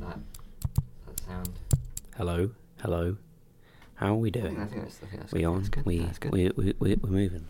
that 0.00 0.18
that 1.06 1.20
sound. 1.26 1.50
Hello, 2.16 2.50
hello. 2.82 3.16
How 3.94 4.08
are 4.08 4.14
we 4.14 4.30
think, 4.30 4.44
I 4.44 4.48
doing? 4.48 4.68
think 4.68 4.82
that's, 4.82 4.96
I 5.02 5.06
think 5.06 5.20
that's 5.22 5.32
We 5.32 5.40
good. 5.40 5.46
on? 5.46 5.56
That's 5.58 5.68
good. 5.68 5.84
We, 6.32 6.50
we 6.56 6.64
we 6.64 6.74
we 6.78 6.94
we're 6.96 7.10
moving. 7.10 7.44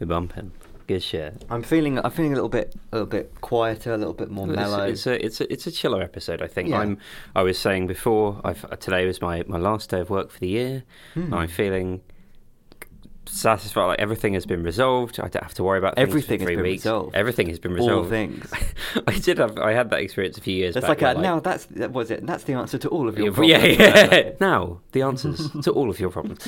We're 0.00 0.06
bumping. 0.06 0.52
Good 0.86 1.02
shit. 1.02 1.44
I'm 1.50 1.62
feeling 1.62 1.98
I'm 1.98 2.10
feeling 2.10 2.32
a 2.32 2.36
little 2.36 2.48
bit 2.48 2.74
a 2.92 2.96
little 2.96 3.08
bit 3.08 3.40
quieter, 3.40 3.92
a 3.92 3.96
little 3.98 4.14
bit 4.14 4.30
more 4.30 4.48
It's- 4.50 4.56
mellow. 4.70 4.84
It's, 4.86 5.06
a 5.06 5.24
it's 5.24 5.40
a 5.40 5.52
it's 5.52 5.66
a 5.66 5.70
chiller 5.72 6.00
episode. 6.02 6.42
I 6.42 6.46
think. 6.46 6.68
Yeah. 6.68 6.78
I'm. 6.80 6.98
I 7.34 7.42
was 7.42 7.58
saying 7.58 7.88
before. 7.88 8.40
I've, 8.44 8.78
today 8.78 9.04
was 9.06 9.20
my, 9.20 9.42
my 9.48 9.58
last 9.58 9.90
day 9.90 10.00
of 10.00 10.10
work 10.10 10.30
for 10.30 10.38
the 10.40 10.48
year. 10.48 10.84
Hmm. 11.14 11.34
I'm 11.34 11.48
feeling 11.48 12.02
satisfied. 13.28 13.86
Like 13.86 13.98
everything 14.00 14.34
has 14.34 14.46
been 14.46 14.62
resolved. 14.62 15.18
I 15.20 15.28
don't 15.28 15.42
have 15.42 15.54
to 15.54 15.64
worry 15.64 15.78
about 15.78 15.94
Everything 15.96 16.38
for 16.38 16.44
has 16.44 16.46
three 16.48 16.56
been 16.56 16.62
weeks. 16.64 16.84
resolved. 16.84 17.14
Everything 17.16 17.48
has 17.48 17.58
been 17.58 17.72
resolved. 17.74 18.04
All 18.06 18.10
things. 18.10 18.50
I 19.06 19.18
did 19.18 19.38
have. 19.38 19.58
I 19.58 19.72
had 19.72 19.90
that 19.90 20.00
experience 20.00 20.38
a 20.38 20.40
few 20.40 20.54
years 20.54 20.76
It's 20.76 20.86
back. 20.86 21.00
like, 21.00 21.16
a, 21.16 21.18
where, 21.18 21.22
now 21.22 21.40
that's 21.40 21.66
that 21.66 21.92
was 21.92 22.10
it. 22.10 22.26
That's 22.26 22.44
the 22.44 22.54
answer 22.54 22.78
to 22.78 22.88
all 22.88 23.08
of 23.08 23.18
your 23.18 23.26
yeah, 23.28 23.32
problems. 23.34 23.78
yeah. 24.12 24.30
now 24.40 24.80
the 24.92 25.02
answers 25.02 25.50
to 25.62 25.72
all 25.72 25.90
of 25.90 25.98
your 26.00 26.10
problems. 26.10 26.44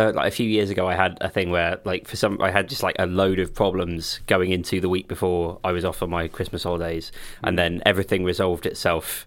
Uh, 0.00 0.12
like 0.14 0.28
a 0.28 0.34
few 0.34 0.48
years 0.48 0.70
ago, 0.70 0.88
I 0.88 0.94
had 0.94 1.18
a 1.20 1.28
thing 1.28 1.50
where, 1.50 1.78
like, 1.84 2.08
for 2.08 2.16
some, 2.16 2.40
I 2.40 2.50
had 2.50 2.68
just 2.68 2.82
like 2.82 2.96
a 2.98 3.06
load 3.06 3.38
of 3.38 3.54
problems 3.54 4.20
going 4.26 4.50
into 4.50 4.80
the 4.80 4.88
week 4.88 5.06
before 5.08 5.60
I 5.62 5.72
was 5.72 5.84
off 5.84 6.02
on 6.02 6.10
my 6.10 6.28
Christmas 6.28 6.62
holidays, 6.62 7.12
and 7.44 7.58
then 7.58 7.82
everything 7.84 8.24
resolved 8.24 8.66
itself, 8.66 9.26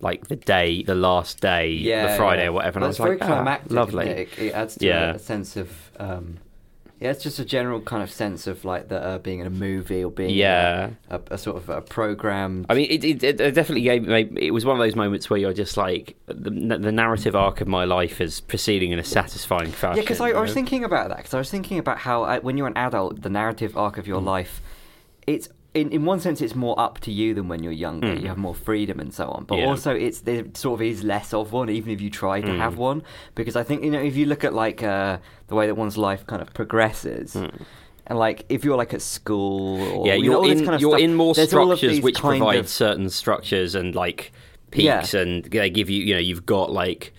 like 0.00 0.28
the 0.28 0.36
day, 0.36 0.82
the 0.82 0.94
last 0.94 1.40
day, 1.40 1.70
yeah, 1.70 2.12
the 2.12 2.16
Friday 2.16 2.42
yeah. 2.44 2.48
or 2.48 2.52
whatever. 2.52 2.78
And 2.78 2.86
That's 2.86 3.00
I 3.00 3.02
was 3.02 3.08
very 3.08 3.18
like, 3.18 3.30
ah, 3.30 3.34
climactic. 3.34 3.72
lovely. 3.72 4.06
It? 4.08 4.28
It, 4.38 4.38
it 4.38 4.54
adds 4.54 4.76
to 4.76 4.86
Yeah. 4.86 5.14
a, 5.14 5.18
sense 5.18 5.56
of. 5.56 5.90
Um, 5.98 6.38
yeah, 7.02 7.10
it's 7.10 7.22
just 7.22 7.38
a 7.38 7.44
general 7.44 7.80
kind 7.80 8.02
of 8.02 8.10
sense 8.10 8.46
of 8.46 8.64
like 8.64 8.88
the 8.88 9.02
uh, 9.02 9.18
being 9.18 9.40
in 9.40 9.46
a 9.46 9.50
movie 9.50 10.04
or 10.04 10.10
being 10.10 10.30
Yeah. 10.30 10.90
a, 11.10 11.16
a, 11.16 11.20
a 11.32 11.38
sort 11.38 11.56
of 11.56 11.68
a 11.68 11.80
program. 11.82 12.64
I 12.70 12.74
mean, 12.74 12.86
it, 12.90 13.04
it, 13.04 13.22
it 13.24 13.36
definitely 13.54 13.82
gave 13.82 14.06
me. 14.06 14.28
It 14.36 14.52
was 14.52 14.64
one 14.64 14.76
of 14.78 14.82
those 14.86 14.94
moments 14.96 15.28
where 15.28 15.38
you're 15.38 15.52
just 15.52 15.76
like 15.76 16.16
the, 16.26 16.50
the 16.78 16.92
narrative 16.92 17.34
arc 17.34 17.60
of 17.60 17.68
my 17.68 17.84
life 17.84 18.20
is 18.20 18.40
proceeding 18.40 18.92
in 18.92 18.98
a 18.98 19.04
satisfying 19.04 19.70
fashion. 19.72 19.96
Yeah, 19.96 20.02
because 20.02 20.20
I, 20.20 20.28
I 20.30 20.40
was 20.40 20.54
thinking 20.54 20.84
about 20.84 21.08
that. 21.08 21.18
Because 21.18 21.34
I 21.34 21.38
was 21.38 21.50
thinking 21.50 21.78
about 21.78 21.98
how 21.98 22.22
uh, 22.24 22.38
when 22.40 22.56
you're 22.56 22.68
an 22.68 22.76
adult, 22.76 23.22
the 23.22 23.30
narrative 23.30 23.76
arc 23.76 23.98
of 23.98 24.06
your 24.06 24.20
Mm. 24.20 24.26
life, 24.26 24.62
it's 25.26 25.48
in 25.74 25.90
in 25.90 26.04
one 26.04 26.20
sense 26.20 26.40
it's 26.40 26.54
more 26.54 26.78
up 26.78 27.00
to 27.00 27.10
you 27.10 27.32
than 27.34 27.48
when 27.48 27.62
you're 27.62 27.72
younger. 27.72 28.08
Mm. 28.08 28.20
You 28.22 28.28
have 28.28 28.36
more 28.38 28.54
freedom 28.54 29.00
and 29.00 29.12
so 29.12 29.28
on. 29.28 29.44
But 29.44 29.58
Yeah. 29.58 29.66
also, 29.66 29.94
it's 29.94 30.20
there 30.20 30.44
sort 30.54 30.80
of 30.80 30.86
is 30.86 31.02
less 31.02 31.32
of 31.32 31.52
one, 31.52 31.70
even 31.70 31.90
if 31.92 32.00
you 32.00 32.10
try 32.10 32.40
to 32.40 32.46
Mm. 32.48 32.58
have 32.58 32.76
one. 32.76 33.02
Because 33.34 33.56
I 33.56 33.62
think 33.62 33.82
you 33.84 33.90
know 33.90 34.00
if 34.00 34.14
you 34.16 34.26
look 34.26 34.44
at 34.44 34.52
like 34.54 34.82
uh, 34.82 35.18
the 35.48 35.54
way 35.54 35.66
that 35.66 35.74
one's 35.76 35.96
life 35.96 36.26
kind 36.26 36.42
of 36.42 36.52
progresses. 36.54 37.34
Mm. 37.34 37.62
And 38.08 38.18
like, 38.18 38.44
if 38.48 38.64
you're 38.64 38.76
like 38.76 38.92
at 38.92 39.00
school, 39.00 39.80
or 39.80 40.06
yeah, 40.08 40.14
you 40.14 40.28
know, 40.30 40.42
you're 40.44 40.52
in 40.52 40.58
kind 40.64 40.74
of 40.74 40.80
you're 40.80 40.90
stuff, 40.90 41.00
in 41.00 41.14
more 41.14 41.34
there's 41.34 41.54
all 41.54 41.70
of 41.70 41.78
structures 41.78 42.02
which 42.02 42.18
provide 42.18 42.58
of- 42.58 42.68
certain 42.68 43.08
structures 43.08 43.74
and 43.76 43.94
like 43.94 44.32
Yeah. 44.74 44.98
peaks, 45.00 45.14
and 45.14 45.44
they 45.44 45.70
give 45.70 45.88
you 45.88 46.02
you 46.02 46.14
know 46.14 46.20
you've 46.20 46.44
got 46.44 46.72
like 46.72 47.12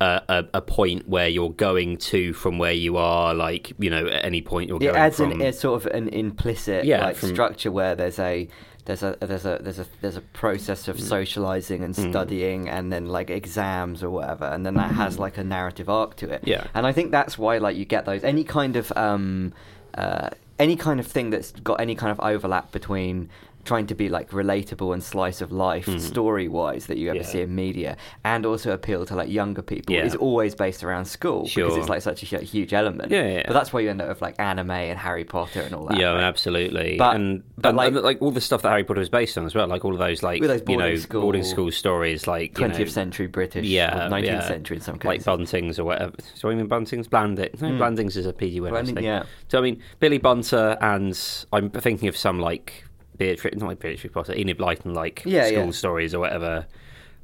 a, 0.00 0.22
a, 0.28 0.44
a 0.54 0.62
point 0.62 1.08
where 1.08 1.28
you're 1.28 1.50
going 1.50 1.96
to 1.96 2.32
from 2.32 2.58
where 2.58 2.72
you 2.72 2.96
are, 2.96 3.34
like 3.34 3.72
you 3.78 3.90
know 3.90 4.06
at 4.06 4.24
any 4.24 4.40
point 4.42 4.68
you're 4.68 4.76
it 4.78 4.84
going 4.86 4.96
adds 4.96 5.16
from. 5.16 5.32
an, 5.32 5.40
a 5.42 5.52
sort 5.52 5.84
of 5.84 5.92
an 5.92 6.08
implicit 6.08 6.84
Yeah, 6.84 7.04
like 7.04 7.16
from- 7.16 7.30
structure 7.30 7.70
where 7.72 7.94
there's 7.94 8.18
a 8.18 8.48
there's 8.84 9.02
a 9.02 9.16
there's 9.20 9.44
a 9.44 9.58
there's 9.60 9.78
a 9.78 9.86
there's 10.00 10.16
a 10.16 10.22
process 10.22 10.84
Mm. 10.86 10.88
of 10.88 11.00
socializing 11.00 11.82
and 11.84 11.94
studying 11.94 12.68
and 12.70 12.90
then 12.92 13.06
like 13.06 13.28
exams 13.28 14.02
or 14.02 14.08
whatever 14.10 14.46
and 14.46 14.64
then 14.64 14.74
that 14.74 14.92
has 14.92 15.18
like 15.18 15.36
a 15.36 15.44
narrative 15.44 15.90
arc 15.90 16.16
to 16.16 16.30
it 16.30 16.42
Mm. 16.42 16.46
Yeah. 16.48 16.66
and 16.74 16.86
i 16.86 16.92
think 16.92 17.10
that's 17.10 17.36
why 17.36 17.58
like 17.58 17.76
you 17.76 17.84
get 17.84 18.06
those 18.06 18.24
any 18.24 18.44
kind 18.44 18.76
of 18.76 18.90
um 18.96 19.52
uh 19.94 20.30
any 20.58 20.74
kind 20.74 20.98
of 21.00 21.06
thing 21.06 21.28
that's 21.30 21.52
got 21.52 21.80
any 21.80 21.94
kind 21.94 22.10
of 22.10 22.18
overlap 22.20 22.72
between 22.72 23.28
trying 23.68 23.86
to 23.86 23.94
be 23.94 24.08
like 24.08 24.30
relatable 24.30 24.92
and 24.94 25.02
slice 25.02 25.40
of 25.40 25.50
life 25.52 25.86
story 26.00 26.48
wise 26.48 26.86
that 26.86 26.96
you 26.98 27.08
ever 27.10 27.18
Mm. 27.18 27.22
Yeah. 27.22 27.28
see 27.28 27.40
in 27.42 27.54
media 27.54 27.96
and 28.24 28.46
also 28.46 28.68
appeal 28.72 29.04
to 29.06 29.14
like 29.20 29.28
younger 29.40 29.62
people 29.62 29.94
Yeah. 29.94 30.04
is 30.06 30.14
always 30.16 30.54
based 30.54 30.82
around 30.84 31.04
school 31.04 31.42
because 31.54 31.76
it's 31.76 31.88
like 31.88 32.02
such 32.02 32.20
a 32.22 32.38
huge 32.54 32.72
element 32.72 33.10
Yeah, 33.12 33.26
yeah, 33.34 33.42
but 33.46 33.52
that's 33.52 33.72
why 33.72 33.80
you 33.80 33.90
end 33.90 34.00
up 34.02 34.08
with 34.08 34.22
like 34.22 34.36
anime 34.38 34.70
and 34.70 34.98
Harry 34.98 35.24
Potter 35.24 35.60
and 35.60 35.74
all 35.74 35.86
that. 35.86 35.98
yeah, 35.98 36.12
right? 36.12 36.22
absolutely. 36.22 36.96
But- 36.96 37.16
and 37.16 37.42
but 37.58 37.68
and, 37.70 37.76
like- 37.76 37.92
like 38.10 38.22
all 38.22 38.30
the 38.30 38.40
stuff 38.40 38.62
that 38.62 38.70
Harry 38.70 38.84
Potter 38.84 39.00
is 39.00 39.08
based 39.10 39.36
on 39.38 39.44
as 39.44 39.54
well, 39.54 39.66
like 39.68 39.84
all 39.84 39.92
of 39.92 39.98
those 39.98 40.22
like 40.22 40.40
those 40.42 40.62
you 40.68 40.76
know 40.76 40.84
boarding 40.84 40.98
school- 40.98 41.20
boarding 41.22 41.44
school 41.44 41.70
stories, 41.70 42.26
like 42.26 42.54
20th 42.54 42.78
know, 42.78 42.84
century 42.86 43.26
British, 43.26 43.66
yeah, 43.66 44.06
or 44.06 44.10
19th 44.10 44.24
yeah. 44.24 44.40
century 44.54 44.76
in 44.78 44.82
some 44.82 44.98
cases. 44.98 45.26
like. 45.26 45.38
Buntings 45.38 45.78
or 45.78 45.84
whatever. 45.84 46.14
So 46.34 46.48
I 46.48 46.54
mean 46.54 46.68
Buntings, 46.68 47.08
Blandings. 47.10 47.60
No, 47.60 47.68
Mm. 47.68 47.78
Blandings 47.78 48.16
is 48.16 48.24
a 48.26 48.32
PG 48.32 48.60
word. 48.60 49.00
Yeah. 49.00 49.24
So 49.48 49.58
I 49.58 49.62
mean 49.62 49.80
Billy 50.00 50.18
Bunter 50.18 50.76
and 50.80 51.18
I'm 51.52 51.68
thinking 51.70 52.08
of 52.08 52.16
some 52.16 52.38
like 52.40 52.84
Beatrice, 53.18 53.54
not 53.56 53.66
like 53.68 53.80
Beatrice 53.80 54.12
Potter, 54.12 54.34
Enid 54.34 54.58
Blyton 54.58 54.94
like 54.94 55.22
Yeah, 55.26 55.46
school 55.46 55.66
yeah. 55.66 55.70
stories 55.72 56.14
or 56.14 56.20
whatever. 56.20 56.66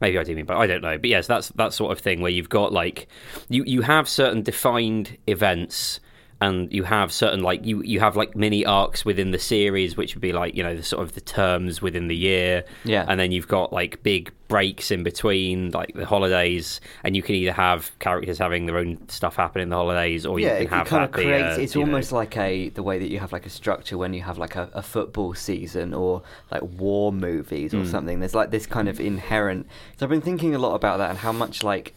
Maybe 0.00 0.18
I 0.18 0.24
do 0.24 0.34
mean, 0.34 0.44
but 0.44 0.56
I 0.56 0.66
don't 0.66 0.82
know. 0.82 0.98
But 0.98 1.08
yes, 1.08 1.26
that's 1.26 1.48
that 1.50 1.72
sort 1.72 1.92
of 1.92 2.00
thing 2.00 2.20
where 2.20 2.30
you've 2.32 2.48
got 2.48 2.72
like 2.72 3.06
you 3.48 3.62
you 3.64 3.82
have 3.82 4.08
certain 4.08 4.42
defined 4.42 5.16
events 5.26 6.00
and 6.44 6.72
you 6.72 6.82
have 6.84 7.12
certain 7.12 7.40
like 7.42 7.64
you 7.64 7.82
you 7.82 7.98
have 8.00 8.14
like 8.16 8.36
mini 8.36 8.64
arcs 8.66 9.04
within 9.04 9.30
the 9.30 9.38
series 9.38 9.96
which 9.96 10.14
would 10.14 10.20
be 10.22 10.32
like 10.32 10.54
you 10.54 10.62
know 10.62 10.74
the 10.76 10.82
sort 10.82 11.02
of 11.02 11.14
the 11.14 11.20
terms 11.20 11.80
within 11.82 12.08
the 12.08 12.16
year 12.16 12.64
Yeah. 12.84 13.04
and 13.08 13.18
then 13.20 13.32
you've 13.32 13.48
got 13.48 13.72
like 13.72 14.02
big 14.02 14.30
breaks 14.48 14.90
in 14.90 15.02
between 15.02 15.70
like 15.70 15.94
the 15.94 16.04
holidays 16.04 16.80
and 17.02 17.16
you 17.16 17.22
can 17.22 17.34
either 17.34 17.52
have 17.52 17.96
characters 17.98 18.38
having 18.38 18.66
their 18.66 18.78
own 18.78 19.08
stuff 19.08 19.36
happen 19.36 19.62
in 19.62 19.68
the 19.70 19.76
holidays 19.76 20.26
or 20.26 20.38
yeah, 20.38 20.58
you 20.58 20.68
can 20.68 20.78
have 20.78 20.86
kind 20.88 21.04
of 21.04 21.12
be, 21.12 21.32
uh, 21.32 21.56
it's 21.56 21.74
you 21.74 21.80
know- 21.80 21.86
almost 21.88 22.12
like 22.12 22.36
a 22.36 22.68
the 22.70 22.82
way 22.82 22.98
that 22.98 23.08
you 23.10 23.18
have 23.18 23.32
like 23.32 23.46
a 23.46 23.50
structure 23.50 23.96
when 23.96 24.12
you 24.12 24.22
have 24.22 24.36
like 24.38 24.54
a, 24.56 24.68
a 24.74 24.82
football 24.82 25.34
season 25.34 25.94
or 25.94 26.22
like 26.50 26.62
war 26.62 27.12
movies 27.12 27.72
or 27.74 27.84
something. 27.86 28.20
There's 28.20 28.34
like 28.34 28.50
this 28.50 28.66
kind 28.66 28.88
of 28.88 29.00
inherent. 29.00 29.66
So 29.96 30.04
I've 30.06 30.10
been 30.10 30.20
thinking 30.20 30.54
a 30.54 30.58
lot 30.58 30.74
about 30.74 30.98
that 30.98 31.10
and 31.10 31.18
how 31.18 31.32
much 31.32 31.62
like 31.62 31.94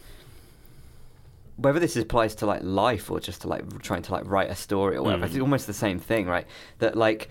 whether 1.58 1.80
this 1.80 1.96
applies 1.96 2.34
to 2.36 2.46
like 2.46 2.62
life 2.62 3.10
or 3.10 3.20
just 3.20 3.42
to 3.42 3.48
like 3.48 3.82
trying 3.82 4.02
to 4.02 4.12
like 4.12 4.24
write 4.26 4.50
a 4.50 4.54
story 4.54 4.96
or 4.96 5.02
whatever. 5.02 5.24
Mm. 5.26 5.30
It's 5.30 5.38
almost 5.40 5.66
the 5.66 5.72
same 5.74 5.98
thing, 5.98 6.26
right? 6.26 6.46
That 6.78 6.96
like 6.96 7.28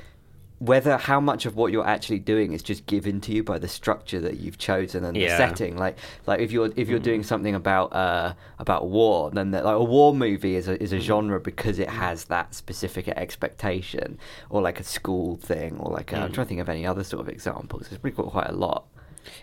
whether 0.60 0.98
how 0.98 1.20
much 1.20 1.46
of 1.46 1.56
what 1.56 1.72
you're 1.72 1.86
actually 1.86 2.18
doing 2.18 2.52
is 2.52 2.64
just 2.64 2.84
given 2.88 3.22
to 3.22 3.32
you 3.32 3.44
by 3.44 3.60
the 3.60 3.68
structure 3.68 4.20
that 4.20 4.40
you've 4.40 4.58
chosen 4.58 5.04
and 5.06 5.16
the 5.16 5.38
setting 5.38 5.78
like 5.78 5.96
like 6.26 6.40
if 6.40 6.52
you're 6.52 6.72
if 6.76 6.90
you're 6.90 7.00
Mm. 7.00 7.04
doing 7.04 7.24
something 7.24 7.54
about 7.54 7.94
uh 7.94 8.34
about 8.58 8.88
war 8.90 9.30
then 9.30 9.52
the, 9.52 9.62
like 9.62 9.76
a 9.76 9.84
war 9.84 10.16
movie 10.16 10.56
is 10.56 10.68
a 10.68 10.82
is 10.82 10.94
a 10.94 11.00
genre 11.00 11.40
because 11.40 11.78
it 11.78 11.90
has 11.90 12.24
that 12.26 12.56
specific 12.56 13.08
expectation 13.10 14.18
or 14.50 14.62
like 14.64 14.80
a 14.80 14.84
school 14.84 15.36
thing 15.38 15.78
or 15.78 15.92
like 15.94 16.12
i 16.12 16.18
I'm 16.18 16.32
Mm. 16.32 16.34
trying 16.34 16.46
to 16.48 16.50
think 16.50 16.62
of 16.62 16.70
any 16.70 16.88
other 16.88 17.04
sort 17.04 17.22
of 17.22 17.30
examples 17.30 17.88
there's 17.90 18.00
pretty 18.00 18.16
quite 18.18 18.50
a 18.50 18.56
lot 18.56 18.88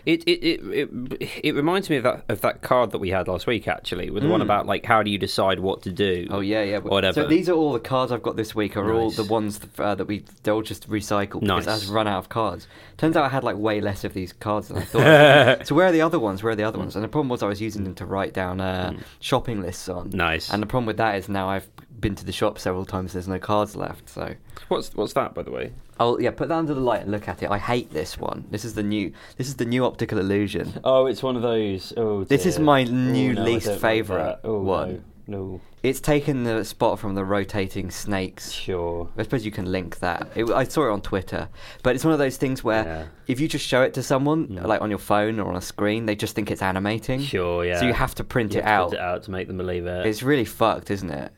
It 0.05 0.23
it, 0.25 0.43
it 0.43 0.89
it 1.19 1.29
it 1.43 1.55
reminds 1.55 1.89
me 1.89 1.97
of 1.97 2.03
that 2.03 2.25
of 2.29 2.41
that 2.41 2.61
card 2.61 2.91
that 2.91 2.99
we 2.99 3.09
had 3.09 3.27
last 3.27 3.47
week 3.47 3.67
actually, 3.67 4.09
with 4.09 4.23
the 4.23 4.29
one 4.29 4.39
Mm. 4.41 4.43
about 4.43 4.65
like 4.65 4.85
how 4.85 5.01
do 5.03 5.09
you 5.11 5.17
decide 5.17 5.59
what 5.59 5.81
to 5.83 5.91
do? 5.91 6.27
Oh 6.29 6.39
yeah, 6.39 6.63
yeah. 6.63 6.79
Whatever. 6.79 7.21
So 7.23 7.27
these 7.27 7.49
are 7.49 7.53
all 7.53 7.73
the 7.73 7.79
cards 7.79 8.11
I've 8.11 8.23
got 8.23 8.35
this 8.35 8.53
week. 8.53 8.77
Are 8.77 8.93
all 8.93 9.11
the 9.11 9.23
ones 9.23 9.59
that, 9.59 9.79
uh, 9.79 9.95
that 9.95 10.05
we 10.05 10.23
they're 10.43 10.53
all 10.53 10.61
just 10.61 10.89
recycled 10.89 11.41
because 11.41 11.65
Nice. 11.65 11.83
I've 11.83 11.89
run 11.89 12.07
out 12.07 12.19
of 12.19 12.29
cards. 12.29 12.67
Turns 12.97 13.15
out 13.15 13.25
I 13.25 13.29
had 13.29 13.43
like 13.43 13.57
way 13.57 13.81
less 13.81 14.03
of 14.03 14.13
these 14.13 14.31
cards 14.33 14.67
than 14.69 14.77
I 14.77 14.81
thought. 14.81 15.67
so 15.67 15.75
where 15.75 15.87
are 15.87 15.91
the 15.91 16.01
other 16.01 16.19
ones? 16.19 16.43
Where 16.43 16.53
are 16.53 16.55
the 16.55 16.63
other 16.63 16.79
ones? 16.79 16.95
And 16.95 17.03
the 17.03 17.09
problem 17.09 17.29
was 17.29 17.43
I 17.43 17.47
was 17.47 17.61
using 17.61 17.83
them 17.83 17.95
to 17.95 18.05
write 18.05 18.33
down 18.33 18.61
uh, 18.61 18.93
shopping 19.19 19.61
lists 19.61 19.89
on. 19.89 20.09
Nice. 20.11 20.49
And 20.51 20.61
the 20.61 20.67
problem 20.67 20.85
with 20.85 20.97
that 20.97 21.15
is 21.15 21.27
now 21.29 21.49
I've 21.49 21.67
been 21.99 22.15
to 22.15 22.25
the 22.25 22.31
shop 22.31 22.59
several 22.59 22.85
times. 22.85 23.13
There's 23.13 23.27
no 23.27 23.39
cards 23.39 23.75
left. 23.75 24.09
So 24.09 24.35
What's 24.67 24.93
what's 24.95 25.13
that 25.13 25.33
by 25.33 25.43
the 25.43 25.51
way? 25.51 25.71
I'll 25.99 26.21
yeah 26.21 26.31
put 26.31 26.49
that 26.49 26.55
under 26.57 26.73
the 26.73 26.79
light 26.81 27.01
and 27.01 27.11
look 27.11 27.27
at 27.27 27.41
it. 27.43 27.49
I 27.49 27.57
hate 27.57 27.91
this 27.91 28.17
one. 28.17 28.45
This 28.51 28.65
is 28.65 28.73
the 28.75 28.83
new. 28.83 29.11
This 29.37 29.47
is 29.47 29.55
the 29.55 29.65
new 29.65 29.85
optical 29.85 30.19
illusion. 30.19 30.73
Oh, 30.83 31.05
it's 31.05 31.23
one 31.23 31.35
of 31.35 31.41
those. 31.41 31.93
Oh, 31.97 32.23
This 32.25 32.45
is 32.45 32.59
my 32.59 32.81
Oh, 32.81 32.91
new 32.91 33.33
no, 33.33 33.43
least 33.43 33.65
don't 33.65 33.73
like 33.75 33.81
favourite 33.81 34.23
that. 34.23 34.39
oh, 34.43 34.61
one. 34.61 35.03
No, 35.27 35.37
no, 35.37 35.61
It's 35.81 35.99
taken 35.99 36.43
the 36.43 36.63
spot 36.65 36.99
from 36.99 37.15
the 37.15 37.23
rotating 37.25 37.89
snakes. 37.89 38.51
sure. 38.51 39.09
I 39.17 39.23
suppose 39.23 39.43
you 39.45 39.51
can 39.51 39.71
link 39.71 39.97
that. 39.99 40.27
It, 40.35 40.49
I 40.51 40.65
saw 40.65 40.87
it 40.87 40.91
on 40.91 41.01
Twitter, 41.01 41.47
but 41.81 41.95
it's 41.95 42.03
one 42.05 42.13
of 42.13 42.19
those 42.19 42.37
things 42.37 42.63
where 42.63 42.83
Yeah. 42.83 43.03
if 43.27 43.39
you 43.39 43.47
just 43.47 43.65
show 43.65 43.81
it 43.81 43.93
to 43.95 44.03
someone, 44.03 44.47
Mm. 44.49 44.65
like 44.67 44.81
on 44.81 44.89
your 44.91 44.99
phone 44.99 45.39
or 45.39 45.49
on 45.49 45.55
a 45.55 45.61
screen, 45.61 46.05
they 46.05 46.15
just 46.15 46.35
think 46.35 46.51
it's 46.51 46.61
animating. 46.61 47.21
Sure, 47.21 47.65
yeah. 47.65 47.79
So 47.79 47.85
you 47.87 47.93
have 47.93 48.13
to 48.15 48.23
print 48.23 48.53
You 48.53 48.59
it 48.59 48.65
have 48.65 48.71
to 48.71 48.83
out. 48.83 48.89
print 48.89 48.93
it 48.93 48.99
out 49.03 49.23
to 49.23 49.31
make 49.31 49.47
them 49.47 49.57
believe 49.57 49.85
it. 49.87 50.05
It's 50.05 50.21
really 50.21 50.45
fucked, 50.45 50.91
isn't 50.91 51.09
it? 51.09 51.31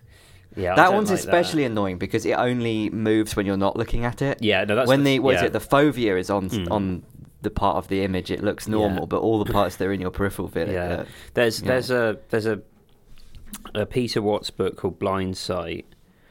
Yeah, 0.58 0.76
that 0.76 0.92
one's 0.94 1.10
like 1.12 1.20
especially 1.20 1.64
that. 1.64 1.72
annoying 1.72 1.98
because 1.98 2.26
it 2.26 2.34
only 2.34 2.90
moves 2.90 3.36
when 3.36 3.46
you're 3.46 3.58
not 3.58 3.78
looking 3.78 4.04
at 4.06 4.22
it. 4.22 4.40
Yeah, 4.42 4.64
no, 4.66 4.76
that's 4.76 4.88
when 4.88 5.04
the- 5.04 5.18
the 5.18 5.20
what 5.20 5.36
is 5.36 5.42
yeah. 5.42 5.48
it? 5.48 5.54
The 5.54 5.60
fovea 5.60 6.20
is 6.20 6.30
on 6.30 6.50
Mm. 6.50 6.72
on 6.72 7.04
the 7.44 7.50
part 7.52 7.78
of 7.78 7.88
the 7.88 8.04
image. 8.04 8.32
It 8.32 8.44
looks 8.44 8.68
normal, 8.68 9.02
Yeah. 9.02 9.06
but 9.06 9.20
all 9.22 9.44
the 9.44 9.52
parts 9.60 9.76
that 9.78 9.86
are 9.88 9.94
in 9.94 10.02
your 10.02 10.10
peripheral 10.12 10.48
vision. 10.48 10.74
Yeah, 10.74 10.84
uh, 11.02 11.06
there's 11.36 11.62
yeah. 11.62 11.68
there's 11.68 11.92
a 11.92 12.18
there's 12.30 12.46
a 12.48 12.62
a 13.76 13.86
Peter 13.86 14.22
Watts 14.22 14.50
book 14.50 14.76
called 14.78 15.00
Blindsight, 15.00 15.86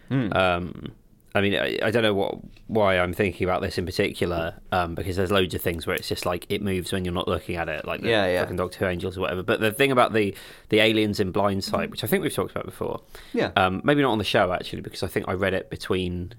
Hmm. 0.08 0.32
Um, 0.32 0.93
I 1.37 1.41
mean, 1.41 1.55
I, 1.55 1.79
I 1.83 1.91
don't 1.91 2.03
know 2.03 2.15
what 2.15 2.38
why 2.67 2.99
I'm 2.99 3.12
thinking 3.12 3.44
about 3.47 3.62
this 3.62 3.79
in 3.79 3.87
particular, 3.87 4.55
um, 4.73 4.94
because 4.94 5.17
there's 5.17 5.31
loads 5.31 5.55
of 5.55 5.61
things 5.61 5.87
where 5.87 5.94
it's 5.94 6.09
just 6.09 6.27
like 6.27 6.47
it 6.49 6.62
moves 6.62 6.93
when 6.93 7.05
you're 7.05 7.15
not 7.15 7.29
looking 7.29 7.56
at 7.56 7.69
it, 7.69 7.85
like 7.85 8.00
the 8.00 8.09
Yeah, 8.09 8.27
yeah. 8.27 8.41
fucking 8.41 8.56
Doctor 8.56 8.79
Who 8.81 8.87
angels 8.87 9.17
or 9.17 9.21
whatever. 9.21 9.43
But 9.43 9.61
the 9.61 9.71
thing 9.73 9.93
about 9.93 10.12
the 10.12 10.35
the 10.71 10.81
aliens 10.81 11.21
in 11.21 11.29
Hmm. 11.29 11.33
Blindsight, 11.33 11.91
which 11.91 12.03
I 12.03 12.06
think 12.06 12.23
we've 12.23 12.35
talked 12.35 12.50
about 12.53 12.65
before, 12.65 13.03
Yeah. 13.33 13.50
um, 13.56 13.81
maybe 13.85 14.03
not 14.03 14.11
on 14.12 14.19
the 14.19 14.25
show 14.25 14.53
actually, 14.53 14.83
because 14.83 15.03
I 15.03 15.06
think 15.09 15.29
I 15.29 15.33
read 15.35 15.55
it 15.55 15.71
between 15.71 16.33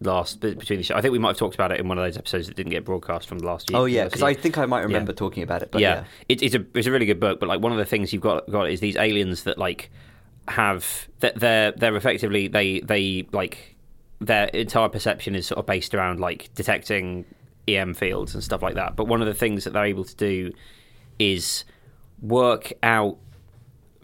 last 0.00 0.40
between 0.40 0.78
the 0.78 0.82
show. 0.82 0.94
I 0.96 1.00
think 1.00 1.12
we 1.12 1.18
might 1.18 1.28
have 1.28 1.36
talked 1.38 1.54
about 1.54 1.70
it 1.72 1.78
in 1.80 1.86
one 1.88 1.98
of 1.98 2.04
those 2.04 2.16
episodes 2.16 2.48
that 2.48 2.56
didn't 2.56 2.72
get 2.72 2.84
broadcast 2.84 3.28
from 3.28 3.38
the 3.38 3.46
last 3.46 3.70
year. 3.70 3.78
oh 3.78 3.84
yeah, 3.84 4.04
because. 4.04 4.22
I 4.22 4.34
think 4.34 4.58
I 4.58 4.66
might 4.66 4.80
remember 4.82 5.12
Yeah. 5.12 5.16
talking 5.16 5.42
about 5.42 5.62
it. 5.62 5.70
But 5.70 5.80
yeah, 5.80 5.94
yeah. 5.94 6.04
It, 6.28 6.42
it's 6.42 6.54
a 6.54 6.64
it's 6.74 6.86
a 6.86 6.90
really 6.90 7.06
good 7.06 7.20
book. 7.20 7.38
But 7.40 7.48
like 7.48 7.60
one 7.60 7.72
of 7.72 7.78
the 7.78 7.84
things 7.84 8.12
you've 8.12 8.22
got 8.22 8.50
got 8.50 8.70
is 8.70 8.80
these 8.80 8.96
aliens 8.96 9.44
that 9.44 9.58
like 9.58 9.90
have 10.48 11.08
that 11.20 11.38
they're 11.38 11.72
they're 11.72 11.96
effectively 11.96 12.48
they 12.48 12.80
they 12.80 13.26
like 13.32 13.76
their 14.20 14.46
entire 14.46 14.88
perception 14.88 15.34
is 15.34 15.46
sort 15.46 15.58
of 15.58 15.66
based 15.66 15.94
around 15.94 16.20
like 16.20 16.50
detecting 16.54 17.24
EM 17.68 17.94
fields 17.94 18.34
and 18.34 18.42
stuff 18.42 18.62
like 18.62 18.74
that. 18.74 18.96
But 18.96 19.06
one 19.06 19.20
of 19.20 19.26
the 19.26 19.34
things 19.34 19.64
that 19.64 19.72
they're 19.72 19.84
able 19.84 20.04
to 20.04 20.16
do 20.16 20.52
is 21.18 21.64
work 22.20 22.72
out 22.82 23.18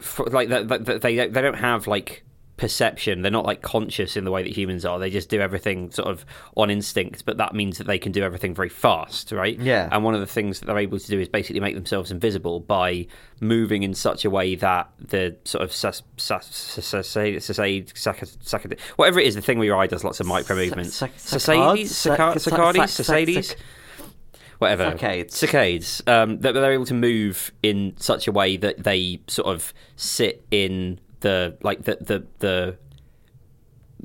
for, 0.01 0.27
like 0.27 0.49
that 0.49 0.69
that 0.69 1.03
they 1.03 1.17
they 1.17 1.43
don't 1.43 1.55
have 1.55 1.87
like 1.87 2.25
perception 2.59 3.23
they're 3.23 3.31
not 3.31 3.47
like 3.47 3.63
conscious 3.63 4.17
in 4.17 4.25
the 4.25 4.31
way 4.31 4.43
that 4.43 4.53
humans 4.55 4.85
are 4.85 4.99
they 4.99 5.09
just 5.09 5.29
do 5.31 5.41
everything 5.41 5.91
sort 5.91 6.09
of 6.09 6.27
on 6.57 6.69
instinct 6.71 7.25
but 7.25 7.39
that 7.39 7.55
means 7.55 7.79
that 7.79 7.87
they 7.87 7.99
can 7.99 8.13
do 8.13 8.23
everything 8.23 8.55
very 8.55 8.69
fast 8.69 9.33
right 9.33 9.59
Yeah. 9.59 9.89
and 9.91 10.05
one 10.05 10.13
of 10.15 10.21
the 10.21 10.27
things 10.27 10.59
that 10.61 10.67
they're 10.67 10.79
able 10.79 10.99
to 10.99 11.07
do 11.07 11.19
is 11.21 11.29
basically 11.29 11.61
make 11.61 11.75
themselves 11.77 12.11
invisible 12.11 12.61
by 12.61 13.07
moving 13.41 13.83
in 13.85 13.95
such 13.95 14.25
a 14.25 14.31
way 14.31 14.57
that 14.57 14.91
the 15.01 15.37
sort 15.45 15.63
of 15.63 15.73
whatever 18.97 19.21
it 19.21 19.27
is 19.27 19.35
the 19.35 19.41
thing 19.43 19.59
where 19.59 19.67
your 19.67 19.77
eye 19.77 19.87
does 19.87 20.05
lots 20.05 20.21
of 20.21 20.27
micro 20.27 20.57
movements 20.57 20.95
sac- 20.95 21.17
Saccades? 21.17 21.85
saccades? 21.87 22.17
Saccades? 22.37 22.39
Sac- 22.41 22.89
sac- 22.89 23.07
Saccades? 23.07 23.45
sac- 23.45 23.57
whatever 24.59 24.91
Saccades. 24.93 25.31
saccades 25.31 26.09
um, 26.09 26.41
that 26.41 26.53
they're 26.53 26.73
able 26.73 26.87
to 26.87 26.95
move 26.95 27.53
in 27.63 27.95
such 27.99 28.27
a 28.27 28.33
way 28.33 28.57
that 28.57 28.83
they 28.83 29.21
sort 29.29 29.47
of 29.47 29.73
sit 29.97 30.45
in 30.51 30.99
the 31.21 31.57
like 31.63 31.83
the 31.85 31.97
the 32.01 32.27
the 32.39 32.77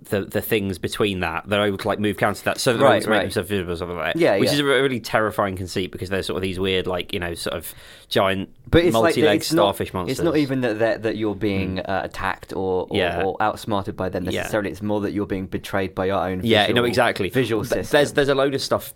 the, 0.10 0.25
the 0.25 0.42
things 0.42 0.80
between 0.80 1.21
that 1.21 1.48
they're 1.48 1.63
able 1.65 1.77
to 1.77 1.88
like 1.88 2.00
move 2.00 2.18
counter 2.18 2.39
to 2.39 2.45
that 2.45 2.60
so 2.60 2.74
they're 2.74 2.83
Right, 2.83 2.95
able 2.95 3.04
to 3.06 3.10
make 3.12 3.21
themselves 3.21 3.48
visible 3.50 3.77
something 3.77 3.95
like 3.95 4.15
that 4.15 4.19
Yeah, 4.19 4.38
which 4.38 4.48
yeah. 4.48 4.54
is 4.56 4.60
a 4.60 4.65
really 4.65 5.00
terrifying 5.00 5.56
conceit 5.56 5.92
because 5.92 6.10
they're 6.10 6.24
sort 6.24 6.36
of 6.38 6.42
these 6.42 6.60
weird 6.60 6.88
like 6.88 7.13
you 7.13 7.19
know 7.19 7.36
sort 7.36 7.56
of 7.56 7.74
giant 8.10 8.50
But 8.69 8.83
it's 8.86 8.94
multi-legged 8.94 9.42
it's 9.44 9.54
not, 9.54 9.63
starfish 9.63 9.94
monsters 9.94 10.19
It's 10.19 10.25
not 10.25 10.36
even 10.36 10.62
that 10.62 10.80
that, 10.80 11.04
that 11.04 11.15
you're 11.15 11.36
being 11.36 11.80
uh, 11.80 12.01
attacked 12.04 12.54
or 12.54 12.88
or, 12.89 12.98
Yeah. 12.98 13.24
or 13.24 13.38
outsmarted 13.42 13.95
by 13.95 14.10
them 14.10 14.25
Yeah. 14.25 14.42
necessarily. 14.42 14.71
It's 14.71 14.81
more 14.81 15.00
that 15.01 15.13
you're 15.13 15.27
being 15.27 15.45
betrayed 15.45 15.94
by 15.95 16.07
your 16.07 16.18
own. 16.18 16.42
yeah 16.44 16.68
no 16.68 16.83
exactly 16.83 17.30
Visual 17.30 17.63
system. 17.63 17.86
there's 17.98 18.13
there's 18.13 18.30
a 18.30 18.36
load 18.36 18.56
of 18.56 18.62
stuff 18.62 18.94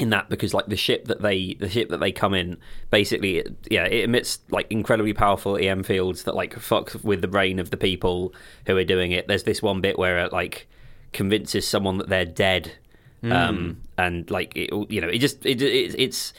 in 0.00 0.10
that 0.10 0.30
because 0.30 0.54
like 0.54 0.66
the 0.66 0.76
ship 0.76 1.04
that 1.04 1.20
they 1.20 1.54
the 1.60 1.68
ship 1.68 1.90
that 1.90 2.00
they 2.00 2.10
come 2.10 2.32
in 2.32 2.56
basically 2.90 3.44
yeah 3.70 3.84
it 3.84 4.04
emits 4.04 4.38
like 4.50 4.66
incredibly 4.70 5.12
powerful 5.12 5.58
em 5.58 5.82
fields 5.82 6.22
that 6.22 6.34
like 6.34 6.58
fuck 6.58 6.92
with 7.02 7.20
the 7.20 7.28
brain 7.28 7.58
of 7.58 7.68
the 7.70 7.76
people 7.76 8.32
who 8.66 8.76
are 8.76 8.84
doing 8.84 9.12
it 9.12 9.28
there's 9.28 9.42
this 9.42 9.60
one 9.60 9.82
bit 9.82 9.98
where 9.98 10.18
it 10.20 10.32
like 10.32 10.66
convinces 11.12 11.68
someone 11.68 11.98
that 11.98 12.08
they're 12.08 12.24
dead 12.24 12.72
Hmm. 13.20 13.32
um 13.32 13.76
and 13.98 14.30
like 14.30 14.56
it, 14.56 14.70
you 14.88 14.98
know 14.98 15.08
it 15.08 15.18
just 15.18 15.44
it, 15.44 15.60
it 15.60 15.94
it's, 15.98 16.32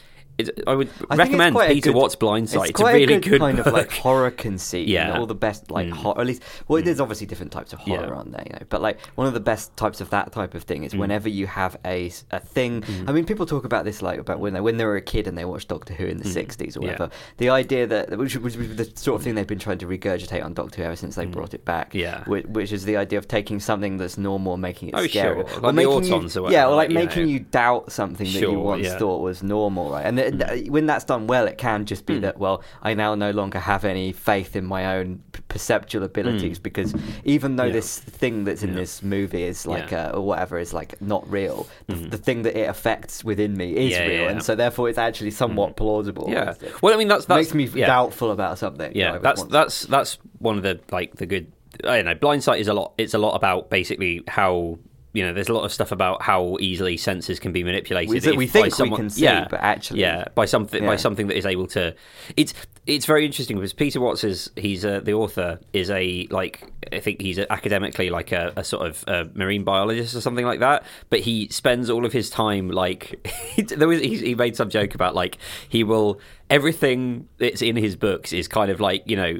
I 0.66 0.74
would 0.74 0.88
I 1.10 1.16
recommend 1.16 1.56
Peter 1.58 1.90
good- 1.90 1.96
Watts 1.96 2.16
Blindsight. 2.16 2.70
It's 2.70 2.70
It's, 2.70 2.80
a 2.80 2.92
really 2.92 3.14
a 3.14 3.20
good, 3.20 3.38
kind 3.38 3.56
book. 3.58 3.66
of 3.66 3.72
like 3.72 3.92
horror 3.92 4.30
conceit. 4.30 4.88
Yeah. 4.88 5.08
Yeah, 5.08 5.18
all 5.18 5.26
the 5.26 5.34
best 5.34 5.70
like 5.70 5.86
Mm. 5.88 5.92
horror. 5.92 6.20
At 6.20 6.26
least, 6.26 6.42
well, 6.66 6.82
there's 6.82 7.00
obviously 7.00 7.26
different 7.26 7.52
types 7.52 7.72
of 7.72 7.78
horror, 7.80 8.06
Yeah. 8.08 8.14
aren't 8.14 8.32
there? 8.32 8.42
You 8.46 8.52
know, 8.54 8.66
but 8.68 8.80
like 8.82 8.98
one 9.14 9.26
of 9.26 9.34
the 9.34 9.40
best 9.40 9.76
types 9.76 10.00
of 10.00 10.10
that 10.10 10.32
type 10.32 10.54
of 10.54 10.62
thing 10.64 10.84
is 10.84 10.94
Mm. 10.94 10.98
whenever 11.00 11.28
you 11.28 11.46
have 11.46 11.76
a 11.84 12.10
a 12.30 12.40
thing. 12.40 12.80
Mm. 12.82 13.08
I 13.08 13.12
mean, 13.12 13.24
people 13.24 13.46
talk 13.46 13.64
about 13.64 13.84
this 13.84 14.02
like 14.02 14.18
about 14.18 14.40
when 14.40 14.54
they 14.54 14.60
when 14.60 14.78
they 14.78 14.84
were 14.84 14.96
a 14.96 15.02
kid 15.02 15.26
and 15.28 15.36
they 15.38 15.44
watched 15.44 15.68
Doctor 15.68 15.94
Who 15.94 16.06
in 16.06 16.18
the 16.18 16.24
Mm. 16.24 16.32
'60s 16.32 16.76
or 16.76 16.80
Yeah. 16.80 16.92
whatever. 16.92 17.10
The 17.36 17.50
idea 17.50 17.86
that 17.86 18.16
which 18.18 18.36
was 18.36 18.56
the 18.56 18.90
sort 18.94 19.20
of 19.20 19.22
thing 19.24 19.34
they've 19.34 19.46
been 19.46 19.58
trying 19.58 19.78
to 19.78 19.86
regurgitate 19.86 20.42
on 20.44 20.54
Doctor 20.54 20.78
Who 20.78 20.84
ever 20.84 20.96
since 20.96 21.14
they 21.14 21.26
Mm. 21.26 21.32
brought 21.32 21.54
it 21.54 21.64
back. 21.64 21.94
Yeah. 21.94 22.24
which, 22.26 22.46
which 22.46 22.72
is 22.72 22.84
the 22.84 22.96
idea 22.96 23.18
of 23.18 23.28
taking 23.28 23.60
something 23.60 23.96
that's 23.98 24.16
normal, 24.18 24.54
and 24.54 24.62
making 24.62 24.88
it 24.88 24.94
Oh, 24.96 25.06
scary, 25.06 25.34
sure. 25.34 25.42
or 25.42 25.44
Like 25.44 25.62
the 25.62 25.72
making 25.74 26.04
you, 26.04 26.40
or 26.42 26.50
yeah, 26.50 26.66
or 26.66 26.70
like 26.70 26.76
like, 26.82 26.88
you 26.90 26.94
making 26.94 27.22
know. 27.26 27.28
you 27.32 27.38
doubt 27.40 27.92
something 27.92 28.26
that 28.26 28.40
you 28.40 28.58
once 28.58 28.84
yeah. 28.86 28.98
thought 28.98 29.20
was 29.20 29.42
normal, 29.42 29.90
right? 29.90 30.04
And 30.04 30.18
th- 30.30 30.70
when 30.70 30.86
that's 30.86 31.04
done 31.04 31.26
well, 31.26 31.46
it 31.46 31.58
can 31.58 31.84
just 31.84 32.06
be 32.06 32.14
Mm. 32.18 32.20
that 32.22 32.38
well, 32.38 32.62
I 32.82 32.94
now 32.94 33.14
no 33.14 33.30
longer 33.30 33.58
have 33.58 33.84
any 33.84 34.12
faith 34.12 34.54
in 34.56 34.64
my 34.64 34.96
own 34.96 35.20
p- 35.32 35.40
perceptual 35.48 36.02
abilities 36.02 36.58
Mm. 36.58 36.62
because 36.62 36.94
even 37.24 37.56
though 37.56 37.64
Yeah. 37.64 37.72
this 37.72 37.98
thing 37.98 38.44
that's 38.44 38.62
in 38.62 38.70
Yeah. 38.70 38.76
this 38.76 39.02
movie 39.02 39.42
is 39.42 39.66
like 39.66 39.90
Yeah. 39.90 40.08
uh, 40.08 40.16
or 40.18 40.20
whatever 40.26 40.58
is 40.58 40.72
like 40.72 41.00
not 41.02 41.28
real, 41.30 41.66
the, 41.88 41.94
Mhm. 41.94 42.10
the 42.10 42.16
thing 42.18 42.42
that 42.42 42.56
it 42.56 42.68
affects 42.68 43.24
within 43.24 43.56
me 43.56 43.72
is 43.76 43.98
real, 43.98 44.28
and 44.28 44.42
so 44.42 44.54
therefore 44.54 44.88
it's 44.88 44.98
actually 44.98 45.30
somewhat 45.30 45.70
Mm. 45.72 45.76
plausible. 45.76 46.26
Yeah. 46.28 46.54
Well, 46.80 46.94
I 46.94 46.96
mean 46.96 47.08
that's 47.08 47.24
that's 47.26 47.54
makes 47.54 47.74
me 47.74 47.80
doubtful 47.80 48.30
about 48.30 48.58
something. 48.58 48.92
Yeah, 48.94 49.18
that's 49.18 49.42
that's 49.44 49.82
that's 49.86 50.18
one 50.38 50.56
of 50.56 50.62
the 50.62 50.80
like 50.90 51.16
the 51.16 51.26
good. 51.26 51.46
I 51.84 51.96
don't 51.96 52.04
know. 52.04 52.14
Blindsight 52.14 52.60
is 52.60 52.68
a 52.68 52.74
lot. 52.74 52.92
It's 52.98 53.14
a 53.14 53.18
lot 53.18 53.34
about 53.34 53.70
basically 53.70 54.22
how 54.28 54.78
you 55.12 55.24
know. 55.24 55.32
There's 55.32 55.48
a 55.48 55.52
lot 55.54 55.64
of 55.64 55.72
stuff 55.72 55.92
about 55.92 56.22
how 56.22 56.56
easily 56.60 56.96
senses 56.96 57.38
can 57.40 57.52
be 57.52 57.62
manipulated. 57.64 58.10
We- 58.10 58.16
if 58.18 58.36
we 58.36 58.46
by 58.46 58.52
think 58.52 58.64
we 58.64 58.70
someone- 58.70 59.00
can 59.00 59.10
see, 59.10 59.24
yeah, 59.24 59.46
but 59.50 59.60
actually- 59.60 60.00
yeah, 60.00 60.24
by 60.34 60.44
something 60.46 60.84
by 60.84 60.96
something 60.96 61.26
that 61.28 61.36
is 61.36 61.46
able 61.46 61.66
to. 61.68 61.94
It's 62.36 62.54
it's 62.86 63.06
very 63.06 63.24
interesting 63.24 63.56
because 63.56 63.72
Peter 63.72 64.00
Watts 64.00 64.24
is 64.24 64.50
he's 64.56 64.84
uh, 64.84 65.00
the 65.00 65.12
author 65.12 65.60
is 65.72 65.88
a 65.90 66.26
like 66.30 66.72
I 66.92 66.98
think 67.00 67.20
he's 67.20 67.38
a, 67.38 67.50
academically 67.52 68.10
like 68.10 68.32
a, 68.32 68.52
a 68.56 68.64
sort 68.64 68.86
of 68.88 69.04
a 69.06 69.28
marine 69.34 69.62
biologist 69.64 70.16
or 70.16 70.20
something 70.20 70.44
like 70.44 70.60
that. 70.60 70.84
But 71.10 71.20
he 71.20 71.48
spends 71.48 71.88
all 71.90 72.04
of 72.04 72.12
his 72.12 72.28
time 72.28 72.68
like 72.70 73.26
there 73.68 73.86
was 73.88 74.00
he, 74.00 74.16
he 74.16 74.34
made 74.34 74.56
some 74.56 74.68
joke 74.68 74.94
about 74.94 75.14
like 75.14 75.38
he 75.68 75.84
will 75.84 76.20
everything 76.50 77.28
that's 77.38 77.62
in 77.62 77.76
his 77.76 77.94
books 77.96 78.32
is 78.32 78.48
kind 78.48 78.70
of 78.70 78.80
like 78.80 79.02
you 79.06 79.16
know 79.16 79.38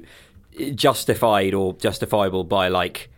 justified 0.74 1.54
or 1.54 1.74
justifiable 1.74 2.44
by 2.44 2.68
like 2.68 3.10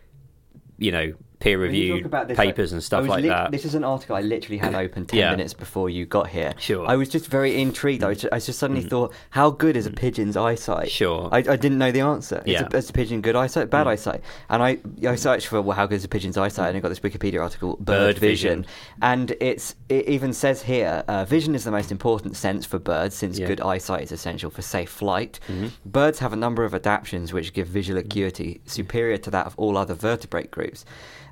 you 0.77 0.91
know 0.91 1.13
peer 1.39 1.57
reviewed 1.57 1.99
talk 2.01 2.05
about 2.05 2.27
this, 2.27 2.37
papers 2.37 2.71
and 2.71 2.81
stuff 2.83 3.07
like 3.07 3.21
lit- 3.23 3.29
that. 3.29 3.51
This 3.51 3.65
is 3.65 3.75
an 3.75 3.83
article 3.83 4.15
I 4.15 4.21
literally 4.21 4.57
had 4.57 4.73
open 4.85 5.05
ten 5.05 5.19
Yeah. 5.19 5.31
minutes 5.31 5.53
before 5.53 5.89
you 5.89 6.05
got 6.05 6.27
here. 6.29 6.53
Sure. 6.59 6.87
I 6.87 6.95
was 6.95 7.09
just 7.09 7.27
very 7.27 7.61
intrigued. 7.61 8.03
I, 8.03 8.09
was 8.09 8.21
ju- 8.21 8.29
I 8.31 8.39
just 8.39 8.57
suddenly 8.59 8.81
thought, 8.83 9.13
how 9.31 9.49
good 9.49 9.75
is 9.77 9.85
a 9.85 9.91
pigeon's 9.91 10.37
eyesight? 10.37 10.89
Sure. 10.91 11.29
I, 11.31 11.37
I 11.39 11.55
didn't 11.55 11.77
know 11.77 11.91
the 11.91 12.01
answer. 12.01 12.41
Is, 12.45 12.53
Yeah. 12.53 12.67
a, 12.71 12.77
is 12.77 12.89
a 12.89 12.93
pigeon 12.93 13.21
good 13.21 13.35
eyesight, 13.35 13.69
bad 13.69 13.87
eyesight? 13.87 14.21
And 14.49 14.63
I 14.63 14.77
I 15.07 15.15
searched 15.15 15.47
for 15.47 15.61
well, 15.61 15.75
how 15.75 15.85
good 15.87 15.95
is 15.95 16.03
a 16.05 16.07
pigeon's 16.09 16.37
eyesight, 16.37 16.69
and 16.69 16.77
I 16.77 16.79
got 16.79 16.89
this 16.89 16.99
Wikipedia 17.01 17.41
article, 17.41 17.75
bird, 17.77 17.85
Bird 18.15 18.17
vision. 18.17 18.61
vision. 18.61 18.65
and 19.01 19.35
it's 19.41 19.75
it 19.89 20.07
even 20.07 20.33
says 20.33 20.61
here, 20.63 21.03
uh, 21.07 21.25
vision 21.25 21.53
is 21.55 21.63
the 21.63 21.71
most 21.71 21.91
important 21.91 22.35
sense 22.37 22.65
for 22.65 22.79
birds, 22.79 23.15
since 23.15 23.37
Yeah. 23.39 23.47
good 23.47 23.61
eyesight 23.61 24.01
is 24.03 24.11
essential 24.11 24.49
for 24.49 24.61
safe 24.61 24.89
flight. 24.89 25.39
Mhm. 25.47 25.71
Birds 25.85 26.19
have 26.19 26.33
a 26.33 26.35
number 26.35 26.63
of 26.63 26.73
adaptations 26.73 27.33
which 27.33 27.53
give 27.53 27.67
visual 27.67 27.99
acuity 27.99 28.61
superior 28.65 29.17
to 29.17 29.29
that 29.31 29.45
of 29.45 29.53
all 29.57 29.77
other 29.77 29.93
vertebrate 29.93 30.51
groups. 30.51 30.85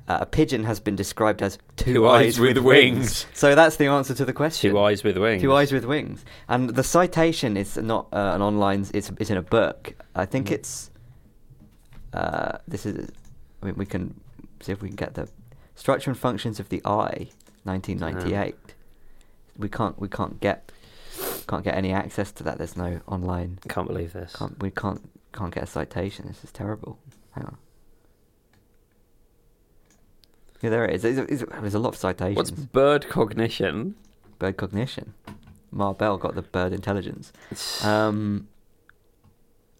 Uh, 0.06 0.18
a 0.20 0.26
pigeon 0.26 0.64
has 0.64 0.80
been 0.80 0.94
described 0.96 1.40
as 1.42 1.56
two, 1.76 1.94
Two 1.94 2.08
eyes 2.08 2.38
with 2.38 2.58
wings. 2.58 3.24
So 3.32 3.54
that's 3.54 3.76
the 3.76 3.86
answer 3.86 4.14
to 4.14 4.24
the 4.26 4.34
question. 4.34 4.70
Two 4.70 4.78
eyes 4.78 5.02
with 5.02 5.16
wings. 5.16 5.40
Two 5.40 5.54
eyes 5.54 5.72
with 5.72 5.86
wings. 5.86 6.24
And 6.46 6.68
the 6.70 6.82
citation 6.84 7.56
is 7.56 7.78
not 7.78 8.08
uh, 8.12 8.32
an 8.34 8.42
online. 8.42 8.86
It's 8.92 9.10
it's 9.18 9.30
in 9.30 9.38
a 9.38 9.42
book. 9.42 9.94
I 10.14 10.26
think 10.26 10.48
Mhm. 10.48 10.52
it's. 10.52 10.90
Uh, 12.12 12.58
this 12.68 12.84
is. 12.86 13.10
I 13.62 13.66
mean, 13.66 13.76
we 13.76 13.86
can 13.86 14.20
see 14.60 14.72
if 14.72 14.82
we 14.82 14.88
can 14.88 14.96
get 14.96 15.14
the 15.14 15.28
structure 15.74 16.10
and 16.10 16.18
functions 16.18 16.60
of 16.60 16.68
the 16.68 16.82
eye, 16.84 17.30
1998. 17.64 18.54
We 19.58 19.68
can't. 19.70 19.98
We 19.98 20.08
can't 20.08 20.38
get. 20.40 20.70
Can't 21.48 21.64
get 21.64 21.76
any 21.76 21.92
access 21.92 22.30
to 22.32 22.42
that. 22.44 22.58
There's 22.58 22.76
no 22.76 23.00
online. 23.06 23.58
Can't 23.68 23.86
believe 23.88 24.12
this. 24.12 24.34
Can't. 24.36 24.60
We 24.60 24.70
can't. 24.70 25.00
Can't 25.32 25.54
get 25.54 25.62
a 25.64 25.66
citation. 25.66 26.26
This 26.28 26.44
is 26.44 26.52
terrible. 26.52 26.98
Hang 27.32 27.44
on. 27.46 27.56
Yeah, 30.64 30.70
there 30.70 30.84
it 30.86 30.94
is. 30.94 31.02
There's 31.02 31.18
a, 31.18 31.24
there's 31.26 31.44
there's 31.60 31.74
a 31.74 31.78
lot 31.78 31.90
of 31.90 31.96
citations. 31.96 32.36
What's 32.36 32.50
bird 32.50 33.08
cognition? 33.08 33.94
bird 34.38 34.56
cognition? 34.56 35.14
Marbell 35.70 36.16
got 36.18 36.34
the 36.34 36.42
bird 36.42 36.72
intelligence. 36.72 37.32
Um, 37.84 38.48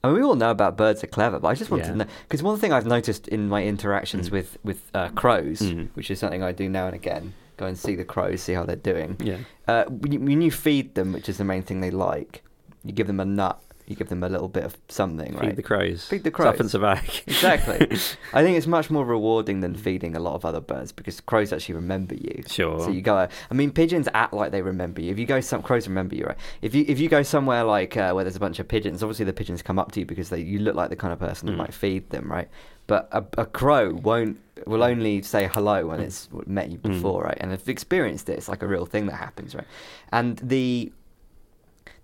I 0.03 0.09
mean, 0.09 0.17
we 0.17 0.23
all 0.23 0.35
know 0.35 0.51
about 0.51 0.77
birds 0.77 1.03
are 1.03 1.07
clever, 1.07 1.39
but 1.41 1.49
I 1.49 1.55
just 1.55 1.71
wanted 1.71 1.87
Yeah. 1.87 1.93
to 1.93 1.97
know 1.99 2.07
because 2.29 2.43
one 2.43 2.59
thing 2.59 2.73
I've 2.75 2.85
noticed 2.85 3.27
in 3.29 3.49
my 3.49 3.65
interactions 3.65 4.29
Mm. 4.29 4.33
with 4.33 4.59
with 4.63 4.81
uh, 4.93 5.09
crows, 5.21 5.61
Mm. 5.61 5.89
which 5.95 6.11
is 6.11 6.19
something 6.19 6.43
I 6.43 6.53
do 6.53 6.69
now 6.69 6.85
and 6.87 6.95
again, 6.95 7.33
go 7.57 7.65
and 7.67 7.79
see 7.79 7.95
the 7.97 8.05
crows, 8.05 8.43
see 8.43 8.53
how 8.53 8.65
they're 8.65 8.77
doing. 8.93 9.17
Yeah. 9.19 9.39
Uh, 9.67 9.85
when, 9.87 10.13
you, 10.13 10.21
when 10.21 10.43
you 10.43 10.51
feed 10.51 10.95
them, 10.95 11.15
which 11.15 11.29
is 11.31 11.39
the 11.39 11.45
main 11.45 11.63
thing 11.63 11.81
they 11.81 11.91
like, 11.91 12.43
you 12.85 12.93
give 12.93 13.07
them 13.07 13.19
a 13.19 13.25
nut, 13.25 13.63
you 13.87 13.95
give 13.97 14.09
them 14.09 14.23
a 14.23 14.29
little 14.29 14.49
bit 14.49 14.65
of 14.65 14.77
something, 14.89 15.33
Feed 15.33 15.39
right? 15.41 15.47
Feed 15.51 15.57
the 15.57 15.63
crows. 15.63 16.07
Feed 16.09 16.25
the 16.25 16.31
crows. 16.31 16.55
Stuff 16.57 16.73
and 16.73 16.83
back. 16.83 17.27
Exactly. 17.29 17.77
I 18.33 18.43
think 18.43 18.57
it's 18.57 18.67
much 18.67 18.91
more 18.91 19.05
rewarding 19.05 19.61
than 19.61 19.75
feeding 19.75 20.17
a 20.17 20.21
lot 20.21 20.35
of 20.35 20.45
other 20.45 20.61
birds 20.61 20.91
because 20.93 21.21
crows 21.21 21.53
actually 21.53 21.75
remember 21.75 22.15
you. 22.15 22.43
Sure. 22.49 22.81
So 22.81 22.91
you 22.91 23.03
go. 23.03 23.17
I 23.51 23.55
mean, 23.55 23.71
pigeons 23.71 24.09
act 24.15 24.33
like 24.33 24.53
they 24.53 24.63
remember 24.63 25.03
you. 25.03 25.13
If 25.13 25.19
you 25.19 25.27
go, 25.27 25.41
some 25.41 25.63
crows 25.63 25.87
remember 25.87 26.15
you, 26.15 26.25
right? 26.25 26.37
If 26.63 26.75
you 26.75 26.85
if 26.89 26.99
you 26.99 27.09
go 27.09 27.23
somewhere 27.23 27.65
like 27.65 27.97
uh, 27.97 28.13
where 28.13 28.25
there's 28.25 28.37
a 28.37 28.41
bunch 28.41 28.59
of 28.59 28.69
pigeons, 28.69 29.03
obviously 29.03 29.27
the 29.27 29.33
pigeons 29.33 29.61
come 29.63 29.79
up 29.79 29.93
to 29.93 30.01
you 30.01 30.07
because 30.07 30.31
they 30.31 30.41
you 30.41 30.59
look 30.61 30.75
like 30.77 30.91
the 30.91 30.97
kind 30.97 31.13
of 31.13 31.19
person 31.19 31.49
Mm. 31.49 31.57
might 31.57 31.75
feed 31.75 32.09
them, 32.11 32.31
right? 32.31 32.49
But 32.87 33.09
a, 33.13 33.25
a 33.39 33.47
crow 33.47 33.93
won't 33.93 34.41
will 34.67 34.83
only 34.83 35.21
say 35.23 35.49
hello 35.53 35.87
when 35.89 36.01
it's 36.01 36.29
met 36.47 36.71
you 36.71 36.79
Mm. 36.79 36.83
before, 36.93 37.25
right? 37.25 37.37
And 37.41 37.51
have 37.51 37.69
experienced 37.69 38.29
it. 38.31 38.39
It's 38.39 38.49
like 38.49 38.63
a 38.63 38.67
real 38.67 38.87
thing 38.87 39.07
that 39.07 39.17
happens, 39.17 39.55
right? 39.55 39.67
And 40.11 40.39
the 40.39 40.93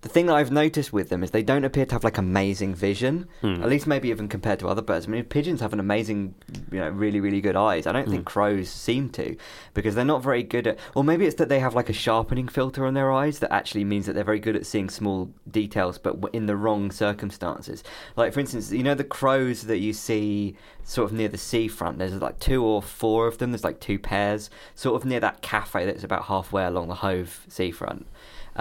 the 0.02 0.08
thing 0.08 0.26
that 0.26 0.34
I've 0.34 0.50
noticed 0.50 0.94
with 0.94 1.10
them 1.10 1.22
is 1.22 1.30
they 1.30 1.42
don't 1.42 1.64
appear 1.64 1.84
to 1.84 1.94
have 1.94 2.04
like 2.04 2.16
amazing 2.16 2.74
vision. 2.74 3.28
Hmm. 3.42 3.62
At 3.62 3.68
least 3.68 3.86
maybe 3.86 4.08
even 4.08 4.28
compared 4.28 4.58
to 4.60 4.68
other 4.68 4.80
birds. 4.80 5.06
I 5.06 5.10
mean, 5.10 5.22
pigeons 5.24 5.60
have 5.60 5.74
an 5.74 5.80
amazing, 5.80 6.34
you 6.72 6.78
know, 6.78 6.88
really 6.88 7.20
really 7.20 7.40
good 7.42 7.56
eyes. 7.56 7.86
I 7.86 7.92
don't 7.92 8.08
think 8.08 8.22
Hmm. 8.22 8.32
crows 8.32 8.68
seem 8.70 9.10
to, 9.10 9.36
because 9.74 9.94
they're 9.94 10.04
not 10.04 10.22
very 10.22 10.42
good 10.42 10.66
at. 10.66 10.78
Or 10.94 11.04
maybe 11.04 11.26
it's 11.26 11.36
that 11.36 11.50
they 11.50 11.60
have 11.60 11.74
like 11.74 11.90
a 11.90 11.92
sharpening 11.94 12.48
filter 12.48 12.86
on 12.86 12.94
their 12.94 13.12
eyes 13.12 13.40
that 13.40 13.52
actually 13.52 13.84
means 13.84 14.06
that 14.06 14.14
they're 14.14 14.24
very 14.24 14.40
good 14.40 14.56
at 14.56 14.64
seeing 14.64 14.88
small 14.88 15.30
details, 15.50 15.98
but 15.98 16.16
in 16.32 16.46
the 16.46 16.56
wrong 16.56 16.90
circumstances. 16.90 17.84
Like 18.16 18.32
for 18.32 18.40
instance, 18.40 18.72
you 18.72 18.82
know 18.82 18.94
the 18.94 19.04
crows 19.04 19.62
that 19.62 19.78
you 19.78 19.92
see 19.92 20.56
sort 20.82 21.10
of 21.10 21.16
near 21.16 21.28
the 21.28 21.38
seafront. 21.38 21.98
There's 21.98 22.14
like 22.14 22.38
two 22.40 22.64
or 22.64 22.80
four 22.82 23.26
of 23.26 23.38
them. 23.38 23.52
There's 23.52 23.64
like 23.64 23.80
two 23.80 23.98
pairs, 23.98 24.48
sort 24.74 24.96
of 24.96 25.06
near 25.06 25.20
that 25.20 25.42
cafe 25.42 25.84
that's 25.84 26.04
about 26.04 26.24
halfway 26.24 26.64
along 26.64 26.88
the 26.88 26.94
Hove 26.96 27.44
seafront. 27.48 28.06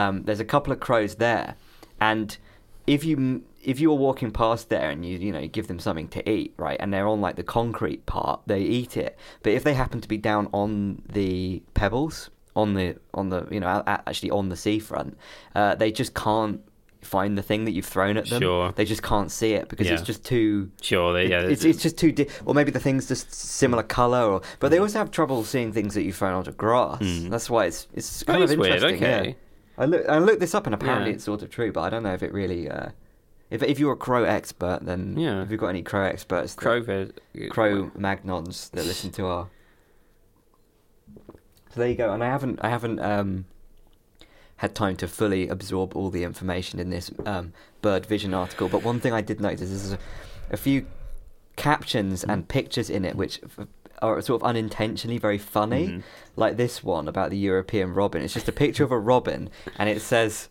Um, 0.02 0.24
there's 0.24 0.40
a 0.40 0.46
couple 0.46 0.72
of 0.74 0.80
crows 0.80 1.16
there, 1.16 1.56
and 2.00 2.38
if 2.88 3.04
you 3.04 3.44
if 3.64 3.80
you 3.82 3.90
were 3.90 3.96
walking 3.98 4.32
past 4.32 4.70
there 4.70 4.90
and 4.90 5.06
you 5.06 5.18
you 5.18 5.32
know 5.34 5.40
you 5.40 5.48
give 5.48 5.68
them 5.68 5.80
something 5.80 6.08
to 6.10 6.22
eat, 6.30 6.54
right, 6.58 6.78
and 6.80 6.94
they're 6.94 7.08
on 7.08 7.20
like 7.22 7.36
the 7.36 7.44
concrete 7.44 8.06
part, 8.06 8.42
they 8.48 8.62
eat 8.62 8.96
it. 8.98 9.18
But 9.44 9.54
if 9.54 9.64
they 9.64 9.74
happen 9.74 10.00
to 10.02 10.08
be 10.08 10.18
down 10.18 10.48
on 10.54 11.02
the 11.12 11.62
pebbles, 11.74 12.30
on 12.56 12.74
the 12.74 12.96
on 13.14 13.30
the 13.30 13.48
you 13.52 13.60
know 13.60 13.84
actually 13.86 14.32
on 14.32 14.50
the 14.50 14.56
seafront, 14.56 15.18
uh, 15.56 15.76
they 15.76 15.92
just 15.92 16.14
can't 16.14 16.62
find 17.02 17.38
the 17.38 17.42
thing 17.42 17.64
that 17.66 17.72
you've 17.72 17.86
thrown 17.86 18.18
at 18.18 18.26
them. 18.30 18.42
Sure. 18.42 18.72
They 18.74 18.84
just 18.86 19.04
can't 19.04 19.32
see 19.32 19.54
it 19.54 19.70
because 19.70 19.88
it's 19.90 20.02
just 20.02 20.24
too. 20.26 20.72
Sure, 20.82 21.14
they, 21.14 21.28
yeah, 21.30 21.42
it's 21.42 21.64
it's 21.66 21.82
just 21.82 21.98
too, 21.98 22.12
di- 22.12 22.28
or 22.46 22.54
maybe 22.54 22.72
the 22.72 22.80
thing's 22.80 23.08
just 23.08 23.34
similar 23.34 23.84
color, 23.84 24.24
or 24.34 24.42
but 24.60 24.72
they 24.72 24.80
also 24.80 25.00
have 25.00 25.12
trouble 25.12 25.44
seeing 25.44 25.72
things 25.74 25.94
that 25.96 26.04
you've 26.04 26.16
thrown 26.16 26.34
onto 26.34 26.52
grass. 26.52 27.02
Mm. 27.02 27.30
That's 27.30 27.50
why 27.50 27.66
it's 27.66 27.88
it's 27.94 28.20
That 28.20 28.26
kind 28.34 28.44
of 28.44 28.52
is 28.52 28.58
weird, 28.58 28.74
interesting. 28.84 29.04
okay. 29.04 29.28
Yeah. 29.30 29.34
I 29.80 29.86
look 29.86 30.08
I 30.08 30.20
looked 30.20 30.40
this 30.42 30.54
up 30.54 30.68
and 30.68 30.76
apparently 30.76 31.10
Yeah. 31.10 31.16
it's 31.16 31.24
sort 31.24 31.42
of 31.42 31.50
true, 31.50 31.72
but 31.72 31.82
I 31.82 31.90
don't 31.90 32.04
know 32.04 32.14
if 32.14 32.22
it 32.22 32.32
really. 32.34 32.70
Uh, 32.70 32.90
if 33.50 33.64
if 33.64 33.80
you're 33.80 33.94
a 33.94 33.98
crow 33.98 34.26
expert, 34.26 34.80
then 34.84 35.16
Yeah. 35.18 35.40
have 35.40 35.52
you 35.52 35.58
got 35.58 35.70
any 35.70 35.82
crow 35.82 36.04
experts? 36.06 36.54
that- 36.54 36.62
crow, 36.62 36.82
vid- 36.82 37.20
crow 37.50 37.90
magnons 37.98 38.70
that 38.72 38.86
listen 38.92 39.10
to 39.14 39.26
our. 39.26 39.48
So 41.72 41.80
there 41.80 41.90
you 41.90 41.96
go, 41.96 42.12
and 42.14 42.24
I 42.24 42.28
haven't 42.28 42.60
I 42.64 42.70
haven't 42.70 43.00
um, 43.00 43.46
had 44.58 44.76
time 44.76 44.96
to 44.98 45.08
fully 45.08 45.48
absorb 45.48 45.96
all 45.96 46.10
the 46.10 46.24
information 46.24 46.80
in 46.80 46.90
this 46.90 47.12
um, 47.26 47.54
bird 47.82 48.06
vision 48.06 48.34
article. 48.34 48.68
But 48.70 48.84
one 48.84 49.00
thing 49.00 49.14
I 49.14 49.22
did 49.22 49.40
notice 49.40 49.70
is 49.70 49.94
a, 49.94 50.00
a 50.52 50.58
few 50.58 50.86
captions 51.56 52.24
and 52.24 52.48
pictures 52.48 52.90
in 52.90 53.06
it 53.06 53.16
which 53.16 53.40
f- 53.44 53.68
are 54.02 54.22
sort 54.22 54.42
of 54.42 54.48
unintentionally 54.48 55.18
very 55.18 55.38
funny. 55.38 55.88
Mhm. 55.88 56.04
Like 56.36 56.58
this 56.58 56.84
one 56.84 57.08
about 57.08 57.30
the 57.32 57.38
European 57.38 57.94
robin. 57.94 58.22
It's 58.22 58.34
just 58.34 58.48
a 58.48 58.52
picture 58.54 58.84
of 58.84 58.92
a 58.92 59.00
robin, 59.00 59.50
and 59.78 59.90
it 59.90 60.02
says. 60.02 60.50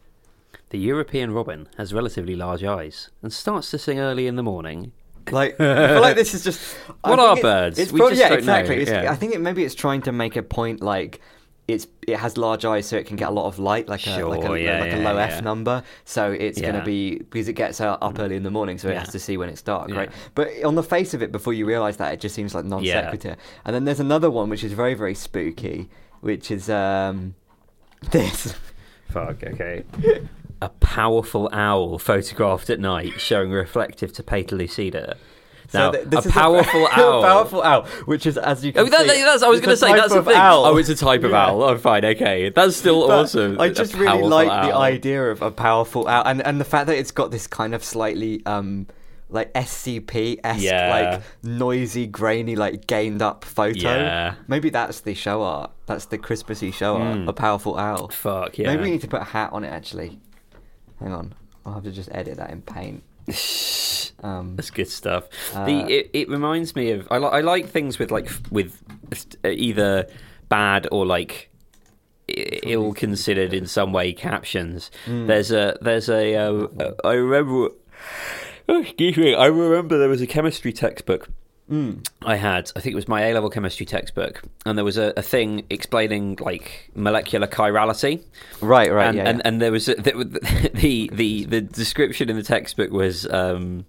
The 0.71 0.78
European 0.78 1.31
robin 1.33 1.67
has 1.78 1.95
relatively 1.95 2.37
large 2.37 2.62
eyes 2.62 3.09
and 3.23 3.33
starts 3.33 3.71
to 3.71 3.78
sing 3.78 3.99
early 3.99 4.26
in 4.26 4.37
the 4.37 4.43
morning. 4.43 4.93
Like, 5.31 5.59
I 5.61 5.88
feel 5.88 6.00
like 6.02 6.17
this 6.17 6.35
is 6.35 6.45
just. 6.45 6.61
What 7.02 7.19
are 7.19 7.33
it's- 7.38 7.43
birds? 7.43 7.78
It's 7.78 7.90
We 7.93 8.00
probably, 8.00 8.17
just 8.19 8.31
yeah, 8.31 8.37
exactly. 8.37 8.85
Yeah. 8.87 9.11
I 9.11 9.14
think 9.14 9.35
it, 9.35 9.40
maybe 9.40 9.64
it's 9.64 9.75
trying 9.75 10.02
to 10.02 10.12
make 10.12 10.37
a 10.37 10.43
point 10.43 10.83
like 10.83 11.21
it's 11.68 11.87
it 12.06 12.16
has 12.16 12.38
large 12.38 12.64
eyes, 12.64 12.87
so 12.87 12.96
it 12.96 13.06
can 13.06 13.16
get 13.16 13.28
a 13.28 13.30
lot 13.30 13.46
of 13.46 13.58
light, 13.58 13.88
like 13.88 14.06
a 14.06 14.25
like 14.25 14.42
a, 14.42 14.60
yeah, 14.60 14.80
like 14.80 14.92
a 14.94 14.96
low 14.96 15.14
yeah. 15.14 15.26
F 15.26 15.42
number. 15.44 15.82
So 16.06 16.32
it's 16.32 16.58
going 16.58 16.75
to 16.75 16.82
be 16.82 17.18
because 17.18 17.46
it 17.46 17.52
gets 17.52 17.78
up 17.80 18.18
early 18.18 18.37
in 18.37 18.42
the 18.42 18.50
morning, 18.50 18.78
so 18.78 18.88
it 18.88 18.96
has 18.96 19.10
to 19.10 19.18
see 19.18 19.37
when 19.37 19.50
it's 19.50 19.60
dark, 19.60 19.90
right? 19.90 20.10
But 20.34 20.48
on 20.64 20.75
the 20.75 20.82
face 20.82 21.12
of 21.12 21.22
it, 21.22 21.30
before 21.30 21.52
you 21.52 21.66
realise 21.66 21.96
that, 21.96 22.14
it 22.14 22.20
just 22.20 22.34
seems 22.34 22.54
like 22.54 22.64
non 22.64 22.84
sequitur. 22.84 23.37
And 23.66 23.76
then 23.76 23.84
there's 23.84 24.00
another 24.00 24.30
one 24.30 24.48
which 24.48 24.64
is 24.64 24.72
very 24.72 24.94
very 24.94 25.14
spooky, 25.14 25.90
which 26.22 26.50
is 26.50 26.70
um 26.70 27.34
this. 28.10 28.54
Fuck, 29.10 29.42
okay. 29.42 29.84
a 30.60 30.68
powerful 30.68 31.48
owl 31.52 31.98
photographed 31.98 32.68
at 32.68 32.80
night 32.80 33.18
showing 33.18 33.50
reflective 33.50 34.12
tapetum 34.12 34.58
lucidum. 34.58 35.16
Now, 35.75 35.90
th- 35.90 36.06
this 36.06 36.26
a 36.26 36.30
powerful 36.32 36.87
a 36.87 36.90
owl. 36.92 37.22
powerful 37.22 37.62
owl, 37.62 37.82
which 38.06 38.26
is 38.26 38.38
as 38.38 38.64
you 38.64 38.72
can 38.72 38.87
Oh, 38.87 38.88
that, 38.88 39.00
see, 39.08 39.22
that's, 39.22 39.42
I 39.42 39.48
was 39.48 39.60
going 39.60 39.68
to 39.68 39.75
a 39.75 39.76
say 39.76 39.92
that's 39.94 40.14
of 40.14 40.25
thing. 40.25 40.34
owl. 40.37 40.64
Oh, 40.64 40.76
it's 40.78 40.88
a 40.88 40.94
type 40.96 41.25
of 41.25 41.30
Yeah. 41.32 41.46
owl. 41.46 41.62
Oh, 41.62 41.76
fine, 41.78 42.04
okay. 42.04 42.48
That's 42.50 42.76
still 42.76 43.06
But 43.06 43.18
awesome. 43.25 43.60
I 43.60 43.68
just 43.68 43.94
really 43.94 44.22
like 44.22 44.48
the 44.48 44.75
idea 44.75 45.30
of 45.30 45.42
a 45.42 45.50
powerful 45.50 46.08
owl, 46.08 46.22
and 46.26 46.40
and 46.46 46.60
the 46.60 46.64
fact 46.64 46.87
that 46.87 46.96
it's 46.96 47.10
got 47.10 47.30
this 47.30 47.46
kind 47.46 47.75
of 47.75 47.84
slightly 47.84 48.42
um 48.46 48.87
like 49.30 49.52
SCP 49.52 50.40
esque 50.42 50.62
Yeah. 50.62 51.10
like 51.12 51.22
noisy, 51.42 52.06
grainy, 52.06 52.56
like 52.56 52.87
gained 52.87 53.20
up 53.20 53.44
photo. 53.44 53.75
Yeah. 53.94 54.34
Maybe 54.46 54.70
that's 54.70 55.00
the 55.00 55.12
show 55.12 55.42
art. 55.42 55.70
That's 55.84 56.06
the 56.06 56.16
Christmassy 56.16 56.70
show 56.70 56.96
art. 56.96 57.18
Mm. 57.18 57.28
A 57.28 57.34
powerful 57.34 57.76
owl. 57.76 58.08
Fuck 58.08 58.56
yeah. 58.56 58.68
Maybe 58.68 58.84
we 58.84 58.90
need 58.92 59.02
to 59.02 59.08
put 59.08 59.20
a 59.20 59.25
hat 59.25 59.50
on 59.52 59.64
it. 59.64 59.68
Actually, 59.68 60.18
hang 60.98 61.12
on. 61.12 61.34
I'll 61.66 61.75
have 61.75 61.84
to 61.84 61.90
just 61.92 62.08
edit 62.10 62.38
that 62.38 62.48
in 62.48 62.62
Paint. 62.62 63.02
Um, 64.23 64.56
That's 64.56 64.70
good 64.70 64.88
stuff. 64.88 65.28
Uh, 65.54 65.64
the 65.66 65.80
it, 65.92 66.11
it 66.12 66.28
reminds 66.28 66.75
me 66.75 66.90
of 66.90 67.06
I, 67.11 67.18
li- 67.18 67.28
I 67.30 67.40
like 67.40 67.68
things 67.68 67.99
with 67.99 68.11
like 68.11 68.30
with 68.50 68.82
uh, 69.44 69.49
either 69.49 70.06
bad 70.49 70.87
or 70.90 71.06
like 71.06 71.50
ill 72.28 72.92
considered 72.92 73.52
in 73.54 73.66
some 73.66 73.92
way 73.92 74.12
captions. 74.12 74.90
Hmm. 75.04 75.26
There's 75.26 75.50
a 75.50 75.78
there's 75.80 76.08
a 76.08 76.35
uh, 76.37 76.66
I 77.04 77.12
remember. 77.12 77.70
Oh, 78.70 78.82
excuse 78.82 79.16
me. 79.16 79.35
I 79.35 79.47
remember 79.47 79.99
there 79.99 80.11
was 80.11 80.20
a 80.20 80.26
chemistry 80.26 80.73
textbook 80.75 81.28
mm, 81.70 82.06
I 82.22 82.37
had. 82.37 82.70
I 82.76 82.80
think 82.80 82.92
it 82.92 82.96
was 82.96 83.08
my 83.08 83.26
A 83.26 83.34
level 83.34 83.50
chemistry 83.50 83.87
textbook, 83.87 84.42
and 84.66 84.76
there 84.76 84.84
was 84.84 84.96
a, 84.96 85.12
a 85.16 85.22
thing 85.22 85.64
explaining 85.70 86.38
like 86.40 86.90
molecular 86.94 87.46
chirality. 87.46 88.25
right, 88.60 88.92
right, 88.92 89.08
and, 89.08 89.16
yeah. 89.16 89.28
and, 89.28 89.38
yeah. 89.38 89.42
and 89.44 89.62
there 89.62 89.72
was 89.72 89.88
a, 89.88 89.94
the, 89.96 90.70
the 90.75 91.10
the 91.12 91.44
the 91.44 91.60
description 91.60 92.30
in 92.30 92.37
the 92.37 92.42
textbook 92.42 92.90
was 92.90 93.26
um, 93.30 93.84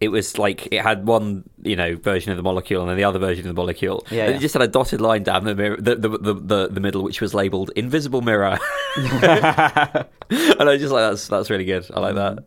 it 0.00 0.08
was 0.08 0.38
like 0.38 0.66
it 0.72 0.82
had 0.82 1.06
one 1.06 1.44
you 1.62 1.76
know 1.76 1.94
version 1.96 2.30
of 2.30 2.36
the 2.38 2.42
molecule 2.42 2.80
and 2.80 2.90
then 2.90 2.96
the 2.96 3.04
other 3.04 3.18
version 3.18 3.46
of 3.46 3.54
the 3.54 3.60
molecule. 3.60 4.04
Yeah, 4.10 4.28
yeah. 4.28 4.36
it 4.36 4.38
just 4.40 4.54
had 4.54 4.62
a 4.62 4.68
dotted 4.68 5.00
line 5.00 5.22
down 5.22 5.44
the 5.44 5.54
mirror, 5.54 5.76
the, 5.76 5.94
the, 5.94 6.08
the, 6.08 6.34
the, 6.34 6.68
the 6.68 6.80
middle, 6.80 7.02
which 7.02 7.20
was 7.20 7.34
labelled 7.34 7.70
"invisible 7.76 8.22
mirror," 8.22 8.58
and 8.96 9.06
I 9.10 10.06
was 10.64 10.80
just 10.80 10.92
like 10.92 11.10
that's 11.10 11.28
that's 11.28 11.50
really 11.50 11.66
good. 11.66 11.86
I 11.94 12.00
like 12.00 12.14
that. 12.14 12.44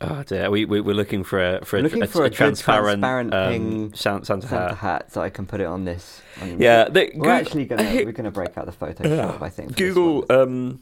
Oh 0.00 0.22
dear, 0.22 0.48
we, 0.50 0.64
we 0.64 0.80
we're 0.80 0.94
looking 0.94 1.24
for 1.24 1.42
a 1.56 1.64
for 1.64 1.76
a, 1.78 1.82
Looking 1.82 2.02
a, 2.02 2.06
for 2.06 2.24
a 2.24 2.28
good 2.28 2.36
transparent, 2.36 3.00
transparent 3.02 3.34
um, 3.34 3.52
ping 3.52 3.94
Santa, 3.94 4.24
Santa 4.24 4.46
Santa 4.46 4.68
hat. 4.68 4.76
hat, 4.78 5.12
so 5.12 5.20
I 5.20 5.28
can 5.30 5.44
put 5.44 5.60
it 5.60 5.64
on 5.66 5.84
this. 5.84 6.22
on- 6.40 6.60
Yeah, 6.60 6.84
the, 6.88 7.10
we're 7.14 7.24
Goo- 7.24 7.30
actually 7.30 7.64
gonna 7.64 7.82
we're 8.04 8.12
gonna 8.12 8.30
break 8.30 8.56
out 8.56 8.66
the 8.66 8.72
Photoshop. 8.72 9.42
I 9.42 9.48
think 9.48 9.76
Google 9.76 10.24
um, 10.30 10.80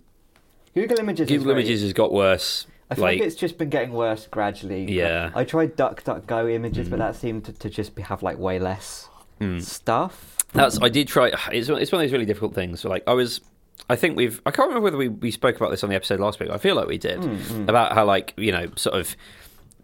Google 0.75 0.99
Images. 0.99 1.29
Google 1.29 1.51
Images 1.53 1.81
has 1.83 1.93
got 1.95 2.13
worse. 2.13 2.67
I 2.91 2.95
feel 2.95 3.03
like 3.05 3.19
like, 3.19 3.27
it's 3.27 3.37
just 3.37 3.57
been 3.59 3.71
getting 3.71 3.93
worse 3.93 4.27
gradually. 4.29 4.85
Yeah. 4.93 5.31
I 5.35 5.43
tried 5.45 5.77
DuckDuckGo 5.77 6.53
images, 6.55 6.89
but 6.89 6.97
Mm. 6.97 6.99
that 7.01 7.17
seemed 7.17 7.45
to, 7.47 7.53
to 7.55 7.69
just 7.71 7.97
be, 7.97 8.03
have 8.03 8.23
like 8.23 8.39
way 8.39 8.59
less 8.61 9.09
mm. 9.41 9.61
stuff. 9.63 10.37
That's 10.53 10.81
I 10.81 10.89
did 10.89 11.09
try. 11.09 11.33
It's 11.51 11.69
one- 11.69 11.81
it's 11.83 11.91
one 11.91 12.01
of 12.01 12.05
those 12.07 12.13
really 12.13 12.27
difficult 12.27 12.55
things. 12.55 12.79
So 12.81 12.89
like 12.89 13.03
I 13.09 13.15
was, 13.15 13.41
I 13.89 13.97
think 13.97 14.17
we've. 14.17 14.41
I 14.47 14.51
can't 14.51 14.69
remember 14.69 14.85
whether 14.85 14.97
we, 14.97 15.09
we 15.09 15.31
spoke 15.31 15.57
about 15.57 15.71
this 15.71 15.85
on 15.85 15.91
the 15.91 15.97
episode 15.97 16.19
last 16.21 16.41
week. 16.41 16.51
I 16.51 16.59
feel 16.59 16.75
like 16.75 16.89
we 16.89 16.99
did 16.99 17.21
Mm, 17.21 17.37
mm. 17.39 17.69
about 17.69 17.93
how 17.93 18.05
like 18.05 18.35
you 18.37 18.51
know 18.53 18.69
sort 18.77 18.99
of 18.99 19.17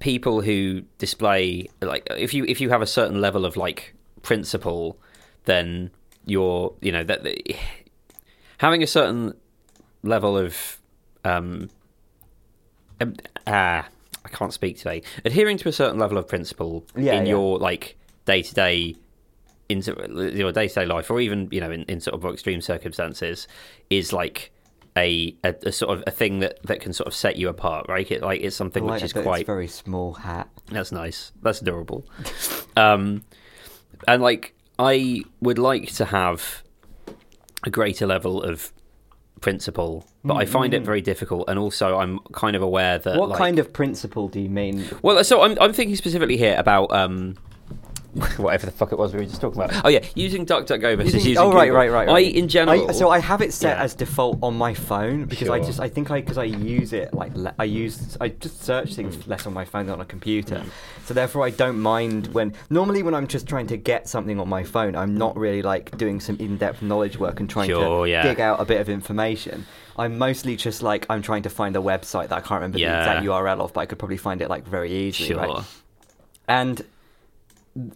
people 0.01 0.41
who 0.41 0.83
display 0.99 1.69
like 1.81 2.07
if 2.11 2.35
you 2.35 2.45
if 2.47 2.61
you 2.61 2.71
have 2.71 2.83
a 2.83 2.87
certain 2.87 3.21
level 3.21 3.45
of 3.47 3.57
like 3.57 3.95
principle, 4.23 4.99
then 5.45 5.91
you're 6.27 6.75
you 6.81 6.91
know 6.93 7.05
that 7.05 7.27
having 8.59 8.83
a 8.83 8.87
certain 8.87 9.35
level 10.03 10.37
of 10.37 10.79
um, 11.25 11.69
ah 13.47 13.87
I 14.25 14.29
can't 14.29 14.53
speak 14.53 14.79
today. 14.79 15.03
Adhering 15.25 15.59
to 15.59 15.69
a 15.69 15.73
certain 15.73 15.99
level 15.99 16.17
of 16.19 16.29
principle 16.29 16.85
Yeah, 16.97 17.15
in 17.15 17.27
yeah. 17.27 17.31
your 17.31 17.59
like 17.59 17.97
day 18.25 18.43
to 18.43 18.55
day 18.55 18.97
into 19.73 20.33
your 20.35 20.53
day 20.53 20.69
to 20.69 20.75
day 20.75 20.87
life, 20.87 21.11
or 21.11 21.21
even 21.21 21.49
you 21.51 21.61
know 21.61 21.71
in, 21.71 21.83
in 21.85 22.01
sort 22.01 22.15
of 22.15 22.23
more 22.23 22.33
extreme 22.33 22.61
circumstances, 22.61 23.49
is 23.91 24.13
like 24.13 24.53
a, 24.97 25.35
a, 25.45 25.55
a 25.63 25.73
sort 25.73 25.97
of 25.97 26.05
a 26.07 26.11
thing 26.11 26.41
that, 26.41 26.63
that 26.65 26.81
can 26.81 26.93
sort 26.93 27.07
of 27.07 27.15
set 27.15 27.37
you 27.37 27.49
apart, 27.49 27.87
right? 27.89 28.11
It, 28.11 28.23
like 28.23 28.41
it's 28.43 28.57
something 28.57 28.85
like 28.85 29.03
which 29.03 29.05
is 29.05 29.13
quite 29.13 29.47
very 29.47 29.69
small 29.69 30.15
hat. 30.15 30.49
that's 30.69 30.93
nice. 30.93 31.33
That's 31.43 31.61
adorable. 31.63 32.07
um, 32.77 33.25
and 34.07 34.23
like, 34.23 34.55
I 34.79 35.23
would 35.41 35.59
like 35.59 35.93
to 35.95 36.05
have 36.07 36.63
a 37.65 37.71
greater 37.71 38.07
level 38.07 38.43
of 38.43 38.73
principle, 39.41 40.07
but 40.25 40.35
I 40.35 40.45
find 40.45 40.75
it 40.75 40.83
very 40.83 41.01
difficult. 41.01 41.49
And 41.49 41.59
also, 41.59 41.99
I'm 41.99 42.19
kind 42.33 42.57
of 42.57 42.63
aware 42.63 42.99
that 42.99 43.19
What 43.19 43.31
like, 43.31 43.39
kind 43.39 43.59
of 43.59 43.73
principle 43.73 44.29
do 44.29 44.41
you 44.41 44.51
mean? 44.51 44.85
well, 45.03 45.23
so 45.25 45.43
I'm 45.43 45.57
I'm 45.61 45.73
thinking 45.73 45.97
specifically 45.97 46.37
here 46.37 46.57
about 46.59 46.93
um, 46.93 47.37
whatever 48.37 48.67
the 48.67 48.73
fuck 48.73 48.93
it 48.93 48.99
was 48.99 49.13
we 49.15 49.21
were 49.21 49.25
just 49.25 49.41
talking 49.41 49.61
about. 49.63 49.85
Oh 49.85 49.89
yeah, 49.89 50.01
using 50.15 50.45
DuckDuckGo 50.45 50.97
versus 50.99 51.15
Using- 51.15 51.31
using 51.31 51.39
oh 51.39 51.53
right, 51.53 51.67
Google. 51.67 51.77
right, 51.79 51.91
right, 51.91 52.09
I 52.09 52.19
in 52.21 52.47
general. 52.49 52.91
I, 52.91 52.93
so 52.93 53.09
I 53.09 53.19
have 53.21 53.41
it 53.41 53.53
set 53.55 53.77
Yeah. 53.79 53.83
as 53.85 53.95
default 53.95 54.39
on 54.43 54.55
my 54.57 54.75
phone 54.75 55.25
because 55.25 55.49
I 55.49 55.61
just 55.61 55.81
I 55.81 55.89
think 55.89 56.11
I 56.11 56.21
because 56.21 56.37
I 56.37 56.45
use 56.45 56.93
it 56.93 57.15
like 57.15 57.35
le- 57.35 57.55
I 57.59 57.65
use 57.65 58.17
I 58.21 58.29
just 58.29 58.63
search 58.63 58.95
things 58.95 59.17
Mm. 59.17 59.29
less 59.29 59.47
on 59.47 59.55
my 59.55 59.65
phone 59.65 59.87
than 59.87 59.95
on 59.95 60.01
a 60.03 60.05
computer. 60.05 60.63
So 61.07 61.15
therefore 61.15 61.45
I 61.47 61.51
don't 61.51 61.81
mind 61.81 62.29
when 62.35 62.53
normally 62.69 63.03
when 63.03 63.15
I'm 63.15 63.27
just 63.27 63.47
trying 63.49 63.67
to 63.69 63.77
get 63.79 64.09
something 64.09 64.39
on 64.39 64.49
my 64.49 64.63
phone 64.63 64.95
I'm 64.95 65.17
not 65.17 65.37
really 65.37 65.63
like 65.63 65.97
doing 65.97 66.21
some 66.21 66.37
in-depth 66.39 66.83
knowledge 66.83 67.19
work 67.19 67.41
and 67.41 67.49
trying 67.49 67.69
Sure, 67.71 68.05
to 68.05 68.11
yeah. 68.11 68.23
dig 68.23 68.41
out 68.41 68.61
a 68.61 68.65
bit 68.67 68.81
of 68.81 68.89
information. 68.89 69.65
I'm 69.97 70.19
mostly 70.19 70.57
just 70.57 70.83
like 70.83 71.07
I'm 71.09 71.23
trying 71.23 71.43
to 71.45 71.51
find 71.51 71.77
a 71.77 71.81
website 71.81 72.29
that 72.29 72.37
I 72.37 72.41
can't 72.41 72.61
remember 72.61 72.79
Yeah. 72.79 72.93
the 72.93 72.99
exact 73.01 73.27
URL 73.27 73.61
of, 73.61 73.73
but 73.73 73.81
I 73.81 73.87
could 73.87 73.99
probably 73.99 74.17
find 74.19 74.43
it 74.43 74.49
like 74.51 74.67
very 74.67 74.93
easily. 74.93 75.29
Sure. 75.31 75.39
Right? 75.39 75.65
and 76.49 76.83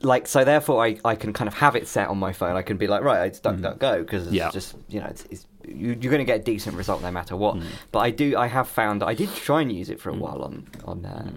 like 0.03 0.27
so 0.27 0.43
therefore 0.45 0.83
I, 0.85 0.97
I 1.05 1.15
can 1.17 1.33
kind 1.35 1.49
of 1.49 1.55
have 1.55 1.77
it 1.77 1.87
set 1.87 2.09
on 2.09 2.17
my 2.17 2.33
phone 2.33 2.57
i 2.57 2.63
can 2.63 2.79
be 2.79 2.87
like 2.87 3.03
right 3.03 3.27
it's 3.27 3.41
duckduckgo 3.41 3.99
because 4.01 4.27
it's 4.27 4.33
Mm. 4.35 4.39
Yeah. 4.39 4.51
just 4.51 4.75
you 4.89 5.01
know 5.01 5.07
it's, 5.07 5.25
it's 5.31 5.47
you, 5.69 5.89
you're 6.01 6.11
going 6.11 6.19
to 6.19 6.25
get 6.25 6.41
a 6.41 6.43
decent 6.43 6.77
result 6.77 7.03
no 7.03 7.11
matter 7.11 7.37
what 7.37 7.57
Mm. 7.57 7.65
but 7.93 7.99
i 7.99 8.11
do 8.11 8.37
i 8.39 8.47
have 8.47 8.69
found 8.69 9.03
i 9.03 9.13
did 9.13 9.29
try 9.35 9.61
and 9.61 9.71
use 9.71 9.91
it 9.91 10.01
for 10.01 10.09
a 10.11 10.15
while 10.15 10.41
on 10.43 10.67
on 10.87 11.05
uh, 11.05 11.31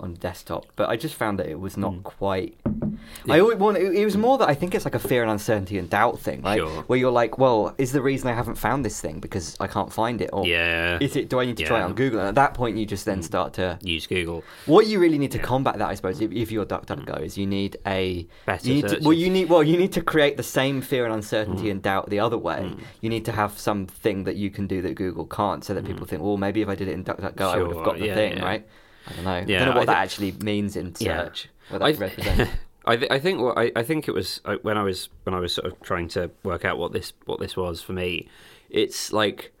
on 0.00 0.14
desktop 0.14 0.64
but 0.76 0.88
i 0.88 0.96
just 0.96 1.14
found 1.14 1.38
that 1.38 1.46
it 1.48 1.58
was 1.60 1.76
not 1.76 2.02
quite 2.04 2.56
i 2.64 3.38
Mm. 3.38 3.42
Always 3.42 3.58
want 3.58 3.76
it, 3.78 3.94
it 3.94 4.04
was 4.04 4.16
more 4.16 4.38
that 4.38 4.48
i 4.48 4.54
think 4.54 4.74
it's 4.74 4.84
like 4.84 4.94
a 4.94 4.98
fear 4.98 5.22
and 5.22 5.30
uncertainty 5.30 5.78
and 5.78 5.88
doubt 5.90 6.18
thing 6.20 6.42
right 6.42 6.58
Sure. 6.58 6.82
where 6.82 6.98
you're 6.98 7.10
like 7.12 7.38
well 7.38 7.74
is 7.78 7.92
the 7.92 8.02
reason 8.02 8.28
i 8.28 8.32
haven't 8.32 8.56
found 8.56 8.84
this 8.84 9.00
thing 9.00 9.18
because 9.20 9.56
i 9.60 9.66
can't 9.66 9.92
find 9.92 10.20
it 10.20 10.30
or 10.32 10.46
Yeah. 10.46 10.98
is 11.00 11.16
it 11.16 11.28
do 11.28 11.40
i 11.40 11.44
need 11.44 11.56
to 11.58 11.64
try 11.64 11.78
it 11.80 11.82
Mm. 11.82 11.86
on 11.86 11.94
google 11.94 12.18
and 12.20 12.28
at 12.28 12.34
that 12.36 12.54
point 12.54 12.76
you 12.76 12.86
just 12.86 13.04
then 13.04 13.22
start 13.22 13.52
to 13.54 13.78
use 13.82 14.06
Google. 14.06 14.42
what 14.66 14.86
you 14.86 14.98
really 15.00 15.18
need 15.18 15.30
to 15.32 15.38
Yeah. 15.38 15.44
combat 15.44 15.78
that, 15.78 15.88
I 15.88 15.94
suppose, 15.94 16.20
if, 16.20 16.30
if 16.32 16.50
you're 16.52 16.66
DuckDuckGo, 16.66 17.22
is 17.22 17.36
you 17.38 17.46
need 17.46 17.76
a 17.86 18.26
Better 18.46 18.68
you 18.68 18.74
need 18.74 18.88
to, 18.88 18.98
well, 19.02 19.12
you 19.12 19.30
need 19.30 19.48
well, 19.48 19.62
you 19.62 19.76
need 19.76 19.92
to 19.92 20.02
create 20.02 20.36
the 20.36 20.42
same 20.42 20.80
fear 20.80 21.04
and 21.04 21.14
uncertainty 21.14 21.64
Mm. 21.68 21.70
and 21.72 21.82
doubt 21.82 22.10
the 22.10 22.20
other 22.20 22.36
way. 22.38 22.60
Mm. 22.64 22.80
You 23.00 23.10
need 23.10 23.24
to 23.26 23.32
have 23.32 23.58
something 23.58 24.24
that 24.24 24.36
you 24.36 24.50
can 24.50 24.66
do 24.66 24.82
that 24.82 24.94
Google 24.94 25.26
can't, 25.26 25.64
so 25.64 25.72
that 25.74 25.84
people 25.84 26.06
think, 26.06 26.22
well, 26.22 26.36
maybe 26.36 26.60
if 26.62 26.68
I 26.68 26.74
did 26.74 26.88
it 26.88 26.92
in 26.92 27.04
DuckDuckGo, 27.04 27.40
I 27.54 27.62
would 27.62 27.74
have 27.76 27.84
got 27.84 27.98
the 27.98 28.06
yeah, 28.06 28.14
thing, 28.14 28.36
yeah. 28.38 28.44
right? 28.44 28.66
I 29.06 29.12
don't 29.12 29.24
know. 29.24 29.44
Yeah, 29.46 29.56
I 29.62 29.64
don't 29.64 29.74
know 29.74 29.80
what 29.80 29.88
I 29.88 29.92
that 29.94 30.02
actually 30.02 30.32
means 30.32 30.76
in 30.76 30.94
Yeah. 30.98 31.24
search. 31.24 31.48
What 31.70 31.82
I, 31.82 31.92
represents. 31.92 32.50
I, 32.84 32.96
th- 32.96 33.10
I 33.10 33.18
think 33.18 33.40
what 33.40 33.58
I, 33.58 33.70
I 33.76 33.82
think 33.82 34.08
it 34.08 34.12
was 34.12 34.40
uh, 34.46 34.56
when 34.62 34.78
I 34.78 34.82
was 34.82 35.08
when 35.24 35.34
I 35.34 35.40
was 35.40 35.52
sort 35.54 35.66
of 35.66 35.80
trying 35.82 36.08
to 36.08 36.30
work 36.42 36.64
out 36.64 36.78
what 36.78 36.92
this 36.92 37.12
what 37.26 37.38
this 37.40 37.56
was 37.56 37.82
for 37.82 37.92
me. 37.92 38.28
It's 38.70 39.12
like 39.12 39.52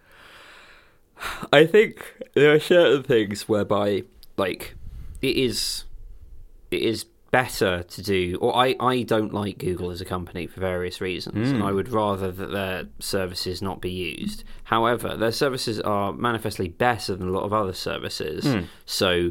I 1.52 1.66
think 1.66 2.14
there 2.34 2.52
are 2.52 2.60
certain 2.60 3.02
things 3.02 3.48
whereby 3.48 4.04
like 4.36 4.74
it 5.20 5.36
is 5.36 5.84
it 6.70 6.82
is 6.82 7.06
better 7.30 7.82
to 7.82 8.02
do 8.02 8.38
or 8.40 8.56
I, 8.56 8.74
I 8.80 9.02
don't 9.02 9.34
like 9.34 9.58
Google 9.58 9.90
as 9.90 10.00
a 10.00 10.04
company 10.04 10.46
for 10.46 10.60
various 10.60 11.00
reasons 11.00 11.50
and 11.50 11.62
I 11.62 11.68
hmm. 11.68 11.74
would 11.76 11.88
rather 11.90 12.32
that 12.32 12.52
their 12.52 12.86
services 13.00 13.60
not 13.60 13.80
be 13.80 13.90
used. 13.90 14.44
However, 14.64 15.16
their 15.16 15.32
services 15.32 15.78
are 15.80 16.12
manifestly 16.12 16.68
better 16.68 17.14
than 17.14 17.28
a 17.28 17.30
lot 17.30 17.42
of 17.42 17.52
other 17.52 17.74
services. 17.74 18.44
Hmm. 18.44 18.60
So 18.86 19.30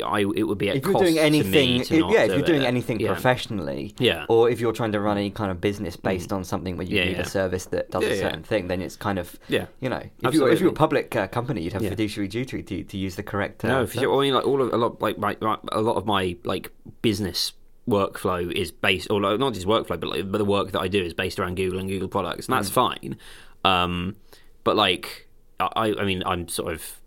I 0.00 0.20
it 0.20 0.44
would 0.44 0.56
be 0.58 0.70
at 0.70 0.76
if 0.76 0.84
you're 0.84 0.92
cost 0.92 1.04
doing 1.04 1.18
anything, 1.18 1.78
me 1.78 1.84
to 1.84 1.94
if- 1.94 2.12
yeah, 2.14 2.22
if 2.22 2.28
do 2.30 2.36
you're 2.36 2.46
doing 2.46 2.62
it. 2.62 2.66
anything 2.66 2.98
Yeah. 3.00 3.12
professionally, 3.12 3.94
Yeah. 3.98 4.24
or 4.28 4.48
if 4.48 4.58
you're 4.60 4.72
trying 4.72 4.92
to 4.92 5.00
run 5.00 5.18
any 5.18 5.30
kind 5.30 5.50
of 5.50 5.60
business 5.60 5.96
based 5.96 6.32
on 6.32 6.44
something 6.44 6.76
where 6.78 6.86
you 6.86 6.96
Yeah, 6.96 7.04
need 7.04 7.16
yeah. 7.16 7.22
a 7.22 7.26
service 7.26 7.66
that 7.66 7.90
does 7.90 8.04
a 8.04 8.16
certain 8.18 8.42
thing, 8.42 8.68
then 8.68 8.80
it's 8.80 8.96
kind 8.96 9.18
of 9.18 9.36
Yeah. 9.48 9.66
you 9.80 9.88
know, 9.90 10.02
if 10.24 10.32
you're 10.34 10.50
if 10.50 10.60
you're 10.60 10.70
a 10.70 10.72
public 10.72 11.14
uh, 11.14 11.26
company, 11.26 11.62
you'd 11.62 11.74
have 11.74 11.82
fiduciary 11.86 12.28
duty 12.28 12.62
to, 12.62 12.84
to 12.84 12.96
use 12.96 13.16
the 13.16 13.22
correct. 13.22 13.64
Uh, 13.64 13.68
No, 13.68 13.86
for 13.86 13.98
sure. 13.98 14.16
I 14.18 14.20
mean, 14.24 14.34
like 14.34 14.46
all 14.46 14.62
of 14.62 14.72
a 14.72 14.76
lot, 14.76 15.02
like 15.02 15.18
my, 15.18 15.36
my 15.40 15.58
a 15.72 15.80
lot 15.82 15.96
of 15.96 16.06
my 16.06 16.36
like 16.44 16.70
business 17.02 17.52
workflow 17.88 18.50
is 18.52 18.70
based, 18.70 19.10
or 19.10 19.20
like, 19.20 19.38
not 19.40 19.52
just 19.54 19.66
workflow, 19.66 19.98
but 20.00 20.04
like 20.08 20.30
but 20.30 20.38
the 20.38 20.44
work 20.44 20.70
that 20.72 20.80
I 20.80 20.88
do 20.88 21.02
is 21.02 21.12
based 21.14 21.38
around 21.38 21.56
Google 21.56 21.78
and 21.80 21.88
Google 21.88 22.08
products, 22.08 22.46
and 22.48 22.56
that's 22.56 22.70
fine. 22.70 23.16
Um, 23.64 24.16
but 24.64 24.76
like, 24.76 25.28
I, 25.60 25.94
I 25.98 26.04
mean, 26.04 26.22
I'm 26.24 26.48
sort 26.48 26.72
of 26.72 27.00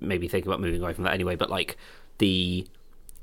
maybe 0.00 0.28
thinking 0.28 0.50
about 0.50 0.60
moving 0.60 0.80
away 0.82 0.92
from 0.94 1.04
that 1.04 1.12
anyway. 1.14 1.36
But 1.36 1.50
like 1.50 1.76
the, 2.20 2.66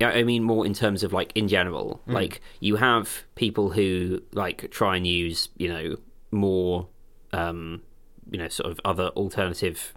I 0.00 0.22
mean, 0.22 0.42
more 0.44 0.64
in 0.66 0.74
terms 0.74 1.02
of 1.02 1.12
like 1.12 1.32
in 1.34 1.48
general, 1.48 2.00
like 2.06 2.40
you 2.60 2.76
have 2.76 3.24
people 3.34 3.70
who 3.70 4.22
like 4.32 4.70
try 4.70 4.96
and 4.96 5.06
use, 5.06 5.48
you 5.56 5.68
know, 5.68 5.96
more, 6.30 6.86
um, 7.32 7.82
you 8.30 8.38
know, 8.38 8.48
sort 8.48 8.70
of 8.70 8.78
other 8.84 9.08
alternative 9.16 9.94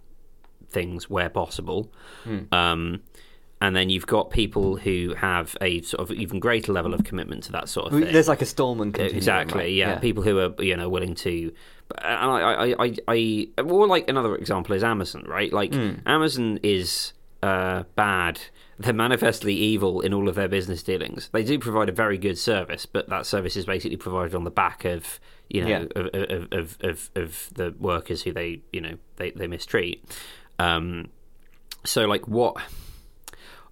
things 0.70 1.10
where 1.10 1.30
possible. 1.30 1.92
Um, 2.52 3.02
and 3.64 3.76
then 3.76 3.90
you've 3.92 4.08
got 4.08 4.32
people 4.32 4.78
who 4.78 5.14
have 5.18 5.56
a 5.62 5.82
sort 5.84 6.02
of 6.02 6.12
even 6.18 6.40
greater 6.40 6.72
level 6.74 6.94
of 6.96 7.04
commitment 7.04 7.44
to 7.44 7.52
that 7.52 7.70
sort 7.70 7.88
of 7.88 8.00
thing. 8.00 8.12
There's 8.12 8.28
like 8.28 8.42
a 8.42 8.46
Stallman 8.46 8.92
continuum. 8.92 9.18
exactly, 9.18 9.60
right? 9.60 9.72
yeah. 9.74 10.00
People 10.00 10.24
who 10.24 10.40
are 10.40 10.56
you 10.64 10.76
know 10.76 10.90
willing 10.90 11.14
to, 11.16 11.54
and 12.02 12.32
I, 12.32 12.40
I, 12.72 12.86
I, 12.86 12.96
I, 13.08 13.48
or 13.62 13.86
like 13.86 14.10
another 14.10 14.34
example 14.36 14.74
is 14.76 14.84
Amazon, 14.84 15.26
right? 15.28 15.54
Like 15.54 15.74
Hmm. 15.76 15.92
Amazon 16.08 16.60
is 16.64 17.14
uh, 17.44 17.84
bad. 17.96 18.42
They're 18.82 18.94
manifestly 18.94 19.54
evil 19.54 20.02
in 20.02 20.14
all 20.14 20.28
of 20.28 20.36
their 20.36 20.48
business 20.48 20.82
dealings. 20.84 21.30
They 21.32 21.44
do 21.44 21.60
provide 21.60 21.88
a 21.90 21.92
very 21.92 22.18
good 22.18 22.38
service, 22.38 22.86
but 22.86 23.10
that 23.10 23.26
service 23.26 23.56
is 23.56 23.66
basically 23.66 23.98
provided 23.98 24.34
on 24.36 24.44
the 24.44 24.52
back 24.52 24.86
of 24.86 25.20
you 25.50 25.62
know 25.62 25.68
Yeah. 25.68 25.86
of, 25.96 26.08
of, 26.14 26.48
of, 26.52 26.78
of, 26.82 27.10
of 27.16 27.50
the 27.54 27.76
workers 27.80 28.24
who 28.24 28.32
they 28.32 28.62
you 28.72 28.82
know 28.82 28.98
they, 29.18 29.32
they 29.32 29.48
mistreat. 29.48 30.04
Um, 30.60 31.10
so 31.86 32.06
like 32.06 32.28
what? 32.28 32.58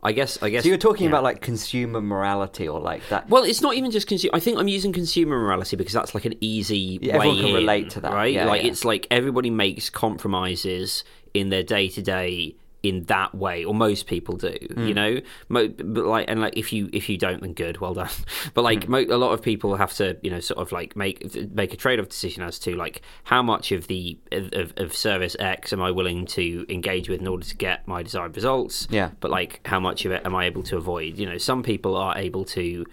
I 0.02 0.14
guess 0.14 0.42
I 0.42 0.50
guess. 0.50 0.64
So 0.64 0.70
you're 0.70 0.78
talking 0.78 1.04
yeah. 1.06 1.10
about 1.10 1.24
like 1.24 1.42
consumer 1.42 2.00
morality 2.02 2.68
or 2.70 2.80
like 2.80 3.02
that. 3.10 3.30
Well, 3.30 3.44
it's 3.44 3.62
not 3.62 3.76
even 3.76 3.92
just 3.92 4.08
consumer. 4.08 4.32
I 4.34 4.40
think 4.40 4.58
I'm 4.58 4.70
using 4.70 4.94
consumer 4.94 5.38
morality 5.38 5.76
because 5.76 5.92
that's 5.94 6.16
like 6.16 6.24
an 6.26 6.36
easy 6.40 7.00
Yeah, 7.02 7.18
way 7.18 7.28
everyone 7.28 7.38
can 7.40 7.48
in, 7.50 7.54
relate 7.56 7.90
to 7.92 8.02
that. 8.02 8.14
right? 8.14 8.34
Yeah, 8.34 8.46
like 8.46 8.64
it's 8.64 8.86
like 8.86 9.08
everybody 9.12 9.50
makes 9.50 9.90
compromises 9.90 11.04
in 11.34 11.50
their 11.50 11.64
day 11.64 11.90
to 11.90 12.02
day 12.02 12.56
in 12.82 13.04
that 13.06 13.36
way, 13.36 13.66
or 13.66 13.74
most 13.74 14.08
people 14.08 14.38
do. 14.38 14.56
Hmm. 14.74 14.88
You 14.88 14.94
know, 14.94 15.22
Mo- 15.50 15.68
but 15.68 16.06
like 16.06 16.26
and 16.30 16.40
like 16.40 16.56
if 16.56 16.72
you 16.72 16.90
if 16.94 17.10
you 17.10 17.18
don't, 17.18 17.42
then 17.42 17.54
good, 17.54 17.80
well 17.82 17.94
done. 17.94 18.10
But 18.54 18.64
like 18.64 18.86
Hmm. 18.86 18.92
mo- 18.92 19.06
a 19.10 19.18
lot 19.18 19.34
of 19.34 19.42
people 19.42 19.76
have 19.76 19.94
to, 19.96 20.18
you 20.22 20.30
know, 20.32 20.40
sort 20.40 20.60
of 20.60 20.72
like 20.72 20.96
make 20.96 21.36
make 21.54 21.74
a 21.74 21.78
trade 21.78 22.00
off 22.00 22.08
decision 22.08 22.42
as 22.44 22.58
to 22.60 22.76
like 22.76 23.02
how 23.26 23.42
much 23.42 23.72
of 23.74 23.88
the 23.88 24.18
of, 24.32 24.74
of 24.78 24.96
service 24.96 25.36
X 25.40 25.74
am 25.74 25.82
I 25.82 25.92
willing 25.92 26.26
to 26.28 26.66
engage 26.70 27.10
with 27.10 27.20
in 27.20 27.28
order 27.28 27.46
to 27.46 27.56
get 27.58 27.86
my 27.88 28.02
desired 28.02 28.36
results. 28.36 28.88
Yeah. 28.90 29.12
But 29.20 29.30
like, 29.32 29.60
how 29.66 29.80
much 29.80 30.06
of 30.06 30.12
it 30.14 30.22
am 30.26 30.34
I 30.34 30.46
able 30.46 30.64
to 30.64 30.78
avoid? 30.78 31.18
You 31.18 31.26
know, 31.26 31.38
some 31.38 31.64
people 31.64 31.98
are 31.98 32.18
able 32.18 32.46
to 32.46 32.86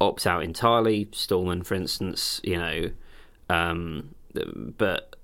opt 0.00 0.26
out 0.26 0.42
entirely. 0.44 1.08
Stallman, 1.12 1.62
for 1.64 1.74
instance, 1.74 2.40
you 2.44 2.56
know, 2.58 2.90
um, 3.50 4.14
but 4.78 5.16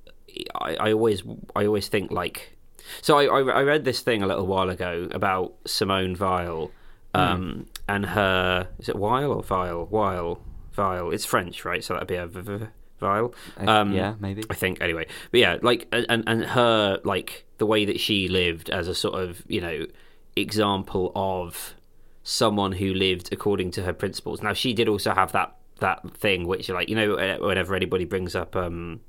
I, 0.54 0.76
I 0.76 0.92
always, 0.92 1.22
I 1.54 1.66
always 1.66 1.88
think 1.88 2.10
like. 2.10 2.56
So 3.02 3.18
I, 3.18 3.24
I, 3.26 3.40
I 3.60 3.62
read 3.62 3.84
this 3.84 4.00
thing 4.00 4.22
a 4.22 4.26
little 4.26 4.46
while 4.46 4.70
ago 4.70 5.08
about 5.12 5.54
Simone 5.66 6.14
Weil, 6.16 6.70
um, 7.14 7.66
and 7.88 8.06
her 8.06 8.68
is 8.78 8.88
it 8.88 8.96
Weil 8.96 9.32
or 9.32 9.42
Weil? 9.42 9.86
Weil, 9.86 10.40
Weil. 10.76 11.10
It's 11.10 11.24
French, 11.24 11.64
right? 11.64 11.82
So 11.82 11.94
that'd 11.94 12.08
be 12.08 12.16
a 12.16 12.26
v- 12.26 12.40
v- 12.40 12.66
Weil. 13.00 13.34
Uh, 13.56 13.84
yeah, 13.92 14.14
maybe. 14.20 14.42
I 14.50 14.54
think 14.54 14.80
anyway. 14.80 15.06
But 15.30 15.40
yeah, 15.40 15.58
like 15.62 15.86
and 15.92 16.24
and 16.26 16.44
her 16.44 17.00
like 17.04 17.44
the 17.58 17.66
way 17.66 17.84
that 17.84 18.00
she 18.00 18.28
lived 18.28 18.70
as 18.70 18.88
a 18.88 18.94
sort 18.94 19.20
of 19.20 19.42
you 19.48 19.60
know 19.60 19.86
example 20.36 21.12
of 21.14 21.74
someone 22.22 22.72
who 22.72 22.92
lived 22.94 23.32
according 23.32 23.70
to 23.72 23.82
her 23.82 23.92
principles. 23.92 24.42
Now 24.42 24.52
she 24.52 24.72
did 24.72 24.88
also 24.88 25.14
have 25.14 25.32
that 25.32 25.56
that 25.80 26.16
thing 26.16 26.46
which 26.46 26.68
like 26.68 26.88
you 26.88 26.96
know 26.96 27.38
whenever 27.40 27.74
anybody 27.74 28.04
brings 28.04 28.34
up 28.34 28.56
um 28.56 29.00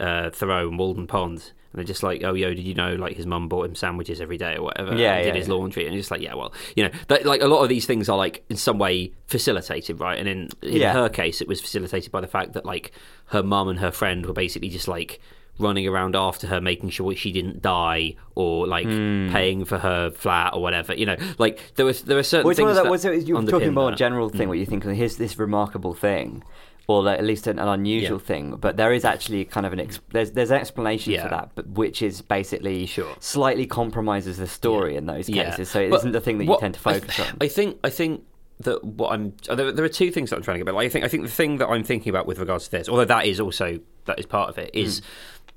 uh 0.00 0.30
Thoreau 0.30 0.68
and 0.68 0.78
Walden 0.78 1.06
Pond 1.06 1.52
and 1.72 1.78
they're 1.78 1.84
just 1.84 2.02
like 2.02 2.22
oh 2.24 2.34
yo 2.34 2.54
did 2.54 2.64
you 2.64 2.74
know 2.74 2.94
like 2.94 3.16
his 3.16 3.26
mum 3.26 3.48
bought 3.48 3.66
him 3.66 3.74
sandwiches 3.74 4.20
every 4.20 4.36
day 4.38 4.56
or 4.56 4.62
whatever 4.62 4.94
Yeah, 4.96 5.14
and 5.14 5.24
did 5.26 5.36
his 5.36 5.48
yeah. 5.48 5.54
laundry 5.54 5.84
and 5.84 5.92
you're 5.94 6.00
just 6.00 6.10
like 6.10 6.20
yeah 6.20 6.34
well 6.34 6.52
you 6.76 6.84
know 6.84 6.90
that, 7.08 7.24
like 7.26 7.42
a 7.42 7.46
lot 7.48 7.62
of 7.62 7.68
these 7.68 7.86
things 7.86 8.08
are 8.08 8.16
like 8.16 8.44
in 8.48 8.56
some 8.56 8.78
way 8.78 9.12
facilitated 9.26 10.00
right 10.00 10.18
and 10.18 10.28
in 10.28 10.48
in 10.62 10.76
Yeah. 10.80 10.92
her 10.92 11.08
case 11.08 11.40
it 11.40 11.48
was 11.48 11.60
facilitated 11.60 12.12
by 12.12 12.20
the 12.20 12.26
fact 12.28 12.52
that 12.52 12.64
like 12.64 12.92
her 13.26 13.42
mum 13.42 13.68
and 13.68 13.78
her 13.80 13.90
friend 13.90 14.24
were 14.26 14.32
basically 14.32 14.68
just 14.68 14.86
like 14.88 15.20
running 15.58 15.86
around 15.86 16.16
after 16.16 16.48
her 16.48 16.60
making 16.60 16.90
sure 16.90 17.14
she 17.14 17.30
didn't 17.30 17.62
die 17.62 18.16
or 18.34 18.66
like 18.66 18.86
Hmm. 18.86 19.28
paying 19.30 19.64
for 19.64 19.78
her 19.78 20.10
flat 20.10 20.52
or 20.54 20.60
whatever 20.62 20.94
you 20.94 21.06
know 21.06 21.16
like 21.38 21.60
there 21.76 21.86
was 21.86 22.02
there 22.02 22.16
were 22.16 22.24
certain 22.24 22.46
Well, 22.46 22.54
things 22.56 22.74
that. 22.74 22.84
that 22.84 22.90
Was 22.90 23.04
it, 23.04 23.26
you 23.28 23.34
were 23.36 23.42
talking 23.42 23.68
about 23.68 23.92
a 23.92 23.96
general 23.96 24.28
thing. 24.30 24.48
What 24.48 24.58
you 24.58 24.66
think? 24.66 24.82
Here's 24.84 25.16
this 25.16 25.38
remarkable 25.38 25.94
thing, 25.94 26.42
or 26.86 27.02
like, 27.02 27.18
at 27.18 27.24
least 27.24 27.46
an, 27.46 27.58
an 27.58 27.68
unusual 27.68 28.18
Yeah. 28.18 28.26
thing. 28.26 28.56
But 28.56 28.76
there 28.76 28.92
is 28.92 29.04
actually 29.04 29.44
kind 29.46 29.64
of 29.66 29.72
an 29.72 29.80
ex- 29.80 30.00
there's 30.12 30.32
there's 30.32 30.50
an 30.50 30.58
explanation 30.60 31.12
Yeah. 31.12 31.22
for 31.24 31.28
that, 31.30 31.50
but 31.54 31.66
which 31.68 32.02
is 32.02 32.20
basically 32.20 32.86
Sure. 32.86 33.14
slightly 33.20 33.66
compromises 33.66 34.36
the 34.38 34.46
story 34.46 34.92
Yeah. 34.92 34.98
in 34.98 35.06
those 35.06 35.26
cases. 35.26 35.70
So 35.70 35.80
it 35.80 35.90
not 35.90 36.12
the 36.12 36.20
thing 36.20 36.38
that 36.38 36.44
you 36.44 36.56
tend 36.60 36.74
to 36.74 36.80
I- 36.88 36.98
focus 37.00 37.20
on. 37.20 37.36
I 37.40 37.48
think 37.48 37.78
I 37.84 37.90
think 37.90 38.22
that 38.60 38.84
what 38.84 39.12
I'm 39.12 39.34
uh, 39.48 39.54
there, 39.54 39.72
there 39.72 39.84
are 39.84 39.88
two 39.88 40.10
things 40.10 40.30
that 40.30 40.36
I'm 40.36 40.42
trying 40.42 40.56
to 40.60 40.64
get. 40.64 40.72
But 40.72 40.78
I 40.78 40.88
think 40.88 41.04
I 41.04 41.08
think 41.08 41.24
the 41.24 41.30
thing 41.30 41.56
that 41.58 41.68
I'm 41.68 41.84
thinking 41.84 42.10
about 42.10 42.26
with 42.26 42.38
regards 42.38 42.66
to 42.66 42.70
this, 42.70 42.88
although 42.88 43.04
that 43.06 43.26
is 43.26 43.40
also 43.40 43.80
that 44.04 44.18
is 44.18 44.26
part 44.26 44.48
of 44.50 44.58
it, 44.58 44.70
is 44.74 45.00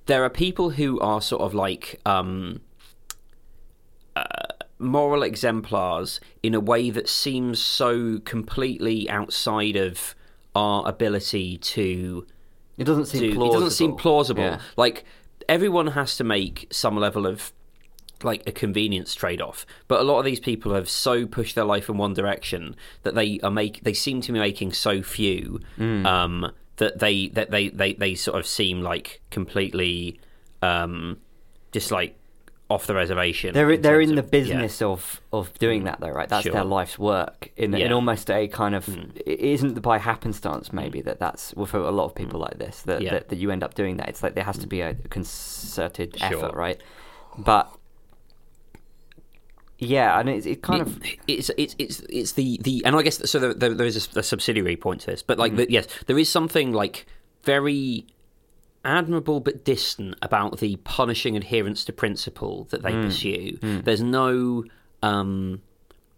there 0.06 0.24
are 0.24 0.30
people 0.30 0.70
who 0.72 1.00
are 1.02 1.22
sort 1.22 1.42
of 1.42 1.54
like 1.54 2.00
um, 2.06 2.62
uh, 4.16 4.24
moral 4.80 5.24
exemplars 5.24 6.20
in 6.42 6.54
a 6.54 6.60
way 6.60 6.90
that 6.90 7.10
seems 7.10 7.60
so 7.62 8.20
completely 8.26 9.10
outside 9.10 9.76
of 9.76 10.16
our 10.58 10.88
ability 10.88 11.58
to 11.76 12.26
It 12.78 12.84
doesn't 12.86 13.06
seem 13.08 13.22
to- 13.22 13.36
plausible. 13.36 13.50
It 13.52 13.60
doesn't 13.60 13.78
seem 13.82 13.96
plausible. 13.96 14.44
Yeah. 14.44 14.60
Like 14.76 15.06
everyone 15.48 15.88
has 16.00 16.18
to 16.18 16.24
make 16.24 16.68
some 16.72 16.96
level 16.98 17.26
of 17.26 17.52
like 18.24 18.42
a 18.48 18.52
convenience 18.52 19.14
trade-off. 19.14 19.66
But 19.88 20.00
a 20.00 20.04
lot 20.04 20.18
of 20.20 20.26
these 20.26 20.40
people 20.40 20.74
have 20.74 20.90
so 20.90 21.26
pushed 21.28 21.54
their 21.56 21.66
life 21.66 21.88
in 21.90 21.98
one 21.98 22.14
direction 22.16 22.76
that 23.04 23.14
they 23.14 23.40
are 23.44 23.52
make 23.52 23.84
they 23.84 23.94
seem 23.94 24.22
to 24.22 24.32
be 24.32 24.40
making 24.40 24.74
so 24.74 25.02
few 25.04 25.60
Mm. 25.78 26.06
um, 26.06 26.52
that 26.78 26.98
they 27.00 27.28
that 27.38 27.52
they, 27.52 27.70
they 27.70 27.94
they 27.94 28.16
sort 28.16 28.38
of 28.40 28.46
seem 28.48 28.82
like 28.82 29.22
completely 29.30 30.20
um, 30.64 31.18
just 31.72 31.92
like 31.92 32.18
off 32.70 32.86
the 32.86 32.94
reservation. 32.96 33.54
They're 33.54 33.78
they're 33.78 34.02
in 34.02 34.16
the 34.16 34.20
of- 34.20 34.26
yeah. 34.26 34.30
business 34.30 34.82
of 34.82 35.22
of 35.32 35.58
doing 35.58 35.86
that 35.86 36.00
though, 36.00 36.10
right? 36.10 36.28
That's 36.28 36.44
Sure. 36.44 36.54
their 36.54 36.66
life's 36.66 37.00
work 37.00 37.52
in 37.56 37.74
in 37.74 37.80
Yeah. 37.80 37.88
Hmm. 37.88 37.94
almost 37.94 38.30
a 38.30 38.48
kind 38.48 38.76
of 38.76 38.86
hmm. 38.86 39.12
it 39.26 39.40
isn't 39.40 39.82
by 39.82 39.98
happenstance 40.00 40.68
hmm. 40.68 40.76
maybe 40.76 41.02
that 41.02 41.20
that's 41.20 41.54
well 41.56 41.66
for 41.66 41.80
a 41.80 41.92
lot 41.92 42.06
of 42.06 42.16
people 42.16 42.40
hmm. 42.40 42.46
like 42.46 42.58
this 42.58 42.82
that, 42.84 43.02
Yeah. 43.02 43.12
that 43.12 43.30
that 43.30 43.38
you 43.38 43.52
end 43.52 43.64
up 43.64 43.74
doing 43.74 43.98
that. 43.98 44.10
It's 44.10 44.22
like 44.22 44.36
there 44.36 44.44
has 44.44 44.58
to 44.60 44.68
be 44.68 44.82
a 44.82 44.96
concerted 45.10 46.18
Sure. 46.18 46.28
effort, 46.28 46.56
right? 46.56 46.82
But 47.38 47.72
yeah, 49.80 50.20
and 50.20 50.28
it's 50.28 50.46
it 50.46 50.62
kind 50.62 50.82
of 50.82 51.00
it's 51.28 51.50
it's 51.58 51.76
it's 51.78 52.02
it's 52.10 52.32
the 52.34 52.60
the 52.64 52.82
and 52.84 52.96
I 52.96 53.02
guess 53.02 53.30
so 53.30 53.40
there, 53.40 53.54
there, 53.54 53.86
is 53.86 54.10
a, 54.16 54.20
a 54.20 54.24
subsidiary 54.24 54.76
point 54.76 55.02
to 55.02 55.08
this, 55.08 55.22
but 55.22 55.38
like 55.38 55.56
the, 55.56 55.72
yes, 55.72 55.88
there 56.08 56.18
is 56.18 56.30
something 56.30 56.74
like 56.74 57.06
very 57.44 58.08
admirable 58.88 59.40
but 59.40 59.64
distant 59.66 60.16
about 60.22 60.60
the 60.60 60.78
punishing 60.78 61.36
adherence 61.36 61.84
to 61.86 61.94
principle 61.94 62.66
that 62.72 62.82
they 62.82 62.94
pursue. 62.94 63.58
There's 63.62 64.02
no 64.02 64.64
um 65.04 65.62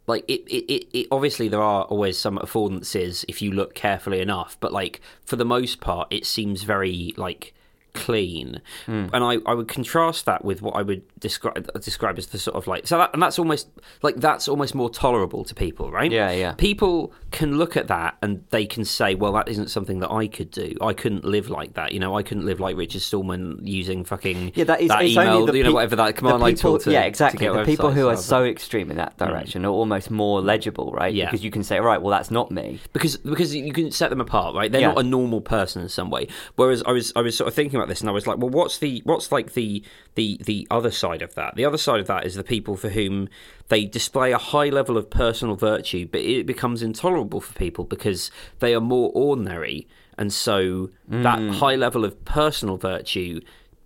like 0.07 0.23
it, 0.27 0.41
it, 0.47 0.73
it, 0.73 0.97
it 0.97 1.07
obviously 1.11 1.47
there 1.49 1.61
are 1.61 1.83
always 1.83 2.17
some 2.17 2.37
affordances 2.37 3.25
if 3.27 3.41
you 3.41 3.51
look 3.51 3.75
carefully 3.75 4.21
enough, 4.21 4.57
but 4.59 4.71
like 4.71 5.01
for 5.25 5.35
the 5.35 5.45
most 5.45 5.81
part 5.81 6.07
it 6.11 6.25
seems 6.25 6.63
very 6.63 7.13
like 7.17 7.53
clean. 7.99 8.61
Hmm. 8.85 9.07
And 9.13 9.23
I, 9.23 9.37
I 9.45 9.53
would 9.53 9.67
contrast 9.67 10.25
that 10.25 10.43
with 10.43 10.61
what 10.61 10.75
I 10.75 10.81
would 10.81 11.03
describe 11.19 11.71
describe 11.81 12.17
as 12.17 12.27
the 12.27 12.39
sort 12.39 12.55
of 12.55 12.67
like 12.67 12.87
so 12.87 12.97
that 12.97 13.11
and 13.13 13.21
that's 13.21 13.39
almost 13.39 13.67
like 14.01 14.15
that's 14.17 14.47
almost 14.47 14.75
more 14.75 14.89
tolerable 14.89 15.43
to 15.43 15.55
people, 15.55 15.91
right? 15.91 16.11
Yeah, 16.11 16.31
yeah. 16.31 16.53
People 16.53 17.13
can 17.31 17.57
look 17.57 17.77
at 17.77 17.87
that 17.87 18.17
and 18.21 18.43
they 18.49 18.65
can 18.65 18.85
say, 18.85 19.15
Well, 19.15 19.33
that 19.33 19.49
isn't 19.49 19.69
something 19.69 19.99
that 19.99 20.11
I 20.11 20.27
could 20.27 20.51
do. 20.51 20.75
I 20.81 20.93
couldn't 20.93 21.25
live 21.25 21.49
like 21.49 21.73
that. 21.73 21.91
You 21.91 21.99
know, 21.99 22.17
I 22.17 22.23
couldn't 22.23 22.45
live 22.45 22.59
like 22.59 22.75
Richard 22.75 23.01
Stallman 23.01 23.59
using 23.63 24.03
fucking 24.03 24.53
yeah, 24.55 24.63
that 24.65 24.81
is 24.81 24.89
that 24.89 25.03
it's 25.03 25.13
email, 25.13 25.37
only 25.37 25.51
the 25.51 25.57
you 25.57 25.63
know, 25.63 25.69
pe- 25.69 25.73
whatever 25.73 25.95
that 25.97 26.15
command 26.15 26.39
line 26.39 26.55
tool 26.55 26.79
to 26.79 26.91
yeah, 26.91 27.01
to 27.01 27.07
exactly. 27.07 27.45
get 27.45 27.53
the 27.53 27.63
people 27.65 27.91
who 27.91 28.07
are 28.07 28.17
so 28.17 28.43
extreme 28.43 28.89
in 28.91 28.97
that 28.97 29.13
hmm. 29.13 29.25
direction 29.25 29.65
are 29.65 29.69
almost 29.69 30.09
more 30.09 30.41
legible, 30.41 30.91
right? 30.91 31.13
Yeah. 31.13 31.25
Because 31.25 31.43
you 31.43 31.51
can 31.51 31.63
say, 31.63 31.79
right, 31.79 32.01
well, 32.01 32.11
that's 32.11 32.31
not 32.31 32.51
me. 32.51 32.79
because 32.93 33.17
because 33.17 33.55
you 33.55 33.73
can 33.73 33.91
set 33.91 34.09
them 34.09 34.21
apart, 34.21 34.55
right? 34.55 34.71
They're 34.71 34.81
Yeah. 34.81 34.89
not 34.89 34.99
a 34.99 35.03
normal 35.03 35.41
person 35.41 35.81
in 35.81 35.89
some 35.89 36.09
way. 36.09 36.27
Whereas 36.55 36.83
I 36.83 36.91
was 36.91 37.13
I 37.15 37.21
was 37.21 37.35
sort 37.35 37.47
of 37.47 37.53
thinking 37.53 37.77
about 37.77 37.88
this, 37.89 37.99
and 38.01 38.09
I 38.09 38.13
was 38.13 38.25
like, 38.25 38.37
well, 38.37 38.49
what's 38.49 38.77
the 38.77 39.01
what's 39.05 39.31
like 39.31 39.53
the 39.53 39.83
the 40.15 40.39
the 40.45 40.65
other 40.71 40.91
side 40.91 41.21
of 41.21 41.35
that? 41.35 41.55
The 41.55 41.65
other 41.65 41.77
side 41.77 41.99
of 41.99 42.07
that 42.07 42.25
is 42.25 42.35
the 42.35 42.43
people 42.43 42.75
for 42.77 42.89
whom 42.89 43.27
they 43.67 43.85
display 43.85 44.31
a 44.31 44.37
high 44.37 44.69
level 44.69 44.97
of 44.97 45.09
personal 45.09 45.55
virtue, 45.55 46.07
but 46.11 46.21
it 46.21 46.45
becomes 46.45 46.81
intolerable 46.81 47.41
for 47.41 47.53
people 47.53 47.83
because 47.83 48.31
they 48.59 48.73
are 48.73 48.81
more 48.81 49.11
ordinary, 49.13 49.87
and 50.17 50.31
so 50.31 50.89
that 51.09 51.39
Mm. 51.39 51.55
high 51.55 51.75
level 51.75 52.05
of 52.05 52.23
personal 52.25 52.77
virtue 52.77 53.41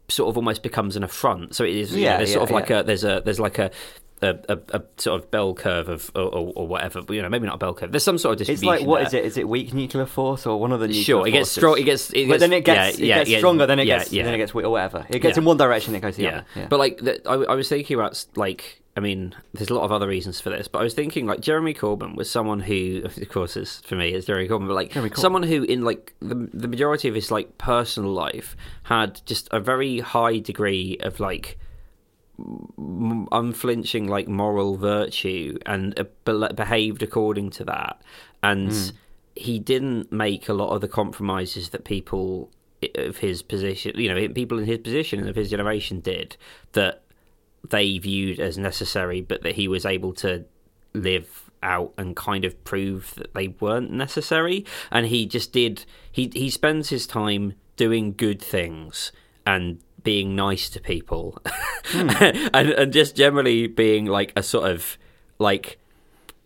sort 0.09 0.29
of 0.29 0.35
almost 0.37 0.61
becomes 0.61 0.95
an 0.95 1.03
affront. 1.03 1.55
So 1.55 1.63
it 1.63 1.73
is, 1.75 1.91
you 1.95 2.03
know, 2.03 2.11
Yeah, 2.11 2.17
there's 2.17 2.29
yeah, 2.29 2.35
sort 2.35 2.49
of 2.49 2.51
like 2.51 2.69
a 2.69 2.83
there's 2.83 3.03
a 3.03 3.21
there's 3.23 3.39
like 3.39 3.57
a 3.57 3.71
a, 4.23 4.39
a, 4.49 4.59
a 4.77 4.83
sort 4.97 5.21
of 5.21 5.29
bell 5.29 5.53
curve 5.53 5.89
of 5.89 6.11
or, 6.15 6.23
or, 6.23 6.53
or 6.55 6.67
whatever, 6.67 7.01
but, 7.01 7.13
you 7.13 7.21
know, 7.21 7.29
maybe 7.29 7.45
not 7.45 7.55
a 7.55 7.57
bell 7.57 7.73
curve. 7.73 7.91
There's 7.91 8.03
some 8.03 8.17
sort 8.17 8.33
of 8.33 8.37
distribution. 8.39 8.73
It's 8.73 8.81
like 8.81 8.87
what 8.87 8.99
there. 8.99 9.07
is 9.07 9.13
it? 9.13 9.25
Is 9.25 9.37
it 9.37 9.47
weak 9.47 9.73
nuclear 9.73 10.05
force 10.05 10.45
or 10.45 10.59
one 10.59 10.71
of 10.71 10.79
the 10.79 10.87
nuclear 10.87 11.03
Sure, 11.03 11.27
it 11.27 11.31
gets 11.31 11.51
strong. 11.51 11.77
It 11.77 11.83
gets, 11.83 12.11
it 12.13 12.27
but 12.27 12.39
then 12.39 12.53
it 12.53 12.63
gets 12.65 12.97
yeah, 12.97 13.03
it 13.03 13.07
yeah, 13.07 13.17
gets 13.19 13.29
yeah, 13.29 13.37
stronger. 13.39 13.65
Then 13.65 13.79
it 13.79 13.85
gets 13.85 14.09
then 14.09 14.33
it 14.33 14.37
gets 14.37 14.53
weak 14.53 14.65
or 14.65 14.69
whatever. 14.69 15.05
It 15.09 15.19
gets 15.19 15.37
in 15.37 15.45
one 15.45 15.57
direction. 15.57 15.93
It 15.95 15.99
goes 15.99 16.15
the 16.15 16.23
yeah. 16.23 16.43
other. 16.55 16.67
But 16.67 16.79
like, 16.79 16.97
the, 16.99 17.21
I, 17.27 17.51
I 17.51 17.55
was 17.55 17.69
thinking 17.69 17.95
about 17.95 18.25
like, 18.35 18.81
I 18.95 18.99
mean, 18.99 19.35
there's 19.53 19.69
a 19.69 19.73
lot 19.73 19.83
of 19.83 19.91
other 19.91 20.07
reasons 20.07 20.39
for 20.39 20.49
this, 20.51 20.67
but 20.67 20.79
I 20.79 20.83
was 20.83 20.93
thinking 20.93 21.25
like 21.25 21.41
Jeremy 21.41 21.73
Corbyn 21.73 22.15
was 22.15 22.29
someone 22.29 22.59
who, 22.59 23.01
of 23.03 23.29
course, 23.29 23.57
is 23.57 23.81
for 23.81 23.95
me 23.95 24.13
is 24.13 24.25
Jeremy 24.25 24.47
Corbyn, 24.47 24.67
but 24.67 24.75
like 24.75 24.91
Corbyn. 24.91 25.17
someone 25.17 25.43
who, 25.43 25.63
in 25.63 25.83
like 25.83 26.13
the 26.19 26.35
the 26.53 26.67
majority 26.67 27.07
of 27.07 27.15
his 27.15 27.31
like 27.31 27.57
personal 27.57 28.11
life, 28.11 28.55
had 28.83 29.21
just 29.25 29.47
a 29.51 29.59
very 29.59 29.99
high 29.99 30.39
degree 30.39 30.97
of 31.01 31.19
like 31.19 31.57
unflinching 33.31 34.07
like 34.07 34.27
moral 34.27 34.75
virtue 34.77 35.57
and 35.65 35.97
uh, 35.99 36.03
be- 36.25 36.53
behaved 36.55 37.03
according 37.03 37.49
to 37.51 37.63
that 37.65 38.01
and 38.41 38.71
Hmm. 38.71 38.89
he 39.35 39.59
didn't 39.59 40.11
make 40.11 40.49
a 40.49 40.53
lot 40.53 40.69
of 40.75 40.81
the 40.81 40.87
compromises 40.87 41.69
that 41.69 41.83
people 41.85 42.49
of 42.95 43.17
his 43.17 43.41
position 43.41 43.93
you 43.95 44.13
know 44.13 44.27
people 44.29 44.59
in 44.59 44.65
his 44.65 44.79
position 44.79 45.19
and 45.19 45.29
of 45.29 45.35
his 45.35 45.49
generation 45.49 45.99
did 46.01 46.35
that 46.73 47.03
they 47.69 47.97
viewed 47.97 48.39
as 48.39 48.57
necessary 48.57 49.21
but 49.21 49.41
that 49.43 49.55
he 49.55 49.67
was 49.67 49.85
able 49.85 50.11
to 50.13 50.43
live 50.93 51.49
out 51.61 51.93
and 51.97 52.15
kind 52.15 52.43
of 52.43 52.61
prove 52.65 53.13
that 53.15 53.33
they 53.33 53.47
weren't 53.47 53.89
necessary 53.91 54.65
and 54.91 55.05
he 55.07 55.25
just 55.25 55.53
did 55.53 55.85
he 56.11 56.29
he 56.33 56.49
spends 56.49 56.89
his 56.89 57.07
time 57.07 57.53
doing 57.77 58.13
good 58.13 58.41
things 58.41 59.11
and 59.45 59.79
being 60.03 60.35
nice 60.35 60.69
to 60.69 60.79
people. 60.79 61.41
Hmm. 61.85 62.09
And 62.53 62.69
and 62.69 62.93
just 62.93 63.15
generally 63.15 63.67
being 63.67 64.05
like 64.05 64.31
a 64.35 64.43
sort 64.43 64.69
of 64.69 64.97
like 65.39 65.79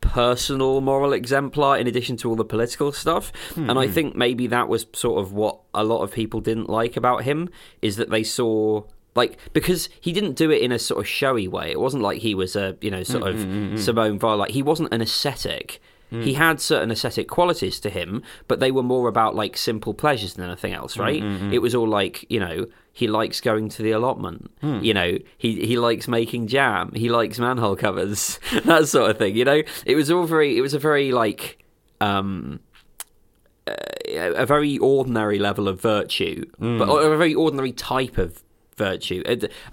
personal 0.01 0.79
moral 0.81 1.13
exemplar 1.13 1.77
in 1.77 1.87
addition 1.87 2.17
to 2.17 2.29
all 2.29 2.35
the 2.35 2.45
political 2.45 2.91
stuff. 2.91 3.31
And 3.55 3.77
i 3.77 3.87
hmm. 3.87 3.93
think 3.93 4.15
maybe 4.15 4.47
that 4.47 4.67
was 4.69 4.85
sort 4.93 5.19
of 5.19 5.33
what 5.33 5.59
a 5.73 5.83
lot 5.83 6.01
of 6.01 6.11
people 6.11 6.39
didn't 6.39 6.69
like 6.69 6.97
about 6.97 7.23
him 7.23 7.49
is 7.81 7.97
that 7.97 8.09
they 8.09 8.23
saw 8.23 8.83
like 9.15 9.37
because 9.51 9.89
he 9.99 10.13
didn't 10.13 10.33
do 10.33 10.51
it 10.51 10.61
in 10.61 10.71
a 10.71 10.79
sort 10.79 10.99
of 10.99 11.07
showy 11.07 11.47
way. 11.47 11.71
It 11.71 11.79
wasn't 11.79 12.03
like 12.03 12.21
he 12.21 12.35
was 12.35 12.55
a 12.55 12.77
you 12.81 12.91
know 12.91 13.03
sort 13.03 13.23
mm, 13.23 13.29
of 13.29 13.35
mm, 13.35 13.73
mm, 13.73 13.79
simone 13.79 14.19
weil 14.19 14.37
like 14.37 14.51
he 14.51 14.61
wasn't 14.61 14.93
an 14.93 15.01
ascetic 15.01 15.81
Mm. 16.11 16.23
he 16.23 16.33
had 16.35 16.61
certain 16.61 16.89
ascetic 16.89 17.27
qualities 17.27 17.79
to 17.81 17.89
him 17.89 18.23
but 18.47 18.61
they 18.61 18.71
were 18.71 18.83
more 18.83 19.09
about 19.09 19.35
like 19.35 19.57
simple 19.57 19.93
pleasures 19.93 20.35
than 20.35 20.45
anything 20.45 20.71
else 20.73 20.95
mm, 20.95 21.01
right? 21.01 21.21
Mm, 21.21 21.53
it 21.53 21.59
was 21.59 21.75
all 21.75 21.87
like 21.87 22.25
you 22.29 22.39
know 22.39 22.65
he 22.93 23.07
likes 23.07 23.41
going 23.41 23.69
to 23.69 23.83
the 23.83 23.91
allotment. 23.91 24.49
You 24.61 24.93
know 24.93 25.19
he 25.37 25.65
he 25.65 25.77
likes 25.77 26.07
making 26.07 26.47
jam. 26.47 26.91
He 26.95 27.09
likes 27.09 27.37
manhole 27.37 27.75
covers. 27.75 28.39
That 28.65 28.87
sort 28.87 29.11
of 29.11 29.17
thing 29.19 29.35
you 29.35 29.45
know? 29.45 29.61
It 29.85 29.95
was 29.95 30.09
all 30.09 30.25
very 30.25 30.57
it 30.57 30.61
was 30.61 30.73
a 30.73 30.79
very 30.79 31.11
like 31.11 31.63
um 32.01 32.59
a 33.67 34.45
very 34.45 34.77
ordinary 34.77 35.39
level 35.39 35.67
of 35.67 35.81
virtue, 35.81 36.45
but 36.59 36.87
a 36.89 37.17
very 37.17 37.35
ordinary 37.35 37.71
type 37.73 38.17
of 38.17 38.41
virtue. 38.77 39.23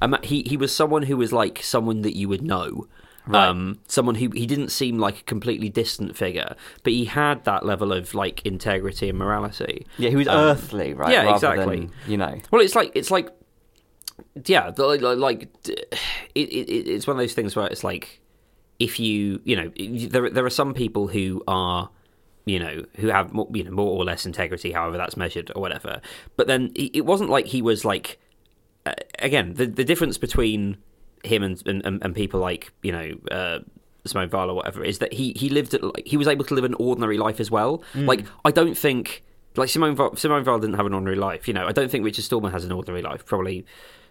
Um, 0.03 0.17
He 0.23 0.43
he 0.43 0.57
was 0.57 0.75
someone 0.75 1.03
who 1.05 1.17
was 1.17 1.33
like 1.33 1.63
someone 1.63 2.03
that 2.03 2.17
you 2.17 2.29
would 2.29 2.43
know. 2.43 2.89
Um, 3.33 3.79
someone 3.89 4.17
who 4.17 4.29
he 4.31 4.47
didn't 4.47 4.69
seem 4.69 4.99
like 4.99 5.21
a 5.21 5.23
completely 5.23 5.71
distant 5.71 6.15
figure, 6.17 6.57
but 6.83 6.93
he 6.93 7.07
had 7.07 7.45
that 7.45 7.65
level 7.65 7.93
of 7.93 8.15
like 8.15 8.45
integrity 8.45 9.09
and 9.09 9.19
morality. 9.19 9.87
Yeah, 9.97 10.11
he 10.11 10.17
was 10.17 10.29
Um, 10.29 10.37
earthly, 10.37 10.93
right? 10.93 11.11
yeah, 11.11 11.23
Rather 11.25 11.35
exactly. 11.35 11.77
Than, 11.81 11.93
you 12.07 12.17
know, 12.19 12.39
Well, 12.51 12.61
it's 12.61 12.75
like 12.75 12.93
it's 12.95 13.11
like 13.11 13.31
yeah, 14.47 14.71
like, 14.77 15.43
it, 15.75 15.89
it, 16.35 16.89
it's 16.89 17.07
one 17.07 17.17
of 17.17 17.19
those 17.19 17.35
things 17.35 17.57
where 17.57 17.67
it's 17.67 17.83
like 17.83 18.21
if 18.79 19.01
you 19.01 19.41
you 19.45 19.57
know 19.57 19.71
there 20.09 20.29
there 20.31 20.45
are 20.45 20.51
some 20.51 20.75
people 20.75 21.09
who 21.09 21.43
are 21.49 21.89
you 22.45 22.59
know 22.59 22.85
who 22.97 23.09
have 23.09 23.33
more, 23.33 23.49
you 23.55 23.65
know 23.65 23.71
more 23.71 23.91
or 23.99 24.05
less 24.05 24.27
integrity, 24.27 24.73
however 24.73 24.97
that's 24.97 25.17
measured 25.17 25.51
or 25.55 25.63
whatever. 25.63 26.01
But 26.37 26.47
then 26.47 26.73
it 26.75 26.91
it 26.97 27.01
wasn't 27.07 27.31
like 27.31 27.47
he 27.47 27.63
was 27.63 27.85
like 27.85 28.21
uh, 28.87 28.93
again 29.19 29.55
the 29.55 29.67
the 29.67 29.85
difference 29.85 30.19
between 30.19 30.77
him 31.27 31.43
and 31.43 31.63
and, 31.67 31.85
and 32.03 32.15
people 32.15 32.41
like 32.41 32.73
you 32.83 32.93
know. 32.93 33.15
Uh, 33.31 33.59
Simone 34.07 34.29
Weil 34.29 34.51
or 34.51 34.55
whatever 34.55 34.85
is 34.85 34.99
that 34.99 35.15
he 35.15 35.33
he 35.35 35.49
lived 35.49 35.73
at, 35.73 35.83
like 35.83 36.07
he 36.07 36.19
was 36.19 36.29
able 36.29 36.45
to 36.45 36.55
live 36.55 36.65
an 36.65 36.75
ordinary 36.75 37.17
life 37.17 37.41
as 37.41 37.51
well. 37.51 37.83
Like 37.95 38.27
I 38.45 38.51
don't 38.51 38.77
think 38.77 39.25
like 39.57 39.71
Simone 39.71 39.97
Weil, 39.97 40.15
Simone 40.15 40.45
Weil 40.45 40.59
didn't 40.59 40.77
have 40.77 40.85
an 40.85 40.93
ordinary 40.93 41.17
life. 41.17 41.49
You 41.49 41.55
know 41.55 41.67
I 41.67 41.73
don't 41.73 41.91
think 41.91 42.05
Richard 42.05 42.23
Stallman 42.23 42.53
has 42.53 42.67
an 42.67 42.73
ordinary 42.73 43.01
life. 43.01 43.25
Probably 43.25 43.65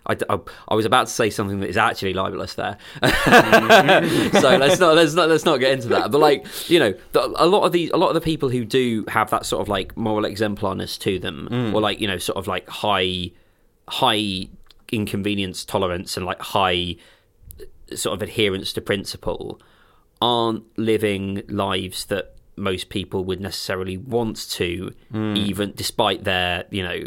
I, 0.05 0.17
I, 0.29 0.39
I 0.67 0.75
was 0.75 0.85
about 0.85 1.07
to 1.07 1.13
say 1.13 1.29
something 1.29 1.59
that 1.61 1.69
is 1.69 1.77
actually 1.77 2.13
libelous 2.13 2.55
there, 2.55 2.77
so 3.03 4.57
let's 4.57 4.79
not 4.79 4.95
let's 4.95 5.13
not 5.13 5.29
let's 5.29 5.45
not 5.45 5.57
get 5.59 5.71
into 5.71 5.87
that. 5.89 6.11
But 6.11 6.19
like 6.19 6.45
you 6.69 6.79
know, 6.79 6.93
the, 7.13 7.21
a 7.21 7.45
lot 7.45 7.63
of 7.63 7.71
these 7.71 7.89
a 7.91 7.97
lot 7.97 8.09
of 8.09 8.15
the 8.15 8.21
people 8.21 8.49
who 8.49 8.65
do 8.65 9.05
have 9.07 9.29
that 9.29 9.45
sort 9.45 9.61
of 9.61 9.69
like 9.69 9.95
moral 9.95 10.25
exemplarness 10.25 10.97
to 10.99 11.19
them, 11.19 11.47
or 11.73 11.79
like 11.81 12.01
you 12.01 12.07
know, 12.07 12.17
sort 12.17 12.37
of 12.37 12.47
like 12.47 12.67
high 12.67 13.31
high 13.87 14.47
inconvenience 14.93 15.65
tolerance 15.65 16.15
and 16.17 16.25
like 16.25 16.41
high 16.41 16.95
uh, 17.59 17.95
sort 17.95 18.15
of 18.15 18.21
adherence 18.21 18.73
to 18.73 18.81
principle, 18.81 19.59
aren't 20.21 20.63
living 20.77 21.43
lives 21.47 22.05
that 22.05 22.35
most 22.55 22.89
people 22.89 23.25
would 23.25 23.41
necessarily 23.41 23.97
want 23.97 24.37
to, 24.51 24.93
hmm. 25.11 25.35
even 25.35 25.73
despite 25.75 26.23
their 26.23 26.65
you 26.69 26.83
know 26.83 27.03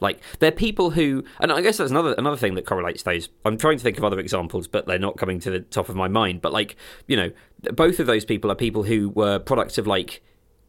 Like 0.00 0.20
they're 0.38 0.50
people 0.50 0.90
who, 0.90 1.24
and 1.40 1.52
I 1.52 1.60
guess 1.60 1.76
that's 1.76 1.90
another 1.90 2.14
another 2.14 2.36
thing 2.36 2.54
that 2.54 2.66
correlates 2.66 3.02
those. 3.02 3.28
I'm 3.44 3.58
trying 3.58 3.76
to 3.76 3.82
think 3.82 3.98
of 3.98 4.04
other 4.04 4.18
examples, 4.18 4.66
but 4.66 4.86
they're 4.86 4.98
not 4.98 5.16
coming 5.16 5.40
to 5.40 5.50
the 5.50 5.60
top 5.60 5.88
of 5.88 5.96
my 5.96 6.08
mind. 6.08 6.40
But 6.40 6.52
like 6.52 6.76
you 7.06 7.16
know, 7.16 7.30
both 7.74 8.00
of 8.00 8.06
those 8.06 8.24
people 8.24 8.50
are 8.50 8.54
people 8.54 8.82
who 8.82 9.10
were 9.10 9.38
products 9.38 9.78
of 9.78 9.86
like 9.86 10.22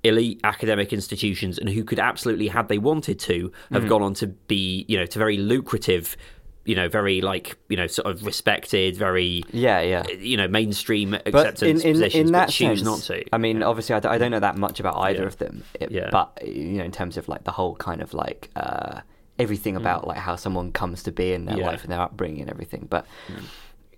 elite 0.03 0.41
academic 0.43 0.91
institutions 0.91 1.57
and 1.57 1.69
who 1.69 1.83
could 1.83 1.99
absolutely, 1.99 2.47
had 2.47 2.67
they 2.67 2.77
wanted 2.77 3.19
to, 3.19 3.51
have 3.71 3.83
hmm. 3.83 3.89
gone 3.89 4.01
on 4.01 4.13
to 4.15 4.27
be 4.27 4.85
you 4.87 4.97
know 4.97 5.05
to 5.05 5.17
very 5.17 5.37
lucrative. 5.37 6.17
You 6.63 6.75
know, 6.75 6.87
very 6.89 7.21
like 7.21 7.57
you 7.69 7.77
know, 7.77 7.87
sort 7.87 8.05
of 8.07 8.23
respected, 8.25 8.95
very 8.95 9.43
Yeah, 9.51 9.81
yeah. 9.81 10.07
you 10.09 10.37
know, 10.37 10.47
mainstream 10.47 11.11
But 11.11 11.27
acceptance 11.27 11.61
in, 11.61 11.89
in, 11.89 11.93
positions, 11.93 12.27
in 12.27 12.31
that 12.33 12.47
but 12.47 12.53
choose 12.53 12.79
sense, 12.79 12.83
not 12.83 12.99
to. 13.17 13.25
I 13.33 13.37
mean, 13.39 13.63
obviously, 13.63 13.95
I 13.95 13.99
don't, 13.99 14.29
know 14.31 14.39
that 14.39 14.57
much 14.57 14.79
about 14.79 14.97
either 14.97 15.21
Yeah. 15.21 15.25
of 15.27 15.37
them. 15.37 15.63
It- 15.79 15.91
Yeah. 15.91 16.09
But 16.11 16.37
you 16.45 16.77
know, 16.77 16.83
in 16.83 16.91
terms 16.91 17.17
of 17.17 17.27
like 17.27 17.43
the 17.45 17.51
whole 17.51 17.75
kind 17.77 18.01
of 18.01 18.13
like 18.13 18.49
uh, 18.55 19.01
everything 19.39 19.75
about 19.75 20.07
like 20.07 20.19
how 20.19 20.35
someone 20.35 20.71
comes 20.71 21.01
to 21.03 21.11
be 21.11 21.33
in 21.33 21.45
their 21.45 21.55
Mm. 21.55 21.59
Yeah. 21.59 21.63
Mm. 21.63 21.67
life 21.71 21.83
and 21.83 21.91
their 21.91 22.01
upbringing 22.01 22.41
and 22.41 22.49
everything. 22.51 22.85
But 22.87 23.07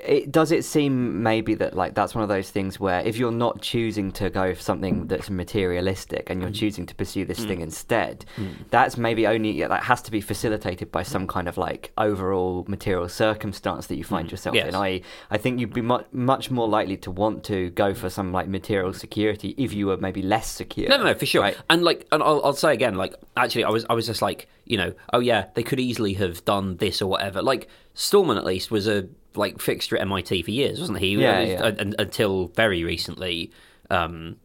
it 0.05 0.31
does 0.31 0.51
it 0.51 0.63
seem 0.65 1.23
maybe 1.23 1.55
that 1.55 1.75
like 1.75 1.93
that's 1.95 2.13
one 2.13 2.23
of 2.23 2.29
those 2.29 2.49
things 2.49 2.79
where 2.79 2.99
if 3.01 3.17
you're 3.17 3.31
not 3.31 3.61
choosing 3.61 4.11
to 4.13 4.29
go 4.29 4.53
for 4.53 4.61
something 4.61 5.07
that's 5.07 5.29
materialistic 5.29 6.29
and 6.29 6.41
you're 6.41 6.49
Mm. 6.51 6.55
choosing 6.55 6.85
to 6.85 6.95
pursue 6.95 7.25
this 7.25 7.43
thing 7.45 7.61
instead, 7.61 8.25
that's 8.69 8.97
maybe 8.97 9.25
only 9.27 9.61
that 9.61 9.83
has 9.83 10.01
to 10.03 10.11
be 10.11 10.21
facilitated 10.21 10.91
by 10.91 11.03
some 11.03 11.25
kind 11.27 11.47
of 11.47 11.57
like 11.57 11.91
overall 11.97 12.65
material 12.67 13.07
circumstance 13.09 13.87
that 13.87 13.95
you 13.95 14.03
find 14.03 14.29
yourself 14.31 14.53
Mm. 14.55 14.57
Yes. 14.57 14.67
in. 14.69 14.75
I 14.75 15.01
I 15.31 15.37
think 15.37 15.59
you'd 15.59 15.73
be 15.73 15.81
much 15.81 16.05
much 16.11 16.51
more 16.51 16.67
likely 16.67 16.97
to 16.97 17.11
want 17.11 17.43
to 17.45 17.69
go 17.71 17.93
for 17.93 18.09
some 18.09 18.31
like 18.31 18.47
material 18.47 18.93
security 18.93 19.55
if 19.57 19.73
you 19.73 19.87
were 19.87 19.97
maybe 19.97 20.21
less 20.21 20.49
secure. 20.49 20.89
No, 20.89 20.97
no, 20.97 21.03
no, 21.05 21.13
for 21.13 21.25
sure. 21.25 21.41
right? 21.41 21.57
And 21.69 21.83
like, 21.83 22.07
and 22.11 22.21
I'll, 22.21 22.41
I'll 22.43 22.53
say 22.53 22.73
again, 22.73 22.95
like, 22.95 23.13
actually, 23.37 23.63
I 23.63 23.69
was, 23.69 23.85
I 23.89 23.93
was 23.93 24.05
just 24.05 24.21
like, 24.21 24.47
you 24.65 24.77
know, 24.77 24.93
oh 25.13 25.19
yeah, 25.19 25.45
they 25.55 25.63
could 25.63 25.79
easily 25.79 26.13
have 26.15 26.43
done 26.45 26.77
this 26.77 27.01
or 27.01 27.07
whatever. 27.07 27.41
Like, 27.41 27.67
Stallman 27.93 28.37
at 28.37 28.45
least 28.45 28.71
was 28.71 28.87
a 28.87 29.07
like 29.35 29.61
fixture 29.61 29.95
at 29.97 30.01
MIT 30.01 30.41
for 30.43 30.51
years, 30.51 30.79
wasn't 30.79 30.99
he? 30.99 31.15
Yeah, 31.15 31.37
Uh, 31.39 31.41
yeah. 31.43 31.61
un- 31.79 31.95
until 31.99 32.47
very 32.55 32.83
recently. 32.83 33.51
Um, 33.89 34.37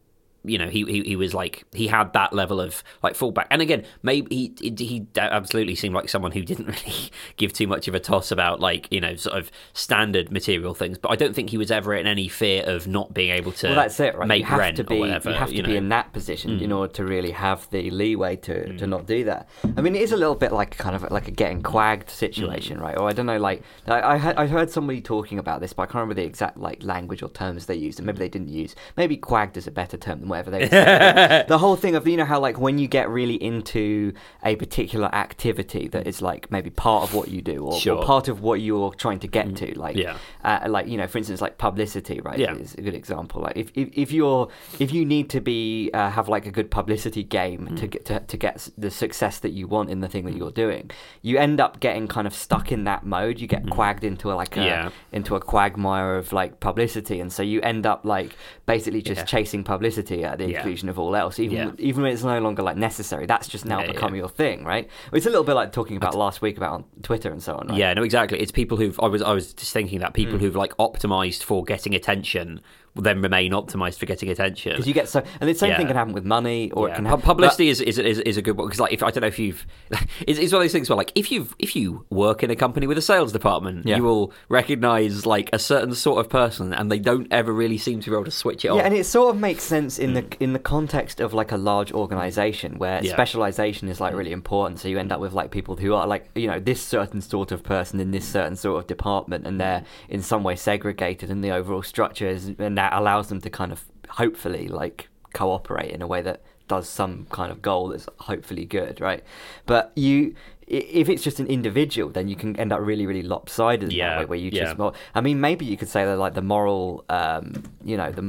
you 0.43 0.57
know, 0.57 0.67
he, 0.69 0.83
he 0.85 1.01
he 1.03 1.15
was 1.15 1.33
like 1.33 1.65
he 1.73 1.87
had 1.87 2.13
that 2.13 2.33
level 2.33 2.61
of 2.61 2.83
like 3.03 3.13
fallback, 3.13 3.47
and 3.51 3.61
again, 3.61 3.83
maybe 4.03 4.53
he 4.59 4.73
he 4.77 5.05
absolutely 5.17 5.75
seemed 5.75 5.93
like 5.95 6.09
someone 6.09 6.31
who 6.31 6.41
didn't 6.41 6.67
really 6.85 7.11
give 7.37 7.51
too 7.53 7.67
much 7.67 7.87
of 7.87 7.95
a 7.95 7.99
toss 7.99 8.31
about 8.31 8.59
like 8.59 8.87
you 8.91 9.01
know 9.01 9.15
sort 9.15 9.37
of 9.37 9.51
standard 9.73 10.31
material 10.31 10.73
things. 10.73 10.97
But 10.97 11.11
I 11.11 11.15
don't 11.15 11.33
think 11.35 11.49
he 11.49 11.57
was 11.57 11.71
ever 11.71 11.93
in 11.93 12.07
any 12.07 12.27
fear 12.27 12.63
of 12.65 12.87
not 12.87 13.13
being 13.13 13.31
able 13.31 13.51
to 13.53 13.67
Well, 13.67 13.75
that's 13.75 13.99
it, 13.99 14.15
right? 14.15 14.27
make 14.27 14.39
you 14.41 14.45
have 14.45 14.59
rent 14.59 14.77
to 14.77 14.83
be, 14.83 14.95
or 14.95 14.99
whatever. 14.99 15.29
You 15.31 15.35
have 15.35 15.49
to 15.49 15.55
you 15.55 15.63
be 15.63 15.69
know. 15.69 15.75
Mm. 15.75 15.77
in 15.77 15.89
that 15.89 16.13
position 16.13 16.59
in 16.59 16.71
order 16.71 16.91
to 16.93 17.05
really 17.05 17.31
have 17.31 17.69
the 17.69 17.89
leeway 17.91 18.35
to, 18.37 18.77
to 18.77 18.87
not 18.87 19.05
do 19.05 19.23
that. 19.25 19.47
I 19.77 19.81
mean, 19.81 19.95
it 19.95 20.01
is 20.01 20.11
a 20.11 20.17
little 20.17 20.35
bit 20.35 20.51
like 20.51 20.77
kind 20.77 20.95
of 20.95 21.09
like 21.11 21.27
a 21.27 21.31
getting 21.31 21.61
quagged 21.61 22.09
situation, 22.09 22.77
Mm. 22.79 22.81
right? 22.81 22.97
Or 22.97 23.09
I 23.09 23.13
don't 23.13 23.25
know, 23.25 23.37
like 23.39 23.63
I 23.87 23.99
I, 23.99 24.43
I 24.43 24.47
heard 24.47 24.69
somebody 24.69 25.01
talking 25.01 25.39
about 25.39 25.59
this, 25.61 25.73
but 25.73 25.83
I 25.83 25.85
can't 25.85 25.95
remember 25.95 26.15
the 26.15 26.23
exact 26.25 26.57
like 26.57 26.83
language 26.83 27.21
or 27.23 27.29
terms 27.29 27.65
they 27.65 27.75
used, 27.75 27.99
and 27.99 28.05
maybe 28.05 28.19
they 28.19 28.29
didn't 28.29 28.49
use. 28.49 28.75
Maybe 28.95 29.17
quagged 29.17 29.57
is 29.57 29.67
a 29.67 29.71
better 29.71 29.97
term 29.97 30.28
whatever 30.29 30.51
they 30.51 30.67
the 31.47 31.57
whole 31.57 31.75
thing 31.75 31.95
of 31.95 32.07
you 32.07 32.17
know 32.17 32.25
how 32.25 32.39
like 32.39 32.59
when 32.59 32.77
you 32.77 32.87
get 32.87 33.09
really 33.09 33.35
into 33.43 34.13
a 34.45 34.55
particular 34.55 35.13
activity 35.13 35.87
that 35.89 36.07
is 36.07 36.21
like 36.21 36.49
maybe 36.51 36.69
part 36.69 37.03
of 37.03 37.13
what 37.13 37.27
you 37.29 37.41
do 37.41 37.65
or, 37.65 37.79
Sure. 37.79 37.97
or 37.97 38.03
part 38.05 38.27
of 38.27 38.41
what 38.41 38.61
you're 38.61 38.93
trying 38.93 39.19
to 39.19 39.27
get 39.27 39.55
to, 39.57 39.77
like 39.79 39.95
Yeah. 39.95 40.17
uh, 40.43 40.67
like 40.69 40.87
you 40.87 40.97
know, 40.97 41.07
for 41.07 41.17
instance, 41.17 41.41
like 41.41 41.57
publicity, 41.57 42.21
right? 42.21 42.37
Yeah. 42.39 42.53
Is 42.55 42.75
a 42.75 42.81
good 42.81 42.93
example. 42.95 43.41
Like 43.41 43.57
if, 43.57 43.71
if, 43.75 43.89
if 43.93 44.11
you're 44.11 44.47
if 44.79 44.93
you 44.93 45.05
need 45.05 45.29
to 45.31 45.41
be 45.41 45.89
uh, 45.93 46.09
have 46.09 46.29
like 46.29 46.45
a 46.45 46.51
good 46.51 46.69
publicity 46.71 47.23
game 47.23 47.67
Mm. 47.69 47.79
to 47.79 47.87
get 47.87 48.05
to, 48.05 48.19
to 48.19 48.37
get 48.37 48.69
the 48.77 48.91
success 48.91 49.39
that 49.39 49.51
you 49.51 49.67
want 49.67 49.89
in 49.89 49.99
the 50.01 50.07
thing 50.07 50.25
that 50.25 50.35
you're 50.35 50.51
doing, 50.51 50.91
you 51.21 51.37
end 51.37 51.59
up 51.59 51.79
getting 51.79 52.07
kind 52.07 52.27
of 52.27 52.33
stuck 52.33 52.71
in 52.71 52.83
that 52.85 53.05
mode. 53.05 53.39
You 53.39 53.47
get 53.47 53.65
quagged 53.69 54.03
into 54.03 54.31
a, 54.31 54.35
like 54.35 54.55
a 54.55 54.59
Mm. 54.59 54.65
Yeah. 54.65 54.89
into 55.11 55.35
a 55.35 55.39
quagmire 55.41 56.15
of 56.17 56.31
like 56.33 56.59
publicity, 56.59 57.19
and 57.19 57.31
so 57.31 57.41
you 57.43 57.61
end 57.61 57.85
up 57.85 58.05
like 58.05 58.35
basically 58.65 59.01
just 59.01 59.19
Yeah. 59.21 59.25
chasing 59.25 59.63
publicity 59.63 60.18
at 60.23 60.37
the 60.37 60.49
Yeah. 60.49 60.89
of 60.89 60.99
all 60.99 61.15
else, 61.15 61.39
even 61.39 61.57
Yeah. 61.57 61.71
even 61.77 62.03
when 62.03 62.11
it's 62.11 62.23
no 62.23 62.39
longer 62.39 62.61
like 62.63 62.77
necessary. 62.77 63.25
That's 63.25 63.47
just 63.47 63.65
now 63.65 63.81
Yeah, 63.81 63.87
become 63.91 64.15
your 64.15 64.29
thing, 64.29 64.63
right? 64.63 64.87
It's 65.13 65.25
a 65.25 65.29
little 65.29 65.43
bit 65.43 65.53
like 65.55 65.71
talking 65.71 65.97
about 65.97 66.15
last 66.15 66.41
week 66.41 66.57
about 66.57 66.73
on 66.73 66.83
Twitter 67.03 67.31
and 67.31 67.41
so 67.41 67.55
on. 67.55 67.67
Right? 67.67 67.77
Yeah, 67.77 67.93
no, 67.93 68.03
exactly. 68.03 68.39
It's 68.39 68.51
people 68.51 68.77
who've. 68.77 68.99
I 69.01 69.07
was, 69.07 69.21
I 69.21 69.33
was 69.33 69.53
just 69.53 69.73
thinking 69.73 69.99
that 69.99 70.11
Mm. 70.11 70.15
people 70.15 70.37
who've 70.39 70.55
like 70.55 70.75
optimized 70.77 71.43
for 71.43 71.63
getting 71.63 71.93
attention 71.95 72.61
will 72.95 73.03
then 73.03 73.21
remain 73.21 73.51
optimized 73.51 73.97
for 73.99 74.05
getting 74.05 74.29
attention. 74.29 74.71
Because 74.73 74.87
you 74.87 74.93
get 74.93 75.09
so, 75.09 75.23
and 75.39 75.49
the 75.49 75.53
same 75.53 75.75
thing 75.75 75.87
can 75.87 75.95
happen 75.95 76.13
with 76.13 76.25
money, 76.25 76.71
or 76.71 76.87
Yeah. 76.87 76.93
it 76.93 76.95
can 76.97 77.05
happen. 77.05 77.21
publicity 77.21 77.69
is, 77.69 77.81
is, 77.81 77.97
is 77.99 78.19
is 78.19 78.37
a 78.37 78.41
good 78.41 78.57
one 78.57 78.67
because 78.67 78.79
like 78.79 78.93
if 78.93 79.03
I 79.03 79.11
don't 79.11 79.21
know 79.21 79.27
if 79.27 79.39
you've 79.39 79.65
it's, 80.27 80.39
it's 80.39 80.51
one 80.53 80.61
of 80.61 80.63
those 80.65 80.71
things 80.71 80.89
where 80.89 80.97
like 80.97 81.11
if 81.15 81.31
you've 81.31 81.55
if 81.59 81.75
you 81.75 82.05
work 82.09 82.43
in 82.43 82.49
a 82.51 82.55
company 82.55 82.87
with 82.87 82.97
a 82.97 83.01
sales 83.01 83.31
department 83.31 83.85
Yeah. 83.85 83.97
you 83.97 84.03
will 84.03 84.33
recognize 84.49 85.25
like 85.25 85.49
a 85.53 85.59
certain 85.59 85.93
sort 85.95 86.19
of 86.19 86.29
person 86.29 86.73
and 86.73 86.91
they 86.91 86.99
don't 86.99 87.27
ever 87.31 87.51
really 87.53 87.77
seem 87.77 87.99
to 88.01 88.09
be 88.09 88.15
able 88.15 88.25
to 88.25 88.31
switch 88.31 88.65
it 88.65 88.69
Yeah, 88.69 88.73
off. 88.75 88.81
and 88.85 88.93
it 88.95 89.05
sort 89.05 89.33
of 89.33 89.39
makes 89.41 89.63
sense 89.63 89.97
in 89.99 90.13
the 90.13 90.25
in 90.39 90.53
the 90.53 90.59
context 90.59 91.19
of 91.19 91.33
like 91.33 91.51
a 91.51 91.57
large 91.57 91.91
organization 91.91 92.77
where 92.77 92.99
Mm. 92.99 93.03
Yeah. 93.03 93.11
Mm. 93.11 93.15
specialization 93.15 93.87
is 93.87 94.01
like 94.01 94.13
really 94.15 94.31
important. 94.31 94.79
So 94.79 94.87
you 94.87 94.97
end 94.99 95.11
up 95.11 95.19
with 95.19 95.33
like 95.33 95.51
people 95.51 95.75
who 95.75 95.93
are 95.93 96.07
like 96.07 96.29
you 96.35 96.47
know 96.47 96.59
this 96.59 96.81
certain 96.81 97.21
sort 97.21 97.51
of 97.51 97.63
person 97.63 97.99
in 97.99 98.11
this 98.11 98.27
certain 98.27 98.55
sort 98.55 98.79
of 98.81 98.87
department, 98.87 99.45
and 99.47 99.59
they're 99.61 99.79
Mm. 99.81 99.85
in 100.15 100.21
some 100.21 100.43
way 100.43 100.55
segregated 100.55 101.29
in 101.29 101.41
the 101.41 101.51
overall 101.51 101.83
structure, 101.83 102.27
is, 102.27 102.51
and 102.57 102.77
that 102.79 102.93
allows 102.93 103.27
them 103.27 103.41
to 103.41 103.49
kind 103.49 103.73
of 103.73 103.83
hopefully 104.07 104.69
like 104.69 105.09
cooperate 105.33 105.91
in 105.91 106.01
a 106.01 106.07
way 106.07 106.21
that 106.21 106.41
does 106.69 106.87
some 106.87 107.25
kind 107.29 107.51
of 107.51 107.61
goal 107.61 107.89
that's 107.89 108.07
hopefully 108.19 108.65
good, 108.65 109.01
right? 109.01 109.23
But 109.65 109.91
you. 109.95 110.35
I- 110.71 110.85
If 111.01 111.09
it's 111.09 111.23
just 111.23 111.39
an 111.39 111.47
individual, 111.47 112.09
then 112.11 112.27
you 112.27 112.35
can 112.35 112.55
end 112.59 112.71
up 112.71 112.79
really, 112.81 113.05
really 113.07 113.23
lopsided 113.23 113.89
in 113.89 113.95
Yeah, 113.95 114.19
way, 114.19 114.25
where 114.25 114.39
you 114.39 114.51
yeah. 114.53 114.65
just. 114.65 114.77
Well, 114.77 114.93
I 115.15 115.21
mean, 115.21 115.39
maybe 115.41 115.65
you 115.65 115.77
could 115.77 115.89
say 115.89 116.05
that 116.05 116.17
like 116.17 116.33
the 116.35 116.41
moral, 116.41 117.03
um, 117.09 117.63
you 117.83 117.97
know, 117.97 118.11
the 118.11 118.21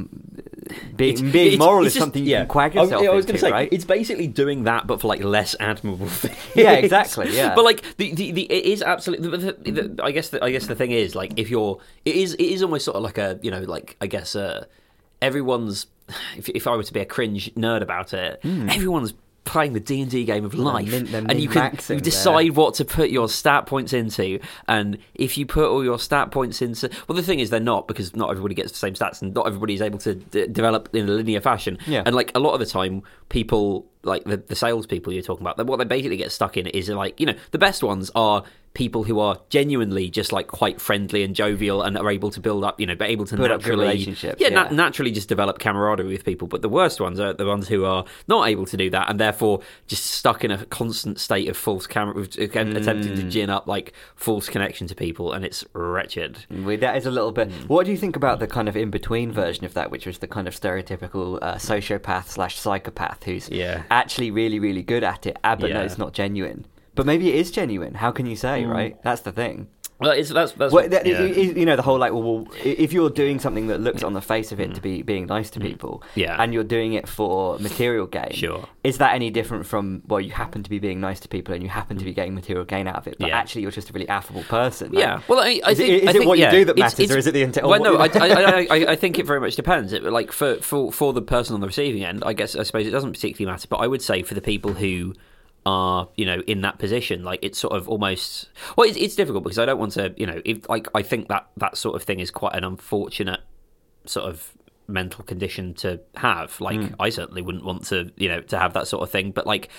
being 0.95 1.13
It's- 1.15 1.31
being 1.31 1.47
it's- 1.53 1.59
moral 1.59 1.79
it's 1.85 1.87
is 1.87 1.93
just- 1.95 2.01
something 2.03 2.23
you 2.23 2.31
yeah. 2.31 2.39
can 2.39 2.47
quag 2.47 2.75
yourself 2.75 3.03
I 3.03 3.09
was 3.09 3.25
into, 3.25 3.33
gonna 3.33 3.39
say 3.39 3.51
right? 3.51 3.69
it's 3.71 3.85
basically 3.85 4.27
doing 4.27 4.63
that, 4.63 4.87
but 4.87 5.01
for 5.01 5.07
like 5.07 5.23
less 5.23 5.55
admirable 5.59 6.07
things. 6.21 6.35
Yeah, 6.55 6.73
exactly, 6.73 7.35
yeah. 7.35 7.53
but 7.55 7.63
like 7.65 7.81
the, 7.97 8.13
the, 8.13 8.31
the 8.31 8.43
it 8.51 8.65
is 8.65 8.81
absolutely. 8.81 9.29
The, 9.29 9.37
the, 9.53 9.71
the, 9.71 10.03
I 10.03 10.11
guess 10.11 10.29
the, 10.29 10.43
I 10.43 10.51
guess 10.51 10.67
the 10.67 10.75
thing 10.75 10.91
is 10.91 11.13
like 11.15 11.33
if 11.37 11.49
you're 11.49 11.79
it 12.05 12.15
is 12.15 12.33
it 12.35 12.43
is 12.45 12.63
almost 12.63 12.85
sort 12.85 12.95
of 12.97 13.03
like 13.03 13.17
a 13.17 13.39
you 13.41 13.51
know 13.51 13.61
like 13.61 13.97
I 14.01 14.07
guess 14.07 14.35
uh, 14.35 14.65
everyone's 15.21 15.87
if 16.37 16.49
if 16.49 16.67
I 16.67 16.75
were 16.75 16.83
to 16.83 16.93
be 16.93 16.99
a 17.01 17.05
cringe 17.05 17.53
nerd 17.55 17.81
about 17.81 18.13
it, 18.13 18.39
everyone's 18.43 19.13
playing 19.43 19.73
the 19.73 19.79
D 19.79 20.01
and 20.01 20.11
D 20.11 20.23
game 20.23 20.45
of 20.45 20.53
life, 20.53 20.89
min- 20.89 21.13
and 21.29 21.41
you 21.41 21.49
can 21.49 21.77
you 21.89 21.99
decide 21.99 22.51
what 22.51 22.75
to 22.75 22.85
put 22.85 23.09
your 23.09 23.27
stat 23.27 23.65
points 23.65 23.91
into, 23.93 24.39
and 24.67 24.97
if 25.15 25.37
you 25.37 25.45
put 25.45 25.69
all 25.69 25.83
your 25.83 25.99
stat 25.99 26.31
points 26.31 26.61
into, 26.61 26.89
well, 27.07 27.15
the 27.15 27.23
thing 27.23 27.39
is 27.39 27.49
they're 27.49 27.59
not 27.59 27.87
because 27.87 28.15
not 28.15 28.29
everybody 28.29 28.55
gets 28.55 28.71
the 28.71 28.77
same 28.77 28.93
stats, 28.93 29.21
and 29.21 29.33
not 29.33 29.47
everybody 29.47 29.73
is 29.73 29.81
able 29.81 29.99
to 29.99 30.15
d- 30.15 30.47
develop 30.47 30.89
in 30.93 31.09
a 31.09 31.11
linear 31.11 31.41
fashion. 31.41 31.77
Yeah. 31.87 32.03
And 32.05 32.15
like 32.15 32.31
a 32.35 32.39
lot 32.39 32.53
of 32.53 32.59
the 32.59 32.65
time, 32.65 33.03
people 33.29 33.90
like 34.03 34.23
the 34.25 34.37
the 34.37 34.55
salespeople 34.55 35.13
you're 35.13 35.21
talking 35.23 35.45
about, 35.45 35.63
what 35.65 35.77
they 35.77 35.85
basically 35.85 36.17
get 36.17 36.31
stuck 36.31 36.57
in 36.57 36.67
is 36.67 36.89
like 36.89 37.19
you 37.19 37.25
know 37.25 37.35
the 37.51 37.59
best 37.59 37.83
ones 37.83 38.09
are 38.15 38.43
people 38.73 39.03
who 39.03 39.19
are 39.19 39.37
genuinely 39.49 40.09
just 40.09 40.31
like 40.31 40.47
quite 40.47 40.79
friendly 40.79 41.23
and 41.23 41.35
jovial 41.35 41.81
and 41.81 41.97
are 41.97 42.09
able 42.09 42.29
to 42.31 42.39
build 42.39 42.63
up, 42.63 42.79
you 42.79 42.85
know, 42.85 42.95
but 42.95 43.09
able 43.09 43.25
to 43.25 43.35
Build 43.35 43.49
naturally, 43.49 43.83
relationships, 43.85 44.39
yeah, 44.39 44.47
yeah. 44.47 44.63
na- 44.63 44.69
naturally 44.71 45.11
just 45.11 45.27
develop 45.27 45.59
camaraderie 45.59 46.07
with 46.07 46.23
people. 46.23 46.47
But 46.47 46.61
the 46.61 46.69
worst 46.69 47.01
ones 47.01 47.19
are 47.19 47.33
the 47.33 47.45
ones 47.45 47.67
who 47.67 47.83
are 47.83 48.05
not 48.29 48.47
able 48.47 48.65
to 48.67 48.77
do 48.77 48.89
that 48.91 49.09
and 49.09 49.19
therefore 49.19 49.59
just 49.87 50.05
stuck 50.05 50.45
in 50.45 50.51
a 50.51 50.65
constant 50.67 51.19
state 51.19 51.49
of 51.49 51.57
false 51.57 51.85
camera, 51.85 52.23
attempting 52.23 53.11
Mm. 53.11 53.15
to 53.17 53.23
gin 53.29 53.49
up 53.49 53.67
like 53.67 53.91
false 54.15 54.47
connection 54.47 54.87
to 54.87 54.95
people, 54.95 55.33
and 55.33 55.43
it's 55.43 55.65
wretched. 55.73 56.45
That 56.49 56.95
is 56.95 57.05
a 57.05 57.11
little 57.11 57.33
bit. 57.33 57.49
Mm. 57.49 57.67
What 57.67 57.85
do 57.85 57.91
you 57.91 57.97
think 57.97 58.15
about 58.15 58.39
the 58.39 58.47
kind 58.47 58.69
of 58.69 58.77
in 58.77 58.89
between 58.89 59.33
version 59.33 59.65
of 59.65 59.73
that, 59.73 59.91
which 59.91 60.05
was 60.05 60.19
the 60.19 60.27
kind 60.27 60.47
of 60.47 60.55
stereotypical 60.55 61.39
uh, 61.41 61.55
sociopath 61.55 62.27
slash 62.29 62.57
psychopath 62.57 63.23
who's 63.25 63.49
Yeah. 63.49 63.83
Actually 63.91 64.31
really, 64.31 64.57
really 64.59 64.81
good 64.81 65.03
at 65.03 65.27
it, 65.27 65.37
ah, 65.43 65.55
but 65.55 65.69
no, 65.69 65.79
Yeah. 65.79 65.85
it's 65.85 65.97
not 65.97 66.13
genuine. 66.13 66.65
But 66.95 67.05
maybe 67.05 67.29
it 67.29 67.35
is 67.35 67.51
genuine. 67.51 67.95
How 67.95 68.11
can 68.11 68.25
you 68.25 68.35
say, 68.35 68.63
Mm. 68.63 68.71
right? 68.71 69.03
That's 69.03 69.21
the 69.21 69.31
thing. 69.31 69.67
Well, 70.01 70.11
it's 70.11 70.29
that's 70.29 70.51
that's 70.53 70.73
Well, 70.73 70.89
that, 70.89 71.05
yeah. 71.05 71.19
i- 71.19 71.25
i- 71.25 71.29
you 71.59 71.65
know, 71.65 71.75
the 71.75 71.81
whole 71.83 71.97
like, 71.99 72.11
well, 72.11 72.23
well, 72.23 72.47
if 72.63 72.91
you're 72.91 73.09
doing 73.09 73.39
something 73.39 73.67
that 73.67 73.79
looks 73.79 74.03
on 74.03 74.13
the 74.13 74.21
face 74.21 74.51
of 74.51 74.59
it 74.59 74.73
to 74.75 74.81
be 74.81 75.01
being 75.03 75.27
nice 75.27 75.49
to 75.51 75.59
people, 75.59 76.01
Mm. 76.03 76.07
Yeah. 76.15 76.41
and 76.41 76.53
you're 76.53 76.63
doing 76.63 76.93
it 76.93 77.07
for 77.07 77.59
material 77.59 78.07
gain, 78.07 78.31
Sure. 78.33 78.65
is 78.83 78.97
that 78.97 79.13
any 79.13 79.29
different 79.29 79.65
from 79.65 80.01
well, 80.07 80.19
you 80.19 80.31
happen 80.31 80.63
to 80.63 80.69
be 80.69 80.79
being 80.79 80.99
nice 80.99 81.19
to 81.21 81.27
people 81.27 81.53
and 81.53 81.61
you 81.63 81.69
happen 81.69 81.97
to 81.97 82.03
be 82.05 82.13
getting 82.13 82.33
material 82.33 82.65
gain 82.65 82.87
out 82.87 82.95
of 82.95 83.07
it, 83.07 83.17
but 83.19 83.29
Yeah. 83.29 83.37
actually 83.37 83.61
you're 83.61 83.71
just 83.71 83.89
a 83.89 83.93
really 83.93 84.09
affable 84.09 84.43
person? 84.43 84.89
right? 84.91 84.99
Yeah, 84.99 85.19
well, 85.27 85.39
I, 85.39 85.61
I 85.63 85.71
Is 85.71 85.79
it- 85.79 85.85
think 85.85 86.03
is 86.03 86.07
I 86.07 86.09
it 86.09 86.13
think, 86.13 86.25
what 86.25 86.39
you 86.39 86.49
do 86.49 86.65
that 86.65 86.77
it's- 86.77 86.97
matters, 86.97 87.15
or 87.15 87.17
is 87.19 87.27
it 87.27 87.33
the 87.33 87.43
intent? 87.43 87.67
Well, 87.67 87.79
no, 87.81 87.97
I, 87.97 88.05
I, 88.05 88.27
I, 88.29 88.67
I, 88.71 88.75
I 88.91 88.95
think 88.95 89.19
it 89.19 89.25
very 89.27 89.39
much 89.39 89.55
depends. 89.55 89.93
It, 89.93 90.03
like 90.03 90.31
for, 90.31 90.55
for 90.55 90.91
for 90.91 91.13
the 91.13 91.21
person 91.21 91.53
on 91.53 91.61
the 91.61 91.67
receiving 91.67 92.03
end, 92.03 92.23
I 92.25 92.33
guess 92.33 92.55
I 92.55 92.63
suppose 92.63 92.87
it 92.87 92.91
doesn't 92.91 93.11
particularly 93.13 93.51
matter. 93.51 93.67
But 93.69 93.77
I 93.77 93.87
would 93.87 94.01
say 94.01 94.23
for 94.23 94.33
the 94.33 94.41
people 94.41 94.73
who 94.73 95.13
are 95.65 96.09
you 96.15 96.25
know 96.25 96.41
in 96.47 96.61
that 96.61 96.79
position, 96.79 97.23
like 97.23 97.39
it's 97.43 97.59
sort 97.59 97.73
of 97.73 97.87
almost 97.87 98.49
well, 98.75 98.87
it's, 98.87 98.97
it's 98.97 99.15
difficult 99.15 99.43
because 99.43 99.59
I 99.59 99.65
don't 99.65 99.79
want 99.79 99.91
to 99.93 100.13
you 100.17 100.25
know 100.25 100.41
if 100.43 100.67
like 100.69 100.87
I 100.95 101.01
think 101.03 101.27
that 101.27 101.47
that 101.57 101.77
sort 101.77 101.95
of 101.95 102.03
thing 102.03 102.19
is 102.19 102.31
quite 102.31 102.55
an 102.55 102.63
unfortunate 102.63 103.41
sort 104.05 104.27
of 104.27 104.53
mental 104.87 105.23
condition 105.23 105.73
to 105.75 105.99
have. 106.15 106.59
Like 106.59 106.79
Hmm. 106.81 106.95
I 106.99 107.09
certainly 107.09 107.41
wouldn't 107.41 107.63
want 107.63 107.85
to 107.87 108.11
you 108.17 108.27
know 108.29 108.41
to 108.41 108.57
have 108.57 108.73
that 108.73 108.87
sort 108.87 109.03
of 109.03 109.09
thing, 109.11 109.31
but 109.31 109.45
like 109.45 109.69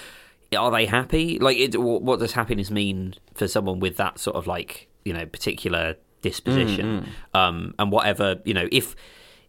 are 0.55 0.71
they 0.71 0.85
happy? 0.85 1.39
Like, 1.39 1.57
it, 1.57 1.73
wh- 1.75 2.03
what 2.03 2.21
does 2.21 2.33
happiness 2.33 2.71
mean 2.71 3.15
for 3.33 3.49
someone 3.49 3.81
with 3.81 3.97
that 3.97 4.19
sort 4.19 4.37
of 4.37 4.47
like 4.47 4.89
you 5.05 5.13
know 5.15 5.25
particular 5.27 5.97
disposition? 6.21 7.09
Um, 7.35 7.75
and 7.79 7.91
whatever 7.91 8.41
you 8.45 8.55
know, 8.55 8.69
if 8.71 8.95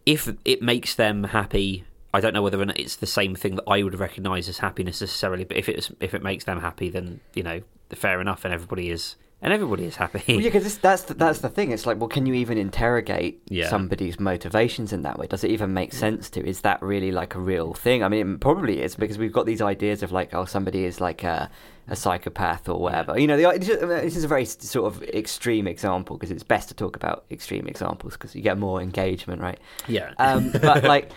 if 0.06 0.32
it 0.44 0.62
makes 0.62 0.94
them 0.96 1.24
happy. 1.24 1.84
I 2.14 2.20
don't 2.20 2.32
know 2.32 2.42
whether 2.42 2.60
or 2.60 2.64
not 2.64 2.78
it's 2.78 2.96
the 2.96 3.06
same 3.06 3.34
thing 3.34 3.56
that 3.56 3.64
I 3.68 3.82
would 3.82 3.98
recognise 3.98 4.48
as 4.48 4.58
happiness 4.58 5.00
necessarily, 5.00 5.44
but 5.44 5.56
if 5.56 5.68
it's 5.68 5.90
if 6.00 6.14
it 6.14 6.22
makes 6.22 6.44
them 6.44 6.60
happy, 6.60 6.88
then 6.88 7.20
you 7.34 7.42
know, 7.42 7.60
fair 7.90 8.20
enough, 8.20 8.44
and 8.44 8.54
everybody 8.54 8.88
is 8.90 9.16
and 9.42 9.52
everybody 9.52 9.84
is 9.84 9.96
happy. 9.96 10.22
Well, 10.28 10.40
yeah, 10.40 10.48
because 10.50 10.78
that's 10.78 11.02
the, 11.02 11.12
that's 11.14 11.40
the 11.40 11.48
thing. 11.56 11.70
It's 11.72 11.84
like, 11.84 11.98
well, 12.00 12.08
can 12.08 12.24
you 12.24 12.32
even 12.34 12.56
interrogate 12.56 13.42
Yeah. 13.50 13.68
somebody's 13.68 14.18
motivations 14.18 14.90
in 14.92 15.02
that 15.02 15.18
way? 15.18 15.26
Does 15.26 15.44
it 15.44 15.50
even 15.50 15.74
make 15.74 15.92
sense 15.92 16.30
to? 16.30 16.40
Is 16.46 16.62
that 16.62 16.80
really 16.80 17.12
like 17.12 17.34
a 17.34 17.40
real 17.40 17.74
thing? 17.74 18.02
I 18.02 18.08
mean, 18.08 18.34
it 18.34 18.40
probably 18.40 18.80
is 18.80 18.96
because 18.96 19.18
we've 19.18 19.32
got 19.32 19.44
these 19.44 19.60
ideas 19.60 20.02
of 20.02 20.12
like, 20.12 20.32
oh, 20.32 20.46
somebody 20.46 20.84
is 20.86 20.98
like 20.98 21.24
a, 21.24 21.50
a 21.88 21.96
psychopath 21.96 22.70
or 22.70 22.80
whatever. 22.80 23.18
You 23.18 23.26
know, 23.26 23.36
the, 23.36 23.58
this 23.58 24.16
is- 24.16 24.24
a 24.24 24.28
very 24.28 24.46
sort 24.46 24.86
of 24.90 25.02
extreme 25.02 25.66
example 25.66 26.16
because 26.16 26.30
it's 26.30 26.42
best 26.44 26.68
to 26.68 26.74
talk 26.74 26.96
about 26.96 27.24
extreme 27.30 27.66
examples 27.66 28.14
because 28.14 28.34
you 28.34 28.40
get 28.40 28.56
more 28.56 28.80
engagement, 28.80 29.42
right? 29.42 29.58
yeah, 29.88 30.12
Um, 30.18 30.52
but 30.52 30.84
like 30.94 31.10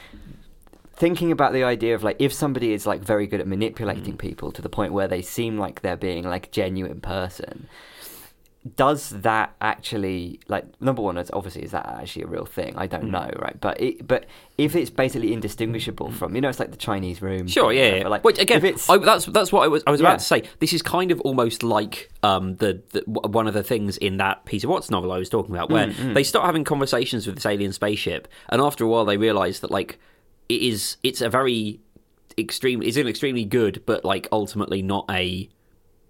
thinking 0.98 1.32
about 1.32 1.54
the 1.54 1.64
idea 1.64 1.94
of 1.96 2.04
like 2.04 2.16
if 2.20 2.34
somebody 2.34 2.74
is 2.74 2.86
like 2.88 3.02
very 3.02 3.28
good 3.28 3.40
at 3.40 3.48
manipulating 3.48 4.16
Mm. 4.16 4.18
people 4.18 4.52
to 4.52 4.62
the 4.62 4.70
point 4.70 4.92
where 4.94 5.08
they 5.08 5.22
seem 5.22 5.58
like 5.58 5.82
they're 5.82 5.96
being 6.10 6.24
like 6.24 6.48
a 6.48 6.50
genuine 6.50 7.00
person 7.02 7.68
does 8.76 9.12
that 9.12 9.56
actually 9.62 10.42
like 10.50 10.66
number 10.82 11.02
one 11.02 11.18
is 11.18 11.30
obviously 11.32 11.64
is 11.64 11.72
that 11.72 11.86
actually 11.86 12.24
a 12.24 12.28
real 12.28 12.44
thing 12.46 12.74
i 12.76 12.86
don't 12.86 13.06
Mm. 13.06 13.12
know 13.12 13.30
right 13.40 13.56
but 13.62 13.80
it, 13.80 14.06
but 14.06 14.26
if 14.58 14.76
it's 14.76 14.90
basically 14.90 15.32
indistinguishable 15.32 16.12
from 16.12 16.36
you 16.36 16.42
know 16.42 16.50
it's 16.50 16.60
like 16.60 16.72
the 16.72 16.78
chinese 16.78 17.22
room 17.22 17.48
Sure, 17.48 17.72
yeah, 17.72 17.84
whatever, 17.84 17.98
yeah. 18.00 18.08
like 18.10 18.24
Which 18.26 18.40
again, 18.40 18.62
I, 18.90 18.98
that's 18.98 19.26
that's 19.28 19.54
what 19.54 19.64
I 19.64 19.68
was 19.70 19.84
I 19.88 19.92
was 19.92 20.02
Yeah. 20.02 20.08
about 20.08 20.20
to 20.20 20.26
say. 20.26 20.44
This 20.60 20.74
is 20.74 20.82
kind 20.82 21.12
of 21.12 21.22
almost 21.22 21.64
like 21.64 22.10
um, 22.24 22.56
the, 22.58 22.82
the 22.92 23.04
one 23.08 23.48
of 23.48 23.54
the 23.54 23.64
things 23.64 23.96
in 23.98 24.18
that 24.18 24.44
Peter 24.46 24.68
Watts 24.68 24.90
novel 24.92 25.12
I 25.14 25.18
was 25.20 25.30
talking 25.30 25.56
about, 25.56 25.70
where 25.70 25.88
Mm, 25.88 26.14
they 26.16 26.24
start 26.24 26.46
having 26.46 26.64
conversations 26.66 27.26
with 27.28 27.36
this 27.36 27.46
alien 27.46 27.72
spaceship, 27.72 28.28
and 28.50 28.60
after 28.62 28.84
a 28.84 28.88
while 28.88 29.06
they 29.06 29.16
realise 29.18 29.60
that 29.60 29.72
like 29.72 30.00
it 30.50 30.62
is 30.62 30.98
it's 31.04 31.22
a 31.22 31.30
very 31.30 31.80
extreme, 32.38 32.82
it's 32.84 32.98
an 32.98 33.08
extremely 33.08 33.46
good, 33.46 33.84
but 33.86 34.06
like 34.06 34.28
ultimately 34.32 34.82
not 34.82 35.06
a. 35.10 35.50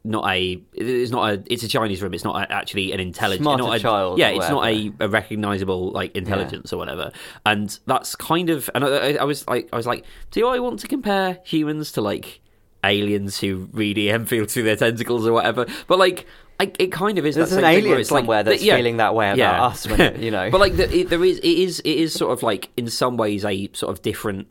Not 0.03 0.29
a, 0.31 0.61
it's 0.73 1.11
not 1.11 1.33
a, 1.33 1.43
it's 1.47 1.63
a 1.63 1.67
Chinese 1.67 2.01
room. 2.01 2.13
It's 2.13 2.23
not 2.23 2.41
a, 2.41 2.49
actually 2.49 2.93
an 2.93 3.01
intelligent, 3.01 3.43
not 3.43 3.75
a, 3.75 3.79
child 3.79 4.19
Yeah, 4.19 4.29
it's 4.29 4.47
not 4.49 4.65
a, 4.65 4.93
a 5.01 5.09
recognizable 5.09 5.91
like 5.91 6.15
intelligence 6.15 6.71
or 6.71 6.77
whatever. 6.77 7.11
And 7.45 7.77
that's 7.87 8.15
kind 8.15 8.49
of, 8.49 8.69
and 8.73 8.85
I, 8.85 9.15
I- 9.15 9.23
was 9.25 9.45
like, 9.49 9.67
I 9.73 9.75
was 9.75 9.85
like, 9.85 10.05
do 10.31 10.47
I 10.47 10.59
want 10.59 10.79
to 10.79 10.87
compare 10.87 11.39
humans 11.43 11.91
to 11.93 12.01
like 12.01 12.39
aliens 12.85 13.41
who 13.41 13.67
read 13.73 13.97
EM 13.97 14.27
fields 14.27 14.53
through 14.53 14.63
their 14.63 14.77
tentacles 14.77 15.27
or 15.27 15.33
whatever? 15.33 15.65
But 15.87 15.99
like, 15.99 16.25
I, 16.59 16.71
it 16.79 16.91
kind 16.91 17.17
of 17.19 17.25
is. 17.25 17.35
There's 17.35 17.51
that 17.51 17.57
an 17.57 17.63
same 17.63 17.75
thing 17.75 17.83
where 17.83 17.91
alien 17.91 18.01
it's 18.01 18.11
like- 18.11 18.21
somewhere 18.21 18.43
that's 18.43 18.63
yeah, 18.63 18.75
feeling 18.75 18.97
that 18.97 19.13
way 19.13 19.27
about 19.27 19.37
yeah. 19.37 19.63
us 19.63 19.85
you 20.19 20.31
know 20.31 20.49
but 20.49 20.59
like, 20.59 20.75
the, 20.75 21.01
it, 21.01 21.09
there 21.09 21.23
is, 21.23 21.37
it 21.39 21.45
is, 21.45 21.79
it 21.81 21.97
is 21.97 22.13
sort 22.13 22.31
of 22.31 22.41
like 22.41 22.69
in 22.75 22.89
some 22.89 23.15
ways 23.15 23.45
a 23.45 23.69
sort 23.73 23.91
of 23.91 24.01
different 24.01 24.47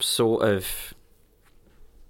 sort 0.00 0.42
of 0.42 0.94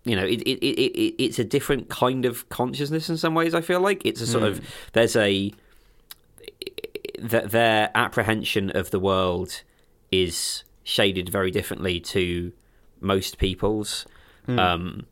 you 0.05 0.17
know, 0.17 0.25
it, 0.25 0.41
it, 0.43 0.59
it, 0.59 0.81
it 0.81 1.23
it's 1.23 1.39
a 1.39 1.45
different 1.45 1.89
kind 1.89 2.25
of 2.25 2.49
consciousness 2.49 3.09
in 3.09 3.17
some 3.17 3.35
ways. 3.35 3.55
I 3.55 3.61
feel 3.61 3.81
like 3.81 4.05
it's 4.05 4.21
a 4.21 4.27
sort 4.27 4.45
of 4.45 4.61
there's 4.95 5.15
a 5.15 5.53
that 7.21 7.51
their 7.51 7.91
apprehension 7.95 8.71
of 8.71 8.91
the 8.91 8.99
world 8.99 9.63
is 10.11 10.65
shaded 10.83 11.29
very 11.29 11.51
differently 11.51 12.01
to 12.01 12.53
most 13.01 13.39
people's. 13.39 14.07
Um, 14.49 15.07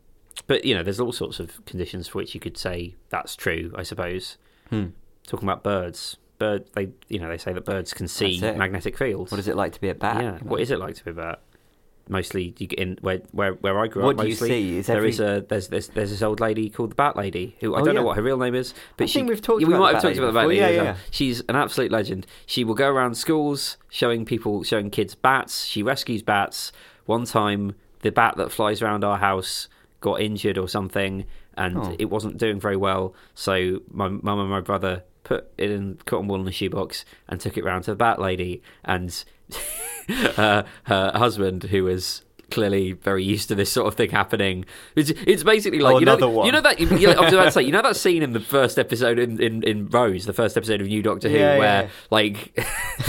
but 0.50 0.64
you 0.64 0.74
know, 0.74 0.82
there's 0.82 0.98
all 0.98 1.12
sorts 1.12 1.38
of 1.38 1.64
conditions 1.64 2.08
for 2.08 2.18
which 2.18 2.34
you 2.34 2.40
could 2.40 2.58
say 2.58 2.96
that's 3.08 3.36
true. 3.36 3.72
I 3.76 3.84
suppose. 3.84 4.36
Hmm. 4.68 4.86
Talking 5.26 5.48
about 5.48 5.62
birds, 5.62 6.16
bird 6.38 6.64
they 6.74 6.88
you 7.08 7.20
know 7.20 7.28
they 7.28 7.38
say 7.38 7.52
that 7.52 7.64
birds 7.64 7.94
can 7.94 8.08
see 8.08 8.40
magnetic 8.40 8.98
fields. 8.98 9.30
what 9.30 9.38
is 9.38 9.46
it 9.46 9.54
like 9.56 9.72
to 9.74 9.80
be 9.80 9.88
a 9.90 9.94
bat 9.94 10.22
Yeah. 10.22 10.38
What 10.42 10.60
is 10.60 10.70
it 10.72 10.78
like 10.80 10.96
to 10.96 11.04
be 11.04 11.12
a 11.12 11.14
bat? 11.14 11.40
Mostly, 12.08 12.54
you 12.58 12.66
get 12.66 12.80
in 12.80 12.98
where 13.02 13.20
where 13.30 13.52
where 13.54 13.78
I 13.78 13.86
grew 13.86 14.02
What 14.02 14.16
up. 14.16 14.22
do 14.22 14.26
you 14.26 14.32
Mostly, 14.34 14.48
see? 14.48 14.78
Is 14.78 14.86
there 14.88 14.96
every- 14.96 15.10
is 15.10 15.20
a 15.20 15.44
there's, 15.48 15.68
there's 15.68 15.86
there's 15.88 16.10
this 16.10 16.22
old 16.22 16.40
lady 16.40 16.68
called 16.68 16.90
the 16.90 16.94
Bat 16.96 17.14
Lady 17.16 17.56
who 17.60 17.76
I 17.76 17.80
Oh, 17.80 17.84
don't 17.84 17.94
know 17.94 18.02
what 18.02 18.16
her 18.16 18.22
real 18.22 18.38
name 18.38 18.56
is, 18.56 18.74
but 18.96 19.04
I 19.04 19.06
she, 19.06 19.20
think 19.20 19.28
we've 19.28 19.40
talked 19.40 19.60
yeah, 19.62 19.68
we 19.68 19.74
might 19.78 19.92
have 19.94 20.02
talked 20.02 20.16
about 20.18 20.28
the 20.34 20.40
Bat. 20.40 20.48
Lady. 20.48 20.60
Yeah, 20.60 20.70
yeah. 20.70 20.96
She's 21.12 21.40
an 21.48 21.54
absolute 21.54 21.92
legend. 21.92 22.26
She 22.46 22.64
will 22.64 22.74
go 22.74 22.88
around 22.90 23.14
schools 23.16 23.76
showing 23.90 24.24
people 24.24 24.64
showing 24.64 24.90
kids 24.90 25.14
bats. 25.14 25.64
She 25.66 25.84
rescues 25.84 26.22
bats. 26.22 26.72
One 27.06 27.26
time, 27.26 27.76
the 28.00 28.10
bat 28.10 28.36
that 28.38 28.50
flies 28.50 28.82
around 28.82 29.04
our 29.04 29.18
house 29.18 29.68
got 30.00 30.20
injured 30.20 30.58
or 30.58 30.68
something, 30.68 31.24
and 31.56 31.76
Oh. 31.76 31.96
it 31.98 32.06
wasn't 32.06 32.38
doing 32.38 32.58
very 32.60 32.76
well. 32.76 33.14
So 33.34 33.80
my 33.90 34.08
mum 34.08 34.40
and 34.40 34.48
my 34.50 34.60
brother 34.60 35.04
put 35.24 35.48
it 35.58 35.70
in 35.70 35.98
cotton 36.06 36.26
wool 36.28 36.40
in 36.40 36.48
a 36.48 36.52
shoebox 36.52 37.04
and 37.28 37.40
took 37.40 37.56
it 37.58 37.64
round 37.64 37.84
to 37.84 37.90
the 37.92 37.96
Bat 37.96 38.18
Lady, 38.20 38.62
and 38.84 39.22
her, 40.08 40.64
her 40.84 41.12
husband, 41.14 41.64
who 41.64 41.84
was 41.84 42.22
clearly 42.50 42.92
very 42.92 43.24
used 43.24 43.48
to 43.48 43.54
this 43.54 43.70
sort 43.72 43.86
of 43.86 43.94
thing 43.94 44.10
happening, 44.10 44.64
it's, 44.96 45.10
it's 45.26 45.42
basically 45.42 45.78
like 45.80 45.96
Oh, 45.96 45.98
you 46.00 46.06
know, 46.06 46.28
one. 46.28 46.46
you 46.46 46.52
know 46.52 46.60
that 46.60 46.78
you 46.80 46.86
know, 46.86 47.12
I 47.12 47.20
was 47.24 47.32
about 47.32 47.44
to 47.44 47.50
say, 47.52 47.62
you 47.62 47.72
know 47.72 47.82
that 47.90 47.96
scene 47.96 48.22
in 48.22 48.32
the 48.32 48.40
first 48.40 48.78
episode 48.78 49.18
in, 49.18 49.40
in, 49.40 49.62
in 49.62 49.88
Rose, 49.88 50.26
the 50.26 50.32
first 50.32 50.56
episode 50.56 50.80
of 50.80 50.86
New 50.88 51.02
Doctor 51.02 51.28
Who, 51.28 51.36
Yeah, 51.36 51.58
where 51.58 51.82
yeah. 51.84 51.88
like 52.10 52.58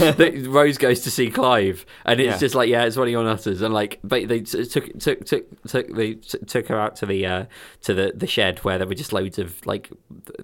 Rose 0.48 0.78
goes 0.78 1.00
to 1.00 1.10
see 1.10 1.30
Clive, 1.30 1.84
and 2.04 2.20
it's 2.20 2.34
Yeah. 2.34 2.38
just 2.38 2.54
like, 2.54 2.68
yeah, 2.68 2.84
it's 2.84 2.96
one 2.96 3.06
of 3.08 3.12
your 3.12 3.24
nutters, 3.24 3.62
and 3.62 3.72
like 3.74 3.98
they, 4.04 4.24
they 4.24 4.40
took 4.40 4.98
took 4.98 5.24
took 5.24 5.46
took 5.66 5.94
they 5.94 6.14
took 6.14 6.68
her 6.68 6.78
out 6.78 6.96
to 6.96 7.06
the 7.06 7.26
uh, 7.26 7.44
to 7.82 7.94
the, 7.94 8.12
the 8.14 8.26
shed 8.26 8.60
where 8.60 8.78
there 8.78 8.86
were 8.86 8.94
just 8.94 9.12
loads 9.12 9.38
of 9.38 9.64
like 9.66 9.90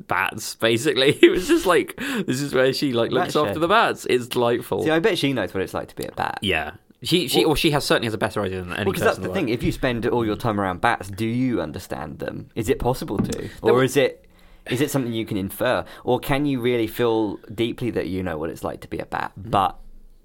bats. 0.07 0.55
Basically, 0.57 1.19
it 1.23 1.31
was 1.31 1.49
just 1.49 1.67
like 1.67 1.97
this 2.27 2.41
is 2.41 2.55
where 2.55 2.73
she 2.73 2.93
like 2.93 3.11
looks 3.11 3.37
after 3.37 3.59
the 3.59 3.69
bats. 3.69 4.07
It's 4.07 4.27
delightful. 4.27 4.83
see 4.83 4.91
i 4.91 4.99
bet 4.99 5.19
she 5.19 5.33
knows 5.33 5.53
what 5.55 5.63
it's 5.63 5.75
like 5.75 5.89
to 5.89 5.97
be 5.97 6.05
a 6.05 6.13
bat 6.13 6.39
yeah, 6.43 6.73
she 7.03 7.29
she 7.29 7.41
Well- 7.45 7.51
or 7.53 7.57
she 7.57 7.71
has 7.71 7.85
certainly 7.85 8.07
has 8.07 8.15
a 8.15 8.19
better 8.19 8.41
idea 8.43 8.61
than 8.63 8.73
any 8.73 8.85
Well, 8.85 8.93
because 8.93 9.03
person. 9.03 9.07
that's 9.07 9.19
the 9.19 9.29
the 9.29 9.35
thing. 9.35 9.49
If 9.49 9.63
you 9.63 9.73
spend 9.73 10.07
all 10.07 10.25
your 10.25 10.37
time 10.37 10.61
around 10.61 10.81
bats, 10.81 11.09
do 11.09 11.27
you 11.27 11.61
understand 11.61 12.19
them? 12.19 12.49
Is 12.55 12.69
it 12.69 12.79
possible 12.79 13.19
to, 13.19 13.49
or 13.63 13.85
is 13.85 13.97
it 13.97 14.25
is 14.71 14.81
it 14.81 14.91
something 14.91 15.13
you 15.13 15.25
can 15.25 15.37
infer, 15.37 15.85
or 16.05 16.19
can 16.21 16.45
you 16.45 16.61
really 16.61 16.87
feel 16.87 17.37
deeply 17.55 17.91
that 17.93 18.09
you 18.09 18.23
know 18.23 18.37
what 18.37 18.51
it's 18.51 18.63
like 18.65 18.81
to 18.83 18.89
be 18.89 18.99
a 18.99 19.07
bat, 19.07 19.33
Mm-hmm. 19.39 19.51
but 19.51 19.79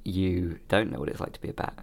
you 0.04 0.60
don't 0.68 0.92
know 0.92 1.00
what 1.00 1.08
it's 1.10 1.20
like 1.22 1.32
to 1.34 1.42
be 1.42 1.50
a 1.50 1.54
bat? 1.54 1.78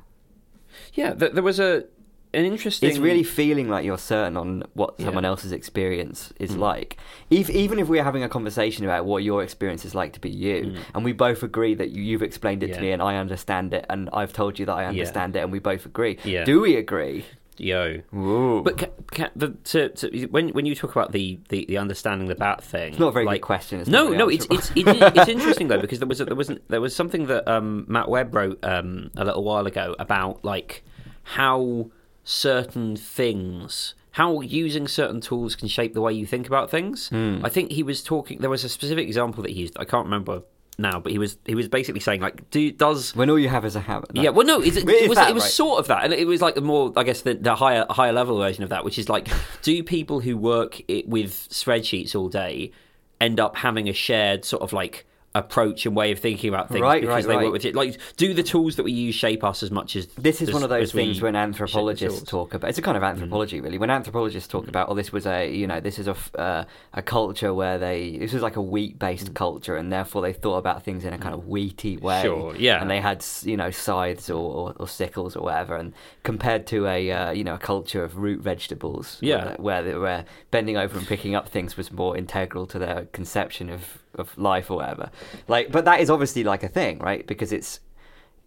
Yeah, 0.95 1.15
th- 1.15 1.33
there 1.33 1.43
was 1.43 1.59
a 1.59 1.85
an 2.33 2.45
interesting. 2.45 2.89
It's 2.89 2.99
really 2.99 3.23
feeling 3.23 3.69
like 3.69 3.85
you're 3.85 3.99
certain 3.99 4.37
on 4.37 4.65
what 4.75 4.95
Yeah. 4.99 5.07
someone 5.07 5.25
else's 5.25 5.53
experience 5.53 6.33
is 6.39 6.53
Mm. 6.53 6.59
like. 6.59 6.97
If, 7.31 7.51
even 7.51 7.79
if 7.79 7.89
we're 7.89 8.05
having 8.05 8.23
a 8.23 8.29
conversation 8.29 8.85
about 8.85 9.05
what 9.05 9.23
your 9.23 9.43
experience 9.43 9.85
is 9.85 9.95
like 9.95 10.13
to 10.15 10.21
be 10.21 10.31
you, 10.31 10.63
Mm. 10.65 10.77
and 10.95 11.05
we 11.05 11.13
both 11.13 11.43
agree 11.43 11.75
that 11.75 11.91
you, 11.91 12.03
you've 12.03 12.23
explained 12.23 12.63
it 12.63 12.71
Yeah. 12.71 12.77
to 12.77 12.81
me 12.83 12.93
and 12.93 13.03
I 13.03 13.17
understand 13.17 13.75
it, 13.75 13.85
and 13.89 14.09
I've 14.13 14.33
told 14.33 14.59
you 14.59 14.67
that 14.67 14.75
I 14.75 14.85
understand 14.87 15.35
it, 15.37 15.41
and 15.41 15.51
we 15.53 15.59
both 15.59 15.87
agree. 15.87 16.19
Yeah. 16.25 16.45
Do 16.45 16.61
we 16.61 16.77
agree? 16.77 17.25
yo. 17.59 18.01
Ooh. 18.17 18.63
But 18.63 18.79
ca 18.79 18.87
ca 19.13 19.29
the, 19.37 19.49
to, 19.65 19.91
to, 19.91 20.27
when 20.29 20.49
when 20.51 20.65
you 20.65 20.75
talk 20.75 20.93
about 20.93 21.13
the, 21.13 21.39
the, 21.51 21.67
the 21.67 21.77
understanding 21.77 22.27
the 22.29 22.35
bat 22.35 22.65
thing, 22.65 22.93
it's 22.93 22.99
not 22.99 23.09
a 23.09 23.13
very 23.13 23.27
like, 23.27 23.43
good 23.43 23.47
question. 23.47 23.81
It's 23.81 23.89
No, 23.91 24.05
no, 24.09 24.11
really 24.27 24.37
it's 24.37 24.47
it's 24.51 24.73
it's 24.75 25.29
interesting 25.37 25.69
though 25.69 25.79
because 25.79 25.99
there 25.99 26.09
was 26.09 26.23
a, 26.23 26.25
there 26.25 26.35
wasn't 26.37 26.67
there 26.71 26.81
was 26.81 26.97
something 26.97 27.27
that 27.27 27.47
um, 27.47 27.85
Matt 27.87 28.09
Webb 28.09 28.35
wrote 28.35 28.59
um, 28.65 29.11
a 29.15 29.27
little 29.27 29.45
while 29.45 29.67
ago 29.67 29.95
about 29.99 30.43
like 30.43 30.83
how 31.23 31.91
certain 32.25 32.97
things 32.97 33.95
how 34.13 34.41
using 34.41 34.89
certain 34.89 35.21
tools 35.21 35.55
can 35.55 35.69
shape 35.69 35.95
the 35.95 36.01
way 36.01 36.13
you 36.13 36.27
think 36.27 36.49
about 36.49 36.71
things. 36.71 37.09
Hmm. 37.11 37.45
I 37.45 37.49
think 37.49 37.71
he 37.71 37.83
was 37.83 38.03
talking. 38.03 38.41
There 38.41 38.51
was 38.51 38.65
a 38.65 38.69
specific 38.69 39.07
example 39.07 39.43
that 39.45 39.53
he 39.53 39.61
used. 39.61 39.77
I 39.79 39.85
can't 39.85 40.05
remember 40.05 40.43
now, 40.79 40.99
but 40.99 41.13
he 41.13 41.19
was 41.19 41.39
he 41.47 41.55
was 41.55 41.69
basically 41.69 42.01
saying 42.01 42.21
like, 42.21 42.51
do 42.51 42.73
does 42.73 43.15
when 43.15 43.31
all 43.31 43.39
you 43.39 43.49
have 43.49 43.65
is 43.65 43.77
a 43.77 43.81
hammer. 43.81 44.07
no. 44.13 44.23
yeah, 44.23 44.31
well, 44.31 44.47
no, 44.47 44.61
it, 44.61 44.75
But 44.87 45.09
was 45.09 45.19
it 45.19 45.35
was 45.35 45.45
right? 45.45 45.53
sort 45.53 45.79
of 45.79 45.87
that, 45.89 46.05
and 46.05 46.13
it 46.13 46.27
was 46.27 46.43
like 46.43 46.55
the 46.55 46.61
more, 46.61 46.93
I 46.97 47.05
guess, 47.05 47.23
the, 47.23 47.35
the 47.35 47.55
higher 47.55 47.87
higher 47.89 48.13
level 48.13 48.39
version 48.39 48.65
of 48.65 48.71
that, 48.71 48.85
which 48.85 48.99
is 48.99 49.09
like, 49.09 49.29
do 49.63 49.83
people 49.85 50.21
who 50.21 50.37
work 50.37 50.83
it 50.89 51.09
with 51.09 51.49
spreadsheets 51.51 52.15
all 52.17 52.29
day 52.29 52.73
end 53.21 53.39
up 53.39 53.57
having 53.57 53.89
a 53.89 53.93
shared 53.93 54.45
sort 54.45 54.63
of 54.63 54.73
like 54.73 55.07
approach 55.33 55.87
and 55.87 55.95
way 55.95 56.11
of 56.11 56.19
thinking 56.19 56.49
about 56.49 56.69
things 56.69 56.81
Right, 56.81 57.01
because 57.01 57.25
right, 57.25 57.27
they 57.29 57.37
right. 57.37 57.45
work 57.45 57.53
with 57.53 57.65
it? 57.65 57.77
Like, 57.77 57.99
do 58.17 58.35
the 58.35 58.43
tools 58.43 58.75
that 58.77 58.83
we 58.83 58.91
use 58.91 59.15
shape 59.15 59.45
us 59.45 59.63
as 59.63 59.71
much 59.71 59.95
as 59.95 60.07
This 60.17 60.43
is 60.43 60.49
as- 60.49 60.55
one 60.55 60.65
of 60.65 60.71
those 60.71 60.91
things 60.91 61.21
when 61.23 61.37
anthropologists 61.37 62.23
talk 62.29 62.53
about. 62.53 62.69
It's 62.71 62.79
a 62.79 62.83
kind 62.83 62.97
of 62.97 63.05
anthropology, 63.05 63.61
really. 63.61 63.79
When 63.79 63.91
anthropologists 63.91 64.49
talk 64.49 64.67
about, 64.67 64.89
oh, 64.89 64.95
this 64.95 65.13
was 65.13 65.27
a, 65.27 65.49
you 65.49 65.69
know, 65.69 65.79
this 65.79 66.01
is 66.01 66.09
a 66.09 66.17
uh, 66.37 66.65
a 66.95 67.03
culture 67.03 67.55
where 67.55 67.79
they, 67.79 68.17
this 68.19 68.33
was 68.33 68.43
like 68.43 68.57
a 68.57 68.63
wheat-based 68.63 69.33
culture, 69.35 69.77
and 69.77 69.93
therefore 69.93 70.21
they 70.23 70.33
thought 70.33 70.57
about 70.57 70.83
things 70.83 71.05
in 71.05 71.13
a 71.13 71.19
kind 71.19 71.35
of 71.35 71.43
wheaty 71.45 72.01
way. 72.01 72.23
Sure, 72.23 72.57
yeah. 72.57 72.81
And 72.81 72.91
they 72.91 73.01
had, 73.01 73.25
you 73.45 73.57
know, 73.57 73.71
scythes 73.71 74.31
or, 74.31 74.53
or, 74.53 74.75
or 74.81 74.89
sickles 74.89 75.37
or 75.37 75.45
whatever, 75.45 75.77
and 75.77 75.93
compared 76.25 76.67
to 76.69 76.87
a, 76.89 77.11
uh, 77.13 77.31
you 77.31 77.45
know, 77.45 77.55
a 77.55 77.59
culture 77.59 78.03
of 78.03 78.17
root 78.17 78.41
vegetables, 78.41 79.17
Yeah. 79.21 79.55
where, 79.59 79.83
they, 79.85 79.95
where 79.95 80.25
bending 80.51 80.77
over 80.77 80.99
and 80.99 81.07
picking 81.07 81.37
up 81.37 81.49
things 81.49 81.77
was 81.77 81.93
more 81.93 82.17
integral 82.17 82.67
to 82.67 82.79
their 82.81 83.05
conception 83.13 83.71
of 83.71 83.99
of 84.15 84.37
life 84.39 84.71
or 84.71 84.79
whatever. 84.79 85.11
Like, 85.49 85.71
but 85.73 85.85
that 85.85 86.01
is 86.01 86.11
obviously 86.11 86.45
like 86.45 86.63
a 86.63 86.69
thing, 86.69 86.99
right? 86.99 87.27
Because 87.27 87.53
it's 87.53 87.81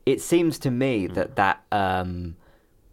it 0.05 0.21
seems 0.21 0.59
to 0.59 0.71
me 0.71 1.07
Mm. 1.07 1.13
that 1.15 1.35
that 1.37 1.63
um, 1.71 2.35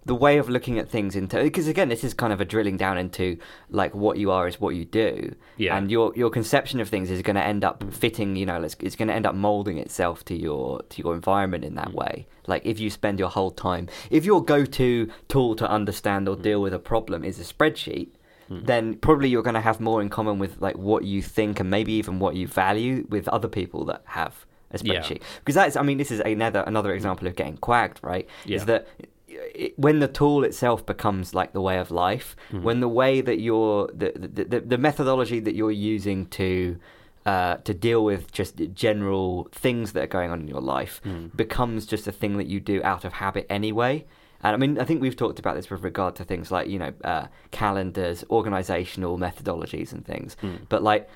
the 0.06 0.14
way 0.14 0.38
of 0.38 0.48
looking 0.48 0.78
at 0.78 0.88
things 0.88 1.14
into 1.14 1.36
because 1.42 1.68
again 1.68 1.88
this 1.90 2.02
is 2.04 2.14
kind 2.14 2.32
of 2.32 2.40
a 2.40 2.44
drilling 2.44 2.76
down 2.78 2.96
into 2.96 3.36
like 3.68 3.94
what 3.94 4.16
you 4.16 4.30
are 4.30 4.48
is 4.48 4.58
what 4.60 4.74
you 4.74 4.84
do 4.84 5.34
Yeah. 5.58 5.76
and 5.76 5.90
your 5.90 6.12
your 6.16 6.30
conception 6.30 6.80
of 6.80 6.88
things 6.88 7.10
is 7.10 7.20
going 7.20 7.36
to 7.36 7.44
end 7.44 7.64
up 7.64 7.84
fitting 7.92 8.34
you 8.34 8.46
know 8.46 8.62
it's, 8.62 8.76
it's 8.80 8.96
going 8.96 9.08
to 9.08 9.14
end 9.14 9.26
up 9.26 9.34
molding 9.34 9.76
itself 9.76 10.24
to 10.24 10.34
your 10.34 10.80
to 10.88 11.02
your 11.02 11.14
environment 11.14 11.64
in 11.64 11.74
that 11.74 11.92
way 11.92 12.26
like 12.46 12.62
if 12.64 12.80
you 12.80 12.88
spend 12.88 13.18
your 13.18 13.28
whole 13.28 13.50
time 13.50 13.88
if 14.10 14.24
your 14.24 14.42
go-to 14.42 15.10
tool 15.28 15.54
to 15.54 15.68
understand 15.70 16.28
or 16.28 16.34
deal 16.34 16.62
with 16.62 16.72
a 16.72 16.78
problem 16.78 17.22
is 17.22 17.38
a 17.38 17.44
spreadsheet 17.54 18.08
then 18.50 18.94
probably 18.96 19.28
you're 19.28 19.44
going 19.44 19.54
to 19.54 19.60
have 19.60 19.78
more 19.80 20.02
in 20.02 20.08
common 20.08 20.38
with 20.40 20.60
like 20.60 20.76
what 20.76 21.04
you 21.04 21.22
think 21.22 21.60
and 21.60 21.70
maybe 21.70 21.92
even 21.92 22.18
what 22.18 22.34
you 22.34 22.46
value 22.48 23.06
with 23.08 23.28
other 23.28 23.46
people 23.48 23.84
that 23.84 24.02
have 24.06 24.44
a 24.72 24.78
Yeah. 24.82 25.00
spreadsheet 25.00 25.22
because 25.38 25.54
that's 25.54 25.76
i 25.76 25.82
mean 25.82 25.98
this 25.98 26.10
is 26.10 26.20
another 26.20 26.62
another 26.66 26.92
example 26.94 27.26
of 27.28 27.34
getting 27.36 27.56
quagged 27.58 27.98
right 28.02 28.26
Yeah. 28.44 28.56
is 28.56 28.64
that 28.66 28.86
it, 29.28 29.78
when 29.78 30.00
the 30.00 30.08
tool 30.08 30.42
itself 30.44 30.84
becomes 30.84 31.32
like 31.34 31.52
the 31.52 31.60
way 31.60 31.78
of 31.78 31.90
life 31.90 32.34
Mm-hmm. 32.52 32.64
when 32.64 32.80
the 32.80 32.88
way 32.88 33.20
that 33.20 33.38
you're 33.40 33.86
the, 33.94 34.12
the, 34.16 34.44
the, 34.44 34.60
the 34.60 34.78
methodology 34.78 35.38
that 35.40 35.54
you're 35.54 35.70
using 35.96 36.26
to 36.26 36.76
uh, 37.26 37.56
to 37.68 37.72
deal 37.74 38.02
with 38.04 38.32
just 38.32 38.54
general 38.74 39.46
things 39.52 39.92
that 39.92 40.02
are 40.04 40.12
going 40.18 40.30
on 40.30 40.40
in 40.40 40.48
your 40.48 40.62
life 40.76 41.00
Mm. 41.04 41.36
becomes 41.36 41.86
just 41.86 42.06
a 42.08 42.12
thing 42.12 42.36
that 42.38 42.46
you 42.48 42.58
do 42.58 42.82
out 42.82 43.04
of 43.04 43.12
habit 43.24 43.46
anyway 43.50 44.04
and 44.42 44.54
I 44.54 44.56
mean, 44.56 44.78
I 44.78 44.84
think 44.84 45.02
we've 45.02 45.16
talked 45.16 45.38
about 45.38 45.54
this 45.54 45.68
with 45.68 45.82
regard 45.82 46.16
to 46.16 46.24
things 46.24 46.50
like, 46.50 46.68
you 46.68 46.78
know, 46.78 46.92
uh, 47.04 47.26
calendars, 47.50 48.24
organizational 48.30 49.18
methodologies, 49.18 49.92
and 49.92 50.04
things. 50.04 50.36
Mm. 50.42 50.60
But 50.68 50.82
like, 50.82 51.08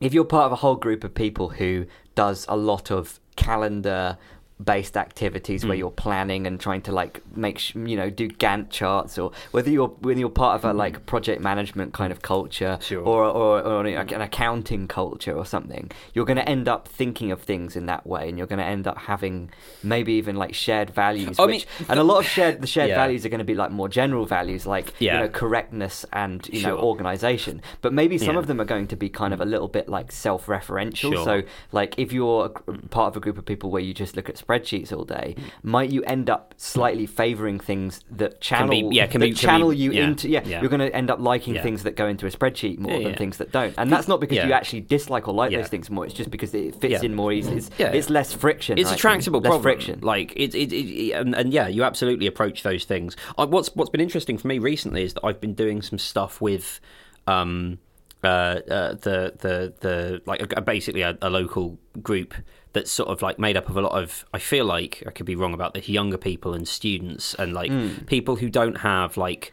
if 0.00 0.14
you're 0.14 0.24
part 0.24 0.46
of 0.46 0.52
a 0.52 0.56
whole 0.56 0.76
group 0.76 1.04
of 1.04 1.14
people 1.14 1.50
who 1.50 1.86
does 2.14 2.46
a 2.48 2.56
lot 2.56 2.90
of 2.90 3.20
calendar 3.36 4.16
based 4.62 4.96
activities 4.96 5.64
where 5.66 5.74
Mm. 5.74 5.78
you're 5.78 5.90
planning 5.90 6.46
and 6.46 6.60
trying 6.60 6.80
to 6.82 6.92
like 6.92 7.20
make 7.36 7.58
sh- 7.58 7.74
you 7.74 7.96
know 7.96 8.08
do 8.08 8.28
Gantt 8.28 8.70
charts 8.70 9.18
or 9.18 9.32
whether 9.50 9.68
you're 9.68 9.88
when 10.00 10.16
you're 10.16 10.28
part 10.28 10.54
of 10.54 10.64
a 10.64 10.72
like 10.72 11.06
project 11.06 11.40
management 11.42 11.92
kind 11.92 12.12
of 12.12 12.22
culture 12.22 12.78
Sure. 12.80 13.02
or 13.02 13.24
or, 13.24 13.60
or 13.60 13.84
an 13.86 14.20
accounting 14.20 14.86
culture 14.86 15.32
or 15.36 15.44
something 15.44 15.90
you're 16.14 16.24
going 16.24 16.36
to 16.36 16.48
end 16.48 16.68
up 16.68 16.86
thinking 16.86 17.32
of 17.32 17.42
things 17.42 17.74
in 17.74 17.86
that 17.86 18.06
way 18.06 18.28
and 18.28 18.38
you're 18.38 18.46
going 18.46 18.60
to 18.60 18.64
end 18.64 18.86
up 18.86 18.96
having 18.96 19.50
maybe 19.82 20.12
even 20.12 20.36
like 20.36 20.54
shared 20.54 20.90
values 20.90 21.36
I 21.40 21.46
which, 21.46 21.66
mean, 21.80 21.86
and 21.90 21.98
a 21.98 22.04
lot 22.04 22.18
of 22.18 22.26
shared 22.26 22.60
the 22.62 22.68
shared 22.68 22.90
Yeah. 22.90 22.94
values 22.96 23.26
are 23.26 23.30
going 23.30 23.38
to 23.40 23.44
be 23.44 23.56
like 23.56 23.72
more 23.72 23.88
general 23.88 24.24
values 24.24 24.66
like 24.66 24.94
Yeah. 25.00 25.14
you 25.14 25.18
know 25.24 25.28
correctness 25.30 26.06
and 26.12 26.48
you 26.52 26.62
know 26.62 26.78
organization 26.78 27.60
but 27.80 27.92
maybe 27.92 28.18
some 28.18 28.34
Yeah. 28.36 28.38
of 28.38 28.46
them 28.46 28.60
are 28.60 28.64
going 28.64 28.86
to 28.86 28.96
be 28.96 29.08
kind 29.08 29.34
of 29.34 29.40
a 29.40 29.44
little 29.44 29.68
bit 29.68 29.88
like 29.88 30.12
self-referential 30.12 31.12
Sure. 31.12 31.24
so 31.24 31.42
like 31.72 31.98
if 31.98 32.12
you're 32.12 32.46
a 32.68 32.72
part 32.88 33.08
of 33.12 33.16
a 33.16 33.20
group 33.20 33.36
of 33.36 33.44
people 33.44 33.70
where 33.72 33.82
you 33.82 33.92
just 33.92 34.14
look 34.14 34.28
at 34.28 34.36
spreadsheets 34.36 34.52
all 34.92 35.04
day 35.04 35.34
might 35.62 35.90
you 35.90 36.02
end 36.04 36.30
up 36.30 36.54
slightly 36.56 37.06
favoring 37.06 37.58
things 37.58 38.00
that 38.10 38.40
channel 38.40 38.70
be- 38.70 38.96
yeah, 38.96 39.06
can 39.06 39.20
that 39.20 39.26
be- 39.26 39.32
channel 39.32 39.70
be- 39.70 39.76
you 39.76 39.92
yeah, 39.92 40.04
into 40.04 40.28
yeah, 40.28 40.40
yeah. 40.44 40.60
you're 40.60 40.70
going 40.70 40.80
to 40.80 40.94
end 40.94 41.10
up 41.10 41.18
liking 41.20 41.54
things 41.60 41.82
that 41.82 41.96
go 41.96 42.06
into 42.06 42.26
a 42.26 42.30
spreadsheet 42.30 42.78
more 42.78 43.02
than 43.02 43.14
things 43.14 43.38
that 43.38 43.50
don't 43.52 43.74
and 43.78 43.90
that's 43.90 44.08
not 44.08 44.20
because 44.20 44.36
you 44.36 44.52
actually 44.52 44.80
dislike 44.80 45.28
or 45.28 45.34
like 45.34 45.50
those 45.52 45.68
things 45.68 45.90
more 45.90 46.04
it's 46.04 46.14
just 46.14 46.30
because 46.30 46.54
it 46.54 46.74
fits 46.80 47.02
in 47.02 47.14
more 47.14 47.32
easily 47.32 47.56
it's, 47.56 47.70
Yeah. 47.78 47.92
it's 47.92 48.10
less 48.10 48.32
friction 48.32 48.78
it's 48.78 48.90
right? 48.90 48.98
a 48.98 49.00
tractable 49.00 49.40
less 49.40 49.50
problem. 49.50 49.62
friction 49.62 50.00
Like 50.00 50.32
it, 50.36 50.54
it, 50.54 50.72
it 50.72 51.12
and, 51.12 51.34
and 51.34 51.52
yeah, 51.52 51.68
you 51.68 51.82
absolutely 51.84 52.26
approach 52.26 52.62
those 52.62 52.84
things. 52.84 53.16
I, 53.38 53.44
what's 53.44 53.74
what's 53.74 53.90
been 53.90 54.00
interesting 54.00 54.38
for 54.38 54.48
me 54.48 54.58
recently 54.58 55.02
is 55.02 55.14
that 55.14 55.24
I've 55.24 55.40
been 55.40 55.54
doing 55.54 55.82
some 55.82 55.98
stuff 55.98 56.40
with, 56.40 56.80
um, 57.26 57.78
uh, 58.22 58.26
uh 58.26 58.94
the 58.94 59.34
the 59.38 59.74
the 59.80 60.22
like 60.26 60.52
a, 60.56 60.60
basically 60.60 61.02
a, 61.02 61.16
a 61.20 61.30
local 61.30 61.78
group 62.02 62.34
that's 62.74 62.90
sort 62.92 63.08
of 63.08 63.22
like 63.22 63.38
made 63.38 63.56
up 63.56 63.68
of 63.70 63.76
a 63.76 63.80
lot 63.80 63.92
of 64.00 64.24
I 64.34 64.38
feel 64.38 64.66
like 64.66 65.02
I 65.06 65.10
could 65.10 65.26
be 65.26 65.34
wrong 65.36 65.54
about 65.54 65.72
this 65.74 65.88
younger 65.88 66.18
people 66.18 66.52
and 66.52 66.68
students 66.68 67.32
and 67.34 67.54
like 67.54 67.70
Hmm. 67.70 68.04
people 68.06 68.36
who 68.36 68.50
don't 68.50 68.76
have 68.78 69.16
like 69.16 69.52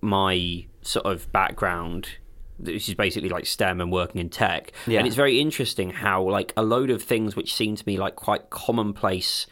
my 0.00 0.66
sort 0.82 1.06
of 1.06 1.30
background 1.32 2.10
which 2.58 2.88
is 2.88 2.94
basically 2.96 3.28
like 3.28 3.46
STEM 3.46 3.80
and 3.80 3.92
working 3.92 4.20
in 4.20 4.28
tech. 4.28 4.72
Yeah. 4.88 4.98
And 4.98 5.06
it's 5.06 5.14
very 5.14 5.40
interesting 5.40 5.90
how 5.90 6.28
like 6.28 6.52
a 6.56 6.62
load 6.64 6.90
of 6.90 7.00
things 7.00 7.36
which 7.36 7.54
seem 7.54 7.76
to 7.76 7.84
me 7.86 7.96
like 7.96 8.16
quite 8.16 8.50
commonplace 8.50 9.46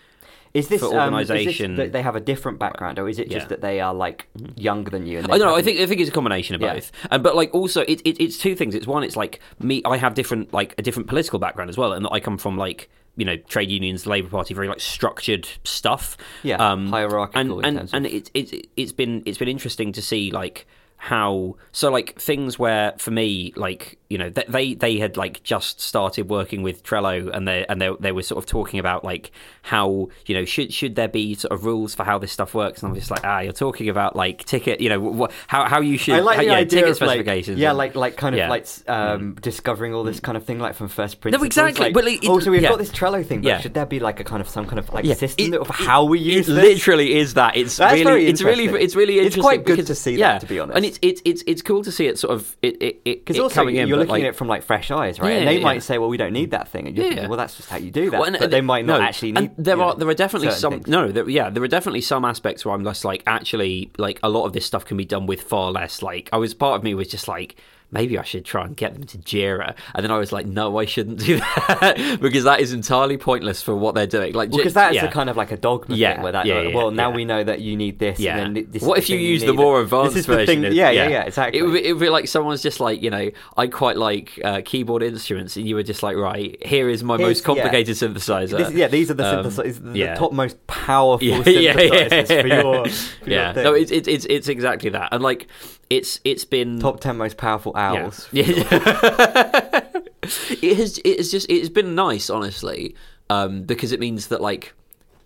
is 0.57 0.69
this 0.69 0.81
for 0.81 0.87
um, 0.99 1.13
this 1.15 1.31
organisation- 1.31 1.77
that 1.77 1.93
they 1.93 2.03
have 2.03 2.17
a 2.17 2.21
different 2.21 2.59
background 2.59 2.99
or 2.99 3.09
is 3.09 3.19
it 3.19 3.31
just 3.31 3.45
Yeah. 3.45 3.49
That 3.49 3.61
they 3.61 3.81
are 3.81 3.95
like 3.95 4.27
younger 4.57 4.91
than 4.91 5.07
you 5.07 5.19
and 5.19 5.27
I 5.31 5.39
don't 5.39 5.47
know. 5.49 5.55
I 5.57 5.63
think 5.63 5.79
I 5.81 5.87
think 5.87 6.01
it's 6.01 6.11
a 6.11 6.13
combination 6.13 6.55
of 6.55 6.61
Yeah. 6.63 6.75
both. 6.75 6.91
Um, 7.11 7.23
but 7.23 7.37
like 7.37 7.55
also, 7.55 7.83
it, 7.83 8.01
it, 8.05 8.21
it's 8.23 8.39
two 8.39 8.55
things. 8.55 8.75
It's 8.75 8.87
one. 8.87 9.05
It's 9.05 9.17
like 9.17 9.41
me. 9.61 9.83
I 9.85 9.97
have 9.97 10.15
different 10.15 10.53
like 10.53 10.75
a 10.79 10.83
different 10.83 11.09
political 11.09 11.39
background 11.39 11.71
as 11.71 11.77
well, 11.79 11.93
and 11.93 12.05
that 12.05 12.13
I 12.13 12.21
come 12.21 12.39
from 12.39 12.57
like 12.57 12.89
you 13.17 13.25
know 13.25 13.37
trade 13.37 13.71
unions, 13.71 14.07
Labour 14.07 14.29
Party, 14.29 14.53
very 14.55 14.69
like 14.69 14.81
structured 14.81 15.49
stuff. 15.65 16.17
Yeah, 16.43 16.57
um, 16.57 16.89
hierarchical 16.89 17.61
And 17.61 17.79
and, 17.79 17.91
and 17.93 18.07
it's 18.07 18.31
it's 18.35 18.93
been 18.93 19.23
it's 19.27 19.39
been 19.39 19.49
interesting 19.49 19.93
to 19.93 20.03
see 20.03 20.31
like 20.31 20.67
how 20.99 21.55
so 21.73 21.91
like 21.91 22.19
things 22.21 22.59
where 22.59 22.93
for 22.99 23.11
me 23.11 23.53
like 23.55 23.99
you 24.09 24.17
know 24.19 24.31
they 24.31 24.75
they 24.75 24.99
had 24.99 25.17
like 25.17 25.43
just 25.43 25.81
started 25.81 26.29
working 26.29 26.63
with 26.63 26.83
Trello 26.83 27.31
and 27.33 27.47
they 27.47 27.67
and 27.69 27.81
they 27.81 27.91
they 28.01 28.13
were 28.13 28.23
sort 28.23 28.43
of 28.43 28.47
talking 28.47 28.81
about 28.81 29.05
like 29.05 29.31
how 29.63 30.09
you 30.27 30.35
know 30.35 30.45
should 30.45 30.73
should 30.73 30.95
there 30.95 31.09
be 31.09 31.35
sort 31.35 31.53
of 31.53 31.65
rules 31.65 31.95
for 31.95 32.05
how 32.05 32.19
this 32.19 32.33
stuff 32.33 32.55
works 32.55 32.83
and 32.83 32.91
I'm 32.91 32.95
just 32.99 33.11
like 33.11 33.25
ah 33.25 33.41
you're 33.41 33.53
talking 33.53 33.89
about 33.89 34.17
like 34.17 34.45
ticket 34.45 34.81
you 34.81 34.89
know 34.89 35.29
how 35.49 35.69
how 35.69 35.81
you 35.81 35.99
should 35.99 36.15
I 36.15 36.21
like 36.21 36.37
how, 36.37 36.43
the 36.43 36.49
yeah, 36.49 36.55
idea 36.55 36.81
ticket 36.83 37.03
of 37.03 37.07
like, 37.07 37.27
yeah, 37.47 37.69
and- 37.71 37.79
like 37.79 37.95
like 37.95 38.17
kind 38.17 38.35
of 38.35 38.39
yeah. 38.39 38.47
Mm. 38.47 38.51
like 38.51 38.67
um, 38.89 39.35
discovering 39.35 39.93
all 39.95 40.05
this 40.05 40.21
kind 40.21 40.37
of 40.37 40.45
thing, 40.45 40.59
like 40.59 40.75
from 40.75 40.89
first 40.89 41.21
principles. 41.21 41.43
No 41.43 41.47
exactly, 41.47 41.93
Like, 41.93 42.25
it- 42.25 42.29
oh, 42.29 42.39
so 42.41 42.51
we've 42.51 42.63
yeah. 42.63 42.69
got 42.71 42.79
this 42.79 42.91
Trello 42.91 43.25
thing, 43.25 43.41
but 43.43 43.49
Yeah. 43.49 43.61
should 43.61 43.75
there 43.75 43.87
be 43.87 44.01
like 44.01 44.21
a 44.21 44.25
kind 44.25 44.41
of 44.41 44.49
some 44.49 44.67
kind 44.67 44.79
of 44.79 44.93
like 44.93 45.05
Yeah, 45.05 45.15
system 45.15 45.55
it- 45.55 45.61
of 45.61 45.69
how 45.69 46.05
we 46.05 46.19
use 46.19 46.49
it 46.49 46.53
this? 46.55 46.65
literally 46.65 47.15
is 47.17 47.35
that. 47.35 47.57
It's 47.57 47.77
That's 47.77 47.95
really, 48.05 48.27
it's 48.27 48.43
really, 48.43 48.65
it's 48.67 48.95
really 48.95 49.19
It's 49.19 49.37
quite 49.37 49.65
good 49.65 49.87
to 49.87 49.95
see 49.95 50.17
that, 50.17 50.41
to 50.43 50.47
be 50.47 50.59
honest. 50.61 50.77
And 50.87 50.95
it's 50.95 50.99
it's 51.03 51.23
it's 51.25 51.43
it's 51.47 51.63
cool 51.63 51.83
to 51.85 51.93
see 51.93 52.07
it 52.07 52.19
sort 52.19 52.35
of 52.35 52.57
it 52.63 52.77
it 52.83 53.05
Because 53.05 53.39
also 53.39 53.55
coming 53.61 53.77
you're 53.77 53.87
looking 53.97 54.09
like, 54.11 54.23
at 54.23 54.29
it 54.29 54.37
from 54.37 54.49
like 54.49 54.63
fresh 54.63 54.91
eyes, 54.91 55.19
right? 55.21 55.31
Yeah, 55.33 55.37
and 55.39 55.49
they 55.49 55.59
yeah. 55.59 55.63
might 55.65 55.83
say, 55.83 55.99
"Well, 55.99 56.09
we 56.09 56.17
don't 56.17 56.33
need 56.33 56.51
that 56.53 56.69
thing," 56.69 56.87
and 56.87 56.97
you're 56.97 57.07
Yeah. 57.07 57.11
thinking, 57.13 57.29
"Well, 57.31 57.37
that's 57.39 57.57
just 57.57 57.69
how 57.69 57.77
you 57.79 57.91
do 57.91 58.11
that." 58.11 58.21
Well, 58.21 58.29
and- 58.29 58.39
but 58.39 58.51
they 58.51 58.61
might 58.61 58.85
not 58.87 59.01
no, 59.01 59.05
actually 59.07 59.33
need. 59.33 59.39
And 59.39 59.51
there 59.59 59.81
are 59.81 59.93
know, 59.93 59.99
there 59.99 60.09
are 60.09 60.15
definitely 60.15 60.51
some 60.51 60.73
things. 60.75 60.87
no, 60.89 61.11
there, 61.13 61.29
yeah, 61.29 61.51
there 61.51 61.63
are 61.63 61.69
definitely 61.69 62.01
some 62.01 62.25
aspects 62.25 62.65
where 62.65 62.75
I'm 62.75 62.85
just 62.85 63.05
like 63.05 63.23
actually 63.27 63.91
like 63.99 64.19
a 64.23 64.29
lot 64.29 64.47
of 64.47 64.53
this 64.53 64.65
stuff 64.67 64.85
can 64.85 64.97
be 64.97 65.05
done 65.05 65.27
with 65.27 65.43
far 65.43 65.71
less. 65.73 66.03
Like 66.03 66.29
I 66.33 66.37
was 66.39 66.55
part 66.55 66.77
of 66.77 66.83
me 66.85 66.95
was 66.95 67.09
just 67.09 67.29
like 67.29 67.57
maybe 67.91 68.19
I 68.19 68.23
should 68.25 68.45
try 68.45 68.65
and 68.65 68.77
get 68.77 68.95
them 68.95 69.05
to 69.05 69.19
Jira, 69.19 69.75
and 69.95 70.03
then 70.05 70.11
I 70.11 70.19
was 70.19 70.33
like, 70.33 70.47
no, 70.47 70.79
I 70.79 70.85
shouldn't 70.87 71.21
do 71.21 71.37
that 71.69 72.19
because 72.21 72.45
that 72.45 72.61
is 72.61 72.73
entirely 72.73 73.17
pointless 73.17 73.63
for 73.63 73.75
what 73.77 73.95
they're 73.95 74.07
doing. 74.07 74.35
Like 74.35 74.51
Because 74.51 74.73
J- 74.73 74.81
that 74.81 74.91
is 74.91 74.97
yeah. 74.97 75.05
a 75.07 75.11
kind 75.13 75.31
of 75.31 75.37
like 75.37 75.53
a 75.53 75.57
dogma 75.57 75.95
Yeah, 75.97 76.15
thing, 76.15 76.23
where 76.23 76.33
that, 76.33 76.47
yeah, 76.47 76.61
like, 76.61 76.75
well, 76.75 76.91
now 76.91 77.11
we 77.11 77.25
know 77.25 77.43
that 77.45 77.61
you 77.61 77.77
need 77.77 77.99
this. 77.99 78.19
Yeah. 78.19 78.37
And 78.39 78.57
then 78.57 78.67
this 78.71 78.83
what 78.83 78.99
is 78.99 79.05
if 79.05 79.11
you 79.11 79.19
use 79.19 79.43
the 79.43 79.49
need. 79.53 79.57
more 79.57 79.79
This 79.81 79.85
advanced 79.93 80.17
is 80.17 80.27
the 80.27 80.35
version? 80.35 80.63
thing. 80.63 80.73
Yeah, 80.73 80.91
yeah, 80.91 81.09
yeah, 81.09 81.23
exactly. 81.25 81.59
It 81.61 81.63
would, 81.63 81.73
be, 81.75 81.87
it 81.87 81.93
would 81.93 82.01
be 82.01 82.09
like 82.11 82.29
someone's 82.29 82.63
just 82.63 82.81
like, 82.81 83.03
you 83.03 83.11
know, 83.11 83.31
I 83.57 83.67
quite 83.69 83.97
like 83.97 84.39
uh, 84.45 84.63
keyboard 84.65 85.03
instruments, 85.03 85.57
and 85.57 85.67
you 85.69 85.75
were 85.77 85.83
just 85.83 86.03
like, 86.03 86.17
right, 86.17 86.57
here 86.67 86.89
is 86.89 87.03
my 87.05 87.17
Here's- 87.17 87.29
most 87.37 87.45
complicated 87.45 87.97
synthesizer. 87.97 88.59
This- 88.59 88.73
yeah, 88.73 88.89
these 88.89 89.11
are 89.11 89.15
the 89.15 89.27
Um, 89.39 89.45
synthesizers, 89.47 89.93
the 89.93 90.15
top 90.19 90.33
most 90.33 90.67
powerful 90.67 91.27
yeah, 91.29 91.43
synthesizers 91.75 92.41
for 92.43 92.47
your, 92.49 92.63
for 92.89 93.31
your 93.31 93.39
yeah. 93.39 93.53
thing. 93.53 93.65
No, 93.65 93.75
it's 93.75 93.91
it's 93.93 94.27
it's 94.29 94.49
exactly 94.49 94.91
that, 94.91 95.11
and 95.13 95.23
like 95.23 95.47
it's 95.91 96.21
it's 96.25 96.45
been 96.45 96.79
top 96.81 97.01
ten 97.01 97.17
most 97.17 97.37
powerful 97.37 97.73
yeah. 97.75 97.93
owls. 97.93 98.29
Yeah. 98.33 98.45
it 100.63 100.77
has 100.77 100.99
it 101.05 101.19
has 101.19 101.31
just 101.31 101.49
it's 101.51 101.69
been 101.69 101.95
nice, 101.95 102.31
honestly, 102.31 102.95
um, 103.31 103.63
because 103.63 103.93
it 103.93 104.01
means 104.01 104.29
that 104.29 104.41
like 104.41 104.75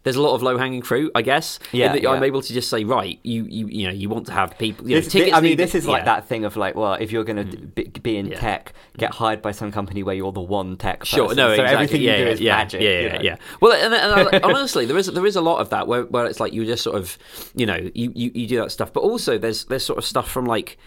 there's 0.03 0.17
a 0.17 0.23
lot 0.23 0.35
of 0.35 0.43
low 0.43 0.57
hanging 0.57 0.83
fruit, 0.83 1.13
I 1.15 1.23
guess. 1.23 1.59
in 1.73 1.79
Yeah, 1.79 2.11
I'm 2.11 2.23
able 2.23 2.41
to 2.41 2.53
just 2.53 2.71
say, 2.71 2.85
right, 2.85 3.19
you 3.23 3.45
you 3.45 3.67
you 3.67 3.87
know, 3.87 3.93
you 3.93 4.09
want 4.09 4.27
to 4.27 4.33
have 4.33 4.57
people. 4.59 4.89
You 4.89 4.97
know, 4.97 5.01
This, 5.03 5.13
tickets 5.13 5.37
I 5.37 5.41
mean, 5.41 5.57
this 5.57 5.75
is 5.75 5.87
like 5.87 6.07
that 6.07 6.27
thing 6.27 6.45
of 6.45 6.57
like, 6.57 6.75
well, 6.75 6.95
if 6.95 7.13
you're 7.13 7.25
going 7.25 7.51
to 7.51 7.57
hmm. 7.57 7.67
be, 7.67 7.85
be 7.85 8.17
in 8.17 8.27
Yeah. 8.27 8.41
tech, 8.41 8.73
get 8.97 9.11
hmm. 9.11 9.17
hired 9.17 9.43
by 9.43 9.53
some 9.53 9.71
company 9.71 10.03
where 10.03 10.15
you're 10.15 10.33
the 10.33 10.41
one 10.41 10.77
tech 10.77 11.01
person. 11.01 11.19
Sure, 11.19 11.35
no, 11.35 11.49
so 11.49 11.53
exactly. 11.53 11.75
everything 11.75 12.03
yeah, 12.03 12.13
you 12.13 12.17
do 12.17 12.25
yeah, 12.25 12.31
is 12.31 12.41
yeah, 12.41 12.57
magic. 12.57 12.81
Yeah, 12.81 12.89
you 12.89 13.07
yeah, 13.07 13.13
know? 13.13 13.23
yeah. 13.23 13.37
Well, 13.61 13.73
and, 13.73 13.95
and, 13.95 14.35
and 14.35 14.45
honestly, 14.45 14.87
there 14.87 14.97
is 14.97 15.07
there 15.07 15.27
is 15.27 15.37
a 15.37 15.43
lot 15.43 15.59
of 15.59 15.69
that 15.71 15.87
where, 15.87 16.05
where 16.05 16.27
it's 16.27 16.41
like 16.41 16.53
you 16.53 16.65
just 16.65 16.83
sort 16.83 16.97
of, 16.97 17.19
you 17.55 17.67
know, 17.67 17.77
you, 17.95 18.13
you, 18.15 18.31
you 18.35 18.47
do 18.47 18.57
that 18.57 18.73
stuff, 18.73 18.93
but 18.93 19.01
also 19.01 19.37
there's 19.37 19.67
there's 19.67 19.85
sort 19.85 19.99
of 19.99 20.05
stuff 20.05 20.31
from 20.31 20.47
like 20.47 20.79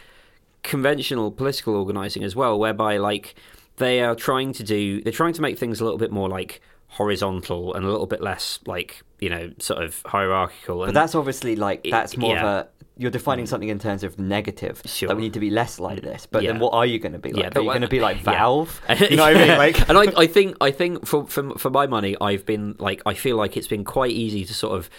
conventional 0.63 1.31
political 1.31 1.75
organizing 1.75 2.23
as 2.23 2.35
well, 2.35 2.57
whereby 2.57 2.97
like 2.97 3.35
they 3.77 4.01
are 4.01 4.15
trying 4.15 4.53
to 4.53 4.63
do 4.63 5.01
they're 5.01 5.13
trying 5.13 5.33
to 5.33 5.41
make 5.41 5.57
things 5.59 5.81
a 5.81 5.83
little 5.83 5.99
bit 5.99 6.11
more 6.11 6.29
like 6.29 6.61
horizontal 6.93 7.73
and 7.73 7.85
a 7.85 7.89
little 7.89 8.05
bit 8.05 8.21
less 8.21 8.59
like 8.67 9.01
you 9.19 9.29
know 9.29 9.51
sort 9.59 9.83
of 9.83 10.01
hierarchical. 10.05 10.79
But 10.79 10.89
And 10.89 10.95
that's 10.95 11.15
obviously 11.15 11.55
like 11.55 11.81
It- 11.83 11.91
that's 11.91 12.15
more 12.17 12.35
yeah. 12.35 12.41
of 12.41 12.65
a 12.65 12.67
you're 12.95 13.09
defining 13.09 13.47
something 13.47 13.69
in 13.69 13.79
terms 13.79 14.03
of 14.03 14.19
negative. 14.19 14.79
Sure. 14.85 15.07
That 15.07 15.15
we 15.15 15.23
need 15.23 15.33
to 15.33 15.39
be 15.39 15.49
less 15.49 15.79
like 15.79 16.01
mm. 16.01 16.03
this. 16.03 16.27
But 16.27 16.43
then 16.43 16.59
what 16.59 16.73
are 16.75 16.85
you 16.85 16.99
going 16.99 17.13
to 17.13 17.17
be 17.19 17.33
like? 17.33 17.43
Yeah, 17.43 17.49
are 17.55 17.61
you 17.61 17.65
what- 17.65 17.73
going 17.73 17.81
to 17.81 17.87
be 17.87 17.99
like 17.99 18.17
yeah. 18.23 18.31
Valve? 18.31 18.81
You 19.09 19.17
know 19.17 19.23
what 19.23 19.35
I 19.35 19.47
mean? 19.47 19.57
Like, 19.57 19.89
and 19.89 19.97
I, 19.97 20.03
I 20.15 20.27
think 20.27 20.55
I 20.61 20.69
think 20.69 21.07
for, 21.07 21.25
for 21.25 21.57
for 21.57 21.71
my 21.71 21.87
money, 21.87 22.15
I've 22.21 22.45
been 22.45 22.75
like 22.77 23.01
I 23.07 23.15
feel 23.15 23.35
like 23.37 23.57
it's 23.57 23.67
been 23.67 23.83
quite 23.83 24.11
easy 24.11 24.45
to 24.45 24.53
sort 24.53 24.77
of 24.77 24.89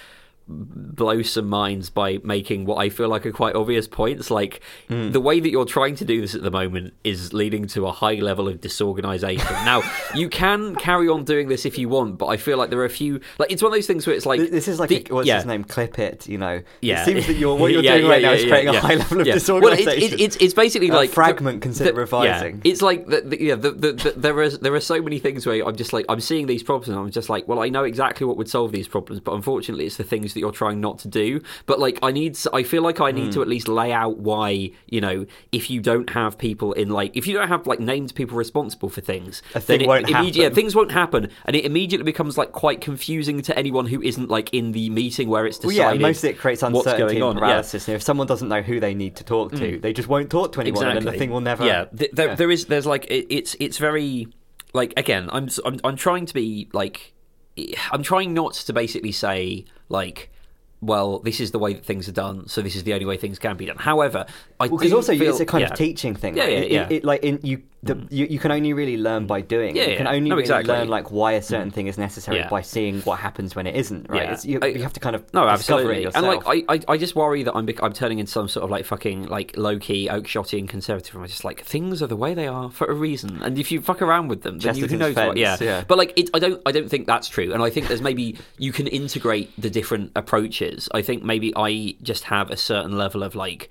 blow 0.46 1.22
some 1.22 1.48
minds 1.48 1.88
by 1.90 2.18
making 2.22 2.64
what 2.66 2.76
I 2.76 2.88
feel 2.90 3.08
like 3.08 3.24
are 3.26 3.32
quite 3.32 3.54
obvious 3.56 3.88
points. 3.88 4.30
Like 4.30 4.60
Hmm. 4.88 5.10
the 5.12 5.20
way 5.20 5.40
that 5.40 5.48
you're 5.50 5.64
trying 5.64 5.94
to 5.96 6.04
do 6.04 6.20
this 6.20 6.34
at 6.34 6.42
the 6.42 6.50
moment 6.50 6.92
is 7.02 7.32
leading 7.32 7.66
to 7.68 7.86
a 7.86 7.92
high 7.92 8.14
level 8.14 8.46
of 8.48 8.60
disorganization. 8.60 9.50
now, 9.64 9.82
you 10.14 10.28
can 10.28 10.74
carry 10.76 11.08
on 11.08 11.24
doing 11.24 11.48
this 11.48 11.64
if 11.64 11.78
you 11.78 11.88
want, 11.88 12.18
but 12.18 12.26
I 12.26 12.36
feel 12.36 12.58
like 12.58 12.70
there 12.70 12.78
are 12.80 12.84
a 12.84 12.90
few. 12.90 13.20
Like 13.38 13.50
it's 13.50 13.62
one 13.62 13.72
of 13.72 13.76
those 13.76 13.86
things 13.86 14.06
where 14.06 14.14
it's 14.14 14.26
like 14.26 14.40
This 14.50 14.68
is 14.68 14.78
like 14.78 14.90
the- 14.90 15.06
a, 15.10 15.14
what's 15.14 15.26
yeah. 15.28 15.36
his 15.36 15.46
name? 15.46 15.64
Clippy. 15.64 16.28
You 16.28 16.38
know. 16.38 16.62
Yeah. 16.82 17.02
It 17.02 17.04
seems 17.06 17.26
that 17.26 17.34
you're 17.34 17.56
what 17.56 17.72
you're 17.72 17.82
Yeah, 17.84 17.92
doing 17.94 18.06
yeah, 18.06 18.12
right 18.12 18.22
now 18.22 18.32
is 18.32 18.44
creating 18.44 18.74
a 18.74 18.80
high 18.80 18.94
level 18.96 19.20
of 19.20 19.26
disorganization. 19.26 19.86
Well, 19.86 19.96
it, 19.96 20.12
it, 20.14 20.20
it's 20.20 20.36
it's 20.36 20.54
basically 20.54 20.90
like 20.90 21.10
fragment, 21.10 21.62
consider 21.62 21.92
the- 21.92 22.00
revising. 22.00 22.56
Yeah, 22.64 22.70
it's 22.72 22.82
like 22.82 23.06
the, 23.06 23.20
the, 23.22 23.42
yeah, 23.42 23.54
the, 23.54 23.70
the, 23.72 23.92
the, 23.92 24.10
there 24.16 24.38
are 24.38 24.50
there 24.50 24.74
are 24.74 24.80
so 24.80 25.00
many 25.00 25.18
things 25.18 25.46
where 25.46 25.66
I'm 25.66 25.76
just 25.76 25.92
like 25.92 26.04
I'm 26.08 26.20
seeing 26.20 26.46
these 26.46 26.62
problems 26.62 26.88
and 26.88 26.98
I'm 26.98 27.10
just 27.10 27.28
like, 27.30 27.48
well, 27.48 27.60
I 27.62 27.68
know 27.70 27.84
exactly 27.84 28.26
what 28.26 28.36
would 28.36 28.48
solve 28.50 28.72
these 28.72 28.88
problems, 28.88 29.20
but 29.20 29.32
unfortunately, 29.34 29.86
it's 29.86 29.96
the 29.96 30.04
things 30.04 30.33
that 30.34 30.40
you're 30.40 30.52
trying 30.52 30.80
not 30.80 30.98
to 31.00 31.08
do. 31.08 31.40
But 31.66 31.78
like, 31.78 31.98
I 32.02 32.10
need, 32.10 32.38
I 32.52 32.62
feel 32.62 32.82
like 32.82 33.00
I 33.00 33.10
need 33.10 33.32
to 33.32 33.38
hmm. 33.38 33.42
at 33.42 33.48
least 33.48 33.68
lay 33.68 33.92
out 33.92 34.18
why 34.18 34.70
you 34.86 35.00
know 35.00 35.26
if 35.52 35.70
you 35.70 35.80
don't 35.80 36.10
have 36.10 36.36
people 36.38 36.72
in 36.72 36.90
like 36.90 37.16
if 37.16 37.26
you 37.26 37.34
don't 37.34 37.48
have 37.48 37.66
like 37.66 37.80
named 37.80 38.14
people 38.14 38.36
responsible 38.36 38.88
for 38.88 39.00
things, 39.00 39.42
A 39.50 39.60
then 39.60 39.62
thing 39.62 39.80
it, 39.82 39.86
won't 39.86 40.06
immedi- 40.06 40.36
yeah, 40.36 40.48
things 40.50 40.74
won't 40.74 40.92
happen, 40.92 41.28
and 41.44 41.56
it 41.56 41.64
immediately 41.64 42.04
becomes 42.04 42.36
like 42.36 42.52
quite 42.52 42.80
confusing 42.80 43.42
to 43.42 43.58
anyone 43.58 43.86
who 43.86 44.02
isn't 44.02 44.28
like 44.28 44.52
in 44.52 44.72
the 44.72 44.90
meeting 44.90 45.28
where 45.28 45.46
it's 45.46 45.58
Well, 45.60 45.70
decided. 45.70 45.86
yeah, 45.86 45.92
and 45.92 46.02
mostly 46.02 46.30
it 46.30 46.38
creates 46.38 46.62
what's 46.62 46.86
uncertainty 46.86 47.18
going 47.18 47.22
on, 47.22 47.30
and 47.30 47.38
yeah. 47.38 47.46
paralysis. 47.46 47.88
And 47.88 47.96
if 47.96 48.02
someone 48.02 48.26
doesn't 48.26 48.48
know 48.48 48.62
who 48.62 48.80
they 48.80 48.94
need 48.94 49.16
to 49.16 49.24
talk 49.24 49.52
to, 49.52 49.74
hmm. 49.76 49.80
they 49.80 49.92
just 49.92 50.08
won't 50.08 50.30
talk 50.30 50.52
to 50.52 50.60
anyone, 50.60 50.86
and 50.86 51.06
the 51.06 51.12
thing 51.12 51.30
will 51.30 51.40
never. 51.40 51.64
Yeah, 51.64 51.86
th- 51.96 52.10
there, 52.12 52.28
yeah. 52.28 52.34
there 52.34 52.50
is. 52.50 52.66
There's 52.66 52.86
like 52.86 53.06
it, 53.06 53.26
it's 53.34 53.56
it's 53.60 53.78
very 53.78 54.28
like 54.72 54.92
again. 54.96 55.28
I'm, 55.32 55.48
I'm 55.64 55.80
I'm 55.84 55.96
trying 55.96 56.26
to 56.26 56.34
be 56.34 56.68
like 56.72 57.13
I'm 57.92 58.02
trying 58.02 58.34
not 58.34 58.54
to 58.54 58.72
basically 58.72 59.12
say 59.12 59.64
like. 59.88 60.30
Well, 60.86 61.20
this 61.20 61.40
is 61.40 61.50
the 61.50 61.58
way 61.58 61.72
that 61.74 61.84
things 61.84 62.08
are 62.08 62.12
done, 62.12 62.46
so 62.48 62.60
this 62.60 62.76
is 62.76 62.84
the 62.84 62.92
only 62.92 63.06
way 63.06 63.16
things 63.16 63.38
can 63.38 63.56
be 63.56 63.66
done. 63.66 63.76
However, 63.78 64.26
I 64.60 64.68
Because 64.68 64.90
do 64.90 64.96
also 64.96 65.16
feel, 65.16 65.30
it's 65.30 65.40
a 65.40 65.46
kind 65.46 65.62
yeah. 65.62 65.70
of 65.70 65.78
teaching 65.78 66.14
thing. 66.14 66.36
Yeah, 66.36 66.44
right? 66.44 66.52
yeah, 66.52 66.58
It- 66.58 66.70
yeah. 66.72 66.82
It, 66.86 66.92
it, 66.92 67.04
like 67.04 67.22
in, 67.24 67.40
you, 67.42 67.62
the, 67.82 67.96
mm. 67.96 68.06
you, 68.10 68.26
you 68.26 68.38
can 68.38 68.50
only 68.50 68.72
really 68.72 68.96
learn 68.96 69.26
by 69.26 69.40
doing. 69.40 69.76
Yeah, 69.76 69.84
you 69.84 69.96
can 69.96 70.06
only 70.06 70.28
No, 70.30 70.36
really 70.36 70.42
exactly. 70.44 70.72
learn 70.74 70.88
like 70.88 71.10
why 71.10 71.32
a 71.32 71.40
mm. 71.40 71.44
certain 71.44 71.70
thing 71.70 71.86
is 71.86 71.96
necessary 71.98 72.38
Yeah. 72.38 72.48
by 72.48 72.62
seeing 72.62 73.00
what 73.02 73.18
happens 73.18 73.54
when 73.54 73.66
it 73.66 73.76
isn't. 73.76 74.08
Right? 74.10 74.42
You, 74.44 74.58
I- 74.62 74.66
you 74.66 74.82
have 74.82 74.92
to 74.94 75.00
kind 75.00 75.16
of 75.16 75.22
No, 75.34 75.42
discover 75.50 75.80
absolutely. 75.80 75.96
it 75.96 76.02
yourself. 76.04 76.24
And 76.24 76.44
like, 76.46 76.64
I, 76.68 76.74
I, 76.74 76.94
I 76.94 76.96
just 76.98 77.14
worry 77.14 77.42
that 77.44 77.54
I'm, 77.54 77.68
I'm 77.82 77.92
turning 77.92 78.18
into 78.18 78.32
some 78.32 78.48
sort 78.48 78.64
of 78.64 78.70
like 78.70 78.84
fucking 78.84 79.26
like 79.26 79.56
low 79.56 79.78
key 79.78 80.08
Oakeshottian 80.10 80.68
conservative. 80.68 81.14
I'm 81.16 81.26
just 81.26 81.44
like 81.44 81.62
things 81.62 82.02
are 82.02 82.06
the 82.06 82.16
way 82.16 82.34
they 82.34 82.46
are 82.46 82.70
for 82.70 82.86
a 82.86 82.94
reason, 82.94 83.42
and 83.42 83.58
if 83.58 83.70
you 83.72 83.80
fuck 83.80 84.00
around 84.02 84.28
with 84.28 84.42
them, 84.42 84.58
then 84.58 84.76
you, 84.76 84.82
who 84.82 84.88
Chesterton's 84.88 85.00
knows 85.00 85.16
what? 85.16 85.36
fence, 85.36 85.38
Yeah. 85.38 85.56
yeah. 85.60 85.84
But 85.86 85.98
like, 85.98 86.12
it, 86.18 86.30
I 86.34 86.38
don't, 86.38 86.60
I 86.66 86.72
don't 86.72 86.88
think 86.88 87.06
that's 87.06 87.28
true. 87.28 87.52
And 87.52 87.62
I 87.62 87.70
think 87.70 87.88
there's 87.88 88.02
maybe 88.02 88.36
you 88.58 88.72
can 88.72 88.86
integrate 88.86 89.50
the 89.60 89.70
different 89.70 90.12
approaches. 90.16 90.73
I 90.92 91.02
think 91.02 91.22
maybe 91.22 91.52
I 91.56 91.96
just 92.02 92.24
have 92.24 92.50
a 92.50 92.56
certain 92.56 92.96
level 92.96 93.22
of 93.22 93.34
like. 93.34 93.70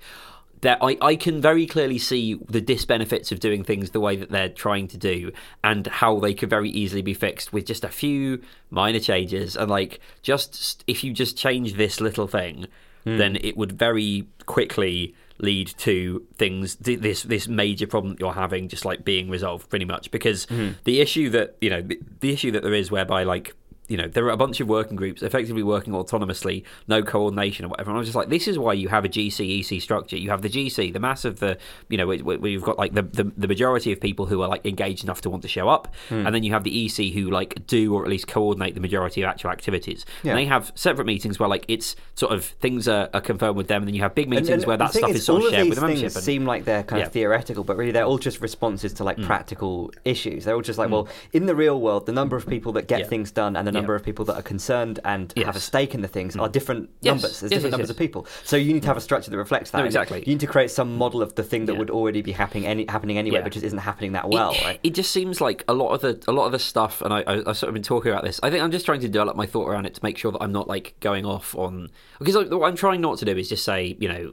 That 0.60 0.78
I, 0.80 0.96
I 1.02 1.16
can 1.16 1.42
very 1.42 1.66
clearly 1.66 1.98
see 1.98 2.36
the 2.48 2.62
disbenefits 2.62 3.30
of 3.30 3.38
doing 3.38 3.64
things 3.64 3.90
the 3.90 4.00
way 4.00 4.16
that 4.16 4.30
they're 4.30 4.48
trying 4.48 4.88
to 4.88 4.96
do 4.96 5.30
and 5.62 5.86
how 5.86 6.18
they 6.20 6.32
could 6.32 6.48
very 6.48 6.70
easily 6.70 7.02
be 7.02 7.12
fixed 7.12 7.52
with 7.52 7.66
just 7.66 7.84
a 7.84 7.90
few 7.90 8.40
minor 8.70 8.98
changes. 8.98 9.56
And 9.58 9.70
like 9.70 10.00
just 10.22 10.82
if 10.86 11.04
you 11.04 11.12
just 11.12 11.36
change 11.36 11.74
this 11.74 12.00
little 12.00 12.26
thing 12.26 12.66
hmm. 13.04 13.18
then 13.18 13.36
it 13.36 13.56
would 13.56 13.72
very 13.72 14.26
quickly 14.46 15.14
lead 15.38 15.66
to 15.76 16.24
things 16.36 16.76
this 16.76 17.24
this 17.24 17.48
major 17.48 17.86
problem 17.86 18.12
that 18.14 18.20
you're 18.20 18.32
having 18.32 18.68
just 18.68 18.84
like 18.84 19.04
being 19.04 19.28
resolved 19.28 19.68
pretty 19.68 19.84
much. 19.84 20.10
Because 20.10 20.46
hmm. 20.46 20.70
the 20.84 21.00
issue 21.00 21.30
that 21.30 21.56
you 21.60 21.70
know 21.70 21.82
the, 21.82 22.00
the 22.20 22.32
issue 22.32 22.50
that 22.52 22.62
there 22.62 22.74
is 22.74 22.90
whereby 22.90 23.24
like 23.24 23.54
you 23.88 23.96
know, 23.96 24.08
there 24.08 24.24
are 24.24 24.30
a 24.30 24.36
bunch 24.36 24.60
of 24.60 24.68
working 24.68 24.96
groups 24.96 25.22
effectively 25.22 25.62
working 25.62 25.92
autonomously, 25.92 26.64
no 26.88 27.02
coordination 27.02 27.64
or 27.66 27.68
whatever. 27.68 27.90
And 27.90 27.96
I 27.96 27.98
was 27.98 28.08
just 28.08 28.16
like, 28.16 28.28
this 28.28 28.48
is 28.48 28.58
why 28.58 28.72
you 28.72 28.88
have 28.88 29.04
a 29.04 29.08
GC 29.08 29.60
EC 29.72 29.82
structure. 29.82 30.16
You 30.16 30.30
have 30.30 30.42
the 30.42 30.48
GC, 30.48 30.92
the 30.92 31.00
mass 31.00 31.24
of 31.24 31.40
the, 31.40 31.58
you 31.88 31.96
know, 31.98 32.06
where, 32.06 32.46
you've 32.48 32.62
got 32.62 32.78
like 32.78 32.94
the, 32.94 33.02
the, 33.02 33.24
the 33.36 33.48
majority 33.48 33.92
of 33.92 34.00
people 34.00 34.26
who 34.26 34.40
are 34.42 34.48
like 34.48 34.64
engaged 34.64 35.04
enough 35.04 35.20
to 35.22 35.30
want 35.30 35.42
to 35.42 35.48
show 35.48 35.68
up. 35.68 35.92
And 36.10 36.34
then 36.34 36.42
you 36.42 36.52
have 36.52 36.64
the 36.64 36.86
EC 36.86 37.12
who 37.12 37.30
like 37.30 37.66
do 37.66 37.94
or 37.94 38.04
at 38.04 38.10
least 38.10 38.26
coordinate 38.26 38.74
the 38.74 38.80
majority 38.80 39.22
of 39.22 39.28
actual 39.28 39.50
activities. 39.50 40.04
Yeah. 40.22 40.30
And 40.32 40.38
they 40.38 40.46
have 40.46 40.72
separate 40.74 41.04
meetings 41.06 41.38
where 41.38 41.48
like 41.48 41.64
it's 41.68 41.96
sort 42.14 42.32
of 42.32 42.44
things 42.44 42.88
are, 42.88 43.10
are 43.12 43.20
confirmed 43.20 43.56
with 43.56 43.68
them. 43.68 43.82
And 43.82 43.88
then 43.88 43.94
you 43.94 44.02
have 44.02 44.14
big 44.14 44.28
meetings 44.28 44.48
and 44.48 44.64
where 44.64 44.76
that 44.78 44.92
stuff 44.94 45.10
is, 45.10 45.24
sort 45.26 45.42
all 45.42 45.48
of 45.48 45.52
shared 45.54 45.68
with 45.68 45.78
the 45.78 45.86
membership. 45.86 46.14
And- 46.14 46.24
seem 46.24 46.46
like 46.46 46.64
they're 46.64 46.82
kind 46.84 47.00
Yeah. 47.00 47.04
Mm. 47.04 47.08
of 47.08 47.12
theoretical, 47.12 47.64
but 47.64 47.76
really 47.76 47.92
they're 47.92 48.04
all 48.04 48.18
just 48.18 48.40
responses 48.40 48.92
to 48.94 49.04
like 49.04 49.20
practical 49.22 49.92
issues. 50.04 50.44
They're 50.46 50.54
all 50.54 50.62
just 50.62 50.78
like, 50.78 50.90
well, 50.90 51.08
in 51.32 51.46
the 51.46 51.54
real 51.54 51.80
world, 51.80 52.06
the 52.06 52.12
number 52.12 52.36
of 52.36 52.46
people 52.46 52.72
that 52.72 52.88
get 52.88 53.00
Yeah. 53.00 53.06
things 53.06 53.30
done 53.30 53.56
and 53.56 53.66
the 53.66 53.72
Yeah. 53.74 53.80
number 53.80 53.94
of 53.94 54.02
people 54.02 54.24
that 54.26 54.36
are 54.36 54.42
concerned 54.42 55.00
and 55.04 55.32
have 55.36 55.56
a 55.56 55.60
stake 55.60 55.94
in 55.94 56.00
the 56.00 56.08
things 56.08 56.36
are 56.36 56.48
mm. 56.48 56.52
different 56.52 56.90
Yes. 57.00 57.12
numbers. 57.12 57.40
There's 57.40 57.52
Yes, 57.52 57.58
different 57.58 57.64
yes, 57.64 57.70
numbers 57.72 57.88
yes. 57.88 57.90
of 57.90 57.98
people. 57.98 58.26
So 58.44 58.56
you 58.56 58.72
need 58.72 58.82
to 58.82 58.88
have 58.88 58.96
a 58.96 59.00
mm. 59.00 59.04
structure 59.04 59.30
that 59.30 59.36
reflects 59.36 59.70
that. 59.70 59.78
No, 59.78 59.84
exactly. 59.84 60.20
You 60.20 60.34
need 60.34 60.40
to 60.40 60.46
create 60.46 60.70
some 60.70 60.96
model 60.96 61.22
of 61.22 61.34
the 61.34 61.42
thing 61.42 61.66
that 61.66 61.72
Yeah. 61.74 61.78
would 61.78 61.90
already 61.90 62.22
be 62.22 62.32
happening 62.32 62.66
any 62.66 62.86
happening 62.88 63.18
anyway, 63.18 63.38
Yeah. 63.38 63.42
but 63.42 63.52
just 63.52 63.64
isn't 63.64 63.78
happening 63.78 64.12
that 64.12 64.28
well. 64.28 64.52
it, 64.52 64.64
right? 64.64 64.80
it 64.82 64.94
just 64.94 65.10
seems 65.10 65.40
like 65.40 65.64
a 65.68 65.74
lot 65.74 65.90
of 65.90 66.00
the 66.00 66.22
a 66.30 66.32
lot 66.32 66.46
of 66.46 66.52
the 66.52 66.58
stuff, 66.58 67.02
and 67.02 67.12
I, 67.12 67.20
I, 67.26 67.50
I've 67.50 67.56
sort 67.56 67.68
of 67.68 67.74
been 67.74 67.82
talking 67.82 68.10
about 68.12 68.24
this. 68.24 68.40
I 68.42 68.50
think 68.50 68.62
I'm 68.62 68.70
just 68.70 68.86
trying 68.86 69.00
to 69.00 69.08
develop 69.08 69.36
my 69.36 69.46
thought 69.46 69.68
around 69.68 69.86
it 69.86 69.94
to 69.94 70.00
make 70.02 70.16
sure 70.18 70.32
that 70.32 70.42
I'm 70.42 70.52
not 70.52 70.68
like 70.68 70.94
going 71.00 71.24
off 71.26 71.54
on 71.56 71.90
because 72.18 72.36
what 72.36 72.66
I'm 72.68 72.76
trying 72.76 73.00
not 73.00 73.18
to 73.18 73.24
do 73.24 73.36
is 73.36 73.48
just 73.48 73.64
say 73.64 73.96
you 73.98 74.08
know. 74.08 74.32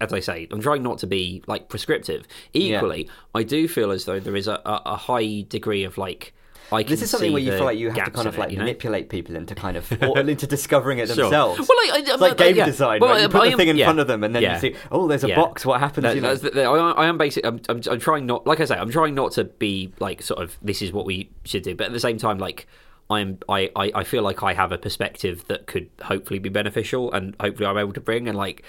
As 0.00 0.12
I 0.12 0.20
say, 0.20 0.46
I'm 0.52 0.60
trying 0.60 0.84
not 0.84 0.98
to 0.98 1.08
be 1.08 1.42
like 1.48 1.68
prescriptive. 1.68 2.24
Equally, 2.52 3.08
I 3.34 3.42
do 3.42 3.66
feel 3.66 3.90
as 3.90 4.04
though 4.04 4.20
there 4.20 4.36
is 4.36 4.46
a, 4.46 4.60
a 4.64 4.96
high 4.96 5.44
degree 5.48 5.82
of 5.82 5.98
like. 5.98 6.32
I 6.72 6.82
can 6.82 6.90
This 6.90 7.02
is 7.02 7.10
something 7.10 7.28
see 7.28 7.32
where 7.32 7.42
you 7.42 7.52
feel 7.52 7.64
like 7.64 7.78
you 7.78 7.90
have 7.90 8.04
to 8.04 8.10
kind 8.10 8.28
of 8.28 8.34
in 8.34 8.40
it, 8.40 8.42
like 8.42 8.50
you 8.52 8.56
know? 8.58 8.64
manipulate 8.64 9.08
people 9.08 9.36
into 9.36 9.54
kind 9.54 9.76
of 9.76 9.90
or 10.02 10.18
into 10.20 10.46
discovering 10.46 10.98
it 10.98 11.08
Sure. 11.08 11.16
themselves. 11.16 11.58
Well, 11.58 11.78
like, 11.86 12.08
I- 12.08 12.12
it's 12.12 12.20
like 12.20 12.36
game 12.36 12.56
yeah. 12.56 12.64
design. 12.66 13.00
Well, 13.00 13.10
right? 13.10 13.20
You 13.20 13.26
I- 13.26 13.30
put 13.30 13.40
I 13.42 13.44
the 13.46 13.52
am- 13.52 13.58
thing 13.58 13.68
in 13.68 13.76
yeah. 13.76 13.86
front 13.86 13.98
of 14.00 14.06
them, 14.06 14.22
and 14.24 14.34
then 14.34 14.42
Yeah. 14.42 14.54
you 14.54 14.60
see, 14.60 14.76
oh, 14.90 15.08
there's 15.08 15.24
a 15.24 15.28
Yeah. 15.28 15.36
box. 15.36 15.66
What 15.66 15.80
happens? 15.80 16.04
No, 16.04 16.12
you 16.12 16.20
know? 16.20 16.34
that's 16.34 16.54
the- 16.54 16.62
I, 16.64 16.90
I 16.92 17.06
am 17.06 17.18
basically. 17.18 17.48
I'm, 17.48 17.60
I'm, 17.68 17.80
I'm 17.90 17.98
trying 18.00 18.26
not, 18.26 18.46
like 18.46 18.60
I 18.60 18.64
say, 18.64 18.76
I'm 18.76 18.90
trying 18.90 19.14
not 19.14 19.32
to 19.32 19.44
be 19.44 19.92
like 20.00 20.22
sort 20.22 20.42
of. 20.42 20.56
This 20.62 20.82
is 20.82 20.92
what 20.92 21.06
we 21.06 21.30
should 21.44 21.62
do, 21.62 21.74
but 21.74 21.86
at 21.86 21.92
the 21.92 22.00
same 22.00 22.18
time, 22.18 22.38
like 22.38 22.66
I'm, 23.10 23.38
I, 23.48 23.70
I, 23.74 23.90
I 23.96 24.04
feel 24.04 24.22
like 24.22 24.42
I 24.44 24.52
have 24.52 24.70
a 24.70 24.78
perspective 24.78 25.44
that 25.48 25.66
could 25.66 25.90
hopefully 26.02 26.38
be 26.38 26.48
beneficial, 26.48 27.12
and 27.12 27.34
hopefully 27.40 27.66
I'm 27.66 27.76
able 27.78 27.92
to 27.94 28.00
bring. 28.00 28.28
And 28.28 28.38
like, 28.38 28.62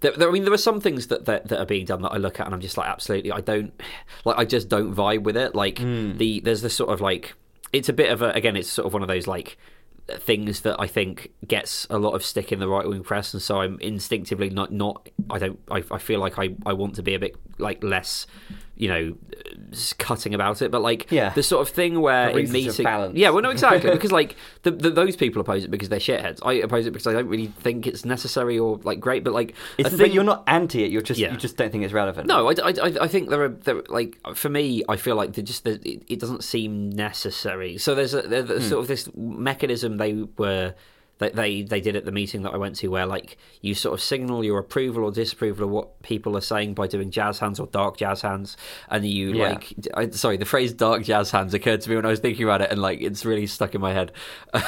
there, 0.00 0.12
there, 0.12 0.28
I 0.28 0.32
mean, 0.32 0.44
there 0.44 0.52
are 0.54 0.56
some 0.58 0.80
things 0.80 1.08
that, 1.08 1.26
that 1.26 1.48
that 1.48 1.58
are 1.60 1.66
being 1.66 1.84
done 1.84 2.00
that 2.02 2.08
I 2.10 2.16
look 2.16 2.40
at, 2.40 2.46
and 2.46 2.54
I'm 2.54 2.60
just 2.62 2.78
like, 2.78 2.88
absolutely, 2.88 3.32
I 3.32 3.40
don't, 3.42 3.72
like, 4.24 4.38
I 4.38 4.44
just 4.46 4.68
don't 4.70 4.94
vibe 4.94 5.22
with 5.24 5.36
it. 5.36 5.54
Like 5.54 5.78
hmm. 5.78 6.16
the 6.16 6.40
there's 6.40 6.62
this 6.62 6.74
sort 6.74 6.90
of 6.90 7.00
like, 7.02 7.34
it's 7.72 7.88
a 7.88 7.92
bit 7.92 8.10
of 8.10 8.22
a 8.22 8.30
again, 8.30 8.56
it's 8.56 8.68
sort 8.68 8.86
of 8.86 8.92
one 8.92 9.02
of 9.02 9.08
those 9.08 9.26
like 9.26 9.56
things 10.08 10.62
that 10.62 10.80
I 10.80 10.86
think 10.86 11.30
gets 11.46 11.86
a 11.88 11.98
lot 11.98 12.14
of 12.14 12.24
stick 12.24 12.52
in 12.52 12.58
the 12.58 12.68
right 12.68 12.86
wing 12.86 13.02
press, 13.02 13.32
and 13.32 13.42
so 13.42 13.60
I'm 13.60 13.78
instinctively 13.80 14.50
not 14.50 14.72
not 14.72 15.08
I 15.30 15.38
don't 15.38 15.58
I, 15.70 15.82
I 15.90 15.98
feel 15.98 16.20
like 16.20 16.38
I, 16.38 16.54
I 16.66 16.72
want 16.72 16.94
to 16.96 17.02
be 17.02 17.14
a 17.14 17.18
bit 17.18 17.36
like 17.58 17.82
less 17.82 18.26
you 18.82 18.88
know 18.88 19.14
cutting 19.98 20.34
about 20.34 20.60
it, 20.62 20.70
but 20.70 20.82
like 20.82 21.06
Yeah. 21.10 21.30
the 21.30 21.42
sort 21.42 21.62
of 21.66 21.74
thing 21.74 22.00
where 22.00 22.28
in 22.38 22.50
meeting 22.52 22.84
balance. 22.84 23.16
yeah 23.16 23.30
well 23.30 23.42
no 23.42 23.50
exactly 23.50 23.90
because 23.96 24.12
like 24.12 24.36
the, 24.62 24.70
the, 24.70 24.90
those 24.90 25.16
people 25.16 25.40
oppose 25.40 25.64
it 25.64 25.70
because 25.70 25.88
they're 25.88 25.98
shitheads. 26.08 26.40
I 26.44 26.54
oppose 26.54 26.86
it 26.86 26.90
because 26.92 27.06
I 27.06 27.12
don't 27.12 27.28
really 27.28 27.46
think 27.46 27.86
it's 27.86 28.04
necessary 28.04 28.58
or 28.58 28.78
like 28.82 29.00
great, 29.00 29.24
but 29.24 29.32
like 29.32 29.54
It's, 29.78 29.92
a 29.94 29.96
but 29.98 30.12
you're 30.12 30.24
not 30.24 30.42
anti 30.46 30.84
it. 30.84 30.90
You're 30.90 31.02
just 31.02 31.20
Yeah. 31.20 31.30
you 31.32 31.36
just 31.38 31.56
don't 31.56 31.70
think 31.72 31.84
it's 31.84 31.92
relevant. 31.92 32.26
no, 32.26 32.48
I, 32.48 32.52
I, 32.64 32.72
I- 33.02 33.08
think 33.08 33.30
there 33.30 33.42
are, 33.44 33.48
there 33.48 33.76
are- 33.78 33.84
like 33.88 34.18
for 34.34 34.48
me, 34.48 34.82
I 34.88 34.96
feel 34.96 35.16
like 35.16 35.32
they 35.34 35.42
just 35.42 35.66
it, 35.66 36.02
it 36.08 36.18
doesn't 36.18 36.44
seem 36.44 36.90
necessary. 36.90 37.78
So 37.78 37.94
there's 37.94 38.14
a 38.14 38.22
there's 38.22 38.48
Hmm. 38.64 38.68
sort 38.68 38.80
of 38.82 38.88
this 38.88 39.08
mechanism 39.14 39.96
they 39.98 40.24
were 40.36 40.74
that 41.22 41.34
they 41.34 41.62
they 41.62 41.80
did 41.80 41.96
at 41.96 42.04
the 42.04 42.12
meeting 42.12 42.42
that 42.42 42.52
I 42.52 42.56
went 42.58 42.76
to 42.76 42.88
where 42.88 43.06
like 43.06 43.38
you 43.62 43.74
sort 43.74 43.94
of 43.94 44.00
signal 44.02 44.44
your 44.44 44.58
approval 44.58 45.04
or 45.04 45.10
disapproval 45.10 45.64
of 45.64 45.70
what 45.70 46.02
people 46.02 46.36
are 46.36 46.40
saying 46.42 46.74
by 46.74 46.86
doing 46.86 47.10
jazz 47.10 47.38
hands 47.38 47.58
or 47.58 47.66
dark 47.68 47.96
jazz 47.96 48.20
hands, 48.20 48.56
and 48.90 49.06
you 49.06 49.32
Yeah. 49.34 49.48
like 49.50 49.74
I, 49.94 50.10
sorry 50.10 50.36
the 50.36 50.44
phrase 50.44 50.72
dark 50.72 51.04
jazz 51.04 51.30
hands 51.30 51.54
occurred 51.54 51.80
to 51.82 51.90
me 51.90 51.96
when 51.96 52.04
I 52.06 52.10
was 52.10 52.20
thinking 52.20 52.44
about 52.44 52.60
it 52.60 52.70
and 52.70 52.80
like 52.82 53.00
it's 53.00 53.24
really 53.24 53.46
stuck 53.46 53.74
in 53.74 53.80
my 53.80 53.92
head. 53.92 54.12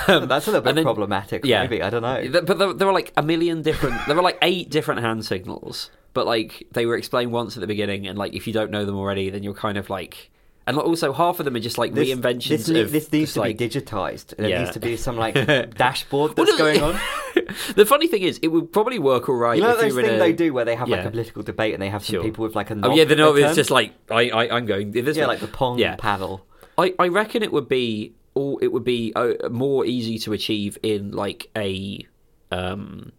Um, 0.09 0.29
That's 0.29 0.47
a 0.47 0.51
little 0.51 0.63
bit 0.63 0.75
then- 0.77 0.85
problematic. 0.85 1.45
yeah. 1.45 1.63
Maybe 1.63 1.83
I 1.83 1.91
don't 1.91 2.03
know. 2.03 2.41
But 2.43 2.59
there, 2.59 2.73
there 2.73 2.87
were 2.87 2.93
like 2.95 3.13
a 3.17 3.23
million 3.23 3.63
different. 3.63 3.97
there 4.07 4.17
were 4.17 4.23
like 4.23 4.39
eight 4.43 4.71
different 4.71 5.01
hand 5.03 5.25
signals, 5.27 5.91
but 6.15 6.27
like 6.27 6.67
they 6.73 6.87
were 6.87 6.97
explained 6.97 7.33
once 7.33 7.57
at 7.57 7.61
the 7.61 7.67
beginning, 7.67 8.07
and 8.07 8.17
like 8.19 8.35
if 8.35 8.47
you 8.47 8.53
don't 8.53 8.71
know 8.71 8.85
them 8.85 8.97
already, 8.97 9.29
then 9.31 9.43
you're 9.43 9.55
kind 9.55 9.77
of 9.77 9.91
like. 9.91 10.31
And 10.67 10.79
also, 10.79 11.13
half 11.13 11.39
of 11.41 11.45
them 11.45 11.57
are 11.57 11.61
just 11.61 11.77
like 11.77 11.93
This, 11.93 12.09
reinventions 12.09 12.49
this, 12.49 12.69
of 12.71 12.91
this 12.91 13.13
needs 13.13 13.35
to 13.35 13.41
like, 13.41 13.59
be 13.59 13.69
digitized. 13.69 14.35
There 14.37 14.49
Yeah. 14.49 14.61
needs 14.61 14.71
to 14.73 14.81
be 14.81 14.97
some 14.97 15.17
like 15.17 15.35
dashboard 15.77 16.37
Well, 16.37 16.47
that's 16.47 16.59
no, 16.59 16.65
going 16.65 16.81
on. 16.83 16.99
the 17.77 17.85
funny 17.85 18.07
thing 18.07 18.23
is, 18.23 18.39
it 18.43 18.49
would 18.49 18.73
probably 18.73 18.99
work 18.99 19.29
all 19.29 19.35
right 19.35 19.57
You 19.59 19.63
know 19.63 19.77
those 19.77 19.95
were 19.95 20.01
a... 20.01 20.19
they 20.19 20.33
do 20.33 20.55
where 20.55 20.65
they 20.65 20.75
have 20.75 20.89
like 20.89 21.05
a 21.05 21.11
political 21.11 21.43
debate 21.43 21.75
and 21.75 21.83
they 21.83 21.91
have 21.91 22.03
some 22.05 22.15
Sure. 22.15 22.23
people 22.23 22.45
with 22.45 22.55
like 22.57 22.71
a 22.71 22.79
Oh 22.83 22.95
yeah, 22.95 23.05
the 23.05 23.15
no, 23.17 23.37
it's 23.37 23.55
just 23.57 23.71
like 23.71 23.93
I, 24.11 24.31
I, 24.31 24.57
I'm 24.57 24.65
going 24.67 24.93
this 24.93 25.17
yeah, 25.17 25.25
way. 25.25 25.29
like 25.29 25.41
the 25.41 25.49
pong 25.49 25.79
Yeah. 25.79 25.97
paddle. 25.97 26.47
I, 26.79 26.95
I 26.99 27.09
reckon 27.09 27.43
it 27.43 27.53
would 27.53 27.69
be 27.69 28.15
all 28.33 28.59
it 28.59 28.69
would 28.69 28.85
be 28.85 29.13
uh, 29.15 29.35
more 29.51 29.85
easy 29.85 30.19
to 30.21 30.33
achieve 30.33 30.77
in 30.83 31.13
like 31.13 31.51
a 31.57 32.05
um 32.51 33.13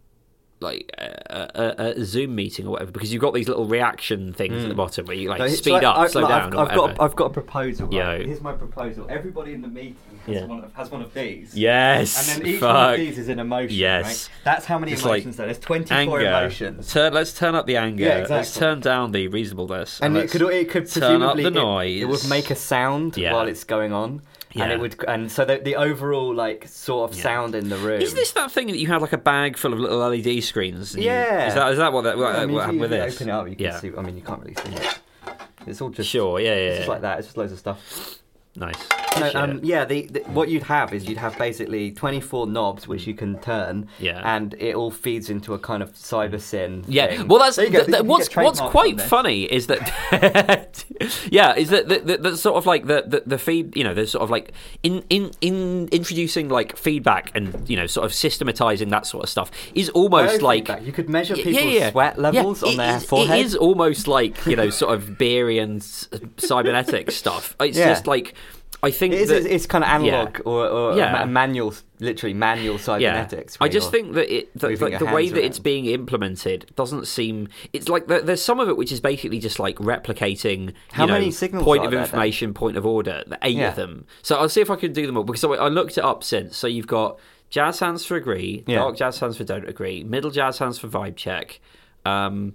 like 0.60 0.90
a, 0.98 1.50
a, 1.54 2.00
a 2.00 2.04
Zoom 2.04 2.34
meeting 2.34 2.66
or 2.66 2.70
whatever 2.70 2.90
because 2.90 3.12
you've 3.12 3.20
got 3.20 3.34
these 3.34 3.46
little 3.48 3.66
reaction 3.66 4.32
things 4.32 4.54
at 4.54 4.62
the 4.62 4.68
hmm. 4.68 4.76
bottom 4.76 5.06
where 5.06 5.16
you 5.16 5.28
like 5.28 5.38
No, 5.38 5.48
speed 5.48 5.72
like- 5.72 5.82
up, 5.82 5.98
I- 5.98 6.08
slow 6.08 6.22
look, 6.22 6.30
down, 6.30 6.56
I've, 6.56 6.68
I've 6.68 6.74
got 6.74 7.00
I've 7.00 7.16
got 7.16 7.24
a 7.26 7.30
proposal. 7.30 7.86
Right? 7.88 8.20
Yo. 8.20 8.26
Here's 8.26 8.40
my 8.40 8.52
proposal. 8.52 9.06
Everybody 9.10 9.52
in 9.52 9.60
the 9.60 9.68
meeting 9.68 9.96
has, 10.26 10.34
Yeah. 10.34 10.46
one, 10.46 10.64
of, 10.64 10.72
has 10.74 10.90
one 10.90 11.02
of 11.02 11.12
these. 11.12 11.54
Yes, 11.54 12.28
And 12.32 12.42
then 12.42 12.54
each 12.54 12.62
one 12.62 12.92
of 12.94 12.96
these 12.98 13.18
is 13.18 13.28
an 13.28 13.38
emotion. 13.38 13.76
Yes. 13.76 14.04
Right? 14.04 14.30
That's 14.44 14.64
how 14.64 14.78
many 14.78 14.92
It's 14.92 15.04
like 15.04 15.22
emotions 15.22 15.36
there. 15.36 15.46
There's 15.46 15.58
24 15.58 15.96
anger. 15.96 16.20
emotions. 16.20 16.92
Turn, 16.92 17.12
let's 17.12 17.34
turn 17.34 17.54
up 17.54 17.66
the 17.66 17.76
anger. 17.76 18.04
Yeah, 18.04 18.10
exactly. 18.18 18.36
Let's 18.36 18.54
turn 18.54 18.80
down 18.80 19.12
the 19.12 19.28
reasonableness. 19.28 20.00
And 20.00 20.16
it 20.16 20.30
could 20.30 20.42
it 20.42 20.70
could 20.70 20.90
turn 20.90 21.22
up 21.22 21.34
presumably 21.34 21.42
the 21.42 21.48
it- 21.48 21.54
noise. 21.54 22.02
It, 22.02 22.04
would 22.06 22.28
make 22.28 22.50
a 22.50 22.56
sound 22.56 23.16
Yeah. 23.16 23.34
while 23.34 23.46
it's 23.46 23.64
going 23.64 23.92
on. 23.92 24.22
And 24.64 24.72
it 24.72 24.80
would, 24.80 25.02
and 25.06 25.30
so 25.30 25.44
the, 25.44 25.58
the 25.58 25.76
overall 25.76 26.34
like 26.34 26.66
sort 26.68 27.10
of 27.10 27.16
Yeah. 27.16 27.22
sound 27.22 27.54
in 27.54 27.68
the 27.68 27.76
room. 27.76 28.00
Is 28.00 28.14
this 28.14 28.32
that 28.32 28.50
thing 28.50 28.66
that 28.68 28.78
you 28.78 28.86
had 28.86 29.00
like 29.02 29.12
a 29.12 29.18
bag 29.18 29.56
full 29.56 29.72
of 29.72 29.78
little 29.78 29.98
LED 29.98 30.42
screens? 30.42 30.94
and 30.94 31.02
you- 31.04 31.10
Yeah. 31.10 31.48
is 31.48 31.54
that 31.54 31.72
is 31.72 31.78
that 31.78 31.92
what 31.92 32.02
that 32.02 32.16
what, 32.18 32.34
I 32.36 32.46
mean, 32.46 32.54
what 32.54 32.60
if 32.60 32.64
happened 32.64 32.80
with 32.80 32.90
you 32.92 32.96
this? 32.98 33.14
Open 33.16 33.28
it 33.28 33.32
up, 33.32 33.48
you 33.48 33.56
can 33.56 33.64
yeah. 33.64 33.80
see. 33.80 33.92
I 33.96 34.02
mean, 34.02 34.16
you 34.16 34.22
can't 34.22 34.40
really 34.40 34.54
see 34.54 34.72
it. 34.84 34.98
It's 35.66 35.80
all 35.80 35.90
just 35.90 36.08
Sure. 36.10 36.38
Yeah. 36.40 36.50
Yeah. 36.50 36.54
It's 36.54 36.72
yeah. 36.72 36.76
just 36.78 36.88
like 36.88 37.00
that. 37.02 37.18
It's 37.18 37.28
just 37.28 37.36
loads 37.36 37.52
of 37.52 37.58
stuff. 37.58 38.18
Nice. 38.56 38.76
No, 39.18 39.30
um, 39.34 39.60
yeah, 39.62 39.86
the, 39.86 40.02
the, 40.06 40.20
what 40.24 40.48
you'd 40.50 40.62
have 40.64 40.92
is 40.92 41.08
you'd 41.08 41.16
have 41.16 41.38
basically 41.38 41.90
24 41.90 42.46
knobs 42.48 42.86
which 42.86 43.06
you 43.06 43.14
can 43.14 43.38
turn, 43.40 43.88
Yeah. 43.98 44.20
and 44.24 44.54
it 44.58 44.74
all 44.74 44.90
feeds 44.90 45.30
into 45.30 45.54
a 45.54 45.58
kind 45.58 45.82
of 45.82 45.92
Cybersyn. 45.94 46.84
Yeah, 46.86 47.06
thing. 47.16 47.28
well, 47.28 47.38
that's 47.38 47.56
go, 47.56 47.64
th- 47.66 47.86
th- 47.86 48.02
what's 48.02 48.34
what's 48.36 48.60
quite 48.60 49.00
funny 49.00 49.44
is 49.44 49.68
that 49.68 49.80
yeah, 51.30 51.54
is 51.54 51.70
that 51.70 51.88
the, 51.88 51.98
the, 52.00 52.16
the 52.18 52.36
sort 52.36 52.56
of 52.56 52.66
like 52.66 52.86
the, 52.86 53.04
the 53.06 53.22
the 53.26 53.38
feed, 53.38 53.74
you 53.76 53.84
know, 53.84 53.94
there's 53.94 54.10
sort 54.10 54.22
of 54.22 54.30
like 54.30 54.52
in 54.82 55.02
in 55.08 55.30
in 55.40 55.88
introducing 55.88 56.48
like 56.50 56.76
feedback 56.76 57.30
and 57.34 57.68
you 57.70 57.76
know 57.76 57.86
sort 57.86 58.04
of 58.04 58.12
systematizing 58.12 58.90
that 58.90 59.06
sort 59.06 59.24
of 59.24 59.30
stuff 59.30 59.50
is 59.74 59.88
almost 59.90 60.42
like 60.42 60.66
Biofeedback. 60.66 60.84
you 60.86 60.92
could 60.92 61.08
measure 61.08 61.36
people's 61.36 61.90
sweat 61.90 62.18
levels 62.18 62.62
on 62.62 62.76
their 62.76 62.96
is- 62.98 63.04
forehead. 63.04 63.38
It 63.38 63.46
is 63.46 63.56
almost 63.56 64.08
like 64.08 64.44
you 64.46 64.56
know, 64.56 64.68
sort 64.70 64.94
of 64.94 65.04
Beerian 65.18 65.82
cybernetic 66.38 67.10
stuff. 67.10 67.56
It's 67.60 67.78
Yeah. 67.78 67.88
just 67.88 68.06
like 68.06 68.34
I 68.82 68.90
think 68.90 69.14
It 69.14 69.22
is, 69.22 69.28
that, 69.30 69.36
it's, 69.38 69.46
it's 69.46 69.66
kind 69.66 69.82
of 69.82 69.88
analog 69.90 70.40
or, 70.44 70.66
or 70.68 70.96
Yeah. 70.96 71.10
ma- 71.12 71.24
manual, 71.26 71.74
literally 71.98 72.34
manual 72.34 72.78
cybernetics. 72.78 73.56
I 73.60 73.68
just 73.68 73.90
think 73.90 74.12
that 74.14 74.32
it 74.32 74.52
that, 74.58 74.80
like, 74.80 74.98
the 74.98 75.06
way 75.06 75.28
that 75.30 75.44
it's 75.44 75.58
being 75.58 75.86
implemented 75.86 76.70
doesn't 76.76 77.06
seem. 77.06 77.48
It's 77.72 77.88
like 77.88 78.06
there's 78.06 78.42
some 78.42 78.60
of 78.60 78.68
it 78.68 78.76
which 78.76 78.92
is 78.92 79.00
basically 79.00 79.38
just 79.38 79.58
like 79.58 79.76
replicating. 79.76 80.74
How 80.92 81.06
know, 81.06 81.14
many 81.14 81.30
signals 81.30 81.64
Point 81.64 81.84
of 81.86 81.90
there, 81.90 82.02
information, 82.02 82.52
point 82.54 82.76
of 82.76 82.84
order. 82.86 83.24
the 83.26 83.38
Eight 83.42 83.56
Yeah. 83.56 83.70
of 83.70 83.76
them. 83.76 84.06
So 84.22 84.36
I'll 84.36 84.48
see 84.48 84.60
if 84.60 84.70
I 84.70 84.76
can 84.76 84.92
do 84.92 85.06
them 85.06 85.16
all 85.16 85.24
because 85.24 85.42
I, 85.42 85.48
I 85.48 85.68
looked 85.68 85.96
it 85.98 86.04
up 86.04 86.22
since. 86.22 86.56
So 86.56 86.66
you've 86.66 86.86
got 86.86 87.18
jazz 87.48 87.80
hands 87.80 88.04
for 88.04 88.16
agree, 88.16 88.62
Yeah. 88.66 88.76
dark 88.76 88.96
jazz 88.98 89.18
hands 89.18 89.36
for 89.38 89.44
don't 89.44 89.68
agree, 89.68 90.04
middle 90.04 90.30
jazz 90.30 90.58
hands 90.58 90.78
for 90.78 90.86
vibe 90.88 91.16
check. 91.16 91.60
Um, 92.04 92.54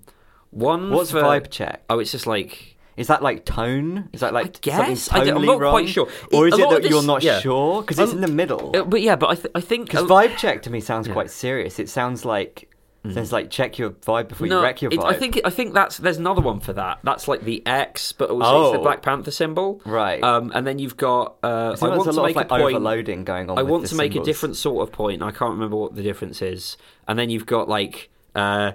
one 0.51 0.91
What's 0.91 1.11
for, 1.11 1.21
vibe 1.21 1.49
check? 1.49 1.83
Oh, 1.89 1.99
it's 1.99 2.11
just 2.11 2.27
like. 2.27 2.70
Is 2.97 3.07
that 3.07 3.23
like 3.23 3.45
tone? 3.45 4.09
Is 4.13 4.19
that 4.21 4.33
like 4.33 4.61
guess. 4.61 4.79
I 4.79 4.93
something 5.17 5.33
don't- 5.33 5.37
I'm 5.41 5.45
not 5.45 5.59
wrong? 5.59 5.71
quite 5.71 5.89
sure. 5.89 6.07
Or 6.33 6.47
is 6.47 6.53
a 6.53 6.57
it 6.63 6.69
that 6.69 6.81
this- 6.83 6.91
you're 6.91 7.03
not 7.03 7.23
yeah. 7.23 7.39
sure? 7.39 7.81
Because 7.81 7.99
it's 7.99 8.11
Um, 8.11 8.17
in 8.17 8.21
the 8.29 8.35
middle. 8.35 8.71
uh, 8.75 8.83
But 8.83 9.01
yeah, 9.01 9.15
but 9.15 9.29
I, 9.29 9.35
th- 9.35 9.51
I 9.55 9.61
think 9.61 9.87
Because 9.87 10.03
a- 10.05 10.07
vibe 10.07 10.37
check 10.37 10.61
to 10.63 10.69
me 10.69 10.79
sounds 10.81 11.07
Yeah. 11.07 11.13
quite 11.13 11.31
serious. 11.31 11.79
It 11.79 11.89
sounds 11.89 12.25
like 12.25 12.67
there's 13.03 13.31
like 13.31 13.49
check 13.49 13.79
your 13.79 13.89
vibe 13.91 14.27
before 14.27 14.45
you 14.45 14.61
wreck 14.61 14.79
your 14.83 14.91
it- 14.93 14.99
vibe. 14.99 15.05
I 15.05 15.13
think 15.13 15.39
I 15.43 15.49
think 15.49 15.73
that's 15.73 15.97
there's 15.97 16.17
another 16.17 16.41
one 16.41 16.59
for 16.59 16.73
that. 16.73 16.99
That's 17.03 17.27
like 17.27 17.41
the 17.43 17.65
X, 17.65 18.11
but 18.11 18.29
also 18.29 18.65
it's 18.65 18.73
the 18.73 18.79
Oh. 18.79 18.83
Black 18.83 19.01
Panther 19.01 19.31
symbol. 19.31 19.81
Right. 19.85 20.21
Um, 20.21 20.51
and 20.53 20.67
then 20.67 20.77
you've 20.77 20.97
got. 20.97 21.37
Uh, 21.41 21.75
I 21.81 21.87
want 21.87 22.03
to 22.13 22.21
make 22.21 22.35
like 22.35 22.45
a 22.45 22.49
point. 22.49 22.61
overloading 22.75 23.23
going 23.23 23.49
on. 23.49 23.57
I 23.57 23.63
want 23.63 23.87
to 23.87 23.95
make 23.95 24.15
a 24.15 24.21
different 24.21 24.55
sort 24.57 24.87
of 24.87 24.91
point. 24.93 25.23
I 25.23 25.31
can't 25.31 25.51
remember 25.51 25.77
what 25.77 25.95
the 25.95 26.03
difference 26.03 26.41
is. 26.43 26.77
And 27.07 27.17
then 27.17 27.29
you've 27.31 27.47
got 27.47 27.67
like 27.67 28.09
uh, 28.35 28.73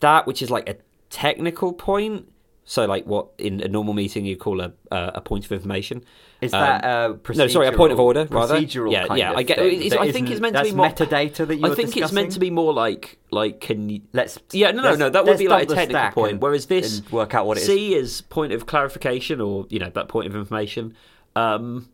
that, 0.00 0.26
which 0.26 0.42
is 0.42 0.50
like 0.50 0.68
a 0.68 0.76
technical 1.10 1.72
point. 1.72 2.26
So 2.70 2.86
like 2.86 3.04
what 3.04 3.30
in 3.36 3.60
a 3.62 3.66
normal 3.66 3.94
meeting 3.94 4.24
you 4.24 4.36
call 4.36 4.60
a 4.60 4.72
uh, 4.92 5.10
a 5.16 5.20
point 5.20 5.44
of 5.44 5.50
information. 5.50 6.04
Is 6.40 6.54
Um, 6.54 6.60
that 6.60 6.84
uh, 6.84 7.14
no, 7.34 7.48
sorry, 7.48 7.66
a 7.66 7.72
point 7.72 7.90
of 7.92 7.98
order 7.98 8.28
rather. 8.30 8.60
Procedural 8.60 8.92
yeah, 8.92 9.08
kind 9.08 9.18
yeah. 9.18 9.32
of 9.32 9.38
I 9.38 9.42
get. 9.42 9.58
It's, 9.58 9.96
I 9.96 10.12
think 10.12 10.30
it's 10.30 10.40
meant 10.40 10.54
to 10.54 10.62
be 10.62 10.70
more 10.70 10.86
metadata 10.86 11.48
that 11.48 11.56
you're 11.56 11.72
I 11.72 11.74
think 11.74 11.96
it's 11.96 12.12
meant 12.12 12.30
to 12.30 12.38
be 12.38 12.48
more 12.48 12.72
like 12.72 13.18
like 13.32 13.60
can 13.60 13.88
you 13.90 14.02
Let's 14.12 14.38
yeah, 14.52 14.70
no, 14.70 14.82
no, 14.82 14.94
no. 14.94 15.10
That 15.10 15.24
would 15.24 15.36
be 15.38 15.48
like 15.48 15.68
a 15.68 15.74
technical 15.74 16.10
point. 16.12 16.32
and- 16.34 16.42
whereas 16.42 16.66
this 16.66 17.02
work 17.10 17.34
out 17.34 17.44
what 17.44 17.56
it 17.56 17.62
is. 17.62 17.66
C 17.66 17.94
is 17.96 18.20
point 18.20 18.52
of 18.52 18.66
clarification, 18.66 19.40
or 19.40 19.66
you 19.68 19.80
know, 19.80 19.90
that 19.90 20.06
point 20.06 20.28
of 20.28 20.36
information. 20.36 20.94
Um, 21.34 21.88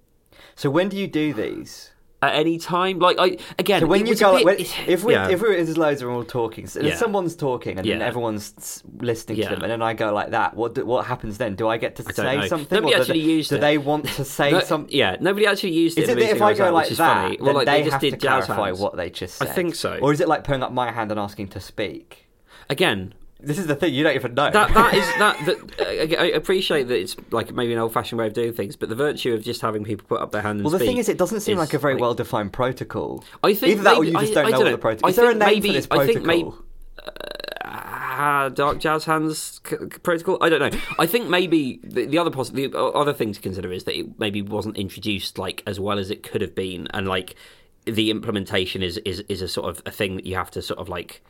So 0.57 0.69
when 0.69 0.91
do 0.91 0.99
you 0.99 1.07
do 1.07 1.33
these? 1.33 1.93
At 2.23 2.35
any 2.35 2.57
time, 2.59 2.99
like 2.99 3.17
I 3.19 3.37
again, 3.59 3.81
So 3.83 3.87
when 3.87 4.07
you 4.07 4.15
go, 4.17 4.37
bit- 4.37 4.45
when, 4.45 4.57
if 4.89 5.05
we 5.05 5.13
yeah. 5.13 5.29
if 5.29 5.43
we're 5.43 5.55
there's 5.55 5.77
loads 5.77 6.01
and 6.01 6.11
we're 6.11 6.17
all 6.17 6.25
talking, 6.25 6.67
so 6.67 6.81
Yeah. 6.81 6.97
someone's 6.97 7.37
talking 7.37 7.79
and 7.79 7.87
then 7.87 8.01
Yeah. 8.01 8.07
everyone's 8.07 8.83
listening 9.01 9.39
Yeah. 9.39 9.51
to 9.51 9.55
them, 9.57 9.65
and 9.65 9.71
then 9.71 9.83
I 9.83 9.93
go 9.93 10.13
like 10.15 10.31
that. 10.31 10.57
What 10.57 10.75
do, 10.75 10.87
what 10.87 11.05
happens 11.07 11.37
then? 11.39 11.55
Do 11.57 11.69
I 11.69 11.77
get 11.77 11.97
to 11.97 12.03
don't 12.03 12.15
say 12.15 12.49
something? 12.49 12.75
Nobody 12.75 12.95
or 12.95 12.97
do 12.97 13.03
actually 13.03 13.21
they, 13.21 13.33
used 13.33 13.51
do 13.51 13.57
it. 13.57 13.61
they 13.61 13.77
want 13.79 14.07
to 14.07 14.25
say 14.25 14.51
No, 14.53 14.61
something? 14.61 14.97
yeah, 14.97 15.17
nobody 15.21 15.47
actually 15.47 15.73
used 15.73 15.99
it. 15.99 16.05
Is 16.05 16.09
it 16.09 16.15
that 16.19 16.31
if 16.31 16.41
I 16.43 16.55
go 16.55 16.65
at, 16.67 16.73
like 16.75 16.89
that, 16.89 16.97
funny. 16.97 17.39
Well, 17.41 17.55
like 17.55 17.67
they, 17.67 17.81
just 17.83 17.93
have 17.93 18.01
did 18.01 18.13
to 18.13 18.17
clarify 18.17 18.67
hands. 18.69 18.81
what 18.81 18.97
they 18.97 19.11
just 19.11 19.37
said? 19.37 19.49
I 19.49 19.53
think 19.53 19.75
so. 19.75 19.99
Or 20.01 20.11
is 20.13 20.21
it 20.21 20.27
like 20.29 20.43
putting 20.43 20.63
up 20.63 20.73
my 20.73 20.91
hand 20.93 21.11
and 21.11 21.21
asking 21.21 21.49
to 21.49 21.61
speak? 21.61 22.27
Again, 22.71 23.13
This 23.39 23.59
is 23.59 23.67
the 23.67 23.75
thing. 23.77 23.93
You 23.93 24.03
don't 24.03 24.15
even 24.15 24.35
know. 24.35 24.51
that 24.51 24.73
that 24.75 24.95
is 24.95 25.05
that. 25.19 25.47
that 25.47 26.19
I 26.19 26.23
I 26.25 26.27
appreciate 26.29 26.85
that 26.89 26.99
it's 26.99 27.17
like 27.31 27.53
maybe 27.53 27.73
an 27.75 27.79
old-fashioned 27.79 28.19
way 28.19 28.27
of 28.27 28.33
doing 28.33 28.53
things, 28.55 28.77
but 28.77 28.89
the 28.89 28.95
virtue 28.95 29.35
of 29.35 29.45
just 29.45 29.61
having 29.61 29.85
people 29.85 30.07
put 30.09 30.21
up 30.23 30.33
their 30.33 30.43
hand 30.43 30.59
and 30.61 30.65
well, 30.65 30.73
the 30.73 30.79
thing 30.79 30.97
is, 30.97 31.09
it 31.09 31.19
doesn't 31.19 31.41
seem 31.41 31.59
like 31.59 31.75
a 31.75 31.79
very 31.79 31.95
like- 31.95 32.01
well-defined 32.01 32.53
protocol. 32.53 33.23
I 33.45 33.55
think 33.55 33.73
Either 33.75 33.83
that 33.83 33.97
or 33.99 34.05
you 34.05 34.13
just 34.13 34.33
I- 34.33 34.35
don't 34.35 34.47
I 34.47 34.51
know 34.51 34.57
don't 34.59 34.65
what 34.65 34.71
the 34.73 34.79
protocol. 34.79 35.09
I 35.09 35.11
Is 35.11 35.17
there 35.17 35.31
a 35.31 35.35
name 35.35 35.49
maybe- 35.49 35.69
for 35.69 35.73
this 35.75 35.87
I 35.91 35.97
protocol? 35.97 36.15
think 36.15 36.27
maybe- 36.27 36.51
Ah, 37.69 38.49
dark 38.49 38.79
jazz 38.79 39.05
hands 39.05 39.61
c- 39.69 39.77
c- 39.77 39.87
protocol. 40.03 40.39
I 40.41 40.49
don't 40.49 40.61
know. 40.73 40.79
I 40.99 41.07
think 41.07 41.29
maybe 41.29 41.81
the, 41.85 42.07
the 42.07 42.17
other 42.19 42.31
poss- 42.31 42.51
the 42.51 42.73
other 42.75 43.13
thing 43.13 43.33
to 43.33 43.41
consider 43.41 43.71
is 43.73 43.85
that 43.85 43.99
it 43.99 44.19
maybe 44.19 44.41
wasn't 44.41 44.77
introduced 44.79 45.37
like 45.39 45.63
as 45.67 45.79
well 45.79 45.99
as 45.99 46.11
it 46.11 46.23
could 46.23 46.41
have 46.41 46.55
been, 46.55 46.87
and 46.95 47.07
like 47.07 47.35
the 47.85 48.11
implementation 48.11 48.83
is 48.83 48.97
is 48.99 49.21
is 49.29 49.43
a 49.43 49.49
sort 49.49 49.69
of 49.69 49.83
a 49.85 49.91
thing 49.91 50.17
that 50.17 50.25
you 50.25 50.35
have 50.37 50.51
to 50.53 50.63
sort 50.63 50.79
of 50.81 50.89
like 50.89 51.23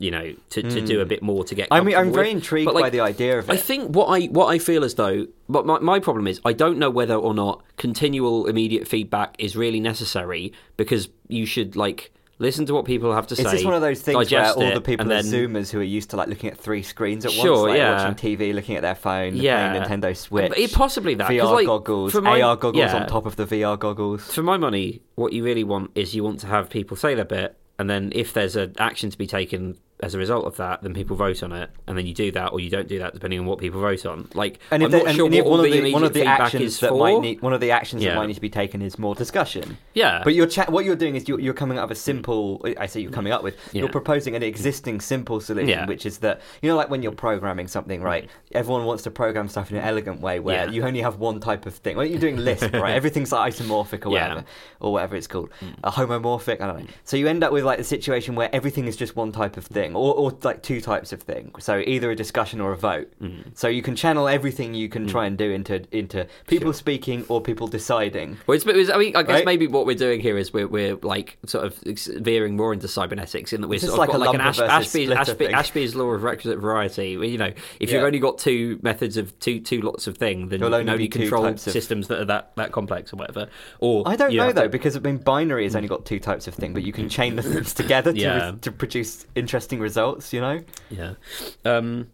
you 0.00 0.10
know 0.10 0.34
to, 0.48 0.62
to 0.62 0.80
do 0.80 1.00
a 1.00 1.04
bit 1.04 1.22
more 1.22 1.44
to 1.44 1.54
get. 1.54 1.68
Hmm. 1.68 1.74
I 1.74 1.80
mean, 1.82 1.94
I'm 1.94 2.10
very 2.12 2.28
with. 2.28 2.36
intrigued 2.38 2.64
But, 2.64 2.74
like, 2.74 2.84
by 2.84 2.90
the 2.90 3.00
idea 3.00 3.38
of 3.38 3.48
it. 3.48 3.52
I 3.52 3.56
think 3.56 3.94
what 3.94 4.06
I 4.06 4.26
what 4.26 4.46
I 4.46 4.58
feel 4.58 4.82
as 4.82 4.94
though, 4.94 5.26
but 5.48 5.66
my, 5.66 5.78
my 5.78 6.00
problem 6.00 6.26
is 6.26 6.40
I 6.44 6.54
don't 6.54 6.78
know 6.78 6.90
whether 6.90 7.14
or 7.14 7.34
not 7.34 7.62
continual 7.76 8.46
immediate 8.46 8.88
feedback 8.88 9.36
is 9.38 9.54
really 9.56 9.78
necessary 9.78 10.52
because 10.76 11.08
you 11.28 11.44
should 11.46 11.76
like 11.76 12.12
listen 12.38 12.64
to 12.64 12.72
what 12.72 12.86
people 12.86 13.12
have 13.14 13.26
to 13.26 13.36
say. 13.36 13.42
Is 13.42 13.52
this 13.52 13.64
one 13.64 13.74
of 13.74 13.82
those 13.82 14.00
things 14.00 14.30
where 14.32 14.46
all 14.52 14.72
the 14.72 14.80
people 14.80 15.02
and 15.04 15.12
are 15.12 15.22
then, 15.22 15.52
Zoomers 15.52 15.70
who 15.70 15.78
are 15.80 15.82
used 15.82 16.08
to 16.10 16.16
like 16.16 16.28
looking 16.28 16.48
at 16.50 16.56
three 16.56 16.82
screens 16.82 17.26
at 17.26 17.32
Sure, 17.32 17.52
once, 17.52 17.68
like 17.68 17.76
yeah. 17.76 18.08
watching 18.08 18.36
TV, 18.38 18.54
looking 18.54 18.76
at 18.76 18.82
their 18.82 18.94
phone, 18.94 19.36
Yeah. 19.36 19.68
playing 19.78 19.84
Nintendo 20.00 20.16
Switch, 20.16 20.48
But 20.48 20.58
it- 20.58 20.72
possibly 20.72 21.14
that, 21.16 21.28
VR 21.28 21.52
like, 21.52 21.66
goggles, 21.66 22.14
my- 22.14 22.40
AR 22.40 22.56
goggles 22.56 22.80
yeah. 22.80 22.96
on 22.96 23.06
top 23.06 23.26
of 23.26 23.36
the 23.36 23.44
VR 23.44 23.78
goggles. 23.78 24.32
For 24.34 24.42
my 24.42 24.56
money, 24.56 25.02
what 25.16 25.34
you 25.34 25.44
really 25.44 25.64
want 25.64 25.90
is 25.94 26.14
you 26.14 26.24
want 26.24 26.40
to 26.40 26.46
have 26.46 26.70
people 26.70 26.96
say 26.96 27.14
their 27.14 27.26
bit, 27.26 27.58
and 27.78 27.90
then 27.90 28.10
if 28.14 28.32
there's 28.32 28.56
an 28.56 28.72
action 28.78 29.10
to 29.10 29.18
be 29.18 29.26
taken 29.26 29.76
as 30.02 30.14
a 30.14 30.18
result 30.18 30.44
of 30.46 30.56
that, 30.56 30.82
then 30.82 30.94
people 30.94 31.16
vote 31.16 31.42
on 31.42 31.52
it, 31.52 31.70
and 31.86 31.96
then 31.96 32.06
you 32.06 32.14
do 32.14 32.30
that 32.32 32.52
or 32.52 32.60
you 32.60 32.70
don't 32.70 32.88
do 32.88 32.98
that 33.00 33.14
depending 33.14 33.38
on 33.40 33.46
what 33.46 33.58
people 33.58 33.80
vote 33.80 34.04
on. 34.06 34.28
Like 34.34 34.58
And 34.70 34.82
I'm 34.82 34.90
they, 34.90 35.02
not 35.02 35.14
sure 35.14 35.28
what 35.30 35.46
one, 35.46 35.60
of 35.60 35.64
the, 35.70 35.80
the, 35.80 35.92
one 35.92 36.04
of 36.04 36.12
the 36.12 36.24
actions 36.24 36.80
that 36.80 36.88
for. 36.90 36.98
might 36.98 37.20
need 37.20 37.40
one 37.42 37.52
of 37.52 37.60
the 37.60 37.70
actions 37.70 38.02
Yeah. 38.02 38.10
that 38.10 38.16
might 38.16 38.26
need 38.26 38.34
to 38.34 38.40
be 38.40 38.50
taken 38.50 38.82
is 38.82 38.98
more 38.98 39.14
discussion. 39.14 39.76
yeah, 39.94 40.22
But 40.24 40.34
you're 40.34 40.46
cha- 40.46 40.70
what 40.70 40.84
you're 40.84 40.96
doing 40.96 41.16
is 41.16 41.28
you're, 41.28 41.40
you're 41.40 41.54
coming 41.54 41.78
up 41.78 41.88
with 41.88 41.98
a 41.98 42.00
simple. 42.00 42.64
I 42.78 42.86
say 42.86 43.00
you're 43.00 43.10
mm. 43.10 43.14
coming 43.14 43.32
up 43.32 43.42
with. 43.42 43.56
You're 43.72 43.88
proposing 43.88 44.34
an 44.36 44.42
existing 44.42 45.00
simple 45.00 45.40
solution, 45.40 45.68
Yeah. 45.68 45.86
which 45.86 46.06
is 46.06 46.18
that 46.18 46.40
you 46.62 46.68
know, 46.68 46.76
like 46.76 46.90
when 46.90 47.02
you're 47.02 47.12
programming 47.12 47.68
something, 47.68 48.02
right? 48.02 48.28
Everyone 48.52 48.84
wants 48.86 49.02
to 49.04 49.10
program 49.10 49.48
stuff 49.48 49.70
in 49.70 49.76
an 49.76 49.84
elegant 49.84 50.20
way 50.20 50.40
where 50.40 50.66
Yeah. 50.66 50.70
you 50.70 50.82
only 50.84 51.00
have 51.00 51.18
one 51.18 51.40
type 51.40 51.66
of 51.66 51.74
thing. 51.74 51.96
When 51.96 52.10
you're 52.10 52.20
doing 52.20 52.36
Lisp, 52.36 52.72
right? 52.74 52.94
Everything's 52.94 53.32
like 53.32 53.52
isomorphic 53.54 54.06
or 54.06 54.12
Yeah. 54.12 54.28
whatever, 54.28 54.44
or 54.80 54.92
whatever 54.92 55.16
it's 55.16 55.26
called, 55.26 55.50
mm. 55.60 55.74
a 55.84 55.90
homomorphic. 55.90 56.60
I 56.60 56.66
don't 56.66 56.78
know. 56.80 56.86
So 57.04 57.16
you 57.16 57.26
end 57.28 57.44
up 57.44 57.52
with 57.52 57.64
like 57.64 57.78
a 57.78 57.84
situation 57.84 58.34
where 58.34 58.48
everything 58.54 58.86
is 58.86 58.96
just 58.96 59.16
one 59.16 59.32
type 59.32 59.56
of 59.56 59.66
thing, 59.66 59.89
or, 59.96 60.14
or 60.14 60.36
like 60.42 60.62
two 60.62 60.80
types 60.80 61.12
of 61.12 61.22
thing. 61.22 61.52
So 61.58 61.82
either 61.86 62.10
a 62.10 62.16
discussion 62.16 62.60
or 62.60 62.72
a 62.72 62.76
vote. 62.76 63.12
Mm-hmm. 63.20 63.50
So 63.54 63.68
you 63.68 63.82
can 63.82 63.96
channel 63.96 64.28
everything 64.28 64.74
you 64.74 64.88
can 64.88 65.06
mm. 65.06 65.10
try 65.10 65.26
and 65.26 65.36
do 65.36 65.50
into 65.50 65.84
into 65.96 66.26
people 66.46 66.68
Sure. 66.68 66.74
speaking 66.74 67.24
or 67.28 67.40
people 67.40 67.66
deciding. 67.66 68.38
Well, 68.46 68.56
it's, 68.56 68.66
it's, 68.66 68.90
I 68.90 68.96
mean, 68.96 69.16
I 69.16 69.22
guess 69.22 69.30
Right? 69.36 69.44
maybe 69.44 69.66
what 69.66 69.86
we're 69.86 69.96
doing 69.96 70.20
here 70.20 70.36
is 70.38 70.52
we're, 70.52 70.68
we're 70.68 70.96
like 70.96 71.38
sort 71.46 71.64
of 71.64 71.76
veering 71.76 72.56
more 72.56 72.72
into 72.72 72.88
cybernetics 72.88 73.52
in 73.52 73.60
that 73.60 73.68
we're 73.68 73.78
This 73.78 73.90
sort 73.90 73.94
of 73.94 73.98
like 73.98 74.10
got 74.10 74.20
like 74.20 74.34
an 74.34 74.40
Ash, 74.40 74.60
Ashby's, 74.60 75.10
Ashby. 75.10 75.48
Ashby's 75.48 75.94
law 75.94 76.10
of 76.10 76.22
requisite 76.22 76.58
variety. 76.58 77.10
You 77.10 77.38
know, 77.38 77.52
if 77.78 77.90
you've 77.90 78.02
only 78.04 78.18
got 78.18 78.38
two 78.38 78.78
methods 78.82 79.16
of 79.16 79.38
two 79.38 79.60
two 79.60 79.80
lots 79.80 80.06
of 80.06 80.16
thing, 80.16 80.48
then 80.48 80.60
There'll 80.60 80.72
you 80.72 80.80
only 80.80 80.84
can 80.84 80.92
only 80.92 81.08
control 81.08 81.44
types 81.44 81.66
of- 81.66 81.72
systems 81.72 82.08
that 82.08 82.20
are 82.20 82.24
that, 82.26 82.52
that 82.56 82.72
complex 82.72 83.12
or 83.12 83.16
whatever. 83.16 83.48
Or 83.80 84.02
I 84.06 84.16
don't 84.16 84.34
know 84.34 84.46
have 84.46 84.54
though, 84.54 84.62
to- 84.62 84.68
because 84.68 84.96
I 84.96 85.00
mean, 85.00 85.18
binary 85.18 85.64
has 85.64 85.76
only 85.76 85.88
got 85.88 86.04
two 86.04 86.18
types 86.20 86.46
of 86.46 86.54
thing, 86.54 86.72
but 86.72 86.82
you 86.82 86.92
can 86.92 87.08
chain 87.08 87.36
the 87.36 87.42
things 87.42 87.74
together 87.80 88.12
to, 88.12 88.18
Yeah. 88.18 88.52
to 88.60 88.72
produce 88.72 89.26
interesting 89.34 89.79
results. 89.80 90.32
You 90.32 90.40
know, 90.40 90.60
Yeah. 90.90 91.14
Um, 91.64 92.08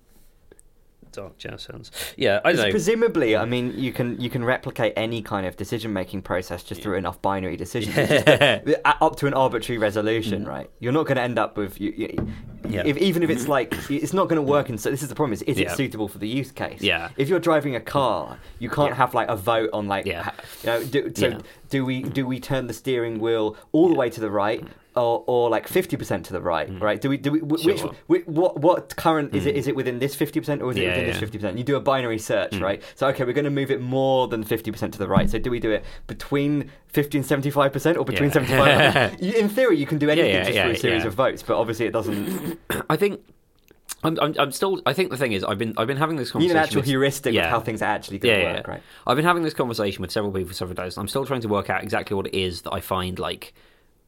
dark 1.12 1.38
jazz 1.38 1.62
sounds. 1.62 1.90
Yeah, 2.16 2.40
I 2.44 2.52
know. 2.52 2.70
Presumably, 2.70 3.36
I 3.36 3.46
mean, 3.46 3.72
you 3.76 3.90
can 3.92 4.20
you 4.20 4.28
can 4.28 4.44
replicate 4.44 4.92
any 4.96 5.22
kind 5.22 5.46
of 5.46 5.56
decision 5.56 5.92
making 5.92 6.22
process 6.22 6.62
just 6.62 6.82
through 6.82 6.96
enough 6.96 7.20
binary 7.22 7.56
decisions, 7.56 7.96
It's 7.96 8.08
just 8.12 8.26
that- 8.26 8.80
uh, 8.84 8.94
up 9.04 9.16
to 9.16 9.26
an 9.26 9.32
arbitrary 9.34 9.78
resolution, 9.78 10.44
right? 10.44 10.68
You're 10.78 10.92
not 10.92 11.06
going 11.06 11.16
to 11.16 11.22
end 11.22 11.38
up 11.38 11.56
with 11.56 11.80
you. 11.80 11.92
you 11.96 12.08
Mm. 12.08 12.72
Yeah. 12.72 12.82
if, 12.84 12.96
even 12.96 13.22
if 13.22 13.30
it's 13.30 13.46
like 13.46 13.72
it's 13.88 14.12
not 14.12 14.28
going 14.28 14.36
to 14.36 14.42
work, 14.42 14.68
and 14.68 14.80
so 14.80 14.90
this 14.90 15.00
is 15.00 15.08
the 15.08 15.14
problem: 15.14 15.32
is 15.34 15.42
is 15.42 15.56
Yeah. 15.58 15.70
it 15.72 15.76
suitable 15.76 16.08
for 16.08 16.18
the 16.18 16.26
use 16.26 16.50
case? 16.50 16.82
Yeah. 16.82 17.10
If 17.16 17.28
you're 17.28 17.38
driving 17.38 17.76
a 17.76 17.80
car, 17.80 18.38
you 18.58 18.68
can't 18.68 18.90
Yeah. 18.90 18.96
have 18.96 19.14
like 19.14 19.28
a 19.28 19.36
vote 19.36 19.70
on 19.72 19.86
like, 19.86 20.04
Yeah. 20.04 20.22
ha- 20.24 20.34
you 20.64 20.66
know, 20.70 20.84
do, 20.84 21.12
so 21.14 21.28
Yeah. 21.28 21.38
do 21.70 21.84
we 21.84 22.02
do 22.02 22.26
we 22.26 22.40
turn 22.40 22.66
the 22.66 22.74
steering 22.74 23.20
wheel 23.20 23.56
all 23.70 23.88
the 23.88 23.94
way 23.94 24.10
to 24.10 24.20
the 24.20 24.30
right? 24.30 24.64
Or, 24.96 25.22
or 25.26 25.50
like 25.50 25.68
fifty 25.68 25.94
percent 25.98 26.24
to 26.26 26.32
the 26.32 26.40
right, 26.40 26.70
right? 26.80 26.98
Do 26.98 27.10
we 27.10 27.18
do 27.18 27.30
we 27.32 27.40
Mm. 27.40 27.78
Sure. 27.78 27.92
which 28.06 28.26
what 28.26 28.58
what 28.58 28.96
current 28.96 29.34
is 29.34 29.44
it? 29.44 29.54
Is 29.54 29.66
it 29.68 29.76
within 29.76 29.98
this 29.98 30.14
fifty 30.14 30.40
percent 30.40 30.62
or 30.62 30.70
is 30.70 30.78
it 30.78 30.84
Yeah, 30.84 30.88
within 30.90 31.06
this 31.08 31.18
fifty 31.18 31.36
percent? 31.36 31.58
You 31.58 31.64
do 31.64 31.76
a 31.76 31.80
binary 31.80 32.18
search, 32.18 32.52
Mm. 32.52 32.62
right? 32.62 32.82
So 32.94 33.06
okay, 33.08 33.24
we're 33.24 33.34
going 33.34 33.44
to 33.44 33.50
move 33.50 33.70
it 33.70 33.82
more 33.82 34.26
than 34.26 34.42
fifty 34.42 34.70
percent 34.72 34.94
to 34.94 34.98
the 34.98 35.06
right. 35.06 35.28
So 35.28 35.38
do 35.38 35.50
we 35.50 35.60
do 35.60 35.70
it 35.70 35.84
between 36.06 36.70
fifty 36.88 37.18
and 37.18 37.26
seventy 37.26 37.50
five 37.50 37.74
percent, 37.74 37.98
or 37.98 38.06
between 38.06 38.30
Yeah. 38.30 38.32
seventy 38.32 38.56
five? 38.56 39.20
In 39.36 39.50
theory, 39.50 39.76
you 39.76 39.84
can 39.86 39.98
do 39.98 40.08
anything 40.08 40.30
yeah, 40.32 40.44
just 40.44 40.54
yeah, 40.54 40.62
through 40.64 40.72
a 40.72 40.76
series 40.78 41.02
yeah. 41.02 41.08
of 41.08 41.14
votes, 41.14 41.42
but 41.42 41.58
obviously 41.58 41.84
it 41.86 41.92
doesn't. 41.92 42.58
I 42.90 42.96
think. 42.96 43.20
I'm, 44.02 44.18
I'm, 44.20 44.34
I'm 44.38 44.52
still. 44.52 44.80
I 44.86 44.92
think 44.92 45.10
the 45.10 45.16
thing 45.16 45.32
is, 45.32 45.42
I've 45.42 45.58
been, 45.58 45.74
I've 45.76 45.86
been 45.86 45.96
having 45.96 46.16
this 46.16 46.32
You 46.32 46.40
need 46.40 46.48
conversation. 46.48 46.56
an 46.58 46.62
actual 46.64 46.80
with- 46.80 46.86
heuristic 46.88 47.34
yeah. 47.34 47.44
of 47.44 47.50
how 47.50 47.60
things 47.60 47.82
are 47.82 47.86
actually 47.86 48.18
going 48.18 48.34
to 48.36 48.40
yeah, 48.42 48.52
work, 48.54 48.66
yeah. 48.66 48.72
right? 48.72 48.82
I've 49.06 49.16
been 49.16 49.24
having 49.24 49.42
this 49.42 49.54
conversation 49.54 50.02
with 50.02 50.10
several 50.10 50.32
people 50.32 50.48
for 50.48 50.54
several 50.54 50.74
days, 50.76 50.96
and 50.96 51.02
I'm 51.02 51.08
still 51.08 51.24
trying 51.26 51.40
to 51.42 51.48
work 51.48 51.70
out 51.70 51.82
exactly 51.82 52.14
what 52.14 52.26
it 52.28 52.34
is 52.34 52.62
that 52.62 52.72
I 52.72 52.80
find 52.80 53.18
like 53.18 53.52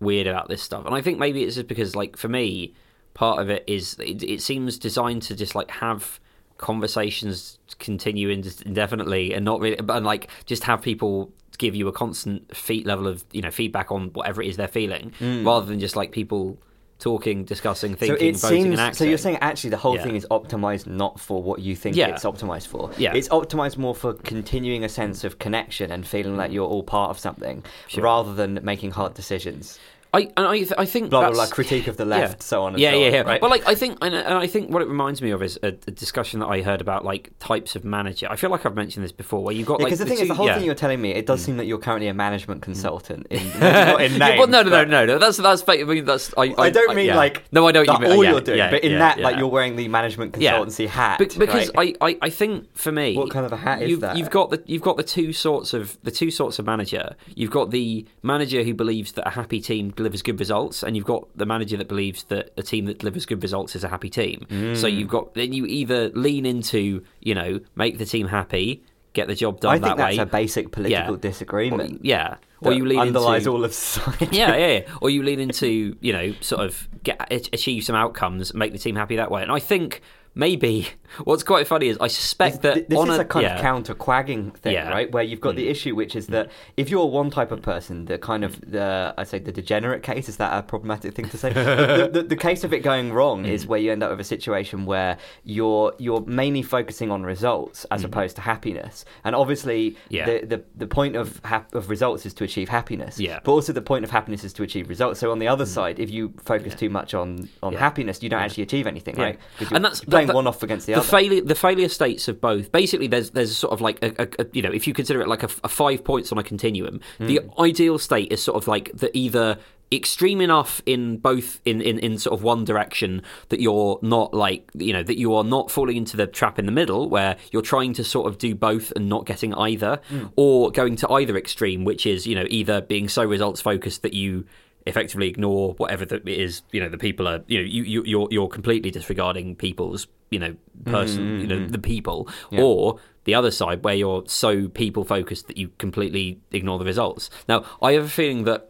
weird 0.00 0.26
about 0.26 0.48
this 0.48 0.62
stuff. 0.62 0.86
And 0.86 0.94
I 0.94 1.00
think 1.00 1.18
maybe 1.18 1.44
it's 1.44 1.56
just 1.56 1.68
because, 1.68 1.96
like, 1.96 2.16
for 2.16 2.28
me, 2.28 2.74
part 3.14 3.40
of 3.40 3.50
it 3.50 3.64
is 3.66 3.94
it, 3.98 4.22
it 4.22 4.40
seems 4.40 4.78
designed 4.78 5.22
to 5.22 5.34
just 5.34 5.56
like 5.56 5.70
have 5.70 6.20
conversations 6.56 7.58
continuing 7.78 8.44
indefinitely 8.64 9.34
and 9.34 9.44
not 9.44 9.60
really, 9.60 9.76
but 9.76 10.02
like 10.02 10.28
just 10.46 10.64
have 10.64 10.82
people 10.82 11.32
give 11.58 11.74
you 11.74 11.88
a 11.88 11.92
constant 11.92 12.56
feet 12.56 12.86
level 12.86 13.08
of 13.08 13.24
you 13.32 13.42
know 13.42 13.50
feedback 13.50 13.90
on 13.90 14.08
whatever 14.12 14.40
it 14.40 14.48
is 14.48 14.56
they're 14.56 14.68
feeling, 14.68 15.12
mm. 15.18 15.44
rather 15.44 15.66
than 15.66 15.80
just 15.80 15.96
like 15.96 16.12
people 16.12 16.58
talking, 16.98 17.44
discussing. 17.44 17.92
So 17.92 17.98
thinking, 17.98 18.28
it 18.28 18.36
voting, 18.36 18.62
seems. 18.62 18.72
and 18.72 18.80
acting. 18.80 18.98
So 18.98 19.04
you're 19.04 19.18
saying 19.18 19.38
actually 19.40 19.70
the 19.70 19.76
whole 19.76 19.96
Yeah. 19.96 20.02
thing 20.02 20.16
is 20.16 20.26
optimized 20.30 20.86
not 20.86 21.20
for 21.20 21.42
what 21.42 21.60
you 21.60 21.76
think 21.76 21.96
Yeah. 21.96 22.08
it's 22.08 22.24
optimized 22.24 22.66
for. 22.66 22.90
Yeah. 22.98 23.14
It's 23.14 23.28
optimized 23.28 23.78
more 23.78 23.94
for 23.94 24.14
continuing 24.14 24.84
a 24.84 24.88
sense 24.88 25.24
of 25.24 25.38
connection 25.38 25.92
and 25.92 26.06
feeling 26.06 26.36
like 26.36 26.50
mm. 26.50 26.54
you're 26.54 26.68
all 26.68 26.82
part 26.82 27.10
of 27.10 27.18
something, 27.18 27.62
Sure. 27.86 28.04
rather 28.04 28.34
than 28.34 28.58
making 28.62 28.92
hard 28.92 29.14
decisions. 29.14 29.78
I 30.14 30.20
and 30.36 30.46
I, 30.46 30.56
th- 30.58 30.72
I 30.78 30.86
think 30.86 31.10
Blah 31.10 31.20
blah 31.20 31.30
blah. 31.32 31.46
Critique 31.48 31.86
of 31.86 31.96
the 31.98 32.04
left, 32.06 32.42
so 32.42 32.62
on 32.62 32.72
and 32.74 32.80
yeah, 32.80 32.92
so 32.92 32.98
yeah, 32.98 33.06
on. 33.06 33.12
yeah. 33.12 33.20
Right? 33.20 33.40
But 33.40 33.50
like, 33.50 33.68
I 33.68 33.74
think, 33.74 33.98
and, 34.00 34.14
and 34.14 34.34
I 34.34 34.46
think 34.46 34.70
what 34.70 34.80
it 34.80 34.88
reminds 34.88 35.20
me 35.20 35.30
of 35.30 35.42
is 35.42 35.58
a, 35.62 35.68
a 35.68 35.72
discussion 35.72 36.40
that 36.40 36.46
I 36.46 36.62
heard 36.62 36.80
about 36.80 37.04
like 37.04 37.30
types 37.40 37.76
of 37.76 37.84
manager. 37.84 38.26
I 38.30 38.36
feel 38.36 38.48
like 38.48 38.64
I've 38.64 38.74
mentioned 38.74 39.04
this 39.04 39.12
before, 39.12 39.42
where 39.44 39.54
you've 39.54 39.66
got 39.66 39.78
Because 39.78 40.00
like 40.00 40.08
the 40.08 40.14
thing 40.14 40.22
is, 40.22 40.28
the 40.28 40.34
whole 40.34 40.46
yeah. 40.46 40.52
Mm. 40.54 40.56
thing 40.56 40.64
you're 40.66 40.74
telling 40.74 41.02
me, 41.02 41.10
it 41.10 41.26
does 41.26 41.42
seem 41.44 41.58
that 41.58 41.66
you're 41.66 41.78
currently 41.78 42.08
a 42.08 42.14
management 42.14 42.62
consultant 42.62 43.26
in, 43.28 43.46
not 43.60 44.00
in 44.00 44.14
Yeah, 44.14 44.38
well, 44.38 44.46
no, 44.46 44.62
no, 44.62 44.70
no, 44.70 44.84
no, 44.84 45.04
no. 45.06 45.18
That's 45.18 45.36
that's. 45.36 45.60
fake. 45.62 45.82
I 45.82 45.84
mean, 45.84 46.04
that's. 46.06 46.32
I, 46.38 46.54
I 46.56 46.70
don't 46.70 46.94
mean 46.94 47.06
yeah. 47.06 47.16
like 47.16 47.44
No, 47.52 47.66
I 47.68 47.72
don't. 47.72 47.86
that 47.86 48.00
you 48.00 48.06
mean, 48.08 48.16
all 48.16 48.24
yeah, 48.24 48.30
you're 48.30 48.40
doing, 48.40 48.58
yeah, 48.58 48.70
but 48.70 48.82
in 48.84 48.92
yeah, 48.92 48.98
that, 48.98 49.18
yeah. 49.18 49.24
like, 49.24 49.36
you're 49.36 49.48
wearing 49.48 49.76
the 49.76 49.88
management 49.88 50.36
Yeah. 50.38 50.58
consultancy 50.58 50.86
hat. 50.88 51.18
Be- 51.18 51.26
because 51.38 51.70
right? 51.74 51.96
I, 52.00 52.08
I, 52.08 52.18
I 52.22 52.30
think 52.30 52.74
for 52.76 52.92
me, 52.92 53.14
What 53.14 53.30
kind 53.30 53.44
of 53.44 53.52
a 53.52 53.56
hat 53.58 53.82
is 53.82 53.98
that? 54.00 54.16
You've 54.16 54.30
got 54.30 54.50
the 54.50 54.62
you've 54.66 54.82
got 54.82 54.96
the 54.96 55.02
two 55.02 55.32
sorts 55.34 55.74
of 55.74 55.98
the 56.02 56.10
two 56.10 56.30
sorts 56.30 56.58
of 56.58 56.64
manager. 56.64 57.14
You've 57.34 57.50
got 57.50 57.70
the 57.72 58.06
manager 58.22 58.62
who 58.62 58.72
believes 58.72 59.12
that 59.12 59.26
a 59.26 59.30
happy 59.30 59.60
team 59.60 59.90
delivers 59.98 60.22
good 60.22 60.38
results, 60.40 60.82
and 60.82 60.96
you've 60.96 61.04
got 61.04 61.28
the 61.36 61.44
manager 61.44 61.76
that 61.76 61.88
believes 61.88 62.24
that 62.24 62.50
a 62.56 62.62
team 62.62 62.86
that 62.86 62.98
delivers 63.00 63.26
good 63.26 63.42
results 63.42 63.76
is 63.76 63.84
a 63.84 63.88
happy 63.88 64.08
team. 64.08 64.46
So 64.48 64.88
Mm. 64.88 64.96
you've 64.98 65.08
got 65.08 65.34
then 65.34 65.52
you 65.52 65.66
either 65.66 66.08
lean 66.14 66.46
into 66.46 67.02
you 67.20 67.34
know 67.34 67.60
make 67.76 67.98
the 67.98 68.06
team 68.06 68.28
happy, 68.28 68.82
get 69.12 69.28
the 69.28 69.34
job 69.34 69.60
done 69.60 69.70
I 69.70 69.74
think 69.74 69.84
that 69.84 69.96
that's 69.98 70.16
way. 70.16 70.22
a 70.22 70.26
basic 70.26 70.70
political 70.72 71.14
Or- 71.14 71.18
disagreement. 71.18 72.04
yeah, 72.04 72.36
or 72.62 72.72
you 72.72 72.84
lean 72.86 72.98
underlies 73.00 73.42
into 73.46 73.50
all 73.56 73.64
of 73.64 73.72
society. 73.74 74.28
yeah, 74.36 74.56
yeah, 74.56 74.66
yeah. 74.78 74.80
Or 75.02 75.10
you 75.10 75.22
lean 75.22 75.40
into, 75.40 75.96
you 76.00 76.12
know, 76.12 76.32
sort 76.40 76.62
of 76.64 76.88
get 77.02 77.16
achieve 77.52 77.84
some 77.84 77.96
outcomes, 77.96 78.54
make 78.54 78.72
the 78.72 78.78
team 78.78 78.96
happy 78.96 79.16
that 79.16 79.30
way. 79.30 79.42
And 79.42 79.50
I 79.52 79.58
think 79.58 80.00
maybe 80.38 80.88
what's 81.24 81.42
quite 81.42 81.66
funny 81.66 81.88
is 81.88 81.98
I 82.00 82.06
suspect 82.06 82.62
Th- 82.62 82.74
that 82.74 82.88
this 82.88 82.98
on 82.98 83.10
is 83.10 83.18
a, 83.18 83.22
a 83.22 83.24
kind 83.24 83.42
yeah, 83.44 83.56
of 83.56 83.60
counter 83.60 83.94
quagging 83.94 84.54
thing, 84.58 84.72
Yeah. 84.74 84.86
Mm. 84.88 84.94
right? 84.94 85.12
Where 85.12 85.22
you've 85.24 85.40
got 85.40 85.56
the 85.56 85.68
issue, 85.68 85.94
which 85.94 86.14
is 86.14 86.28
that 86.28 86.50
if 86.76 86.88
you're 86.90 87.06
one 87.06 87.30
type 87.30 87.50
of 87.50 87.60
person, 87.60 88.04
the 88.06 88.18
kind 88.18 88.44
of 88.44 88.60
the 88.60 89.12
I 89.18 89.24
say 89.24 89.38
the 89.40 89.50
degenerate 89.52 90.02
case 90.02 90.28
is 90.28 90.36
that 90.36 90.56
a 90.56 90.62
problematic 90.62 91.14
thing 91.14 91.28
to 91.30 91.36
say? 91.38 91.52
the, 91.52 92.08
the, 92.12 92.22
the 92.22 92.36
case 92.36 92.62
of 92.64 92.72
it 92.72 92.80
going 92.80 93.12
wrong 93.12 93.44
is 93.44 93.64
Mm. 93.64 93.68
where 93.68 93.80
you 93.80 93.90
end 93.92 94.02
up 94.04 94.10
with 94.10 94.20
a 94.20 94.24
situation 94.24 94.86
where 94.86 95.18
you're 95.44 95.92
you're 95.98 96.20
mainly 96.26 96.62
focusing 96.62 97.10
on 97.10 97.24
results 97.24 97.84
as 97.90 98.04
opposed 98.04 98.36
to 98.36 98.42
happiness, 98.42 99.04
and 99.24 99.34
obviously 99.34 99.90
Mm. 99.90 99.96
Yeah. 100.10 100.26
the, 100.26 100.46
the 100.46 100.64
the 100.76 100.86
point 100.86 101.16
of 101.16 101.40
hap- 101.44 101.74
of 101.74 101.90
results 101.90 102.24
is 102.26 102.32
to 102.34 102.44
achieve 102.44 102.68
happiness, 102.68 103.18
Yeah. 103.18 103.38
Mm. 103.38 103.44
but 103.44 103.52
also 103.52 103.72
the 103.72 103.82
point 103.82 104.04
of 104.04 104.10
happiness 104.10 104.44
is 104.44 104.52
to 104.54 104.62
achieve 104.62 104.88
results. 104.88 105.18
So 105.20 105.32
on 105.32 105.38
the 105.40 105.48
other 105.48 105.66
side, 105.66 105.98
if 105.98 106.10
you 106.10 106.32
focus 106.42 106.74
too 106.76 106.90
much 106.90 107.12
on 107.14 107.48
on 107.62 107.72
happiness, 107.74 108.22
you 108.22 108.28
don't 108.28 108.40
actually 108.40 108.62
achieve 108.64 108.86
anything, 108.86 109.16
right? 109.16 109.38
And 109.58 109.70
you're 109.70 109.80
that's- 109.80 110.02
playing 110.28 110.34
one 110.36 110.46
off 110.46 110.62
against 110.62 110.86
the, 110.86 110.92
the 110.94 110.98
other. 111.00 111.08
failure 111.08 111.40
the 111.42 111.54
failure 111.54 111.88
states 111.88 112.28
of 112.28 112.40
both 112.40 112.70
basically 112.72 113.06
there's 113.06 113.30
there's 113.30 113.56
sort 113.56 113.72
of 113.72 113.80
like 113.80 114.02
a, 114.02 114.22
a, 114.22 114.28
a- 114.42 114.46
you 114.52 114.62
know 114.62 114.70
if 114.72 114.86
you 114.86 114.94
consider 114.94 115.20
it 115.20 115.28
like 115.28 115.42
a, 115.42 115.48
a 115.64 115.68
five 115.68 116.04
points 116.04 116.30
on 116.32 116.38
a 116.38 116.42
continuum 116.42 117.00
the 117.18 117.38
Hmm. 117.38 117.60
ideal 117.60 117.98
state 117.98 118.32
is 118.32 118.42
sort 118.42 118.56
of 118.56 118.68
like 118.68 118.90
the 118.94 119.16
either 119.16 119.58
extreme 119.90 120.42
enough 120.42 120.82
in 120.84 121.16
both 121.16 121.62
in, 121.64 121.80
in 121.80 121.98
in 122.00 122.18
sort 122.18 122.34
of 122.38 122.42
one 122.42 122.62
direction 122.62 123.22
that 123.48 123.58
you're 123.58 123.98
not 124.02 124.34
like 124.34 124.68
you 124.74 124.92
know 124.92 125.02
that 125.02 125.16
you 125.16 125.32
are 125.34 125.44
not 125.44 125.70
falling 125.70 125.96
into 125.96 126.14
the 126.14 126.26
trap 126.26 126.58
in 126.58 126.66
the 126.66 126.72
middle 126.72 127.08
where 127.08 127.36
you're 127.52 127.62
trying 127.62 127.94
to 127.94 128.04
sort 128.04 128.26
of 128.26 128.36
do 128.36 128.54
both 128.54 128.92
and 128.96 129.08
not 129.08 129.24
getting 129.24 129.54
either 129.54 129.98
Hmm. 130.10 130.26
or 130.36 130.70
going 130.70 130.96
to 130.96 131.10
either 131.12 131.38
extreme 131.38 131.84
which 131.84 132.04
is 132.04 132.26
you 132.26 132.34
know 132.34 132.44
either 132.50 132.82
being 132.82 133.08
so 133.08 133.24
results 133.24 133.62
focused 133.62 134.02
that 134.02 134.12
you 134.12 134.44
effectively 134.88 135.28
ignore 135.28 135.74
whatever 135.74 136.04
that 136.04 136.26
it 136.26 136.38
is 136.40 136.62
you 136.72 136.80
know 136.80 136.88
the 136.88 136.98
people 136.98 137.28
are 137.28 137.40
you 137.46 137.58
know 137.58 137.64
you, 137.64 137.82
you 137.82 138.02
you're 138.04 138.28
you're 138.30 138.48
completely 138.48 138.90
disregarding 138.90 139.54
people's 139.56 140.06
you 140.30 140.38
know 140.38 140.54
person 140.86 141.40
you 141.40 141.46
know 141.46 141.66
the 141.66 141.78
people 141.78 142.24
Mm-hmm. 142.26 142.56
Yeah. 142.56 142.62
or 142.62 142.98
the 143.24 143.34
other 143.34 143.50
side 143.50 143.84
where 143.84 143.94
you're 143.94 144.22
so 144.26 144.68
people 144.68 145.04
focused 145.04 145.48
that 145.48 145.56
you 145.58 145.68
completely 145.78 146.40
ignore 146.52 146.78
the 146.78 146.84
results 146.84 147.28
now 147.48 147.64
i 147.82 147.92
have 147.92 148.04
a 148.04 148.08
feeling 148.08 148.44
that 148.44 148.67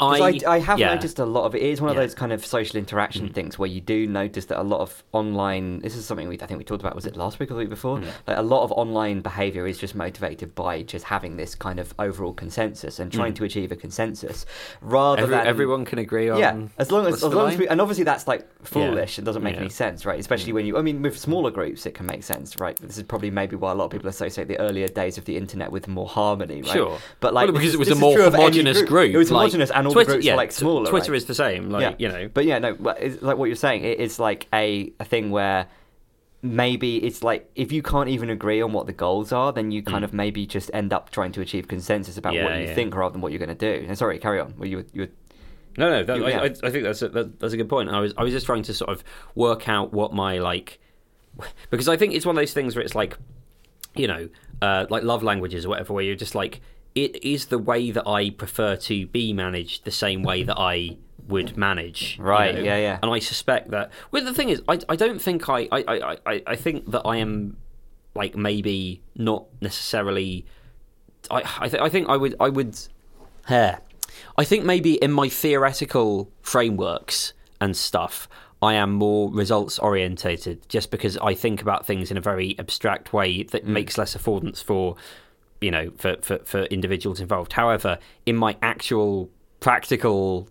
I, 0.00 0.18
I, 0.20 0.40
I 0.54 0.58
have 0.60 0.78
yeah. 0.78 0.94
noticed 0.94 1.18
a 1.18 1.24
lot 1.24 1.44
of 1.44 1.54
it 1.54 1.62
is 1.62 1.80
one 1.80 1.90
of 1.90 1.96
Yeah. 1.96 2.02
Mm. 2.02 2.04
those 2.06 2.14
kind 2.14 2.32
of 2.32 2.44
social 2.46 2.78
interaction 2.78 3.28
things 3.32 3.58
where 3.58 3.68
you 3.68 3.80
do 3.80 4.06
notice 4.06 4.46
that 4.46 4.60
a 4.60 4.62
lot 4.62 4.80
of 4.80 5.02
online. 5.12 5.80
This 5.80 5.96
is 5.96 6.04
something 6.04 6.28
we 6.28 6.38
I 6.40 6.46
think 6.46 6.58
we 6.58 6.64
talked 6.64 6.82
about. 6.82 6.94
Was 6.94 7.06
it 7.06 7.16
last 7.16 7.38
week 7.38 7.50
or 7.50 7.54
the 7.54 7.60
week 7.60 7.68
before? 7.70 7.98
Mm. 7.98 8.06
Like 8.26 8.38
a 8.38 8.42
lot 8.42 8.62
of 8.62 8.72
online 8.72 9.20
behavior 9.20 9.66
is 9.66 9.78
just 9.78 9.94
motivated 9.94 10.54
by 10.54 10.82
just 10.82 11.04
having 11.04 11.36
this 11.36 11.54
kind 11.54 11.78
of 11.80 11.92
overall 11.98 12.32
consensus 12.32 12.98
and 12.98 13.12
trying 13.12 13.34
to 13.34 13.44
achieve 13.44 13.72
a 13.72 13.76
consensus, 13.76 14.46
rather 14.80 15.18
Mm. 15.22 15.24
Every, 15.24 15.36
than 15.36 15.46
everyone 15.46 15.84
can 15.84 15.98
agree 15.98 16.28
on 16.28 16.38
yeah, 16.38 16.56
as 16.78 16.92
long 16.92 17.06
as 17.06 17.14
as 17.24 17.24
long 17.34 17.50
as 17.50 17.58
we, 17.58 17.66
and 17.68 17.80
obviously 17.80 18.04
that's 18.04 18.28
like 18.28 18.46
foolish 18.64 19.18
and 19.18 19.24
doesn't 19.24 19.42
make 19.42 19.54
Yeah. 19.54 19.60
Mm. 19.60 19.62
any 19.62 19.70
sense, 19.70 20.06
right? 20.06 20.18
Especially 20.20 20.52
when 20.52 20.64
you, 20.66 20.78
I 20.78 20.82
mean, 20.82 21.02
with 21.02 21.18
smaller 21.18 21.50
groups, 21.50 21.86
it 21.86 21.94
can 21.94 22.06
make 22.06 22.22
sense, 22.22 22.58
right? 22.60 22.76
This 22.76 22.96
is 22.98 23.02
probably 23.04 23.30
maybe 23.30 23.56
why 23.56 23.72
a 23.72 23.74
lot 23.74 23.86
of 23.86 23.90
people 23.90 24.08
associate 24.08 24.46
the 24.48 24.58
earlier 24.60 24.86
days 24.88 25.18
of 25.18 25.24
the 25.24 25.36
internet 25.36 25.72
with 25.72 25.88
more 25.88 26.06
harmony, 26.06 26.62
right? 26.62 26.70
Sure, 26.72 26.98
but 27.20 27.34
like 27.34 27.46
Well, 27.46 27.52
because 27.54 27.68
this- 27.68 27.74
it 27.74 27.78
was 27.78 27.90
a 27.90 27.94
more 27.96 28.14
true 28.14 28.24
of 28.26 28.34
any 28.34 28.42
homogenous 28.44 28.82
group. 28.82 29.12
It 29.12 29.18
was 29.18 29.30
like, 29.30 29.40
homogenous, 29.40 29.70
and 29.70 29.87
all 29.88 29.92
Twitter, 29.92 30.10
the 30.10 30.14
groups 30.16 30.26
yeah, 30.26 30.32
were 30.32 30.36
like 30.36 30.52
smaller. 30.52 30.88
Twitter 30.88 31.12
right? 31.12 31.16
is 31.16 31.26
the 31.26 31.34
same, 31.34 31.70
like 31.70 31.82
yeah, 31.82 31.94
you 31.98 32.08
know. 32.08 32.28
But 32.32 32.44
yeah, 32.44 32.58
no, 32.58 32.76
it's 32.98 33.22
like 33.22 33.36
what 33.36 33.46
you're 33.46 33.56
saying. 33.56 33.84
It 33.84 34.00
is 34.00 34.18
like 34.18 34.46
a 34.52 34.92
a 35.00 35.04
thing 35.04 35.30
where 35.30 35.66
maybe 36.40 36.98
it's 37.04 37.22
like 37.24 37.50
if 37.56 37.72
you 37.72 37.82
can't 37.82 38.08
even 38.08 38.30
agree 38.30 38.62
on 38.62 38.72
what 38.72 38.86
the 38.86 38.92
goals 38.92 39.32
are, 39.32 39.52
then 39.52 39.70
you 39.70 39.82
kind 39.82 40.04
of 40.04 40.12
maybe 40.12 40.46
just 40.46 40.70
end 40.72 40.92
up 40.92 41.10
trying 41.10 41.32
to 41.32 41.40
achieve 41.40 41.66
consensus 41.66 42.16
about 42.16 42.34
Mm. 42.34 42.36
Yeah, 42.36 42.44
what 42.44 42.56
you 42.60 42.66
yeah. 42.66 42.74
think 42.74 42.94
rather 42.94 43.12
than 43.12 43.20
what 43.20 43.32
you're 43.32 43.40
going 43.40 43.56
to 43.56 43.80
do. 43.80 43.86
And 43.88 43.98
sorry, 43.98 44.18
carry 44.18 44.38
on. 44.40 44.54
Well, 44.56 44.68
you 44.68 44.84
you 44.92 45.02
were 45.02 45.08
No, 45.76 45.90
no, 45.90 46.04
that, 46.04 46.16
You-. 46.16 46.26
I, 46.26 46.44
I 46.44 46.70
think 46.70 46.84
that's 46.84 47.02
a, 47.02 47.08
that, 47.08 47.40
that's 47.40 47.54
a 47.54 47.56
good 47.56 47.68
point. 47.68 47.90
I 47.90 48.00
was 48.00 48.14
I 48.16 48.22
was 48.22 48.32
just 48.32 48.46
trying 48.46 48.62
to 48.64 48.74
sort 48.74 48.90
of 48.90 49.02
work 49.34 49.68
out 49.68 49.92
what 49.92 50.12
my 50.12 50.38
like 50.38 50.78
because 51.70 51.88
I 51.88 51.96
think 51.96 52.14
it's 52.14 52.26
one 52.26 52.36
of 52.36 52.40
those 52.40 52.52
things 52.52 52.76
where 52.76 52.84
it's 52.84 52.94
like 52.94 53.16
you 53.94 54.06
know 54.06 54.28
uh, 54.62 54.86
like 54.90 55.02
love 55.02 55.22
languages 55.22 55.64
or 55.66 55.70
whatever, 55.70 55.92
where 55.92 56.04
you're 56.04 56.16
just 56.16 56.34
like 56.34 56.60
it 56.94 57.22
is 57.24 57.46
the 57.46 57.58
way 57.58 57.90
that 57.90 58.06
I 58.06 58.30
prefer 58.30 58.76
to 58.76 59.06
be 59.06 59.32
managed, 59.32 59.84
the 59.84 59.90
same 59.90 60.22
way 60.22 60.42
that 60.42 60.58
I 60.58 60.96
would 61.28 61.56
manage. 61.56 62.16
you 62.18 62.24
Right, 62.24 62.54
know? 62.54 62.60
yeah, 62.62 62.76
yeah. 62.78 62.98
And 63.02 63.12
I 63.12 63.18
suspect 63.18 63.70
that. 63.70 63.90
Well, 64.10 64.24
the 64.24 64.34
thing 64.34 64.48
is, 64.48 64.62
I 64.68 64.80
I 64.88 64.96
don't 64.96 65.20
think 65.20 65.48
I 65.48 65.68
I 65.70 66.16
I, 66.26 66.42
I, 66.46 66.56
think 66.56 66.90
that 66.90 67.02
I 67.04 67.18
am 67.18 67.56
like 68.14 68.34
maybe 68.34 69.02
not 69.14 69.46
necessarily. 69.60 70.46
I 71.30 71.42
I, 71.60 71.68
th- 71.68 71.82
I 71.82 71.88
think 71.88 72.08
I 72.08 72.16
would 72.16 72.34
I 72.40 72.48
would. 72.48 72.78
Hair. 73.44 73.80
I 74.36 74.44
think 74.44 74.64
maybe 74.64 74.94
in 74.94 75.12
my 75.12 75.28
theoretical 75.28 76.30
frameworks 76.42 77.32
and 77.60 77.76
stuff, 77.76 78.28
I 78.60 78.74
am 78.74 78.92
more 78.92 79.30
results 79.30 79.78
orientated 79.78 80.68
just 80.68 80.90
because 80.90 81.16
I 81.18 81.34
think 81.34 81.62
about 81.62 81.86
things 81.86 82.10
in 82.10 82.16
a 82.16 82.20
very 82.20 82.58
abstract 82.58 83.12
way 83.12 83.44
that 83.44 83.64
mm. 83.64 83.68
makes 83.68 83.96
less 83.96 84.16
affordance 84.16 84.62
for 84.62 84.96
you 85.60 85.70
know 85.70 85.90
for, 85.96 86.16
for, 86.22 86.38
for 86.44 86.62
individuals 86.64 87.20
involved. 87.20 87.52
However, 87.52 87.98
in 88.26 88.36
my 88.36 88.56
actual 88.62 89.30
practical 89.60 90.48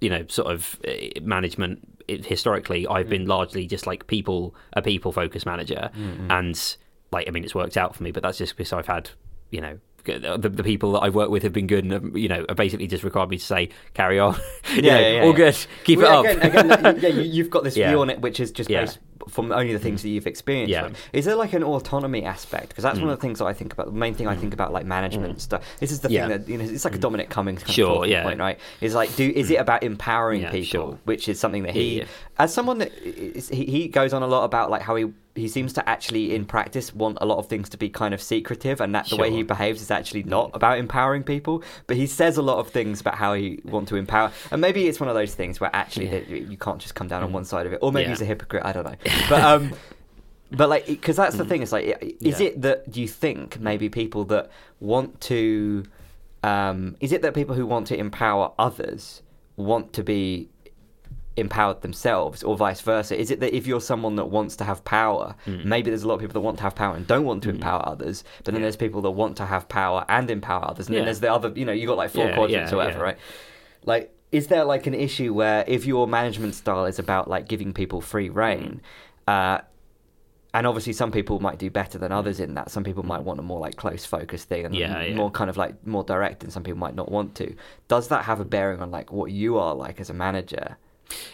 you 0.00 0.08
know 0.10 0.24
sort 0.28 0.52
of 0.52 0.78
uh, 0.86 0.92
management 1.22 1.80
it, 2.08 2.24
historically 2.26 2.86
I've 2.86 3.08
been 3.08 3.26
largely 3.26 3.66
just 3.66 3.86
like 3.86 4.06
people 4.06 4.54
a 4.72 4.80
people 4.82 5.12
focused 5.12 5.46
manager, 5.46 5.90
and 6.30 6.76
like 7.12 7.28
I 7.28 7.30
mean 7.30 7.44
it's 7.44 7.54
worked 7.54 7.76
out 7.76 7.94
for 7.94 8.02
me, 8.02 8.10
but 8.10 8.22
that's 8.22 8.38
just 8.38 8.56
because 8.56 8.72
I've 8.72 8.86
had 8.86 9.10
you 9.50 9.60
know. 9.60 9.78
The, 10.04 10.38
the 10.38 10.62
people 10.64 10.92
that 10.92 11.00
I've 11.00 11.14
worked 11.14 11.32
with 11.32 11.42
have 11.42 11.52
been 11.52 11.66
good, 11.66 11.84
and 11.84 12.16
you 12.16 12.28
know, 12.28 12.46
have 12.48 12.56
basically 12.56 12.86
just 12.86 13.04
required 13.04 13.28
me 13.28 13.36
to 13.36 13.44
say, 13.44 13.68
"Carry 13.92 14.18
on, 14.18 14.36
You 14.74 14.80
Yeah, 14.82 14.94
know, 14.94 15.00
yeah, 15.00 15.08
yeah, 15.16 15.20
all 15.22 15.30
yeah. 15.32 15.36
good, 15.36 15.66
keep 15.84 15.98
Well, 15.98 16.24
it 16.24 16.36
up." 16.36 16.42
again, 16.42 16.70
again, 16.70 16.98
yeah, 17.02 17.08
you, 17.10 17.22
you've 17.30 17.50
got 17.50 17.62
this 17.62 17.74
view 17.74 18.00
on 18.00 18.08
it, 18.08 18.18
which 18.22 18.40
is 18.40 18.50
just 18.50 18.70
Yeah. 18.70 18.82
based 18.82 19.00
from 19.28 19.52
only 19.52 19.72
the 19.72 19.78
things 19.78 20.02
that 20.02 20.08
you've 20.08 20.26
experienced. 20.26 20.70
Yeah. 20.70 20.82
right? 20.82 20.96
Is 21.12 21.24
there 21.24 21.36
like 21.36 21.52
an 21.52 21.62
autonomy 21.62 22.24
aspect? 22.24 22.68
Because 22.70 22.82
that's 22.82 22.98
one 22.98 23.08
Mm. 23.08 23.12
of 23.12 23.18
the 23.18 23.22
things 23.22 23.38
that 23.38 23.46
I 23.46 23.52
think 23.52 23.72
about. 23.72 23.86
The 23.86 23.92
main 23.92 24.14
thing 24.14 24.26
I 24.26 24.34
think 24.36 24.52
about, 24.54 24.72
like 24.72 24.86
management 24.86 25.40
stuff. 25.40 25.62
This 25.80 25.92
is 25.92 26.00
the 26.00 26.10
Yeah. 26.10 26.26
Mm. 26.26 26.28
thing 26.28 26.38
that 26.38 26.48
you 26.52 26.58
know. 26.58 26.64
It's 26.64 26.84
like 26.84 26.94
a 26.94 26.98
Dominic 26.98 27.28
Cummings 27.30 27.62
kind 27.62 27.74
Sure, 27.74 28.04
of 28.04 28.10
yeah. 28.10 28.22
point, 28.24 28.40
right? 28.40 28.58
Is 28.80 28.94
like, 28.94 29.14
do 29.16 29.30
is 29.34 29.50
it 29.50 29.56
about 29.56 29.82
empowering 29.82 30.42
Yeah, 30.42 30.50
people, 30.50 30.64
sure. 30.90 30.98
which 31.04 31.28
is 31.28 31.38
something 31.38 31.62
that 31.64 31.74
he, 31.74 32.04
as 32.38 32.52
someone 32.52 32.78
that 32.78 32.92
is, 33.04 33.48
he, 33.48 33.64
he 33.66 33.88
goes 33.88 34.12
on 34.12 34.22
a 34.22 34.26
lot 34.26 34.44
about 34.44 34.70
like 34.70 34.82
how 34.82 34.96
he. 34.96 35.06
He 35.38 35.48
seems 35.48 35.72
to 35.74 35.88
actually, 35.88 36.34
in 36.34 36.44
practice, 36.44 36.94
want 36.94 37.18
a 37.20 37.26
lot 37.26 37.38
of 37.38 37.46
things 37.46 37.68
to 37.70 37.76
be 37.76 37.88
kind 37.88 38.12
of 38.12 38.20
secretive, 38.20 38.80
and 38.80 38.94
that 38.94 39.06
the 39.08 39.16
way 39.16 39.30
he 39.30 39.42
behaves 39.42 39.80
is 39.80 39.90
actually 39.90 40.22
not 40.24 40.50
about 40.54 40.78
empowering 40.78 41.22
people. 41.22 41.62
But 41.86 41.96
he 41.96 42.06
says 42.06 42.36
a 42.36 42.42
lot 42.42 42.58
of 42.58 42.68
things 42.70 43.00
about 43.00 43.14
how 43.16 43.34
he 43.34 43.60
want 43.64 43.88
to 43.88 43.96
empower, 43.96 44.32
and 44.50 44.60
maybe 44.60 44.86
it's 44.88 45.00
one 45.00 45.08
of 45.08 45.14
those 45.14 45.34
things 45.34 45.60
where 45.60 45.70
actually 45.74 46.06
Yeah. 46.06 46.20
that 46.20 46.28
you 46.28 46.56
can't 46.56 46.78
just 46.80 46.94
come 46.94 47.08
down 47.08 47.22
on 47.22 47.32
one 47.32 47.44
side 47.44 47.66
of 47.66 47.72
it, 47.72 47.78
or 47.82 47.92
maybe 47.92 48.04
Yeah. 48.04 48.10
he's 48.10 48.20
a 48.22 48.26
hypocrite. 48.26 48.64
I 48.64 48.72
don't 48.72 48.84
know, 48.84 48.96
but 49.28 49.42
um, 49.42 49.72
but 50.50 50.68
like 50.68 50.86
because 50.86 51.16
that's 51.16 51.36
the 51.36 51.44
thing. 51.44 51.62
It's 51.62 51.72
like, 51.72 52.16
is 52.20 52.40
Yeah. 52.40 52.48
it 52.48 52.62
that 52.62 52.90
do 52.90 53.00
you 53.00 53.08
think 53.08 53.60
maybe 53.60 53.88
people 53.88 54.24
that 54.26 54.50
want 54.80 55.20
to, 55.22 55.84
um, 56.42 56.96
is 57.00 57.12
it 57.12 57.22
that 57.22 57.34
people 57.34 57.54
who 57.54 57.66
want 57.66 57.86
to 57.88 57.96
empower 57.98 58.52
others 58.58 59.22
want 59.56 59.92
to 59.92 60.02
be 60.04 60.48
empowered 61.38 61.82
themselves 61.82 62.42
or 62.42 62.56
vice 62.56 62.80
versa? 62.80 63.18
Is 63.18 63.30
it 63.30 63.40
that 63.40 63.54
if 63.56 63.66
you're 63.66 63.80
someone 63.80 64.16
that 64.16 64.26
wants 64.26 64.56
to 64.56 64.64
have 64.64 64.84
power 64.84 65.34
Mm. 65.46 65.64
maybe 65.64 65.90
there's 65.90 66.02
a 66.02 66.08
lot 66.08 66.14
of 66.14 66.20
people 66.20 66.34
that 66.34 66.40
want 66.40 66.56
to 66.58 66.62
have 66.64 66.74
power 66.74 66.94
and 66.96 67.06
don't 67.06 67.24
want 67.24 67.42
to 67.44 67.50
empower 67.50 67.82
others 67.88 68.24
but 68.44 68.52
then 68.54 68.62
there's 68.62 68.76
people 68.76 69.00
that 69.02 69.10
want 69.12 69.36
to 69.36 69.46
have 69.46 69.68
power 69.68 70.04
and 70.08 70.30
empower 70.30 70.64
others 70.70 70.86
and 70.88 70.96
then 70.96 71.04
there's 71.04 71.20
the 71.20 71.32
other 71.32 71.52
you 71.54 71.64
know 71.64 71.72
you 71.72 71.86
got 71.86 71.96
like 71.96 72.10
four 72.10 72.24
Yeah, 72.26 72.34
quadrants 72.34 72.70
yeah, 72.70 72.74
or 72.74 72.78
whatever 72.78 72.98
yeah. 72.98 73.04
right? 73.04 73.18
Like 73.84 74.14
is 74.32 74.48
there 74.48 74.64
like 74.64 74.86
an 74.86 74.94
issue 74.94 75.32
where 75.32 75.64
if 75.66 75.86
your 75.86 76.06
management 76.06 76.54
style 76.54 76.84
is 76.86 76.98
about 76.98 77.28
like 77.28 77.48
giving 77.48 77.72
people 77.72 78.00
free 78.00 78.28
reign 78.28 78.80
uh 79.26 79.58
and 80.54 80.66
obviously 80.66 80.92
some 80.94 81.10
people 81.12 81.40
might 81.40 81.58
do 81.58 81.70
better 81.70 81.98
than 81.98 82.10
others 82.10 82.40
in 82.40 82.54
that 82.54 82.70
some 82.70 82.82
people 82.82 83.02
might 83.02 83.22
want 83.22 83.38
a 83.38 83.42
more 83.42 83.60
like 83.60 83.76
close 83.76 84.04
focus 84.06 84.44
thing 84.44 84.64
and 84.66 84.74
Yeah, 84.74 85.02
yeah. 85.02 85.14
more 85.14 85.30
kind 85.30 85.50
of 85.50 85.56
like 85.56 85.86
more 85.86 86.04
direct 86.04 86.42
and 86.42 86.52
some 86.52 86.62
people 86.62 86.78
might 86.78 86.94
not 86.94 87.10
want 87.10 87.34
to 87.36 87.54
does 87.88 88.08
that 88.08 88.24
have 88.24 88.40
a 88.40 88.44
bearing 88.44 88.80
on 88.80 88.90
like 88.90 89.12
what 89.12 89.30
you 89.30 89.58
are 89.58 89.74
like 89.74 90.00
as 90.00 90.08
a 90.10 90.14
manager 90.14 90.76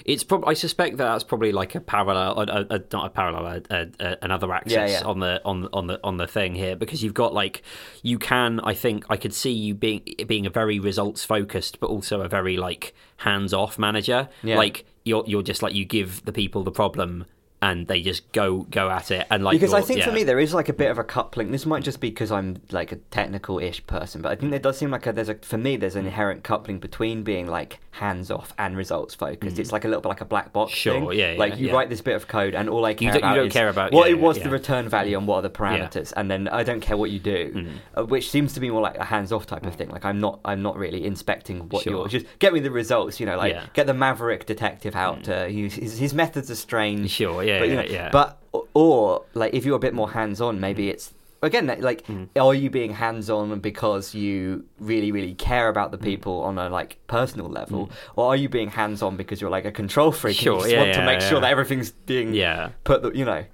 It's 0.04 0.22
probably. 0.22 0.50
I 0.50 0.54
suspect 0.54 0.98
that 0.98 1.04
that's 1.04 1.24
probably 1.24 1.52
like 1.52 1.74
a 1.74 1.80
parallel, 1.80 2.40
a, 2.40 2.66
a, 2.70 2.82
not 2.92 3.06
a 3.06 3.10
parallel, 3.10 3.62
a, 3.70 4.16
another 4.22 4.52
axis 4.52 4.72
Yeah, 4.72 4.86
yeah. 4.86 5.02
on 5.04 5.20
the 5.20 5.40
on 5.44 5.68
on 5.72 5.86
the 5.86 6.00
on 6.04 6.16
the 6.16 6.26
thing 6.26 6.54
here 6.54 6.76
because 6.76 7.02
you've 7.02 7.14
got 7.14 7.34
like 7.34 7.62
you 8.02 8.18
can. 8.18 8.60
I 8.60 8.74
think 8.74 9.04
I 9.08 9.16
could 9.16 9.34
see 9.34 9.52
you 9.52 9.74
being 9.74 10.02
being 10.26 10.46
a 10.46 10.50
very 10.50 10.78
results 10.78 11.24
focused, 11.24 11.80
but 11.80 11.88
also 11.90 12.20
a 12.20 12.28
very 12.28 12.56
like 12.56 12.94
hands 13.18 13.52
off 13.52 13.78
manager. 13.78 14.28
Yeah. 14.42 14.56
Like 14.56 14.84
you're 15.04 15.24
you're 15.26 15.42
just 15.42 15.62
like 15.62 15.74
you 15.74 15.84
give 15.84 16.24
the 16.24 16.32
people 16.32 16.62
the 16.62 16.72
problem 16.72 17.26
and 17.64 17.86
they 17.86 18.00
just 18.02 18.30
go 18.32 18.58
go 18.70 18.90
at 18.90 19.10
it 19.10 19.26
and 19.30 19.42
like 19.42 19.54
because 19.58 19.72
I 19.74 19.80
think 19.80 20.02
for 20.02 20.12
me 20.12 20.22
there 20.22 20.38
is 20.38 20.52
like 20.52 20.68
a 20.68 20.72
bit 20.72 20.90
of 20.90 20.98
a 20.98 21.04
coupling. 21.04 21.50
This 21.50 21.64
might 21.66 21.82
just 21.82 21.98
be 22.00 22.10
because 22.10 22.30
I'm 22.30 22.58
like 22.70 22.92
a 22.92 22.96
technical-ish 22.96 23.86
person, 23.86 24.20
but 24.22 24.32
I 24.32 24.36
think 24.36 24.50
there 24.50 24.60
does 24.60 24.76
seem 24.78 24.90
like 24.90 25.06
a, 25.06 25.12
there's 25.12 25.28
a 25.30 25.34
for 25.36 25.56
me 25.58 25.76
there's 25.76 25.96
an 25.96 26.04
inherent 26.06 26.44
coupling 26.44 26.78
between 26.78 27.22
being 27.22 27.46
like 27.46 27.80
hands-off 27.92 28.52
and 28.58 28.76
results-focused. 28.76 29.58
It's 29.58 29.72
like 29.72 29.84
a 29.84 29.88
little 29.88 30.00
bit 30.02 30.08
like 30.08 30.20
a 30.20 30.24
black 30.24 30.52
box 30.52 30.72
Mm. 30.72 30.76
Sure, 30.76 30.94
thing. 31.10 31.18
yeah, 31.18 31.32
yeah, 31.32 31.38
like 31.38 31.58
you 31.58 31.68
yeah. 31.68 31.72
write 31.74 31.88
this 31.90 32.00
bit 32.00 32.16
of 32.16 32.26
code, 32.28 32.54
and 32.54 32.68
all 32.68 32.84
I 32.84 32.94
care 32.94 33.12
don't- 33.12 33.22
you 33.30 33.34
don't 33.36 33.46
is 33.46 33.52
care 33.52 33.68
about- 33.68 33.92
what 33.92 34.08
yeah, 34.08 34.16
it 34.16 34.20
was 34.20 34.36
yeah, 34.38 34.44
the 34.44 34.50
return 34.50 34.88
value 34.88 35.16
and 35.16 35.26
what 35.28 35.36
are 35.36 35.42
the 35.42 35.50
parameters, 35.50 36.12
and 36.16 36.30
then 36.30 36.48
I 36.48 36.62
don't 36.64 36.80
care 36.80 36.96
what 36.96 37.10
you 37.10 37.20
do, 37.20 37.52
Mm. 37.54 37.68
uh, 37.96 38.04
which 38.04 38.30
seems 38.30 38.52
to 38.54 38.60
be 38.60 38.68
more 38.70 38.80
like 38.82 38.96
a 38.98 39.04
hands-off 39.04 39.46
type 39.46 39.64
of 39.64 39.74
thing. 39.76 39.88
Like 39.90 40.04
I'm 40.04 40.18
not 40.20 40.40
I'm 40.44 40.60
not 40.62 40.76
really 40.76 41.04
inspecting 41.06 41.68
what 41.68 41.84
Sure. 41.84 41.92
you're 41.92 42.08
just 42.08 42.26
get 42.40 42.52
me 42.52 42.60
the 42.60 42.70
results. 42.70 43.20
You 43.20 43.26
know, 43.26 43.36
like 43.38 43.52
Yeah. 43.54 43.62
Mm. 43.62 43.72
get 43.74 43.86
the 43.86 43.94
maverick 43.94 44.44
detective 44.46 44.94
out. 44.96 45.24
To, 45.24 45.48
use 45.50 45.74
his, 45.74 45.96
his 45.98 46.12
methods 46.12 46.50
are 46.50 46.54
strange. 46.56 47.10
Sure, 47.10 47.42
yeah, 47.44 47.53
but, 47.60 47.68
you 47.68 47.74
yeah, 47.74 47.82
know, 47.82 47.88
yeah. 47.88 48.10
But 48.10 48.38
or 48.74 49.24
like 49.34 49.54
if 49.54 49.64
you're 49.64 49.76
a 49.76 49.80
bit 49.80 49.94
more 49.94 50.10
hands-on, 50.10 50.60
maybe 50.60 50.88
it's 50.90 51.12
again 51.42 51.66
like 51.80 52.06
Mm. 52.06 52.28
are 52.40 52.54
you 52.54 52.70
being 52.70 52.92
hands-on 52.94 53.60
because 53.60 54.14
you 54.14 54.64
really 54.78 55.12
really 55.12 55.34
care 55.34 55.68
about 55.68 55.88
Mm. 55.88 55.92
the 55.92 55.98
people 55.98 56.40
on 56.42 56.58
a 56.58 56.68
like 56.68 56.98
personal 57.06 57.48
level, 57.48 57.90
or 58.16 58.26
are 58.28 58.36
you 58.36 58.48
being 58.48 58.68
hands-on 58.70 59.16
because 59.16 59.40
you're 59.40 59.50
like 59.50 59.64
a 59.66 59.72
control 59.72 60.10
freak 60.12 60.36
and 60.38 60.42
Sure, 60.44 60.54
you 60.54 60.60
just 60.60 60.72
yeah, 60.72 60.78
want 60.80 60.92
to 60.94 61.00
yeah, 61.00 61.06
make 61.06 61.20
sure 61.20 61.40
that 61.40 61.50
everything's 61.50 61.90
being 61.90 62.32
yeah 62.34 62.70
put 62.84 63.02
the 63.02 63.10
you 63.12 63.24
know 63.24 63.44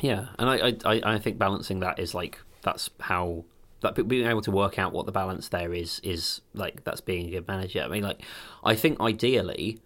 Yeah, 0.00 0.26
and 0.38 0.48
I, 0.48 0.56
I, 0.68 0.70
I 0.84 1.14
I 1.14 1.18
think 1.18 1.38
balancing 1.38 1.80
that 1.80 1.98
is 1.98 2.14
like 2.14 2.38
that's 2.62 2.88
how 3.00 3.44
that 3.80 3.94
being 4.08 4.26
able 4.26 4.42
to 4.42 4.50
work 4.50 4.78
out 4.78 4.92
what 4.92 5.06
the 5.06 5.12
balance 5.12 5.48
there 5.50 5.72
is 5.74 6.00
is 6.02 6.40
like 6.54 6.82
that's 6.84 7.00
being 7.00 7.26
a 7.28 7.30
good 7.30 7.46
manager. 7.48 7.82
I 7.82 7.88
mean, 7.88 8.02
like 8.04 8.20
I 8.64 8.74
think 8.74 9.00
ideally, 9.00 9.78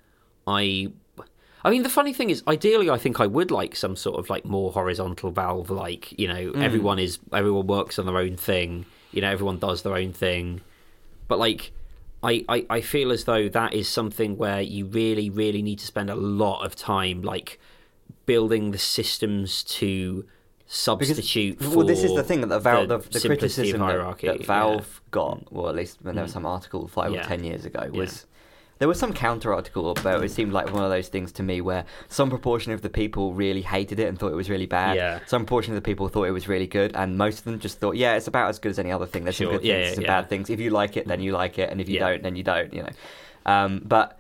I. 0.47 0.93
I 1.65 1.71
mean, 1.71 1.83
the 1.85 1.89
funny 1.89 2.13
thing 2.13 2.31
is, 2.31 2.43
ideally, 2.49 2.91
I 2.91 2.99
think 2.99 3.21
I 3.21 3.27
would 3.27 3.51
like 3.51 3.77
some 3.77 3.95
sort 3.97 4.19
of 4.19 4.29
like 4.29 4.45
more 4.45 4.73
horizontal 4.73 5.31
valve, 5.31 5.71
like 5.71 6.19
you 6.19 6.27
know, 6.29 6.53
everyone 6.57 6.99
is 6.99 7.19
everyone 7.33 7.67
works 7.67 7.99
on 7.99 8.07
their 8.07 8.17
own 8.19 8.37
thing, 8.37 8.85
you 9.13 9.21
know, 9.21 9.31
everyone 9.31 9.59
does 9.59 9.83
their 9.83 9.95
own 9.95 10.13
thing, 10.13 10.61
but 11.29 11.39
like, 11.39 11.71
I, 12.23 12.45
I 12.49 12.67
I 12.69 12.81
feel 12.81 13.13
as 13.13 13.25
though 13.25 13.49
that 13.49 13.75
is 13.75 13.89
something 13.89 14.37
where 14.37 14.61
you 14.61 14.87
really 14.87 15.31
really 15.31 15.63
need 15.63 15.79
to 15.81 15.87
spend 15.87 16.11
a 16.11 16.15
lot 16.17 16.65
of 16.67 16.75
time 16.75 17.23
like 17.23 17.61
building 18.27 18.71
the 18.73 18.79
systems 18.79 19.63
to 19.65 20.25
substitute. 20.67 21.61
For 21.63 21.77
Well 21.79 21.87
this 21.87 22.03
is 22.03 22.15
the 22.15 22.23
thing 22.23 22.41
that 22.41 22.47
the, 22.49 22.59
Valve, 22.59 22.89
the, 22.89 22.99
the, 22.99 23.19
of 23.19 23.25
criticism 23.25 23.79
that, 23.81 23.85
hierarchy. 23.85 24.27
that 24.27 24.37
yeah. 24.41 24.43
Mm. 24.45 24.47
Valve 24.47 25.01
got, 25.11 25.53
well 25.53 25.69
at 25.69 25.75
least 25.75 25.99
when 26.03 26.15
there 26.15 26.25
was 26.25 26.33
some 26.33 26.47
article 26.47 26.89
five 26.89 27.13
Yeah. 27.13 27.21
or 27.21 27.25
ten 27.25 27.45
years 27.45 27.65
ago, 27.65 27.83
Yeah. 27.93 28.01
was 28.01 28.27
there 28.83 28.89
was 28.89 28.99
some 28.99 29.13
counter 29.13 29.55
article, 29.55 29.95
but 30.03 30.25
it 30.25 30.29
seemed 30.33 30.53
like 30.53 30.73
one 30.73 30.83
of 30.83 30.91
those 30.91 31.07
things 31.07 31.31
to 31.31 31.45
me 31.45 31.61
where 31.61 31.85
some 32.09 32.29
proportion 32.29 32.73
of 32.73 32.83
the 32.83 32.91
people 32.91 33.33
really 33.33 33.63
hated 33.63 34.01
it 34.01 34.09
and 34.09 34.19
thought 34.19 34.33
it 34.33 34.35
was 34.35 34.51
really 34.51 34.67
bad. 34.67 34.97
Yeah. 34.97 35.21
Some 35.29 35.43
proportion 35.45 35.73
of 35.73 35.77
the 35.81 35.89
people 35.89 36.09
thought 36.09 36.25
it 36.25 36.33
was 36.33 36.49
really 36.49 36.67
good, 36.67 36.91
and 36.97 37.17
most 37.17 37.39
of 37.39 37.45
them 37.45 37.61
just 37.61 37.79
thought, 37.79 37.95
yeah, 37.95 38.17
it's 38.17 38.27
about 38.27 38.49
as 38.49 38.59
good 38.59 38.71
as 38.71 38.81
any 38.81 38.91
other 38.91 39.07
thing. 39.07 39.23
There's 39.23 39.37
Sure. 39.37 39.53
some 39.53 39.59
good 39.59 39.65
Yeah, 39.65 39.75
things, 39.77 39.89
yeah, 39.91 39.95
some 39.95 40.03
yeah. 40.03 40.21
bad 40.21 40.29
things. 40.29 40.51
If 40.51 40.59
you 40.59 40.71
like 40.71 40.97
it, 40.97 41.07
then 41.07 41.21
you 41.21 41.31
like 41.31 41.61
it, 41.61 41.71
and 41.71 41.81
if 41.81 41.89
you 41.89 42.01
don't, 42.01 42.25
then 42.25 42.35
you 42.35 42.43
don't. 42.43 42.75
You 42.75 42.83
know, 42.83 42.91
um, 43.47 43.83
but. 43.85 44.19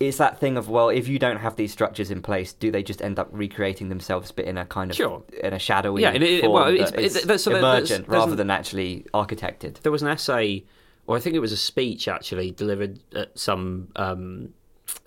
It's 0.00 0.18
that 0.18 0.38
thing 0.38 0.56
of 0.56 0.68
well, 0.68 0.90
if 0.90 1.08
you 1.08 1.18
don't 1.18 1.38
have 1.38 1.56
these 1.56 1.72
structures 1.72 2.12
in 2.12 2.22
place, 2.22 2.52
do 2.52 2.70
they 2.70 2.84
just 2.84 3.02
end 3.02 3.18
up 3.18 3.28
recreating 3.32 3.88
themselves, 3.88 4.30
but 4.30 4.44
in 4.44 4.56
a 4.56 4.64
kind 4.64 4.92
of 4.92 4.96
Sure. 4.96 5.24
in 5.42 5.52
a 5.52 5.58
shadowy 5.58 6.02
Yeah, 6.02 6.10
and 6.12 6.22
it- 6.22 6.42
form 6.42 6.52
well, 6.52 6.64
that 6.66 6.74
it's- 6.74 6.92
is 6.92 7.16
it- 7.16 7.22
so 7.22 7.26
there- 7.26 7.36
there's- 7.36 7.48
emergent 7.80 8.06
there's 8.06 8.18
rather 8.20 8.30
an- 8.30 8.36
than 8.38 8.48
actually 8.52 9.04
architected. 9.12 9.80
there 9.82 9.90
was 9.90 10.02
an 10.02 10.06
essay, 10.08 10.62
or 11.08 11.16
I 11.16 11.20
think 11.20 11.34
it 11.34 11.40
was 11.40 11.50
a 11.52 11.56
speech 11.56 12.06
actually 12.06 12.52
delivered 12.52 13.00
at 13.14 13.36
some 13.36 13.88
um, 13.96 14.54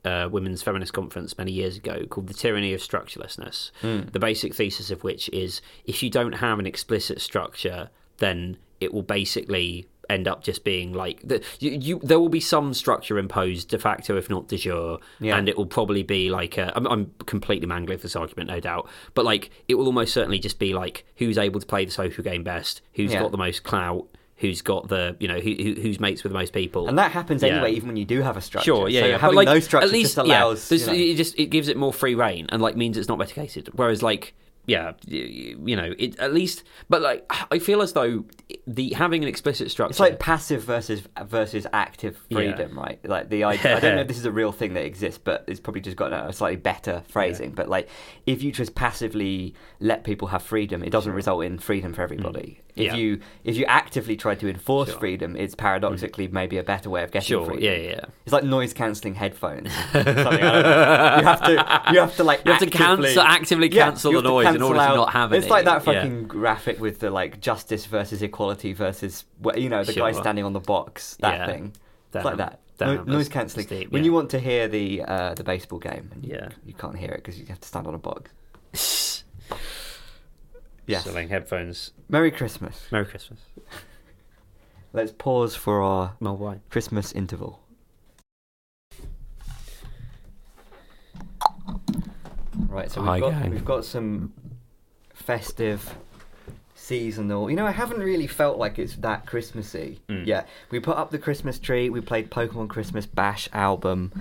uh, 0.04 0.28
women's 0.32 0.62
feminist 0.62 0.92
conference 0.94 1.38
many 1.38 1.52
years 1.54 1.78
ago 1.78 2.06
called 2.10 2.28
"The 2.28 2.34
Tyranny 2.34 2.74
of 2.74 2.82
Structurelessness." 2.82 3.72
The 3.82 4.20
basic 4.20 4.54
thesis 4.54 4.92
of 4.92 5.04
which 5.06 5.30
is 5.30 5.62
if 5.86 6.04
you 6.04 6.10
don't 6.10 6.34
have 6.34 6.60
an 6.60 6.66
explicit 6.68 7.22
structure, 7.22 7.90
then 8.18 8.58
it 8.82 8.94
will 8.94 9.04
basically 9.04 9.88
end 10.10 10.28
up 10.28 10.44
just 10.44 10.66
being 10.66 10.92
like 10.92 11.22
the, 11.24 11.42
you, 11.60 11.72
you 11.72 12.00
there 12.04 12.20
will 12.20 12.28
be 12.28 12.42
some 12.42 12.74
structure 12.74 13.18
imposed 13.18 13.70
de 13.70 13.78
facto 13.80 14.18
if 14.18 14.30
not 14.30 14.46
de 14.50 14.58
jure 14.58 15.00
Yeah. 15.22 15.38
and 15.38 15.48
it 15.48 15.56
will 15.56 15.68
probably 15.68 16.04
be 16.04 16.30
like 16.30 16.58
I'm, 16.58 16.86
I'm 16.86 17.14
completely 17.28 17.66
mangling 17.66 18.00
this 18.00 18.16
argument 18.18 18.50
no 18.50 18.60
doubt 18.60 18.90
but 19.14 19.24
like 19.24 19.52
it 19.70 19.76
will 19.76 19.86
almost 19.86 20.14
certainly 20.14 20.38
just 20.40 20.60
be 20.60 20.74
like 20.74 21.06
who's 21.16 21.38
able 21.38 21.62
to 21.62 21.66
play 21.66 21.86
the 21.86 21.92
social 21.92 22.26
game 22.26 22.44
best 22.44 22.82
who's 22.96 23.14
Yeah. 23.14 23.22
got 23.22 23.32
the 23.32 23.38
most 23.38 23.64
clout 23.64 24.06
who's 24.42 24.62
got 24.62 24.90
the 24.90 25.16
you 25.20 25.28
know 25.28 25.40
who, 25.40 25.54
who 25.54 25.74
who's 25.82 26.00
mates 26.00 26.24
with 26.24 26.32
the 26.34 26.38
most 26.38 26.52
people 26.52 26.88
And 26.90 26.98
that 26.98 27.12
happens 27.12 27.42
Yeah. 27.44 27.50
anyway, 27.50 27.72
even 27.74 27.88
when 27.88 27.96
you 27.98 28.06
do 28.06 28.22
have 28.22 28.36
a 28.36 28.42
structure. 28.42 28.66
Sure, 28.66 28.90
yeah, 28.90 29.02
so 29.02 29.08
yeah. 29.08 29.18
having 29.20 29.36
like, 29.36 29.46
no 29.46 29.60
structure 29.60 29.86
at 29.88 29.92
least, 29.94 30.16
just 30.16 30.18
allows. 30.18 30.72
yeah, 30.72 30.78
you 30.78 30.86
know- 30.88 30.94
it 31.12 31.16
just 31.16 31.40
it 31.40 31.46
gives 31.46 31.68
it 31.68 31.78
more 31.78 31.94
free 31.94 32.16
reign 32.16 32.48
and 32.50 32.62
like 32.62 32.76
means 32.76 32.98
it's 32.98 33.08
not 33.08 33.18
meticated. 33.18 33.70
Whereas 33.74 34.02
like 34.04 34.34
yeah, 34.68 34.94
you 35.08 35.76
know, 35.76 35.94
it 35.98 36.20
at 36.20 36.34
least. 36.34 36.64
But 36.88 37.02
like, 37.02 37.26
I 37.52 37.58
feel 37.58 37.82
as 37.82 37.94
though 37.94 38.26
the 38.68 38.94
having 38.94 39.24
an 39.24 39.28
explicit 39.28 39.72
structure. 39.72 39.90
It's 39.92 40.00
like 40.00 40.20
passive 40.20 40.64
versus 40.64 41.02
versus 41.26 41.66
active 41.74 42.18
freedom, 42.32 42.78
right? 42.78 43.00
Like 43.04 43.30
the 43.30 43.44
idea. 43.44 43.78
I 43.78 43.80
don't 43.80 43.96
know 43.96 44.02
if 44.02 44.08
this 44.08 44.20
is 44.20 44.26
a 44.26 44.32
real 44.32 44.52
thing 44.52 44.74
that 44.76 44.86
exists, 44.86 45.20
but 45.24 45.46
it's 45.48 45.60
probably 45.60 45.82
just 45.82 45.98
got 45.98 46.14
a 46.14 46.32
slightly 46.32 46.58
better 46.58 47.02
phrasing. 47.08 47.52
But 47.52 47.70
like, 47.70 47.90
if 48.28 48.44
you 48.44 48.52
just 48.52 48.76
passively 48.76 49.56
let 49.80 50.04
people 50.04 50.28
have 50.28 50.44
freedom, 50.44 50.84
it 50.84 50.92
doesn't 50.92 51.14
result 51.14 51.44
in 51.44 51.58
freedom 51.58 51.94
for 51.94 52.04
everybody. 52.04 52.62
Mm. 52.62 52.71
If 52.76 52.84
Mm. 52.84 52.86
Yeah. 52.86 52.96
you 52.96 53.20
if 53.44 53.58
you 53.58 53.66
actively 53.66 54.16
try 54.16 54.36
to 54.36 54.50
enforce 54.50 54.90
Sure. 54.90 54.98
Mm. 54.98 55.00
freedom, 55.00 55.36
it's 55.36 55.56
paradoxically 55.56 56.28
maybe 56.30 56.58
a 56.58 56.64
better 56.64 56.90
way 56.90 57.04
of 57.04 57.12
getting 57.12 57.28
sure, 57.28 57.46
freedom. 57.46 57.64
yeah, 57.64 57.76
yeah. 57.76 58.06
It's 58.26 58.32
like 58.34 58.44
noise 58.44 58.74
cancelling 58.74 59.16
headphones. 59.16 59.72
Something, 59.92 60.08
I 60.08 60.14
don't 60.14 60.26
know. 60.26 61.18
You 61.20 61.26
have 61.26 61.42
to, 61.44 61.52
you 61.94 62.00
have 62.00 62.16
to 62.18 62.24
like 62.24 62.42
You 62.46 62.52
have 62.54 62.60
to 62.62 62.66
actively, 62.68 62.86
cancel- 62.86 63.24
actively 63.24 63.70
cancel 63.70 64.12
you 64.12 64.18
the 64.18 64.24
to 64.24 64.28
noise 64.30 64.46
in 64.48 64.52
cancel 64.54 64.68
order 64.70 64.80
to 64.80 64.96
not 64.96 65.12
have 65.14 65.34
it. 65.34 65.38
It's 65.38 65.50
like 65.50 65.66
that 65.66 65.86
Yeah. 65.86 65.94
fucking 65.94 66.28
graphic 66.28 66.80
with 66.80 67.00
the 67.00 67.10
like 67.10 67.42
justice 67.42 67.86
versus 67.86 68.22
equality 68.22 68.74
versus 68.74 69.26
you 69.56 69.70
know 69.70 69.84
the 69.84 69.94
guy 69.94 70.12
standing 70.14 70.46
on 70.46 70.54
the 70.54 70.60
box. 70.60 71.18
That 71.22 71.34
Yeah. 71.40 71.46
thing. 71.48 71.74
It's 72.14 72.26
like 72.26 72.38
that. 72.38 72.60
No- 72.80 73.04
noise 73.04 73.30
cancelling. 73.30 73.68
steep, 73.68 73.92
When 73.92 74.04
you 74.04 74.12
want 74.12 74.32
to 74.32 74.40
hear 74.40 74.68
the 74.68 75.04
uh, 75.04 75.34
the 75.36 75.44
baseball 75.44 75.78
game, 75.78 76.10
and 76.14 76.24
you, 76.26 76.34
Yeah. 76.34 76.50
you 76.66 76.74
can't 76.74 76.98
hear 76.98 77.12
it 77.12 77.18
because 77.18 77.38
you 77.40 77.46
have 77.48 77.60
to 77.60 77.68
stand 77.68 77.86
on 77.86 77.94
a 77.94 78.00
box. 78.00 78.32
Yes. 80.88 81.04
Selling 81.04 81.30
headphones. 81.30 81.92
Merry 82.10 82.32
Christmas. 82.32 82.88
Merry 82.92 83.06
Christmas. 83.06 83.40
Let's 84.94 85.12
pause 85.12 85.56
for 85.56 85.82
our 85.82 86.16
wine. 86.20 86.62
Christmas 86.70 87.14
interval. 87.14 87.62
Right, 92.68 92.92
so 92.92 93.02
we've 93.02 93.22
got, 93.22 93.32
gang. 93.32 93.52
we've 93.52 93.66
got 93.66 93.86
some 93.86 94.34
festive, 95.14 95.96
seasonal. 96.82 97.50
You 97.50 97.56
know, 97.56 97.66
I 97.68 97.72
haven't 97.72 98.00
really 98.00 98.28
felt 98.28 98.58
like 98.58 98.80
it's 98.80 98.96
that 98.98 99.26
Christmassy. 99.26 100.00
Mm. 100.10 100.26
Yeah, 100.26 100.44
we 100.72 100.80
put 100.80 100.98
up 100.98 101.12
the 101.12 101.20
Christmas 101.20 101.60
tree. 101.60 101.90
We 101.90 102.02
played 102.02 102.30
Pokemon 102.32 102.70
Christmas 102.70 103.06
Bash 103.06 103.48
album, 103.54 104.12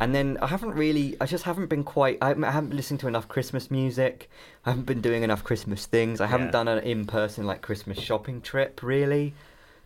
and 0.00 0.14
then 0.14 0.36
I 0.42 0.48
haven't 0.48 0.72
really. 0.74 1.16
I 1.20 1.26
just 1.26 1.44
haven't 1.44 1.66
been 1.68 1.84
quite. 1.84 2.18
I 2.20 2.28
haven't- 2.28 2.74
listened 2.74 3.00
to 3.00 3.08
enough 3.08 3.28
Christmas 3.28 3.70
music. 3.70 4.28
I 4.66 4.70
haven't 4.70 4.86
been 4.86 5.00
doing 5.00 5.22
enough 5.22 5.44
Christmas 5.44 5.86
things. 5.86 6.20
I 6.20 6.26
haven't 6.26 6.46
Yeah. 6.48 6.52
done 6.52 6.68
an 6.68 6.78
in-person 6.80 7.46
like 7.46 7.62
Christmas 7.62 7.98
shopping 7.98 8.40
trip 8.40 8.82
really. 8.82 9.34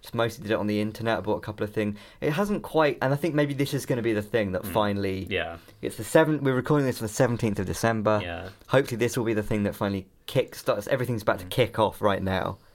Just 0.00 0.14
mostly 0.16 0.42
did 0.42 0.50
it 0.50 0.56
on 0.58 0.66
the 0.66 0.80
internet. 0.80 1.18
I 1.18 1.20
bought 1.20 1.36
a 1.36 1.40
couple 1.40 1.62
of 1.62 1.72
things. 1.72 1.96
It 2.20 2.32
hasn't 2.32 2.62
quite, 2.64 2.98
and 3.00 3.12
I 3.12 3.16
think 3.16 3.36
maybe 3.36 3.54
this 3.54 3.72
is 3.72 3.86
going 3.86 3.98
to 3.98 4.02
be 4.02 4.12
the 4.12 4.20
thing 4.22 4.50
that 4.50 4.62
Mm. 4.62 4.72
finally. 4.72 5.28
Yeah. 5.30 5.58
It's 5.80 5.94
the 5.96 6.02
seventh. 6.02 6.42
We're 6.42 6.56
recording 6.56 6.86
this 6.86 7.00
on 7.00 7.06
the 7.06 7.12
seventeenth 7.12 7.60
of 7.60 7.66
December. 7.66 8.18
Yeah. 8.20 8.48
Hopefully, 8.66 8.96
this 8.96 9.16
will 9.16 9.24
be 9.24 9.34
the 9.34 9.44
thing 9.44 9.62
that 9.62 9.76
finally 9.76 10.06
kick 10.32 10.54
starts. 10.54 10.86
Everything's 10.88 11.22
about 11.22 11.38
to 11.40 11.44
Mm. 11.46 11.50
kick 11.50 11.78
off 11.78 12.00
right 12.00 12.22
now. 12.22 12.58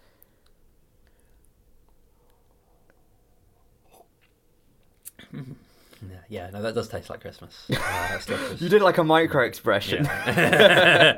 Yeah, 6.30 6.50
no, 6.52 6.62
that 6.62 6.76
does 6.76 6.90
taste 6.90 7.10
like 7.10 7.22
Christmas. 7.22 7.66
Uh. 7.72 8.20
You 8.60 8.68
did 8.70 8.82
like 8.82 8.98
a 8.98 9.04
micro 9.04 9.46
expression. 9.46 10.04
Yeah. 10.06 11.18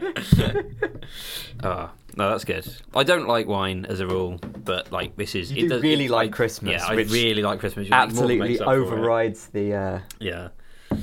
oh, 1.64 1.92
no, 2.16 2.30
that's 2.30 2.44
good. 2.46 2.68
I 2.96 3.04
don't 3.04 3.28
like 3.28 3.48
wine 3.48 3.86
as 3.88 4.00
a 4.02 4.08
rule, 4.08 4.40
but 4.64 4.92
like 4.92 5.16
this 5.16 5.34
is. 5.36 5.52
You 5.52 5.58
it 5.60 5.62
do 5.64 5.70
does, 5.70 5.82
really 5.82 6.08
like 6.08 6.32
Christmas, 6.32 6.74
Yeah, 6.74 6.86
I 6.86 6.96
which 6.96 7.10
really 7.12 7.42
like 7.42 7.60
Christmas. 7.60 7.86
which 7.86 7.92
more 7.92 8.00
than 8.02 8.10
Absolutely 8.10 8.50
makes 8.50 8.62
up 8.62 8.68
for 8.68 8.74
it. 8.74 8.78
overrides 8.82 9.48
the. 9.48 9.74
Uh, 9.74 10.00
Yeah. 10.20 10.50
Oh, 10.92 10.98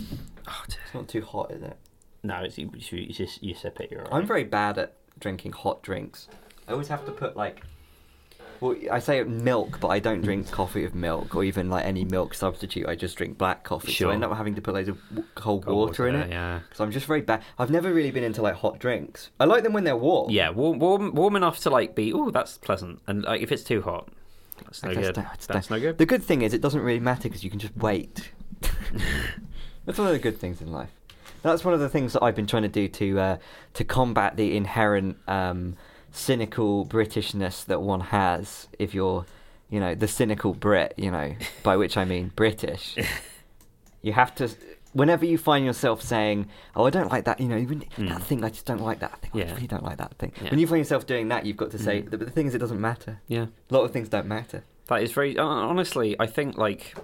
dear. 0.68 0.78
it's 0.84 0.94
not 0.94 1.08
too 1.08 1.22
hot, 1.22 1.50
is 1.50 1.62
it? 1.62 1.76
no, 2.22 2.36
it's, 2.42 2.56
you, 2.58 2.70
you 2.74 3.12
just 3.12 3.42
you 3.42 3.54
sip 3.54 3.80
it. 3.80 3.90
You're 3.90 4.06
all 4.06 4.14
I'm 4.14 4.26
very 4.26 4.44
bad 4.44 4.78
at 4.78 4.94
drinking 5.18 5.52
hot 5.52 5.82
drinks. 5.82 6.28
I 6.68 6.72
always 6.72 6.88
have 6.88 7.04
to 7.06 7.12
put 7.12 7.36
like. 7.36 7.62
Well, 8.58 8.74
I 8.90 9.00
say 9.00 9.22
milk, 9.22 9.80
but 9.80 9.88
I 9.88 9.98
don't 9.98 10.22
drink 10.22 10.50
coffee 10.50 10.82
with 10.82 10.94
milk 10.94 11.34
or 11.34 11.44
even 11.44 11.68
like 11.68 11.84
any 11.84 12.06
milk 12.06 12.32
substitute. 12.32 12.86
I 12.88 12.94
just 12.94 13.14
drink 13.18 13.36
black 13.36 13.64
coffee. 13.64 13.92
So 13.92 14.08
I 14.08 14.14
end 14.14 14.24
up 14.24 14.34
having 14.34 14.54
to 14.54 14.62
put 14.62 14.72
loads 14.72 14.88
of 14.88 14.98
w- 15.10 15.28
cold, 15.34 15.66
Cold 15.66 15.76
water, 15.90 16.08
in 16.08 16.14
it. 16.14 16.30
Yeah. 16.30 16.60
Because 16.60 16.80
I'm 16.80 16.90
just 16.90 17.04
very 17.04 17.20
bad. 17.20 17.42
I've 17.58 17.68
never 17.70 17.92
really 17.92 18.10
been 18.10 18.24
into 18.24 18.40
like 18.40 18.54
hot 18.54 18.78
drinks. 18.78 19.28
I 19.38 19.44
like 19.44 19.62
them 19.62 19.74
when 19.74 19.84
they're 19.84 19.94
warm. 19.96 20.30
Yeah, 20.30 20.48
warm, 20.48 20.78
warm, 20.78 21.14
warm 21.14 21.36
enough 21.36 21.58
to 21.60 21.70
like 21.70 21.94
be. 21.94 22.14
Oh, 22.14 22.30
that's 22.30 22.56
pleasant. 22.56 23.02
And 23.06 23.24
like 23.24 23.42
if 23.42 23.52
it's 23.52 23.62
too 23.62 23.82
hot, 23.82 24.08
that's 24.64 24.82
no 24.82 24.94
good. 24.94 25.14
don't- 25.16 25.26
That's 25.48 25.68
no 25.68 25.78
good. 25.78 25.98
The 25.98 26.06
good 26.06 26.22
thing 26.24 26.40
is 26.40 26.54
it 26.54 26.62
doesn't 26.62 26.80
really 26.80 26.98
matter 27.00 27.24
because 27.24 27.44
you 27.44 27.50
can 27.50 27.58
just 27.58 27.76
wait. 27.76 28.30
That's 29.84 29.98
one 29.98 30.08
of 30.08 30.14
the 30.14 30.18
good 30.18 30.38
things 30.38 30.60
in 30.60 30.72
life. 30.72 30.90
That's 31.42 31.64
one 31.64 31.74
of 31.74 31.80
the 31.80 31.88
things 31.88 32.12
that 32.14 32.22
I've 32.22 32.34
been 32.36 32.46
trying 32.46 32.62
to 32.64 32.68
do 32.68 32.88
to 32.88 33.18
uh, 33.20 33.36
to 33.74 33.84
combat 33.84 34.36
the 34.36 34.56
inherent 34.56 35.16
um, 35.28 35.76
cynical 36.12 36.86
Britishness 36.86 37.64
that 37.66 37.82
one 37.82 38.00
has 38.00 38.68
if 38.78 38.94
you're, 38.94 39.26
you 39.70 39.80
know, 39.80 39.94
the 39.94 40.08
cynical 40.08 40.54
Brit. 40.54 40.94
You 40.96 41.10
know, 41.10 41.34
by 41.62 41.76
which 41.76 41.96
I 41.96 42.04
mean 42.04 42.32
British. 42.36 42.96
You 44.02 44.12
have 44.12 44.34
to. 44.36 44.48
Whenever 44.92 45.24
you 45.26 45.36
find 45.36 45.64
yourself 45.66 46.00
saying, 46.00 46.46
"Oh, 46.76 46.86
I 46.86 46.90
don't 46.90 47.10
like 47.10 47.24
that," 47.24 47.40
you 47.40 47.48
know, 47.48 47.56
even 47.56 47.80
Mm. 47.96 48.08
that 48.10 48.22
thing, 48.22 48.44
I 48.44 48.50
just 48.50 48.64
don't 48.64 48.80
like 48.80 49.00
that 49.00 49.20
thing. 49.20 49.30
I 49.34 49.38
Yeah. 49.38 49.54
really 49.54 49.66
don't 49.66 49.82
like 49.82 49.96
that 49.98 50.14
thing. 50.16 50.32
Yeah. 50.40 50.50
When 50.50 50.60
you 50.60 50.66
find 50.68 50.78
yourself 50.78 51.06
doing 51.06 51.26
that, 51.28 51.44
you've 51.44 51.56
got 51.56 51.72
to 51.72 51.78
say. 51.78 52.02
Mm. 52.02 52.10
But 52.10 52.20
the 52.20 52.30
thing 52.30 52.46
is, 52.46 52.54
it 52.54 52.58
doesn't 52.58 52.80
matter. 52.80 53.20
Yeah. 53.26 53.46
A 53.68 53.74
lot 53.74 53.82
of 53.82 53.90
things 53.90 54.08
don't 54.08 54.26
matter. 54.28 54.62
That 54.86 55.02
is 55.02 55.10
very 55.10 55.36
honestly. 55.36 56.14
I 56.20 56.26
think 56.26 56.56
like, 56.56 56.94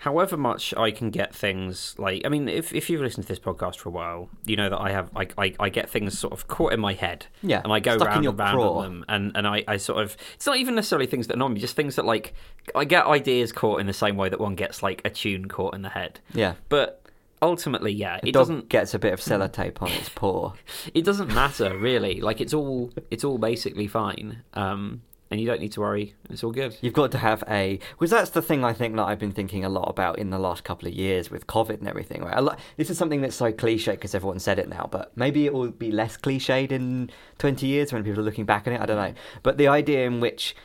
however 0.00 0.36
much 0.36 0.74
I 0.76 0.90
can 0.90 1.10
get 1.10 1.34
things 1.34 1.94
like. 1.98 2.22
I 2.24 2.28
mean, 2.28 2.48
if 2.48 2.72
if 2.74 2.90
you've 2.90 3.00
listened 3.00 3.26
to 3.26 3.28
this 3.28 3.38
podcast 3.38 3.76
for 3.76 3.90
a 3.90 3.92
while, 3.92 4.28
you 4.44 4.56
know 4.56 4.68
that 4.68 4.80
I 4.80 4.90
have. 4.90 5.10
I 5.14 5.28
I, 5.38 5.54
I 5.60 5.68
get 5.68 5.88
things 5.88 6.18
sort 6.18 6.32
of 6.32 6.48
caught 6.48 6.72
in 6.72 6.80
my 6.80 6.94
head. 6.94 7.26
Yeah, 7.42 7.60
and 7.62 7.72
I 7.72 7.80
go 7.80 7.96
stuck 7.96 8.08
in 8.08 8.14
round 8.14 8.26
and 8.26 8.38
round 8.38 8.60
on 8.60 8.82
them, 8.82 9.04
and 9.08 9.32
and 9.36 9.46
I 9.46 9.62
I 9.68 9.76
sort 9.76 10.02
of. 10.02 10.16
It's 10.34 10.46
not 10.46 10.56
even 10.56 10.74
necessarily 10.74 11.06
things 11.06 11.26
that 11.28 11.34
annoy 11.34 11.48
me, 11.48 11.60
just 11.60 11.76
things 11.76 11.96
that 11.96 12.04
like 12.04 12.34
I 12.74 12.84
get 12.84 13.06
ideas 13.06 13.52
caught 13.52 13.80
in 13.80 13.86
the 13.86 13.92
same 13.92 14.16
way 14.16 14.28
that 14.28 14.40
one 14.40 14.54
gets 14.54 14.82
like 14.82 15.02
a 15.04 15.10
tune 15.10 15.48
caught 15.48 15.74
in 15.74 15.82
the 15.82 15.90
head. 15.90 16.20
Yeah. 16.34 16.54
But 16.68 17.02
ultimately, 17.42 17.92
yeah, 17.92 18.20
it 18.22 18.32
doesn't. 18.32 18.68
gets 18.68 18.94
a 18.94 18.98
bit 18.98 19.12
of 19.12 19.20
sellotape 19.20 19.80
on 19.82 19.90
its 19.92 20.08
paw. 20.08 20.52
It 20.94 21.04
doesn't 21.04 21.32
matter 21.34 21.76
really. 21.76 22.20
Like 22.20 22.40
it's 22.40 22.54
all 22.54 22.90
it's 23.10 23.24
all 23.24 23.38
basically 23.38 23.86
fine. 23.86 24.42
Um, 24.54 25.02
and 25.30 25.40
you 25.40 25.46
don't 25.46 25.60
need 25.60 25.72
to 25.72 25.80
worry. 25.80 26.14
It's 26.28 26.42
all 26.42 26.50
good. 26.50 26.76
You've 26.80 26.92
got 26.94 27.12
to 27.12 27.18
have 27.18 27.44
a 27.48 27.78
because 27.92 28.10
that's 28.10 28.30
the 28.30 28.42
thing 28.42 28.64
I 28.64 28.72
think 28.72 28.96
that 28.96 29.04
I've 29.04 29.18
been 29.18 29.32
thinking 29.32 29.64
a 29.64 29.68
lot 29.68 29.88
about 29.88 30.18
in 30.18 30.30
the 30.30 30.38
last 30.38 30.64
couple 30.64 30.88
of 30.88 30.94
years 30.94 31.30
with 31.30 31.46
COVID 31.46 31.78
and 31.78 31.88
everything. 31.88 32.22
Right? 32.22 32.42
Lot, 32.42 32.58
this 32.76 32.90
is 32.90 32.98
something 32.98 33.20
that's 33.20 33.36
so 33.36 33.52
cliche 33.52 33.92
because 33.92 34.14
everyone 34.14 34.40
said 34.40 34.58
it 34.58 34.68
now, 34.68 34.88
but 34.90 35.16
maybe 35.16 35.46
it 35.46 35.52
will 35.52 35.70
be 35.70 35.92
less 35.92 36.16
cliched 36.16 36.72
in 36.72 37.10
twenty 37.38 37.66
years 37.66 37.92
when 37.92 38.02
people 38.02 38.20
are 38.20 38.24
looking 38.24 38.44
back 38.44 38.66
on 38.66 38.72
it. 38.72 38.80
I 38.80 38.86
don't 38.86 38.96
know, 38.96 39.14
but 39.42 39.56
the 39.56 39.68
idea 39.68 40.06
in 40.06 40.20
which 40.20 40.56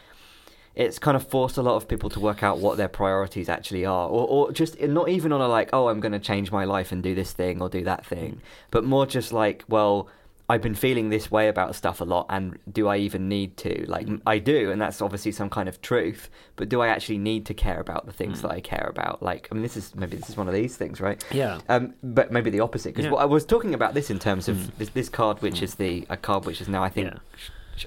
it's 0.74 1.00
kind 1.00 1.16
of 1.16 1.26
forced 1.26 1.56
a 1.58 1.62
lot 1.62 1.78
of 1.78 1.88
people 1.88 2.10
to 2.10 2.20
work 2.20 2.44
out 2.44 2.58
what 2.58 2.76
their 2.76 2.90
priorities 2.90 3.48
actually 3.48 3.86
are, 3.86 4.10
or, 4.10 4.28
or 4.28 4.52
just 4.52 4.78
not 4.82 5.08
even 5.08 5.32
on 5.32 5.40
a 5.40 5.48
like, 5.48 5.70
oh, 5.72 5.88
I'm 5.88 6.02
going 6.02 6.12
to 6.12 6.20
change 6.20 6.52
my 6.52 6.66
life 6.66 6.92
and 6.92 7.02
do 7.02 7.16
this 7.16 7.32
thing 7.32 7.62
or 7.62 7.70
do 7.70 7.86
that 7.86 8.06
thing, 8.06 8.42
but 8.72 8.84
more 8.84 9.06
just 9.06 9.32
like, 9.32 9.64
well, 9.70 10.10
I've 10.48 10.62
been 10.62 10.76
feeling 10.76 11.10
this 11.10 11.32
way 11.32 11.48
about 11.48 11.74
stuff 11.76 12.02
a 12.02 12.04
lot, 12.04 12.28
and 12.30 12.58
do 12.72 12.88
I 12.88 12.98
even 12.98 13.28
need 13.28 13.58
to? 13.58 13.86
Like, 13.90 14.08
I 14.28 14.38
do, 14.38 14.70
and 14.70 14.80
that's 14.80 15.02
obviously 15.02 15.32
some 15.32 15.50
kind 15.50 15.68
of 15.68 15.82
truth, 15.82 16.30
but 16.56 16.70
do 16.70 16.82
I 16.82 16.88
actually 16.90 17.18
need 17.18 17.48
to 17.48 17.56
care 17.56 17.80
about 17.80 18.06
the 18.06 18.12
things 18.14 18.40
Mm. 18.40 18.42
that 18.44 18.52
I 18.52 18.62
care 18.62 18.88
about? 18.88 19.24
Like, 19.24 19.48
I 19.52 19.56
mean, 19.56 19.64
this 19.64 19.76
is 19.76 19.96
maybe 19.96 20.18
this 20.18 20.30
is 20.30 20.38
one 20.38 20.48
of 20.48 20.54
these 20.54 20.78
things, 20.78 21.02
right? 21.02 21.24
Yeah. 21.32 21.62
Um, 21.68 21.96
but 22.04 22.32
maybe 22.32 22.52
the 22.52 22.60
opposite, 22.60 22.90
because 22.90 23.06
Yeah. 23.06 23.12
what 23.12 23.22
I 23.22 23.26
was 23.26 23.44
talking 23.44 23.74
about 23.74 23.96
this 23.96 24.12
in 24.12 24.20
terms 24.20 24.48
of 24.48 24.58
Mm. 24.58 24.78
this, 24.78 24.90
this 24.90 25.10
card, 25.10 25.42
which 25.42 25.56
Mm. 25.62 25.64
is 25.64 25.76
the 25.76 26.06
a 26.12 26.18
card 26.18 26.46
which 26.46 26.62
is 26.62 26.70
now 26.70 26.84
I 26.84 26.90
think 26.90 27.08
Yeah. 27.08 27.20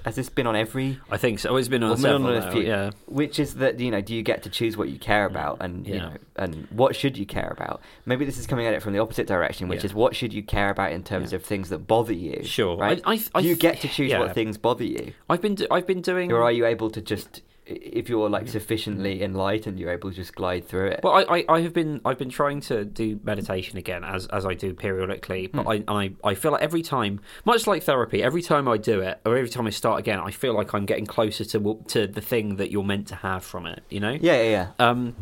Has 0.05 0.15
this 0.15 0.29
been 0.29 0.45
on 0.47 0.55
every 0.55 0.99
I 1.09 1.17
think 1.17 1.39
so. 1.39 1.49
Oh, 1.49 1.55
it's 1.55 1.67
been 1.67 1.83
on 1.83 2.01
been 2.01 2.11
on 2.25 2.35
a 2.35 2.51
few. 2.51 2.61
Yeah. 2.61 2.91
which 3.07 3.39
is 3.39 3.55
that 3.55 3.79
you 3.79 3.89
know 3.91 4.01
do 4.01 4.13
you 4.13 4.21
get 4.21 4.43
to 4.43 4.49
choose 4.49 4.77
what 4.77 4.89
you 4.89 4.99
care 4.99 5.27
mm, 5.27 5.31
about 5.31 5.57
and 5.61 5.87
you 5.87 5.97
know 5.97 6.13
and 6.35 6.67
what 6.71 6.95
should 6.95 7.17
you 7.17 7.25
care 7.25 7.49
about 7.49 7.81
maybe 8.05 8.23
this 8.25 8.37
is 8.37 8.45
coming 8.47 8.65
at 8.67 8.73
it 8.73 8.81
from 8.83 8.93
the 8.93 8.99
opposite 8.99 9.27
direction 9.27 9.67
which 9.67 9.79
Yeah. 9.79 9.85
is 9.87 9.93
what 9.93 10.15
should 10.15 10.33
you 10.33 10.43
care 10.43 10.69
about 10.69 10.91
in 10.91 11.03
terms 11.03 11.31
Yeah. 11.31 11.37
of 11.37 11.43
things 11.43 11.69
that 11.69 11.79
bother 11.79 12.13
you 12.13 12.43
Sure. 12.43 12.77
right 12.77 13.01
I, 13.05 13.13
I, 13.13 13.19
I, 13.35 13.41
do 13.41 13.47
you 13.47 13.55
get 13.55 13.81
to 13.81 13.87
choose 13.87 14.11
yeah. 14.11 14.19
what 14.19 14.33
things 14.33 14.57
bother 14.57 14.83
you 14.85 15.13
I've 15.29 15.41
been 15.41 15.55
do, 15.55 15.67
I've 15.71 15.87
been 15.87 16.01
doing. 16.01 16.31
or 16.31 16.43
are 16.43 16.51
you 16.51 16.65
able 16.65 16.89
to 16.91 17.01
just 17.01 17.41
if 17.69 18.09
you're 18.09 18.29
like 18.29 18.47
sufficiently 18.47 19.21
enlightened 19.23 19.79
you're 19.79 19.91
able 19.91 20.09
to 20.09 20.15
just 20.15 20.33
glide 20.35 20.67
through 20.67 20.87
it 20.87 20.99
Well, 21.03 21.13
I, 21.13 21.37
I, 21.37 21.45
I 21.49 21.61
have 21.61 21.73
been 21.73 22.01
I've 22.03 22.17
been 22.17 22.29
trying 22.29 22.61
to 22.61 22.83
do 22.85 23.19
meditation 23.23 23.77
again 23.77 24.03
as 24.03 24.25
as 24.27 24.45
I 24.45 24.53
do 24.55 24.73
periodically, 24.73 25.47
but 25.47 25.63
Hmm. 25.63 25.69
I, 25.69 25.83
I 25.87 26.11
I 26.23 26.33
feel 26.35 26.51
like 26.51 26.61
every 26.61 26.81
time, 26.81 27.19
much 27.45 27.67
like 27.67 27.83
therapy, 27.83 28.23
every 28.23 28.41
time 28.41 28.67
I 28.67 28.77
do 28.77 29.01
it 29.01 29.19
or 29.25 29.37
every 29.37 29.49
time 29.49 29.67
I 29.67 29.69
start 29.71 29.99
again, 29.99 30.19
I 30.19 30.31
feel 30.31 30.53
like 30.55 30.73
I'm 30.73 30.85
getting 30.85 31.05
closer 31.05 31.45
to 31.45 31.83
to 31.87 32.07
the 32.07 32.21
thing 32.21 32.55
that 32.57 32.71
you're 32.71 32.83
meant 32.83 33.07
to 33.09 33.15
have 33.15 33.43
from 33.43 33.65
it. 33.65 33.83
You 33.89 33.99
know. 33.99 34.11
yeah 34.11 34.41
yeah 34.41 34.49
yeah 34.49 34.67
Um, 34.89 35.15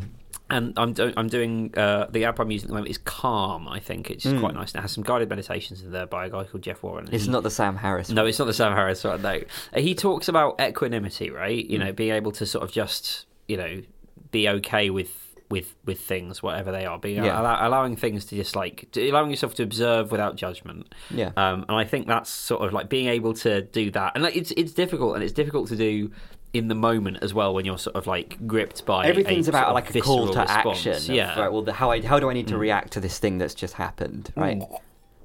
and 0.50 0.72
I'm 0.78 0.92
do- 0.92 1.12
I'm 1.16 1.28
doing 1.28 1.72
uh, 1.76 2.06
the 2.10 2.24
app 2.24 2.38
I'm 2.40 2.50
using 2.50 2.66
at 2.66 2.68
the 2.68 2.74
moment 2.74 2.90
is 2.90 2.98
Calm. 2.98 3.68
I 3.68 3.80
think 3.80 4.10
it's 4.10 4.24
Mm. 4.24 4.40
quite 4.40 4.54
nice. 4.54 4.72
And 4.72 4.80
it 4.80 4.82
has 4.82 4.92
some 4.92 5.04
guided 5.04 5.28
meditations 5.28 5.82
in 5.82 5.92
there 5.92 6.06
by 6.06 6.26
a 6.26 6.30
guy 6.30 6.44
called 6.44 6.62
Jeff 6.62 6.82
Warren. 6.82 7.08
it's 7.12 7.24
he- 7.26 7.30
not 7.30 7.42
the 7.42 7.50
sam 7.50 7.76
harris 7.76 8.10
No, 8.10 8.24
it's 8.26 8.38
not 8.38 8.46
the 8.46 8.52
Sam 8.54 8.72
Harris 8.72 9.04
one. 9.04 9.20
No, 9.22 9.40
Uh, 9.74 9.80
he 9.80 9.94
talks 9.94 10.28
about 10.28 10.60
equanimity, 10.60 11.30
right? 11.30 11.64
You 11.64 11.78
know, 11.78 11.92
being 11.92 12.12
able 12.12 12.32
to 12.32 12.46
sort 12.46 12.64
of 12.64 12.72
just, 12.72 13.26
you 13.46 13.56
know, 13.56 13.82
be 14.30 14.48
okay 14.48 14.90
with 14.90 15.24
with 15.50 15.74
with 15.86 15.98
things, 15.98 16.42
whatever 16.42 16.70
they 16.70 16.84
are, 16.84 16.98
being 16.98 17.24
Yeah. 17.24 17.40
allow, 17.40 17.66
allowing 17.66 17.96
things 17.96 18.26
to 18.26 18.36
just 18.36 18.54
like 18.54 18.86
to, 18.92 19.08
allowing 19.08 19.30
yourself 19.30 19.54
to 19.54 19.62
observe 19.62 20.10
without 20.12 20.36
judgment. 20.36 20.94
yeah 21.10 21.30
Um, 21.38 21.64
and 21.70 21.76
I 21.78 21.84
think 21.84 22.06
that's 22.06 22.28
sort 22.28 22.60
of 22.66 22.74
like 22.74 22.90
being 22.90 23.08
able 23.08 23.32
to 23.32 23.62
do 23.62 23.90
that, 23.92 24.12
and 24.14 24.22
like 24.24 24.36
it's 24.36 24.50
it's 24.58 24.72
difficult, 24.74 25.14
and 25.14 25.24
it's 25.24 25.32
difficult 25.32 25.68
to 25.68 25.76
do 25.76 26.10
in 26.54 26.68
the 26.68 26.74
moment 26.74 27.18
as 27.22 27.34
well 27.34 27.52
when 27.54 27.64
you're 27.64 27.78
sort 27.78 27.94
of 27.96 28.06
like 28.06 28.38
gripped 28.46 28.86
by 28.86 29.06
everything's 29.06 29.48
a 29.48 29.50
about 29.50 29.68
of 29.68 29.74
like 29.74 29.94
a 29.94 30.00
call 30.00 30.28
to 30.28 30.38
response. 30.40 30.50
action 30.86 30.92
of, 30.94 31.08
Yeah, 31.16 31.38
right, 31.40 31.52
well 31.52 31.62
the, 31.62 31.72
how 31.74 31.90
I 31.90 32.00
how 32.00 32.18
do 32.18 32.30
I 32.30 32.32
need 32.32 32.48
to 32.48 32.54
Mm. 32.54 32.60
react 32.60 32.92
to 32.94 33.00
this 33.00 33.18
thing 33.18 33.38
that's 33.38 33.54
just 33.54 33.74
happened 33.74 34.32
right 34.34 34.62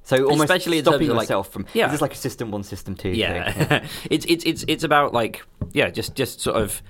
so 0.02 0.24
almost 0.24 0.42
Especially 0.42 0.80
stopping 0.82 1.08
of, 1.08 1.16
like- 1.16 1.24
yourself 1.24 1.50
from 1.50 1.64
Yeah. 1.72 1.90
is 1.92 2.02
like 2.02 2.12
a 2.12 2.16
system 2.16 2.50
one 2.50 2.62
system 2.62 2.94
two 2.94 3.12
thing 3.12 3.20
yeah 3.20 3.86
it's 4.10 4.26
it's 4.28 4.44
it's 4.44 4.64
it's 4.68 4.84
about 4.84 5.14
like 5.14 5.42
yeah 5.72 5.88
just 5.88 6.14
just 6.14 6.40
sort 6.40 6.56
of 6.56 6.82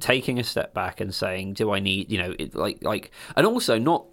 taking 0.00 0.38
a 0.38 0.44
step 0.44 0.72
back 0.74 1.00
and 1.00 1.14
saying 1.14 1.54
do 1.54 1.72
i 1.72 1.78
need 1.80 2.10
you 2.10 2.18
know 2.18 2.34
it, 2.38 2.54
like 2.54 2.82
like 2.82 3.10
and 3.36 3.46
also 3.46 3.78
not 3.78 4.04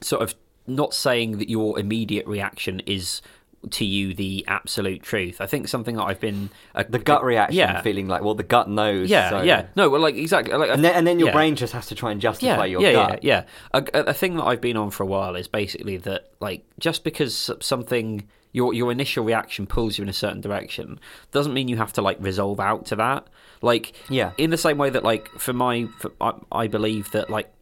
sort 0.00 0.22
of 0.22 0.34
not 0.66 0.94
saying 0.94 1.38
that 1.38 1.48
your 1.48 1.78
immediate 1.78 2.26
reaction 2.26 2.80
is 2.80 3.22
to 3.68 3.84
you 3.84 4.14
the 4.14 4.42
absolute 4.48 5.02
truth. 5.02 5.38
I 5.40 5.46
think 5.46 5.68
something 5.68 5.96
that 5.96 6.04
I've 6.04 6.18
been 6.20 6.48
a, 6.74 6.82
The 6.82 6.98
gut 6.98 7.22
reaction, 7.22 7.58
yeah, 7.58 7.82
feeling 7.82 8.08
like, 8.08 8.22
well, 8.22 8.34
the 8.34 8.42
gut 8.42 8.70
knows. 8.70 9.10
yeah, 9.10 9.28
so- 9.28 9.42
yeah. 9.42 9.66
No, 9.76 9.90
well, 9.90 10.00
like 10.00 10.14
exactly, 10.14 10.54
like 10.54 10.70
And 10.70 10.82
then, 10.82 10.94
and 10.94 11.06
then 11.06 11.18
your 11.18 11.28
yeah. 11.28 11.34
brain 11.34 11.56
just 11.56 11.74
has 11.74 11.86
to 11.88 11.94
try 11.94 12.10
and 12.10 12.20
justify 12.22 12.64
your 12.64 12.80
yeah, 12.80 12.92
gut. 12.92 13.22
Yeah, 13.22 13.44
yeah, 13.72 13.80
A, 13.92 13.98
a- 14.00 14.04
a 14.10 14.14
thing 14.14 14.36
that 14.36 14.44
I've 14.44 14.62
been 14.62 14.78
on 14.78 14.90
for 14.90 15.02
a 15.02 15.06
while 15.06 15.36
is 15.36 15.46
basically 15.46 15.98
that, 15.98 16.30
like, 16.40 16.64
just 16.78 17.04
because 17.04 17.50
something 17.60 18.26
your 18.52 18.72
your 18.74 18.90
initial 18.90 19.24
reaction 19.24 19.66
pulls 19.66 19.96
you 19.98 20.02
in 20.02 20.08
a 20.08 20.12
certain 20.14 20.40
direction 20.40 20.98
doesn't 21.30 21.52
mean 21.54 21.68
you 21.68 21.76
have 21.76 21.92
to 21.92 22.02
like 22.02 22.16
resolve 22.20 22.58
out 22.60 22.86
to 22.86 22.96
that. 22.96 23.26
Like, 23.62 23.92
Yeah. 24.08 24.32
in 24.38 24.48
the 24.50 24.56
same 24.56 24.78
way 24.78 24.88
that, 24.90 25.04
like, 25.04 25.28
for 25.38 25.52
my, 25.52 25.86
for, 25.98 26.10
I, 26.20 26.32
I 26.50 26.66
believe 26.66 27.10
that, 27.12 27.28
like, 27.28 27.52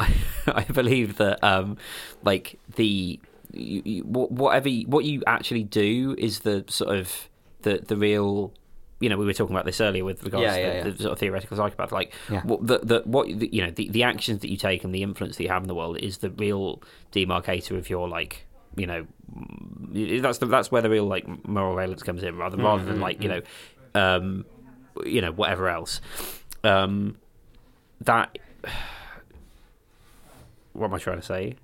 I, 0.00 0.14
I 0.46 0.64
believe 0.64 1.18
that, 1.18 1.44
um, 1.44 1.76
like 2.24 2.58
the 2.76 3.20
you, 3.56 3.82
you, 3.84 4.02
whatever 4.04 4.68
you, 4.68 4.86
what 4.86 5.04
you 5.04 5.22
actually 5.26 5.64
do 5.64 6.14
is 6.18 6.40
the 6.40 6.64
sort 6.68 6.96
of 6.96 7.28
the 7.62 7.82
the 7.86 7.96
real 7.96 8.52
you 9.00 9.08
know 9.08 9.16
we 9.16 9.26
were 9.26 9.34
talking 9.34 9.54
about 9.54 9.66
this 9.66 9.80
earlier 9.80 10.04
with 10.04 10.22
regards 10.22 10.44
Yeah, 10.44 10.54
to 10.54 10.60
yeah, 10.60 10.82
the, 10.82 10.88
yeah. 10.90 10.94
the 10.96 11.02
sort 11.02 11.12
of 11.12 11.18
theoretical 11.18 11.56
psychopath 11.56 11.92
like 11.92 12.12
Yeah. 12.30 12.42
what 12.42 12.66
the, 12.66 12.78
the 12.78 13.02
what 13.04 13.26
the, 13.26 13.48
you 13.52 13.62
know 13.64 13.70
the, 13.70 13.88
the 13.88 14.02
actions 14.02 14.40
that 14.40 14.50
you 14.50 14.56
take 14.56 14.84
and 14.84 14.94
the 14.94 15.02
influence 15.02 15.36
that 15.36 15.42
you 15.42 15.48
have 15.50 15.62
in 15.62 15.68
the 15.68 15.74
world 15.74 15.98
is 15.98 16.18
the 16.18 16.30
real 16.30 16.82
demarcator 17.12 17.76
of 17.76 17.90
your 17.90 18.08
like 18.08 18.46
you 18.76 18.86
know 18.86 19.06
mm, 19.36 20.22
that's 20.22 20.38
the, 20.38 20.46
that's 20.46 20.70
where 20.70 20.82
the 20.82 20.90
real 20.90 21.06
like 21.06 21.26
moral 21.46 21.76
valence 21.76 22.02
comes 22.02 22.22
in 22.22 22.36
rather 22.36 22.56
rather 22.56 22.84
than 22.84 23.00
like 23.00 23.22
you 23.22 23.28
know 23.28 23.42
um 23.94 24.44
you 25.04 25.20
know 25.20 25.32
whatever 25.32 25.68
else 25.68 26.00
um 26.62 27.16
that 28.00 28.38
what 30.72 30.86
am 30.86 30.94
I 30.94 30.98
trying 30.98 31.20
to 31.20 31.26
say? 31.26 31.56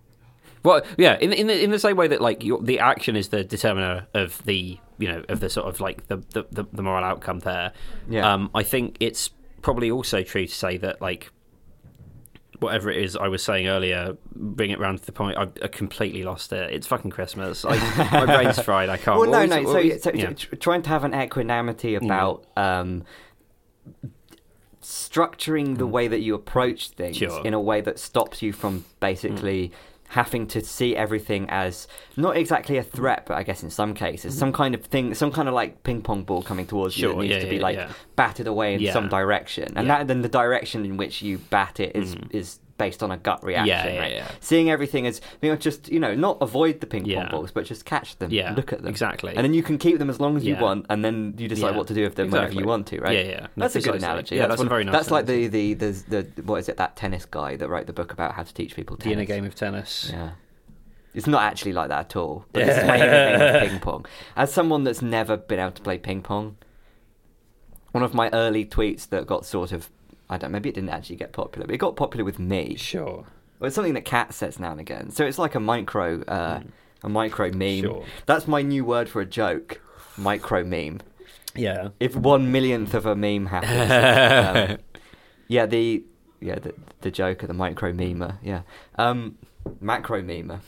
Well, 0.62 0.82
yeah, 0.98 1.16
in 1.18 1.32
in 1.32 1.46
the 1.46 1.62
in 1.62 1.70
the 1.70 1.78
same 1.78 1.96
way 1.96 2.08
that 2.08 2.20
like 2.20 2.44
your, 2.44 2.60
the 2.62 2.78
action 2.78 3.16
is 3.16 3.28
the 3.28 3.42
determiner 3.44 4.06
of 4.14 4.42
the 4.44 4.78
you 4.98 5.08
know 5.08 5.24
of 5.28 5.40
the 5.40 5.48
sort 5.48 5.66
of 5.66 5.80
like 5.80 6.06
the 6.08 6.16
the, 6.32 6.66
the, 6.72 6.82
moral 6.82 7.02
outcome 7.04 7.38
there. 7.40 7.72
Yeah. 8.08 8.30
Um, 8.32 8.50
I 8.54 8.62
think 8.62 8.96
it's 9.00 9.30
probably 9.62 9.90
also 9.90 10.22
true 10.22 10.46
to 10.46 10.54
say 10.54 10.76
that 10.78 11.00
like 11.00 11.30
whatever 12.58 12.90
it 12.90 12.98
is 13.02 13.16
I 13.16 13.28
was 13.28 13.42
saying 13.42 13.68
earlier, 13.68 14.18
bring 14.34 14.70
it 14.70 14.78
round 14.78 14.98
to 15.00 15.06
the 15.06 15.12
point. 15.12 15.38
I, 15.38 15.44
I 15.64 15.68
completely 15.68 16.24
lost 16.24 16.52
it. 16.52 16.70
It's 16.70 16.86
fucking 16.86 17.10
Christmas. 17.10 17.64
I, 17.64 17.76
my 18.12 18.26
brain's 18.26 18.60
fried. 18.62 18.90
I 18.90 18.98
can't. 18.98 19.18
Well, 19.18 19.30
no, 19.30 19.40
was- 19.40 19.50
no. 19.50 19.62
So, 19.64 19.82
was- 19.82 20.02
so, 20.02 20.10
yeah. 20.12 20.32
tr- 20.34 20.56
trying 20.56 20.82
to 20.82 20.90
have 20.90 21.04
an 21.04 21.14
equanimity 21.14 21.94
about 21.94 22.44
um, 22.58 23.04
structuring 24.82 25.78
the 25.78 25.86
way 25.86 26.08
that 26.08 26.20
you 26.20 26.34
approach 26.34 26.90
things 26.90 27.16
Mm. 27.16 27.20
Sure. 27.20 27.46
in 27.46 27.54
a 27.54 27.60
way 27.60 27.80
that 27.80 27.98
stops 27.98 28.42
you 28.42 28.52
from 28.52 28.84
basically 29.00 29.72
having 30.10 30.44
to 30.44 30.60
see 30.60 30.96
everything 30.96 31.48
as 31.50 31.86
not 32.16 32.36
exactly 32.36 32.76
a 32.76 32.82
threat, 32.82 33.26
but 33.26 33.36
I 33.36 33.44
guess 33.44 33.62
in 33.62 33.70
some 33.70 33.94
cases, 33.94 34.36
some 34.36 34.52
kind 34.52 34.74
of 34.74 34.84
thing, 34.84 35.14
some 35.14 35.30
kind 35.30 35.46
of 35.48 35.54
like 35.54 35.84
ping 35.84 36.02
pong 36.02 36.24
ball 36.24 36.42
coming 36.42 36.66
towards 36.66 36.98
you 36.98 37.10
Mm-hmm. 37.10 37.18
That 37.18 37.22
needs 37.22 37.34
yeah, 37.34 37.40
to 37.40 37.48
be 37.48 37.56
yeah, 37.56 37.62
like 37.62 37.76
yeah. 37.76 37.92
batted 38.16 38.46
away 38.48 38.74
in 38.74 38.92
some 38.92 39.08
direction, 39.08 39.72
and 39.76 39.88
that 39.88 40.08
then 40.08 40.22
the 40.22 40.28
direction 40.28 40.84
in 40.84 40.96
which 40.96 41.22
you 41.22 41.38
bat 41.38 41.78
it 41.78 41.94
is 41.94 42.16
is 42.30 42.58
based 42.80 43.02
on 43.04 43.10
a 43.12 43.16
gut 43.16 43.44
reaction. 43.44 43.68
Yeah, 43.68 43.86
yeah, 43.92 44.00
right? 44.00 44.12
yeah. 44.12 44.28
Seeing 44.40 44.70
everything 44.70 45.06
as 45.06 45.20
you 45.40 45.50
know, 45.50 45.56
just 45.56 45.88
you 45.88 46.00
know, 46.00 46.14
not 46.16 46.38
avoid 46.40 46.80
the 46.80 46.86
ping 46.86 47.02
pong 47.04 47.10
Yeah. 47.12 47.30
balls, 47.30 47.52
but 47.52 47.64
just 47.64 47.84
catch 47.84 48.16
them, 48.18 48.32
Yeah, 48.32 48.52
look 48.56 48.72
at 48.72 48.80
them, 48.82 48.88
exactly. 48.88 49.34
and 49.36 49.44
then 49.44 49.54
you 49.54 49.62
can 49.62 49.78
keep 49.78 49.98
them 49.98 50.10
as 50.10 50.18
long 50.18 50.36
as 50.36 50.44
you 50.44 50.56
want, 50.56 50.86
and 50.90 51.04
then 51.04 51.34
you 51.38 51.46
decide 51.46 51.76
what 51.76 51.86
to 51.88 51.94
do 51.94 52.02
with 52.02 52.16
them 52.16 52.30
whenever 52.30 52.54
you 52.54 52.64
want 52.66 52.88
to, 52.88 53.00
right? 53.00 53.16
Yeah, 53.16 53.22
yeah. 53.24 53.40
No, 53.54 53.62
That's 53.64 53.76
a 53.76 53.80
good 53.80 53.94
analogy. 53.94 54.34
Yeah, 54.36 54.46
that's 54.48 54.60
a 54.60 54.64
one- 54.64 54.68
very 54.68 54.84
nice 54.84 54.92
That's 54.94 55.10
like 55.12 55.26
the, 55.26 55.46
the 55.46 55.74
the 55.74 55.90
the 56.34 56.42
what 56.42 56.56
is 56.56 56.68
it? 56.68 56.76
That 56.78 56.96
tennis 56.96 57.24
guy 57.24 57.56
that 57.56 57.68
wrote 57.68 57.86
the 57.86 57.92
book 57.92 58.12
about 58.12 58.34
how 58.34 58.42
to 58.42 58.52
teach 58.54 58.74
people 58.74 58.96
the 58.96 59.04
tennis. 59.04 59.16
inner 59.18 59.24
game 59.26 59.44
of 59.44 59.54
tennis. 59.54 60.10
Yeah. 60.12 60.30
It's 61.12 61.26
not 61.26 61.42
actually 61.42 61.72
like 61.72 61.88
that 61.88 61.98
at 62.00 62.16
all. 62.16 62.44
But 62.52 62.66
this 62.66 62.78
is 62.78 62.84
my 62.86 62.98
game 62.98 63.40
of 63.40 63.68
ping 63.68 63.80
pong. 63.80 64.06
As 64.36 64.52
someone 64.52 64.84
that's 64.84 65.02
never 65.02 65.36
been 65.36 65.58
able 65.58 65.72
to 65.72 65.82
play 65.82 65.98
ping 65.98 66.22
pong, 66.22 66.56
one 67.92 68.04
of 68.04 68.14
my 68.14 68.30
early 68.32 68.64
tweets 68.64 69.08
that 69.08 69.26
got 69.26 69.44
sort 69.44 69.72
of 69.72 69.90
I 70.30 70.38
don't 70.38 70.52
maybe 70.52 70.68
it 70.68 70.76
didn't 70.76 70.90
actually 70.90 71.16
get 71.16 71.32
popular, 71.32 71.66
but 71.66 71.74
it 71.74 71.78
got 71.78 71.96
popular 71.96 72.24
with 72.24 72.38
me. 72.38 72.76
Sure. 72.76 73.26
Well, 73.58 73.66
it's 73.66 73.74
something 73.74 73.94
that 73.94 74.04
Cat 74.04 74.32
says 74.32 74.58
now 74.58 74.70
and 74.70 74.80
again. 74.80 75.10
So 75.10 75.26
it's 75.26 75.38
like 75.38 75.54
a 75.54 75.60
micro, 75.60 76.22
uh, 76.22 76.60
a 77.02 77.08
micro 77.08 77.50
meme. 77.50 77.82
Sure. 77.82 78.04
That's 78.24 78.46
my 78.46 78.62
new 78.62 78.84
word 78.84 79.08
for 79.08 79.20
a 79.20 79.26
joke. 79.26 79.80
Micro 80.16 80.64
meme. 80.64 81.00
Yeah. 81.54 81.88
If 81.98 82.14
one 82.16 82.52
millionth 82.52 82.94
of 82.94 83.06
a 83.06 83.16
meme 83.16 83.46
happens, 83.46 84.70
um, 84.72 84.78
yeah, 85.48 85.66
the 85.66 86.04
yeah 86.40 86.58
the 86.58 86.74
the 87.00 87.10
joker, 87.10 87.46
the 87.46 87.54
micro 87.54 87.92
memer, 87.92 88.38
yeah, 88.42 88.62
um, 88.96 89.36
macro 89.80 90.22
memer. 90.22 90.60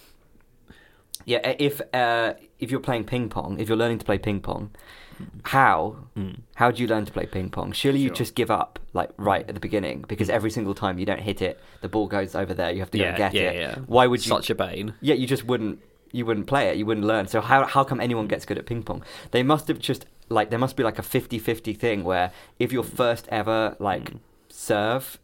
Yeah, 1.24 1.54
if 1.58 1.80
uh, 1.94 2.34
if 2.58 2.70
you're 2.70 2.80
playing 2.80 3.04
ping 3.04 3.28
pong, 3.28 3.60
if 3.60 3.68
you're 3.68 3.78
learning 3.78 3.98
to 3.98 4.04
play 4.04 4.18
ping 4.18 4.40
pong, 4.40 4.70
how 5.44 5.96
Mm. 6.16 6.40
how 6.56 6.70
do 6.70 6.82
you 6.82 6.88
learn 6.88 7.04
to 7.06 7.12
play 7.12 7.26
ping 7.26 7.48
pong? 7.50 7.72
Surely 7.72 7.98
you 8.00 8.10
just 8.10 8.34
give 8.34 8.50
up 8.50 8.78
like 8.92 9.10
right 9.16 9.46
at 9.48 9.54
the 9.54 9.60
beginning 9.60 10.04
because 10.08 10.28
every 10.28 10.50
single 10.50 10.74
time 10.74 10.98
you 10.98 11.06
don't 11.06 11.20
hit 11.20 11.40
it, 11.42 11.58
the 11.80 11.88
ball 11.88 12.06
goes 12.06 12.34
over 12.34 12.52
there. 12.54 12.70
You 12.70 12.80
have 12.80 12.90
to 12.90 12.98
go 12.98 13.04
and 13.04 13.16
get 13.16 13.32
yeah, 13.34 13.40
it. 13.50 13.56
yeah. 13.56 13.74
Why 13.86 14.06
would 14.06 14.24
you? 14.24 14.28
Such 14.28 14.50
a 14.50 14.54
bane. 14.54 14.94
Yeah, 15.00 15.14
you 15.14 15.26
just 15.26 15.44
wouldn't 15.44 15.78
you 16.12 16.26
wouldn't 16.26 16.46
play 16.46 16.68
it. 16.68 16.76
You 16.76 16.84
wouldn't 16.86 17.06
learn. 17.06 17.26
So 17.28 17.40
how 17.40 17.64
how 17.66 17.84
come 17.84 18.00
anyone 18.00 18.26
gets 18.28 18.44
good 18.44 18.58
at 18.58 18.66
ping 18.66 18.82
pong? 18.82 19.02
They 19.30 19.42
must 19.42 19.68
have 19.68 19.78
just 19.78 20.04
like 20.28 20.50
there 20.50 20.58
must 20.58 20.76
be 20.76 20.82
like 20.82 20.98
a 20.98 21.02
50-50 21.02 21.76
thing 21.76 22.04
where 22.04 22.30
if 22.58 22.72
your 22.72 22.84
first 22.84 23.26
ever 23.30 23.76
like 23.78 24.12
Mm. 24.12 24.18
serve 24.48 25.18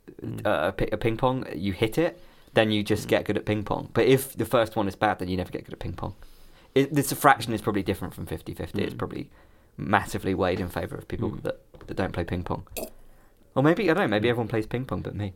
uh, 0.44 0.72
a, 0.92 0.96
ping 0.96 1.16
pong, 1.16 1.44
you 1.54 1.72
hit 1.72 1.98
it, 1.98 2.18
then 2.54 2.70
you 2.70 2.82
Mm. 2.82 2.86
just 2.86 3.08
get 3.08 3.24
good 3.26 3.36
at 3.36 3.44
ping 3.44 3.62
pong. 3.62 3.90
But 3.94 4.06
if 4.06 4.32
the 4.36 4.44
first 4.46 4.74
one 4.76 4.88
is 4.88 4.96
bad, 4.96 5.18
then 5.18 5.28
you 5.28 5.36
never 5.36 5.50
get 5.50 5.64
good 5.64 5.74
at 5.74 5.78
ping 5.78 5.92
pong. 5.92 6.14
It, 6.74 6.94
this 6.94 7.12
fraction 7.12 7.52
is 7.52 7.60
probably 7.62 7.82
different 7.82 8.14
from 8.14 8.26
50-50. 8.26 8.82
It's 8.82 8.94
Mm. 8.94 8.98
probably 8.98 9.30
massively 9.78 10.34
weighed 10.34 10.60
in 10.60 10.68
favor 10.68 10.96
of 10.96 11.08
people 11.08 11.30
Mm. 11.30 11.42
that, 11.42 11.60
that 11.86 11.96
don't 11.96 12.12
play 12.12 12.24
ping 12.24 12.42
pong. 12.42 12.66
Or 13.54 13.62
maybe 13.62 13.90
I 13.90 13.94
don't 13.94 14.04
know. 14.04 14.08
Maybe 14.08 14.28
everyone 14.28 14.48
plays 14.48 14.66
ping 14.66 14.84
pong, 14.84 15.00
but 15.02 15.14
me. 15.14 15.32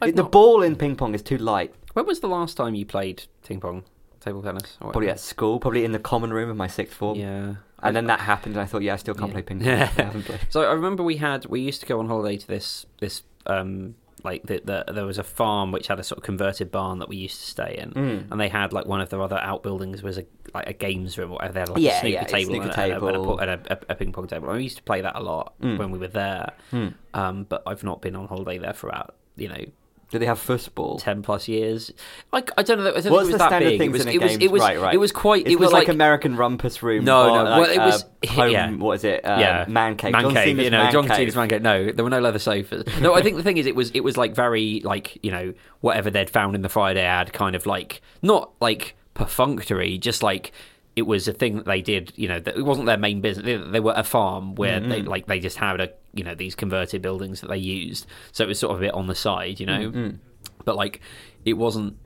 The 0.00 0.12
not- 0.12 0.32
ball 0.32 0.62
in 0.62 0.76
ping 0.76 0.96
pong 0.96 1.14
is 1.14 1.22
too 1.22 1.36
light. 1.38 1.74
When 1.92 2.06
was 2.06 2.20
the 2.20 2.28
last 2.28 2.56
time 2.56 2.74
you 2.74 2.86
played 2.86 3.24
ping 3.44 3.60
pong, 3.60 3.84
table 4.20 4.42
tennis? 4.42 4.76
Probably 4.80 5.08
at 5.10 5.20
school, 5.20 5.60
probably 5.60 5.84
in 5.84 5.92
the 5.92 5.98
common 5.98 6.32
room 6.32 6.48
of 6.50 6.56
my 6.56 6.66
sixth 6.66 6.94
form. 6.96 7.18
Yeah. 7.18 7.56
And 7.84 7.94
then 7.96 8.06
that 8.06 8.20
happened, 8.20 8.54
and 8.56 8.62
I 8.62 8.66
thought, 8.66 8.82
yeah, 8.82 8.94
I 8.94 8.96
still 8.96 9.14
can't 9.14 9.28
Yeah. 9.28 9.32
play 9.34 9.42
ping 9.42 9.58
pong. 9.60 9.68
I 9.68 9.84
haven't 9.86 10.22
played. 10.24 10.40
So 10.50 10.62
I 10.62 10.72
remember 10.72 11.02
we 11.02 11.16
had 11.18 11.46
we 11.46 11.60
used 11.60 11.80
to 11.80 11.86
go 11.86 11.98
on 12.00 12.08
holiday 12.08 12.36
to 12.38 12.46
this 12.46 12.86
this 13.00 13.22
um 13.46 13.94
like 14.24 14.42
the, 14.44 14.60
the, 14.64 14.92
there 14.92 15.04
was 15.06 15.18
a 15.18 15.22
farm 15.24 15.72
which 15.72 15.86
had 15.88 15.98
a 15.98 16.02
sort 16.04 16.18
of 16.18 16.24
converted 16.24 16.70
barn 16.70 16.98
that 17.00 17.08
we 17.08 17.16
used 17.16 17.40
to 17.40 17.46
stay 17.46 17.76
in, 17.78 17.90
Mm. 17.92 18.30
and 18.30 18.40
they 18.40 18.48
had 18.48 18.72
like 18.72 18.86
one 18.86 19.00
of 19.00 19.08
their 19.10 19.20
other 19.22 19.38
outbuildings 19.38 20.02
was 20.02 20.18
a 20.18 20.24
like 20.54 20.68
a 20.68 20.72
games 20.72 21.16
room 21.18 21.30
or 21.30 21.34
whatever. 21.34 21.52
They 21.54 21.60
had 21.60 21.68
like 21.70 21.82
Yeah, 21.82 21.96
a 21.96 22.00
snooker 22.00 22.12
yeah, 22.14 22.24
table, 22.24 22.50
snooker 22.54 22.68
and, 22.68 22.70
a- 22.70 22.80
a- 22.80 22.84
and 22.84 22.92
a, 22.92 22.94
table. 22.94 23.38
and 23.38 23.50
a, 23.50 23.52
and 23.54 23.66
a, 23.70 23.92
a 23.92 23.94
ping 23.94 24.12
pong 24.12 24.26
table. 24.26 24.48
And 24.48 24.56
we 24.58 24.62
used 24.64 24.76
to 24.76 24.82
play 24.82 25.00
that 25.00 25.16
a 25.16 25.20
lot 25.22 25.54
Mm. 25.60 25.78
when 25.78 25.90
we 25.90 25.98
were 25.98 26.08
there, 26.08 26.52
Hmm. 26.70 26.88
um, 27.14 27.44
but 27.48 27.62
I've 27.66 27.84
not 27.84 28.00
been 28.02 28.16
on 28.16 28.26
holiday 28.28 28.58
there 28.58 28.72
for 28.74 28.88
about 28.88 29.14
you 29.36 29.48
know 29.48 29.64
Do 30.12 30.18
they 30.18 30.26
have 30.26 30.38
football? 30.38 30.98
ten 30.98 31.22
plus 31.22 31.48
years. 31.48 31.90
Like 32.32 32.50
I 32.58 32.62
don't 32.62 32.78
know. 32.78 32.90
I 32.90 32.92
don't 32.92 33.02
think 33.02 33.12
What's 33.12 33.28
it 33.28 33.32
was 33.32 33.32
the 33.32 33.38
that 33.38 33.48
standard 33.48 33.70
big. 33.70 33.78
things 33.80 33.88
it 33.88 33.92
was, 33.92 34.02
in 34.02 34.08
a 34.08 34.12
it 34.12 34.20
was, 34.20 34.32
it 34.36 34.50
was, 34.52 34.60
right, 34.60 34.78
right. 34.78 34.94
It 34.94 34.98
was 34.98 35.10
quite. 35.10 35.46
It's 35.46 35.52
it 35.52 35.58
was 35.58 35.72
like, 35.72 35.88
like 35.88 35.94
American 35.94 36.36
rumpus 36.36 36.82
room. 36.82 37.06
No, 37.06 37.28
no, 37.28 37.42
like, 37.44 37.60
well, 37.60 37.70
it 37.70 37.78
was- 37.78 38.04
uh, 38.04 38.26
home. 38.28 38.50
yeah. 38.50 38.70
What 38.72 38.92
is 38.92 39.04
it? 39.04 39.24
Uh, 39.24 39.38
yeah, 39.40 39.64
man 39.68 39.96
cave. 39.96 40.12
man 40.12 40.34
cave. 40.34 40.58
You 40.58 40.68
know, 40.68 40.82
man 40.82 40.92
John. 40.92 41.08
Cena's 41.08 41.34
man 41.34 41.48
cave. 41.48 41.62
No, 41.62 41.90
there 41.90 42.04
were 42.04 42.10
no 42.10 42.20
leather 42.20 42.38
sofas. 42.38 42.84
No, 43.00 43.14
I 43.14 43.22
think 43.22 43.36
the 43.38 43.42
thing 43.42 43.56
is, 43.56 43.64
it 43.64 43.74
was 43.74 43.90
it 43.92 44.00
was 44.00 44.18
like 44.18 44.34
very 44.34 44.82
like 44.84 45.18
you 45.24 45.30
know 45.30 45.54
whatever 45.80 46.10
they'd 46.10 46.28
found 46.28 46.54
in 46.54 46.60
the 46.60 46.68
Friday 46.68 47.02
ad, 47.02 47.32
kind 47.32 47.56
of 47.56 47.64
like 47.64 48.02
not 48.20 48.52
like 48.60 48.94
perfunctory, 49.14 49.96
just 49.96 50.22
like 50.22 50.52
it 50.94 51.02
was 51.02 51.26
a 51.28 51.32
thing 51.32 51.56
that 51.56 51.64
they 51.66 51.80
did. 51.82 52.12
You 52.16 52.28
know, 52.28 52.40
that 52.40 52.56
it 52.56 52.62
wasn't 52.62 52.86
their 52.86 52.96
main 52.98 53.20
business. 53.20 53.62
They, 53.70 53.80
were 53.80 53.94
a 53.96 54.04
farm 54.04 54.54
where 54.56 54.80
Mm-hmm. 54.80 54.88
they 54.90 55.02
like 55.02 55.26
they 55.26 55.40
just 55.40 55.56
had 55.58 55.80
a 55.80 55.90
you 56.12 56.24
know 56.24 56.34
these 56.34 56.54
converted 56.54 57.00
buildings 57.02 57.40
that 57.40 57.48
they 57.48 57.56
used, 57.58 58.06
so 58.32 58.44
it 58.44 58.48
was 58.48 58.58
sort 58.58 58.72
of 58.72 58.78
a 58.78 58.86
bit 58.86 58.94
on 58.94 59.06
the 59.06 59.14
side, 59.14 59.58
you 59.60 59.66
know. 59.66 59.80
Mm-hmm. 59.90 60.16
But 60.64 60.76
like, 60.76 61.00
it 61.44 61.54
wasn't 61.54 61.96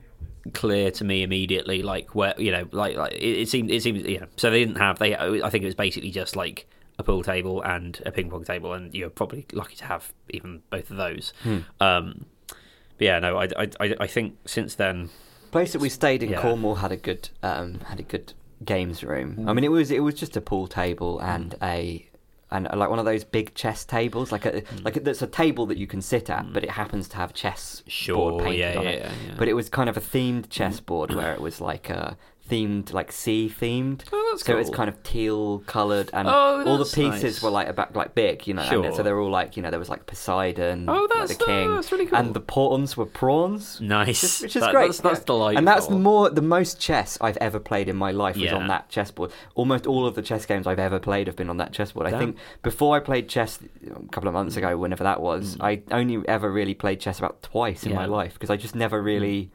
clear 0.53 0.89
to 0.91 1.03
me 1.03 1.23
immediately 1.23 1.83
like 1.83 2.15
where 2.15 2.33
you 2.37 2.49
know 2.51 2.65
like 2.71 2.95
like 2.95 3.11
it, 3.11 3.39
it 3.41 3.49
seemed 3.49 3.69
it 3.69 3.83
seemed 3.83 3.97
you 4.07 4.17
know 4.21 4.27
so 4.37 4.49
they 4.49 4.63
didn't 4.63 4.77
have 4.77 4.97
they 4.97 5.13
i 5.13 5.49
think 5.49 5.61
it 5.61 5.65
was 5.65 5.75
basically 5.75 6.09
just 6.09 6.37
like 6.37 6.65
a 6.97 7.03
pool 7.03 7.21
table 7.21 7.61
and 7.63 8.01
a 8.05 8.13
ping 8.13 8.29
pong 8.29 8.45
table 8.45 8.71
and 8.71 8.95
you're 8.95 9.09
probably 9.09 9.45
lucky 9.51 9.75
to 9.75 9.83
have 9.83 10.13
even 10.29 10.61
both 10.69 10.89
of 10.89 10.95
those 10.95 11.33
Hmm. 11.43 11.57
um 11.81 12.25
but 12.47 12.57
yeah 13.05 13.19
no 13.19 13.35
I, 13.37 13.49
I 13.57 13.69
i 13.81 13.95
I 13.99 14.07
think 14.07 14.37
since 14.45 14.73
then 14.75 15.09
place 15.51 15.73
that 15.73 15.79
we 15.81 15.89
stayed 15.89 16.23
in 16.23 16.29
Yeah. 16.29 16.41
Cornwall 16.41 16.75
had 16.75 16.93
a 16.93 16.97
good 16.97 17.27
um, 17.43 17.81
had 17.81 17.99
a 17.99 18.03
good 18.03 18.31
games 18.63 19.03
room. 19.03 19.35
Mm. 19.37 19.49
I 19.49 19.53
mean, 19.53 19.63
it 19.63 19.71
was 19.71 19.91
it 19.91 20.01
was 20.03 20.15
just 20.15 20.35
a 20.37 20.41
pool 20.41 20.67
table 20.67 21.19
and 21.19 21.55
a 21.61 22.07
and 22.49 22.67
uh, 22.69 22.77
like 22.77 22.89
one 22.89 22.97
of 22.99 23.05
those 23.05 23.23
big 23.25 23.53
chess 23.55 23.83
tables, 23.85 24.31
like 24.31 24.45
a 24.45 24.61
Mm. 24.61 24.85
like 24.85 24.95
a, 24.97 24.99
that's 25.01 25.21
a 25.21 25.27
table 25.27 25.65
that 25.67 25.77
you 25.77 25.87
can 25.87 26.01
sit 26.01 26.29
at, 26.29 26.53
but 26.53 26.63
it 26.63 26.71
happens 26.71 27.07
to 27.09 27.17
have 27.17 27.33
chess 27.33 27.83
Sure, 27.87 28.31
board 28.31 28.43
painted 28.45 28.59
yeah, 28.59 28.79
on 28.79 28.83
yeah, 28.85 28.89
it. 28.91 28.99
yeah, 29.01 29.11
yeah. 29.27 29.33
But 29.37 29.47
it 29.47 29.53
was 29.53 29.69
kind 29.69 29.89
of 29.89 29.97
a 29.97 30.01
themed 30.01 30.49
chess 30.49 30.79
board 30.79 31.13
where 31.13 31.33
it 31.33 31.41
was 31.41 31.59
like 31.61 31.89
a 31.89 32.17
themed, 32.49 32.93
like 32.93 33.11
sea 33.11 33.51
themed. 33.59 34.01
Oh, 34.11 34.29
that's 34.31 34.45
so 34.45 34.57
it's 34.57 34.69
cool. 34.69 34.75
kind 34.75 34.89
of 34.89 35.01
teal 35.03 35.59
coloured, 35.67 36.09
and 36.13 36.27
Oh, 36.27 36.63
all 36.65 36.77
the 36.77 36.85
pieces 36.85 37.23
nice. 37.23 37.41
were 37.43 37.49
like 37.49 37.67
about 37.67 37.95
like 37.95 38.15
big, 38.15 38.47
you 38.47 38.53
know. 38.53 38.61
and 38.83 38.95
so 38.95 39.03
they're 39.03 39.19
all 39.19 39.29
like, 39.29 39.57
you 39.57 39.63
know, 39.63 39.69
there 39.69 39.79
was 39.79 39.89
like 39.89 40.05
Poseidon, 40.05 40.87
Oh, 40.89 40.93
like 41.01 41.09
that's- 41.09 41.37
the 41.37 41.45
king, 41.45 41.69
oh, 41.69 41.75
that's 41.75 41.91
really 41.91 42.05
cool. 42.05 42.17
and 42.17 42.33
the 42.33 42.39
pawns 42.39 42.95
were 42.97 43.05
prawns. 43.05 43.79
Nice. 43.81 44.07
Which 44.07 44.23
is, 44.23 44.41
which 44.41 44.55
is 44.55 44.61
That- 44.61 44.71
great. 44.71 44.87
That's, 44.87 44.99
that's 45.01 45.19
yeah. 45.19 45.25
delightful. 45.25 45.57
And 45.57 45.67
that's 45.67 45.89
more 45.89 46.29
the 46.29 46.41
most 46.41 46.79
chess 46.79 47.17
I've 47.21 47.37
ever 47.37 47.59
played 47.59 47.89
in 47.89 47.95
my 47.95 48.11
life 48.11 48.35
was 48.35 48.45
Yeah. 48.45 48.55
on 48.55 48.67
that 48.67 48.89
chessboard. 48.89 49.31
Almost 49.55 49.87
all 49.87 50.05
of 50.05 50.15
the 50.15 50.21
chess 50.21 50.45
games 50.45 50.67
I've 50.67 50.79
ever 50.79 50.99
played 50.99 51.27
have 51.27 51.35
been 51.35 51.49
on 51.49 51.57
that 51.57 51.73
chessboard. 51.73 52.07
I 52.07 52.17
think 52.17 52.37
before 52.63 52.95
I 52.95 52.99
played 52.99 53.27
chess 53.29 53.59
a 53.85 54.07
couple 54.11 54.27
of 54.27 54.33
months 54.33 54.57
ago, 54.57 54.77
whenever 54.77 55.03
that 55.03 55.21
was, 55.21 55.57
I 55.59 55.81
only 55.91 56.21
ever 56.27 56.51
really 56.51 56.73
played 56.73 56.99
chess 56.99 57.17
about 57.19 57.41
twice 57.41 57.85
in 57.85 57.93
my 57.93 58.05
Mm. 58.05 58.11
Life 58.11 58.33
because 58.33 58.49
I 58.49 58.55
just 58.57 58.75
never 58.75 59.01
really, 59.01 59.51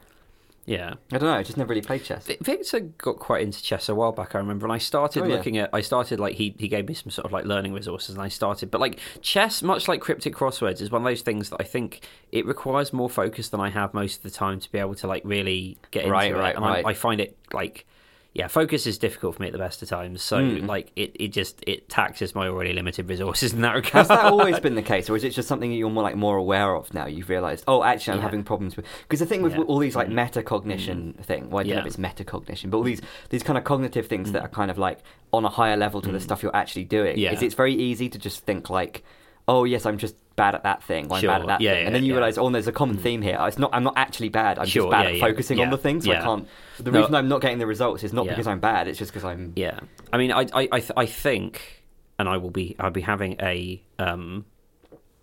yeah. 0.65 0.95
I 1.13 1.19
don't 1.19 1.29
know, 1.29 1.35
I 1.35 1.43
just 1.43 1.57
never 1.57 1.69
really 1.71 1.83
played 1.83 2.05
chess. 2.05 2.27
Vi- 2.27 2.39
Victor 2.41 2.81
got 2.81 3.17
quite 3.19 3.43
into 3.43 3.63
chess 3.63 3.89
a 3.89 3.95
while 3.95 4.13
back. 4.13 4.35
I 4.35 4.39
remember, 4.39 4.65
and 4.67 4.73
I 4.73 4.79
started 4.79 5.23
Oh, 5.23 5.27
yeah. 5.27 5.35
looking 5.37 5.59
at. 5.59 5.71
I 5.73 5.81
started 5.81 6.21
like 6.21 6.37
he 6.37 6.55
he 6.59 6.69
gave 6.69 6.87
me 6.89 6.95
some 6.95 7.11
sort 7.11 7.25
of 7.27 7.33
like 7.33 7.45
learning 7.45 7.73
resources, 7.73 8.15
and 8.15 8.23
I 8.23 8.29
started. 8.29 8.71
But 8.71 8.81
like 8.81 8.99
chess, 9.21 9.63
much 9.63 9.89
like 9.89 10.01
cryptic 10.01 10.35
crosswords, 10.35 10.81
is 10.81 10.91
one 10.91 11.03
of 11.03 11.07
those 11.07 11.23
things 11.23 11.51
that 11.51 11.61
I 11.61 11.65
think 11.65 12.09
it 12.31 12.47
requires 12.47 12.93
more 12.93 13.11
focus 13.11 13.49
than 13.49 13.61
I 13.61 13.71
have 13.71 13.93
most 13.95 14.19
of 14.19 14.23
the 14.23 14.31
time 14.31 14.61
to 14.61 14.71
be 14.71 14.79
able 14.79 14.95
to 14.97 15.07
like 15.07 15.23
really 15.25 15.79
get 15.91 16.03
into 16.05 16.13
Right, 16.13 16.31
it. 16.33 16.37
right, 16.37 16.55
and 16.57 16.65
right. 16.65 16.85
I, 16.87 16.91
I 16.91 16.95
find 16.95 17.21
it 17.21 17.37
like. 17.53 17.87
Yeah, 18.35 18.47
focus 18.49 18.87
is 18.87 18.97
difficult 18.97 19.37
for 19.37 19.43
me 19.43 19.49
at 19.49 19.53
the 19.53 19.59
best 19.59 19.83
of 19.83 19.91
times. 19.91 20.23
So, 20.23 20.39
Mm. 20.39 20.67
like, 20.67 20.91
it, 20.97 21.15
it 21.21 21.29
just 21.29 21.63
it 21.67 21.91
taxes 21.91 22.35
my 22.35 22.49
already 22.49 22.73
limited 22.73 23.07
resources 23.11 23.53
in 23.53 23.61
that 23.61 23.75
regard. 23.75 23.93
Has 23.93 24.09
that 24.09 24.25
always 24.25 24.59
been 24.59 24.75
the 24.75 24.81
case, 24.83 25.11
or 25.11 25.17
is 25.17 25.23
it 25.25 25.31
just 25.31 25.47
something 25.49 25.69
that 25.69 25.77
you're 25.77 25.91
more 25.91 26.03
like 26.03 26.17
more 26.17 26.39
aware 26.39 26.75
of 26.75 26.95
now? 26.95 27.05
You've 27.07 27.29
realised, 27.29 27.65
oh, 27.69 27.83
actually, 27.85 28.13
I'm 28.15 28.19
Yeah. 28.21 28.23
having 28.23 28.43
problems 28.43 28.75
with 28.75 28.87
because 29.03 29.21
the 29.21 29.27
thing 29.27 29.43
with 29.43 29.53
Yeah. 29.53 29.59
Mm. 29.59 29.69
all 29.69 29.79
these 29.79 29.95
like 29.97 30.09
metacognition 30.09 31.15
thing. 31.25 31.51
Well, 31.51 31.61
I 31.61 31.69
don't 31.69 31.75
know 31.77 31.81
if 31.81 31.87
it's 31.87 31.97
metacognition, 31.97 32.71
but 32.71 32.79
all 32.79 32.83
these 32.85 33.03
these 33.31 33.43
kind 33.43 33.59
of 33.59 33.65
cognitive 33.65 34.07
things 34.07 34.33
that 34.33 34.43
are 34.43 34.49
kind 34.49 34.71
of 34.71 34.79
like 34.79 35.01
on 35.33 35.45
a 35.45 35.49
higher 35.51 35.77
level 35.77 36.01
to 36.03 36.11
the 36.13 36.21
stuff 36.21 36.43
you're 36.43 36.57
actually 36.57 36.85
doing. 36.85 37.17
Mm. 37.17 37.21
Yeah. 37.21 37.33
Is 37.33 37.43
it's 37.43 37.55
very 37.55 37.75
easy 37.75 38.09
to 38.09 38.19
just 38.19 38.45
think 38.45 38.71
like, 38.71 39.03
oh 39.49 39.65
yes, 39.65 39.87
I'm 39.87 39.99
just 39.99 40.17
bad 40.37 40.55
at 40.55 40.63
that 40.63 40.83
thing, 40.83 41.09
or 41.11 41.17
I'm 41.17 41.23
bad 41.23 41.43
at 41.43 41.47
that 41.49 41.61
Yeah, 41.61 41.73
thing, 41.73 41.81
yeah, 41.81 41.87
and 41.87 41.95
then 41.95 42.05
you 42.05 42.13
yeah. 42.15 42.19
Realise, 42.21 42.39
oh, 42.39 42.49
there's 42.51 42.67
a 42.69 42.73
common 42.73 42.97
theme 42.97 43.21
here. 43.23 43.37
It's 43.43 43.59
not, 43.59 43.71
I'm 43.75 43.83
not 43.85 43.95
actually 43.97 44.31
bad. 44.31 44.59
I'm 44.59 44.67
Sure, 44.67 44.85
just 44.85 44.91
bad 44.91 45.07
at 45.07 45.21
focusing 45.21 45.61
on 45.61 45.71
the 45.71 45.77
things. 45.79 46.05
So 46.05 46.13
I 46.13 46.17
can't. 46.17 46.49
The 46.79 46.91
No. 46.91 47.01
reason 47.01 47.15
I'm 47.15 47.29
not 47.29 47.41
getting 47.43 47.59
the 47.59 47.67
results 47.67 48.03
is 48.03 48.13
not 48.13 48.27
because 48.27 48.47
I'm 48.47 48.61
bad. 48.61 48.89
It's 48.89 48.99
just 48.99 49.13
because 49.13 49.25
I'm. 49.25 49.53
Yeah, 49.57 49.81
I 50.13 50.17
mean, 50.17 50.33
I, 50.33 50.47
I, 50.55 50.69
I, 50.73 50.81
th- 50.81 50.93
I 50.97 51.07
think, 51.07 51.85
and 52.19 52.29
I 52.29 52.37
will 52.39 52.51
be, 52.51 52.77
I'll 52.79 52.91
be 52.91 53.03
having 53.03 53.37
a, 53.41 53.83
um, 53.99 54.47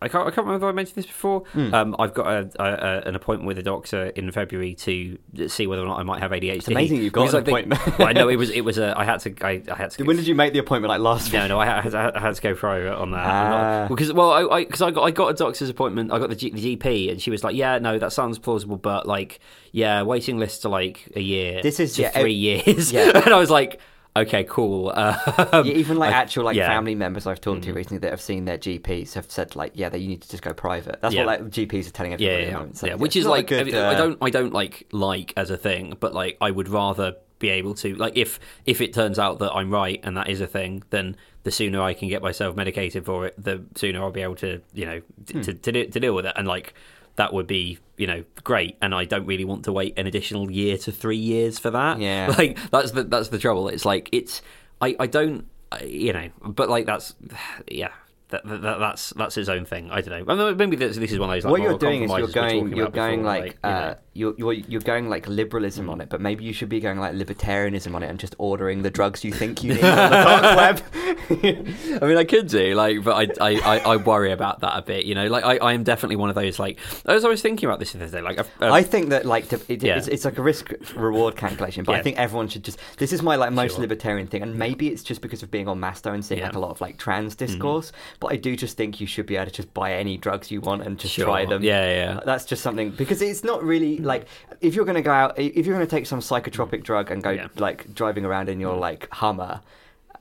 I 0.01 0.07
can't, 0.07 0.26
I 0.26 0.31
can't 0.31 0.47
remember 0.47 0.67
if 0.67 0.71
I 0.71 0.76
mentioned 0.76 0.95
this 0.95 1.05
before. 1.05 1.43
Hmm. 1.51 1.73
Um, 1.73 1.95
I've 1.99 2.13
got 2.13 2.27
a, 2.27 2.49
a, 2.57 2.63
a, 2.63 3.01
an 3.09 3.15
appointment 3.15 3.47
with 3.47 3.57
a 3.57 3.63
doctor 3.63 4.05
in 4.07 4.31
February 4.31 4.76
to 4.76 5.17
see 5.47 5.67
whether 5.67 5.81
or 5.81 5.88
not 5.88 5.99
I 5.99 6.03
might 6.03 6.21
have 6.21 6.31
ADHD. 6.31 6.55
It's 6.55 6.67
amazing 6.69 7.01
you've 7.01 7.11
got 7.11 7.34
an 7.34 7.41
appointment. 7.41 7.81
well, 7.99 8.07
I 8.07 8.13
know 8.13 8.30
it 8.30 8.38
was, 8.38 8.49
it 8.59 8.61
was 8.61 8.77
a, 8.77 8.97
I 8.97 9.03
had 9.03 9.19
to, 9.21 9.35
I, 9.45 9.61
I 9.69 9.76
had 9.76 9.91
to. 9.91 10.03
When 10.03 10.15
did 10.15 10.26
you 10.26 10.35
make 10.35 10.53
the 10.53 10.59
appointment? 10.59 10.89
Like 10.89 11.01
last 11.01 11.34
year? 11.34 11.41
no, 11.41 11.47
no, 11.47 11.59
I 11.59 11.65
had, 11.65 11.93
I 11.93 12.19
had 12.19 12.35
to 12.35 12.41
go 12.41 12.55
private 12.55 12.95
on 12.95 13.11
that. 13.11 13.26
Ah. 13.26 13.88
Because, 13.89 14.13
well, 14.13 14.31
I, 14.31 14.63
because 14.63 14.81
I, 14.81 14.91
got, 14.91 15.03
I 15.03 15.11
got 15.11 15.27
a 15.27 15.34
doctor's 15.34 15.69
appointment. 15.69 16.13
I 16.13 16.19
got 16.19 16.30
the, 16.30 16.35
G, 16.35 16.49
the 16.51 16.77
GP, 16.77 17.11
and 17.11 17.21
she 17.21 17.30
was 17.30 17.43
like, 17.43 17.55
"Yeah, 17.55 17.77
no, 17.80 17.99
that 17.99 18.13
sounds 18.13 18.39
plausible, 18.39 18.77
but 18.77 19.05
like, 19.05 19.39
yeah, 19.71 20.01
waiting 20.03 20.39
lists 20.39 20.65
are 20.65 20.69
like 20.69 21.09
a 21.15 21.21
year. 21.21 21.61
This 21.61 21.80
is- 21.80 21.99
yeah, 21.99 22.11
three 22.11 22.34
years." 22.34 22.91
yeah. 22.91 23.11
and 23.15 23.34
I 23.34 23.38
was 23.38 23.49
like, 23.49 23.80
"Okay, 24.15 24.44
cool." 24.44 24.90
Um, 24.95 25.65
Yeah, 25.65 25.73
even 25.73 25.98
like 25.98 26.14
I- 26.14 26.18
actual 26.18 26.44
like 26.45 26.56
yeah. 26.56 26.65
Mm. 26.68 26.73
family 26.76 26.95
members 26.95 27.26
I've 27.27 27.41
talked 27.41 27.64
to 27.64 27.73
recently 27.73 27.99
that 27.99 28.10
have 28.11 28.22
seen 28.22 28.45
their 28.45 28.57
GPs 28.57 29.14
have 29.14 29.30
said 29.31 29.56
like, 29.56 29.72
yeah, 29.76 29.90
that 29.90 29.99
you 29.99 30.07
need 30.07 30.22
to 30.22 30.30
just 30.30 30.44
go 30.44 30.53
private. 30.53 30.99
That's 31.02 31.14
Yeah. 31.15 31.26
what 31.26 31.41
like 31.41 31.49
GPs 31.52 31.88
are 31.88 31.91
telling 31.91 32.14
everybody. 32.14 32.41
yeah, 32.44 32.48
yeah. 32.48 32.53
moment. 32.53 32.72
It's 32.72 32.84
like, 32.84 32.90
Yeah, 32.91 32.95
which 32.95 33.15
is 33.15 33.26
like 33.26 33.48
good, 33.48 33.61
I, 33.61 33.64
mean, 33.64 33.76
I 33.76 33.94
uh, 33.94 33.98
don't 33.98 34.18
I 34.22 34.30
don't 34.30 34.53
like 34.53 34.88
like 34.91 35.34
as 35.38 35.49
a 35.49 35.57
thing, 35.57 35.95
but 35.99 36.14
like 36.14 36.38
I 36.41 36.52
would 36.52 36.69
rather 36.69 37.15
be 37.40 37.49
able 37.49 37.73
to 37.76 37.95
like 37.95 38.18
if 38.18 38.40
if 38.65 38.81
it 38.81 38.94
turns 38.94 39.18
out 39.18 39.40
that 39.40 39.52
I'm 39.53 39.72
right 39.72 39.99
and 40.03 40.18
that 40.18 40.30
is 40.30 40.41
a 40.41 40.48
thing, 40.48 40.84
then 40.90 41.15
the 41.44 41.52
sooner 41.52 41.81
I 41.81 41.94
can 41.94 42.10
get 42.10 42.22
myself 42.22 42.56
medicated 42.56 43.06
for 43.06 43.26
it, 43.27 43.34
the 43.41 43.64
sooner 43.76 44.02
I'll 44.03 44.11
be 44.11 44.22
able 44.23 44.36
to 44.38 44.61
you 44.73 44.86
know 44.86 45.02
d- 45.23 45.34
Hmm. 45.36 45.41
to 45.41 45.53
to, 45.53 45.86
to 45.88 45.99
deal 45.99 46.14
with 46.14 46.26
it, 46.26 46.34
and 46.36 46.48
like 46.48 46.73
that 47.19 47.33
would 47.33 47.47
be 47.47 47.77
you 47.97 48.07
know 48.07 48.23
great. 48.43 48.77
And 48.81 48.95
I 48.95 49.03
don't 49.03 49.25
really 49.25 49.45
want 49.45 49.65
to 49.65 49.73
wait 49.73 49.93
an 49.99 50.07
additional 50.07 50.49
year 50.49 50.77
to 50.79 50.91
three 50.91 51.17
years 51.17 51.59
for 51.59 51.69
that. 51.69 51.99
Yeah. 51.99 52.33
like 52.37 52.57
that's 52.71 52.91
the 52.91 53.03
that's 53.03 53.27
the 53.27 53.37
trouble. 53.37 53.67
It's 53.67 53.85
like 53.85 54.09
it's 54.11 54.41
I 54.81 54.95
I 54.99 55.07
don't 55.07 55.45
you 55.85 56.13
know, 56.13 56.29
but 56.41 56.69
like 56.69 56.85
that's 56.85 57.13
yeah. 57.69 57.91
That, 58.30 58.45
that, 58.45 58.61
that's 58.80 59.10
that's 59.11 59.34
his 59.34 59.49
own 59.49 59.65
thing. 59.65 59.89
I 59.89 60.01
don't 60.01 60.27
know. 60.27 60.53
Maybe 60.53 60.76
this, 60.76 60.97
this 60.97 61.11
is 61.11 61.18
one 61.18 61.30
of 61.30 61.35
those. 61.35 61.45
Like, 61.45 61.51
what 61.51 61.61
you're 61.61 61.80
doing 61.80 62.03
is 62.03 62.11
you're 62.11 62.27
compromises 62.27 62.53
we 62.53 62.60
were 62.61 62.68
going 62.69 62.77
you're 62.77 62.89
going 62.89 63.19
before, 63.22 63.34
like, 63.34 63.45
you 63.53 63.60
know. 63.64 63.69
uh, 63.69 63.95
you're, 64.14 64.35
you're 64.38 64.53
you're 64.53 64.81
going 64.81 65.10
like 65.10 65.27
liberalism 65.27 65.89
on 65.89 65.99
it, 65.99 66.10
but 66.10 66.22
maybe 66.22 66.43
you 66.43 66.53
should 66.53 66.69
be 66.69 66.80
going 66.80 66.99
like 66.99 67.14
libertarianism 67.15 67.95
on 67.95 68.03
it 68.03 68.07
and 68.07 68.19
just 68.19 68.35
ordering 68.38 68.84
the 68.84 68.91
drugs 68.91 69.23
you 69.23 69.31
think 69.31 69.64
you 69.64 69.73
need 69.76 69.84
on 69.84 70.11
the 70.11 70.23
dark 70.23 70.57
web. 70.57 70.81
I 72.01 72.06
mean, 72.06 72.18
I 72.18 72.23
could 72.23 72.47
do 72.47 72.76
like, 72.76 73.03
but 73.03 73.39
I, 73.41 73.53
I, 73.56 73.80
I, 73.80 73.95
worry 73.97 74.31
about 74.31 74.61
that 74.61 74.77
a 74.77 74.81
bit. 74.81 75.06
You 75.06 75.15
know, 75.15 75.27
like 75.27 75.43
I, 75.43 75.57
I 75.57 75.73
am 75.73 75.84
definitely 75.84 76.15
one 76.15 76.30
of 76.30 76.35
those. 76.35 76.60
Like, 76.60 76.80
I 77.06 77.14
was 77.14 77.23
always 77.23 77.41
thinking 77.41 77.68
about 77.68 77.80
this 77.80 77.93
the 77.93 78.03
other 78.03 78.11
day, 78.11 78.22
like, 78.22 78.39
I've- 78.39 78.49
uh, 78.61 78.72
I 78.72 78.84
think 78.84 79.10
that 79.10 79.26
like 79.26 79.49
to, 79.49 79.60
it, 79.68 79.84
Yeah. 79.84 79.97
it's, 79.97 80.07
it's 80.07 80.26
like 80.26 80.38
a 80.38 80.41
risk 80.41 80.73
reward 80.95 81.35
calculation, 81.35 81.84
but 81.84 81.95
I 81.95 82.01
think 82.01 82.18
everyone 82.18 82.47
should 82.47 82.64
just. 82.64 82.80
This 82.97 83.14
is 83.14 83.22
my 83.22 83.35
like 83.35 83.51
most 83.51 83.73
Sure. 83.73 83.81
libertarian 83.81 84.27
thing, 84.27 84.41
and 84.41 84.56
maybe 84.56 84.88
it's 84.89 85.03
just 85.03 85.22
because 85.22 85.43
of 85.43 85.51
being 85.51 85.68
on 85.68 85.80
Mastodon 85.80 86.15
and 86.15 86.26
seeing 86.26 86.39
Yeah. 86.39 86.47
Mm-hmm. 86.47 86.56
like 86.57 86.64
a 86.64 86.68
lot 86.68 86.72
of 86.72 86.81
like 86.81 86.97
trans 86.97 87.35
discourse. 87.35 87.91
But 88.19 88.33
I 88.33 88.35
do 88.35 88.55
just 88.55 88.75
think 88.75 88.99
you 88.99 89.07
should 89.07 89.25
be 89.25 89.37
able 89.37 89.45
to 89.45 89.51
just 89.51 89.73
buy 89.73 89.93
any 89.93 90.17
drugs 90.17 90.51
you 90.51 90.59
want 90.59 90.83
and 90.83 90.99
just 90.99 91.13
Sure. 91.13 91.25
try 91.25 91.45
them. 91.45 91.63
Yeah, 91.63 91.85
yeah. 91.85 92.19
That's 92.25 92.43
just 92.45 92.61
something 92.61 92.89
because 92.91 93.21
it's 93.21 93.43
not 93.45 93.63
really 93.63 93.97
like 93.99 94.27
if 94.59 94.75
you're 94.75 94.83
going 94.85 94.95
to 94.95 95.01
go 95.01 95.11
out, 95.11 95.39
if 95.39 95.65
you're 95.65 95.75
going 95.75 95.87
to 95.87 95.95
take 95.95 96.05
some 96.05 96.19
psychotropic 96.19 96.83
drug 96.83 97.11
and 97.11 97.23
go 97.23 97.29
Yeah. 97.31 97.47
like 97.57 97.93
driving 97.93 98.25
around 98.25 98.49
in 98.49 98.59
your 98.59 98.75
Mm. 98.75 98.79
like 98.81 99.07
Hummer. 99.13 99.61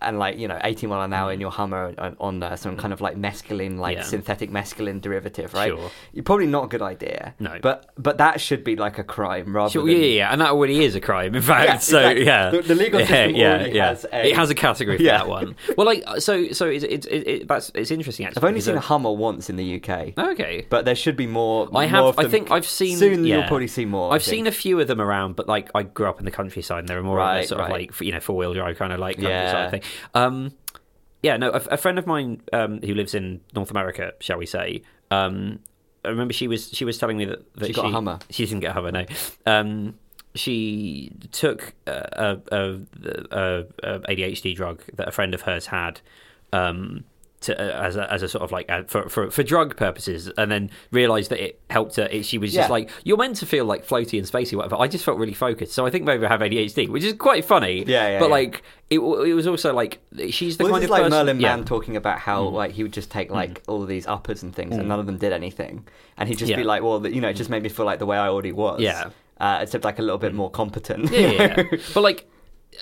And 0.01 0.19
like 0.19 0.39
you 0.39 0.47
know, 0.47 0.59
eighty 0.63 0.87
mile 0.87 1.03
an 1.03 1.13
hour 1.13 1.33
in 1.33 1.41
your 1.41 1.51
Hummer 1.51 1.93
on, 1.99 2.17
on 2.21 2.43
uh, 2.43 2.55
some 2.57 2.77
kind 2.77 2.93
of 2.93 3.01
like 3.01 3.17
mescaline, 3.17 3.79
like 3.79 3.97
Yeah. 3.97 4.03
synthetic 4.05 4.49
mescaline 4.51 5.01
derivative, 5.01 5.53
right? 5.55 5.69
Sure. 5.73 5.91
You're 6.13 6.23
probably 6.23 6.47
not 6.47 6.65
a 6.65 6.69
good 6.69 6.83
idea. 6.83 7.35
No. 7.41 7.59
but 7.61 7.91
but 7.99 8.19
that 8.19 8.41
should 8.41 8.63
be 8.63 8.77
like 8.77 8.99
a 8.99 9.05
crime 9.05 9.55
rather 9.57 9.71
Sure, 9.73 9.85
than 9.87 9.97
yeah, 9.97 10.07
yeah, 10.07 10.33
and 10.33 10.41
that 10.41 10.51
already 10.51 10.85
is 10.85 10.95
a 10.95 11.01
crime. 11.01 11.35
In 11.35 11.43
fact, 11.43 11.69
Yeah, 11.69 11.79
so 11.95 11.99
exactly. 11.99 12.27
yeah, 12.27 12.51
The- 12.51 12.63
the 12.63 12.75
legal 12.77 13.01
system 13.01 13.35
yeah, 13.35 13.51
already 13.55 13.71
yeah. 13.73 13.89
has 13.89 14.05
a- 14.13 14.27
it 14.29 14.37
has 14.37 14.51
a 14.51 14.55
category 14.55 14.97
for 14.99 15.03
that 15.03 15.29
one. 15.29 15.57
Well, 15.77 15.87
like, 15.87 16.05
so, 16.21 16.53
so 16.53 16.67
it's 16.67 16.85
it's 16.85 17.07
it, 17.07 17.27
it, 17.27 17.49
that's 17.49 17.73
it's 17.75 17.91
interesting. 17.91 18.27
Actually, 18.27 18.41
I've 18.41 18.49
only 18.49 18.61
seen 18.61 18.75
a 18.77 18.79
uh, 18.79 18.83
Hummer 18.83 19.13
once 19.13 19.51
in 19.51 19.57
the 19.57 19.83
UK, 19.83 20.13
Okay, 20.17 20.65
but 20.71 20.85
there 20.85 20.95
should 20.95 21.17
be 21.17 21.27
more. 21.27 21.67
I 21.69 21.71
more 21.71 21.87
have. 21.89 22.05
of 22.05 22.19
I 22.21 22.29
think 22.29 22.51
I've 22.53 22.67
seen. 22.67 22.97
Soon 22.99 23.25
you'll 23.25 23.43
probably 23.45 23.67
see 23.67 23.85
more. 23.85 24.13
I've 24.13 24.23
seen 24.23 24.47
a 24.47 24.53
few 24.53 24.79
of 24.81 24.87
them 24.87 25.01
around, 25.01 25.35
but 25.35 25.49
like 25.49 25.71
I 25.75 25.83
grew 25.83 26.07
up 26.09 26.21
in 26.21 26.25
the 26.25 26.31
countryside, 26.31 26.81
and 26.81 26.89
there 26.89 26.99
are 26.99 27.03
more 27.03 27.19
of 27.19 27.27
Right, 27.27 27.45
a 27.45 27.49
sort 27.49 27.61
of 27.63 27.71
like 27.71 28.01
you 28.01 28.13
know 28.13 28.21
four 28.21 28.37
wheel 28.37 28.55
drive 28.55 28.79
kind 28.79 28.93
of 28.93 29.01
like 29.01 29.17
countryside 29.17 29.71
thing. 29.73 29.83
Um, 30.15 30.53
yeah, 31.23 31.37
no, 31.37 31.51
a, 31.51 31.61
a 31.71 31.77
friend 31.77 31.99
of 31.99 32.07
mine 32.07 32.43
um, 32.53 32.81
who 32.81 32.95
lives 32.95 33.15
in 33.15 33.41
North 33.55 33.71
America, 33.71 34.13
shall 34.21 34.39
we 34.39 34.47
say? 34.47 34.83
Um, 35.11 35.61
I 36.05 36.09
remember 36.09 36.33
she 36.33 36.47
was 36.49 36.71
she 36.71 36.85
was 36.85 36.99
telling 36.99 37.17
me 37.17 37.25
that, 37.25 37.55
that 37.55 37.67
She 37.67 37.73
got 37.73 37.87
a 37.87 37.91
Hummer. 37.91 38.19
She 38.31 38.47
didn't 38.47 38.61
get 38.61 38.71
a 38.71 38.75
Hummer, 38.75 38.93
no. 38.93 39.07
Um, 39.47 39.99
she 40.35 41.13
took 41.33 41.75
a, 41.87 42.39
a, 42.53 42.81
a 43.31 43.65
ADHD 44.09 44.55
drug 44.55 44.83
that 44.95 45.09
a 45.09 45.13
friend 45.13 45.35
of 45.35 45.43
hers 45.43 45.67
had. 45.67 46.01
Um, 46.53 47.05
to, 47.43 47.55
uh, 47.59 47.87
as 47.87 47.97
a 47.97 48.13
as 48.13 48.23
a 48.23 48.29
sort 48.29 48.43
of 48.43 48.51
like 48.53 48.69
uh, 48.71 48.83
for, 48.85 49.09
for 49.09 49.31
for 49.31 49.43
drug 49.43 49.77
purposes, 49.77 50.29
and 50.37 50.51
then 50.51 50.71
realised 50.91 51.31
that 51.31 51.41
it 51.43 51.61
helped 51.71 51.97
her. 51.97 52.07
It, 52.11 52.25
she 52.25 52.39
was 52.39 52.53
just 52.53 52.69
Yeah. 52.69 52.73
like, 52.73 52.91
"You're 53.05 53.17
meant 53.17 53.37
to 53.37 53.47
feel 53.47 53.65
like 53.65 53.87
floaty 53.87 54.19
and 54.19 54.27
spacey, 54.27 54.57
whatever." 54.57 54.77
I 54.77 54.89
just 54.89 55.05
felt 55.05 55.19
really 55.19 55.35
focused, 55.35 55.73
so 55.73 55.87
I 55.87 55.91
think 55.91 56.05
maybe 56.05 56.27
I 56.27 56.29
have 56.29 56.41
ADHD, 56.41 56.89
which 56.89 57.05
is 57.05 57.13
quite 57.15 57.45
funny. 57.45 57.85
Yeah, 57.87 58.09
yeah, 58.09 58.19
But 58.19 58.27
yeah. 58.27 58.31
like, 58.33 58.63
it 58.91 58.99
it 58.99 59.35
was 59.35 59.47
also 59.47 59.73
like 59.73 60.01
she's 60.31 60.57
the 60.57 60.65
Well, 60.65 60.73
kind 60.73 60.85
of 60.85 60.91
like 60.91 61.03
person. 61.03 61.17
Merlin 61.17 61.41
yeah. 61.41 61.53
Mm. 61.55 61.57
Mann 61.59 61.65
talking 61.65 61.97
about 61.97 62.19
how 62.19 62.43
like 62.43 62.73
he 62.73 62.83
would 62.83 62.93
just 62.93 63.11
take 63.11 63.31
like 63.31 63.63
all 63.69 63.83
of 63.83 63.89
these 63.89 64.07
uppers 64.07 64.43
and 64.43 64.55
things, 64.55 64.77
and 64.77 64.89
none 64.89 64.99
of 64.99 65.07
them 65.07 65.19
did 65.19 65.33
anything, 65.33 65.87
and 66.17 66.29
he'd 66.29 66.39
just 66.39 66.55
be 66.55 66.65
like, 66.65 66.83
"Well, 66.83 67.07
you 67.07 67.21
know, 67.21 67.29
it 67.29 67.35
just 67.35 67.51
made 67.51 67.63
me 67.63 67.69
feel 67.69 67.87
like 67.87 67.99
the 68.01 68.07
way 68.07 68.17
I 68.17 68.29
already 68.29 68.53
was." 68.53 68.81
Yeah. 68.81 69.11
uh, 69.41 69.61
except 69.63 69.85
like 69.85 70.01
a 70.01 70.03
little 70.03 70.19
bit 70.19 70.35
more 70.35 70.51
competent. 70.51 71.11
yeah, 71.13 71.19
yeah, 71.21 71.63
yeah. 71.71 71.79
but 71.95 72.01
like, 72.03 72.29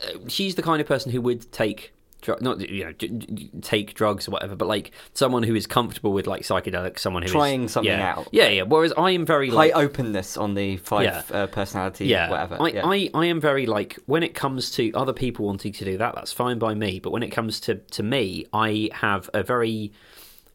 uh, 0.03 0.19
she's 0.29 0.55
the 0.55 0.63
kind 0.63 0.81
of 0.81 0.87
person 0.87 1.13
who 1.13 1.21
would 1.21 1.53
take. 1.53 1.93
Dr- 2.23 2.41
Not 2.41 2.61
you 2.69 2.85
know, 2.85 2.93
take 3.61 3.95
drugs 3.95 4.27
or 4.29 4.31
whatever, 4.33 4.57
but 4.57 4.67
like 4.69 4.91
someone 5.15 5.43
who 5.43 5.55
is 5.55 5.67
comfortable 5.67 6.13
with 6.13 6.27
like 6.27 6.43
psychedelics, 6.43 6.99
someone 7.01 7.23
who 7.23 7.27
is- 7.27 7.33
Trying 7.33 7.69
something 7.69 7.93
yeah. 7.93 8.15
out. 8.17 8.29
Yeah, 8.33 8.49
yeah. 8.49 8.63
Whereas 8.63 8.93
I 8.97 9.11
am 9.13 9.25
very 9.27 9.49
High 9.51 9.57
like, 9.57 9.77
openness 9.77 10.37
on 10.37 10.55
the 10.55 10.77
five 10.79 11.05
Yeah. 11.05 11.37
uh, 11.37 11.47
personality, 11.47 12.07
yeah, 12.07 12.31
whatever. 12.31 12.57
I, 12.61 12.69
yeah. 12.69 12.87
I, 12.87 13.11
I 13.15 13.27
am 13.27 13.41
very 13.41 13.67
like 13.67 13.99
when 14.07 14.23
it 14.23 14.35
comes 14.35 14.71
to 14.73 14.93
other 14.95 15.13
people 15.13 15.47
wanting 15.47 15.73
to 15.73 15.85
do 15.85 15.99
that, 15.99 16.15
that's 16.15 16.33
fine 16.33 16.59
by 16.59 16.75
me. 16.75 16.99
But 17.01 17.11
when 17.11 17.23
it 17.23 17.31
comes 17.31 17.61
to 17.61 17.77
to 17.77 18.03
me, 18.03 18.47
I 18.53 18.91
have 18.93 19.31
a 19.35 19.43
very, 19.43 19.93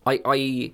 I 0.05 0.19
I 0.25 0.71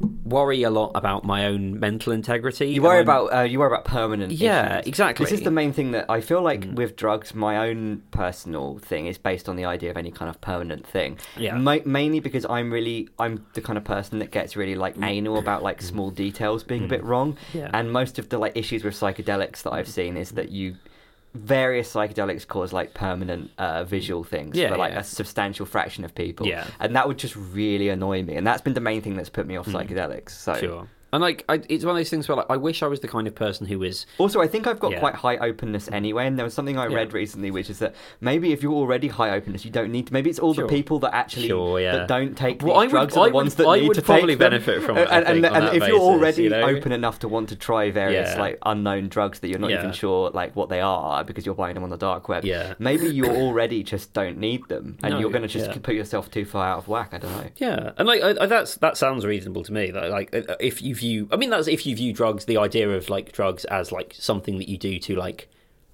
worry 0.00 0.62
a 0.62 0.70
lot 0.70 0.92
about 0.94 1.24
my 1.24 1.46
own 1.46 1.78
mental 1.78 2.12
integrity. 2.12 2.68
You 2.68 2.82
worry 2.82 3.00
about 3.00 3.32
uh, 3.34 3.42
you 3.42 3.58
worry 3.58 3.68
about 3.72 3.84
permanent. 3.84 4.32
Yeah, 4.32 4.78
issues. 4.78 4.88
exactly. 4.88 5.26
Mm. 5.26 5.28
This 5.28 5.38
is 5.38 5.44
the 5.44 5.50
main 5.50 5.72
thing 5.72 5.90
that 5.92 6.06
I 6.08 6.20
feel 6.20 6.42
like 6.42 6.66
with 6.72 6.96
drugs. 6.96 7.34
My 7.34 7.68
own 7.68 8.02
personal 8.10 8.78
thing 8.78 9.06
is 9.06 9.18
based 9.18 9.48
on 9.48 9.56
the 9.56 9.64
idea 9.64 9.90
of 9.90 9.96
any 9.96 10.10
kind 10.10 10.30
of 10.30 10.40
permanent 10.40 10.86
thing. 10.86 11.18
Yeah. 11.36 11.56
Ma- 11.56 11.78
mainly 11.84 12.20
because 12.20 12.46
I'm 12.48 12.72
really 12.72 13.08
I'm 13.18 13.44
the 13.54 13.60
kind 13.60 13.76
of 13.76 13.84
person 13.84 14.18
that 14.20 14.30
gets 14.30 14.56
really 14.56 14.74
like 14.74 14.96
anal 15.02 15.38
about 15.38 15.62
like 15.62 15.82
small 15.82 16.10
details 16.10 16.64
being 16.64 16.84
a 16.84 16.88
bit 16.88 17.04
wrong. 17.04 17.34
Mm. 17.34 17.36
Yeah. 17.54 17.70
And 17.74 17.92
most 17.92 18.18
of 18.18 18.28
the 18.28 18.38
like 18.38 18.56
issues 18.56 18.84
with 18.84 18.94
psychedelics 18.94 19.62
that 19.62 19.72
I've 19.72 19.88
seen 19.88 20.16
is 20.16 20.32
that 20.32 20.50
you 20.50 20.76
various 21.34 21.92
psychedelics 21.92 22.46
cause 22.46 22.72
like 22.72 22.94
permanent 22.94 23.50
uh, 23.58 23.84
visual 23.84 24.24
things 24.24 24.56
Yeah, 24.56 24.68
for 24.70 24.76
like 24.76 24.92
yeah. 24.92 25.00
a 25.00 25.04
substantial 25.04 25.66
fraction 25.66 26.04
of 26.04 26.14
people. 26.14 26.46
Yeah. 26.46 26.66
and 26.80 26.96
that 26.96 27.06
would 27.06 27.18
just 27.18 27.36
really 27.36 27.88
annoy 27.88 28.22
me, 28.22 28.34
and 28.36 28.46
that's 28.46 28.62
been 28.62 28.74
the 28.74 28.80
main 28.80 29.00
thing 29.02 29.16
that's 29.16 29.28
put 29.30 29.46
me 29.46 29.56
off 29.56 29.66
psychedelics. 29.66 30.30
So. 30.30 30.54
Sure. 30.54 30.88
And 31.12 31.20
like, 31.22 31.44
I, 31.48 31.60
it's 31.68 31.84
one 31.84 31.92
of 31.96 31.98
those 31.98 32.10
things 32.10 32.28
where 32.28 32.36
like, 32.36 32.46
I 32.48 32.56
wish 32.56 32.82
I 32.82 32.86
was 32.86 33.00
the 33.00 33.08
kind 33.08 33.26
of 33.26 33.34
person 33.34 33.66
who 33.66 33.82
is. 33.82 34.06
Also, 34.18 34.40
I 34.40 34.46
think 34.46 34.66
I've 34.66 34.78
got 34.78 34.92
Yeah. 34.92 35.00
quite 35.00 35.14
high 35.16 35.36
openness 35.38 35.88
anyway, 35.92 36.26
and 36.26 36.38
there 36.38 36.44
was 36.44 36.54
something 36.54 36.78
I 36.78 36.86
Yeah. 36.88 36.96
read 36.96 37.12
recently, 37.12 37.50
which 37.50 37.68
is 37.68 37.78
that 37.80 37.94
maybe 38.20 38.52
if 38.52 38.62
you're 38.62 38.72
already 38.72 39.08
high 39.08 39.30
openness, 39.30 39.64
you 39.64 39.70
don't 39.70 39.90
need 39.90 40.06
to. 40.08 40.12
Maybe 40.12 40.30
it's 40.30 40.38
all 40.38 40.54
Sure. 40.54 40.66
the 40.66 40.72
people 40.72 40.98
that 41.00 41.14
actually 41.14 41.48
Sure, 41.48 41.80
yeah. 41.80 41.92
that 41.96 42.08
don't 42.08 42.36
take 42.36 42.62
Well, 42.62 42.74
these 42.74 42.76
I 42.76 42.80
would- 42.84 42.90
drugs 42.90 43.16
are 43.16 43.20
I 43.20 43.22
the 43.22 43.28
would- 43.28 43.34
ones 43.34 43.54
that 43.56 43.66
I 43.66 43.80
need 43.80 43.88
would 43.88 43.94
to 43.96 44.02
probably 44.02 44.36
benefit 44.36 44.82
from 44.82 44.96
it, 44.98 45.08
I 45.08 45.16
And, 45.18 45.26
and, 45.26 45.42
think, 45.42 45.54
and 45.56 45.76
if 45.82 45.88
you're 45.88 45.98
already 46.00 46.44
you 46.44 46.50
know? 46.50 46.62
open 46.62 46.92
enough 46.92 47.18
to 47.20 47.28
want 47.28 47.48
to 47.48 47.56
try 47.56 47.90
various 47.90 48.36
like 48.38 48.58
unknown 48.64 49.08
drugs 49.08 49.40
that 49.40 49.48
you're 49.48 49.58
not 49.58 49.70
even 49.70 49.92
sure 49.92 50.30
like 50.30 50.54
what 50.54 50.68
they 50.68 50.80
are 50.80 51.24
because 51.24 51.44
you're 51.44 51.54
buying 51.54 51.74
them 51.74 51.82
on 51.82 51.90
the 51.90 51.96
dark 51.96 52.28
web, 52.28 52.44
Yeah. 52.44 52.74
maybe 52.78 53.06
you 53.08 53.26
already 53.26 53.82
just 53.82 54.12
don't 54.12 54.38
need 54.38 54.68
them, 54.68 54.96
and 55.02 55.14
No, 55.14 55.20
you're 55.20 55.30
going 55.30 55.42
to 55.42 55.48
just 55.48 55.82
put 55.82 55.94
yourself 55.94 56.30
too 56.30 56.44
far 56.44 56.66
out 56.68 56.78
of 56.78 56.88
whack. 56.88 57.10
I 57.12 57.18
don't 57.18 57.32
know. 57.32 57.44
Yeah, 57.56 57.90
and 57.98 58.06
like 58.06 58.22
I, 58.22 58.34
I, 58.40 58.46
that's 58.46 58.76
that 58.76 58.96
sounds 58.96 59.26
reasonable 59.26 59.64
to 59.64 59.72
me. 59.72 59.90
Like 59.92 60.34
uh, 60.34 60.54
if 60.60 60.80
you 60.82 60.94
view, 61.00 61.28
I 61.32 61.36
mean, 61.36 61.50
that's 61.50 61.66
if 61.68 61.84
you 61.86 61.96
view 61.96 62.12
drugs, 62.12 62.44
the 62.44 62.58
idea 62.58 62.88
of 62.90 63.08
like 63.08 63.32
drugs 63.32 63.64
as 63.66 63.90
like 63.90 64.14
something 64.18 64.58
that 64.58 64.68
you 64.68 64.78
do 64.78 64.98
to 65.00 65.16
like 65.16 65.48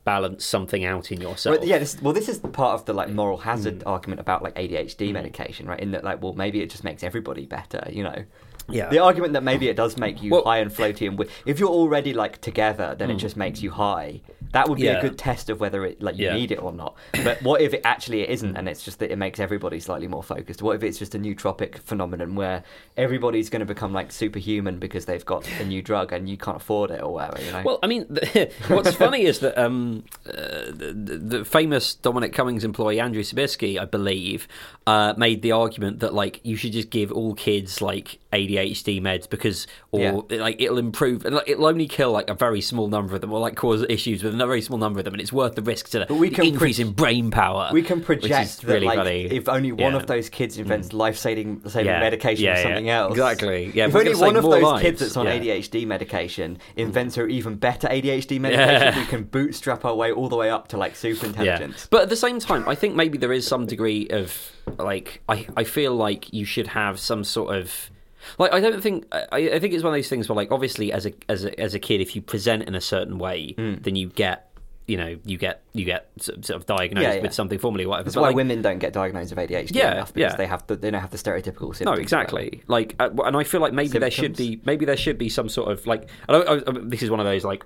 balance 0.04 0.44
something 0.44 0.84
out 0.84 1.10
in 1.10 1.20
yourself. 1.20 1.58
Well, 1.58 1.66
yeah, 1.68 1.78
this, 1.78 2.00
well, 2.02 2.12
this 2.12 2.28
is 2.28 2.38
part 2.38 2.74
of 2.78 2.84
the 2.84 2.92
like 2.92 3.08
moral 3.10 3.38
hazard 3.38 3.80
Mm. 3.80 3.86
argument 3.86 4.20
about 4.20 4.42
like 4.42 4.54
ADHD 4.56 5.12
medication, 5.12 5.66
right? 5.66 5.80
In 5.80 5.90
that, 5.92 6.04
like, 6.04 6.22
well, 6.22 6.34
maybe 6.34 6.60
it 6.60 6.70
just 6.70 6.84
makes 6.84 7.02
everybody 7.02 7.46
better, 7.46 7.82
you 7.90 8.04
know. 8.04 8.24
Yeah. 8.68 8.88
The 8.88 8.98
argument 8.98 9.32
that 9.34 9.42
maybe 9.44 9.68
it 9.68 9.76
does 9.76 9.96
make 9.96 10.22
you 10.22 10.30
Well- 10.32 10.44
high 10.44 10.58
and 10.58 10.70
floaty, 10.70 11.08
and 11.08 11.24
if 11.44 11.58
you're 11.60 11.68
already 11.68 12.12
like 12.12 12.40
together, 12.40 12.94
then 12.98 13.10
it 13.10 13.16
just 13.16 13.36
makes 13.36 13.62
you 13.62 13.70
high. 13.70 14.20
That 14.52 14.68
would 14.68 14.76
be. 14.78 14.84
Yeah. 14.84 14.98
a 14.98 15.00
good 15.00 15.18
test 15.18 15.50
of 15.50 15.60
whether 15.60 15.84
it 15.84 16.00
like 16.02 16.16
you 16.16 16.26
Yeah. 16.26 16.34
need 16.34 16.50
it 16.52 16.62
or 16.62 16.72
not. 16.72 16.94
But 17.24 17.42
what 17.42 17.60
if 17.60 17.74
it 17.74 17.80
actually 17.84 18.20
it 18.22 18.30
isn't, 18.30 18.56
and 18.56 18.68
it's 18.68 18.82
just 18.84 18.98
that 19.00 19.10
it 19.10 19.16
makes 19.16 19.40
everybody 19.40 19.80
slightly 19.80 20.08
more 20.08 20.22
focused? 20.22 20.62
What 20.62 20.76
if 20.76 20.82
it's 20.82 20.98
just 20.98 21.14
a 21.14 21.18
nootropic 21.18 21.78
phenomenon 21.78 22.34
where 22.34 22.62
everybody's 22.96 23.50
going 23.50 23.60
to 23.60 23.66
become 23.66 23.92
like 23.92 24.12
superhuman 24.12 24.78
because 24.78 25.06
they've 25.06 25.24
got 25.24 25.48
a 25.60 25.64
new 25.64 25.82
drug 25.82 26.12
and 26.12 26.28
you 26.28 26.36
can't 26.36 26.58
afford 26.58 26.90
it 26.90 27.02
or 27.02 27.12
whatever? 27.14 27.42
You 27.42 27.52
know. 27.52 27.62
Well, 27.64 27.78
I 27.82 27.86
mean, 27.86 28.04
what's 28.68 28.94
funny 28.94 29.24
is 29.24 29.40
that 29.40 29.58
um, 29.58 30.04
uh, 30.26 30.32
the, 30.70 31.20
the 31.22 31.44
famous 31.44 31.94
Dominic 31.94 32.32
Cummings 32.32 32.64
employee 32.64 33.00
Andrew 33.00 33.22
Sabisky, 33.22 33.78
I 33.78 33.84
believe, 33.84 34.46
uh, 34.86 35.14
made 35.16 35.42
the 35.42 35.52
argument 35.52 36.00
that 36.00 36.14
like 36.14 36.40
you 36.44 36.56
should 36.56 36.72
just 36.72 36.90
give 36.90 37.10
all 37.12 37.34
kids 37.34 37.80
like 37.82 38.18
ADHD 38.32 39.00
meds 39.00 39.28
because, 39.28 39.66
or 39.90 40.24
like 40.30 40.60
it'll 40.60 40.78
improve, 40.78 41.24
it'll 41.26 41.66
only 41.66 41.88
kill 41.88 42.12
like 42.12 42.28
a 42.30 42.34
very 42.34 42.60
small 42.60 42.88
number 42.88 43.14
of 43.14 43.20
them, 43.20 43.32
or 43.32 43.40
like 43.40 43.56
cause 43.56 43.84
issues 43.88 44.22
with 44.22 44.34
a 44.40 44.46
very 44.46 44.60
small 44.62 44.78
number 44.78 44.98
of 45.00 45.04
them, 45.04 45.14
and 45.14 45.20
it's 45.20 45.32
worth 45.32 45.54
the 45.54 45.62
risk 45.62 45.88
to 45.90 46.06
but 46.08 46.14
we 46.16 46.28
the 46.28 46.34
can 46.36 46.44
increase 46.46 46.78
pro- 46.78 46.86
in 46.86 46.92
brain 46.92 47.30
power. 47.30 47.70
we 47.72 47.82
can 47.82 48.00
project 48.00 48.60
that 48.62 48.64
really 48.72 48.86
like 48.86 48.98
funny. 48.98 49.24
if 49.26 49.48
only 49.48 49.72
one 49.72 49.92
Yeah. 49.92 49.98
of 49.98 50.06
those 50.06 50.28
kids 50.28 50.56
mm. 50.56 50.60
invents 50.60 50.92
life-saving 50.92 51.62
saving 51.68 51.86
Yeah. 51.86 52.00
medication 52.00 52.44
Yeah, 52.44 52.58
or 52.58 52.62
something 52.62 52.88
else. 52.88 53.12
Exactly. 53.12 53.70
Yeah, 53.74 53.86
if 53.86 53.94
only 53.94 54.14
one 54.14 54.36
of 54.36 54.42
those 54.44 54.62
lives. 54.62 54.82
kids 54.82 55.00
that's 55.00 55.16
on. 55.16 55.26
ADHD 55.26 55.86
medication 55.86 56.56
mm. 56.56 56.60
invents 56.76 57.16
an 57.16 57.30
even 57.30 57.56
better 57.56 57.88
ADHD 57.88 58.38
medication, 58.40 58.98
we 59.00 59.06
can 59.06 59.24
bootstrap 59.24 59.84
our 59.84 59.94
way 59.94 60.12
all 60.12 60.28
the 60.28 60.36
way 60.36 60.50
up 60.50 60.68
to 60.68 60.76
like 60.76 60.96
super 60.96 61.26
intelligence. 61.26 61.86
But 61.90 62.02
at 62.02 62.08
the 62.08 62.16
same 62.16 62.38
time, 62.40 62.68
I 62.68 62.74
think 62.74 62.94
maybe 62.94 63.18
there 63.18 63.32
is 63.32 63.46
some 63.46 63.66
degree 63.66 64.08
of 64.10 64.52
like 64.78 65.22
I 65.28 65.46
I 65.56 65.64
feel 65.64 65.94
like 65.94 66.32
you 66.32 66.44
should 66.44 66.68
have 66.68 66.98
some 66.98 67.24
sort 67.24 67.54
of 67.56 67.90
like 68.38 68.52
I 68.52 68.60
don't 68.60 68.80
think 68.82 69.06
I, 69.12 69.26
I 69.32 69.58
think 69.58 69.74
it's 69.74 69.82
one 69.84 69.92
of 69.92 69.98
those 69.98 70.08
things 70.08 70.28
where 70.28 70.36
like 70.36 70.50
obviously 70.52 70.92
as 70.92 71.06
a 71.06 71.12
as 71.28 71.44
a 71.44 71.60
as 71.60 71.74
a 71.74 71.78
kid 71.78 72.00
if 72.00 72.14
you 72.16 72.22
present 72.22 72.64
in 72.64 72.74
a 72.74 72.80
certain 72.80 73.18
way 73.18 73.54
Hmm. 73.56 73.74
then 73.82 73.96
you 73.96 74.08
get 74.08 74.50
you 74.86 74.96
know 74.96 75.16
you 75.24 75.36
get 75.36 75.62
you 75.72 75.84
get 75.84 76.08
sort 76.20 76.50
of 76.50 76.64
diagnosed 76.66 77.02
Yeah, 77.02 77.14
yeah. 77.14 77.22
with 77.22 77.34
something 77.34 77.58
formally 77.58 77.84
or 77.84 77.88
whatever. 77.88 78.04
That's 78.04 78.14
But, 78.14 78.20
why 78.20 78.26
like, 78.28 78.36
women 78.36 78.62
don't 78.62 78.78
get 78.78 78.92
diagnosed 78.92 79.34
with 79.34 79.50
ADHD 79.50 79.74
Yeah, 79.74 79.92
enough 79.94 80.14
because 80.14 80.32
yeah. 80.32 80.36
they 80.36 80.46
have 80.46 80.64
the, 80.68 80.76
they 80.76 80.90
don't 80.92 81.00
have 81.00 81.10
the 81.10 81.18
stereotypical 81.18 81.74
symptoms. 81.74 81.84
No, 81.86 81.92
exactly. 81.94 82.62
Like, 82.68 82.94
uh, 83.00 83.10
and 83.24 83.36
I 83.36 83.42
feel 83.42 83.60
like 83.60 83.72
maybe 83.72 83.98
there 83.98 84.10
should 84.12 84.36
be 84.36 84.60
maybe 84.64 84.84
there 84.84 84.96
should 84.96 85.18
be 85.18 85.28
some 85.28 85.48
sort 85.48 85.72
of 85.72 85.84
like. 85.88 86.08
I 86.28 86.32
don't, 86.32 86.48
I, 86.48 86.70
I, 86.70 86.74
this 86.84 87.02
is 87.02 87.10
one 87.10 87.18
of 87.20 87.26
those 87.26 87.44
like. 87.44 87.64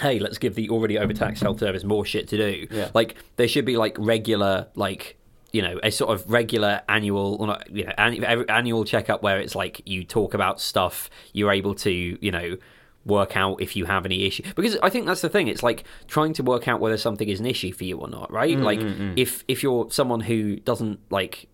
Hey, 0.00 0.20
let's 0.20 0.38
give 0.38 0.54
the 0.54 0.70
already 0.70 0.96
overtaxed 0.98 1.42
health 1.42 1.58
service 1.58 1.82
more 1.82 2.04
shit 2.04 2.28
to 2.28 2.36
do. 2.36 2.66
Like 2.94 3.16
there 3.36 3.48
should 3.48 3.64
be 3.64 3.76
like 3.76 3.96
regular 3.98 4.68
like 4.76 5.16
you 5.52 5.62
know 5.62 5.78
a 5.82 5.90
sort 5.90 6.10
of 6.10 6.30
regular 6.30 6.82
annual 6.88 7.36
or 7.40 7.46
not, 7.46 7.70
you 7.70 7.84
know 7.84 8.44
annual 8.48 8.84
checkup 8.84 9.22
where 9.22 9.40
it's 9.40 9.54
like 9.54 9.80
you 9.86 10.04
talk 10.04 10.34
about 10.34 10.60
stuff 10.60 11.08
you're 11.32 11.52
able 11.52 11.74
to 11.74 11.90
you 11.90 12.30
know 12.30 12.56
work 13.04 13.36
out 13.36 13.60
if 13.60 13.74
you 13.74 13.86
have 13.86 14.04
any 14.04 14.26
issue. 14.26 14.42
Because 14.54 14.76
I 14.82 14.90
think 14.90 15.06
that's 15.06 15.22
the 15.22 15.30
thing 15.30 15.48
it's 15.48 15.62
like 15.62 15.84
trying 16.06 16.34
to 16.34 16.42
work 16.42 16.68
out 16.68 16.80
whether 16.80 16.98
something 16.98 17.28
is 17.28 17.40
an 17.40 17.46
issue 17.46 17.72
for 17.72 17.84
you 17.84 17.96
or 17.98 18.08
not 18.08 18.30
right? 18.30 18.56
Mm, 18.56 18.62
like 18.62 18.80
if 19.16 19.44
if 19.48 19.62
you're 19.62 19.90
someone 19.90 20.20
who 20.20 20.56
doesn't 20.56 21.00
like 21.10 21.48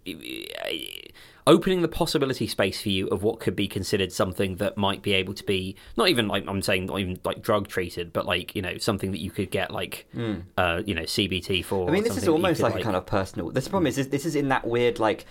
opening 1.47 1.83
the 1.83 1.89
possibility 1.89 2.47
space 2.47 2.81
for 2.81 2.89
you 2.89 3.07
of 3.09 3.23
what 3.23 3.39
could 3.39 3.55
be 3.55 3.69
considered 3.69 4.11
something 4.13 4.57
that 4.57 4.77
might 4.77 5.03
be 5.03 5.13
able 5.13 5.35
to 5.35 5.45
be 5.45 5.77
not 5.97 6.09
even 6.09 6.27
like 6.27 6.45
I'm 6.49 6.63
saying 6.63 6.87
not 6.87 7.01
even 7.01 7.21
like 7.25 7.43
drug 7.43 7.69
treated, 7.69 8.13
but 8.13 8.25
like 8.27 8.55
you 8.57 8.63
know 8.63 8.79
something 8.79 9.11
that 9.13 9.21
you 9.21 9.31
could 9.31 9.51
get 9.51 9.71
like 9.71 10.07
uh, 10.59 10.83
you 10.87 10.95
know 10.95 11.03
CBT 11.03 11.65
for. 11.65 11.85
Hmm. 11.85 11.91
I 11.91 11.93
mean, 11.93 12.03
this 12.05 12.17
is 12.17 12.25
something 12.25 12.25
that 12.25 12.27
you 12.27 12.33
almost 12.47 12.61
could, 12.63 12.73
like, 12.73 12.81
a 12.81 12.85
kind 12.85 12.97
of 12.97 13.07
personal. 13.07 13.51
This 13.51 13.69
problem 13.69 13.87
is 13.87 13.97
this, 13.97 14.07
this 14.07 14.25
is 14.27 14.35
in 14.37 14.49
that 14.49 14.67
weird 14.67 14.99
like 14.99 15.27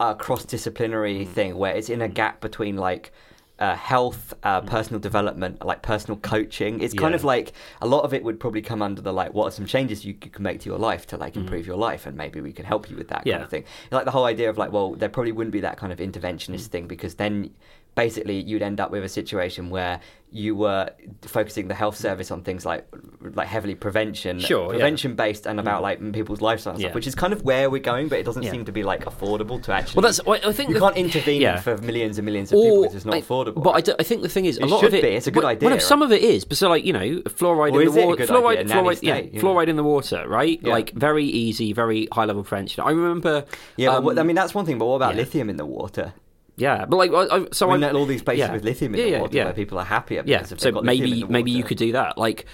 uh, 0.00 0.14
cross 0.14 0.44
disciplinary 0.44 1.26
Mm. 1.26 1.28
thing 1.28 1.56
where 1.58 1.74
it's 1.74 1.90
in 1.90 2.00
a 2.02 2.08
gap 2.08 2.40
between 2.40 2.76
like. 2.76 3.12
Uh, 3.60 3.74
health, 3.74 4.34
uh, 4.44 4.60
personal 4.60 5.00
development, 5.00 5.64
like 5.66 5.82
personal 5.82 6.16
coaching. 6.20 6.80
It's 6.80 6.94
kind. 6.94 7.10
Yeah. 7.10 7.16
of 7.16 7.24
like 7.24 7.52
a 7.82 7.88
lot 7.88 8.04
of 8.04 8.14
it 8.14 8.22
would 8.22 8.38
probably 8.38 8.62
come 8.62 8.80
under 8.82 9.02
the 9.02 9.12
like, 9.12 9.34
what 9.34 9.46
are 9.46 9.50
some 9.50 9.66
changes 9.66 10.04
you 10.04 10.14
can 10.14 10.44
make 10.44 10.60
to 10.60 10.68
your 10.70 10.78
life 10.78 11.08
to 11.08 11.16
like 11.16 11.34
improve 11.34 11.66
your 11.66 11.76
life, 11.76 12.06
and 12.06 12.16
maybe 12.16 12.40
we 12.40 12.52
can 12.52 12.64
help 12.64 12.88
you 12.88 12.96
with 12.96 13.08
that 13.08 13.24
kind 13.24 13.40
Mm. 13.40 13.42
Of 13.42 13.50
thing. 13.50 13.64
Like 13.90 14.04
the 14.04 14.12
whole 14.12 14.26
idea 14.26 14.48
of 14.48 14.58
like, 14.58 14.70
well, 14.70 14.94
there 14.94 15.08
probably 15.08 15.32
wouldn't 15.32 15.52
be 15.52 15.60
that 15.62 15.76
kind 15.76 15.92
of 15.92 15.98
interventionist 15.98 16.66
Mm. 16.68 16.72
thing 16.74 16.86
because 16.86 17.16
then 17.16 17.50
basically 17.94 18.40
you'd 18.42 18.62
end 18.62 18.80
up 18.80 18.90
with 18.90 19.04
a 19.04 19.08
situation 19.08 19.70
where 19.70 20.00
you 20.30 20.54
were 20.54 20.90
focusing 21.22 21.68
the 21.68 21.74
health 21.74 21.96
service 21.96 22.30
on 22.30 22.42
things 22.42 22.66
like 22.66 22.86
like 23.34 23.48
heavily 23.48 23.74
prevention, 23.74 24.38
Sure, 24.38 24.64
yeah. 24.64 24.68
prevention 24.72 25.14
based, 25.16 25.46
and 25.46 25.58
about 25.58 25.80
like 25.80 26.12
people's 26.12 26.42
lifestyle 26.42 26.74
Yeah. 26.74 26.88
stuff, 26.88 26.94
which 26.96 27.06
is 27.06 27.14
kind 27.14 27.32
of 27.32 27.42
where 27.44 27.70
we're 27.70 27.80
going, 27.80 28.08
but 28.08 28.18
it 28.18 28.24
doesn't 28.26 28.42
Yeah. 28.42 28.50
seem 28.50 28.66
to 28.66 28.72
be 28.72 28.82
like 28.82 29.06
affordable 29.06 29.60
to 29.62 29.72
actually. 29.72 30.02
Well, 30.02 30.12
that's 30.12 30.20
I 30.20 30.52
think 30.52 30.68
you 30.68 30.74
the- 30.74 30.80
can't 30.80 30.96
intervene 30.98 31.40
yeah. 31.40 31.58
for 31.60 31.78
millions 31.78 32.18
and 32.18 32.26
millions 32.26 32.52
of 32.52 32.60
people 32.60 32.82
because 32.82 32.94
it's 32.96 33.04
not 33.06 33.14
I- 33.14 33.20
affordable. 33.22 33.62
But 33.62 33.70
I, 33.70 33.80
do- 33.80 33.94
I 33.98 34.02
think 34.02 34.20
the 34.20 34.28
thing 34.28 34.44
is, 34.44 34.58
a 34.58 34.64
It 34.64 34.68
lot 34.68 34.84
of 34.84 34.92
it. 34.92 35.00
be. 35.02 35.08
It's 35.08 35.26
a 35.26 35.30
good 35.30 35.44
well, 35.44 35.50
idea, 35.52 35.66
Well, 35.68 35.76
right? 35.76 35.82
some 35.82 36.02
of 36.02 36.12
it 36.12 36.22
is, 36.22 36.44
but 36.44 36.58
so 36.58 36.68
like 36.68 36.84
you 36.84 36.92
know, 36.92 37.00
fluoride 37.22 37.72
Or 37.72 37.80
in 37.82 37.90
the 37.94 38.06
water, 38.06 38.26
fluoride? 38.26 38.66
Fluoride, 38.68 38.98
yeah, 39.02 39.14
state, 39.16 39.30
yeah. 39.34 39.40
fluoride 39.40 39.68
in 39.68 39.76
the 39.76 39.84
water, 39.84 40.24
right? 40.28 40.60
Yeah. 40.62 40.72
Like 40.72 40.90
very 40.92 41.24
easy, 41.24 41.72
very 41.72 42.06
high 42.12 42.26
level 42.26 42.44
prevention. 42.44 42.84
I 42.84 42.90
remember. 42.90 43.46
yeah, 43.78 43.96
um, 43.96 44.04
what- 44.04 44.18
I 44.18 44.22
mean 44.24 44.36
that's 44.36 44.54
one 44.54 44.66
thing. 44.66 44.76
But 44.78 44.84
what 44.86 44.96
about 44.96 45.14
yeah. 45.14 45.20
lithium 45.22 45.48
in 45.48 45.56
the 45.56 45.64
water? 45.66 46.12
Yeah, 46.58 46.84
but 46.84 46.96
like, 46.96 47.10
I, 47.12 47.36
I, 47.36 47.46
so 47.52 47.70
I 47.70 47.76
mean, 47.78 47.96
all 47.96 48.04
these 48.06 48.22
places 48.22 48.40
yeah. 48.40 48.52
with 48.52 48.64
lithium 48.64 48.94
in 48.94 49.00
Yeah, 49.00 49.16
the 49.16 49.20
water 49.22 49.36
yeah. 49.36 49.44
where 49.44 49.52
people 49.54 49.78
are 49.78 49.84
happier. 49.84 50.22
yeah. 50.26 50.42
So 50.42 50.82
maybe 50.82 51.24
maybe 51.24 51.50
you 51.50 51.64
could 51.64 51.78
do 51.78 51.92
that. 51.92 52.18
Like, 52.18 52.44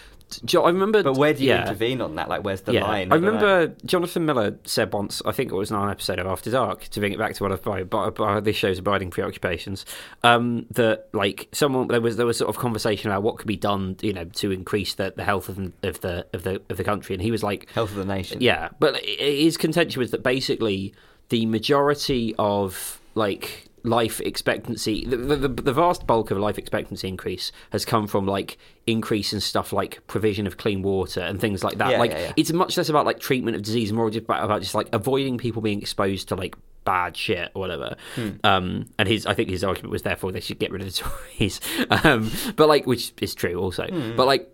Jo- 0.44 0.64
I 0.64 0.70
remember. 0.70 1.02
But 1.02 1.16
where 1.18 1.34
do 1.34 1.44
you 1.44 1.52
intervene 1.52 2.00
on 2.00 2.14
that? 2.16 2.28
Like, 2.28 2.42
where's 2.44 2.62
the 2.62 2.72
line? 2.72 3.12
I 3.12 3.16
remember 3.16 3.74
Jonathan 3.84 4.24
Miller 4.26 4.58
said 4.64 4.92
once, 4.92 5.20
I 5.24 5.32
think 5.32 5.52
it 5.52 5.54
was 5.54 5.70
on 5.70 5.84
an 5.84 5.90
episode 5.90 6.18
of 6.18 6.26
After 6.26 6.50
Dark, 6.50 6.84
to 6.84 6.98
bring 7.00 7.12
it 7.12 7.18
back 7.18 7.34
to 7.34 7.42
one 7.44 7.52
of 7.52 7.64
my, 7.66 7.82
by 7.84 8.40
this 8.40 8.56
show's 8.56 8.78
abiding 8.78 9.10
preoccupations, 9.10 9.84
um, 10.22 10.66
that 10.70 11.08
like 11.12 11.48
someone 11.52 11.88
there 11.88 12.00
was 12.00 12.16
there 12.16 12.26
was 12.26 12.38
sort 12.38 12.48
of 12.48 12.56
conversation 12.56 13.10
about 13.10 13.22
what 13.22 13.36
could 13.36 13.46
be 13.46 13.56
done, 13.56 13.96
you 14.00 14.12
know, 14.12 14.24
to 14.24 14.50
increase 14.50 14.94
the, 14.94 15.12
the 15.14 15.24
health 15.24 15.48
of, 15.48 15.58
of 15.82 16.00
the 16.00 16.26
of 16.32 16.42
the 16.42 16.60
of 16.70 16.78
the 16.78 16.84
country, 16.84 17.14
and 17.14 17.22
he 17.22 17.30
was 17.30 17.42
like, 17.42 17.70
health 17.70 17.90
of 17.90 17.96
the 17.96 18.04
nation. 18.06 18.38
yeah, 18.40 18.70
but 18.80 18.96
his 19.04 19.56
contention 19.56 20.00
was 20.00 20.10
that 20.10 20.22
basically 20.22 20.94
the 21.28 21.46
majority 21.46 22.34
of 22.38 23.00
like 23.14 23.68
life 23.84 24.20
expectancy, 24.22 25.04
the, 25.04 25.16
the, 25.16 25.48
the 25.48 25.72
vast 25.72 26.06
bulk 26.06 26.30
of 26.30 26.38
life 26.38 26.58
expectancy 26.58 27.06
increase 27.06 27.52
has 27.70 27.84
come 27.84 28.06
from 28.06 28.26
like 28.26 28.58
increase 28.86 29.32
in 29.32 29.40
stuff 29.40 29.72
like 29.72 30.04
provision 30.06 30.46
of 30.46 30.56
clean 30.56 30.82
water 30.82 31.20
and 31.20 31.40
things 31.40 31.62
like 31.62 31.78
that. 31.78 31.92
Yeah, 31.92 31.98
like 31.98 32.10
yeah, 32.10 32.20
yeah. 32.20 32.32
it's 32.36 32.52
much 32.52 32.76
less 32.76 32.88
about 32.88 33.04
like 33.04 33.20
treatment 33.20 33.56
of 33.56 33.62
disease, 33.62 33.92
more 33.92 34.10
just 34.10 34.24
about, 34.24 34.42
about 34.42 34.62
just 34.62 34.74
like 34.74 34.88
avoiding 34.92 35.38
people 35.38 35.62
being 35.62 35.80
exposed 35.80 36.28
to 36.28 36.34
like 36.34 36.56
bad 36.84 37.16
shit 37.16 37.50
or 37.54 37.60
whatever. 37.60 37.96
Hmm. 38.14 38.30
Um, 38.42 38.86
and 38.98 39.06
his, 39.06 39.26
I 39.26 39.34
think 39.34 39.50
his 39.50 39.62
argument 39.62 39.92
was 39.92 40.02
therefore 40.02 40.32
they 40.32 40.40
should 40.40 40.58
get 40.58 40.70
rid 40.70 40.82
of 40.82 40.88
the 40.88 40.92
Tories. 41.38 41.60
um, 41.90 42.30
but 42.56 42.68
like, 42.68 42.86
which 42.86 43.12
is 43.20 43.34
true 43.34 43.56
also. 43.56 43.86
Hmm. 43.86 44.16
But 44.16 44.26
like 44.26 44.50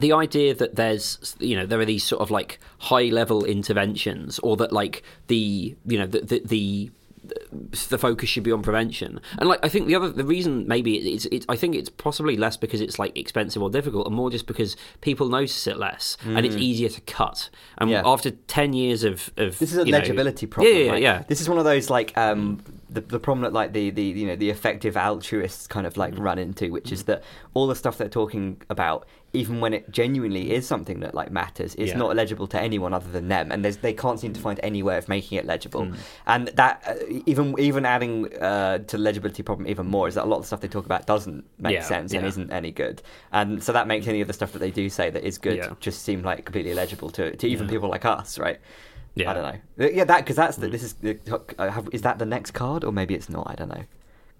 the 0.00 0.12
idea 0.12 0.54
that 0.54 0.74
there's 0.74 1.36
you 1.38 1.56
know 1.56 1.66
there 1.66 1.78
are 1.78 1.84
these 1.84 2.04
sort 2.04 2.20
of 2.20 2.30
like 2.30 2.58
high 2.78 3.04
level 3.04 3.44
interventions 3.44 4.40
or 4.40 4.56
that 4.56 4.72
like 4.72 5.04
the 5.28 5.76
you 5.86 5.98
know 5.98 6.06
the 6.06 6.20
the, 6.20 6.42
the 6.44 6.90
the 7.88 7.98
focus 7.98 8.28
should 8.28 8.42
be 8.42 8.52
on 8.52 8.62
prevention 8.62 9.20
and 9.38 9.48
like 9.48 9.58
i 9.64 9.68
think 9.68 9.86
the 9.86 9.94
other 9.94 10.08
the 10.10 10.24
reason 10.24 10.66
maybe 10.68 10.96
it's, 11.14 11.24
it's 11.26 11.46
i 11.48 11.56
think 11.56 11.74
it's 11.74 11.88
possibly 11.88 12.36
less 12.36 12.56
because 12.56 12.80
it's 12.80 12.98
like 12.98 13.16
expensive 13.18 13.62
or 13.62 13.70
difficult 13.70 14.06
and 14.06 14.14
more 14.14 14.30
just 14.30 14.46
because 14.46 14.76
people 15.00 15.28
notice 15.28 15.66
it 15.66 15.76
less 15.76 16.16
and 16.24 16.44
it's 16.46 16.56
easier 16.56 16.88
to 16.88 17.00
cut 17.02 17.50
and 17.78 17.88
Mm. 17.88 17.92
Yeah. 17.92 18.02
after 18.04 18.30
10 18.30 18.72
years 18.72 19.04
of, 19.04 19.30
of 19.36 19.58
This 19.58 19.72
is 19.72 19.78
a 19.78 19.84
you 19.86 19.92
know- 19.92 19.98
legibility 19.98 20.46
problem. 20.46 20.74
yeah 20.74 20.80
yeah 20.84 20.90
right? 20.92 21.02
yeah 21.02 21.22
This 21.28 21.40
is 21.40 21.48
one 21.48 21.58
of 21.58 21.64
those 21.64 21.90
like 21.90 22.16
um, 22.16 22.60
the, 22.94 23.00
the 23.00 23.18
problem 23.20 23.42
that 23.42 23.52
like 23.52 23.72
the, 23.72 23.90
the 23.90 24.02
you 24.02 24.26
know 24.26 24.36
the 24.36 24.50
effective 24.50 24.96
altruists 24.96 25.66
kind 25.66 25.86
of 25.86 25.96
like 25.96 26.16
run 26.16 26.38
into, 26.38 26.70
which 26.72 26.90
is 26.92 27.04
that 27.04 27.22
all 27.54 27.66
the 27.66 27.74
stuff 27.74 27.98
they're 27.98 28.08
talking 28.08 28.60
about, 28.70 29.06
even 29.32 29.60
when 29.60 29.74
it 29.74 29.90
genuinely 29.90 30.52
is 30.52 30.66
something 30.66 31.00
that 31.00 31.14
like 31.14 31.30
matters, 31.30 31.74
is 31.74 31.90
Yeah. 31.90 31.98
not 31.98 32.16
legible 32.16 32.46
to 32.48 32.60
anyone 32.60 32.94
other 32.94 33.10
than 33.10 33.28
them, 33.28 33.50
and 33.52 33.64
there's, 33.64 33.78
they 33.78 33.92
can't 33.92 34.18
seem 34.20 34.32
to 34.32 34.40
find 34.40 34.60
any 34.62 34.82
way 34.82 34.96
of 34.96 35.08
making 35.08 35.38
it 35.38 35.44
legible. 35.44 35.82
Mm. 35.86 35.96
And 36.26 36.48
that 36.48 36.82
uh, 36.86 36.94
even 37.26 37.54
even 37.58 37.84
adding 37.84 38.32
uh, 38.38 38.78
to 38.78 38.96
the 38.96 39.02
legibility 39.02 39.42
problem 39.42 39.66
even 39.68 39.86
more 39.86 40.08
is 40.08 40.14
that 40.14 40.24
a 40.24 40.30
lot 40.32 40.36
of 40.36 40.42
the 40.42 40.46
stuff 40.46 40.60
they 40.60 40.68
talk 40.68 40.86
about 40.86 41.06
doesn't 41.06 41.44
make 41.58 41.74
Yeah, 41.74 41.82
sense 41.82 42.12
and 42.14 42.24
isn't 42.24 42.52
any 42.52 42.70
good, 42.70 43.02
and 43.32 43.62
so 43.62 43.72
that 43.72 43.86
makes 43.88 44.06
any 44.06 44.20
of 44.20 44.28
the 44.28 44.32
stuff 44.34 44.52
that 44.52 44.60
they 44.60 44.70
do 44.70 44.88
say 44.88 45.10
that 45.10 45.24
is 45.26 45.38
good 45.38 45.56
Yeah. 45.56 45.74
just 45.80 46.02
seem 46.02 46.22
like 46.22 46.44
completely 46.44 46.70
illegible 46.70 47.10
to 47.10 47.36
to 47.36 47.46
even 47.48 47.66
Yeah. 47.66 47.70
people 47.72 47.88
like 47.90 48.04
us, 48.04 48.38
right? 48.38 48.60
Yeah. 49.14 49.30
I 49.30 49.34
don't 49.34 49.42
know. 49.42 49.84
Uh, 49.86 49.90
Yeah, 49.90 50.04
that 50.04 50.18
because 50.18 50.36
that's 50.36 50.56
the, 50.56 50.66
Mm. 50.68 50.72
this 50.72 50.82
is 50.82 50.92
the, 50.94 51.18
uh, 51.58 51.70
have, 51.70 51.88
is 51.92 52.02
that 52.02 52.18
the 52.18 52.26
next 52.26 52.50
card 52.52 52.84
or 52.84 52.92
maybe 52.92 53.14
it's 53.14 53.28
not. 53.28 53.46
I 53.48 53.54
don't 53.54 53.68
know. 53.68 53.84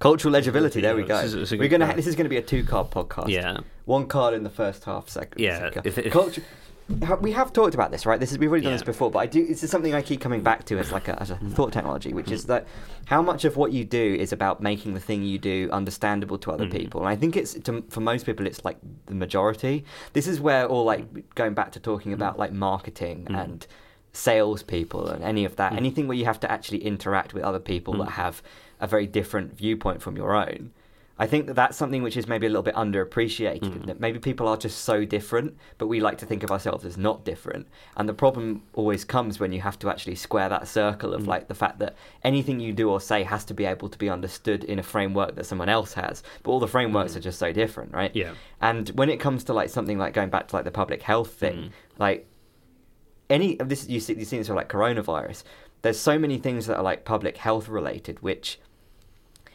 Cultural 0.00 0.32
legibility. 0.32 0.80
There 0.80 0.96
we 0.96 1.04
go. 1.04 1.16
this 1.22 1.26
is- 1.32 1.34
it's 1.34 1.52
a 1.52 1.56
We're 1.56 1.68
gonna. 1.68 1.86
card. 1.86 1.96
this 1.98 2.06
is 2.08 2.16
going 2.16 2.24
to 2.24 2.28
be 2.30 2.36
a 2.36 2.42
two 2.42 2.64
card 2.64 2.90
podcast. 2.90 3.28
Yeah. 3.28 3.58
One 3.84 4.06
card 4.06 4.34
in 4.34 4.42
the 4.42 4.50
first 4.50 4.84
half. 4.84 5.08
Second. 5.08 5.40
Yeah, 5.40 5.58
second 5.70 5.84
card. 5.84 5.86
if 6.06 6.12
Culture. 6.12 6.42
We 7.22 7.32
have 7.32 7.50
talked 7.54 7.74
about 7.74 7.90
this, 7.92 8.04
right? 8.04 8.20
This 8.20 8.30
is 8.30 8.38
we've 8.38 8.50
already 8.50 8.64
done 8.64 8.72
Yeah. 8.72 8.76
this 8.78 8.84
before, 8.84 9.10
but 9.10 9.20
I 9.20 9.26
do. 9.26 9.46
This 9.46 9.62
is 9.64 9.70
something 9.70 9.94
I 9.94 10.02
keep 10.02 10.20
coming 10.20 10.42
back 10.42 10.66
to 10.66 10.78
as 10.78 10.92
like 10.92 11.08
a, 11.08 11.18
as 11.22 11.30
a 11.30 11.36
thought 11.36 11.72
technology, 11.72 12.12
which 12.12 12.30
is 12.30 12.44
that 12.44 12.66
how 13.06 13.22
much 13.22 13.46
of 13.46 13.56
what 13.56 13.72
you 13.72 13.84
do 13.86 14.16
is 14.20 14.34
about 14.34 14.60
making 14.60 14.92
the 14.92 15.00
thing 15.00 15.22
you 15.22 15.38
do 15.38 15.70
understandable 15.72 16.36
to 16.38 16.50
other 16.50 16.66
Mhm. 16.66 16.72
people. 16.72 17.00
And 17.00 17.08
I 17.08 17.16
think 17.16 17.36
it's 17.38 17.54
to, 17.54 17.82
for 17.88 18.00
most 18.00 18.26
people, 18.26 18.46
it's 18.46 18.62
like 18.66 18.76
the 19.06 19.14
majority. 19.14 19.86
This 20.12 20.26
is 20.26 20.42
where 20.42 20.66
all 20.66 20.84
like 20.84 21.34
going 21.36 21.54
back 21.54 21.72
to 21.72 21.80
talking 21.80 22.12
about 22.12 22.38
like 22.38 22.52
marketing 22.52 23.28
Mm. 23.30 23.42
and 23.44 23.66
salespeople 24.14 25.08
and 25.08 25.22
any 25.22 25.44
of 25.44 25.56
that, 25.56 25.72
Mm. 25.72 25.76
anything 25.76 26.08
where 26.08 26.16
you 26.16 26.24
have 26.24 26.40
to 26.40 26.50
actually 26.50 26.78
interact 26.84 27.34
with 27.34 27.42
other 27.44 27.58
people 27.60 27.94
Mm. 27.94 27.98
that 28.04 28.10
have 28.12 28.42
a 28.80 28.86
very 28.86 29.06
different 29.06 29.56
viewpoint 29.56 30.00
from 30.02 30.16
your 30.16 30.34
own. 30.34 30.70
I 31.16 31.28
think 31.28 31.46
that 31.46 31.54
that's 31.54 31.76
something 31.76 32.02
which 32.02 32.16
is 32.16 32.26
maybe 32.26 32.46
a 32.46 32.48
little 32.48 32.64
bit 32.64 32.74
underappreciated. 32.74 33.60
Mm. 33.82 33.86
That 33.86 34.00
maybe 34.00 34.18
people 34.18 34.48
are 34.48 34.56
just 34.56 34.80
so 34.80 35.04
different, 35.04 35.56
but 35.78 35.86
we 35.86 36.00
like 36.00 36.18
to 36.18 36.26
think 36.26 36.42
of 36.42 36.50
ourselves 36.50 36.84
as 36.84 36.96
not 36.98 37.24
different. 37.24 37.68
And 37.96 38.08
the 38.08 38.14
problem 38.14 38.62
always 38.72 39.04
comes 39.04 39.38
when 39.38 39.52
you 39.52 39.60
have 39.60 39.78
to 39.80 39.88
actually 39.88 40.16
square 40.16 40.48
that 40.48 40.66
circle 40.66 41.14
of 41.14 41.22
Mm. 41.22 41.26
like 41.28 41.46
the 41.46 41.54
fact 41.54 41.78
that 41.78 41.94
anything 42.24 42.58
you 42.58 42.72
do 42.72 42.90
or 42.90 43.00
say 43.00 43.22
has 43.22 43.44
to 43.44 43.54
be 43.54 43.64
able 43.64 43.88
to 43.90 43.96
be 43.98 44.10
understood 44.10 44.64
in 44.64 44.80
a 44.80 44.82
framework 44.82 45.36
that 45.36 45.46
someone 45.46 45.68
else 45.68 45.92
has. 45.94 46.24
But 46.42 46.50
all 46.50 46.58
the 46.58 46.66
frameworks 46.66 47.12
Mm. 47.12 47.16
are 47.18 47.20
just 47.20 47.38
so 47.38 47.52
different, 47.52 47.92
right? 47.94 48.10
Yeah. 48.12 48.32
And 48.60 48.88
when 48.90 49.08
it 49.08 49.18
comes 49.20 49.44
to 49.44 49.52
like 49.52 49.68
something 49.70 49.98
like 49.98 50.14
going 50.14 50.30
back 50.30 50.48
to 50.48 50.56
like 50.56 50.64
the 50.64 50.72
public 50.72 51.02
health 51.02 51.30
thing, 51.30 51.56
Mm. 51.56 51.70
like 52.00 52.26
any 53.30 53.58
of 53.60 53.68
this 53.68 53.88
you 53.88 54.00
see 54.00 54.22
seen 54.24 54.40
this 54.40 54.48
with 54.48 54.56
like 54.56 54.68
coronavirus. 54.68 55.42
There's 55.82 55.98
so 55.98 56.18
many 56.18 56.38
things 56.38 56.66
that 56.66 56.76
are 56.76 56.82
like 56.82 57.04
public 57.04 57.36
health 57.36 57.68
related 57.68 58.20
which 58.22 58.58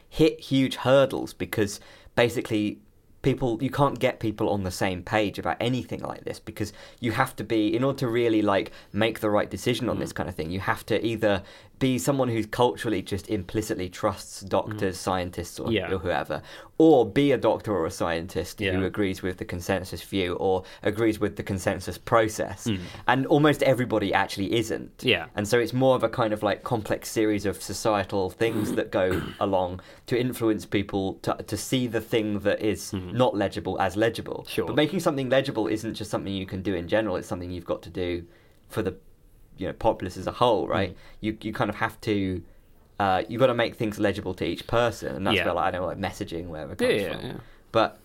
hit 0.09 0.39
huge 0.39 0.75
hurdles 0.75 1.33
because 1.33 1.79
basically 2.15 2.79
people 3.21 3.61
you 3.61 3.69
can't 3.69 3.99
get 3.99 4.19
people 4.19 4.49
on 4.49 4.63
the 4.63 4.71
same 4.71 5.03
page 5.03 5.37
about 5.37 5.57
anything 5.59 6.01
like 6.01 6.23
this 6.23 6.39
because 6.39 6.71
you 6.99 7.11
have 7.11 7.35
to 7.35 7.43
be 7.43 7.75
in 7.75 7.83
order 7.83 7.99
to 7.99 8.07
really 8.07 8.41
like 8.41 8.71
make 8.93 9.19
the 9.19 9.29
right 9.29 9.49
decision 9.49 9.89
on 9.89 9.99
this 9.99 10.13
mm. 10.13 10.15
kind 10.15 10.29
of 10.29 10.35
thing 10.35 10.49
you 10.49 10.59
have 10.59 10.85
to 10.85 11.05
either 11.05 11.43
be 11.79 11.97
someone 11.97 12.27
who's 12.27 12.45
culturally 12.45 13.01
just 13.01 13.29
implicitly 13.29 13.89
trusts 13.89 14.41
doctors 14.41 14.97
scientists 14.99 15.59
or, 15.59 15.71
Yeah. 15.71 15.91
or 15.93 15.97
whoever 15.97 16.41
or 16.77 17.05
be 17.05 17.31
a 17.33 17.37
doctor 17.37 17.73
or 17.73 17.85
a 17.85 17.91
scientist 17.91 18.61
Yeah. 18.61 18.71
who 18.73 18.85
agrees 18.85 19.21
with 19.21 19.37
the 19.37 19.45
consensus 19.45 20.01
view 20.01 20.33
or 20.35 20.63
agrees 20.83 21.19
with 21.19 21.35
the 21.35 21.43
consensus 21.43 21.97
process 21.97 22.67
Mm. 22.67 22.79
and 23.07 23.25
almost 23.27 23.63
everybody 23.63 24.13
actually 24.13 24.53
isn't 24.55 25.01
Yeah. 25.03 25.25
and 25.35 25.47
so 25.47 25.57
it's 25.59 25.73
more 25.73 25.95
of 25.95 26.03
a 26.03 26.09
kind 26.09 26.33
of 26.33 26.43
like 26.43 26.63
complex 26.63 27.09
series 27.09 27.45
of 27.45 27.61
societal 27.61 28.29
things 28.29 28.73
that 28.73 28.91
go 28.91 29.21
along 29.39 29.79
to 30.07 30.19
influence 30.19 30.65
people 30.65 31.13
to, 31.21 31.35
to 31.47 31.57
see 31.57 31.87
the 31.87 32.01
thing 32.01 32.39
that 32.39 32.61
is 32.61 32.93
not 32.93 33.35
legible 33.35 33.79
as 33.79 33.95
legible. 33.95 34.45
Sure. 34.49 34.65
But 34.67 34.75
making 34.75 34.99
something 34.99 35.29
legible 35.29 35.67
isn't 35.67 35.93
just 35.95 36.11
something 36.11 36.33
you 36.33 36.45
can 36.45 36.61
do 36.61 36.73
in 36.75 36.87
general, 36.87 37.15
it's 37.15 37.27
something 37.27 37.51
you've 37.51 37.65
got 37.65 37.81
to 37.83 37.89
do 37.89 38.23
for 38.67 38.81
the 38.81 38.95
you 39.59 39.67
know 39.67 39.73
populace 39.73 40.17
as 40.17 40.25
a 40.27 40.31
whole, 40.31 40.67
right? 40.67 40.95
You 41.21 41.37
you 41.41 41.53
kind 41.53 41.69
of 41.69 41.75
have 41.75 41.99
to 42.01 42.41
uh, 42.99 43.23
you've 43.29 43.39
got 43.39 43.47
to 43.47 43.53
make 43.53 43.75
things 43.75 43.97
legible 43.99 44.33
to 44.33 44.45
each 44.45 44.65
person, 44.67 45.15
and 45.15 45.25
that's 45.25 45.37
Yeah. 45.37 45.45
where 45.45 45.53
like 45.53 45.67
I 45.67 45.71
don't 45.71 45.81
know 45.81 45.87
like 45.87 45.99
messaging 45.99 46.47
wherever 46.47 46.73
it 46.73 46.79
comes 46.79 47.01
yeah, 47.01 47.13
from. 47.17 47.25
yeah. 47.25 47.33
But 47.71 47.99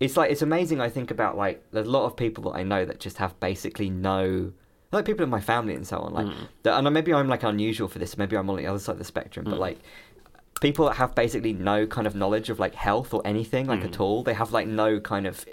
it's 0.00 0.16
like 0.16 0.30
it's 0.30 0.42
amazing. 0.42 0.80
I 0.80 0.88
think 0.88 1.10
about 1.10 1.36
like 1.36 1.62
there's 1.72 1.86
a 1.86 1.90
lot 1.90 2.04
of 2.06 2.16
people 2.16 2.44
that 2.44 2.56
I 2.58 2.62
know 2.64 2.84
that 2.84 2.98
just 2.98 3.18
have 3.18 3.38
basically 3.40 3.88
no 3.90 4.52
like 4.90 5.04
people 5.04 5.22
in 5.24 5.30
my 5.30 5.40
family 5.40 5.74
and 5.74 5.86
so 5.86 5.98
on. 5.98 6.12
Like, 6.12 6.26
Mm. 6.26 6.48
that, 6.64 6.76
and 6.84 6.92
maybe 6.94 7.14
I'm 7.14 7.28
like 7.28 7.42
unusual 7.44 7.88
for 7.88 7.98
this. 7.98 8.18
Maybe 8.18 8.36
I'm 8.36 8.50
on 8.50 8.56
the 8.56 8.66
other 8.66 8.78
side 8.78 8.92
of 8.92 8.98
the 8.98 9.04
spectrum. 9.04 9.44
But 9.46 9.54
Mm. 9.54 9.60
like 9.60 9.78
people 10.60 10.84
that 10.86 10.96
have 10.96 11.14
basically 11.14 11.52
no 11.52 11.86
kind 11.86 12.06
of 12.06 12.14
knowledge 12.14 12.50
of 12.50 12.58
like 12.60 12.74
health 12.74 13.14
or 13.14 13.22
anything 13.24 13.66
like 13.68 13.80
Mm. 13.80 13.84
at 13.86 14.00
all. 14.00 14.22
They 14.22 14.34
have 14.34 14.52
like 14.52 14.66
no 14.66 15.00
kind 15.00 15.26
of 15.26 15.46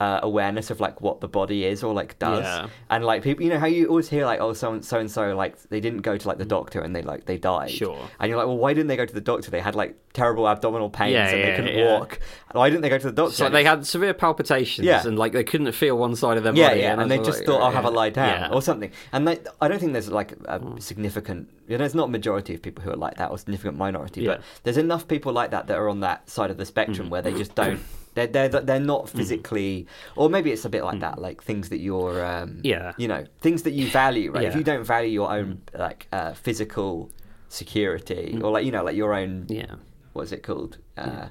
uh, 0.00 0.18
awareness 0.22 0.70
of 0.70 0.80
like 0.80 1.00
what 1.00 1.20
the 1.20 1.28
body 1.28 1.64
is 1.64 1.82
or 1.84 1.94
like 1.94 2.18
does. 2.18 2.42
Yeah. 2.42 2.66
And 2.90 3.04
like 3.04 3.22
people, 3.22 3.44
you 3.44 3.50
know 3.50 3.58
how 3.60 3.66
you 3.66 3.86
always 3.86 4.08
hear 4.08 4.26
like 4.26 4.40
oh 4.40 4.52
so 4.52 4.72
and 4.72 4.84
so 4.84 4.98
and 4.98 5.10
so 5.10 5.34
like 5.36 5.60
they 5.68 5.80
didn't 5.80 6.00
go 6.02 6.16
to 6.16 6.28
like 6.28 6.38
the 6.38 6.44
doctor 6.44 6.80
and 6.80 6.94
they 6.94 7.02
like 7.02 7.26
they 7.26 7.38
died. 7.38 7.70
Mm. 7.70 7.74
Sure. 7.78 7.98
And 8.18 8.28
you're 8.28 8.36
like, 8.36 8.46
well, 8.48 8.56
why 8.58 8.74
didn't 8.74 8.88
they 8.88 8.96
go 8.96 9.06
to 9.06 9.14
the 9.14 9.20
doctor? 9.20 9.50
They 9.50 9.60
had 9.60 9.74
like 9.76 9.96
terrible 10.12 10.48
abdominal 10.48 10.90
pains 10.90 11.12
Yeah, 11.12 11.28
and 11.28 11.42
they 11.44 11.56
couldn't 11.56 11.78
yeah. 11.78 11.98
walk. 11.98 12.18
Why 12.52 12.68
didn't 12.70 12.82
they 12.82 12.88
go 12.88 12.98
to 12.98 13.06
the 13.06 13.12
doctor? 13.12 13.34
So 13.34 13.48
they 13.48 13.64
had 13.64 13.86
severe 13.86 14.14
palpitations 14.14 14.84
Yeah. 14.84 15.06
and 15.06 15.18
like 15.18 15.32
they 15.32 15.44
couldn't 15.44 15.70
feel 15.72 15.96
one 15.96 16.16
side 16.16 16.36
of 16.38 16.42
their 16.44 16.54
yeah, 16.54 16.68
body. 16.68 16.80
yeah, 16.80 16.92
and, 16.92 17.00
I 17.00 17.06
they 17.08 17.18
just 17.18 17.38
like, 17.38 17.46
thought, 17.46 17.62
"I'll 17.62 17.70
yeah. 17.70 17.76
have 17.76 17.84
a 17.84 17.90
lie 17.90 18.10
down" 18.10 18.40
Yeah. 18.40 18.52
or 18.52 18.62
something. 18.62 18.90
And 19.12 19.26
they, 19.28 19.38
I 19.60 19.68
don't 19.68 19.78
think 19.78 19.92
there's 19.92 20.10
like 20.10 20.32
a 20.46 20.60
significant, 20.80 21.48
you 21.68 21.74
know, 21.74 21.78
there's 21.78 21.94
not 21.94 22.08
a 22.08 22.10
majority 22.12 22.54
of 22.54 22.62
people 22.62 22.82
who 22.84 22.90
are 22.90 22.96
like 22.96 23.16
that, 23.16 23.30
or 23.30 23.38
significant 23.38 23.76
minority, 23.78 24.26
but 24.26 24.42
there's 24.64 24.76
enough 24.76 25.06
people 25.08 25.32
like 25.32 25.50
that 25.52 25.66
that 25.68 25.76
are 25.78 25.88
on 25.88 26.00
that 26.00 26.28
side 26.28 26.50
of 26.50 26.56
the 26.56 26.66
spectrum 26.66 27.06
Mm. 27.08 27.10
where 27.10 27.22
they 27.22 27.32
just 27.32 27.54
don't. 27.54 27.80
They're, 28.14 28.28
they're 28.28 28.48
they're 28.48 28.80
not 28.80 29.08
physically, 29.08 29.86
or 30.16 30.30
maybe 30.30 30.52
it's 30.52 30.64
a 30.64 30.68
bit 30.68 30.84
like 30.84 31.00
that, 31.00 31.18
like 31.20 31.42
things 31.42 31.68
that 31.70 31.78
you're, 31.78 32.24
um, 32.24 32.50
Mm. 32.50 32.60
Yeah. 32.64 32.92
you 32.96 33.08
know, 33.08 33.26
things 33.40 33.62
that 33.64 33.72
you 33.72 33.88
value, 33.90 34.30
right? 34.32 34.44
If 34.44 34.54
you 34.56 34.62
don't 34.64 34.84
value 34.84 35.10
your 35.10 35.30
own 35.32 35.62
like 35.74 36.06
uh, 36.12 36.32
physical 36.34 37.10
security, 37.48 38.38
or 38.42 38.50
like 38.52 38.64
you 38.64 38.72
know, 38.72 38.84
like 38.84 38.96
your 38.96 39.14
own, 39.14 39.46
Mm. 39.48 39.56
Yeah. 39.56 39.74
what 40.12 40.22
is 40.22 40.32
it 40.32 40.42
called? 40.42 40.78
Uh, 40.96 41.02
Yeah. 41.06 41.28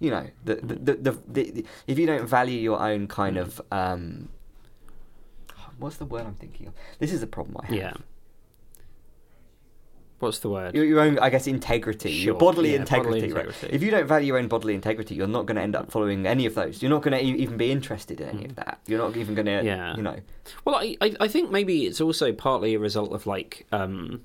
You 0.00 0.10
know, 0.10 0.26
the 0.44 0.54
the, 0.56 0.74
the, 0.74 0.94
the, 1.06 1.12
the, 1.36 1.42
the 1.52 1.64
if 1.86 1.98
you 1.98 2.06
don't 2.06 2.26
value 2.26 2.58
your 2.58 2.80
own 2.80 3.06
kind 3.06 3.36
of 3.36 3.60
um, 3.70 4.28
what's 5.78 5.96
the 5.96 6.04
word 6.04 6.22
I'm 6.26 6.34
thinking 6.34 6.66
of? 6.68 6.74
This 6.98 7.12
is 7.12 7.20
the 7.20 7.26
problem 7.26 7.56
I 7.60 7.66
have. 7.66 7.74
Yeah. 7.76 7.92
What's 10.24 10.38
the 10.38 10.48
word? 10.48 10.74
Your, 10.74 10.84
your 10.84 11.00
own, 11.00 11.18
I 11.18 11.28
guess, 11.28 11.46
integrity, 11.46 12.10
your 12.10 12.34
bodily, 12.34 12.72
yeah, 12.72 12.80
integrity, 12.80 13.20
bodily 13.20 13.32
right? 13.32 13.44
integrity. 13.46 13.76
If 13.76 13.82
you 13.82 13.90
don't 13.90 14.06
value 14.06 14.28
your 14.28 14.38
own 14.38 14.48
bodily 14.48 14.74
integrity, 14.74 15.14
you're 15.14 15.26
not 15.26 15.44
going 15.44 15.56
to 15.56 15.62
end 15.62 15.76
up 15.76 15.90
following 15.90 16.26
any 16.26 16.46
of 16.46 16.54
those. 16.54 16.82
You're 16.82 16.90
not 16.90 17.02
going 17.02 17.12
to 17.12 17.22
e- 17.22 17.42
even 17.42 17.58
be 17.58 17.70
interested 17.70 18.20
in 18.20 18.28
any 18.30 18.44
of 18.46 18.56
that. 18.56 18.80
You're 18.86 18.98
not 18.98 19.16
even 19.16 19.34
going 19.34 19.46
to. 19.46 19.62
Yeah. 19.62 19.94
you 19.96 20.02
know. 20.02 20.16
Well, 20.64 20.76
I, 20.76 20.96
I 21.00 21.14
I 21.20 21.28
think 21.28 21.50
maybe 21.50 21.84
it's 21.84 22.00
also 22.00 22.32
partly 22.32 22.74
a 22.74 22.78
result 22.78 23.12
of 23.12 23.26
like 23.26 23.66
um, 23.70 24.22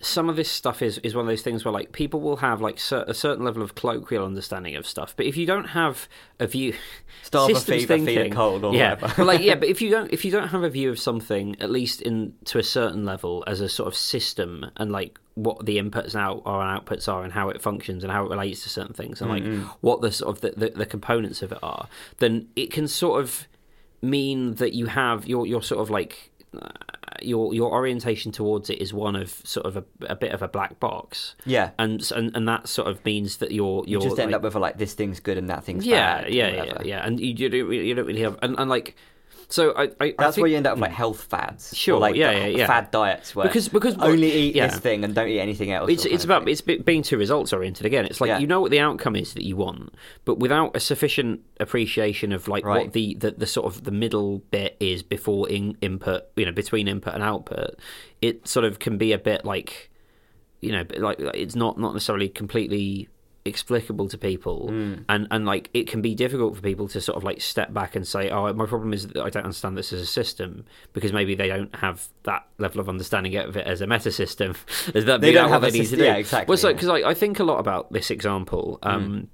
some 0.00 0.28
of 0.28 0.36
this 0.36 0.50
stuff 0.50 0.80
is, 0.80 0.98
is 0.98 1.14
one 1.14 1.24
of 1.24 1.28
those 1.28 1.42
things 1.42 1.64
where 1.64 1.72
like 1.72 1.90
people 1.90 2.20
will 2.20 2.36
have 2.36 2.60
like 2.60 2.78
cer- 2.78 3.04
a 3.08 3.14
certain 3.14 3.44
level 3.44 3.62
of 3.62 3.74
colloquial 3.74 4.24
understanding 4.24 4.76
of 4.76 4.86
stuff, 4.86 5.12
but 5.16 5.26
if 5.26 5.36
you 5.36 5.44
don't 5.44 5.68
have 5.70 6.08
a 6.38 6.46
view, 6.46 6.72
Starve 7.22 7.50
a 7.50 7.60
fever, 7.60 7.98
feed 7.98 8.18
a 8.18 8.30
cold, 8.30 8.64
or 8.64 8.74
yeah, 8.74 8.94
whatever. 8.94 9.14
but 9.16 9.26
like 9.26 9.40
yeah, 9.40 9.54
but 9.60 9.68
if 9.68 9.82
you 9.82 9.90
don't 9.90 10.12
if 10.12 10.24
you 10.24 10.30
don't 10.30 10.48
have 10.48 10.62
a 10.62 10.70
view 10.70 10.88
of 10.90 11.00
something 11.00 11.56
at 11.60 11.70
least 11.70 12.00
in 12.00 12.32
to 12.44 12.58
a 12.58 12.62
certain 12.62 13.04
level 13.04 13.42
as 13.48 13.60
a 13.60 13.68
sort 13.68 13.88
of 13.88 13.96
system 13.96 14.70
and 14.76 14.92
like 14.92 15.18
what 15.34 15.66
the 15.66 15.78
inputs 15.78 16.14
are 16.14 16.32
and 16.32 16.86
outputs 16.86 17.08
are 17.12 17.24
and 17.24 17.32
how 17.32 17.48
it 17.48 17.60
functions 17.60 18.02
and 18.04 18.12
how 18.12 18.24
it 18.24 18.30
relates 18.30 18.62
to 18.62 18.68
certain 18.68 18.94
things 18.94 19.20
and 19.20 19.30
like 19.30 19.44
what 19.82 20.00
the 20.00 20.10
sort 20.10 20.34
of 20.34 20.40
the, 20.40 20.50
the, 20.56 20.70
the 20.70 20.86
components 20.86 21.42
of 21.42 21.52
it 21.52 21.58
are, 21.62 21.88
then 22.18 22.48
it 22.56 22.72
can 22.72 22.88
sort 22.88 23.20
of 23.20 23.46
mean 24.02 24.54
that 24.54 24.74
you 24.74 24.86
have 24.86 25.26
your 25.26 25.46
your 25.46 25.62
sort 25.62 25.80
of 25.80 25.90
like 25.90 26.30
your 27.22 27.54
your 27.54 27.70
orientation 27.72 28.32
towards 28.32 28.70
it 28.70 28.80
is 28.80 28.92
one 28.92 29.16
of 29.16 29.30
sort 29.44 29.66
of 29.66 29.76
a, 29.76 29.84
a 30.06 30.16
bit 30.16 30.32
of 30.32 30.42
a 30.42 30.48
black 30.48 30.78
box, 30.80 31.34
Yeah. 31.44 31.70
and 31.78 32.00
and 32.12 32.34
and 32.36 32.46
that 32.48 32.68
sort 32.68 32.88
of 32.88 33.04
means 33.04 33.38
that 33.38 33.52
you're 33.52 33.84
You 33.86 33.92
you're 33.92 34.00
just 34.02 34.18
end 34.18 34.30
like, 34.32 34.36
up 34.38 34.42
with 34.42 34.54
a, 34.54 34.58
like 34.58 34.78
this 34.78 34.94
thing's 34.94 35.20
good 35.20 35.38
and 35.38 35.48
that 35.50 35.64
thing's 35.64 35.86
yeah 35.86 36.22
bad. 36.22 36.32
yeah 36.32 36.48
yeah 36.64 36.82
yeah, 36.84 37.06
and 37.06 37.18
you, 37.20 37.34
you 37.36 37.48
don't 37.48 37.68
really, 37.68 37.88
you 37.88 37.94
don't 37.94 38.06
really 38.06 38.22
have 38.22 38.38
and, 38.42 38.58
and 38.58 38.68
like 38.70 38.94
so 39.50 39.72
I 39.74 39.82
I, 39.84 39.88
I 40.00 40.14
That's 40.18 40.34
think, 40.36 40.42
where 40.42 40.50
you 40.50 40.56
end 40.56 40.66
up 40.66 40.74
with 40.74 40.82
like 40.82 40.90
health 40.92 41.22
fads. 41.24 41.74
Sure, 41.76 41.98
like 41.98 42.14
yeah, 42.16 42.30
yeah, 42.32 42.46
yeah. 42.46 42.66
Fad 42.66 42.90
diets 42.90 43.34
where 43.34 43.46
Because- 43.46 43.68
because- 43.68 43.96
only 43.98 44.30
eat 44.30 44.54
yeah. 44.54 44.66
this 44.68 44.78
thing 44.78 45.04
and 45.04 45.14
don't 45.14 45.28
eat 45.28 45.40
anything 45.40 45.72
else. 45.72 45.90
It's 45.90 46.04
it's 46.04 46.24
about 46.24 46.48
it's 46.48 46.60
being 46.60 47.02
too 47.02 47.16
results 47.16 47.52
oriented 47.52 47.86
again. 47.86 48.04
It's 48.04 48.20
like 48.20 48.28
Yeah. 48.28 48.38
you 48.38 48.46
know 48.46 48.60
what 48.60 48.70
the 48.70 48.80
outcome 48.80 49.16
is 49.16 49.34
that 49.34 49.44
you 49.44 49.56
want, 49.56 49.94
but 50.24 50.38
without 50.38 50.76
a 50.76 50.80
sufficient 50.80 51.40
appreciation 51.60 52.32
of 52.32 52.46
like 52.48 52.64
Right. 52.64 52.84
what 52.84 52.92
the, 52.92 53.14
the 53.18 53.30
the 53.32 53.46
sort 53.46 53.66
of 53.66 53.84
the 53.84 53.90
middle 53.90 54.38
bit 54.50 54.76
is 54.80 55.02
before 55.02 55.48
in, 55.48 55.76
input, 55.80 56.24
you 56.36 56.44
know, 56.44 56.52
between 56.52 56.86
input 56.88 57.14
and 57.14 57.22
output, 57.22 57.76
it 58.20 58.46
sort 58.46 58.64
of 58.66 58.78
can 58.78 58.98
be 58.98 59.12
a 59.12 59.18
bit 59.18 59.44
like, 59.44 59.90
you 60.60 60.72
know, 60.72 60.84
like, 60.96 61.18
it's 61.20 61.54
not 61.56 61.78
not 61.78 61.94
necessarily 61.94 62.28
completely 62.28 63.08
explicable 63.48 64.08
to 64.08 64.18
people, 64.18 64.68
Mm. 64.70 65.04
and 65.08 65.26
and 65.30 65.44
like 65.46 65.70
it 65.74 65.88
can 65.88 66.00
be 66.02 66.14
difficult 66.14 66.54
for 66.56 66.62
people 66.62 66.86
to 66.88 67.00
sort 67.00 67.16
of 67.16 67.24
like 67.24 67.40
step 67.40 67.72
back 67.72 67.96
and 67.96 68.06
say, 68.06 68.30
"Oh, 68.30 68.52
my 68.52 68.66
problem 68.66 68.92
is 68.92 69.08
that 69.08 69.22
I 69.22 69.30
don't 69.30 69.44
understand 69.44 69.76
this 69.76 69.92
as 69.92 70.00
a 70.00 70.06
system," 70.06 70.64
because 70.92 71.12
maybe 71.12 71.34
they 71.34 71.48
don't 71.48 71.74
have 71.76 72.06
that 72.24 72.46
level 72.58 72.80
of 72.80 72.88
understanding 72.88 73.34
of 73.36 73.56
it 73.56 73.66
as 73.66 73.80
a 73.80 73.86
meta 73.86 74.10
system. 74.12 74.54
Is 74.94 75.04
that 75.06 75.20
They 75.20 75.32
don't 75.32 75.46
that 75.46 75.52
have 75.54 75.62
what 75.62 75.68
a 75.70 75.72
system- 75.72 75.98
to 75.98 76.04
do? 76.04 76.08
yeah, 76.08 76.16
exactly, 76.16 76.50
Well, 76.50 76.58
so 76.58 76.68
yeah. 76.68 76.74
because 76.74 76.88
I, 76.88 77.10
I 77.10 77.14
think 77.14 77.38
a 77.40 77.44
lot 77.44 77.58
about 77.58 77.92
this 77.92 78.10
example. 78.10 78.78
Mm. 78.82 79.28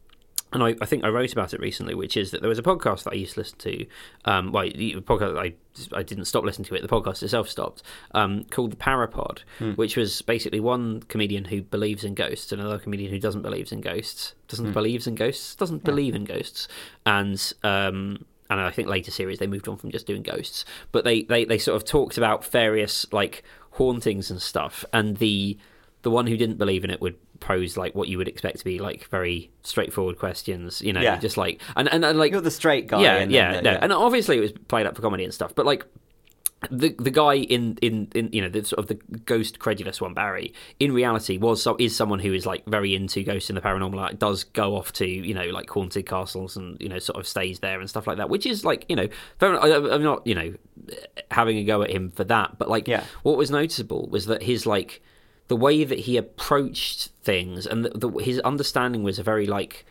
And 0.55 0.63
I, 0.63 0.75
I 0.81 0.87
think 0.87 1.05
I 1.05 1.09
wrote 1.09 1.33
about 1.33 1.53
it 1.53 1.61
recently, 1.61 1.95
which 1.95 2.17
is 2.17 2.31
that 2.31 2.41
there 2.41 2.49
was 2.49 2.59
a 2.59 2.63
podcast 2.63 3.03
that 3.05 3.13
I 3.13 3.17
used 3.17 3.35
to 3.35 3.41
listen 3.41 3.59
to. 3.59 3.87
Um, 4.25 4.53
well, 4.53 4.65
the 4.75 4.95
podcast 5.03 5.37
I 5.39 5.55
I 5.93 6.03
didn't 6.05 6.27
stop 6.27 6.45
listening 6.45 6.65
to 6.67 6.75
it. 6.77 6.83
The 6.83 6.89
podcast 6.89 7.23
itself 7.23 7.49
stopped. 7.49 7.83
Um, 8.13 8.45
called 8.45 8.71
the 8.71 8.77
Parapod, 8.77 9.41
Hmm. 9.59 9.73
which 9.73 9.97
was 9.97 10.23
basically 10.23 10.61
one 10.61 11.03
comedian 11.03 11.47
who 11.47 11.61
believes 11.63 12.05
in 12.05 12.15
ghosts, 12.15 12.53
and 12.53 12.61
another 12.61 12.79
comedian 12.79 13.11
who 13.11 13.19
doesn't 13.19 13.43
believes 13.43 13.73
in 13.73 13.81
ghosts, 13.81 14.35
doesn't 14.49 14.73
believes 14.73 15.07
in 15.07 15.17
ghosts, 15.17 15.57
doesn't 15.57 15.83
believe 15.85 16.15
in 16.15 16.25
ghosts, 16.25 16.69
and 17.05 17.53
um, 17.65 18.25
and 18.49 18.61
I 18.61 18.71
think 18.71 18.89
later 18.89 19.11
series 19.11 19.41
they 19.41 19.49
moved 19.49 19.67
on 19.67 19.77
from 19.77 19.91
just 19.91 20.07
doing 20.07 20.23
ghosts, 20.23 20.65
but 20.93 21.05
they 21.05 21.23
they 21.25 21.45
they 21.45 21.59
sort 21.59 21.75
of 21.77 21.85
talked 21.85 22.17
about 22.17 22.45
various 22.45 23.05
like 23.13 23.43
hauntings 23.73 24.31
and 24.31 24.41
stuff, 24.41 24.85
and 24.93 25.17
the 25.17 25.59
the 26.03 26.11
one 26.11 26.27
who 26.29 26.37
didn't 26.37 26.59
believe 26.59 26.85
in 26.85 26.91
it 26.91 27.01
would 27.01 27.17
pose 27.41 27.77
like 27.77 27.95
what 27.95 28.09
you 28.09 28.17
would 28.19 28.29
expect 28.29 28.59
to 28.59 28.65
be 28.65 28.79
like 28.79 29.05
very 29.09 29.51
straightforward 29.63 30.19
questions, 30.19 30.81
you 30.83 30.93
know, 30.93 31.01
Yeah. 31.01 31.19
just 31.19 31.37
like 31.37 31.61
and 31.77 31.89
and, 31.93 32.05
and 32.05 32.19
like 32.19 32.33
You're 32.33 32.41
the 32.41 32.51
straight 32.51 32.87
guy. 32.87 33.03
yeah, 33.03 33.25
yeah, 33.25 33.53
then, 33.55 33.65
no, 33.65 33.71
uh, 33.73 33.79
and 33.83 33.93
obviously 33.93 34.39
it 34.39 34.41
was 34.41 34.53
played 34.69 34.87
up 34.87 34.97
for 34.97 35.03
comedy 35.03 35.25
and 35.25 35.35
stuff, 35.35 35.55
but 35.55 35.67
like 35.67 35.85
the 36.71 36.95
the 36.99 37.11
guy 37.11 37.35
in, 37.35 37.77
in, 37.83 38.09
in 38.15 38.31
you 38.33 38.41
know 38.41 38.49
the 38.49 38.65
sort 38.65 38.79
of 38.79 38.87
the 38.87 38.95
ghost 39.27 39.59
credulous 39.59 40.01
one 40.01 40.15
Barry 40.15 40.55
in 40.81 40.93
reality 40.95 41.37
was 41.37 41.63
so 41.63 41.77
is 41.79 41.95
someone 41.95 42.19
who 42.21 42.33
is 42.33 42.47
like 42.47 42.65
very 42.65 42.95
into 42.95 43.23
ghosts 43.23 43.51
and 43.51 43.57
the 43.59 43.61
paranormal 43.61 43.97
like 43.97 44.19
does 44.19 44.45
go 44.45 44.75
off 44.75 44.91
to 44.95 45.07
you 45.07 45.35
know 45.35 45.45
like 45.51 45.69
haunted 45.69 46.07
castles 46.07 46.57
and 46.57 46.81
you 46.81 46.89
know 46.89 46.99
sort 46.99 47.19
of 47.21 47.29
stays 47.29 47.59
there 47.59 47.81
and 47.81 47.91
stuff 47.91 48.07
like 48.07 48.17
that 48.17 48.31
which 48.31 48.47
is 48.47 48.65
like 48.65 48.87
you 48.89 48.97
know 48.97 49.07
fair, 49.39 49.61
I, 49.63 49.75
I'm 49.95 50.03
not 50.03 50.27
you 50.27 50.35
know 50.35 50.55
having 51.31 51.59
a 51.59 51.65
go 51.65 51.83
at 51.83 51.91
him 51.91 52.11
for 52.11 52.25
that 52.25 52.57
but 52.57 52.71
like 52.71 52.89
Yeah. 52.89 53.05
what 53.25 53.37
was 53.37 53.51
noticeable 53.51 54.09
was 54.09 54.25
that 54.27 54.43
his 54.43 54.65
like 54.65 55.03
the 55.49 55.57
way 55.57 55.85
that 55.85 56.01
he 56.01 56.17
approached 56.17 57.11
things 57.23 57.67
and 57.67 57.85
the, 57.85 57.91
the, 57.91 58.09
his 58.19 58.41
understanding 58.41 59.03
was 59.03 59.19
a 59.19 59.23
very 59.23 59.47
like 59.47 59.85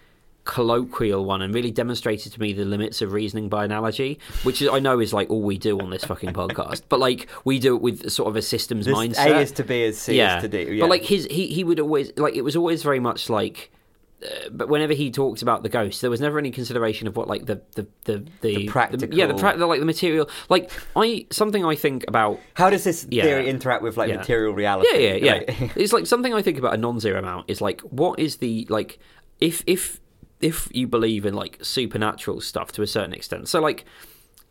colloquial 0.45 1.23
one 1.23 1.41
and 1.41 1.53
really 1.53 1.71
demonstrated 1.71 2.33
to 2.33 2.41
me 2.41 2.51
the 2.51 2.65
limits 2.65 3.01
of 3.01 3.13
reasoning 3.13 3.47
by 3.47 3.63
analogy 3.63 4.19
which 4.43 4.61
is, 4.61 4.67
i 4.67 4.77
know 4.77 4.99
is 4.99 5.13
like 5.13 5.29
all 5.29 5.41
we 5.41 5.57
do 5.57 5.79
on 5.79 5.89
this 5.89 6.03
fucking 6.03 6.33
podcast 6.33 6.81
but 6.89 6.99
like 6.99 7.29
we 7.45 7.59
do 7.59 7.75
it 7.75 7.81
with 7.81 8.09
sort 8.09 8.27
of 8.27 8.35
a 8.35 8.41
systems 8.41 8.85
this 8.85 8.97
mindset 8.97 9.27
A 9.27 9.39
is 9.39 9.51
to 9.53 9.63
B 9.63 9.85
as 9.85 9.97
C 9.97 10.17
yeah. 10.17 10.37
is 10.37 10.41
to 10.41 10.49
D. 10.49 10.73
Yeah. 10.73 10.81
but 10.81 10.89
like 10.89 11.03
his 11.03 11.25
he, 11.31 11.47
he 11.47 11.63
would 11.63 11.79
always 11.79 12.11
like 12.17 12.35
it 12.35 12.41
was 12.41 12.57
always 12.57 12.83
very 12.83 12.99
much 12.99 13.29
like 13.29 13.71
uh, 14.23 14.49
but 14.51 14.69
whenever 14.69 14.93
he 14.93 15.11
talked 15.11 15.41
about 15.41 15.63
the 15.63 15.69
ghost, 15.69 16.01
there 16.01 16.09
was 16.09 16.21
never 16.21 16.39
any 16.39 16.51
consideration 16.51 17.07
of 17.07 17.15
what 17.17 17.27
like 17.27 17.45
the 17.45 17.61
the 17.75 17.87
the, 18.05 18.25
the, 18.41 18.67
practical- 18.67 19.13
yeah 19.17 19.25
the, 19.25 19.33
pra- 19.35 19.57
the 19.57 19.65
like 19.67 19.79
the 19.79 19.85
material 19.85 20.29
like 20.49 20.71
I 20.95 21.25
something 21.31 21.65
I 21.65 21.75
think 21.75 22.05
about 22.07 22.39
how 22.55 22.69
does 22.69 22.83
this 22.83 23.05
Yeah. 23.09 23.23
theory 23.23 23.49
interact 23.49 23.83
with 23.83 23.97
like 23.97 24.09
Yeah. 24.09 24.17
material 24.17 24.53
reality? 24.53 24.87
yeah, 24.93 24.99
yeah, 24.99 25.15
yeah. 25.15 25.33
Like- 25.33 25.75
it's 25.77 25.93
like 25.93 26.07
something 26.07 26.33
I 26.33 26.41
think 26.41 26.57
about 26.57 26.73
a 26.73 26.77
non-zero 26.77 27.19
amount 27.19 27.49
is 27.49 27.61
like, 27.61 27.81
what 27.81 28.19
is 28.19 28.37
the 28.37 28.65
like, 28.69 28.99
if 29.39 29.63
if 29.67 29.99
if 30.41 30.67
you 30.73 30.87
believe 30.87 31.25
in 31.25 31.33
like 31.33 31.57
supernatural 31.63 32.41
stuff 32.41 32.71
to 32.73 32.81
a 32.81 32.87
certain 32.87 33.13
extent, 33.13 33.47
so 33.47 33.59
like. 33.61 33.85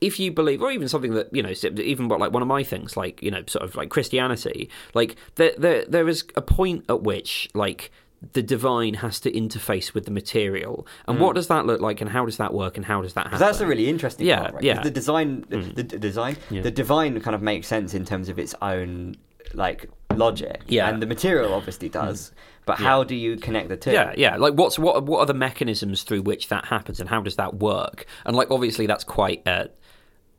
If 0.01 0.19
you 0.19 0.33
believe, 0.33 0.61
or 0.61 0.73
even 0.73 0.89
something 0.89 1.15
that 1.15 1.29
you 1.33 1.45
know, 1.45 1.53
even 1.81 2.09
what 2.09 2.19
like 2.19 2.33
one 2.33 2.43
of 2.43 2.49
my 2.49 2.65
things, 2.65 2.97
like 2.97 3.23
you 3.23 3.31
know, 3.31 3.45
sort 3.47 3.65
of 3.65 3.77
like 3.77 3.89
Christianity, 3.89 4.69
like 4.95 5.15
there, 5.37 5.53
there, 5.57 5.85
there 5.87 6.09
is 6.09 6.25
a 6.35 6.43
point 6.43 6.85
at 6.89 7.03
which 7.05 7.49
like 7.55 7.93
the 8.35 8.43
divine 8.43 8.95
has 8.95 9.19
to 9.21 9.33
interface 9.33 9.95
with 9.95 10.05
the 10.05 10.11
material, 10.11 10.87
and 11.09 11.19
what 11.21 11.35
does 11.35 11.49
that 11.49 11.67
look 11.67 11.81
like, 11.81 12.01
and 12.01 12.09
how 12.11 12.25
does 12.25 12.37
that 12.37 12.55
work, 12.55 12.77
and 12.77 12.87
how 12.87 13.03
does 13.03 13.15
that 13.15 13.25
happen? 13.25 13.39
that's 13.41 13.61
a 13.61 13.67
really 13.67 13.89
interesting 13.89 14.27
Yeah, 14.27 14.41
part, 14.41 14.55
right? 14.55 14.63
yeah. 14.63 14.79
Mm. 14.79 14.83
The 14.85 14.91
design, 14.91 15.45
the, 15.49 15.59
the 15.59 15.83
design, 15.99 16.37
Yeah. 16.51 16.63
the 16.63 16.71
divine 16.71 17.21
kind 17.21 17.35
of 17.35 17.43
makes 17.43 17.67
sense 17.67 17.95
in 17.95 18.05
terms 18.05 18.29
of 18.29 18.39
its 18.39 18.55
own 18.63 19.17
like 19.55 19.91
logic. 20.15 20.63
Yeah. 20.69 20.87
Mm. 20.89 20.95
and 20.95 21.03
the 21.03 21.07
material 21.07 21.53
obviously 21.53 21.89
does. 21.89 22.33
But 22.65 22.79
how 22.79 23.03
do 23.03 23.17
you 23.17 23.37
connect 23.39 23.69
the 23.71 23.77
two? 23.77 23.91
Yeah, 23.91 24.15
yeah. 24.17 24.37
Like, 24.37 24.55
what's 24.55 24.79
what? 24.79 25.03
What 25.05 25.19
are 25.19 25.27
the 25.27 25.35
mechanisms 25.35 26.05
through 26.05 26.23
which 26.23 26.47
that 26.49 26.65
happens, 26.67 27.01
and 27.01 27.09
how 27.09 27.21
does 27.21 27.35
that 27.37 27.55
work? 27.55 28.07
And 28.25 28.37
like, 28.37 28.53
obviously, 28.53 28.87
that's 28.87 29.03
quite 29.03 29.43
a, 29.49 29.69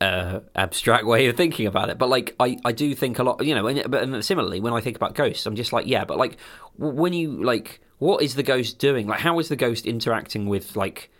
a 0.04 0.42
abstract 0.54 1.06
way 1.06 1.26
of 1.26 1.36
thinking 1.36 1.66
about 1.66 1.90
it. 1.90 1.98
But 1.98 2.08
like, 2.08 2.34
I, 2.38 2.56
I 2.64 2.72
do 2.72 2.94
think 2.94 3.18
a 3.18 3.22
lot. 3.22 3.44
You 3.44 3.54
know, 3.54 3.66
and, 3.66 3.90
but 3.90 4.02
and 4.02 4.24
similarly, 4.24 4.60
when 4.60 4.72
I 4.72 4.80
think 4.80 4.96
about 4.96 5.14
ghosts, 5.14 5.46
I'm 5.46 5.56
just 5.56 5.72
like, 5.72 5.86
yeah. 5.86 6.04
But 6.04 6.18
like, 6.18 6.36
when 6.78 7.12
you 7.12 7.42
like, 7.42 7.80
what 7.98 8.22
is 8.22 8.34
the 8.34 8.42
ghost 8.42 8.78
doing? 8.78 9.06
Like, 9.06 9.20
how 9.20 9.38
is 9.38 9.48
the 9.48 9.56
ghost 9.56 9.86
interacting 9.86 10.46
with 10.46 10.76
like 10.76 11.10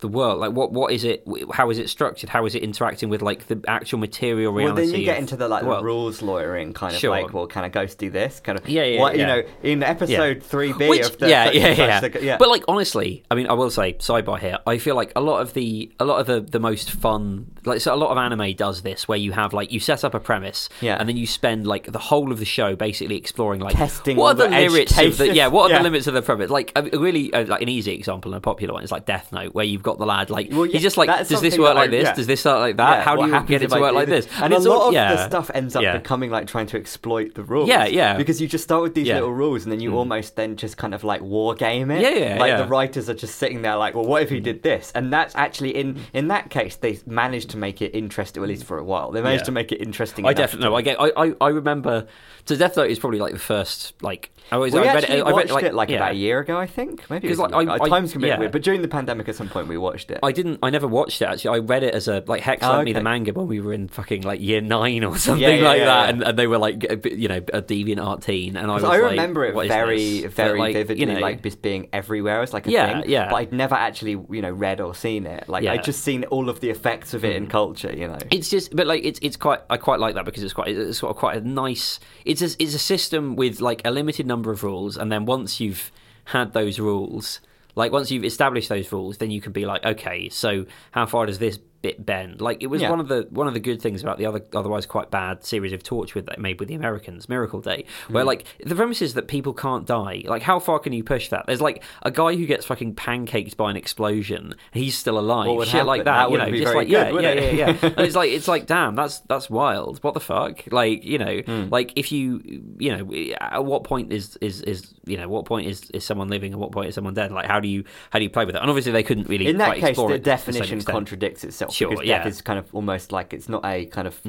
the 0.00 0.08
world? 0.08 0.38
Like, 0.40 0.52
what 0.52 0.72
what 0.72 0.92
is 0.92 1.04
it? 1.04 1.24
How 1.52 1.70
is 1.70 1.78
it 1.78 1.88
structured? 1.88 2.28
How 2.30 2.44
is 2.46 2.54
it 2.54 2.62
interacting 2.62 3.08
with 3.08 3.22
like 3.22 3.46
the 3.46 3.62
actual 3.66 3.98
material 3.98 4.52
reality 4.52 4.74
Well, 4.82 4.90
then 4.92 5.00
you 5.00 5.04
get 5.06 5.18
into 5.18 5.36
the 5.36 5.48
like 5.48 5.62
the 5.64 5.82
rules 5.82 6.20
lawyering 6.22 6.72
kind 6.74 6.94
of 6.94 7.00
Sure. 7.00 7.10
like, 7.10 7.32
well, 7.32 7.46
can 7.46 7.64
a 7.64 7.70
ghost 7.70 7.98
do 7.98 8.10
this? 8.10 8.40
Kind 8.40 8.58
of, 8.58 8.68
Yeah, 8.68 8.84
yeah, 8.84 9.00
What, 9.00 9.16
yeah. 9.16 9.20
You 9.20 9.26
know, 9.42 9.48
in 9.62 9.82
episode 9.82 10.42
three 10.42 10.72
B 10.72 10.88
Which, 10.88 11.06
of 11.06 11.18
the 11.18 11.28
yeah, 11.30 11.50
yeah, 11.50 11.68
yeah. 11.72 12.00
the- 12.00 12.22
yeah. 12.22 12.36
But 12.36 12.48
like 12.50 12.64
honestly, 12.68 13.24
I 13.30 13.34
mean, 13.34 13.46
I 13.46 13.54
will 13.54 13.70
say 13.70 13.94
sidebar 13.94 14.38
here. 14.38 14.58
I 14.66 14.78
feel 14.78 14.96
like 14.96 15.12
a 15.16 15.20
lot 15.20 15.40
of 15.40 15.54
the 15.54 15.90
a 15.98 16.04
lot 16.04 16.20
of 16.20 16.26
the 16.26 16.40
the 16.40 16.60
most 16.60 16.90
fun, 16.90 17.52
like 17.64 17.80
so 17.80 17.94
a 17.94 17.96
lot 17.96 18.10
of 18.10 18.18
anime 18.18 18.54
does 18.54 18.82
this, 18.82 19.08
where 19.08 19.18
you 19.18 19.32
have 19.32 19.52
like 19.52 19.72
you 19.72 19.80
set 19.80 20.04
up 20.04 20.12
a 20.14 20.20
premise, 20.20 20.68
Yeah. 20.80 20.96
and 20.98 21.08
then 21.08 21.16
you 21.16 21.26
spend 21.26 21.66
like 21.66 21.90
the 21.90 21.98
whole 21.98 22.32
of 22.32 22.38
the 22.38 22.44
show 22.44 22.76
basically 22.76 23.16
exploring 23.16 23.60
like 23.60 23.74
Testing 23.76 24.16
what 24.16 24.32
are 24.32 24.34
the, 24.34 24.48
the 24.48 24.68
limits 24.68 24.98
of 24.98 25.16
the 25.18 25.34
yeah, 25.34 25.46
what 25.46 25.70
are 25.70 25.74
Yeah. 25.74 25.78
the 25.78 25.84
limits 25.84 26.06
of 26.06 26.14
the 26.14 26.22
premise? 26.22 26.50
Like 26.50 26.72
a, 26.76 26.94
a 26.94 26.98
really 26.98 27.32
uh, 27.32 27.46
like 27.46 27.62
an 27.62 27.68
easy 27.70 27.92
example 27.94 28.32
and 28.32 28.38
a 28.38 28.40
popular 28.40 28.74
one 28.74 28.82
is 28.84 28.92
like 28.92 29.06
Death 29.06 29.32
Note, 29.32 29.54
where 29.54 29.64
you've 29.64 29.82
got 29.86 29.98
the 29.98 30.04
lad 30.04 30.28
like 30.28 30.48
Well, 30.50 30.66
yeah, 30.66 30.72
he's 30.72 30.82
just 30.82 30.96
like, 30.98 31.08
does 31.28 31.40
this 31.40 31.56
work 31.58 31.74
like 31.76 31.88
I- 31.88 31.96
this? 31.96 32.04
yeah. 32.04 32.14
Does 32.14 32.26
this 32.26 32.40
start 32.40 32.60
like 32.60 32.76
that? 32.76 32.98
Yeah, 32.98 33.04
How 33.04 33.16
do 33.16 33.26
you 33.26 33.40
get 33.44 33.62
it 33.62 33.70
to 33.70 33.76
I 33.76 33.80
work 33.80 33.94
like 33.94 34.08
this? 34.08 34.26
And, 34.42 34.52
it's 34.52 34.66
a 34.66 34.68
lot 34.68 34.80
all- 34.82 34.88
of 34.88 34.94
the 34.94 35.26
stuff 35.26 35.50
ends 35.54 35.74
up 35.76 35.82
becoming 36.02 36.30
like 36.30 36.46
trying 36.46 36.66
to 36.66 36.76
exploit 36.76 37.34
the 37.34 37.42
rules. 37.42 37.68
Yeah, 37.68 37.86
yeah. 37.86 38.16
Because 38.16 38.40
you 38.40 38.48
just 38.48 38.64
start 38.64 38.82
with 38.82 38.94
these. 38.94 39.06
Mm. 39.08 39.14
little 39.14 39.32
rules, 39.32 39.62
and 39.64 39.72
then 39.72 39.80
you 39.80 39.96
almost 39.96 40.36
then 40.36 40.56
just 40.56 40.76
kind 40.76 40.92
of 40.92 41.02
like 41.04 41.20
war 41.22 41.54
game 41.54 41.90
it. 41.90 42.02
Yeah, 42.02 42.34
yeah, 42.34 42.38
Like 42.40 42.56
the 42.58 42.66
writers 42.66 43.08
are 43.08 43.14
just 43.14 43.36
sitting 43.36 43.62
there 43.62 43.76
like, 43.76 43.94
well, 43.94 44.04
what 44.04 44.20
if 44.22 44.30
he 44.30 44.40
did 44.40 44.62
this? 44.62 44.90
And 44.94 45.12
that's 45.12 45.34
actually 45.36 45.76
in 45.76 46.00
in 46.12 46.28
that 46.28 46.50
case 46.50 46.74
they 46.76 46.98
managed 47.06 47.50
to 47.50 47.56
make 47.56 47.80
it 47.80 47.94
interesting, 47.94 48.42
at 48.42 48.48
least 48.48 48.64
for 48.64 48.78
a 48.78 48.84
while. 48.84 49.12
They 49.12 49.22
managed 49.22 49.44
to 49.46 49.52
make 49.52 49.70
it 49.72 49.80
interesting. 49.80 50.26
I 50.26 50.32
definitely 50.32 50.68
know. 50.68 50.74
I 50.74 50.82
get. 50.82 51.00
I, 51.00 51.12
I, 51.16 51.34
I 51.40 51.48
remember. 51.50 52.06
So 52.46 52.56
Death 52.56 52.76
Note 52.76 52.90
is 52.90 52.98
probably 52.98 53.18
like 53.20 53.32
the 53.32 53.38
first 53.38 53.94
like. 54.02 54.30
I 54.50 54.56
was. 54.58 54.74
I 54.74 54.82
read 54.82 55.04
it. 55.04 55.10
I 55.10 55.32
watched 55.32 55.50
read, 55.52 55.64
it 55.64 55.74
like 55.74 55.88
yeah. 55.90 55.96
about 55.96 56.12
a 56.12 56.16
year 56.16 56.38
ago, 56.40 56.56
I 56.58 56.66
think. 56.66 57.08
Maybe 57.10 57.26
'Cause, 57.28 57.38
it 57.38 57.42
was 57.42 57.50
like, 57.52 57.68
I- 57.68 57.74
I- 57.84 57.88
times 57.88 58.12
can 58.12 58.20
be 58.20 58.28
yeah. 58.28 58.38
weird, 58.38 58.52
but 58.52 58.62
during 58.62 58.80
the 58.82 58.88
pandemic, 58.88 59.28
at 59.28 59.34
some 59.34 59.48
point, 59.48 59.66
we 59.66 59.75
watched 59.76 60.10
it. 60.10 60.20
I 60.22 60.32
didn't. 60.32 60.58
I 60.62 60.70
never 60.70 60.86
watched 60.86 61.22
it 61.22 61.26
actually. 61.26 61.56
I 61.56 61.58
read 61.58 61.82
it 61.82 61.94
as 61.94 62.08
a 62.08 62.22
like 62.26 62.42
Hex 62.42 62.62
ah, 62.62 62.72
Oh, 62.72 62.72
lent 62.76 62.84
me 62.86 62.92
the 62.92 63.02
manga 63.02 63.32
when 63.32 63.46
we 63.46 63.60
were 63.60 63.72
in 63.72 63.88
fucking 63.88 64.22
like 64.22 64.40
year 64.40 64.60
nine 64.60 65.04
or 65.04 65.16
something 65.18 65.42
Yeah, 65.42 65.50
yeah, 65.50 65.68
like 65.68 65.78
yeah, 65.78 65.84
that. 65.84 66.10
And, 66.10 66.22
and 66.22 66.38
they 66.38 66.46
were 66.46 66.58
like 66.58 66.84
a 66.88 66.96
bit, 66.96 67.14
you 67.14 67.28
know 67.28 67.36
a 67.36 67.62
deviant 67.62 68.04
art 68.04 68.22
teen, 68.22 68.56
and 68.56 68.70
I 68.70 68.74
was. 68.74 68.84
I 68.84 68.98
like, 68.98 69.10
remember 69.10 69.44
it 69.44 69.54
what 69.54 69.66
is 69.66 69.72
very, 69.72 70.26
very 70.26 70.58
like, 70.58 70.74
vividly, 70.74 71.00
You 71.00 71.06
know, 71.06 71.20
like 71.20 71.42
just 71.42 71.62
being 71.62 71.88
everywhere 71.92 72.42
as 72.42 72.52
like 72.52 72.66
a 72.66 72.70
Yeah, 72.70 73.02
thing. 73.02 73.10
yeah. 73.10 73.30
But 73.30 73.36
I'd 73.36 73.52
never 73.52 73.74
actually, 73.74 74.12
you 74.30 74.42
know, 74.42 74.50
read 74.50 74.80
or 74.80 74.94
seen 74.94 75.26
it. 75.26 75.48
Like. 75.48 75.66
I'd 75.66 75.84
just 75.84 76.02
seen 76.02 76.24
all 76.24 76.48
of 76.48 76.60
the 76.60 76.70
effects 76.70 77.12
of 77.14 77.24
it 77.24 77.36
in 77.36 77.44
hmm. 77.44 77.50
culture. 77.50 77.92
You 77.94 78.08
know, 78.08 78.18
It's 78.30 78.48
just, 78.48 78.74
but 78.74 78.86
like 78.86 79.04
it's 79.04 79.18
it's 79.22 79.36
quite. 79.36 79.60
I 79.68 79.76
quite 79.76 80.00
like 80.00 80.14
that 80.14 80.24
because 80.24 80.42
it's 80.42 80.52
quite 80.54 80.68
it's 80.68 80.98
sort 80.98 81.10
of 81.10 81.16
quite 81.16 81.36
a 81.36 81.40
nice. 81.46 82.00
It's 82.24 82.42
a, 82.42 82.46
it's 82.62 82.74
a 82.74 82.78
system 82.78 83.36
with 83.36 83.60
like 83.60 83.82
a 83.84 83.90
limited 83.90 84.26
number 84.26 84.50
of 84.50 84.62
rules, 84.62 84.96
and 84.96 85.10
then 85.10 85.26
once 85.26 85.60
you've 85.60 85.90
had 86.26 86.52
those 86.52 86.78
rules, 86.78 87.40
like 87.76 87.92
once 87.92 88.10
you've 88.10 88.24
established 88.24 88.68
those 88.68 88.90
rules, 88.90 89.18
then 89.18 89.30
you 89.30 89.40
can 89.40 89.52
be 89.52 89.66
like, 89.66 89.84
okay, 89.84 90.28
so 90.28 90.66
how 90.90 91.06
far 91.06 91.26
does 91.26 91.38
this 91.38 91.58
bit 91.82 92.04
bend? 92.04 92.40
Like 92.40 92.62
it 92.62 92.66
was 92.68 92.82
Yeah. 92.82 92.90
one 92.90 93.00
of 93.00 93.08
the 93.08 93.26
one 93.30 93.46
of 93.48 93.54
the 93.54 93.60
good 93.60 93.80
things 93.80 94.02
about 94.02 94.18
the 94.18 94.26
other 94.26 94.42
otherwise 94.54 94.86
quite 94.86 95.10
bad 95.10 95.44
series 95.44 95.72
of 95.72 95.82
Torchwood 95.82 96.26
that 96.26 96.38
made 96.38 96.58
with 96.60 96.68
the 96.68 96.74
Americans, 96.74 97.28
Miracle 97.28 97.60
Day, 97.60 97.84
where 98.08 98.24
Mm. 98.24 98.26
like 98.26 98.44
the 98.64 98.74
premise 98.74 99.02
is 99.02 99.14
that 99.14 99.28
people 99.28 99.52
can't 99.52 99.86
die. 99.86 100.22
Like 100.26 100.42
how 100.42 100.58
far 100.58 100.78
can 100.78 100.92
you 100.92 101.04
push 101.04 101.28
that? 101.28 101.46
There's 101.46 101.60
like 101.60 101.82
a 102.02 102.10
guy 102.10 102.34
who 102.36 102.46
gets 102.46 102.66
fucking 102.66 102.94
pancaked 102.94 103.56
by 103.56 103.70
an 103.70 103.76
explosion, 103.76 104.54
he's 104.72 104.96
still 104.96 105.18
alive. 105.18 105.66
Shit 105.68 105.86
like 105.86 106.04
that, 106.04 106.28
That 106.28 106.30
you 106.30 106.38
know, 106.38 106.50
just 106.50 106.74
like 106.74 106.88
yeah, 106.88 107.04
good, 107.06 107.14
would 107.14 107.24
yeah, 107.24 107.30
it? 107.30 107.54
yeah, 107.54 107.66
yeah, 107.70 107.76
and 107.96 108.00
it's 108.00 108.16
like 108.16 108.30
it's 108.30 108.48
like 108.48 108.66
damn, 108.66 108.94
that's 108.94 109.20
that's 109.20 109.48
wild. 109.50 110.02
What 110.02 110.14
the 110.14 110.20
fuck? 110.20 110.64
Like 110.70 111.04
you 111.04 111.18
know, 111.18 111.40
Hmm. 111.46 111.68
like 111.70 111.92
if 111.96 112.10
you 112.12 112.40
you 112.78 112.96
know, 112.96 113.34
at 113.40 113.64
what 113.64 113.84
point 113.84 114.12
is 114.12 114.36
is 114.40 114.62
is 114.62 114.92
you 115.06 115.16
know, 115.16 115.28
what 115.28 115.44
point 115.44 115.66
is 115.68 115.90
is 115.90 116.04
someone 116.04 116.28
living 116.28 116.52
and 116.52 116.60
what 116.60 116.72
point 116.72 116.88
is 116.88 116.94
someone 116.94 117.14
dead? 117.14 117.30
Like 117.32 117.46
how 117.46 117.60
do 117.60 117.68
you 117.68 117.84
how 118.10 118.18
do 118.18 118.24
you 118.24 118.30
play 118.30 118.44
with 118.44 118.54
that? 118.54 118.60
And 118.62 118.70
obviously 118.70 118.92
they 118.92 119.02
couldn't 119.02 119.28
really 119.28 119.46
in 119.46 119.58
that 119.58 119.76
case, 119.76 119.90
explore 119.90 120.08
the 120.08 120.14
it 120.16 120.24
to 120.24 120.30
a 120.32 120.36
certain 120.38 120.54
definition 120.54 120.82
contradicts 120.82 121.44
itself 121.44 121.65
Sure, 121.72 121.90
because 121.90 122.06
yeah. 122.06 122.18
death 122.18 122.26
is 122.26 122.42
kind 122.42 122.58
of 122.58 122.74
almost 122.74 123.12
like 123.12 123.32
it's 123.32 123.48
not 123.48 123.64
a 123.64 123.86
kind 123.86 124.06
of. 124.08 124.20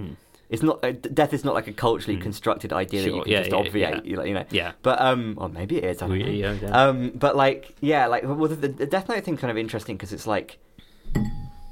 It's 0.50 0.64
not 0.64 0.82
uh, 0.84 0.92
death 0.92 1.34
is 1.34 1.44
not 1.44 1.56
like 1.56 1.68
a 1.68 1.74
culturally 1.74 2.18
constructed 2.18 2.72
idea 2.72 3.04
that 3.04 3.10
Hmm. 3.10 3.16
You 3.18 3.24
can 3.24 3.32
yeah, 3.32 3.40
just 3.40 3.52
yeah, 3.52 3.58
obviate. 3.58 4.06
yeah. 4.06 4.24
You 4.24 4.34
know. 4.34 4.46
Yeah. 4.50 4.72
But 4.82 5.02
um, 5.02 5.36
or 5.38 5.50
maybe 5.50 5.78
it 5.78 5.84
is. 5.84 6.02
I 6.02 6.08
don't 6.08 6.62
know. 6.62 6.72
Um, 6.72 7.12
but 7.16 7.36
like, 7.36 7.76
yeah, 7.82 8.08
like, 8.08 8.24
well, 8.24 8.48
the, 8.48 8.56
the 8.70 8.86
Death 8.86 9.10
Note 9.10 9.24
thing 9.26 9.36
kind 9.36 9.52
of 9.52 9.58
interesting 9.58 9.98
because 9.98 10.14
it's 10.14 10.26
like, 10.26 10.58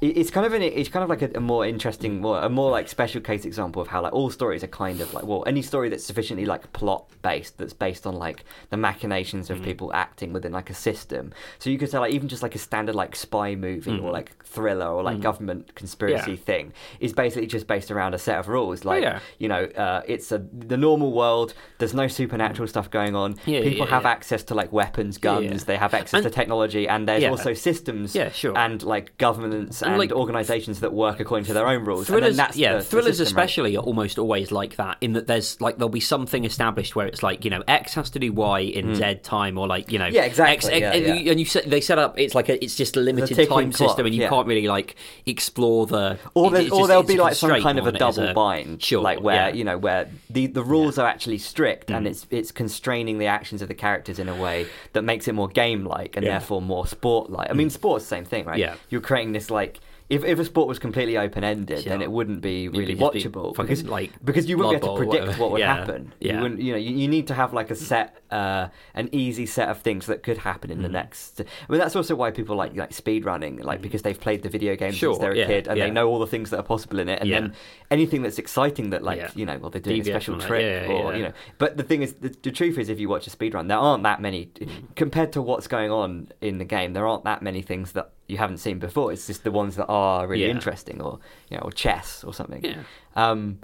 it's 0.02 0.30
kind 0.30 0.44
of 0.46 0.52
an 0.52 0.60
it's 0.60 0.90
kind 0.90 1.02
of 1.02 1.08
like 1.08 1.22
a, 1.22 1.30
a 1.36 1.40
more 1.40 1.64
interesting 1.66 2.20
more 2.20 2.38
a 2.40 2.50
more 2.50 2.70
like 2.70 2.86
special 2.86 3.18
case 3.20 3.46
example 3.46 3.80
of 3.80 3.88
how 3.88 4.02
like 4.02 4.12
all 4.12 4.28
stories 4.28 4.62
are 4.62 4.66
kind 4.68 5.00
of 5.00 5.12
like 5.14 5.24
well 5.24 5.42
any 5.46 5.62
story 5.62 5.88
that's 5.88 6.04
sufficiently 6.04 6.44
like 6.44 6.70
plot 6.74 7.06
based 7.22 7.56
that's 7.56 7.72
based 7.72 8.06
on 8.06 8.14
like 8.14 8.44
the 8.70 8.76
machinations 8.76 9.46
Mm-hmm. 9.48 9.52
of 9.60 9.62
people 9.64 9.92
acting 9.94 10.32
within 10.34 10.52
like 10.52 10.68
a 10.68 10.74
system 10.74 11.32
so 11.58 11.70
you 11.70 11.78
could 11.78 11.90
say 11.90 11.98
like 11.98 12.12
even 12.12 12.28
just 12.28 12.42
like 12.42 12.54
a 12.54 12.58
standard 12.58 12.94
like 12.94 13.16
spy 13.16 13.54
movie 13.54 13.98
or 13.98 14.10
like 14.12 14.44
thriller 14.44 14.86
or 14.86 15.02
like 15.02 15.20
government 15.20 15.74
conspiracy 15.74 16.16
Mm-hmm. 16.16 16.30
Yeah. 16.32 16.36
thing 16.36 16.72
is 17.00 17.12
basically 17.12 17.46
just 17.46 17.66
based 17.66 17.90
around 17.90 18.14
a 18.14 18.18
set 18.18 18.38
of 18.38 18.48
rules 18.48 18.84
like 18.84 19.02
yeah. 19.02 19.20
you 19.38 19.48
know 19.48 19.64
uh, 19.64 20.02
it's 20.06 20.30
a 20.32 20.38
the 20.52 20.76
normal 20.76 21.12
world 21.12 21.54
there's 21.78 21.94
no 21.94 22.06
supernatural 22.08 22.68
stuff 22.68 22.90
going 22.90 23.14
on 23.14 23.36
Yeah, 23.46 23.62
people 23.62 23.86
have 23.86 24.04
access 24.04 24.42
to 24.44 24.54
like 24.54 24.72
weapons 24.72 25.16
guns 25.18 25.64
they 25.64 25.76
have 25.76 25.94
access 25.94 26.22
to 26.22 26.30
technology 26.30 26.86
and 26.88 27.08
there's 27.08 27.24
also 27.24 27.54
systems 27.54 28.14
Yeah, 28.14 28.30
sure. 28.30 28.56
and 28.58 28.82
like 28.82 29.16
governments 29.18 29.82
And, 29.86 29.98
like, 29.98 30.12
organizations 30.12 30.80
that 30.80 30.92
work 30.92 31.20
according 31.20 31.46
to 31.46 31.52
their 31.54 31.66
own 31.66 31.84
rules. 31.84 32.06
Thrillers, 32.06 32.36
yeah, 32.54 32.72
the- 32.72 32.78
the 32.78 32.84
thrillers 32.84 33.18
system, 33.18 33.36
right? 33.36 33.44
especially 33.44 33.76
are 33.76 33.82
almost 33.82 34.18
always 34.18 34.52
like 34.52 34.76
that. 34.76 34.98
In 35.00 35.12
that 35.14 35.26
there's 35.26 35.60
like 35.60 35.76
there'll 35.76 35.88
be 35.88 36.00
something 36.00 36.44
established 36.44 36.94
where 36.96 37.06
it's 37.06 37.22
like 37.22 37.44
you 37.44 37.50
know 37.50 37.62
X 37.68 37.94
has 37.94 38.10
to 38.10 38.18
do 38.18 38.32
Y 38.32 38.60
in 38.60 38.94
Z 38.94 39.20
time, 39.22 39.58
or 39.58 39.66
like 39.66 39.90
you 39.92 39.98
know. 39.98 40.06
Yeah, 40.06 40.22
exactly, 40.24 40.54
X, 40.72 40.80
yeah, 40.80 40.92
and, 40.92 41.06
yeah. 41.06 41.14
you, 41.14 41.30
and 41.30 41.40
you 41.40 41.46
set, 41.46 41.68
they 41.68 41.80
set 41.80 41.98
up 41.98 42.18
it's 42.18 42.34
like 42.34 42.48
a, 42.48 42.62
it's 42.62 42.74
just 42.76 42.96
a 42.96 43.00
limited 43.00 43.36
time 43.48 43.72
clock, 43.72 43.90
system, 43.90 44.06
and 44.06 44.14
you 44.14 44.22
yeah. 44.22 44.28
can't 44.28 44.46
really 44.46 44.68
like 44.68 44.96
explore 45.26 45.86
the 45.86 46.18
Or, 46.34 46.54
it- 46.54 46.70
or 46.72 46.78
just- 46.80 46.88
there'll 46.88 47.02
be 47.02 47.16
like 47.16 47.34
some 47.34 47.50
kind 47.60 47.78
of 47.78 47.86
a 47.86 47.92
than 47.92 48.02
it 48.02 48.08
is 48.08 48.16
double 48.16 48.34
bind, 48.34 48.82
Sure, 48.82 49.02
like 49.02 49.20
where. 49.20 49.52
Mm. 49.52 49.56
you 49.56 49.64
know 49.64 49.78
where 49.78 50.08
the, 50.30 50.46
the 50.46 50.62
rules 50.62 50.98
are 50.98 51.06
actually 51.06 51.38
strict 51.38 51.90
and 51.90 52.06
it's 52.06 52.26
it's 52.30 52.52
constraining 52.52 53.18
the 53.18 53.26
actions 53.26 53.62
of 53.62 53.68
the 53.68 53.74
characters 53.74 54.18
in 54.18 54.28
a 54.28 54.34
way 54.34 54.66
that 54.92 55.02
makes 55.02 55.28
it 55.28 55.34
more 55.34 55.48
game 55.48 55.84
like 55.84 56.16
and. 56.16 56.24
Mm. 56.24 56.30
therefore 56.30 56.60
more 56.60 56.86
sport 56.86 57.30
like. 57.30 57.48
I 57.50 57.52
mean, 57.54 57.70
sport's 57.70 58.04
same 58.04 58.24
thing, 58.24 58.44
right? 58.46 58.58
Yeah. 58.58 58.74
You're 58.90 59.00
creating 59.00 59.32
this 59.32 59.50
like. 59.50 59.75
If, 60.08 60.24
if 60.24 60.38
a 60.38 60.44
sport 60.44 60.68
was 60.68 60.78
completely 60.78 61.18
open 61.18 61.42
ended, 61.42 61.84
then 61.84 62.00
it 62.00 62.10
wouldn't 62.12 62.40
be 62.40 62.68
really 62.68 62.94
be 62.94 63.00
watchable 63.00 63.50
fucking, 63.56 63.66
because 63.66 63.84
like, 63.84 64.12
because 64.24 64.48
you 64.48 64.56
wouldn't 64.56 64.80
be 64.80 64.86
able 64.86 64.96
to 64.96 65.04
predict 65.04 65.38
what 65.40 65.50
would 65.50 65.58
Yeah. 65.66 65.74
happen. 65.74 66.12
Yeah. 66.20 66.36
You 66.36 66.42
wouldn't, 66.42 66.60
you 66.60 66.72
know, 66.72 66.78
you, 66.78 66.94
you 66.96 67.08
need 67.08 67.26
to 67.26 67.34
have 67.34 67.52
like 67.52 67.72
a 67.72 67.74
set, 67.74 68.16
uh, 68.30 68.68
an 68.94 69.08
easy 69.10 69.46
set 69.46 69.68
of 69.68 69.80
things 69.82 70.06
that 70.06 70.22
could 70.22 70.38
happen 70.38 70.70
in 70.70 70.82
the 70.82 70.88
Mm. 70.88 70.92
next. 70.92 71.40
I 71.40 71.72
mean, 71.72 71.80
that's 71.80 71.96
also 71.96 72.14
why 72.14 72.30
people 72.30 72.54
like 72.54 72.76
like 72.76 72.92
speed 72.92 73.24
running, 73.24 73.58
like 73.58 73.82
because 73.82 74.02
they've 74.02 74.18
played 74.18 74.42
the 74.44 74.48
video 74.48 74.76
game 74.76 74.92
Mm. 74.92 74.94
Sure, 74.94 75.14
since 75.14 75.22
they're 75.22 75.32
a 75.32 75.36
yeah, 75.38 75.46
kid 75.46 75.66
and 75.66 75.76
yeah. 75.76 75.86
they 75.86 75.90
know 75.90 76.06
all 76.08 76.20
the 76.20 76.26
things 76.28 76.50
that 76.50 76.60
are 76.60 76.62
possible 76.62 77.00
in 77.00 77.08
it, 77.08 77.18
and 77.20 77.28
Yeah. 77.28 77.40
then 77.40 77.54
anything 77.90 78.22
that's 78.22 78.38
exciting 78.38 78.90
that 78.90 79.02
like 79.02 79.18
Yeah. 79.18 79.30
you 79.34 79.44
know, 79.44 79.58
well 79.58 79.70
they're 79.70 79.80
doing 79.80 80.02
a 80.02 80.04
special 80.04 80.38
trick 80.38 80.62
yeah, 80.62 80.92
or 80.92 81.10
yeah. 81.12 81.16
you 81.16 81.22
know. 81.24 81.32
But 81.58 81.76
the 81.78 81.82
thing 81.82 82.02
is, 82.02 82.12
the, 82.14 82.32
the 82.42 82.52
truth 82.52 82.78
is, 82.78 82.88
if 82.88 83.00
you 83.00 83.08
watch 83.08 83.26
a 83.26 83.30
speed 83.30 83.54
run, 83.54 83.66
there 83.66 83.78
aren't 83.78 84.04
that 84.04 84.20
many 84.20 84.50
Mm. 84.60 84.94
compared 84.94 85.32
to 85.32 85.42
what's 85.42 85.66
going 85.66 85.90
on 85.90 86.28
in 86.40 86.58
the 86.58 86.64
game. 86.64 86.92
There 86.92 87.06
aren't 87.08 87.24
that 87.24 87.42
many 87.42 87.60
things 87.62 87.90
that 87.92 88.12
you 88.28 88.38
haven't 88.38 88.58
seen 88.58 88.78
before. 88.78 89.12
It's 89.12 89.26
just 89.26 89.44
the 89.44 89.50
ones 89.52 89.76
that 89.76 89.86
are 89.86 90.26
really 90.26 90.44
Yeah. 90.44 90.50
interesting, 90.50 91.00
or 91.00 91.20
you 91.50 91.56
know, 91.56 91.62
or 91.64 91.70
chess 91.72 92.24
or 92.24 92.32
something. 92.34 92.64
Yeah. 92.64 92.82
Um, 93.14 93.58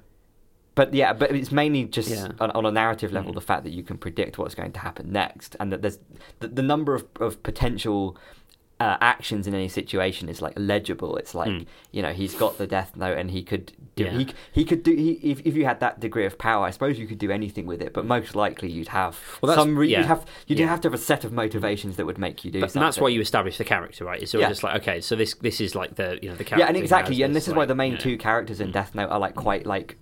but 0.75 0.95
yeah, 0.95 1.13
but 1.13 1.31
it's 1.33 1.53
mainly 1.53 1.85
just 1.85 2.11
Yeah. 2.11 2.29
on, 2.41 2.51
on 2.53 2.65
a 2.65 2.71
narrative 2.71 3.13
level 3.13 3.33
Mm. 3.33 3.35
the 3.35 3.41
fact 3.43 3.65
that 3.65 3.73
you 3.73 3.83
can 3.83 3.99
predict 3.99 4.39
what's 4.39 4.55
going 4.55 4.73
to 4.73 4.81
happen 4.81 5.13
next, 5.13 5.57
and 5.61 5.73
that 5.73 5.83
there's 5.83 5.99
the, 6.41 6.49
the 6.49 6.63
number 6.63 6.95
of, 6.95 7.07
of 7.21 7.43
potential 7.43 8.17
uh, 8.81 8.97
actions 9.01 9.47
in 9.47 9.55
any 9.55 9.69
situation 9.69 10.29
is 10.29 10.41
like 10.43 10.55
legible. 10.57 11.17
It's 11.17 11.35
like 11.35 11.51
Mm. 11.51 11.67
you 11.93 12.03
know 12.03 12.13
he's 12.13 12.35
got 12.35 12.59
the 12.59 12.67
death 12.67 12.97
note, 12.97 13.19
and 13.19 13.31
he 13.31 13.43
could 13.43 13.73
do 13.95 14.05
Yeah. 14.05 14.11
he 14.19 14.27
he 14.53 14.65
could 14.65 14.83
do 14.83 14.93
he, 14.95 15.13
if 15.23 15.41
if 15.45 15.55
you 15.55 15.65
had 15.65 15.81
that 15.81 16.01
degree 16.01 16.25
of 16.25 16.39
power, 16.39 16.65
I 16.65 16.71
suppose 16.71 16.99
you 16.99 17.07
could 17.07 17.19
do 17.19 17.31
anything 17.31 17.67
with 17.67 17.83
it. 17.83 17.93
But 17.93 18.07
most 18.07 18.35
likely 18.35 18.71
you'd 18.71 18.89
have 18.89 19.19
Well, 19.43 19.55
some 19.55 19.77
re- 19.77 19.89
yeah. 19.89 19.99
you'd 19.99 20.07
have 20.07 20.25
you'd 20.47 20.59
Yeah. 20.59 20.67
have 20.69 20.81
to 20.83 20.89
have 20.89 20.95
a 20.95 20.99
set 20.99 21.25
of 21.25 21.33
motivations 21.33 21.97
that 21.97 22.07
would 22.07 22.19
make 22.19 22.45
you 22.45 22.51
do 22.51 22.61
But- 22.61 22.71
something. 22.71 22.83
and 22.83 22.87
that's 22.87 22.99
why 22.99 23.09
you 23.11 23.21
establish 23.21 23.59
the 23.59 23.65
character, 23.65 24.05
right? 24.05 24.23
It's 24.23 24.31
sort 24.33 24.45
of 24.45 24.49
just 24.51 24.63
like 24.63 24.77
okay, 24.83 25.01
so 25.01 25.15
this 25.17 25.35
this 25.35 25.61
is 25.61 25.75
like 25.75 25.97
the 25.97 26.19
you 26.23 26.29
know 26.31 26.37
the 26.37 26.45
character. 26.45 26.65
yeah, 26.65 26.69
and 26.69 26.77
exactly, 26.77 27.21
and 27.23 27.35
this 27.37 27.49
is 27.49 27.55
why 27.55 27.67
the 27.67 27.75
main 27.75 27.99
two 27.99 28.17
characters 28.17 28.61
in 28.61 28.69
mm. 28.69 28.73
Death 28.73 28.95
Note 28.95 29.11
are 29.11 29.19
like 29.21 29.35
quite 29.35 29.67
like 29.67 29.99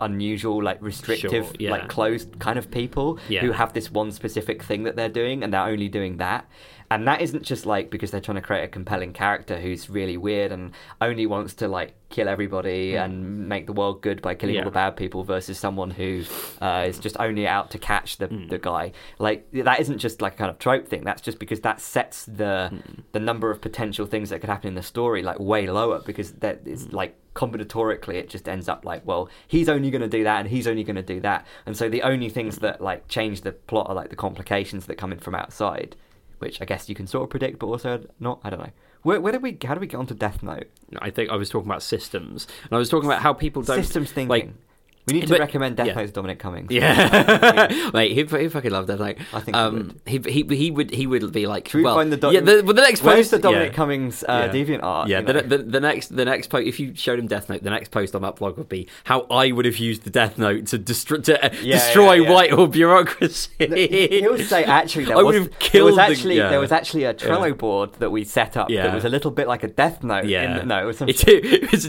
unusual, 0.00 0.62
like 0.62 0.78
restrictive, 0.80 1.44
Sure, 1.46 1.52
yeah. 1.58 1.70
like 1.72 1.88
closed 1.88 2.38
kind 2.38 2.58
of 2.58 2.70
people 2.70 3.18
Yeah. 3.28 3.40
who 3.40 3.50
have 3.52 3.72
this 3.72 3.90
one 3.90 4.12
specific 4.12 4.62
thing 4.62 4.84
that 4.84 4.96
they're 4.96 5.08
doing, 5.08 5.42
and 5.42 5.52
they're 5.52 5.60
only 5.66 5.88
doing 5.88 6.18
that. 6.18 6.46
And 6.90 7.06
that 7.06 7.20
isn't 7.20 7.42
just 7.42 7.66
like 7.66 7.90
because 7.90 8.10
they're 8.12 8.20
trying 8.20 8.36
to 8.36 8.40
create 8.42 8.64
a 8.64 8.68
compelling 8.68 9.12
character 9.12 9.60
who's 9.60 9.90
really 9.90 10.16
weird 10.16 10.52
and 10.52 10.70
only 11.02 11.26
wants 11.26 11.52
to 11.54 11.68
like 11.68 11.92
kill 12.10 12.26
everybody 12.28 12.94
and 12.96 13.48
make 13.48 13.66
the 13.66 13.72
world 13.72 14.00
good 14.00 14.22
by 14.22 14.34
killing. 14.34 14.54
Yeah. 14.54 14.62
all 14.62 14.64
the 14.64 14.70
bad 14.70 14.96
people 14.96 15.24
versus 15.24 15.58
someone 15.58 15.90
who 15.90 16.24
uh, 16.62 16.84
is 16.88 16.98
just 16.98 17.16
only 17.20 17.46
out 17.46 17.70
to 17.72 17.78
catch 17.78 18.16
the, 18.16 18.26
Hmm. 18.28 18.48
the 18.48 18.58
guy. 18.58 18.92
Like 19.18 19.46
that 19.52 19.78
isn't 19.80 19.98
just 19.98 20.22
like 20.22 20.34
a 20.34 20.36
kind 20.36 20.50
of 20.50 20.58
trope 20.58 20.88
thing. 20.88 21.04
That's 21.04 21.20
just 21.20 21.38
because 21.38 21.60
that 21.60 21.80
sets 21.80 22.24
the 22.24 22.68
Hmm. 22.70 23.00
the 23.12 23.20
number 23.20 23.50
of 23.50 23.60
potential 23.60 24.06
things 24.06 24.30
that 24.30 24.40
could 24.40 24.48
happen 24.50 24.68
in 24.68 24.74
the 24.74 24.82
story 24.82 25.22
like 25.22 25.38
way 25.38 25.66
lower 25.68 26.00
because 26.04 26.32
that 26.34 26.60
is 26.64 26.86
Hmm. 26.86 26.96
like 26.96 27.14
combinatorically 27.34 28.14
it 28.14 28.28
just 28.28 28.48
ends 28.48 28.68
up 28.68 28.84
like 28.84 29.02
well 29.06 29.28
he's 29.46 29.68
only 29.68 29.90
going 29.90 30.00
to 30.02 30.08
do 30.08 30.24
that 30.24 30.40
and 30.40 30.48
he's 30.48 30.66
only 30.66 30.82
going 30.82 30.96
to 30.96 31.02
do 31.02 31.20
that 31.20 31.46
and 31.66 31.76
so 31.76 31.88
the 31.88 32.02
only 32.02 32.28
things 32.28 32.58
that 32.58 32.80
like 32.80 33.06
change 33.08 33.42
the 33.42 33.52
plot 33.52 33.86
are 33.88 33.94
like 33.94 34.10
the 34.10 34.16
complications 34.16 34.86
that 34.86 34.96
come 34.96 35.12
in 35.12 35.18
from 35.18 35.34
outside 35.36 35.94
which 36.40 36.60
I 36.60 36.64
guess 36.64 36.88
you 36.88 36.94
can 36.96 37.06
sort 37.06 37.22
of 37.24 37.30
predict 37.30 37.58
but 37.60 37.66
also 37.68 38.04
not 38.18 38.40
I 38.42 38.50
don't 38.50 38.60
know 38.60 38.72
where, 39.02 39.20
where 39.20 39.32
did 39.32 39.42
we 39.42 39.56
how 39.64 39.74
did 39.74 39.80
we 39.80 39.86
get 39.86 39.96
onto 39.96 40.14
Death 40.14 40.42
Note? 40.42 40.68
I 41.00 41.10
think 41.10 41.30
I 41.30 41.36
was 41.36 41.50
talking 41.50 41.68
about 41.68 41.82
systems, 41.82 42.46
and 42.64 42.72
I 42.72 42.78
was 42.78 42.88
talking 42.88 43.08
about 43.08 43.22
how 43.22 43.32
people 43.32 43.62
don't 43.62 43.82
systems 43.82 44.10
thinking. 44.12 44.28
like 44.28 44.50
we 45.08 45.14
need 45.14 45.22
to 45.22 45.28
But- 45.28 45.40
recommend 45.40 45.76
Death 45.76 45.88
yeah. 45.88 45.94
Note 45.94 46.06
to 46.06 46.12
Dominic 46.12 46.38
Cummings 46.38 46.70
Yeah, 46.70 47.90
mate, 47.92 48.12
he, 48.14 48.24
he 48.24 48.48
fucking 48.48 48.70
loved 48.70 48.88
that. 48.88 49.00
Like, 49.00 49.18
I 49.32 49.40
think 49.40 49.56
he 49.56 49.62
um, 49.62 50.00
he, 50.06 50.18
he 50.18 50.42
he 50.56 50.70
would 50.70 50.90
he 50.90 51.06
would 51.06 51.32
be 51.32 51.46
like, 51.46 51.68
Should 51.68 51.78
we 51.78 51.84
find 51.84 52.12
the 52.12 52.16
doc- 52.16 52.32
yeah, 52.32 52.40
the, 52.40 52.62
well, 52.64 52.74
the 52.74 52.82
next 52.82 53.02
where's 53.02 53.18
post, 53.18 53.30
the 53.32 53.38
Dominic 53.38 53.70
yeah. 53.72 53.76
Cummings 53.76 54.24
uh, 54.28 54.48
deviant 54.48 54.82
art 54.82 55.08
Yeah, 55.08 55.20
the, 55.22 55.32
know? 55.32 55.40
the, 55.42 55.58
the 55.58 55.80
next 55.80 56.08
the 56.14 56.24
next 56.24 56.48
post 56.48 56.66
if 56.66 56.78
you 56.78 56.94
showed 56.94 57.18
him 57.18 57.26
Death 57.26 57.48
Note, 57.48 57.62
the 57.62 57.70
next 57.70 57.90
post 57.90 58.14
on 58.14 58.22
that 58.22 58.36
blog 58.36 58.56
would 58.58 58.68
be 58.68 58.88
how 59.04 59.22
I 59.30 59.50
would 59.52 59.64
have 59.64 59.78
used 59.78 60.02
the 60.04 60.10
Death 60.10 60.38
Note 60.38 60.66
to, 60.68 60.78
destro- 60.78 61.22
to 61.24 61.44
uh, 61.44 61.48
destroy. 61.48 62.18
Whitehall 62.28 62.66
bureaucracy. 62.66 63.50
He 63.58 64.26
would 64.28 64.46
say 64.46 64.64
actually 64.64 65.04
there 65.06 65.16
I 65.16 65.22
was, 65.22 65.34
would 65.34 65.42
have 65.42 65.50
there 65.50 65.58
killed 65.60 65.86
was 65.86 65.96
the- 65.96 66.02
actually 66.02 66.36
yeah. 66.36 66.50
there 66.50 66.60
was 66.60 66.72
actually 66.72 67.04
a 67.04 67.14
Trello 67.14 67.56
board 67.56 67.94
that 67.94 68.10
we 68.10 68.24
set 68.24 68.56
up 68.56 68.68
Yeah. 68.70 68.82
that 68.84 68.94
was 68.94 69.04
a 69.04 69.08
little 69.08 69.30
bit 69.30 69.46
like 69.48 69.62
a 69.62 69.68
Death 69.68 70.02
Note. 70.02 70.24
in 70.24 70.30
Yeah, 70.30 70.58
the- 70.58 70.66
no, 70.66 70.78
it 70.82 70.84
was 70.84 70.98
some 70.98 71.08
It, 71.08 71.26
it 71.26 71.70
was 71.72 71.88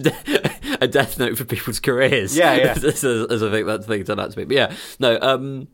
a, 0.82 0.88
death 0.88 1.20
note 1.20 1.38
for 1.38 1.46
people's 1.46 1.80
careers. 1.80 2.36
Yeah, 2.36 2.54
yeah. 2.54 2.72
as, 2.76 3.04
as, 3.04 3.44
I 3.44 3.52
think 3.52 3.68
that's 3.68 3.86
the 3.86 3.96
thing 3.96 4.04
turned 4.04 4.20
out 4.20 4.32
to 4.32 4.38
be. 4.38 4.46
But 4.46 4.56
yeah, 4.56 4.76
no. 5.00 5.18
Um, 5.22 5.68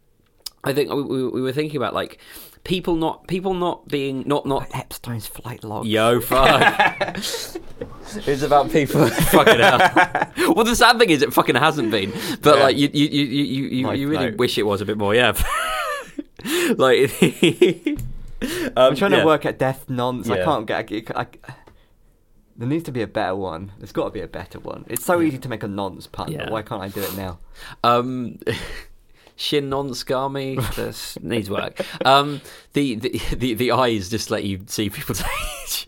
I 0.63 0.73
think 0.73 0.91
we, 0.91 1.03
we, 1.03 1.27
we 1.29 1.41
were 1.41 1.51
thinking 1.51 1.77
about 1.77 1.93
like 1.93 2.19
people 2.63 2.95
not 2.95 3.27
people 3.27 3.53
not 3.53 3.87
being 3.87 4.23
not 4.25 4.45
not. 4.45 4.67
Epstein's 4.75 5.27
flight 5.27 5.63
log. 5.63 5.85
Yo, 5.85 6.19
fuck. 6.19 7.17
it's 7.17 8.41
about 8.41 8.71
people 8.71 9.07
fucking 9.07 9.59
hell. 9.59 10.53
Well, 10.53 10.65
the 10.65 10.75
sad 10.75 10.97
thing 10.99 11.11
is, 11.11 11.21
it 11.21 11.33
fucking 11.33 11.55
hasn't 11.55 11.91
been. 11.91 12.11
But 12.41 12.57
Yeah. 12.57 12.63
like, 12.63 12.77
you 12.77 12.89
you 12.93 13.07
you 13.07 13.23
you 13.25 13.63
you, 13.69 13.87
Life 13.87 13.99
you 13.99 14.09
really 14.09 14.31
note. 14.31 14.37
wish 14.37 14.57
it 14.57 14.63
was 14.63 14.81
a 14.81 14.85
bit 14.85 14.97
more. 14.97 15.15
Yeah. 15.15 15.33
like, 16.77 17.11
I'm 18.75 18.95
trying 18.95 19.11
yeah. 19.11 19.19
to 19.19 19.25
work 19.25 19.45
at 19.45 19.57
Death 19.57 19.89
Nonce. 19.89 20.29
I 20.29 20.43
can't 20.43 20.65
get. 20.65 20.91
I, 21.15 21.21
I, 21.21 21.53
there 22.55 22.67
needs 22.67 22.83
to 22.85 22.91
be 22.91 23.01
a 23.01 23.07
better 23.07 23.35
one. 23.35 23.71
There's 23.79 23.91
got 23.91 24.05
to 24.05 24.11
be 24.11 24.21
a 24.21 24.27
better 24.27 24.59
one. 24.59 24.85
It's 24.87 25.05
so 25.05 25.21
easy 25.21 25.37
to 25.37 25.49
make 25.49 25.63
a 25.63 25.67
nonce 25.67 26.07
pun. 26.07 26.31
Yeah. 26.31 26.49
Why 26.49 26.61
can't 26.61 26.81
I 26.81 26.87
do 26.87 27.01
it 27.01 27.15
now? 27.15 27.39
Um, 27.83 28.39
Shinoncegami. 29.37 30.75
This 30.75 31.17
needs 31.21 31.49
work. 31.49 31.81
Um, 32.05 32.41
the, 32.73 32.95
the 32.95 33.21
the 33.35 33.53
the 33.55 33.71
eyes 33.71 34.09
just 34.09 34.31
let 34.31 34.43
you 34.43 34.61
see 34.67 34.89
people's 34.89 35.21
age. 35.63 35.87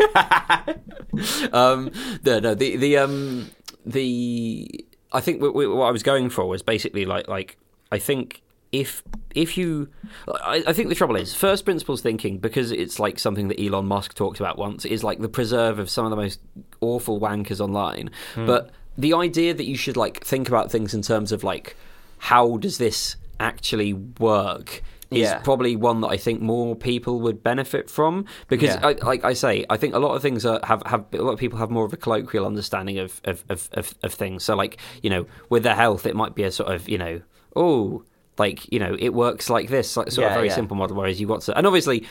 um, 1.52 1.90
no, 2.24 2.38
no. 2.40 2.54
The 2.54 2.76
the 2.76 2.98
um 2.98 3.50
the 3.86 4.84
I 5.12 5.20
think 5.20 5.40
what 5.40 5.54
I 5.54 5.90
was 5.90 6.02
going 6.02 6.28
for 6.30 6.46
was 6.46 6.62
basically 6.62 7.06
like 7.06 7.28
like 7.28 7.56
I 7.90 7.98
think 7.98 8.42
if 8.70 9.02
if 9.34 9.56
you 9.56 9.88
I, 10.28 10.62
I 10.66 10.72
think 10.72 10.88
the 10.88 10.94
trouble 10.94 11.16
is 11.16 11.34
first 11.34 11.64
principles 11.64 12.00
thinking 12.02 12.38
because 12.38 12.70
it's 12.72 12.98
like 12.98 13.18
something 13.18 13.48
that 13.48 13.60
Elon 13.60 13.86
Musk 13.86 14.14
talked 14.14 14.40
about 14.40 14.58
once 14.58 14.84
is 14.84 15.02
like 15.02 15.20
the 15.20 15.28
preserve 15.28 15.78
of 15.78 15.88
some 15.90 16.04
of 16.04 16.10
the 16.10 16.16
most 16.16 16.40
awful 16.80 17.20
wankers 17.20 17.60
online 17.60 18.10
hmm. 18.34 18.46
but 18.46 18.70
the 18.98 19.14
idea 19.14 19.54
that 19.54 19.66
you 19.66 19.76
should 19.76 19.96
like 19.96 20.24
think 20.24 20.48
about 20.48 20.70
things 20.70 20.94
in 20.94 21.02
terms 21.02 21.32
of 21.32 21.42
like 21.44 21.76
how 22.18 22.56
does 22.58 22.78
this 22.78 23.16
actually 23.40 23.94
work 23.94 24.82
is 25.10 25.28
Yeah. 25.28 25.38
probably 25.40 25.76
one 25.76 26.00
that 26.00 26.08
I 26.08 26.16
think 26.16 26.40
more 26.40 26.74
people 26.74 27.20
would 27.20 27.42
benefit 27.42 27.90
from 27.90 28.24
because 28.48 28.70
Yeah. 28.70 28.80
I, 28.86 28.92
like 29.04 29.24
I 29.24 29.34
say 29.34 29.64
I 29.68 29.76
think 29.76 29.94
a 29.94 29.98
lot 29.98 30.14
of 30.14 30.22
things 30.22 30.46
are, 30.46 30.60
have 30.64 30.82
have 30.86 31.04
a 31.12 31.18
lot 31.18 31.32
of 31.32 31.38
people 31.38 31.58
have 31.58 31.70
more 31.70 31.84
of 31.84 31.92
a 31.92 31.96
colloquial 31.96 32.46
understanding 32.46 32.98
of 32.98 33.20
of, 33.24 33.44
of, 33.48 33.68
of 33.72 33.94
of 34.02 34.14
things 34.14 34.42
so 34.44 34.56
like 34.56 34.78
you 35.02 35.10
know 35.10 35.26
with 35.50 35.64
their 35.64 35.74
health 35.74 36.06
it 36.06 36.16
might 36.16 36.34
be 36.34 36.44
a 36.44 36.50
sort 36.50 36.72
of 36.72 36.88
you 36.88 36.96
know 36.96 37.20
oh 37.56 38.02
like 38.38 38.70
you 38.72 38.78
know 38.78 38.96
it 38.98 39.10
works 39.10 39.50
like 39.50 39.68
this 39.68 39.96
like 39.96 40.10
sort 40.10 40.26
of 40.26 40.34
very 40.34 40.48
yeah. 40.48 40.54
simple 40.54 40.76
model 40.76 40.96
whereas 40.96 41.20
you've 41.20 41.28
got 41.28 41.40
to 41.42 41.56
and 41.56 41.66
obviously 41.66 42.06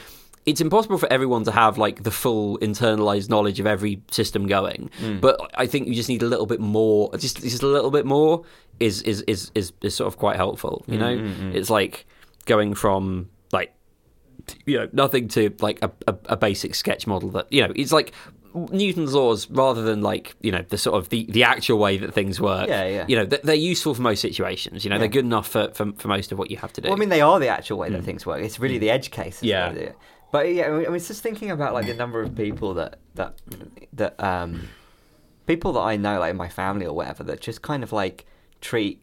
it's 0.45 0.59
impossible 0.61 0.97
for 0.97 1.11
everyone 1.13 1.43
to 1.43 1.51
have 1.51 1.77
like 1.77 2.03
the 2.03 2.11
full 2.11 2.57
internalized 2.59 3.29
knowledge 3.29 3.59
of 3.59 3.67
every 3.67 4.01
system 4.11 4.47
going 4.47 4.89
Mm. 5.01 5.21
but 5.21 5.39
i 5.55 5.65
think 5.67 5.87
you 5.87 5.93
just 5.95 6.09
need 6.09 6.23
a 6.23 6.27
little 6.27 6.45
bit 6.45 6.59
more 6.59 7.11
just 7.17 7.41
just 7.41 7.63
a 7.63 7.67
little 7.67 7.91
bit 7.91 8.05
more 8.05 8.43
is 8.79 9.01
is 9.03 9.21
is 9.23 9.51
is, 9.55 9.71
is 9.81 9.95
sort 9.95 10.07
of 10.07 10.17
quite 10.17 10.35
helpful 10.35 10.83
you 10.87 10.97
know 10.97 11.15
Mm, 11.17 11.53
it's 11.55 11.69
like 11.69 12.05
going 12.45 12.73
from 12.73 13.29
like 13.51 13.73
you 14.65 14.77
know 14.77 14.89
nothing 14.91 15.27
to 15.29 15.53
like 15.59 15.79
a, 15.83 15.91
a, 16.07 16.15
a 16.25 16.37
basic 16.37 16.73
sketch 16.75 17.05
model 17.05 17.29
that 17.29 17.51
you 17.51 17.61
know 17.65 17.71
it's 17.75 17.91
like 17.91 18.11
Newton's 18.53 19.13
laws 19.13 19.49
rather 19.49 19.81
than 19.81 20.01
like 20.01 20.35
you 20.41 20.51
know 20.51 20.63
the 20.69 20.77
sort 20.77 20.97
of 20.97 21.09
the, 21.09 21.25
the 21.29 21.43
actual 21.43 21.79
way 21.79 21.97
that 21.97 22.13
things 22.13 22.39
work. 22.41 22.67
Yeah, 22.67 22.85
yeah. 22.87 23.05
You 23.07 23.15
know 23.17 23.25
they're 23.25 23.55
useful 23.55 23.93
for 23.93 24.01
most 24.01 24.21
situations. 24.21 24.83
You 24.83 24.89
know 24.89 24.95
Yeah. 24.95 24.99
they're 24.99 25.07
good 25.07 25.25
enough 25.25 25.47
for, 25.47 25.69
for 25.73 25.91
for 25.93 26.07
most 26.07 26.31
of 26.31 26.37
what 26.39 26.51
you 26.51 26.57
have 26.57 26.73
to 26.73 26.81
do. 26.81 26.89
Well, 26.89 26.97
I 26.97 26.99
mean, 26.99 27.09
they 27.09 27.21
are 27.21 27.39
the 27.39 27.47
actual 27.47 27.77
way 27.77 27.89
that 27.89 28.03
things 28.03 28.25
work. 28.25 28.41
It's 28.41 28.59
really 28.59 28.77
the 28.77 28.89
edge 28.89 29.11
case. 29.11 29.41
Yeah. 29.41 29.91
But 30.31 30.53
yeah, 30.53 30.67
I 30.67 30.69
mean, 30.71 30.85
I 30.85 30.87
mean, 30.87 30.95
it's 30.95 31.07
just 31.07 31.21
thinking 31.23 31.51
about 31.51 31.73
like 31.73 31.87
the 31.87 31.93
number 31.93 32.21
of 32.21 32.35
people 32.35 32.73
that 32.75 32.99
that 33.15 33.33
that 33.93 34.21
um 34.23 34.69
people 35.45 35.73
that 35.73 35.81
I 35.81 35.97
know, 35.97 36.19
like 36.19 36.31
in 36.31 36.37
my 36.37 36.49
family 36.49 36.85
or 36.85 36.93
whatever, 36.95 37.23
that 37.25 37.41
just 37.41 37.61
kind 37.61 37.83
of 37.83 37.91
like 37.91 38.25
treat. 38.61 39.01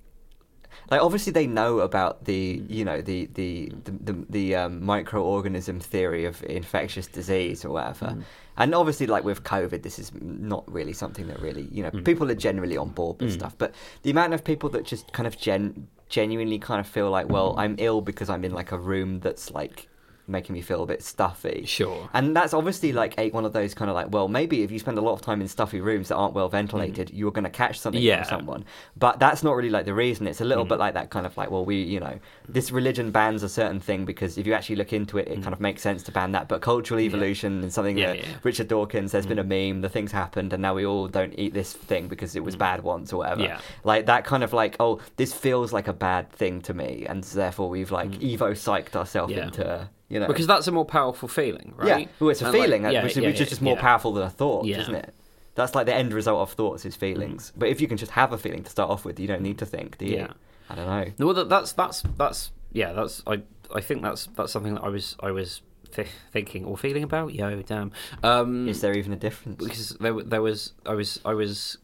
Like 0.91 1.03
obviously 1.03 1.33
they 1.33 1.47
know 1.47 1.81
about 1.81 2.25
the 2.25 2.62
you 2.69 2.83
know 2.85 3.03
the 3.03 3.27
the 3.35 3.73
the, 3.85 3.91
the, 3.91 4.27
the 4.31 4.55
um, 4.57 4.81
microorganism 4.83 5.83
theory 5.83 6.25
of 6.25 6.43
infectious 6.45 7.07
disease 7.07 7.62
or 7.65 7.70
whatever, 7.70 8.16
and 8.59 8.74
obviously 8.74 9.06
like 9.06 9.24
with 9.24 9.43
COVID 9.44 9.82
this 9.82 9.98
is 9.98 10.12
not 10.20 10.70
really 10.70 10.93
something 10.93 11.26
that 11.28 11.40
really 11.40 11.68
you 11.72 11.82
know 11.82 11.90
mm. 11.90 12.05
people 12.05 12.30
are 12.30 12.35
generally 12.35 12.76
on 12.76 12.90
board 12.90 13.20
with 13.20 13.30
mm. 13.30 13.35
stuff, 13.35 13.55
but 13.56 13.74
the 14.02 14.10
amount 14.10 14.35
of 14.35 14.44
people 14.44 14.68
that 14.70 14.85
just 14.85 15.12
kind 15.12 15.26
of 15.26 15.39
gen 15.39 15.89
genuinely 16.09 16.59
kind 16.59 16.80
of 16.80 16.86
feel 16.86 17.10
like 17.10 17.28
well 17.28 17.55
I'm 17.59 17.76
ill 17.78 18.01
because 18.01 18.28
I'm 18.28 18.44
in 18.44 18.52
like 18.52 18.72
a 18.72 18.78
room 18.78 19.20
that's 19.20 19.51
like 19.51 19.89
making 20.29 20.53
me 20.55 20.61
feel 20.61 20.83
a 20.83 20.87
bit 20.87 21.03
stuffy. 21.03 21.65
Sure. 21.67 22.09
And 22.13 22.37
that's 22.37 22.53
obviously 22.55 22.93
like 22.93 23.15
a, 23.19 23.31
one 23.31 23.45
of 23.45 23.53
those 23.53 23.75
kind 23.75 23.91
of 23.91 23.95
like, 23.95 24.11
well, 24.13 24.29
maybe 24.29 24.63
if 24.63 24.71
you 24.71 24.79
spend 24.79 24.99
a 24.99 25.01
lot 25.01 25.13
of 25.15 25.21
time 25.23 25.41
in 25.41 25.49
stuffy 25.49 25.81
rooms 25.81 26.09
that 26.09 26.17
aren't 26.17 26.35
well 26.35 26.49
ventilated, 26.49 27.11
you're 27.13 27.33
going 27.33 27.45
to 27.45 27.51
catch 27.51 27.79
something 27.81 28.01
Mm. 28.01 28.05
Yeah. 28.05 28.23
from 28.25 28.39
someone. 28.41 28.65
But 28.97 29.19
that's 29.19 29.43
not 29.43 29.55
really 29.57 29.71
like 29.71 29.85
the 29.87 29.95
reason. 29.95 30.27
It's 30.27 30.41
a 30.41 30.45
little 30.45 30.65
Mm. 30.65 30.69
bit 30.69 30.79
like 30.79 30.95
that 30.95 31.11
kind 31.11 31.27
of 31.27 31.37
like, 31.37 31.51
well, 31.51 31.65
we, 31.65 31.77
you 31.83 32.01
know, 32.01 32.19
this 32.49 32.71
religion 32.71 33.11
bans 33.11 33.43
a 33.43 33.49
certain 33.49 33.81
thing 33.81 34.05
because 34.05 34.39
if 34.39 34.47
you 34.47 34.55
actually 34.55 34.77
look 34.77 34.93
into 34.93 35.19
it, 35.19 35.29
it 35.29 35.43
kind 35.43 35.53
of 35.53 35.61
makes 35.61 35.83
sense 35.83 36.03
to 36.05 36.13
ban 36.13 36.33
that. 36.33 36.49
But 36.49 36.61
cultural 36.61 37.01
evolution 37.01 37.63
and 37.63 37.73
something 37.73 37.97
Mm. 37.97 38.01
Yeah, 38.01 38.07
that 38.09 38.17
yeah. 38.19 38.25
Mm. 38.25 38.45
Richard 38.45 38.69
Dawkins, 38.69 39.13
there's 39.13 39.27
been 39.27 39.39
a 39.39 39.45
meme, 39.45 39.81
the 39.81 39.89
thing's 39.89 40.13
happened, 40.13 40.53
and 40.53 40.61
now 40.63 40.75
we 40.75 40.85
all 40.87 41.09
don't 41.09 41.35
eat 41.39 41.55
this 41.55 41.73
thing 41.73 42.09
because 42.09 42.37
it 42.37 42.45
was 42.45 42.57
bad 42.57 42.83
once 42.83 43.13
or 43.13 43.19
whatever. 43.19 43.41
Mm. 43.43 43.47
Yeah. 43.49 43.61
Like 43.85 44.07
that 44.07 44.25
kind 44.25 44.45
of 44.45 44.53
like, 44.53 44.77
oh, 44.81 45.01
this 45.17 45.33
feels 45.33 45.73
like 45.73 45.89
a 45.89 45.93
bad 45.93 46.31
thing 46.33 46.61
to 46.63 46.75
me, 46.75 47.07
and 47.09 47.23
therefore 47.25 47.69
we've 47.69 47.91
like 47.91 48.11
evo 48.21 48.51
psyched 48.53 48.95
ourselves 48.97 49.33
Mm. 49.33 49.37
Yeah. 49.37 49.45
into, 49.45 49.89
you 50.09 50.20
know, 50.20 50.26
because 50.26 50.47
that's 50.47 50.66
a 50.66 50.72
more 50.72 50.85
powerful 50.85 51.28
feeling, 51.28 51.74
right? 51.76 52.01
yeah, 52.02 52.09
well, 52.20 52.30
it's 52.30 52.43
a 52.43 52.47
And, 52.47 52.55
like, 52.55 52.62
feeling, 52.62 52.82
yeah, 52.82 53.02
which, 53.02 53.16
yeah, 53.16 53.26
which 53.26 53.36
yeah, 53.36 53.43
is 53.43 53.48
just 53.48 53.62
more 53.62 53.76
powerful 53.76 54.12
than 54.12 54.24
a 54.24 54.30
thought, 54.30 54.66
isn't 54.66 54.94
it? 54.94 55.14
That's 55.55 55.74
like 55.74 55.86
the 55.86 55.94
end 55.94 56.12
result 56.12 56.40
of 56.40 56.52
thoughts 56.52 56.85
is 56.85 56.94
feelings. 56.94 57.52
But 57.56 57.68
if 57.68 57.80
you 57.80 57.89
can 57.89 57.97
just 57.97 58.12
have 58.12 58.32
a 58.32 58.39
feeling 58.39 58.62
to 58.62 58.70
start 58.70 58.90
off 58.90 59.05
with, 59.05 59.18
you 59.18 59.26
don't 59.26 59.43
need 59.43 59.59
to 59.59 59.66
think, 59.66 59.98
do 59.98 60.06
you? 60.06 60.16
Yeah. 60.18 60.32
I 60.70 60.74
don't 60.76 60.86
know. 60.86 61.12
No, 61.18 61.32
that, 61.32 61.48
that's 61.48 61.72
that's 61.72 62.02
that's 62.16 62.52
yeah, 62.72 62.93
that's 62.93 63.22
I 63.26 63.43
I 63.74 63.80
think 63.80 64.02
that's 64.02 64.26
that's 64.36 64.52
something 64.52 64.74
that 64.74 64.85
I 64.85 64.89
was 64.89 65.16
I 65.20 65.30
was 65.30 65.62
th- 65.93 66.09
thinking 66.30 66.64
or 66.64 66.76
feeling 66.76 67.02
about. 67.02 67.35
Yo, 67.35 67.62
damn. 67.62 67.90
Um, 68.22 68.68
Is 68.68 68.80
there 68.82 68.97
even 68.97 69.12
a 69.12 69.16
difference? 69.16 69.62
because 69.64 69.90
there 69.98 70.22
there 70.22 70.43
was 70.43 70.74
I 70.86 70.94
was 70.94 71.20
I 71.24 71.35
was 71.35 71.78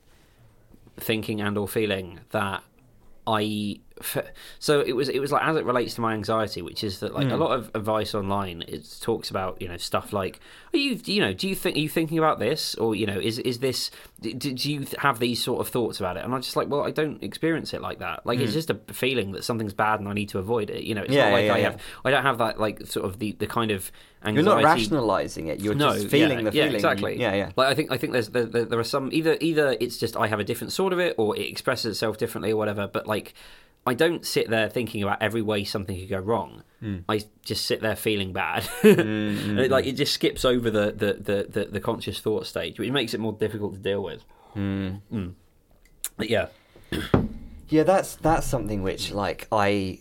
thinking 0.96 1.40
and 1.40 1.58
or 1.58 1.66
feeling 1.66 2.20
that 2.30 2.62
I 3.26 3.80
so 4.58 4.80
it 4.80 4.94
was 4.94 5.08
it 5.08 5.20
was 5.20 5.30
like 5.30 5.44
as 5.44 5.56
it 5.56 5.64
relates 5.64 5.94
to 5.94 6.00
my 6.00 6.14
anxiety, 6.14 6.62
which 6.62 6.82
is 6.82 6.98
that 6.98 7.14
like 7.14 7.28
a 7.28 7.34
hmm. 7.34 7.40
lot 7.40 7.52
of 7.52 7.70
advice 7.74 8.14
online 8.14 8.64
it 8.66 8.84
talks 9.00 9.30
about 9.30 9.60
you 9.62 9.68
know 9.68 9.76
stuff 9.76 10.12
like 10.12 10.40
are 10.72 10.78
you 10.78 11.00
you 11.04 11.20
know 11.20 11.32
do 11.32 11.48
you 11.48 11.54
think 11.54 11.76
are 11.76 11.80
you 11.80 11.88
thinking 11.88 12.18
about 12.18 12.40
this 12.40 12.74
or 12.74 12.96
you 12.96 13.06
know 13.06 13.18
is 13.18 13.38
is 13.38 13.60
this 13.60 13.92
do, 14.20 14.32
do 14.32 14.72
you 14.72 14.86
have 14.98 15.20
these 15.20 15.42
sort 15.42 15.60
of 15.60 15.68
thoughts 15.68 16.00
about 16.00 16.16
it? 16.16 16.24
And 16.24 16.34
I'm 16.34 16.42
just 16.42 16.56
like 16.56 16.68
well 16.68 16.82
I 16.82 16.90
don't 16.90 17.22
experience 17.22 17.72
it 17.72 17.80
like 17.80 18.00
that. 18.00 18.26
Like 18.26 18.40
it's 18.40 18.50
hmm. 18.50 18.54
just 18.54 18.70
a 18.70 18.74
feeling 18.92 19.32
that 19.32 19.44
something's 19.44 19.74
bad 19.74 20.00
and 20.00 20.08
I 20.08 20.12
need 20.12 20.30
to 20.30 20.38
avoid 20.38 20.70
it. 20.70 20.82
You 20.82 20.96
know 20.96 21.02
it's 21.02 21.12
Yeah, 21.12 21.26
not 21.26 21.32
like 21.32 21.46
yeah, 21.46 21.54
I 21.54 21.58
yeah. 21.58 21.70
have 21.70 21.82
I 22.04 22.10
don't 22.10 22.22
have 22.24 22.38
that 22.38 22.58
like 22.58 22.86
sort 22.86 23.06
of 23.06 23.20
the 23.20 23.32
the 23.32 23.46
kind 23.46 23.70
of 23.70 23.92
You're 24.26 24.42
not 24.42 24.64
rationalizing 24.64 25.46
it. 25.46 25.60
You're 25.60 25.74
just 25.74 26.08
feeling 26.08 26.38
yeah, 26.40 26.50
the 26.50 26.56
yeah, 26.56 26.64
feeling. 26.64 26.74
exactly. 26.74 27.20
Yeah, 27.20 27.34
yeah. 27.34 27.52
Like 27.54 27.68
I 27.68 27.74
think 27.74 27.92
I 27.92 27.96
think 27.96 28.12
there's 28.12 28.30
there, 28.30 28.46
there, 28.46 28.64
there 28.64 28.78
are 28.80 28.84
some 28.84 29.10
either 29.12 29.36
either 29.40 29.76
it's 29.78 29.98
just 29.98 30.16
I 30.16 30.26
have 30.26 30.40
a 30.40 30.44
different 30.44 30.72
sort 30.72 30.92
of 30.92 30.98
it 30.98 31.14
or 31.16 31.36
it 31.36 31.48
expresses 31.48 31.92
itself 31.92 32.18
differently 32.18 32.50
or 32.50 32.56
whatever. 32.56 32.88
But 32.88 33.06
like 33.06 33.34
I 33.86 33.94
don't 33.94 34.24
sit 34.24 34.48
there 34.48 34.68
thinking 34.68 35.02
about 35.02 35.20
every 35.20 35.42
way 35.42 35.64
something 35.64 35.98
could 35.98 36.08
go 36.08 36.18
wrong. 36.18 36.62
Hmm. 36.80 36.98
I 37.08 37.22
just 37.44 37.66
sit 37.66 37.80
there 37.82 37.96
feeling 37.96 38.32
bad. 38.32 38.66
And 38.82 39.58
it, 39.60 39.70
like 39.70 39.86
it 39.86 39.92
just 39.92 40.14
skips 40.14 40.44
over 40.44 40.70
the, 40.70 40.92
the, 40.92 41.12
the, 41.14 41.46
the, 41.48 41.64
the 41.72 41.80
conscious 41.80 42.18
thought 42.20 42.46
stage, 42.46 42.78
which 42.78 42.90
makes 42.90 43.12
it 43.14 43.20
more 43.20 43.32
difficult 43.34 43.74
to 43.74 43.78
deal 43.80 44.02
with. 44.02 44.24
Mm. 44.56 45.34
But 46.16 46.30
yeah. 46.30 46.46
Yeah, 47.68 47.82
that's 47.82 48.16
that's 48.16 48.46
something 48.46 48.82
which 48.82 49.10
like 49.10 49.48
I 49.50 49.98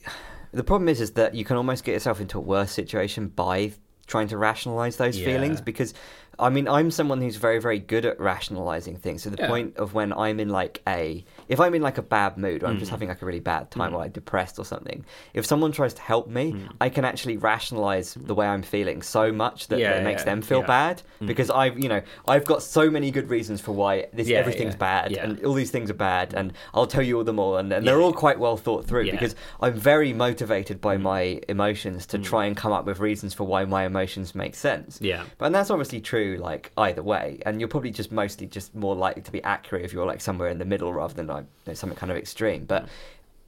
the 0.51 0.63
problem 0.63 0.89
is 0.89 1.01
is 1.01 1.11
that 1.11 1.33
you 1.33 1.43
can 1.43 1.57
almost 1.57 1.83
get 1.83 1.93
yourself 1.93 2.21
into 2.21 2.37
a 2.37 2.41
worse 2.41 2.71
situation 2.71 3.29
by 3.29 3.71
trying 4.05 4.27
to 4.27 4.37
rationalize 4.37 4.97
those 4.97 5.17
Yeah. 5.17 5.25
feelings 5.25 5.61
because 5.61 5.93
I 6.37 6.49
mean 6.49 6.67
I'm 6.67 6.91
someone 6.91 7.21
who's 7.21 7.37
very 7.37 7.59
very 7.59 7.79
good 7.79 8.05
at 8.05 8.19
rationalizing 8.19 8.97
things 8.97 9.23
to 9.23 9.29
the 9.31 9.37
Yeah. 9.39 9.47
point 9.47 9.77
of 9.77 9.93
when 9.93 10.13
I'm 10.13 10.39
in 10.39 10.49
like 10.49 10.81
a 10.87 11.25
if 11.47 11.59
I'm 11.59 11.73
in 11.75 11.81
like 11.81 11.97
a 11.97 12.01
bad 12.01 12.37
mood 12.37 12.63
or 12.63 12.67
I'm 12.67 12.79
just 12.79 12.89
Mm. 12.89 12.95
having 12.95 13.09
like 13.09 13.21
a 13.21 13.25
really 13.25 13.39
bad 13.39 13.71
time 13.71 13.93
or 13.93 13.97
like 13.99 14.13
depressed 14.13 14.59
or 14.59 14.65
something 14.65 15.05
if 15.33 15.45
someone 15.45 15.71
tries 15.71 15.93
to 15.95 16.01
help 16.01 16.27
me 16.27 16.53
Mm. 16.53 16.69
I 16.81 16.89
can 16.89 17.05
actually 17.05 17.37
rationalize 17.37 18.13
the 18.15 18.35
way 18.35 18.47
I'm 18.47 18.61
feeling 18.63 19.01
so 19.01 19.31
much 19.31 19.67
that, 19.69 19.79
Yeah, 19.79 19.91
that 19.93 20.01
it 20.01 20.03
makes 20.03 20.21
yeah, 20.21 20.25
them 20.25 20.41
feel 20.41 20.59
yeah. 20.59 20.65
bad 20.67 21.01
because 21.25 21.49
I've 21.49 21.79
you 21.79 21.89
know 21.89 22.01
I've 22.27 22.45
got 22.45 22.61
so 22.61 22.89
many 22.89 23.11
good 23.11 23.29
reasons 23.29 23.61
for 23.61 23.71
why 23.71 24.07
this 24.13 24.29
everything's 24.29 24.75
bad 24.75 25.11
and 25.13 25.43
all 25.45 25.53
these 25.53 25.71
things 25.71 25.89
are 25.89 25.93
bad 25.95 26.33
and 26.33 26.53
I'll 26.73 26.87
tell 26.87 27.01
you 27.01 27.17
all 27.17 27.23
them 27.23 27.39
all 27.39 27.57
and, 27.57 27.71
and 27.71 27.85
they're 27.87 28.01
all 28.01 28.13
quite 28.13 28.39
well 28.39 28.57
thought 28.57 28.85
through 28.85 29.09
because 29.11 29.35
I'm 29.61 29.73
very 29.73 30.13
motivated 30.13 30.81
by 30.81 30.97
Mm. 30.97 31.01
my 31.01 31.41
emotions 31.49 32.05
to 32.07 32.17
try 32.19 32.45
and 32.45 32.55
come 32.55 32.71
up 32.71 32.85
with 32.85 32.99
reasons 32.99 33.33
for 33.33 33.45
why 33.45 33.65
my 33.65 33.85
emotions 33.85 34.35
make 34.35 34.53
sense. 34.55 34.99
Yeah. 35.01 35.23
But 35.37 35.47
and 35.47 35.55
that's 35.55 35.71
obviously 35.71 36.01
true 36.01 36.37
like 36.39 36.71
either 36.77 37.01
way 37.03 37.39
and 37.45 37.59
you're 37.59 37.67
probably 37.69 37.91
just 37.91 38.11
mostly 38.11 38.47
just 38.47 38.75
more 38.75 38.95
likely 38.95 39.21
to 39.23 39.31
be 39.31 39.41
accurate 39.43 39.83
if 39.85 39.93
you're 39.93 40.05
like 40.05 40.21
somewhere 40.21 40.49
in 40.49 40.57
the 40.59 40.65
middle 40.65 40.91
rather 40.93 41.13
than 41.13 41.25
you 41.41 41.47
know, 41.67 41.73
something 41.73 41.97
kind 41.97 42.11
of 42.11 42.17
extreme. 42.17 42.65
But 42.65 42.85
mm. 42.85 42.89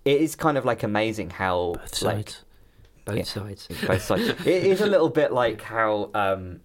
it 0.06 0.22
is 0.22 0.36
kind 0.36 0.58
of 0.58 0.66
like 0.66 0.84
amazing 0.84 1.30
how 1.32 1.74
Both 1.74 2.02
like 2.02 2.30
sides. 2.30 2.44
Both 3.06 3.16
Yeah. 3.18 3.24
sides. 3.24 3.68
both 3.88 4.02
sides. 4.02 4.30
it 4.46 4.48
is 4.66 4.82
a 4.82 4.88
little 4.88 5.10
bit 5.10 5.32
like 5.32 5.62
how 5.62 6.10
um, 6.14 6.62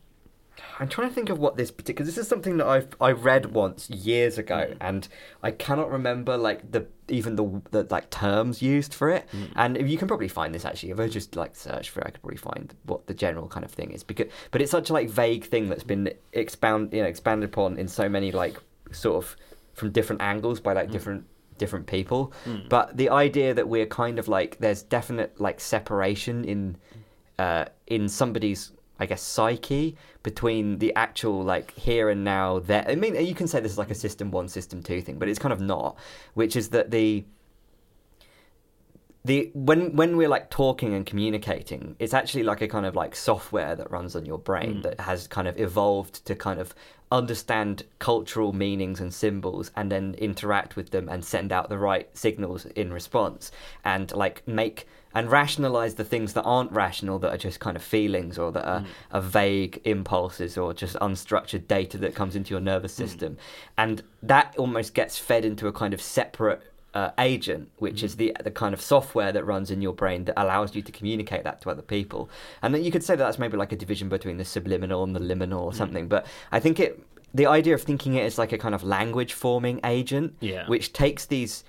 I'm 0.79 0.89
trying 0.89 1.09
to 1.09 1.15
think 1.15 1.29
of 1.29 1.39
what 1.39 1.57
this 1.57 1.71
particular. 1.71 2.07
This 2.07 2.19
is 2.19 2.27
something 2.27 2.57
that 2.57 2.67
I've 2.67 2.89
I 3.01 3.13
read 3.13 3.53
once 3.53 3.91
years 3.91 4.39
ago, 4.39 4.69
mm. 4.71 4.77
and 4.81 5.07
I 5.43 5.51
cannot 5.51 5.91
remember 5.91 6.37
like 6.37 6.71
the 6.73 6.87
even 7.09 7.37
the, 7.37 7.61
the 7.71 7.87
like 7.91 8.09
terms 8.11 8.63
used 8.63 8.95
for 8.95 9.11
it. 9.11 9.27
Mm. 9.33 9.53
And 9.57 9.77
if 9.77 9.89
you 9.89 9.99
can 9.99 10.09
probably 10.09 10.29
find 10.29 10.55
this 10.55 10.65
actually. 10.65 10.91
If 10.91 11.01
I 11.01 11.09
just 11.09 11.37
like 11.37 11.55
search 11.55 11.91
for 11.91 12.01
it, 12.01 12.07
I 12.07 12.11
could 12.11 12.23
probably 12.23 12.39
find 12.39 12.75
what 12.85 13.07
the 13.07 13.15
general 13.15 13.49
kind 13.49 13.65
of 13.65 13.71
thing 13.71 13.91
is. 13.91 14.03
Because 14.03 14.27
but 14.51 14.63
it's 14.63 14.71
such 14.71 14.91
a 14.91 14.93
like 14.93 15.11
vague 15.11 15.45
thing 15.45 15.69
that's 15.69 15.85
been 15.85 16.13
expound 16.33 16.93
you 16.93 17.03
know 17.03 17.09
expanded 17.09 17.51
upon 17.51 17.77
in 17.79 17.89
so 17.89 18.09
many 18.09 18.33
like 18.33 18.57
sort 18.91 19.23
of 19.23 19.37
from 19.81 19.91
different 19.91 20.23
angles 20.23 20.61
by 20.61 20.73
like 20.73 20.91
different 20.93 21.25
different 21.59 21.87
people. 21.87 22.33
But 22.69 22.97
the 22.97 23.09
idea 23.11 23.55
that 23.55 23.69
we're 23.69 23.87
kind 23.87 24.19
of 24.19 24.29
like 24.29 24.59
there's 24.59 24.83
definite 24.83 25.41
like 25.41 25.59
separation 25.61 26.45
in 26.45 26.77
uh 27.39 27.65
in 27.87 28.09
somebody's 28.09 28.73
i 28.99 29.07
guess 29.07 29.23
psyche 29.23 29.97
between 30.23 30.79
the 30.79 30.95
actual 30.95 31.43
like 31.43 31.69
here 31.75 32.11
and 32.11 32.23
now 32.23 32.59
there. 32.61 32.85
I 32.87 32.95
mean 32.95 33.15
you 33.31 33.35
can 33.35 33.49
say 33.49 33.59
this 33.61 33.73
is 33.73 33.79
like 33.79 33.91
a 33.91 34.01
system 34.07 34.31
one 34.31 34.49
system 34.49 34.83
two 34.83 35.01
thing 35.01 35.19
but 35.19 35.29
it's 35.29 35.39
kind 35.39 35.53
of 35.53 35.61
not 35.61 35.97
which 36.35 36.55
is 36.55 36.69
that 36.71 36.91
the 36.91 37.25
the 39.25 39.51
when 39.55 39.95
when 39.97 40.17
we're 40.17 40.29
like 40.29 40.49
talking 40.51 40.95
and 40.95 41.05
communicating 41.05 41.95
it's 41.99 42.15
actually 42.15 42.43
like 42.43 42.63
a 42.63 42.69
kind 42.69 42.87
of 42.87 42.97
like 42.97 43.15
software 43.15 43.77
that 43.77 43.91
runs 43.91 44.17
on 44.17 44.25
your 44.25 44.39
brain 44.39 44.77
mm. 44.77 44.83
that 44.83 44.99
has 45.01 45.27
kind 45.27 45.47
of 45.47 45.59
evolved 45.61 46.25
to 46.25 46.35
kind 46.35 46.59
of 46.59 46.75
understand 47.13 47.83
cultural 47.99 48.53
meanings 48.53 49.01
and 49.01 49.13
symbols 49.13 49.71
and 49.77 49.91
then 49.91 50.15
interact 50.19 50.77
with 50.77 50.91
them 50.91 51.09
and 51.09 51.25
send 51.25 51.53
out 51.53 51.69
the 51.69 51.77
right 51.77 52.09
signals 52.17 52.67
in 52.67 52.93
response 52.93 53.51
and 53.85 54.13
like 54.13 54.47
make 54.47 54.87
and 55.15 55.31
rationalize 55.31 55.95
the 55.95 56.05
things 56.05 56.35
that 56.35 56.43
aren't 56.43 56.71
rational 56.71 57.19
that 57.19 57.33
are 57.35 57.39
just 57.39 57.59
kind 57.59 57.77
of 57.77 57.83
feelings 57.83 58.39
or 58.39 58.53
that 58.53 58.65
are, 58.65 58.81
mm. 58.81 58.87
are 59.11 59.21
vague 59.21 59.81
impulses 59.85 60.57
or 60.57 60.73
just 60.73 60.97
unstructured 60.97 61.67
data 61.67 61.99
that 61.99 62.15
comes 62.15 62.37
into 62.37 62.51
your 62.51 62.61
nervous 62.61 62.93
mm. 62.95 62.97
system. 62.97 63.37
And 63.77 64.03
that 64.23 64.55
almost 64.57 64.95
gets 64.95 65.19
fed 65.19 65.45
into 65.45 65.67
a 65.67 65.73
kind 65.73 65.93
of 65.93 66.01
separate 66.01 66.63
uh, 66.95 67.11
agent, 67.19 67.71
which 67.79 68.03
is 68.03 68.17
the 68.17 68.37
the 68.43 68.51
kind 68.51 68.75
of 68.75 68.81
software 68.81 69.31
that 69.33 69.45
runs 69.45 69.71
in 69.71 69.81
your 69.81 69.93
brain 69.93 70.25
that 70.25 70.35
allows 70.41 70.75
you 70.75 70.83
to 70.83 70.93
communicate 70.93 71.45
that 71.45 71.61
to 71.63 71.71
other 71.71 71.83
people. 71.83 72.29
And 72.63 72.75
then 72.75 72.83
you 72.85 72.91
could 72.91 73.05
say 73.05 73.15
that 73.17 73.25
that's 73.25 73.39
maybe 73.39 73.57
like 73.57 73.73
a 73.73 73.77
division 73.77 74.09
between 74.09 74.37
the 74.39 74.45
subliminal 74.45 75.05
and 75.05 75.15
the 75.15 75.21
liminal 75.21 75.61
or 75.63 75.73
something. 75.73 76.09
But 76.09 76.27
I 76.51 76.59
think 76.61 76.81
it 76.81 77.01
the 77.33 77.47
idea 77.47 77.75
of 77.75 77.83
thinking 77.83 78.15
it 78.17 78.25
as 78.25 78.39
like 78.39 78.51
a 78.53 78.59
kind 78.59 78.75
of 78.75 78.83
language 78.83 79.33
forming 79.35 79.79
agent, 79.85 80.35
Yeah. 80.41 80.67
which 80.67 80.93
takes 80.93 81.27
these 81.27 81.63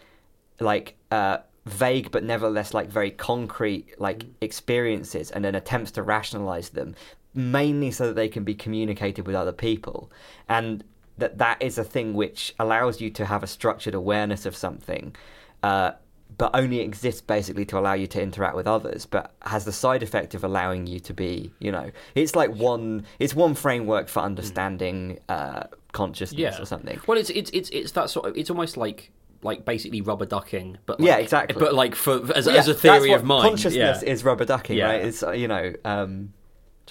like 0.60 0.95
uh, 1.11 1.38
vague 1.65 2.10
but 2.11 2.23
nevertheless 2.23 2.73
like 2.73 2.89
very 2.89 3.11
concrete 3.11 3.85
like 3.99 4.26
experiences 4.41 5.30
and 5.31 5.45
then 5.45 5.53
attempts 5.56 5.91
to 5.91 6.02
rationalize 6.02 6.69
them 6.69 6.95
mainly 7.34 7.91
so 7.91 8.07
that 8.07 8.15
they 8.15 8.27
can 8.27 8.43
be 8.43 8.56
communicated 8.56 9.26
with 9.27 9.35
other 9.35 9.52
people 9.52 10.11
and 10.49 10.84
that 11.22 11.38
that 11.38 11.61
is 11.61 11.77
a 11.77 11.84
thing 11.84 12.14
which 12.14 12.53
allows 12.60 12.99
you 12.99 13.10
to 13.10 13.26
have 13.26 13.41
a 13.43 13.48
structured 13.48 13.95
awareness 13.95 14.45
of 14.45 14.56
something 14.56 15.15
uh, 15.64 15.91
but 16.38 16.52
only 16.56 16.80
exists 16.80 17.22
basically 17.22 17.65
to 17.65 17.77
allow 17.77 17.93
you 17.93 18.07
to 18.07 18.22
interact 18.22 18.56
with 18.56 18.68
others, 18.68 19.06
but 19.06 19.34
has 19.43 19.65
the 19.65 19.72
side 19.72 20.02
effect 20.02 20.34
of 20.34 20.43
allowing 20.43 20.88
you 20.88 20.99
to 20.99 21.14
be, 21.14 21.52
you 21.60 21.72
know, 21.72 21.91
it's 22.15 22.35
like 22.35 22.52
one, 22.56 23.06
it's 23.19 23.35
one 23.35 23.53
framework 23.53 24.07
for 24.07 24.22
understanding 24.22 25.19
uh, 25.30 25.64
consciousness 25.91 26.39
yeah 26.39 26.61
or 26.61 26.65
something. 26.65 26.99
Well, 27.06 27.18
it's 27.18 27.30
it's 27.30 27.52
it's 27.52 27.69
it's 27.69 27.91
that 27.91 28.10
sort 28.10 28.27
of. 28.27 28.38
It's 28.38 28.49
almost 28.49 28.77
like 28.77 29.11
like 29.43 29.65
basically 29.65 30.02
rubber 30.02 30.26
ducking, 30.26 30.77
but 30.85 30.99
like, 30.99 31.07
Yeah, 31.07 31.18
exactly. 31.18 31.60
But 31.60 31.73
like 31.73 31.95
for 31.95 32.31
as, 32.34 32.48
Yeah, 32.48 32.53
as 32.53 32.68
a 32.68 32.73
theory 32.73 33.11
of 33.11 33.23
mind, 33.23 33.48
consciousness 33.48 34.02
yeah. 34.02 34.10
is 34.10 34.23
rubber 34.23 34.45
ducking, 34.45 34.80
right? 34.80 35.06
It's 35.06 35.22
you 35.22 35.48
know, 35.48 35.73
um, 35.84 36.34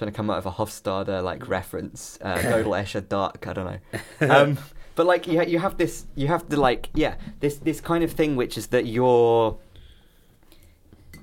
trying 0.01 0.11
to 0.11 0.17
come 0.17 0.31
out 0.31 0.39
of 0.39 0.47
a 0.47 0.51
Hofstadter 0.51 1.23
like 1.23 1.47
reference, 1.47 2.19
uh, 2.23 2.37
Gödel, 2.39 2.73
Escher, 2.83 3.07
Dark. 3.07 3.47
I 3.47 3.53
don't 3.53 3.67
know. 3.67 3.81
Um, 4.35 4.59
but 4.95 5.07
like 5.07 5.27
you, 5.27 5.43
you 5.43 5.59
have 5.59 5.77
this, 5.77 6.07
you 6.15 6.27
have 6.29 6.49
the 6.49 6.59
like, 6.59 6.89
yeah, 6.95 7.17
this 7.41 7.59
this 7.59 7.81
kind 7.81 8.03
of 8.03 8.11
thing, 8.13 8.37
which 8.37 8.57
is 8.57 8.69
that 8.69 8.87
you're. 8.87 9.59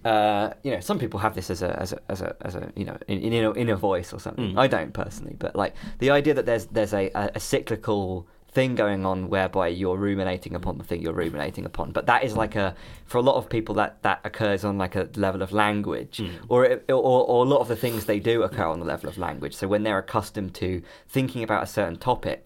Uh, 0.06 0.54
you 0.64 0.72
know, 0.72 0.80
some 0.80 1.00
people 1.00 1.20
have 1.20 1.36
this 1.36 1.50
as 1.50 1.62
a 1.62 1.78
as 1.80 1.92
a 1.92 2.00
as 2.08 2.22
a, 2.22 2.36
as 2.42 2.56
a 2.56 2.72
you 2.76 2.86
know 2.86 2.98
in, 3.08 3.20
in 3.20 3.34
inner, 3.34 3.56
inner 3.58 3.76
voice 3.76 4.14
or 4.14 4.20
something. 4.20 4.54
Mm. 4.54 4.60
I 4.60 4.68
don't 4.68 4.94
personally, 4.94 5.36
but 5.38 5.56
like 5.56 5.74
the 6.00 6.12
idea 6.12 6.34
that 6.36 6.46
there's 6.46 6.68
there's 6.68 6.94
a, 6.94 7.10
a, 7.14 7.32
a 7.36 7.40
cyclical 7.40 8.28
thing 8.58 8.74
going 8.76 9.06
on 9.06 9.30
whereby 9.30 9.68
you're 9.82 9.98
ruminating 10.10 10.54
upon 10.56 10.74
the 10.80 10.84
thing 10.84 11.00
you're 11.04 11.14
ruminating 11.26 11.64
upon. 11.72 11.92
But 11.98 12.04
that 12.12 12.24
is 12.28 12.34
like 12.44 12.56
a 12.56 12.68
for 13.06 13.18
a 13.20 13.26
lot 13.30 13.36
of 13.36 13.44
people 13.50 13.74
that 13.76 13.92
that 14.08 14.20
occurs 14.30 14.62
on 14.70 14.78
like 14.84 14.96
a 14.96 15.06
level 15.16 15.42
of 15.44 15.52
language, 15.66 16.18
Mm. 16.18 16.32
or, 16.54 16.60
it, 16.72 16.78
or 16.90 17.20
or 17.32 17.46
a 17.46 17.50
lot 17.54 17.62
of 17.66 17.68
the 17.74 17.76
things 17.84 18.06
they 18.06 18.20
do 18.32 18.36
occur 18.48 18.66
on 18.76 18.80
the 18.80 18.86
level 18.94 19.08
of 19.10 19.18
language. 19.28 19.54
So 19.60 19.66
when 19.74 19.84
they're 19.84 20.00
accustomed 20.08 20.54
to 20.56 20.70
thinking 21.08 21.42
about 21.48 21.62
a 21.64 21.68
certain 21.78 21.98
topic. 21.98 22.42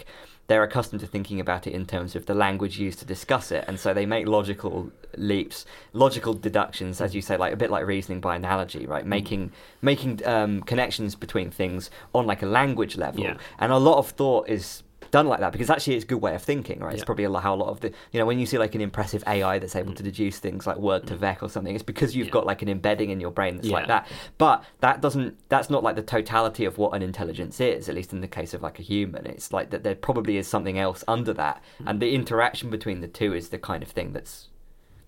They're 0.47 0.63
accustomed 0.71 0.99
to 1.05 1.07
thinking 1.15 1.39
about 1.39 1.65
it 1.67 1.71
in 1.79 1.85
terms 1.85 2.13
of 2.17 2.25
the 2.25 2.33
language 2.45 2.75
used 2.87 2.99
to 2.99 3.05
discuss 3.05 3.45
it, 3.57 3.63
and 3.69 3.79
so 3.79 3.93
they 3.93 4.05
make 4.05 4.27
logical 4.27 4.91
leaps, 5.15 5.65
logical 5.93 6.33
deductions, 6.33 6.99
as 6.99 7.15
you 7.15 7.21
say, 7.21 7.37
like 7.37 7.53
a 7.53 7.55
bit 7.63 7.69
like 7.75 7.85
reasoning 7.85 8.19
by 8.19 8.35
analogy, 8.35 8.83
right? 8.93 9.05
Making 9.05 9.43
making 9.81 10.11
um, 10.35 10.53
connections 10.71 11.15
between 11.15 11.51
things 11.51 11.89
on 12.13 12.23
like 12.31 12.41
a 12.47 12.49
language 12.61 12.97
level, 13.05 13.23
Yeah. 13.23 13.37
and 13.59 13.71
a 13.71 13.77
lot 13.89 13.97
of 13.99 14.07
thought 14.19 14.49
is 14.49 14.83
done 15.11 15.27
like 15.27 15.39
that 15.41 15.51
because 15.51 15.69
actually 15.69 15.95
it's 15.95 16.05
a 16.05 16.07
good 16.07 16.21
way 16.21 16.33
of 16.33 16.41
thinking, 16.41 16.79
right? 16.79 16.93
It's 16.93 17.01
Yeah. 17.01 17.05
probably 17.05 17.25
how 17.25 17.53
a 17.53 17.55
lot 17.55 17.69
of 17.69 17.81
the 17.81 17.91
you 18.11 18.19
know 18.19 18.25
when 18.25 18.39
you 18.39 18.45
see 18.45 18.57
like 18.57 18.73
an 18.75 18.81
impressive 18.81 19.23
AI 19.27 19.59
that's 19.59 19.75
able 19.75 19.91
mm. 19.91 19.97
to 19.97 20.03
deduce 20.03 20.39
things 20.39 20.65
like 20.65 20.77
word 20.77 21.05
to 21.07 21.15
mm. 21.15 21.19
vec 21.19 21.43
or 21.43 21.49
something, 21.49 21.75
it's 21.75 21.83
because 21.83 22.15
you've 22.15 22.27
Yeah. 22.27 22.33
got 22.33 22.45
like 22.45 22.61
an 22.61 22.69
embedding 22.69 23.09
in 23.09 23.19
your 23.19 23.31
brain 23.31 23.57
that's 23.57 23.69
like 23.69 23.87
that. 23.87 24.07
But 24.37 24.63
that 24.79 25.01
doesn't 25.01 25.37
that's 25.49 25.69
not 25.69 25.83
like 25.83 25.95
the 25.95 26.01
totality 26.01 26.65
of 26.65 26.77
what 26.77 26.93
an 26.95 27.01
intelligence 27.01 27.59
is, 27.59 27.89
at 27.89 27.95
least 27.95 28.13
in 28.13 28.21
the 28.21 28.27
case 28.27 28.53
of 28.53 28.61
like 28.61 28.79
a 28.79 28.83
human. 28.83 29.25
It's 29.25 29.53
like 29.53 29.69
that 29.69 29.83
there 29.83 29.95
probably 29.95 30.37
is 30.37 30.47
something 30.47 30.79
else 30.79 31.03
under 31.07 31.33
that, 31.33 31.61
mm. 31.81 31.89
and 31.89 31.99
the 31.99 32.15
interaction 32.15 32.69
between 32.69 33.01
the 33.01 33.07
two 33.07 33.33
is 33.33 33.49
the 33.49 33.59
kind 33.59 33.83
of 33.83 33.89
thing 33.89 34.13
that's 34.13 34.47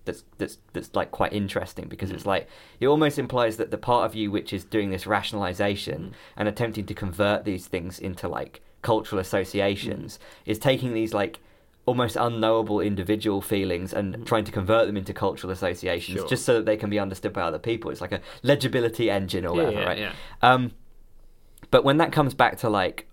that's 0.04 0.24
that's 0.38 0.58
that's 0.72 0.94
like 0.94 1.10
quite 1.10 1.32
interesting 1.32 1.88
because 1.88 2.10
it's 2.10 2.26
like 2.26 2.48
it 2.80 2.86
almost 2.86 3.18
implies 3.18 3.56
that 3.56 3.70
the 3.70 3.78
part 3.78 4.04
of 4.04 4.14
you 4.14 4.30
which 4.30 4.52
is 4.52 4.64
doing 4.64 4.90
this 4.90 5.06
rationalization 5.06 6.14
and 6.36 6.48
attempting 6.48 6.86
to 6.86 6.94
convert 6.94 7.44
these 7.44 7.66
things 7.66 7.98
into 7.98 8.28
like 8.28 8.60
cultural 8.84 9.18
associations 9.20 10.20
is 10.46 10.58
taking 10.60 10.94
these 10.94 11.12
like 11.12 11.40
almost 11.86 12.16
unknowable 12.16 12.80
individual 12.80 13.40
feelings 13.42 13.92
and 13.92 14.24
trying 14.26 14.44
to 14.44 14.52
convert 14.52 14.86
them 14.86 14.96
into 14.96 15.12
cultural 15.12 15.52
associations 15.52 16.18
Sure. 16.20 16.28
just 16.28 16.44
so 16.44 16.54
that 16.54 16.64
they 16.66 16.76
can 16.76 16.88
be 16.88 16.98
understood 16.98 17.32
by 17.32 17.42
other 17.42 17.58
people 17.58 17.90
it's 17.90 18.00
like 18.00 18.12
a 18.12 18.20
legibility 18.42 19.10
engine 19.10 19.44
or 19.44 19.54
Yeah, 19.56 19.62
whatever 19.64 19.80
yeah, 19.80 19.86
right 19.88 19.98
yeah. 19.98 20.12
um 20.42 20.70
but 21.70 21.84
when 21.84 21.96
that 21.98 22.12
comes 22.12 22.32
back 22.34 22.58
to 22.58 22.70
like 22.70 23.06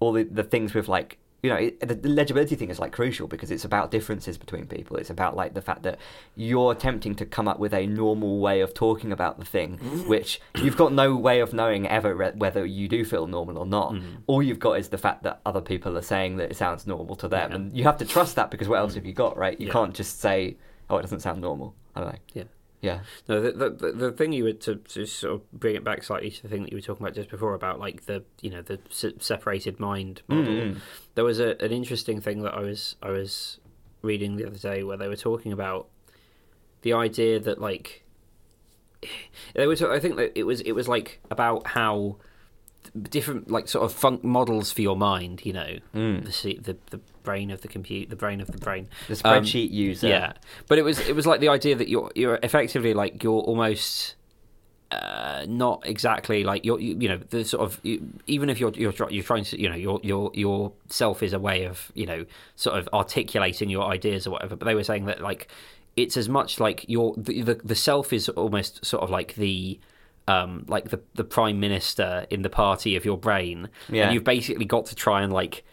all 0.00 0.12
the, 0.12 0.24
the 0.24 0.42
things 0.42 0.74
with 0.74 0.88
like 0.88 1.18
you 1.42 1.50
know 1.50 1.56
it, 1.56 1.80
the, 1.80 1.94
the 1.94 2.08
legibility 2.08 2.54
thing 2.54 2.70
is 2.70 2.78
like 2.78 2.92
crucial 2.92 3.26
because 3.26 3.50
it's 3.50 3.64
about 3.64 3.90
differences 3.90 4.38
between 4.38 4.64
people 4.66 4.96
it's 4.96 5.10
about 5.10 5.34
like 5.34 5.54
the 5.54 5.60
fact 5.60 5.82
that 5.82 5.98
you're 6.36 6.70
attempting 6.72 7.14
to 7.16 7.26
come 7.26 7.48
up 7.48 7.58
with 7.58 7.74
a 7.74 7.86
normal 7.86 8.38
way 8.38 8.60
of 8.60 8.72
talking 8.74 9.10
about 9.12 9.38
the 9.38 9.44
thing 9.44 9.78
Mm. 9.78 10.06
which 10.06 10.40
you've 10.62 10.76
got 10.76 10.92
no 10.92 11.16
way 11.16 11.40
of 11.40 11.52
knowing 11.52 11.86
ever 11.88 12.14
re- 12.14 12.32
whether 12.36 12.64
you 12.64 12.86
do 12.88 13.04
feel 13.04 13.26
normal 13.26 13.58
or 13.58 13.66
not 13.66 13.92
Mm. 13.92 14.02
all 14.28 14.42
you've 14.42 14.60
got 14.60 14.78
is 14.78 14.88
the 14.90 14.98
fact 14.98 15.24
that 15.24 15.40
other 15.44 15.60
people 15.60 15.98
are 15.98 16.02
saying 16.02 16.36
that 16.36 16.50
it 16.52 16.56
sounds 16.56 16.86
normal 16.86 17.16
to 17.16 17.28
them 17.28 17.50
Yeah. 17.50 17.56
and 17.56 17.76
you 17.76 17.84
have 17.84 17.98
to 17.98 18.04
trust 18.04 18.36
that 18.36 18.50
because 18.50 18.68
what 18.68 18.78
else 18.78 18.94
have 18.94 19.04
you 19.04 19.12
got 19.12 19.36
right 19.36 19.58
you 19.60 19.66
Yeah. 19.66 19.72
can't 19.72 19.94
just 19.94 20.20
say 20.20 20.56
oh 20.90 20.96
it 20.98 21.02
doesn't 21.02 21.20
sound 21.20 21.40
normal 21.40 21.74
i 21.96 22.00
don't 22.00 22.12
know 22.12 22.18
Yeah. 22.34 22.44
Yeah 22.82 23.00
No, 23.28 23.40
the, 23.40 23.70
the 23.70 23.92
the 23.92 24.12
thing 24.12 24.32
you 24.34 24.44
were 24.44 24.52
to, 24.52 24.74
to 24.76 25.06
sort 25.06 25.34
of 25.34 25.52
bring 25.52 25.74
it 25.76 25.84
back 25.84 26.02
slightly 26.04 26.30
to 26.30 26.42
the 26.42 26.48
thing 26.48 26.62
that 26.64 26.70
you 26.72 26.76
were 26.76 26.82
talking 26.82 27.06
about 27.06 27.14
just 27.14 27.30
before 27.30 27.54
about 27.54 27.80
like 27.80 28.04
the 28.06 28.22
you 28.42 28.50
know 28.50 28.60
the 28.60 28.78
se- 28.90 29.14
separated 29.20 29.80
mind 29.80 30.20
model. 30.28 30.52
Mm. 30.52 30.76
There 31.14 31.24
was 31.24 31.38
a, 31.40 31.56
an 31.64 31.72
interesting 31.72 32.20
thing 32.20 32.42
that 32.42 32.52
I 32.54 32.60
was 32.60 32.96
I 33.02 33.10
was 33.10 33.58
reading 34.02 34.36
the 34.36 34.46
other 34.46 34.58
day 34.58 34.82
where 34.82 34.96
they 34.98 35.08
were 35.08 35.16
talking 35.16 35.52
about 35.52 35.88
the 36.82 36.92
idea 36.92 37.38
that 37.40 37.60
like 37.60 38.02
they 39.54 39.66
were. 39.66 39.76
ta- 39.76 39.92
I 39.92 40.00
think 40.00 40.16
that 40.16 40.36
it 40.38 40.44
was 40.44 40.60
it 40.60 40.72
was 40.72 40.88
like 40.88 41.20
about 41.30 41.66
how 41.68 42.16
different 43.00 43.50
like 43.50 43.68
sort 43.68 43.84
of 43.84 43.92
funk 43.92 44.24
models 44.24 44.72
for 44.72 44.82
your 44.82 44.96
mind. 44.96 45.42
You 45.44 45.52
know, 45.52 45.76
Mm. 45.94 46.24
the, 46.42 46.54
the 46.54 46.76
the 46.90 47.00
brain 47.22 47.50
of 47.50 47.60
the 47.62 47.68
compute, 47.68 48.10
the 48.10 48.16
brain 48.16 48.40
of 48.40 48.48
the 48.50 48.58
brain. 48.58 48.88
the 49.08 49.14
Um, 49.24 49.42
spreadsheet 49.44 49.70
user 49.70 50.08
Yeah, 50.08 50.32
but 50.68 50.78
it 50.78 50.82
was 50.82 50.98
it 51.08 51.14
was 51.16 51.26
like 51.26 51.40
the 51.40 51.48
idea 51.48 51.74
that 51.76 51.88
you're 51.88 52.10
you're 52.14 52.38
effectively 52.42 52.94
like 52.94 53.22
you're 53.22 53.40
almost 53.40 54.16
uh, 54.90 55.46
not 55.48 55.82
exactly 55.86 56.44
like 56.44 56.64
you're 56.66 56.78
you, 56.78 56.94
you 57.00 57.08
know 57.08 57.16
the 57.30 57.44
sort 57.44 57.62
of 57.62 57.80
you, 57.82 58.06
even 58.26 58.50
if 58.50 58.60
you're 58.60 58.72
you're 58.74 58.92
you're 59.08 59.22
trying 59.22 59.42
to 59.44 59.58
you 59.60 59.68
know 59.68 59.74
your 59.76 59.98
your 60.02 60.30
your 60.34 60.72
self 60.88 61.22
is 61.22 61.32
a 61.32 61.38
way 61.38 61.64
of 61.64 61.90
you 61.94 62.04
know 62.04 62.26
sort 62.56 62.78
of 62.78 62.88
articulating 62.92 63.70
your 63.70 63.84
ideas 63.84 64.26
or 64.26 64.30
whatever. 64.32 64.54
But 64.54 64.66
they 64.66 64.74
were 64.74 64.84
saying 64.84 65.06
that 65.06 65.20
like 65.22 65.48
it's 65.96 66.16
as 66.18 66.28
much 66.28 66.60
like 66.60 66.84
your 66.88 67.14
the 67.16 67.40
the, 67.42 67.54
the 67.64 67.74
self 67.74 68.12
is 68.12 68.28
almost 68.30 68.84
sort 68.84 69.02
of 69.02 69.08
like 69.08 69.34
the 69.36 69.80
um 70.28 70.64
like 70.68 70.90
the 70.90 71.00
the 71.14 71.24
prime 71.24 71.58
minister 71.58 72.26
in 72.30 72.42
the 72.42 72.50
party 72.50 72.94
of 72.94 73.04
your 73.04 73.16
brain 73.16 73.68
Yeah. 73.90 74.04
and 74.04 74.14
you've 74.14 74.24
basically 74.24 74.66
got 74.66 74.86
to 74.86 74.94
try 74.94 75.22
and 75.22 75.32
like 75.32 75.64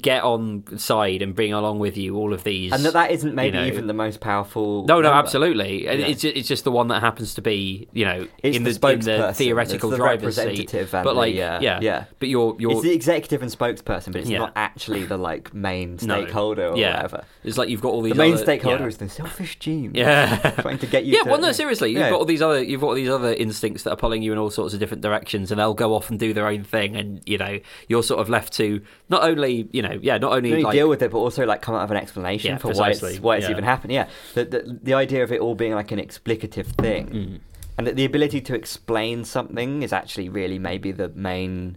get 0.00 0.22
on 0.24 0.64
side 0.78 1.22
and 1.22 1.34
bring 1.34 1.52
along 1.52 1.78
with 1.78 1.96
you 1.96 2.16
all 2.16 2.32
of 2.32 2.44
these 2.44 2.72
and 2.72 2.84
that 2.84 2.92
that 2.92 3.10
isn't 3.10 3.34
maybe 3.34 3.56
know- 3.56 3.64
even 3.66 3.86
the 3.86 3.92
most 3.94 4.20
powerful 4.20 4.84
no, 4.86 4.96
no, 4.96 5.02
number. 5.02 5.18
absolutely. 5.18 5.84
Yeah. 5.84 5.92
It's 5.92 6.22
ju- 6.22 6.32
it's 6.34 6.48
just 6.48 6.64
the 6.64 6.70
one 6.72 6.88
that 6.88 7.00
happens 7.00 7.34
to 7.34 7.42
be, 7.42 7.88
you 7.92 8.04
know, 8.04 8.26
It's 8.42 8.56
in 8.56 8.64
the 8.64 8.72
the, 8.72 8.88
in 8.88 9.00
the 9.00 9.10
spokesperson. 9.12 9.36
theoretical 9.36 9.90
It's 9.90 9.98
the 9.98 10.04
driver's 10.04 10.36
seat. 10.36 10.74
But 10.90 11.16
like, 11.16 11.34
the, 11.34 11.42
uh, 11.42 11.60
yeah, 11.60 11.80
yeah. 11.80 12.04
But 12.18 12.28
you're 12.28 12.56
you're 12.58 12.72
it's 12.72 12.82
the 12.82 12.92
executive 12.92 13.42
and 13.42 13.50
spokesperson, 13.50 14.12
but 14.12 14.16
it's 14.22 14.30
Yeah. 14.30 14.38
not 14.38 14.52
actually 14.56 15.04
the 15.04 15.16
like 15.16 15.52
main 15.54 15.98
No. 16.02 16.22
stakeholder 16.22 16.68
or 16.68 16.76
yeah. 16.76 16.96
whatever. 16.96 17.24
It's 17.44 17.56
like 17.58 17.68
you've 17.68 17.80
got 17.82 17.90
all 17.90 18.02
these 18.02 18.12
The 18.12 18.18
main 18.18 18.34
other- 18.34 18.42
stakeholder 18.42 18.86
is 18.88 18.96
the 18.98 19.08
selfish 19.08 19.58
gene. 19.58 19.92
Yeah. 19.94 20.36
trying 20.60 20.78
to 20.78 20.86
get 20.86 21.04
you. 21.04 21.14
Yeah, 21.14 21.22
to, 21.22 21.30
well, 21.30 21.40
no, 21.40 21.52
seriously, 21.52 21.90
you've 21.92 22.00
got 22.10 22.12
all 22.12 22.24
these 22.24 22.42
other, 22.42 22.62
you've 22.62 22.80
got 22.80 22.88
all 22.88 22.94
these 22.94 23.08
other 23.08 23.32
instincts 23.32 23.82
that 23.84 23.92
are 23.92 23.96
pulling 23.96 24.22
you 24.22 24.32
in 24.32 24.38
all 24.38 24.50
sorts 24.50 24.74
of 24.74 24.80
different 24.80 25.02
directions, 25.02 25.50
and 25.50 25.58
they'll 25.60 25.74
go 25.74 25.94
off 25.94 26.10
and 26.10 26.18
do 26.18 26.32
their 26.32 26.46
own 26.46 26.64
thing, 26.64 26.96
and 26.96 27.20
you 27.26 27.38
know, 27.38 27.58
you're 27.88 28.02
sort 28.02 28.20
of 28.20 28.28
left 28.28 28.52
to 28.54 28.80
not 29.08 29.22
only, 29.22 29.67
you 29.72 29.82
know, 29.82 29.98
yeah, 30.02 30.18
not 30.18 30.32
only 30.32 30.62
like, 30.62 30.72
deal 30.72 30.88
with 30.88 31.02
it, 31.02 31.10
but 31.10 31.18
also 31.18 31.44
like 31.46 31.62
come 31.62 31.74
out 31.74 31.82
with 31.82 31.92
an 31.96 32.02
explanation 32.02 32.52
Yeah, 32.52 32.58
for 32.58 32.72
why 32.72 32.90
it's 32.90 33.20
why 33.20 33.36
it's 33.36 33.44
yeah. 33.46 33.50
even 33.50 33.64
happened. 33.64 33.92
Yeah, 33.92 34.08
the, 34.34 34.44
the 34.44 34.78
the 34.82 34.94
idea 34.94 35.22
of 35.22 35.32
it 35.32 35.40
all 35.40 35.54
being 35.54 35.74
like 35.74 35.90
an 35.92 35.98
explicative 35.98 36.66
thing, 36.66 37.06
Mm. 37.08 37.40
and 37.76 37.86
that 37.86 37.96
the 37.96 38.04
ability 38.04 38.40
to 38.42 38.54
explain 38.54 39.24
something 39.24 39.82
is 39.82 39.92
actually 39.92 40.28
really 40.28 40.58
maybe 40.58 40.92
the 40.92 41.08
main. 41.10 41.76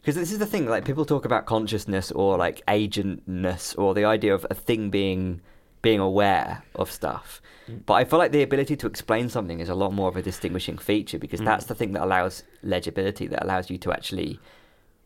Because 0.00 0.16
this 0.16 0.32
is 0.32 0.38
the 0.38 0.46
thing, 0.46 0.66
like 0.66 0.84
people 0.84 1.06
talk 1.06 1.24
about 1.24 1.46
consciousness 1.46 2.12
or 2.12 2.36
like 2.36 2.60
agentness 2.68 3.76
or 3.78 3.94
the 3.94 4.04
idea 4.04 4.34
of 4.34 4.46
a 4.50 4.54
thing 4.54 4.90
being 4.90 5.40
being 5.82 6.00
aware 6.00 6.62
of 6.74 6.90
stuff. 6.90 7.40
Mm. 7.70 7.80
But 7.86 7.94
I 7.94 8.04
feel 8.04 8.18
like 8.18 8.32
the 8.32 8.42
ability 8.42 8.76
to 8.76 8.86
explain 8.86 9.28
something 9.28 9.60
is 9.60 9.68
a 9.68 9.74
lot 9.74 9.92
more 9.92 10.08
of 10.08 10.16
a 10.16 10.22
distinguishing 10.22 10.78
feature 10.78 11.18
because 11.18 11.40
Mm. 11.40 11.44
that's 11.46 11.66
the 11.66 11.74
thing 11.74 11.92
that 11.92 12.02
allows 12.02 12.42
legibility, 12.62 13.26
that 13.26 13.42
allows 13.44 13.68
you 13.70 13.76
to 13.78 13.92
actually 13.92 14.38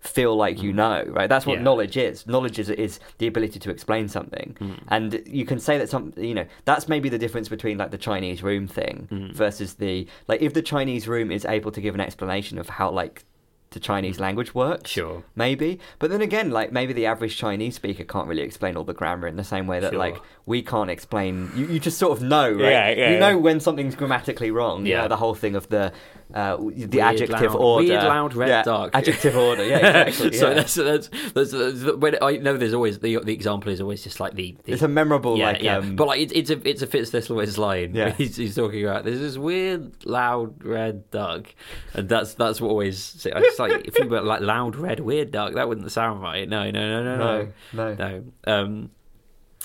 feel 0.08 0.34
like 0.36 0.62
you 0.62 0.72
know, 0.72 1.04
right? 1.08 1.28
That's 1.28 1.46
what 1.46 1.54
Mm. 1.56 1.60
Yeah. 1.60 1.64
knowledge 1.64 1.96
is. 1.96 2.26
Knowledge 2.26 2.58
is 2.58 2.70
is 2.70 2.98
the 3.18 3.26
ability 3.26 3.58
to 3.60 3.70
explain 3.70 4.08
something, 4.08 4.56
Mm. 4.60 4.78
and 4.88 5.22
you 5.26 5.44
can 5.44 5.58
say 5.58 5.78
that 5.78 5.88
some, 5.88 6.12
you 6.16 6.34
know, 6.34 6.46
that's 6.64 6.88
maybe 6.88 7.08
the 7.08 7.18
difference 7.18 7.48
between 7.48 7.76
like 7.78 7.90
the 7.90 7.98
Chinese 7.98 8.42
room 8.42 8.66
thing 8.66 9.08
Mm. 9.10 9.32
versus 9.34 9.74
the 9.74 10.06
like 10.28 10.40
if 10.42 10.52
the 10.54 10.62
Chinese 10.62 11.06
room 11.08 11.30
is 11.30 11.44
able 11.44 11.70
to 11.72 11.80
give 11.80 11.94
an 11.94 12.00
explanation 12.00 12.58
of 12.58 12.68
how 12.68 12.90
like 12.90 13.24
the 13.70 13.80
Chinese 13.80 14.18
language 14.18 14.54
works, 14.54 14.90
Sure. 14.90 15.22
maybe. 15.36 15.78
But 15.98 16.10
then 16.10 16.22
again, 16.22 16.50
like 16.50 16.72
maybe 16.72 16.92
the 16.92 17.06
average 17.06 17.36
Chinese 17.36 17.74
speaker 17.74 18.04
can't 18.04 18.26
really 18.26 18.42
explain 18.42 18.76
all 18.76 18.84
the 18.84 18.94
grammar 18.94 19.26
in 19.28 19.36
the 19.36 19.44
same 19.44 19.66
way 19.66 19.78
that 19.80 19.90
Sure. 19.90 19.98
like 19.98 20.16
we 20.46 20.62
can't 20.62 20.90
explain. 20.90 21.50
You, 21.54 21.66
you 21.66 21.78
just 21.78 21.98
sort 21.98 22.16
of 22.16 22.22
know, 22.24 22.50
right? 22.50 22.60
Yeah, 22.60 22.88
yeah, 22.90 23.06
you 23.08 23.14
yeah. 23.14 23.18
know 23.18 23.38
when 23.38 23.60
something's 23.60 23.94
grammatically 23.94 24.50
wrong. 24.50 24.86
Yeah, 24.86 25.02
Yeah. 25.02 25.08
the 25.08 25.16
whole 25.16 25.34
thing 25.34 25.54
of 25.56 25.68
the 25.68 25.92
uh, 26.34 26.56
the 26.58 26.62
Weird, 26.62 26.94
adjective 26.94 27.54
loud- 27.54 27.60
order, 27.60 27.88
weird, 27.88 28.02
loud, 28.04 28.34
red, 28.34 28.48
yeah, 28.48 28.62
dark. 28.62 28.90
adjective 28.94 29.34
order. 29.48 29.64
Yeah, 29.66 30.02
exactly. 30.02 30.36
so 30.38 30.52
that's, 30.54 30.74
that's 30.74 31.08
that's 31.32 31.50
that's 31.52 31.96
when 31.96 32.16
I 32.22 32.36
know 32.36 32.56
there's 32.58 32.74
always 32.74 32.98
the 32.98 33.18
the 33.24 33.32
example 33.32 33.72
is 33.72 33.80
always 33.80 34.02
just 34.04 34.20
like 34.20 34.34
the, 34.34 34.54
the 34.64 34.72
it's 34.72 34.82
a 34.82 34.88
memorable 34.88 35.38
yeah, 35.38 35.46
like 35.52 35.62
yeah. 35.62 35.78
um, 35.78 35.96
but 35.96 36.06
like 36.06 36.20
it's 36.20 36.32
it's 36.34 36.50
a 36.50 36.68
it's 36.68 36.82
a 36.82 36.86
Fitzthistlewits 36.86 37.56
line. 37.56 37.94
Yeah. 37.94 38.10
He's, 38.18 38.36
he's 38.36 38.54
talking 38.56 38.84
about 38.84 39.04
there's 39.04 39.20
this 39.20 39.38
weird 39.38 40.04
loud 40.04 40.62
red 40.64 41.10
duck, 41.10 41.54
and 41.94 42.08
that's 42.10 42.34
that's 42.34 42.60
what 42.60 42.68
always. 42.70 43.26
I 43.34 43.40
just 43.58 43.70
like 43.70 43.86
if 43.88 43.98
you 43.98 44.08
were 44.08 44.20
like 44.20 44.40
loud 44.40 44.76
red 44.76 45.00
weird 45.00 45.30
duck, 45.30 45.54
that 45.54 45.68
wouldn't 45.68 45.90
sound 45.92 46.22
right. 46.22 46.48
No, 46.48 46.70
no, 46.70 47.02
no, 47.02 47.02
no, 47.02 47.16
no, 47.16 47.48
no, 47.72 47.94
no. 47.94 47.94
no. 47.94 48.52
Um, 48.52 48.90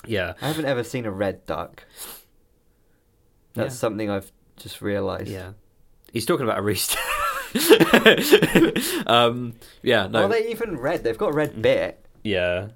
yeah, 0.06 0.34
I 0.40 0.48
haven't 0.48 0.66
ever 0.66 0.84
seen 0.84 1.06
a 1.06 1.10
red 1.10 1.46
duck. 1.46 1.84
That's 3.54 3.76
something 3.76 4.10
I've 4.10 4.30
just 4.56 4.82
realised. 4.82 5.28
Yeah, 5.28 5.52
he's 6.12 6.26
talking 6.26 6.44
about 6.44 6.58
a 6.58 6.62
rooster. 6.62 6.98
um, 9.06 9.54
yeah, 9.82 10.08
no, 10.08 10.20
Well, 10.20 10.28
they 10.28 10.50
even 10.50 10.76
red. 10.78 11.04
They've 11.04 11.18
got 11.18 11.30
a 11.30 11.34
red 11.34 11.60
bit. 11.60 12.04
yeah. 12.22 12.68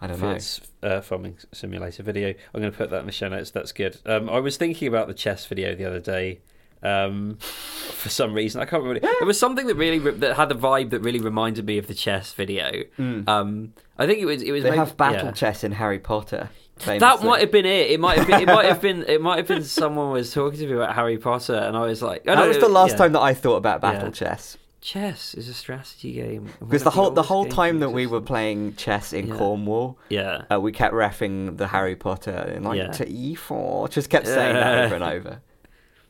I 0.00 0.08
don't 0.08 0.20
know. 0.20 0.32
It's 0.32 0.60
uh, 0.82 1.00
farming 1.00 1.38
simulator 1.52 2.02
video. 2.02 2.34
I'm 2.52 2.60
going 2.60 2.70
to 2.70 2.76
put 2.76 2.90
that 2.90 3.00
in 3.00 3.06
the 3.06 3.12
show 3.12 3.28
notes. 3.28 3.52
That's 3.52 3.72
good. 3.72 3.96
Um, 4.04 4.28
I 4.28 4.38
was 4.40 4.58
thinking 4.58 4.86
about 4.86 5.06
the 5.06 5.14
chess 5.14 5.46
video 5.46 5.74
the 5.74 5.86
other 5.86 6.00
day. 6.00 6.40
Um, 6.84 7.36
for 7.38 8.08
some 8.10 8.34
reason, 8.34 8.60
I 8.60 8.66
can't 8.66 8.82
remember. 8.82 9.08
It 9.20 9.24
was 9.24 9.38
something 9.38 9.66
that 9.68 9.74
really 9.76 9.98
that 9.98 10.36
had 10.36 10.52
a 10.52 10.54
vibe 10.54 10.90
that 10.90 11.00
really 11.00 11.20
reminded 11.20 11.64
me 11.64 11.78
of 11.78 11.86
the 11.86 11.94
chess 11.94 12.32
video. 12.32 12.82
Um, 12.98 13.72
I 13.98 14.06
think 14.06 14.18
it 14.20 14.26
was. 14.26 14.42
It 14.42 14.52
was. 14.52 14.60
Mm. 14.60 14.64
They 14.64 14.70
maybe- 14.70 14.78
have 14.78 14.96
battle 14.96 15.26
yeah. 15.26 15.32
chess 15.32 15.64
in 15.64 15.72
Harry 15.72 15.98
Potter. 15.98 16.50
That 16.86 17.22
might 17.22 17.40
have 17.40 17.52
been 17.52 17.66
it. 17.66 17.90
It 17.92 18.00
might 18.00 18.18
have 18.18 18.26
been. 18.26 18.40
It 18.40 18.46
might 18.46 18.66
have 18.66 18.80
been. 18.80 19.04
It 19.04 19.20
might 19.20 19.36
have 19.38 19.46
been 19.46 19.62
someone 19.82 20.10
was 20.10 20.32
talking 20.32 20.58
to 20.58 20.66
me 20.66 20.72
about 20.74 20.94
Harry 20.94 21.18
Potter, 21.18 21.54
and 21.54 21.76
I 21.76 21.82
was 21.86 22.02
like, 22.02 22.22
oh, 22.26 22.34
That 22.34 22.40
no, 22.40 22.48
was 22.48 22.58
the 22.58 22.68
last 22.68 22.92
yeah. 22.92 22.96
time 22.98 23.12
that 23.12 23.20
I 23.22 23.32
thought 23.32 23.56
about 23.56 23.80
battle 23.80 24.08
Yeah. 24.08 24.10
chess. 24.10 24.58
Chess 24.80 25.32
is 25.34 25.48
a 25.48 25.54
strategy 25.54 26.12
game. 26.12 26.50
Because 26.60 26.82
the 26.82 26.90
whole 26.90 27.10
the 27.12 27.22
whole 27.22 27.46
time 27.46 27.78
that 27.78 27.90
we 27.90 28.06
were 28.06 28.20
playing 28.20 28.74
chess 28.74 29.14
in 29.14 29.28
Yeah. 29.28 29.36
Cornwall, 29.36 29.98
Yeah. 30.10 30.42
uh, 30.52 30.60
we 30.60 30.72
kept 30.72 30.92
refing 30.92 31.56
the 31.56 31.68
Harry 31.68 31.96
Potter 31.96 32.32
and 32.54 32.66
like 32.66 32.76
Yeah. 32.76 32.88
to 32.88 33.06
E4. 33.06 33.88
Just 33.88 34.10
kept 34.10 34.26
saying 34.26 34.54
that 34.54 34.84
over 34.84 34.94
and 34.96 35.04
over. 35.04 35.40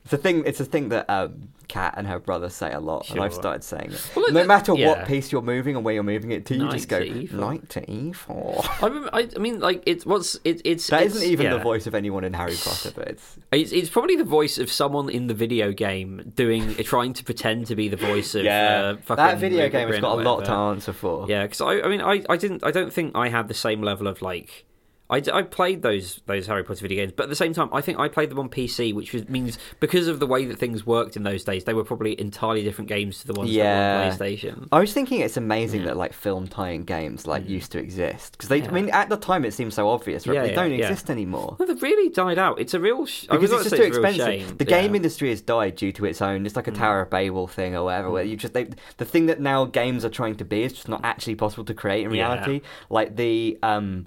It's 0.04 0.12
a 0.12 0.18
thing. 0.18 0.42
It's 0.44 0.60
a 0.60 0.64
thing 0.66 0.90
that 0.90 1.08
um, 1.08 1.48
Kat 1.66 1.94
and 1.96 2.06
her 2.06 2.18
brother 2.18 2.50
say 2.50 2.70
a 2.72 2.78
lot, 2.78 3.08
and 3.10 3.20
I've 3.20 3.32
started 3.32 3.64
saying 3.64 3.92
it. 3.92 4.10
Well, 4.14 4.26
no 4.28 4.40
that- 4.40 4.46
matter 4.46 4.74
yeah. 4.74 4.88
what 4.88 5.06
piece 5.06 5.32
you're 5.32 5.40
moving 5.40 5.76
and 5.76 5.84
where 5.84 5.94
you're 5.94 6.02
moving 6.02 6.30
it 6.30 6.44
to, 6.46 6.54
you 6.54 6.70
just 6.70 6.88
go 6.90 7.00
to 7.00 7.06
E4. 7.06 7.32
knight 7.32 7.68
to 7.70 7.80
E4. 7.80 8.82
I, 8.82 8.86
remember, 8.86 9.10
I, 9.14 9.28
I 9.34 9.38
mean, 9.38 9.60
like 9.60 9.82
it's 9.86 10.04
what's 10.04 10.34
it, 10.44 10.60
it's 10.64 10.88
That 10.88 11.04
it's, 11.04 11.14
isn't 11.16 11.26
even 11.30 11.48
the 11.50 11.56
yeah. 11.56 11.62
voice 11.62 11.86
of 11.86 11.94
anyone 11.94 12.22
in 12.24 12.34
Harry 12.34 12.54
Potter, 12.62 12.92
but 12.94 13.08
it's 13.08 13.36
It's, 13.50 13.72
it's 13.72 13.88
probably 13.88 14.16
the 14.16 14.24
voice 14.24 14.58
of 14.58 14.70
someone 14.70 15.08
in 15.08 15.26
the 15.26 15.34
video 15.34 15.72
game 15.72 16.32
doing 16.36 16.74
trying 16.84 17.14
to 17.14 17.24
pretend 17.24 17.66
to 17.68 17.74
be 17.76 17.88
the 17.88 17.96
voice 17.96 18.34
of 18.34 18.44
uh, 18.44 18.96
fucking 18.96 19.16
that 19.24 19.38
video 19.38 19.64
Rupert 19.64 19.72
game 19.72 19.88
has 19.88 19.96
Grint 19.96 20.02
got 20.02 20.18
or 20.18 20.20
a 20.20 20.24
lot 20.24 20.34
to 20.36 20.40
whatever. 20.50 20.70
answer 20.72 20.92
for. 20.92 21.26
Yeah, 21.30 21.44
because 21.44 21.62
I, 21.62 21.80
I 21.80 21.88
mean, 21.88 22.02
I, 22.02 22.22
I 22.28 22.36
didn't, 22.36 22.62
I 22.62 22.70
don't 22.72 22.92
think 22.92 23.12
I 23.16 23.30
had 23.30 23.48
the 23.48 23.54
same 23.54 23.80
level 23.80 24.06
of 24.06 24.20
like. 24.20 24.66
I, 25.10 25.20
d- 25.20 25.30
I 25.30 25.42
played 25.42 25.82
those 25.82 26.22
those 26.24 26.46
Harry 26.46 26.64
Potter 26.64 26.80
video 26.80 27.02
games, 27.02 27.12
but 27.14 27.24
at 27.24 27.28
the 27.28 27.36
same 27.36 27.52
time, 27.52 27.68
I 27.74 27.82
think 27.82 27.98
I 27.98 28.08
played 28.08 28.30
them 28.30 28.38
on 28.38 28.48
PC, 28.48 28.94
which 28.94 29.12
was, 29.12 29.28
means 29.28 29.58
because 29.78 30.08
of 30.08 30.18
the 30.18 30.26
way 30.26 30.46
that 30.46 30.58
things 30.58 30.86
worked 30.86 31.14
in 31.14 31.24
those 31.24 31.44
days, 31.44 31.64
they 31.64 31.74
were 31.74 31.84
probably 31.84 32.18
entirely 32.18 32.62
different 32.64 32.88
games 32.88 33.20
to 33.20 33.26
the 33.26 33.34
ones 33.34 33.50
Yeah. 33.50 34.10
on 34.10 34.18
PlayStation. 34.18 34.66
I 34.72 34.80
was 34.80 34.94
thinking 34.94 35.20
it's 35.20 35.36
amazing 35.36 35.80
Yeah. 35.80 35.88
that 35.88 35.98
like 35.98 36.14
film 36.14 36.48
tie-in 36.48 36.84
games 36.84 37.26
like 37.26 37.44
Mm. 37.44 37.50
used 37.50 37.72
to 37.72 37.78
exist 37.78 38.32
because 38.32 38.48
they. 38.48 38.60
Yeah. 38.60 38.68
I 38.68 38.72
mean, 38.72 38.88
at 38.90 39.10
the 39.10 39.18
time 39.18 39.44
it 39.44 39.52
seemed 39.52 39.74
so 39.74 39.90
obvious, 39.90 40.26
right? 40.26 40.36
Yeah, 40.36 40.42
they 40.46 40.54
don't 40.54 40.72
exist 40.72 41.10
anymore. 41.10 41.56
No, 41.60 41.66
they've 41.66 41.82
really 41.82 42.08
died 42.08 42.38
out. 42.38 42.58
It's 42.58 42.72
a 42.72 42.80
real. 42.80 43.04
Sh- 43.04 43.26
Because 43.30 43.52
it's 43.52 43.64
just 43.64 43.76
too 43.76 43.82
expensive. 43.82 44.56
The 44.58 44.64
game. 44.64 44.92
Mm. 44.92 44.96
industry 44.96 45.28
has 45.30 45.42
died 45.42 45.76
due 45.76 45.92
to 45.92 46.06
its 46.06 46.22
own. 46.22 46.46
It's 46.46 46.56
like 46.56 46.66
a 46.66 46.70
Tower 46.72 47.02
of 47.02 47.10
Babel 47.10 47.46
thing 47.46 47.74
or 47.76 47.84
whatever, 47.84 48.10
where 48.10 48.24
you 48.24 48.36
just 48.36 48.54
they, 48.54 48.68
the 48.96 49.04
thing 49.04 49.26
that 49.26 49.38
now 49.40 49.66
games 49.66 50.02
are 50.04 50.08
trying 50.10 50.36
to 50.36 50.44
be 50.46 50.62
is 50.62 50.72
just 50.72 50.88
not 50.88 51.00
actually 51.04 51.34
possible 51.34 51.64
to 51.66 51.74
create 51.74 52.04
in 52.06 52.10
reality. 52.10 52.62
Like 52.88 53.16
the 53.16 53.58
um, 53.62 54.06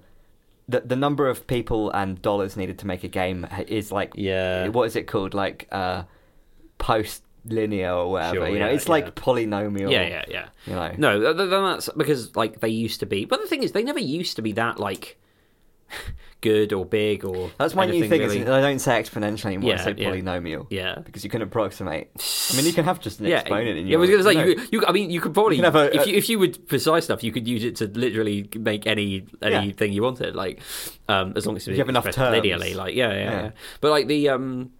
the 0.68 0.81
the 0.81 0.95
number 0.95 1.27
of 1.30 1.48
people 1.48 1.89
and 1.91 2.22
dollars 2.22 2.57
needed 2.57 2.80
to 2.80 2.88
make 2.88 3.03
a 3.03 3.07
game 3.07 3.48
is 3.68 3.91
like 3.91 4.11
Yeah. 4.15 4.68
what 4.69 4.84
is 4.84 4.95
it 4.95 5.07
called? 5.07 5.34
Like 5.34 5.68
uh, 5.72 6.03
post 6.77 7.23
linear 7.45 7.94
or 7.94 8.11
whatever. 8.11 8.35
Sure, 8.35 8.48
you 8.49 8.60
know, 8.60 8.68
yeah, 8.68 8.73
it's 8.73 8.85
yeah. 8.85 8.91
like 8.91 9.15
polynomial. 9.15 9.89
Yeah, 9.91 10.07
yeah, 10.07 10.26
yeah. 10.27 10.48
You 10.65 10.73
know. 10.73 10.94
No, 10.98 11.19
th- 11.22 11.38
th- 11.38 11.49
then 11.49 11.64
that's 11.64 11.89
because 11.95 12.35
like 12.35 12.60
they 12.60 12.69
used 12.69 12.99
to 12.99 13.06
be. 13.06 13.26
But 13.26 13.41
the 13.41 13.48
thing 13.48 13.64
is, 13.64 13.72
they 13.72 13.84
never 13.84 13.99
used 13.99 14.35
to 14.35 14.41
be 14.41 14.52
that 14.53 14.80
like 14.80 15.18
good 16.41 16.73
or 16.73 16.85
big 16.85 17.26
or. 17.26 17.51
That's 17.57 17.76
my 17.76 17.85
new 17.85 18.07
thing. 18.07 18.22
Really. 18.22 18.39
Is 18.41 18.49
I 18.49 18.61
don't 18.61 18.80
say 18.80 19.01
exponential 19.01 19.45
anymore. 19.45 19.73
I 19.73 19.77
say 19.77 19.95
yeah. 19.97 20.09
polynomial. 20.09 20.68
Yeah. 20.69 20.99
Because 21.03 21.23
you 21.23 21.30
can 21.30 21.41
approximate. 21.41 22.09
I 22.51 22.55
mean, 22.55 22.65
you 22.65 22.73
can 22.73 22.85
have 22.85 22.99
just 22.99 23.19
an 23.19 23.26
Yeah, 23.27 23.39
exponent 23.39 23.77
in 23.80 23.88
yeah, 23.88 23.91
your. 23.91 23.99
I 23.99 24.01
was 24.01 24.09
going 24.09 24.23
to 24.23 24.30
say 24.30 24.35
no. 24.35 24.43
you, 24.45 24.68
you. 24.72 24.85
I 24.88 24.91
mean, 24.91 25.09
you 25.09 25.19
could 25.22 25.34
probably 25.34 25.57
You 25.57 25.65
a- 25.65 25.85
if 25.85 26.07
you 26.07 26.15
if 26.15 26.30
you 26.30 26.39
were 26.39 26.49
precise 26.68 27.07
enough, 27.09 27.23
you 27.23 27.31
could 27.31 27.47
use 27.47 27.64
it 27.64 27.76
to 27.77 27.88
literally 27.88 28.49
make 28.55 28.85
any 28.88 29.26
anything 29.41 29.93
you 29.93 30.03
wanted, 30.03 30.35
like 30.35 30.61
um, 31.09 31.34
as 31.35 31.45
long 31.45 31.55
as 31.55 31.68
You 31.68 31.76
have 31.77 31.89
enough 31.89 32.05
terms. 32.11 32.18
linearly, 32.18 32.76
like 32.76 32.95
yeah, 32.95 33.09
yeah, 33.14 33.19
Yeah. 33.19 33.31
yeah. 33.43 33.51
But 33.81 33.91
like 33.91 34.07
the 34.07 34.30
um, 34.30 34.72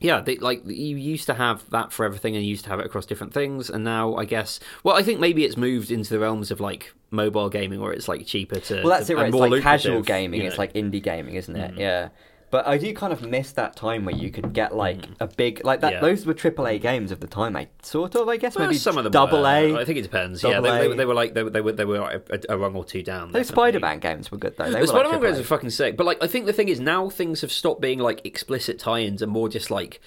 yeah, 0.00 0.20
they, 0.20 0.36
like 0.36 0.62
you 0.66 0.96
used 0.96 1.26
to 1.26 1.34
have 1.34 1.68
that 1.70 1.92
for 1.92 2.04
everything, 2.04 2.36
and 2.36 2.44
you 2.44 2.50
used 2.50 2.64
to 2.64 2.70
have 2.70 2.80
it 2.80 2.86
across 2.86 3.06
different 3.06 3.32
things, 3.32 3.70
and 3.70 3.82
now 3.84 4.14
I 4.16 4.24
guess, 4.24 4.60
well, 4.84 4.96
I 4.96 5.02
think 5.02 5.20
maybe 5.20 5.44
it's 5.44 5.56
moved 5.56 5.90
into 5.90 6.10
the 6.10 6.18
realms 6.18 6.50
of 6.50 6.60
like 6.60 6.92
mobile 7.10 7.48
gaming, 7.48 7.80
where 7.80 7.92
it's 7.92 8.08
like 8.08 8.26
cheaper 8.26 8.60
to. 8.60 8.82
Well, 8.82 8.90
that's 8.90 9.06
to, 9.06 9.14
it. 9.14 9.16
Right? 9.16 9.26
It's 9.28 9.34
more 9.34 9.48
like 9.48 9.62
casual 9.62 10.02
gaming. 10.02 10.42
you 10.42 10.48
It's 10.48 10.58
like 10.58 10.74
indie 10.74 11.02
gaming, 11.02 11.34
isn't 11.34 11.56
it? 11.56 11.74
Mm. 11.74 11.78
Yeah. 11.78 12.08
But 12.48 12.66
I 12.68 12.78
do 12.78 12.94
kind 12.94 13.12
of 13.12 13.22
miss 13.22 13.50
that 13.52 13.74
time 13.74 14.04
where 14.04 14.14
you 14.14 14.30
could 14.30 14.52
get 14.52 14.74
like 14.74 14.98
Mm. 14.98 15.16
a 15.20 15.26
big 15.26 15.64
like 15.64 15.80
that. 15.80 15.94
Yeah. 15.94 16.00
Those 16.00 16.24
were 16.24 16.32
AAA 16.32 16.80
games 16.80 17.10
of 17.10 17.18
the 17.20 17.26
time. 17.26 17.56
I 17.56 17.66
sort 17.82 18.14
of, 18.14 18.28
I 18.28 18.36
guess, 18.36 18.54
Well, 18.56 18.66
maybe 18.68 18.78
some 18.78 18.96
of 18.96 19.02
them 19.04 19.10
double 19.12 19.40
were. 19.42 19.46
A. 19.48 19.74
I 19.76 19.84
think 19.84 19.98
it 19.98 20.02
depends. 20.02 20.42
yeah, 20.44 20.60
they, 20.60 20.70
they, 20.78 20.88
were- 20.88 20.94
they 20.94 21.04
were 21.06 21.14
like 21.14 21.34
they, 21.34 21.42
were- 21.42 21.50
they 21.50 21.60
were 21.60 21.72
they 21.72 21.84
were 21.84 22.22
a, 22.30 22.40
a 22.50 22.56
rung 22.56 22.76
or 22.76 22.84
two 22.84 23.02
down. 23.02 23.32
Those. 23.32 23.48
Spider-Man 23.48 23.98
games 23.98 24.30
were 24.30 24.38
good 24.38 24.56
though. 24.56 24.64
They 24.66 24.70
the 24.72 24.78
were 24.80 24.86
Spider-Man 24.86 25.20
like 25.20 25.30
games 25.30 25.40
are 25.40 25.44
fucking 25.48 25.70
sick, 25.70 25.96
but 25.96 26.06
like 26.06 26.22
I 26.22 26.28
think 26.28 26.46
the 26.46 26.52
thing 26.52 26.68
is 26.68 26.78
now 26.78 27.08
things 27.10 27.40
have 27.40 27.50
stopped 27.50 27.80
being 27.80 27.98
like 27.98 28.24
explicit 28.24 28.78
tie-ins 28.78 29.22
and 29.22 29.32
more 29.32 29.48
just 29.48 29.70
like 29.70 30.00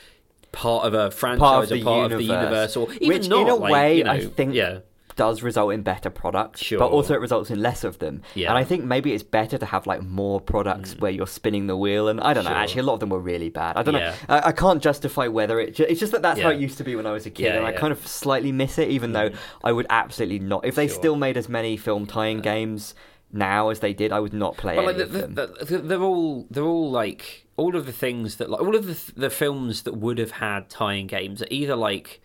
part 0.53 0.85
of 0.85 0.93
a 0.93 1.11
franchise 1.11 1.39
Part 1.39 1.71
of 1.71 1.81
or 1.81 1.83
part 1.83 2.11
of 2.13 2.17
the 2.17 2.23
universe. 2.23 2.75
universe, 2.75 2.77
or 2.77 2.93
even 2.95 3.07
Which, 3.09 3.27
not. 3.29 3.41
in 3.41 3.49
a 3.49 3.55
like, 3.55 3.71
way, 3.73 3.97
you 3.97 4.03
know, 4.05 4.11
I 4.11 4.25
think 4.25 4.55
yeah, 4.55 4.79
does 5.19 5.43
result 5.43 5.73
in 5.73 5.81
better 5.83 6.09
products, 6.09 6.61
Sure. 6.63 6.79
but 6.79 6.89
also 6.91 7.13
it 7.13 7.19
results 7.19 7.49
in 7.51 7.61
less 7.61 7.83
of 7.83 7.99
them. 7.99 8.21
Yeah. 8.35 8.49
And 8.49 8.57
I 8.57 8.63
think 8.63 8.85
maybe 8.85 9.13
it's 9.13 9.23
better 9.23 9.57
to 9.57 9.65
have 9.65 9.85
like 9.85 10.01
more 10.01 10.39
products 10.39 10.95
where 10.97 11.11
you're 11.11 11.27
spinning 11.39 11.67
the 11.67 11.75
wheel. 11.77 12.07
And 12.07 12.21
I 12.21 12.33
don't 12.33 12.45
know, 12.45 12.51
Mm. 12.51 12.63
Actually, 12.63 12.81
a 12.81 12.83
lot 12.85 12.93
of 12.95 12.99
them 13.01 13.09
were 13.09 13.19
really 13.33 13.49
bad. 13.49 13.77
I 13.77 13.83
don't 13.83 13.95
Yeah. 13.95 14.09
know. 14.27 14.35
I, 14.35 14.47
I 14.49 14.51
can't 14.53 14.81
justify 14.81 15.27
whether 15.27 15.59
it. 15.59 15.75
Ju- 15.75 15.85
it's 15.89 15.99
just 15.99 16.11
that 16.13 16.21
that's 16.21 16.39
how 16.39 16.49
it 16.49 16.59
used 16.59 16.77
to 16.79 16.83
be 16.83 16.95
when 16.95 17.05
I 17.05 17.11
was 17.11 17.25
a 17.25 17.29
kid, 17.29 17.43
Yeah, 17.45 17.57
and 17.57 17.65
I 17.65 17.71
kind 17.73 17.91
of 17.91 18.07
slightly 18.07 18.51
miss 18.51 18.77
it, 18.79 18.89
even 18.89 19.11
though 19.13 19.29
Mm. 19.29 19.35
I 19.63 19.71
would 19.71 19.87
absolutely 19.89 20.39
not. 20.39 20.65
If 20.65 20.75
they 20.75 20.87
Sure. 20.87 20.95
still 20.95 21.15
made 21.15 21.35
as 21.37 21.47
many 21.49 21.75
film 21.77 22.05
tie-in 22.05 22.39
games 22.41 22.95
now 23.31 23.69
as 23.69 23.79
they 23.79 23.93
did, 23.93 24.11
I 24.11 24.19
would 24.19 24.33
not 24.33 24.57
play 24.57 24.75
but 24.75 24.85
like 24.85 24.97
the, 24.97 25.05
them. 25.05 25.35
the, 25.35 25.47
the, 25.65 25.77
they're 25.79 26.01
all 26.01 26.47
they're 26.49 26.63
all 26.63 26.89
like 26.89 27.45
all 27.57 27.75
of 27.75 27.85
the 27.85 27.91
things 27.91 28.37
that 28.37 28.49
like 28.49 28.61
all 28.61 28.75
of 28.75 28.85
the 28.87 28.97
the 29.19 29.29
films 29.29 29.83
that 29.83 29.95
would 29.95 30.17
have 30.17 30.31
had 30.31 30.69
tie-in 30.69 31.07
games 31.07 31.41
are 31.41 31.47
either 31.51 31.75
like 31.75 32.21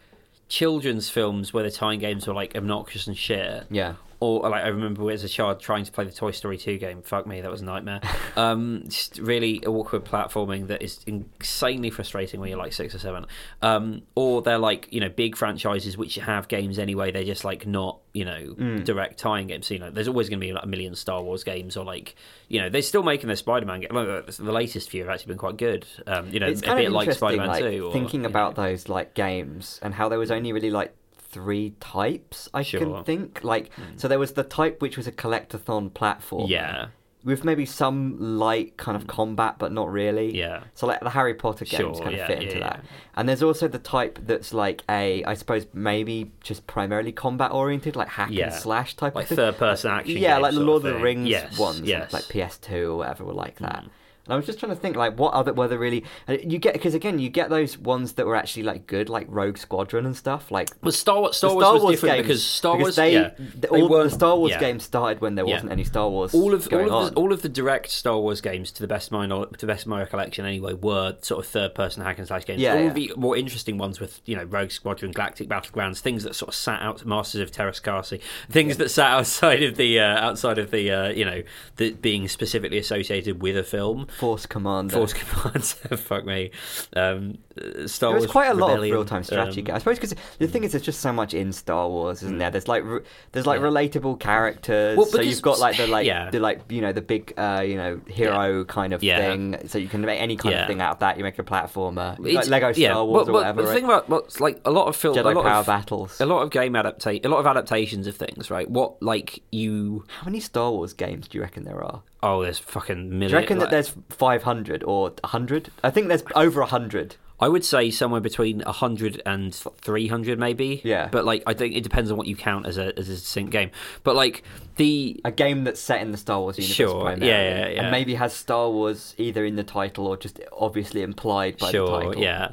children's 0.49 1.11
films 1.11 1.53
where 1.53 1.65
the 1.65 1.71
tie-in 1.71 2.01
games 2.01 2.27
were 2.27 2.35
like 2.35 2.57
obnoxious 2.57 3.07
and 3.07 3.17
shit, 3.17 3.65
yeah. 3.71 3.95
Or 4.43 4.49
like 4.49 4.65
I 4.65 4.69
remember 4.69 5.11
as 5.11 5.23
a 5.25 5.29
child 5.29 5.61
trying 5.61 5.85
to 5.85 5.93
play 5.93 6.05
the 6.05 6.13
Toy 6.13 6.31
Story 6.31 6.57
2 6.57 6.79
game. 6.79 7.03
Fuck 7.03 7.27
me, 7.27 7.41
that 7.41 7.51
was 7.51 7.61
a 7.61 7.65
nightmare. 7.65 8.01
um, 8.37 8.85
just 8.87 9.19
really 9.19 9.65
awkward 9.67 10.05
platforming 10.05 10.69
that 10.69 10.83
is 10.83 11.01
insanely 11.07 11.91
frustrating 11.91 12.41
when 12.41 12.49
you're 12.49 12.59
like 12.59 12.73
six 12.73 12.95
or 12.95 12.99
seven. 12.99 13.27
Um, 13.63 14.03
or 14.15 14.43
they're 14.43 14.59
like 14.59 14.89
you 14.91 15.01
know 15.01 15.09
big 15.09 15.37
franchises 15.37 15.97
which 15.99 16.15
have 16.17 16.49
games 16.49 16.79
anyway. 16.79 17.13
They're 17.13 17.25
just 17.25 17.45
like 17.45 17.67
not 17.67 18.01
you 18.13 18.25
know 18.25 18.55
Mm. 18.55 18.85
direct 18.85 19.19
tying 19.19 19.49
games. 19.49 19.67
So, 19.67 19.75
you 19.75 19.81
know, 19.81 19.91
there's 19.91 20.09
always 20.09 20.29
going 20.29 20.41
to 20.41 20.47
be 20.47 20.53
like 20.53 20.65
a 20.65 20.69
million 20.69 20.95
Star 20.95 21.23
Wars 21.23 21.43
games 21.45 21.77
or 21.77 21.85
like 21.85 22.15
you 22.49 22.61
know 22.61 22.69
they're 22.69 22.83
still 22.83 23.03
making 23.03 23.27
their 23.27 23.37
Spider-Man 23.37 23.81
game. 23.81 23.91
Like, 23.93 24.27
the 24.27 24.53
latest 24.53 24.91
few 24.91 25.03
have 25.03 25.11
actually 25.11 25.31
been 25.33 25.39
quite 25.39 25.57
good. 25.57 25.87
Um, 26.07 26.31
you 26.31 26.41
know, 26.41 26.47
it's 26.47 26.63
a 26.63 26.75
bit 26.75 26.93
like 26.93 27.13
Spider-Man 27.13 27.49
like, 27.49 27.63
2. 27.63 27.87
Or, 27.87 27.93
thinking 27.93 28.25
about 28.25 28.57
know. 28.57 28.65
those 28.65 28.89
like 28.89 29.15
games 29.15 29.81
and 29.83 29.93
how 29.93 30.09
there 30.09 30.19
was 30.19 30.31
only 30.31 30.53
really 30.53 30.71
like 30.71 30.95
three 31.35 31.75
types 31.81 32.49
I 32.55 32.63
Sure. 32.63 32.81
Hmm. 32.81 32.93
can 32.95 33.05
think. 33.05 33.45
Like, 33.45 33.71
so 33.97 34.09
there 34.09 34.19
was 34.19 34.33
the 34.33 34.45
type 34.45 34.81
which 34.83 34.97
was 34.97 35.07
a 35.07 35.13
collectathon 35.13 35.93
platform. 35.93 36.49
Yeah, 36.51 36.87
with 37.25 37.43
maybe 37.43 37.65
some 37.65 38.19
light 38.39 38.77
kind 38.77 38.95
of 38.99 39.07
combat, 39.07 39.55
but 39.59 39.73
not 39.73 39.91
really. 39.91 40.37
yeah. 40.37 40.63
So 40.75 40.87
like 40.87 41.01
the 41.01 41.09
Harry 41.19 41.33
Potter 41.33 41.65
games 41.65 41.97
Sure, 41.97 42.05
kind 42.05 42.09
of 42.09 42.19
yeah, 42.19 42.27
fit 42.27 42.39
yeah, 42.43 42.45
into 42.49 42.59
yeah. 42.59 42.65
that. 42.69 42.85
And 43.17 43.27
there's 43.27 43.43
also 43.43 43.67
the 43.67 43.79
type 43.79 44.19
that's 44.27 44.53
like 44.53 44.83
a, 44.91 45.25
I 45.25 45.33
suppose 45.33 45.65
maybe 45.73 46.33
just 46.43 46.67
primarily 46.67 47.13
combat 47.13 47.51
oriented, 47.51 47.97
like 47.97 48.09
hack 48.09 48.31
and 48.31 48.53
slash 48.53 48.95
type 48.97 49.15
Like 49.15 49.23
of 49.25 49.29
thing. 49.31 49.37
third-person 49.37 49.91
action 49.91 50.19
Yeah, 50.19 50.37
like 50.37 50.53
the 50.53 50.61
Lord 50.61 50.85
of 50.85 50.91
of 50.93 50.99
the. 50.99 51.03
Rings 51.03 51.29
Yes, 51.31 51.59
ones, 51.59 51.81
yes. 51.81 52.13
like 52.13 52.25
PS2 52.25 52.73
or 52.93 52.97
whatever, 52.99 53.25
were 53.25 53.33
like 53.33 53.57
that. 53.61 53.85
Mm. 53.85 53.89
And 54.27 54.33
I 54.33 54.37
was 54.37 54.47
just 54.47 54.59
trying 54.59 54.75
to 54.75 54.77
think, 54.81 54.97
like, 54.97 55.19
what 55.19 55.35
other 55.35 55.53
were 55.53 55.69
there 55.69 55.79
really? 55.79 56.05
You 56.29 56.59
get 56.59 56.73
because 56.73 56.95
again, 56.95 57.19
you 57.19 57.29
get 57.29 57.51
those 57.51 57.77
ones 57.77 58.15
that 58.15 58.27
were 58.27 58.37
actually 58.37 58.63
like 58.63 58.87
good, 58.87 59.09
like 59.09 59.27
Rogue 59.29 59.59
Squadron 59.59 60.07
and 60.07 60.17
stuff. 60.17 60.51
Like 60.51 60.71
Well, 60.83 60.93
Star 60.93 61.21
Wars, 61.21 61.37
Star 61.37 61.51
the 61.51 61.55
Wars 61.57 61.65
Star 61.65 61.73
was 61.75 61.83
Wars 61.83 61.95
different 61.95 62.15
games, 62.17 62.27
because 62.27 62.45
Star 62.45 62.77
because 62.77 62.85
Wars, 62.85 62.97
they, 62.97 63.13
yeah, 63.13 63.31
the, 63.37 63.57
they 63.59 63.69
all 63.69 63.89
the 63.89 64.11
Star 64.11 64.37
Wars 64.37 64.53
yeah. 64.53 64.61
games 64.61 64.85
started 64.85 65.21
when 65.21 65.35
there 65.35 65.47
Yeah. 65.47 65.55
wasn't 65.55 65.73
any 65.73 65.85
Star 65.85 66.09
Wars 66.09 66.33
all 66.35 66.55
of 66.55 66.69
going 66.69 66.91
all 66.91 67.03
of, 67.05 67.15
the, 67.15 67.21
all 67.21 67.33
of 67.33 67.43
the 67.43 67.49
direct 67.49 67.91
Star 67.91 68.19
Wars 68.19 68.41
games, 68.41 68.73
to 68.73 68.81
the 68.81 68.89
best 68.89 69.09
of 69.09 69.13
my 69.13 69.27
knowl- 69.27 69.47
to 69.47 69.59
the 69.59 69.67
best 69.67 69.83
of 69.83 69.89
my 69.89 70.01
recollection, 70.01 70.47
anyway, 70.47 70.73
were 70.73 71.17
sort 71.21 71.45
of 71.45 71.51
third-person 71.51 72.03
hack 72.03 72.19
and 72.19 72.27
slash 72.27 72.47
games. 72.47 72.61
Yeah, 72.61 72.75
all 72.75 72.81
yeah. 72.81 72.87
of 72.87 72.95
the 72.95 73.13
more 73.17 73.37
interesting 73.37 73.77
ones 73.77 74.01
with 74.01 74.23
you 74.25 74.37
know 74.37 74.45
Rogue 74.45 74.71
Squadron, 74.71 75.13
Galactic 75.13 75.49
Battlegrounds, 75.49 76.01
things 76.01 76.23
that 76.25 76.35
sort 76.35 76.49
of 76.49 76.55
sat 76.55 76.81
out 76.81 77.05
Masters 77.05 77.43
of 77.43 77.51
Teräs 77.51 77.83
Käsi, 77.83 78.21
things 78.51 78.79
that 78.79 78.91
sat 78.91 79.11
outside 79.11 79.63
of 79.63 79.77
the 79.77 80.01
uh, 80.01 80.27
outside 80.27 80.57
of 80.59 80.71
the 80.71 80.91
uh, 80.91 81.09
you 81.09 81.27
know 81.27 81.43
the, 81.77 81.93
being 81.93 82.27
specifically 82.27 82.79
associated 82.79 83.43
with 83.43 83.57
a 83.57 83.65
film. 83.65 84.07
Force 84.17 84.47
Commander. 84.47 84.95
Force 84.95 85.13
commander. 85.13 85.97
fuck 85.97 86.25
me. 86.25 86.51
Um, 86.95 87.39
Star 87.87 88.11
There 88.13 88.21
was 88.21 88.31
quite 88.31 88.49
a 88.49 88.55
lot 88.55 88.75
of 88.77 88.83
real-time 88.83 89.23
strategy 89.23 89.61
um, 89.61 89.65
games. 89.67 89.77
I 89.77 89.79
suppose 89.79 89.97
because 89.99 90.15
the 90.39 90.49
thing 90.49 90.65
is, 90.65 90.73
there's 90.73 90.83
just 90.83 91.01
so 91.01 91.13
much 91.13 91.35
in 91.35 91.53
Star 91.53 91.89
Wars, 91.89 92.23
isn't 92.23 92.37
Mm. 92.37 92.39
there? 92.41 92.51
There's 92.51 92.67
like 92.69 92.83
re- 92.85 93.01
there's 93.33 93.47
like 93.47 93.61
Yeah. 93.61 93.67
relatable 93.67 94.19
characters. 94.21 94.97
Well, 94.97 95.07
so 95.07 95.21
you've 95.21 95.41
got 95.43 95.59
like 95.59 95.77
the 95.77 95.87
like 95.87 96.07
yeah. 96.07 96.31
the 96.31 96.41
like 96.41 96.61
you 96.69 96.81
know 96.81 96.93
the 96.93 97.01
big 97.03 97.33
uh, 97.37 97.63
you 97.67 97.77
know 97.77 98.01
hero 98.09 98.65
kind 98.65 98.93
of 98.93 99.03
Yeah. 99.03 99.19
thing. 99.19 99.69
So 99.69 99.79
you 99.79 99.89
can 99.89 100.01
make 100.01 100.21
any 100.21 100.37
kind 100.37 100.55
Yeah. 100.55 100.63
of 100.63 100.67
thing 100.69 100.81
out 100.81 100.93
of 100.93 100.99
that. 101.01 101.17
You 101.17 101.23
make 101.25 101.39
a 101.39 101.45
platformer, 101.45 102.19
like 102.19 102.49
Lego 102.49 102.73
Star 102.73 102.81
yeah, 102.81 103.01
Wars 103.01 103.27
but- 103.27 103.31
or 103.31 103.33
but 103.33 103.33
whatever. 103.35 103.63
The 103.63 103.69
right? 103.69 103.75
thing 103.75 103.85
about 103.85 104.09
what's 104.09 104.41
like 104.41 104.61
a 104.65 104.71
lot 104.71 104.89
of 104.89 104.97
film, 104.97 105.17
a 105.17 105.23
Jedi 105.23 105.35
lot 105.35 105.45
power 105.45 105.61
of, 105.61 105.67
battles. 105.67 106.21
a 106.21 106.27
lot 106.27 106.43
of 106.43 106.51
game 106.51 106.75
adaptation, 106.75 107.25
a 107.25 107.29
lot 107.29 107.39
of 107.39 107.47
adaptations 107.47 108.07
of 108.07 108.17
things, 108.17 108.51
right? 108.51 108.69
What 108.69 109.01
like 109.03 109.43
you? 109.53 110.05
How 110.19 110.25
many 110.25 110.41
Star 110.41 110.71
Wars 110.73 110.93
games 110.93 111.29
do 111.29 111.39
you 111.39 111.43
reckon 111.43 111.65
there 111.65 111.83
are? 111.85 112.03
Oh, 112.23 112.43
there's 112.43 112.59
fucking 112.59 113.11
million. 113.11 113.29
Do 113.29 113.35
you 113.35 113.39
reckon 113.39 113.59
like- 113.59 113.69
that 113.69 113.71
there's 113.71 113.95
500 114.09 114.83
or 114.85 115.11
100? 115.23 115.71
I 115.85 115.91
think 115.91 116.09
there's 116.09 116.23
over 116.35 116.61
100. 116.63 117.17
I 117.41 117.49
would 117.49 117.65
say 117.65 117.91
somewhere 117.91 118.21
between 118.21 118.61
100 118.61 119.21
and 119.27 119.53
300 119.55 120.39
maybe. 120.39 120.81
Yeah. 120.85 121.09
But 121.11 121.25
like 121.25 121.43
I 121.47 121.55
think 121.55 121.75
it 121.75 121.83
depends 121.83 122.11
on 122.11 122.17
what 122.17 122.27
you 122.27 122.37
count 122.37 122.67
as 122.67 122.79
a 122.79 122.97
as 122.99 123.09
a 123.09 123.17
sync 123.17 123.51
game. 123.51 123.71
But 124.05 124.15
like 124.15 124.45
the 124.77 125.21
A 125.25 125.33
game 125.33 125.65
that's 125.65 125.81
set 125.81 126.01
in 126.01 126.13
the 126.13 126.17
Star 126.19 126.41
Wars 126.41 126.59
universe 126.59 126.77
Sure, 126.77 127.01
primarily, 127.03 127.27
yeah, 127.27 127.43
yeah, 127.43 127.69
yeah. 127.69 127.83
and 127.83 127.91
maybe 127.91 128.15
has 128.15 128.33
Star 128.33 128.71
Wars 128.71 129.15
either 129.19 129.45
in 129.45 129.57
the 129.57 129.65
title 129.65 130.07
or 130.07 130.17
just 130.17 130.41
obviously 130.53 131.03
implied 131.03 131.59
by 131.59 131.67
the 131.67 131.73
sure, 131.73 132.03
title. 132.03 132.23
yeah. 132.23 132.53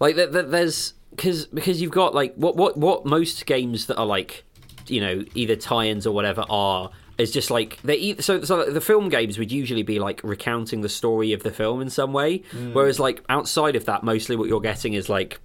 Like 0.00 0.16
th- 0.16 0.32
th- 0.32 0.46
there's 0.48 0.94
cuz 1.16 1.46
because 1.46 1.80
you've 1.80 1.90
got 1.92 2.14
like 2.14 2.34
what 2.34 2.56
what 2.56 2.76
what 2.76 3.06
most 3.06 3.46
games 3.46 3.86
that 3.86 3.96
are 3.96 4.06
like 4.06 4.44
you 4.86 5.00
know 5.00 5.24
either 5.34 5.54
tie-ins 5.56 6.06
or 6.06 6.12
whatever 6.14 6.44
are 6.50 6.90
is 7.20 7.30
just 7.30 7.50
like 7.50 7.78
they 7.82 7.96
either, 7.96 8.22
so 8.22 8.42
so 8.42 8.70
the 8.70 8.80
film 8.80 9.08
games 9.08 9.38
would 9.38 9.52
usually 9.52 9.82
be 9.84 9.98
like 9.98 10.20
recounting 10.24 10.80
the 10.80 10.88
story 10.88 11.32
of 11.32 11.42
the 11.42 11.50
film 11.52 11.80
in 11.80 11.90
some 11.90 12.12
way 12.12 12.38
Mm. 12.52 12.72
whereas 12.72 12.98
like 12.98 13.22
outside 13.28 13.76
of 13.76 13.84
that 13.84 14.02
mostly 14.02 14.34
what 14.36 14.48
you're 14.48 14.60
getting 14.60 14.94
is 14.94 15.08
like 15.08 15.38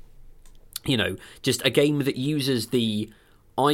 you 0.88 0.98
know, 0.98 1.16
just 1.42 1.66
a 1.66 1.70
game 1.72 1.98
that 2.04 2.16
uses 2.16 2.68
the 2.68 3.10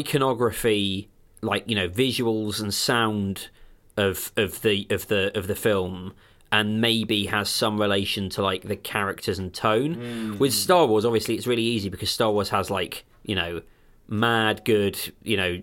iconography, 0.06 1.10
like 1.42 1.64
you 1.68 1.76
know, 1.76 1.90
visuals 1.90 2.62
and 2.62 2.74
sound 2.74 3.50
of 3.98 4.32
of 4.38 4.62
the 4.62 4.88
of 4.90 5.08
the 5.08 5.38
of 5.38 5.48
the 5.48 5.56
film, 5.56 6.14
and 6.52 6.82
maybe 6.82 7.26
has 7.28 7.50
some 7.50 7.80
relation 7.80 8.30
to 8.30 8.42
like 8.42 8.64
the 8.64 8.76
characters 8.76 9.40
and 9.40 9.54
tone. 9.54 10.38
With 10.40 10.54
Star 10.54 10.86
Wars, 10.88 11.06
obviously, 11.06 11.36
it's 11.36 11.48
really 11.48 11.64
easy 11.64 11.90
because 11.90 12.10
Star 12.10 12.32
Wars 12.32 12.50
has 12.50 12.70
like 12.70 13.06
you 13.24 13.36
know, 13.36 13.62
mad 14.08 14.64
good, 14.66 14.98
you 15.24 15.38
know, 15.38 15.62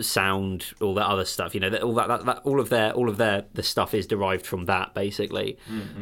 sound, 0.00 0.72
all 0.80 0.94
that 0.94 1.06
other 1.06 1.24
stuff. 1.24 1.54
You 1.54 1.60
know, 1.60 1.74
all 1.76 1.94
that, 1.94 2.08
that, 2.08 2.24
that 2.24 2.40
all 2.44 2.60
of 2.60 2.68
their 2.68 2.92
all 2.92 3.08
of 3.08 3.16
their 3.16 3.44
the 3.54 3.62
stuff 3.62 3.94
is 3.94 4.06
derived 4.06 4.46
from 4.46 4.66
that 4.66 4.94
basically. 4.94 5.58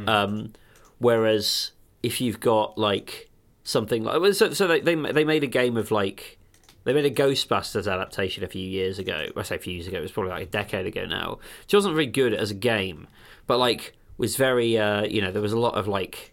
Um, 0.08 0.52
whereas 0.98 1.72
if 2.02 2.20
you've 2.20 2.40
got 2.40 2.78
like 2.78 3.30
something 3.64 4.04
like 4.04 4.34
so, 4.34 4.52
so 4.52 4.66
they, 4.66 4.80
they 4.80 4.94
they 4.94 5.24
made 5.24 5.44
a 5.44 5.48
game 5.48 5.76
of 5.76 5.90
like 5.90 6.38
they 6.84 6.92
made 6.92 7.04
a 7.04 7.10
Ghostbusters 7.10 7.90
adaptation 7.90 8.42
a 8.42 8.48
few 8.48 8.66
years 8.66 8.98
ago. 8.98 9.26
I 9.36 9.42
say 9.42 9.56
a 9.56 9.58
few 9.58 9.74
years 9.74 9.86
ago. 9.86 9.98
It 9.98 10.02
was 10.02 10.12
probably 10.12 10.32
like 10.32 10.42
a 10.42 10.50
decade 10.50 10.86
ago 10.86 11.04
now. 11.04 11.38
Which 11.62 11.74
wasn't 11.74 11.94
very 11.94 12.06
good 12.06 12.34
as 12.34 12.50
a 12.50 12.54
game, 12.54 13.06
but 13.46 13.58
like 13.58 13.96
was 14.18 14.36
very 14.36 14.78
uh, 14.78 15.04
you 15.04 15.20
know 15.20 15.32
there 15.32 15.42
was 15.42 15.52
a 15.52 15.58
lot 15.58 15.74
of 15.74 15.88
like 15.88 16.32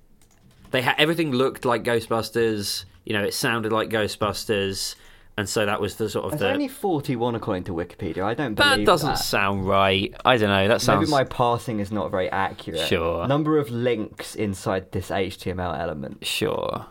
they 0.71 0.81
had 0.81 0.95
everything 0.97 1.31
looked 1.31 1.65
like 1.65 1.83
Ghostbusters. 1.83 2.85
You 3.05 3.13
know, 3.13 3.23
it 3.23 3.33
sounded 3.33 3.71
like 3.71 3.89
Ghostbusters, 3.89 4.95
and 5.37 5.47
so 5.47 5.65
that 5.65 5.79
was 5.79 5.95
the 5.97 6.09
sort 6.09 6.25
of 6.25 6.31
There's 6.31 6.41
the. 6.41 6.51
only 6.51 6.67
41 6.67 7.35
according 7.35 7.63
to 7.65 7.71
Wikipedia. 7.73 8.23
I 8.23 8.33
don't 8.33 8.55
believe 8.55 8.69
that 8.71 8.77
That 8.77 8.85
doesn't 8.85 9.09
that. 9.09 9.15
sound 9.19 9.67
right. 9.67 10.13
I 10.25 10.37
don't 10.37 10.49
know. 10.49 10.67
That 10.67 10.81
sounds 10.81 11.09
Maybe 11.09 11.11
my 11.11 11.23
parsing 11.23 11.79
is 11.79 11.91
not 11.91 12.09
very 12.11 12.29
accurate. 12.29 12.87
Sure. 12.87 13.27
Number 13.27 13.57
of 13.59 13.69
links 13.69 14.33
inside 14.35 14.91
this 14.91 15.09
HTML 15.09 15.77
element. 15.79 16.25
sure. 16.25 16.87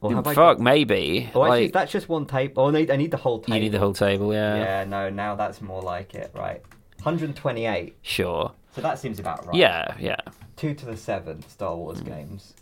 Or 0.00 0.12
have 0.14 0.26
I 0.26 0.34
Fuck, 0.34 0.58
maybe. 0.60 1.30
Oh, 1.34 1.44
actually, 1.44 1.62
like, 1.64 1.72
that's 1.72 1.90
just 1.92 2.10
one 2.10 2.26
table. 2.26 2.62
Oh, 2.64 2.68
I 2.68 2.72
need, 2.72 2.90
I 2.90 2.96
need 2.96 3.10
the 3.10 3.16
whole 3.16 3.38
table. 3.40 3.54
you 3.56 3.60
need 3.62 3.72
the 3.72 3.78
whole 3.78 3.94
table, 3.94 4.34
yeah. 4.34 4.56
Yeah, 4.56 4.84
no, 4.84 5.08
now 5.08 5.34
that's 5.34 5.62
more 5.62 5.80
like 5.80 6.14
it. 6.14 6.30
Right. 6.34 6.60
128. 7.04 7.96
Sure. 8.02 8.52
So 8.74 8.80
that 8.82 8.98
seems 8.98 9.18
about 9.18 9.46
right. 9.46 9.54
Yeah, 9.56 9.94
yeah. 9.98 10.16
2 10.56 10.74
to 10.74 10.84
the 10.86 10.96
7 10.96 11.42
Star 11.48 11.74
Wars 11.74 12.00
Hmm. 12.00 12.06
games. 12.08 12.52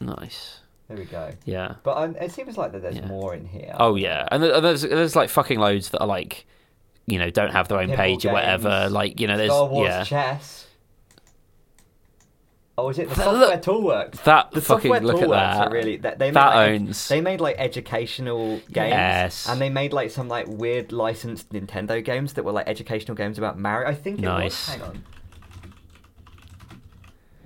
Nice. 0.00 0.60
There 0.90 0.98
we 0.98 1.04
go. 1.04 1.30
Yeah. 1.44 1.74
But 1.84 1.96
um, 1.98 2.16
it 2.16 2.32
seems 2.32 2.58
like 2.58 2.72
that 2.72 2.82
there's 2.82 2.96
Yeah. 2.96 3.06
more 3.06 3.32
in 3.32 3.46
here. 3.46 3.74
Oh 3.78 3.94
yeah, 3.94 4.26
and 4.32 4.42
there's 4.42 4.82
there's 4.82 5.14
like 5.14 5.30
fucking 5.30 5.60
loads 5.60 5.90
that 5.90 6.00
are 6.00 6.06
like, 6.06 6.46
you 7.06 7.16
know, 7.16 7.30
don't 7.30 7.52
have 7.52 7.68
their 7.68 7.78
own 7.78 7.90
Pinball 7.90 7.96
page 7.96 8.26
or 8.26 8.32
whatever. 8.32 8.88
Like 8.90 9.20
you 9.20 9.28
know, 9.28 9.36
there's 9.36 9.52
Star 9.52 9.66
Wars 9.68 9.86
yeah, 9.88 10.02
chess. 10.02 10.66
Oh, 12.76 12.88
is 12.88 12.98
it 12.98 13.08
the 13.10 13.14
Th- 13.14 13.24
software 13.24 13.48
look- 13.50 13.62
toolworks? 13.62 14.22
that 14.24 14.50
The 14.52 14.60
fucking 14.62 14.90
software 14.90 15.00
look 15.00 15.22
at 15.22 15.28
that. 15.28 15.70
really 15.70 15.98
that 15.98 16.18
they 16.18 16.26
made 16.28 16.34
That 16.34 16.54
like, 16.56 16.70
owns. 16.80 17.08
they 17.08 17.20
made 17.20 17.40
like 17.40 17.56
educational 17.58 18.56
games, 18.72 18.90
Yes. 18.90 19.48
and 19.48 19.60
they 19.60 19.68
made 19.68 19.92
like 19.92 20.10
some 20.10 20.28
like 20.28 20.46
weird 20.48 20.90
licensed 20.90 21.50
Nintendo 21.52 22.02
games 22.04 22.32
that 22.32 22.44
were 22.44 22.52
like 22.52 22.68
educational 22.68 23.14
games 23.16 23.38
about 23.38 23.58
Mario. 23.58 23.88
I 23.88 23.94
think 23.94 24.18
it 24.18 24.22
Nice. 24.22 24.66
was. 24.68 24.74
Hang 24.76 24.82
on. 24.82 25.04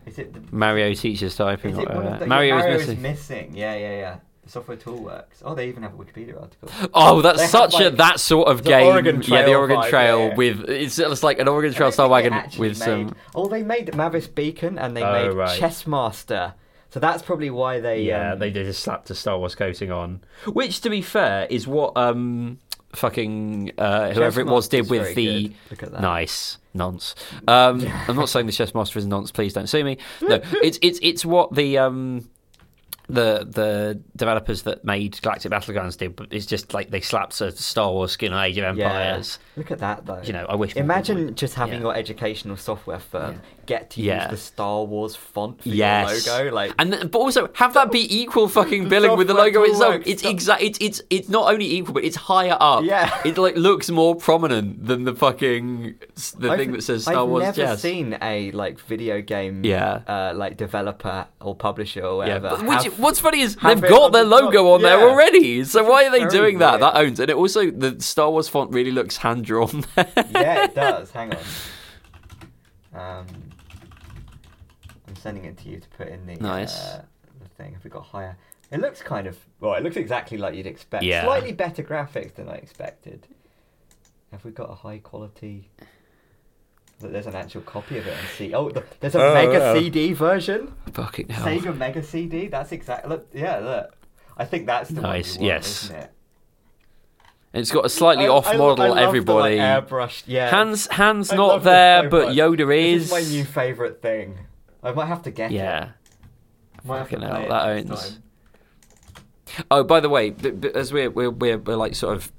Is 0.06 0.18
it 0.18 0.32
the, 0.34 0.40
Mario 0.54 0.92
teaches 0.94 1.34
typing. 1.36 1.72
is 1.72 1.78
or 1.78 1.82
it 1.82 1.94
one 1.94 2.06
of 2.06 2.20
the, 2.20 2.26
Mario, 2.26 2.54
yeah, 2.56 2.60
Mario 2.60 2.74
is 2.76 2.86
missing. 2.88 3.02
missing. 3.02 3.52
Yeah, 3.56 3.74
yeah, 3.74 3.90
yeah. 3.98 4.16
The 4.42 4.50
software 4.50 4.76
toolworks. 4.76 5.40
Oh, 5.42 5.54
they 5.54 5.68
even 5.68 5.82
have 5.84 5.94
a 5.94 5.96
Wikipedia 5.96 6.38
article. 6.40 6.68
Oh, 6.92 7.22
that's 7.22 7.38
They 7.38 7.42
have, 7.44 7.50
such 7.72 7.80
a 7.80 7.90
that 7.90 8.20
sort 8.20 8.48
of 8.48 8.58
the 8.62 8.68
game. 8.70 8.86
Oregon 8.88 9.22
yeah, 9.22 9.42
the 9.42 9.54
Oregon 9.54 9.78
vibe, 9.78 9.88
Trail 9.88 10.18
yeah, 10.18 10.28
yeah. 10.28 10.34
with 10.34 10.60
it's 10.68 10.96
just 10.96 11.22
like 11.22 11.38
an 11.38 11.48
Oregon 11.48 11.72
Trail 11.72 11.86
don't 11.86 11.92
style 11.92 12.10
wagon 12.10 12.34
with 12.58 12.72
made- 12.72 12.76
some. 12.76 13.16
Oh, 13.34 13.48
they 13.48 13.62
made 13.62 13.94
Mavis 13.94 14.26
Beacon 14.26 14.78
and 14.78 14.94
they 14.94 15.02
Oh, 15.02 15.12
made 15.28 15.34
right. 15.34 15.58
Chessmaster. 15.58 16.52
So 16.90 17.00
that's 17.00 17.22
probably 17.22 17.50
why 17.50 17.80
they. 17.80 18.02
Yeah, 18.02 18.32
um, 18.34 18.38
they 18.38 18.50
did 18.50 18.66
just 18.66 18.82
slapped 18.82 19.08
a 19.10 19.14
Star 19.14 19.38
Wars 19.38 19.54
coating 19.54 19.90
on, 19.90 20.20
which, 20.46 20.80
to 20.82 20.90
be 20.90 21.00
fair, 21.02 21.46
is 21.50 21.66
what 21.66 21.96
um 21.96 22.58
fucking 22.94 23.72
uh, 23.78 24.12
whoever 24.12 24.40
it 24.40 24.46
was 24.46 24.68
did 24.68 24.88
with 24.90 25.14
the. 25.14 25.52
Look 25.70 25.82
at 25.82 25.92
that. 25.92 26.00
nice 26.00 26.58
nonce. 26.74 27.14
Um, 27.46 27.86
I'm 28.08 28.16
not 28.16 28.28
saying 28.28 28.46
the 28.46 28.52
Chessmaster 28.52 28.96
is 28.96 29.04
a 29.04 29.08
nonce. 29.08 29.32
Please 29.32 29.52
don't 29.52 29.66
sue 29.68 29.84
me. 29.84 29.98
No, 30.22 30.40
it's 30.62 30.78
it's 30.82 30.98
it's 31.02 31.24
what 31.24 31.54
the 31.54 31.78
um 31.78 32.28
the 33.08 33.46
the 33.48 34.00
developers 34.16 34.62
that 34.62 34.84
made 34.84 35.20
Galactic 35.20 35.52
Battlegrounds 35.52 35.98
did. 35.98 36.16
But 36.16 36.32
it's 36.32 36.46
just 36.46 36.72
like 36.74 36.90
they 36.90 37.00
slapped 37.00 37.40
a 37.40 37.52
Star 37.52 37.90
Wars 37.90 38.12
skin 38.12 38.32
on 38.32 38.44
Age 38.44 38.58
of 38.58 38.76
Yeah. 38.76 38.86
Empires. 38.86 39.38
Look 39.56 39.70
at 39.70 39.78
that 39.80 40.06
though. 40.06 40.22
You 40.22 40.32
know, 40.32 40.46
I 40.48 40.54
wish. 40.54 40.74
Imagine 40.76 41.34
just 41.34 41.54
having 41.54 41.74
yeah. 41.76 41.86
your 41.86 41.96
educational 41.96 42.56
software 42.56 42.98
firm 42.98 43.34
Yeah. 43.34 43.40
Get 43.66 43.90
to 43.90 44.02
Yeah. 44.02 44.22
use 44.22 44.30
the 44.30 44.36
Star 44.36 44.84
Wars 44.84 45.14
font 45.16 45.62
for 45.62 45.68
Yes, 45.68 46.26
your 46.26 46.38
logo. 46.44 46.54
Like, 46.54 46.72
and 46.78 46.92
th- 46.92 47.10
but 47.10 47.18
also 47.18 47.48
have 47.54 47.74
that 47.74 47.90
be 47.92 48.20
equal 48.22 48.48
fucking 48.48 48.88
billing 48.90 49.16
with 49.16 49.26
the 49.28 49.34
logo 49.34 49.62
itself. 49.62 50.02
It's 50.06 50.20
stuff. 50.22 50.32
exact. 50.32 50.62
It's 50.62 50.78
it's 50.80 51.02
it's 51.10 51.28
not 51.28 51.52
only 51.52 51.66
equal, 51.72 51.94
but 51.94 52.04
it's 52.04 52.16
higher 52.16 52.56
up. 52.60 52.84
Yeah. 52.84 53.10
it 53.24 53.36
like 53.38 53.56
looks 53.56 53.90
more 53.90 54.14
prominent 54.14 54.86
than 54.86 55.04
the 55.04 55.14
fucking 55.14 55.94
the 56.38 56.50
I've- 56.50 56.62
thing 56.62 56.72
that 56.72 56.82
says 56.82 57.02
Star 57.02 57.22
I've 57.22 57.28
Wars 57.28 57.42
never 57.42 57.56
Jazz. 57.56 57.80
seen 57.82 58.16
a 58.22 58.50
like 58.52 58.78
video 58.80 59.20
game, 59.20 59.64
Yeah. 59.64 60.00
uh, 60.06 60.32
like 60.34 60.56
developer 60.56 61.26
or 61.40 61.54
publisher 61.54 62.02
or 62.04 62.26
Yeah, 62.26 62.38
whatever. 62.38 62.64
which, 62.68 62.86
what's 62.98 63.20
funny 63.20 63.40
is 63.40 63.56
they've 63.56 63.80
got 63.80 64.12
their 64.12 64.24
logo 64.24 64.72
on 64.72 64.82
there 64.82 65.00
already. 65.00 65.64
So 65.64 65.82
why 65.88 66.06
are 66.06 66.10
they 66.10 66.24
doing 66.26 66.58
that? 66.58 66.80
weird. 66.80 66.82
That 66.82 66.96
owns, 66.96 67.20
and 67.20 67.30
it 67.30 67.36
also 67.36 67.70
the 67.70 68.00
Star 68.00 68.30
Wars 68.30 68.48
font 68.48 68.72
really 68.72 68.90
looks 68.90 69.16
hand 69.18 69.44
drawn. 69.44 69.84
yeah, 69.96 70.64
it 70.64 70.74
does. 70.74 71.10
Hang 71.10 71.32
on. 71.32 71.38
Um, 72.94 73.26
sending 75.24 75.46
it 75.46 75.56
to 75.56 75.68
you 75.70 75.80
to 75.80 75.88
put 75.88 76.06
in 76.08 76.26
the 76.26 76.36
Nice. 76.36 76.78
uh, 76.78 77.02
the 77.42 77.48
thing. 77.48 77.72
Have 77.72 77.82
we 77.82 77.88
got 77.90 78.04
higher? 78.04 78.36
It 78.70 78.80
looks 78.80 79.00
kind 79.02 79.26
of 79.26 79.38
well. 79.58 79.74
It 79.74 79.82
looks 79.82 79.96
exactly 79.96 80.36
like 80.38 80.54
you'd 80.54 80.66
expect. 80.66 81.02
Yeah. 81.02 81.24
Slightly 81.24 81.52
better 81.52 81.82
graphics 81.82 82.34
than 82.34 82.48
I 82.48 82.54
expected. 82.56 83.26
Have 84.32 84.44
we 84.44 84.50
got 84.50 84.68
a 84.70 84.74
high 84.74 84.98
quality? 84.98 85.70
Look, 87.00 87.12
There's 87.12 87.26
an 87.26 87.34
actual 87.34 87.62
copy 87.62 87.98
of 87.98 88.06
it 88.06 88.12
on 88.12 88.24
C. 88.36 88.52
Oh, 88.54 88.68
the, 88.70 88.84
there's 89.00 89.14
a 89.14 89.22
Oh, 89.24 89.34
Mega 89.34 89.52
yeah. 89.58 89.74
CD 89.74 90.12
version. 90.12 90.74
Fucking 90.92 91.28
hell. 91.28 91.46
Sega 91.46 91.76
Mega 91.76 92.02
CD. 92.02 92.46
That's 92.48 92.72
exactly. 92.72 93.08
Look, 93.10 93.28
yeah, 93.32 93.58
look. 93.58 93.96
I 94.36 94.44
think 94.44 94.66
that's 94.66 94.90
the 94.90 95.00
Nice, 95.02 95.36
one. 95.36 95.44
you 95.44 95.50
want, 95.52 95.62
yes. 95.64 95.84
Isn't 95.84 95.96
it? 95.96 96.10
It's 97.52 97.70
got 97.70 97.84
a 97.84 97.88
slightly 97.88 98.24
I- 98.26 98.28
off 98.28 98.46
I- 98.48 98.54
I 98.54 98.56
model. 98.56 98.76
love 98.76 98.88
the, 98.88 98.94
like, 98.94 99.02
everybody. 99.06 99.56
airbrush. 99.58 100.22
Yeah. 100.26 100.50
hands 100.50 100.86
hands 100.88 101.32
I 101.32 101.36
not 101.36 101.62
there, 101.62 102.02
so 102.04 102.08
but 102.10 102.28
much. 102.28 102.36
Yoda 102.36 102.66
This 102.66 103.02
is. 103.02 103.04
is 103.06 103.12
my 103.12 103.36
new 103.36 103.44
favourite 103.44 104.02
thing. 104.02 104.38
I 104.84 104.92
might 104.92 105.06
have 105.06 105.22
to 105.22 105.30
get 105.30 105.50
it. 105.50 105.54
yeah. 105.54 105.90
Might 106.84 106.98
have 106.98 107.08
to 107.10 107.16
Fucking 107.18 107.28
hell, 107.28 107.48
that 107.48 107.68
owns. 107.68 108.10
time. 108.10 108.22
Oh, 109.70 109.82
by 109.84 110.00
the 110.00 110.08
way, 110.08 110.30
b- 110.30 110.50
b- 110.50 110.70
as 110.74 110.92
we're 110.92 111.10
we're 111.10 111.30
we're, 111.30 111.58
we're 111.58 111.76
like 111.76 111.94
sort 111.94 112.16
of 112.16 112.32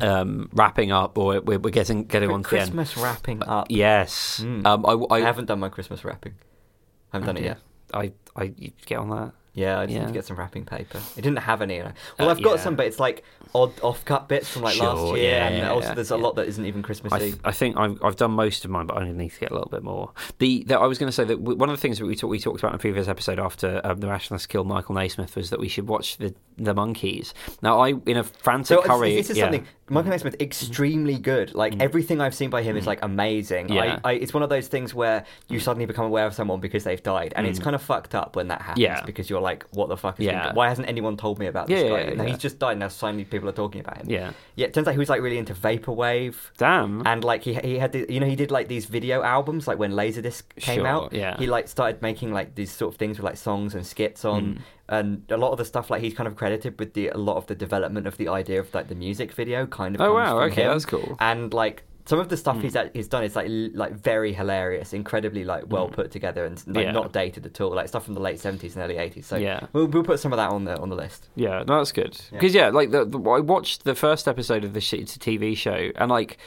um, 0.00 0.48
wrapping 0.52 0.92
up, 0.92 1.18
or 1.18 1.40
we're, 1.40 1.58
we're 1.58 1.70
getting 1.70 2.04
getting 2.04 2.28
Quick 2.30 2.34
on 2.36 2.42
to 2.44 2.50
the 2.50 2.56
end. 2.60 2.70
Christmas 2.70 2.96
wrapping 2.96 3.42
up. 3.42 3.66
Yes. 3.68 4.40
Mm. 4.42 4.64
Um, 4.66 4.86
I, 4.86 4.92
I, 5.14 5.18
I 5.18 5.20
haven't 5.22 5.46
done 5.46 5.58
my 5.60 5.68
Christmas 5.68 6.04
wrapping. 6.04 6.34
I 7.12 7.16
haven't 7.18 7.26
done 7.26 7.36
it 7.38 7.44
yet. 7.46 7.58
I, 7.92 8.12
I 8.36 8.52
you 8.56 8.70
get 8.86 8.98
on 8.98 9.10
that. 9.10 9.32
Yeah, 9.58 9.80
I 9.80 9.86
just 9.86 9.98
need 9.98 10.06
to 10.06 10.12
get 10.12 10.24
some 10.24 10.36
wrapping 10.36 10.64
paper. 10.64 10.98
It 11.16 11.22
didn't 11.22 11.38
have 11.38 11.60
any. 11.62 11.80
Well, 11.80 11.92
Uh, 12.18 12.28
I've 12.28 12.42
got 12.42 12.56
yeah. 12.56 12.62
some, 12.62 12.76
but 12.76 12.86
it's 12.86 13.00
like 13.00 13.24
odd 13.54 13.72
off-cut 13.80 14.28
bits 14.28 14.48
from 14.50 14.62
like 14.62 14.78
last 14.78 15.16
year, 15.16 15.30
yeah, 15.30 15.46
and 15.48 15.56
yeah, 15.56 15.70
also 15.70 15.88
yeah, 15.88 15.94
there's 15.94 16.10
a 16.10 16.16
lot 16.16 16.36
that 16.36 16.46
isn't 16.48 16.64
even 16.66 16.82
Christmassy. 16.82 17.16
I, 17.16 17.18
th- 17.18 17.34
I 17.44 17.50
think 17.52 17.76
I've, 17.76 17.98
I've 18.04 18.16
done 18.16 18.32
most 18.32 18.64
of 18.64 18.70
mine, 18.70 18.86
but 18.86 18.96
I 18.96 19.00
only 19.00 19.12
need 19.14 19.30
to 19.30 19.40
get 19.40 19.50
a 19.50 19.54
little 19.54 19.70
bit 19.70 19.82
more. 19.82 20.12
The, 20.38 20.64
the 20.64 20.78
I 20.78 20.86
was 20.86 20.98
going 20.98 21.08
to 21.08 21.12
say 21.12 21.24
that 21.24 21.36
w- 21.36 21.56
one 21.58 21.70
of 21.70 21.76
the 21.76 21.80
things 21.80 21.98
that 21.98 22.06
we, 22.06 22.14
talk, 22.14 22.30
we 22.30 22.38
talked 22.38 22.60
about 22.60 22.72
in 22.72 22.76
a 22.76 22.78
previous 22.78 23.08
episode 23.08 23.38
after 23.38 23.80
um, 23.84 24.00
the 24.00 24.08
Rationalists 24.08 24.46
killed 24.46 24.66
Michael 24.66 24.94
Nesmith 24.94 25.34
was 25.34 25.50
that 25.50 25.58
we 25.58 25.68
should 25.68 25.88
watch 25.88 26.18
the 26.18 26.34
the 26.58 26.74
Monkees. 26.74 27.32
Now, 27.62 27.80
I 27.80 27.94
in 28.06 28.16
a 28.16 28.24
frantic 28.24 28.66
so 28.66 28.82
hurry, 28.82 29.14
this 29.14 29.30
is 29.30 29.36
yeah. 29.38 29.44
something 29.44 29.66
Michael 29.90 30.10
Nesmith 30.10 30.36
extremely 30.40 31.18
good. 31.18 31.54
Like 31.54 31.80
everything 31.80 32.20
I've 32.20 32.34
seen 32.34 32.50
by 32.50 32.62
him 32.62 32.76
is 32.76 32.86
like 32.86 32.98
amazing. 33.02 33.68
Mm. 33.68 33.74
Yeah. 33.74 34.00
I, 34.04 34.10
I, 34.10 34.12
it's 34.14 34.34
one 34.34 34.42
of 34.42 34.50
those 34.50 34.68
things 34.68 34.92
where 34.92 35.24
you 35.48 35.58
suddenly 35.60 35.86
become 35.86 36.04
aware 36.04 36.26
of 36.26 36.34
someone 36.34 36.60
because 36.60 36.84
they've 36.84 37.02
died, 37.02 37.32
and 37.36 37.46
it's 37.46 37.58
kind 37.58 37.74
of 37.74 37.80
fucked 37.82 38.14
up 38.14 38.36
when 38.36 38.48
that 38.48 38.60
happens 38.60 38.78
Mm. 38.84 38.88
Yeah. 38.88 39.02
because 39.06 39.30
you're 39.30 39.40
like, 39.40 39.64
what 39.70 39.88
the 39.88 39.96
fuck 39.96 40.20
is 40.20 40.26
Yeah. 40.26 40.52
why 40.52 40.68
hasn't 40.68 40.88
anyone 40.88 41.16
told 41.16 41.38
me 41.38 41.46
about 41.46 41.68
this 41.68 41.82
guy? 41.82 41.88
yeah, 41.88 42.14
Now 42.14 42.24
yeah. 42.24 42.28
he's 42.30 42.38
just 42.38 42.58
died, 42.58 42.72
and 42.72 42.80
now 42.80 42.88
suddenly 42.88 43.24
people 43.24 43.48
are 43.48 43.52
talking 43.52 43.80
about 43.80 43.96
him. 43.98 44.10
Yeah. 44.10 44.32
yeah. 44.56 44.66
It 44.66 44.74
turns 44.74 44.86
out 44.88 44.92
he 44.92 44.98
was 44.98 45.08
like 45.08 45.22
really 45.22 45.38
into 45.38 45.54
vaporwave. 45.54 46.34
Damn. 46.58 47.06
And 47.06 47.24
like 47.24 47.42
he 47.42 47.54
he 47.54 47.78
had 47.78 47.92
the, 47.92 48.06
you 48.12 48.20
know 48.20 48.26
he 48.26 48.36
did 48.36 48.50
like 48.50 48.68
these 48.68 48.86
video 48.86 49.22
albums 49.22 49.66
like 49.66 49.78
when 49.78 49.92
Laserdisc 49.92 50.42
came 50.56 50.80
Sure, 50.80 50.86
out. 50.86 51.12
yeah. 51.12 51.36
He 51.38 51.46
like 51.46 51.68
started 51.68 52.02
making 52.02 52.32
like 52.32 52.54
these 52.54 52.70
sort 52.70 52.92
of 52.94 52.98
things 52.98 53.16
with 53.18 53.24
like 53.24 53.36
songs 53.36 53.74
and 53.74 53.86
skits 53.86 54.24
on, 54.24 54.38
Mm. 54.56 54.58
And 54.88 55.22
a 55.30 55.36
lot 55.36 55.52
of 55.52 55.58
the 55.58 55.64
stuff 55.64 55.90
like 55.90 56.02
he's 56.02 56.14
kind 56.14 56.26
of 56.26 56.36
credited 56.36 56.78
with 56.78 56.94
the 56.94 57.08
a 57.08 57.16
lot 57.18 57.36
of 57.36 57.46
the 57.46 57.54
development 57.54 58.06
of 58.06 58.16
the 58.16 58.28
idea 58.28 58.60
of 58.60 58.72
like 58.74 58.88
the 58.88 58.94
music 58.94 59.32
video 59.32 59.66
kind 59.66 59.94
of. 59.94 60.00
Oh, 60.00 60.14
wow, 60.14 60.40
okay, 60.42 60.62
him. 60.62 60.72
that's 60.72 60.84
cool. 60.86 61.16
And 61.20 61.52
like 61.52 61.84
some 62.06 62.18
of 62.20 62.30
the 62.30 62.38
stuff 62.38 62.56
Mm. 62.56 62.62
he's 62.62 62.76
he's 62.94 63.08
done 63.08 63.22
is 63.22 63.36
like 63.36 63.48
like 63.74 63.92
very 63.92 64.32
hilarious, 64.32 64.94
incredibly 64.94 65.44
like 65.44 65.64
well 65.68 65.88
put 65.88 66.10
together 66.10 66.46
and 66.46 66.62
like 66.66 66.86
Yeah. 66.86 66.92
not 66.92 67.12
dated 67.12 67.44
at 67.44 67.60
all. 67.60 67.70
Like 67.74 67.88
stuff 67.88 68.06
from 68.06 68.14
the 68.14 68.20
late 68.20 68.40
seventies 68.40 68.76
and 68.76 68.82
early 68.84 68.96
eighties. 68.96 69.26
So 69.26 69.36
Yeah. 69.36 69.66
we'll 69.74 69.88
we'll 69.88 70.04
put 70.04 70.18
some 70.18 70.32
of 70.32 70.38
that 70.38 70.50
on 70.50 70.64
the 70.64 70.78
on 70.80 70.88
the 70.88 70.96
list. 70.96 71.28
Yeah, 71.34 71.64
no, 71.68 71.76
that's 71.78 71.92
good. 71.92 72.18
Because 72.32 72.54
yeah. 72.54 72.68
like 72.70 72.90
the, 72.92 73.04
the, 73.04 73.18
I 73.20 73.40
watched 73.40 73.84
the 73.84 73.94
first 73.94 74.26
episode 74.26 74.64
of 74.64 74.72
the 74.72 74.80
TV 74.80 75.54
show, 75.54 75.90
and 75.96 76.10
like 76.10 76.38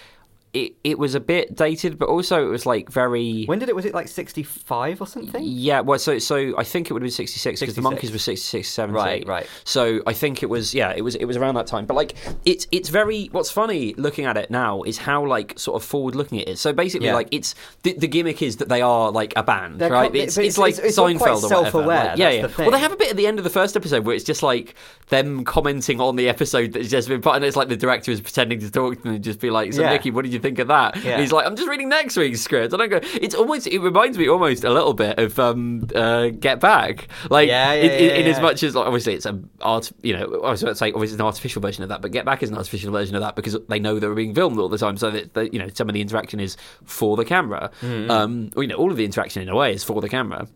it, 0.53 0.73
it 0.84 0.99
was 0.99 1.15
a 1.15 1.19
bit 1.22 1.56
dated, 1.56 1.98
but 1.98 2.10
also 2.10 2.45
it 2.45 2.49
was 2.49 2.65
like 2.65 2.90
very. 2.90 3.45
When 3.45 3.60
did 3.60 3.69
it 3.69 3.76
was 3.76 3.86
it 3.86 3.94
like 3.94 4.07
sixty 4.10 4.44
five 4.44 4.99
or 4.99 5.07
something? 5.07 5.41
Yeah, 5.44 5.80
well, 5.80 5.98
so 5.99 6.19
so 6.19 6.53
I 6.57 6.64
think 6.64 6.90
it 6.90 6.94
would 6.94 7.02
have 7.02 7.07
been 7.07 7.11
sixty 7.15 7.40
six 7.40 7.60
because 7.61 7.76
the 7.76 7.82
66. 7.82 8.10
Monkees 8.10 8.14
were 8.14 8.19
66, 8.19 8.68
70. 8.69 8.95
Right, 8.98 9.28
right. 9.28 9.48
So 9.64 10.02
I 10.06 10.14
think 10.14 10.44
it 10.44 10.49
was 10.49 10.73
yeah, 10.73 10.91
it 10.95 11.02
was 11.03 11.15
it 11.15 11.26
was 11.26 11.38
around 11.38 11.56
that 11.56 11.68
time. 11.68 11.86
But 11.86 11.94
like 11.94 12.15
it's 12.45 12.68
it's 12.72 12.90
very 12.90 13.28
what's 13.32 13.49
funny 13.49 13.94
looking 13.95 14.26
at 14.26 14.36
it 14.36 14.52
now 14.52 14.84
is 14.84 14.98
how 14.98 15.26
like 15.26 15.57
sort 15.57 15.82
of 15.82 15.88
forward 15.88 16.15
looking 16.15 16.40
it 16.40 16.49
is. 16.49 16.60
So 16.60 16.73
basically, 16.73 17.07
Yeah. 17.07 17.14
like 17.15 17.30
it's 17.32 17.56
the, 17.84 17.94
the 17.94 18.07
gimmick 18.07 18.41
is 18.41 18.57
that 18.57 18.68
they 18.68 18.82
are 18.82 19.10
like 19.11 19.34
a 19.38 19.44
band, 19.44 19.80
They're 19.80 19.90
right? 19.90 20.14
it's, 20.14 20.36
but 20.36 20.44
it's 20.45 20.57
it's- 20.57 20.57
like 20.57 20.73
it's- 20.73 20.90
it's 20.90 20.98
all 20.98 21.07
Seinfeld 21.07 21.18
quite 21.19 21.30
or 21.30 21.34
whatever. 21.36 21.48
self-aware, 21.64 21.86
Like, 22.10 22.18
yeah, 22.18 22.26
that's 22.26 22.36
yeah. 22.36 22.41
the 22.41 22.49
thing. 22.49 22.65
Well, 22.65 22.72
they 22.73 22.80
have 22.80 22.91
a 22.91 22.98
bit 22.98 23.10
at 23.11 23.15
the 23.18 23.28
end 23.28 23.38
of 23.38 23.44
the 23.45 23.49
first 23.49 23.78
episode 23.78 24.06
where 24.06 24.15
it's 24.15 24.26
just 24.26 24.44
like 24.44 24.76
them 25.07 25.45
commenting 25.45 26.02
on 26.02 26.15
the 26.18 26.28
episode 26.28 26.73
that's 26.73 26.90
just 26.90 27.07
been 27.07 27.22
put, 27.22 27.36
and 27.36 27.45
it's 27.45 27.56
like 27.56 27.69
the 27.69 27.78
director 27.78 28.11
is 28.11 28.19
pretending 28.19 28.60
to 28.60 28.69
talk 28.69 28.98
to 28.98 29.02
them 29.03 29.14
and 29.15 29.23
just 29.23 29.40
be 29.40 29.49
like, 29.49 29.72
"So 29.73 29.82
Yeah. 29.82 29.91
Nicky, 29.91 30.11
what 30.11 30.23
did 30.23 30.34
you 30.34 30.40
think 30.42 30.60
of 30.60 30.68
that?" 30.68 31.02
Yeah. 31.04 31.20
He's 31.20 31.32
like, 31.32 31.46
"I'm 31.46 31.56
just 31.56 31.70
reading 31.70 31.90
next 31.90 32.18
week's 32.18 32.42
script." 32.42 32.74
And 32.74 32.82
I 32.82 32.88
go, 32.88 33.00
"It's 33.02 33.36
almost 33.36 33.68
it 33.68 33.80
reminds 33.80 34.18
me 34.18 34.28
almost 34.28 34.64
a 34.64 34.70
little 34.70 34.94
bit 34.94 35.18
of 35.20 35.40
um, 35.40 35.88
uh, 35.96 36.30
Get 36.30 36.60
Back, 36.60 37.08
like 37.30 37.48
Yeah, 37.48 37.74
yeah, 37.74 37.84
in, 37.84 38.26
in, 38.26 38.28
as 38.28 38.42
much 38.42 38.64
as 38.64 38.76
like, 38.76 38.86
obviously 38.86 39.14
it's 39.14 39.26
an 39.26 39.50
art, 39.62 39.92
you 40.02 40.14
know, 40.18 40.42
I 40.44 40.52
was 40.52 40.62
about 40.62 40.72
to 40.72 40.76
say 40.76 40.88
obviously 40.88 41.14
it's 41.14 41.20
an 41.20 41.26
artificial 41.26 41.62
version 41.62 41.84
of 41.84 41.90
that, 41.90 42.02
but 42.02 42.12
Get 42.12 42.26
Back 42.26 42.44
is 42.44 42.50
an 42.50 42.58
artificial 42.58 42.92
version 42.92 43.16
of 43.16 43.22
that 43.22 43.36
because 43.36 43.58
they 43.70 43.80
know 43.80 44.00
they're 44.00 44.14
being 44.14 44.36
filmed 44.36 44.60
all 44.60 44.70
the 44.70 44.78
time, 44.78 44.98
so 44.98 45.10
that, 45.12 45.34
that 45.36 45.54
you 45.54 45.60
know 45.60 45.70
some 45.74 45.88
of 45.90 45.94
the 45.94 46.02
interaction 46.02 46.40
is 46.40 46.58
for 46.84 47.16
the 47.16 47.26
camera. 47.26 47.72
Mm-hmm. 47.82 48.12
Um, 48.12 48.52
or, 48.56 48.64
you 48.64 48.70
know, 48.70 48.76
all 48.76 48.92
of 48.92 48.98
the 48.98 49.06
interaction 49.06 49.42
in 49.42 49.50
a 49.50 49.56
way 49.56 49.74
is 49.74 49.84
for 49.84 50.02
the 50.02 50.10
camera. 50.10 50.48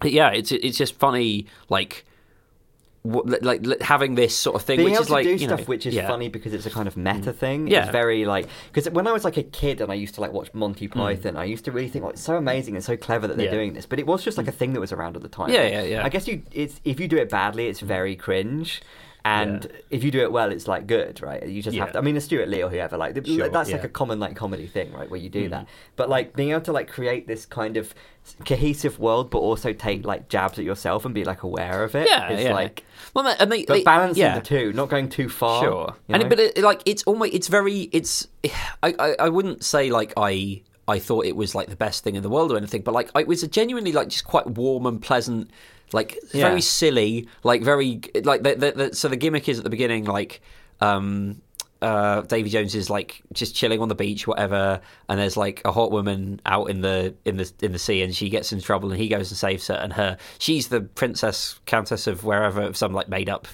But 0.00 0.12
yeah, 0.12 0.30
it's 0.30 0.52
it's 0.52 0.78
just 0.78 0.94
funny, 0.94 1.46
like. 1.68 2.05
Like 3.12 3.80
having 3.80 4.14
this 4.14 4.36
sort 4.36 4.56
of 4.56 4.62
thing, 4.62 4.78
being 4.78 4.86
which 4.90 4.94
able 4.94 5.02
is 5.02 5.06
to 5.08 5.12
like 5.12 5.24
do 5.24 5.30
you 5.32 5.38
stuff 5.38 5.60
know, 5.60 5.64
which 5.66 5.86
is 5.86 5.94
yeah. 5.94 6.04
Mm. 6.04 6.08
funny 6.08 6.28
because 6.28 6.52
it's 6.52 6.66
a 6.66 6.70
kind 6.70 6.88
of 6.88 6.96
meta 6.96 7.32
thing. 7.32 7.68
Yeah. 7.68 7.82
It's 7.84 7.92
very 7.92 8.24
like 8.24 8.46
because 8.72 8.90
when 8.90 9.06
I 9.06 9.12
was 9.12 9.24
like 9.24 9.36
a 9.36 9.42
kid 9.42 9.80
and 9.80 9.90
I 9.90 9.94
used 9.94 10.14
to 10.16 10.20
like 10.20 10.32
watch 10.32 10.50
Mm. 10.52 10.54
Monty 10.56 10.88
Python, 10.88 11.36
I 11.36 11.44
used 11.44 11.64
to 11.66 11.72
really 11.72 11.88
think 11.88 12.04
like 12.04 12.14
it's 12.14 12.22
so 12.22 12.36
amazing 12.36 12.74
and 12.74 12.84
so 12.84 12.96
clever 12.96 13.26
that 13.26 13.36
they're 13.36 13.46
Yeah. 13.46 13.52
doing 13.52 13.72
this. 13.74 13.86
But 13.86 13.98
it 13.98 14.06
was 14.06 14.22
just 14.24 14.38
like 14.38 14.48
a 14.48 14.52
thing 14.52 14.72
that 14.74 14.80
was 14.80 14.92
around 14.92 15.16
at 15.16 15.22
the 15.22 15.28
time. 15.28 15.50
Yeah, 15.50 15.66
yeah, 15.66 15.82
yeah. 15.82 16.04
I 16.04 16.08
guess 16.08 16.26
you 16.28 16.42
it's 16.52 16.80
if 16.84 17.00
you 17.00 17.08
do 17.08 17.16
it 17.16 17.28
badly, 17.30 17.66
it's 17.68 17.80
very 17.80 18.16
cringe. 18.16 18.82
And 19.24 19.64
Yeah. 19.64 19.80
if 19.90 20.04
you 20.04 20.12
do 20.12 20.20
it 20.20 20.30
well, 20.30 20.52
it's 20.52 20.68
like 20.68 20.86
good, 20.86 21.20
right? 21.20 21.44
You 21.44 21.60
just 21.60 21.76
have 21.76 21.90
to. 21.92 21.98
I 21.98 22.00
mean, 22.00 22.16
a 22.16 22.20
Stewart 22.20 22.48
Lee 22.48 22.62
or 22.62 22.70
whoever, 22.70 22.96
like 22.96 23.16
Sure, 23.26 23.48
that's 23.48 23.72
like 23.72 23.82
a 23.82 23.88
common 23.88 24.20
like 24.20 24.36
comedy 24.36 24.68
thing, 24.68 24.92
right? 24.92 25.10
Where 25.10 25.18
you 25.18 25.28
do 25.28 25.46
Mm. 25.48 25.50
that. 25.50 25.66
But 25.96 26.08
like 26.08 26.36
being 26.36 26.50
able 26.50 26.60
to 26.60 26.72
like 26.72 26.88
create 26.88 27.26
this 27.26 27.44
kind 27.44 27.76
of 27.76 27.92
cohesive 28.44 28.98
world, 28.98 29.30
but 29.30 29.38
also 29.38 29.72
take 29.72 30.04
like 30.04 30.28
jabs 30.28 30.58
at 30.58 30.64
yourself 30.64 31.04
and 31.04 31.14
be 31.14 31.24
like 31.24 31.42
aware 31.42 31.84
of 31.84 31.94
it. 31.94 32.08
Yeah, 32.08 32.30
is 32.30 32.44
yeah. 32.44 32.54
like 32.54 32.84
well, 33.14 33.26
and 33.38 33.50
they, 33.50 33.64
but 33.64 33.84
balancing 33.84 34.22
yeah. 34.22 34.38
the 34.38 34.44
two, 34.44 34.72
not 34.72 34.88
going 34.88 35.08
too 35.08 35.28
far. 35.28 35.62
Sure, 35.62 35.94
and 36.08 36.22
it, 36.22 36.28
but 36.28 36.38
it, 36.38 36.58
like 36.58 36.82
it's 36.84 37.02
almost 37.04 37.34
it's 37.34 37.48
very 37.48 37.88
it's 37.92 38.28
I, 38.82 38.94
I 38.98 39.16
I 39.20 39.28
wouldn't 39.28 39.64
say 39.64 39.90
like 39.90 40.12
I 40.16 40.62
I 40.88 40.98
thought 40.98 41.24
it 41.26 41.36
was 41.36 41.54
like 41.54 41.68
the 41.68 41.76
best 41.76 42.04
thing 42.04 42.14
in 42.14 42.22
the 42.22 42.28
world 42.28 42.52
or 42.52 42.56
anything, 42.56 42.82
but 42.82 42.94
like 42.94 43.10
it 43.14 43.26
was 43.26 43.42
a 43.42 43.48
genuinely 43.48 43.92
like 43.92 44.08
just 44.08 44.24
quite 44.24 44.46
warm 44.46 44.86
and 44.86 45.00
pleasant, 45.00 45.50
like 45.92 46.18
Yeah. 46.32 46.48
very 46.48 46.60
silly, 46.60 47.28
like 47.42 47.62
very 47.62 48.00
like 48.24 48.42
the, 48.42 48.54
the, 48.54 48.72
the, 48.72 48.94
so 48.94 49.08
the 49.08 49.16
gimmick 49.16 49.48
is 49.48 49.58
at 49.58 49.64
the 49.64 49.70
beginning 49.70 50.04
like 50.04 50.40
um 50.80 51.40
uh 51.82 52.22
Davy 52.22 52.50
Jones 52.50 52.74
is 52.74 52.88
like 52.88 53.22
just 53.32 53.54
chilling 53.54 53.80
on 53.80 53.88
the 53.88 53.94
beach 53.94 54.26
whatever 54.26 54.80
and 55.08 55.20
there's 55.20 55.36
like 55.36 55.62
a 55.64 55.72
hot 55.72 55.90
woman 55.90 56.40
out 56.46 56.70
in 56.70 56.80
the 56.80 57.14
in 57.24 57.36
the 57.36 57.52
in 57.60 57.72
the 57.72 57.78
sea 57.78 58.02
and 58.02 58.14
she 58.14 58.28
gets 58.28 58.52
in 58.52 58.60
trouble 58.60 58.90
and 58.90 59.00
he 59.00 59.08
goes 59.08 59.30
and 59.30 59.38
saves 59.38 59.66
her 59.68 59.74
and 59.74 59.92
her 59.92 60.16
she's 60.38 60.68
the 60.68 60.80
princess 60.80 61.60
countess 61.66 62.06
of 62.06 62.24
wherever 62.24 62.62
of 62.62 62.76
some 62.76 62.92
like 62.92 63.08
made 63.08 63.28
up 63.28 63.46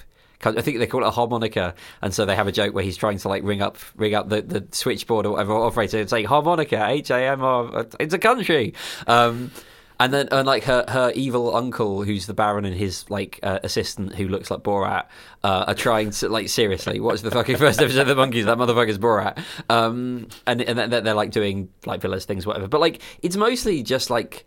I 0.45 0.61
think 0.61 0.79
they 0.79 0.87
call 0.87 1.03
it 1.03 1.07
a 1.07 1.11
harmonica, 1.11 1.73
and 2.01 2.13
so 2.13 2.25
they 2.25 2.35
have 2.35 2.47
a 2.47 2.51
joke 2.51 2.73
where 2.73 2.83
he's 2.83 2.97
trying 2.97 3.17
to 3.19 3.29
like 3.29 3.43
ring 3.43 3.61
up, 3.61 3.77
ring 3.95 4.13
up 4.13 4.29
the, 4.29 4.41
the 4.41 4.67
switchboard 4.71 5.25
or 5.25 5.33
whatever 5.33 5.53
operator 5.53 5.99
and 5.99 6.09
say 6.09 6.23
harmonica, 6.23 6.85
H 6.85 7.11
A 7.11 7.27
M 7.27 7.41
R. 7.41 7.85
It's 7.99 8.13
a 8.13 8.19
country. 8.19 8.73
Um, 9.07 9.51
and 9.99 10.13
then, 10.13 10.27
and 10.31 10.47
like 10.47 10.63
her, 10.63 10.85
her 10.87 11.11
evil 11.15 11.55
uncle, 11.55 12.03
who's 12.03 12.25
the 12.25 12.33
Baron, 12.33 12.65
and 12.65 12.75
his 12.75 13.09
like 13.09 13.39
uh, 13.43 13.59
assistant, 13.63 14.15
who 14.15 14.27
looks 14.27 14.49
like 14.49 14.61
Borat, 14.61 15.05
uh, 15.43 15.65
are 15.67 15.73
trying 15.75 16.11
to 16.11 16.29
like 16.29 16.49
seriously 16.49 16.99
watch 16.99 17.21
the 17.21 17.31
fucking 17.31 17.57
first 17.57 17.81
episode 17.81 18.07
of 18.07 18.15
the 18.15 18.15
Monkees. 18.15 18.45
That 18.45 18.57
motherfucker's 18.57 18.97
Borat. 18.97 19.41
Um, 19.69 20.27
and 20.47 20.61
and 20.61 20.77
they're, 20.77 21.01
they're 21.01 21.13
like 21.13 21.31
doing 21.31 21.69
like 21.85 22.01
villas 22.01 22.25
things, 22.25 22.45
whatever. 22.45 22.67
But 22.67 22.81
like, 22.81 23.01
it's 23.21 23.35
mostly 23.35 23.83
just 23.83 24.09
like 24.09 24.45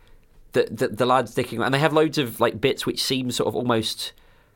the, 0.52 0.68
the 0.70 0.88
the 0.88 1.06
lads 1.06 1.34
dicking, 1.34 1.64
and 1.64 1.72
they 1.72 1.78
have 1.78 1.92
loads 1.92 2.18
of 2.18 2.40
like 2.40 2.60
bits 2.60 2.86
which 2.86 3.02
seem 3.02 3.30
sort 3.30 3.48
of 3.48 3.56
almost 3.56 4.12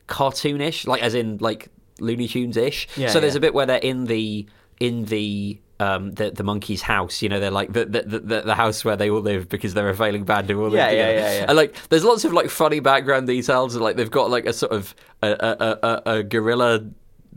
cartoonish, 0.07 0.87
like 0.87 1.01
as 1.01 1.15
in 1.15 1.37
like 1.37 1.69
Looney 1.99 2.27
Tunes 2.27 2.57
ish. 2.57 2.87
Yeah, 2.97 3.09
so 3.09 3.19
there's 3.19 3.33
yeah. 3.33 3.39
a 3.39 3.41
bit 3.41 3.53
where 3.53 3.65
they're 3.65 3.77
in 3.77 4.05
the 4.05 4.45
in 4.79 5.05
the 5.05 5.59
um 5.81 6.11
the 6.11 6.31
the 6.31 6.43
Monkees' 6.43 6.81
house. 6.81 7.21
You 7.21 7.29
know, 7.29 7.39
they're 7.39 7.51
like 7.61 7.73
the 7.73 7.85
the, 7.85 8.01
the 8.19 8.41
the 8.41 8.55
house 8.55 8.85
where 8.85 8.95
they 8.95 9.09
all 9.09 9.21
live 9.21 9.49
because 9.49 9.73
they're 9.73 9.89
a 9.89 9.95
failing 9.95 10.23
band 10.23 10.49
who 10.49 10.57
all 10.61 10.69
live 10.69 10.73
Yeah, 10.75 10.91
yeah, 10.91 11.07
together. 11.07 11.27
yeah, 11.27 11.39
yeah. 11.39 11.45
And 11.49 11.55
like, 11.57 11.75
there's 11.89 12.03
lots 12.03 12.23
of 12.25 12.33
like 12.33 12.49
funny 12.49 12.79
background 12.79 13.27
details. 13.27 13.75
and, 13.75 13.83
Like 13.83 13.95
they've 13.97 14.11
got 14.11 14.29
like 14.29 14.45
a 14.45 14.53
sort 14.53 14.71
of 14.71 14.93
a 15.21 15.29
a, 15.49 15.87
a, 15.89 16.01
a 16.17 16.23
gorilla. 16.23 16.85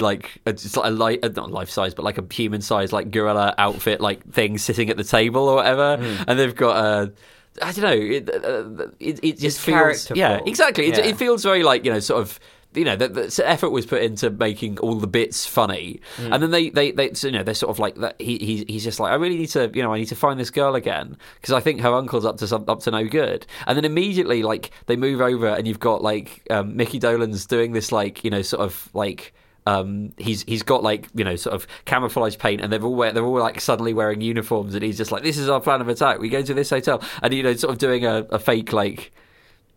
Like 0.01 0.39
it's 0.45 0.77
like 0.77 0.87
a 0.89 0.91
light, 0.91 1.25
uh, 1.25 1.29
not 1.37 1.53
life 1.53 1.71
size, 1.71 1.95
but 1.95 2.05
like 2.05 2.19
a 2.19 2.25
human 2.35 2.61
size, 2.61 2.93
like 2.93 3.13
gorilla 3.13 3.55
outfit, 3.59 4.01
like 4.01 4.29
thing 4.33 4.59
sitting 4.59 4.91
at 4.91 4.97
the 4.97 5.05
table 5.05 5.49
or 5.49 5.55
whatever, 5.55 5.97
Hmm. 5.99 6.25
and 6.27 6.37
they've 6.37 6.55
got 6.67 6.77
a, 6.85 7.13
I 7.63 7.71
don't 7.71 7.85
know, 7.85 7.93
it, 8.17 8.29
uh, 8.29 8.89
it, 8.99 9.21
it 9.23 9.39
just 9.39 9.59
It's 9.59 9.61
feels, 9.61 10.11
yeah, 10.17 10.41
exactly. 10.45 10.87
It, 10.89 10.99
Yeah. 10.99 11.05
it 11.05 11.17
feels 11.17 11.45
very 11.45 11.63
like 11.63 11.85
you 11.85 11.93
know, 11.93 12.01
sort 12.01 12.21
of 12.23 12.41
you 12.75 12.85
know, 12.85 12.97
the, 12.97 13.09
the 13.09 13.43
effort 13.49 13.71
was 13.71 13.87
put 13.87 14.03
into 14.03 14.31
making 14.31 14.79
all 14.79 14.95
the 14.95 15.07
bits 15.07 15.47
funny, 15.47 16.01
Mm. 16.17 16.33
and 16.35 16.43
then 16.43 16.51
they, 16.51 16.71
they, 16.71 16.91
they, 16.93 17.13
so, 17.15 17.29
you 17.29 17.33
know, 17.33 17.43
they're 17.43 17.55
sort 17.55 17.71
of 17.71 17.79
like 17.79 17.97
that. 17.97 18.21
He, 18.21 18.39
he, 18.39 18.65
he's 18.69 18.85
just 18.85 19.01
like, 19.01 19.13
I 19.13 19.17
really 19.17 19.37
need 19.37 19.49
to, 19.51 19.71
you 19.75 19.83
know, 19.83 19.93
I 19.95 19.99
need 19.99 20.07
to 20.09 20.17
find 20.17 20.39
this 20.39 20.51
girl 20.51 20.75
again 20.75 21.17
because 21.41 21.53
I 21.53 21.61
think 21.61 21.81
her 21.81 21.93
uncle's 21.95 22.25
up 22.25 22.39
to 22.39 22.47
some, 22.47 22.65
up 22.69 22.81
to 22.81 22.91
no 22.91 23.05
good. 23.07 23.47
And 23.67 23.77
then 23.77 23.85
immediately, 23.85 24.43
like, 24.43 24.71
they 24.87 24.97
move 24.97 25.21
over, 25.21 25.49
and 25.49 25.67
you've 25.67 25.81
got 25.81 26.03
like 26.03 26.43
um, 26.51 26.77
Micky 26.77 26.99
Dolenz 27.01 27.47
doing 27.49 27.73
this, 27.73 27.93
like, 27.93 28.25
you 28.25 28.31
know, 28.31 28.43
sort 28.43 28.63
of 28.63 28.89
like. 28.95 29.35
Um, 29.67 30.13
he's 30.19 30.43
he's 30.43 30.63
got 30.63 30.83
like 30.83 31.09
you 31.15 31.25
know 31.25 31.37
sort 31.37 31.55
of 31.55 31.67
camouflage 31.87 32.37
paint, 32.37 32.61
and 32.61 32.71
they're 32.71 32.83
all 32.83 32.95
wear, 32.95 33.13
they're 33.13 33.25
all 33.25 33.39
like 33.41 33.63
suddenly 33.63 33.95
wearing 33.95 34.21
uniforms, 34.21 34.75
and 34.75 34.85
he's 34.85 34.99
just 34.99 35.11
like, 35.11 35.23
"This 35.23 35.39
is 35.39 35.49
our 35.49 35.59
plan 35.59 35.81
of 35.81 35.89
attack. 35.89 36.19
We 36.19 36.29
go 36.29 36.43
to 36.43 36.53
this 36.53 36.69
hotel," 36.69 37.03
and 37.23 37.33
you 37.33 37.43
know, 37.43 37.55
sort 37.55 37.73
of 37.73 37.79
doing 37.79 38.05
a, 38.05 38.27
a 38.29 38.39
fake 38.39 38.75
like 38.75 39.11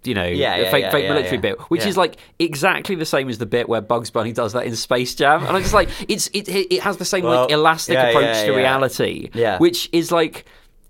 you 0.08 0.14
know, 0.14 0.26
Yeah, 0.26 0.56
yeah, 0.58 0.72
fake 0.72 0.84
yeah, 0.84 0.92
fake 0.92 1.10
military 1.10 1.38
bit, 1.38 1.60
which 1.70 1.86
is 1.86 1.98
like 1.98 2.18
exactly 2.40 2.96
the 2.96 3.06
same 3.06 3.30
as 3.30 3.38
the 3.38 3.46
bit 3.46 3.68
where 3.70 3.82
Bugs 3.82 4.10
Bunny 4.10 4.32
does 4.34 4.54
that 4.54 4.66
in 4.66 4.76
Space 4.76 5.14
Jam, 5.16 5.44
and 5.46 5.56
I'm 5.56 5.62
just 5.62 5.74
like, 5.74 5.90
it's 6.08 6.28
it 6.34 6.48
it 6.50 6.82
has 6.82 6.98
the 6.98 7.06
same 7.06 7.24
Well, 7.26 7.42
like 7.44 7.52
elastic 7.52 7.98
approach 7.98 8.46
to 8.46 8.52
reality, 8.54 9.30
Yeah. 9.34 9.58
which 9.60 9.90
is 9.92 10.12
like, 10.12 10.46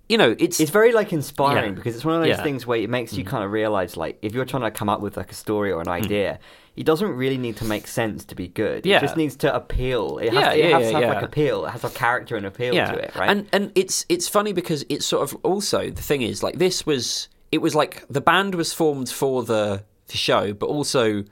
you 0.10 0.18
know, 0.18 0.35
it's, 0.39 0.60
it's 0.60 0.72
very 0.72 0.94
like 0.94 1.11
inspiring 1.11 1.72
Yeah. 1.72 1.76
because 1.76 1.95
it's 1.95 2.06
one 2.06 2.15
of 2.15 2.22
those 2.22 2.30
Yeah. 2.30 2.39
Mm. 2.39 2.44
things 2.44 2.68
where 2.68 2.80
it 2.80 2.89
makes 2.89 3.14
you 3.14 3.23
kind 3.26 3.44
of 3.44 3.52
realize 3.52 3.98
like 3.98 4.18
if 4.22 4.34
you're 4.34 4.45
trying 4.45 4.64
to 4.64 4.72
come 4.72 4.88
up 4.89 5.02
with 5.02 5.18
like 5.18 5.31
a 5.31 5.35
story 5.35 5.72
or 5.72 5.81
an 5.81 5.88
Mm. 5.88 6.03
idea 6.06 6.39
it 6.77 6.85
doesn't 6.85 7.10
really 7.10 7.39
need 7.39 7.57
to 7.57 7.65
make 7.65 7.88
sense 7.88 8.23
to 8.26 8.35
be 8.35 8.48
good 8.48 8.85
Yeah. 8.85 8.98
it 8.98 9.02
just 9.02 9.18
needs 9.18 9.35
to 9.38 9.53
appeal 9.53 10.19
it 10.19 10.31
has, 10.31 10.34
Yeah, 10.34 10.49
to, 10.52 10.60
it 10.60 10.72
has 10.73 10.91
to 10.91 10.99
have 10.99 11.15
like 11.15 11.23
appeal 11.23 11.65
it 11.65 11.72
has 11.72 11.84
a 11.84 11.89
character 11.89 12.35
and 12.38 12.45
appeal 12.45 12.73
to 12.76 12.94
it 13.03 13.15
right 13.15 13.30
and 13.31 13.48
and 13.52 13.72
it's 13.76 14.06
it's 14.10 14.27
funny 14.27 14.53
because 14.53 14.85
it's 14.88 15.03
sort 15.06 15.23
of 15.23 15.35
also 15.44 15.89
the 15.89 16.02
thing 16.03 16.22
is 16.22 16.44
like 16.44 16.57
this 16.60 16.85
was 16.85 17.30
it 17.51 17.59
was 17.59 17.75
like 17.75 18.05
the 18.09 18.21
band 18.21 18.55
was 18.55 18.73
formed 18.73 19.09
for 19.09 19.43
the 19.43 19.83
the 20.07 20.17
show, 20.17 20.53
but 20.53 20.67
also 20.67 21.23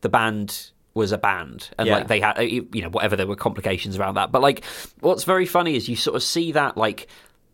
the 0.00 0.08
band 0.08 0.70
was 0.94 1.10
a 1.12 1.18
band 1.18 1.70
and 1.78 1.86
Yeah. 1.88 1.94
like 1.98 2.08
they 2.08 2.20
had 2.20 2.38
you 2.42 2.68
know 2.82 2.90
whatever 2.90 3.16
there 3.16 3.26
were 3.26 3.36
complications 3.36 3.96
around 3.98 4.14
that 4.16 4.30
but 4.30 4.42
like 4.42 4.62
what's 5.00 5.24
very 5.24 5.46
funny 5.46 5.74
is 5.74 5.88
you 5.88 5.96
sort 5.96 6.16
of 6.16 6.22
see 6.22 6.52
that 6.52 6.76
like 6.76 7.06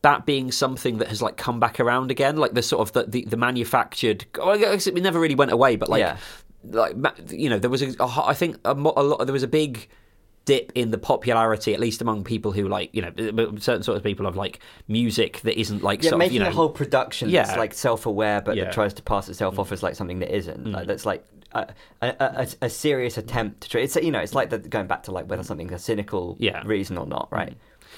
that 0.03 0.27
being 0.27 0.51
something 0.51 0.99
that 0.99 1.07
has 1.07 1.23
like 1.23 1.37
come 1.37 1.61
back 1.61 1.79
around 1.79 2.11
again 2.11 2.37
like 2.37 2.55
the 2.55 2.63
sort 2.63 2.81
of 2.81 2.93
the 2.95 3.05
the, 3.05 3.25
the 3.27 3.37
manufactured 3.37 4.25
oh, 4.41 4.51
I 4.51 4.59
guess 4.59 4.89
it 4.89 4.95
never 4.97 5.21
really 5.21 5.37
went 5.37 5.53
away 5.53 5.77
but 5.77 5.89
like 5.89 6.01
Yeah. 6.01 6.17
like 6.65 6.97
you 7.31 7.49
know 7.49 7.61
there 7.61 7.71
was 7.71 7.83
a, 7.83 7.95
a 8.01 8.27
I 8.27 8.35
think 8.35 8.57
a, 8.65 8.73
a 8.73 8.75
lot 8.75 9.25
there 9.25 9.33
was 9.33 9.45
a 9.45 9.49
big 9.49 9.89
dip 10.49 10.73
in 10.75 10.91
the 10.91 10.99
popularity 10.99 11.75
at 11.75 11.81
least 11.81 12.01
among 12.01 12.25
people 12.25 12.53
who 12.53 12.67
like 12.69 12.89
you 12.95 13.03
know 13.03 13.13
certain 13.59 13.83
sort 13.83 13.97
of 13.99 14.03
people 14.03 14.27
of 14.27 14.35
like 14.35 14.61
music 14.89 15.41
that 15.43 15.59
isn't 15.61 15.83
like 15.83 16.03
Yeah, 16.03 16.11
sort 16.11 16.15
of, 16.15 16.19
making 16.21 16.35
you 16.37 16.41
know 16.41 16.49
a 16.49 16.53
whole 16.53 16.71
production 16.71 17.29
Yeah. 17.29 17.45
that's 17.45 17.59
like 17.59 17.75
self-aware, 17.75 18.41
but 18.41 18.57
Yeah. 18.57 18.63
Mm. 18.63 18.67
that 18.67 18.73
tries 18.75 18.95
to 18.95 19.03
pass 19.03 19.29
itself 19.29 19.59
off 19.59 19.73
as 19.73 19.83
like 19.83 19.95
something 19.95 20.21
that 20.21 20.35
isn't. 20.35 20.73
Like, 20.73 20.87
that's 20.87 21.05
like 21.05 21.23
a, 21.53 21.67
a, 22.03 22.09
a, 22.19 22.49
a 22.63 22.71
serious 22.71 23.19
attempt 23.19 23.61
to. 23.63 23.69
Try, 23.71 23.81
it's 23.83 23.97
you 23.97 24.11
know, 24.11 24.21
it's 24.21 24.35
like 24.35 24.49
the, 24.51 24.59
going 24.59 24.87
back 24.87 25.03
to 25.05 25.13
like 25.13 25.29
whether 25.29 25.43
something's 25.43 25.73
a 25.73 25.79
cynical 25.79 26.37
Yeah. 26.39 26.63
reason 26.65 26.97
or 26.99 27.07
not, 27.07 27.29
right? 27.31 27.55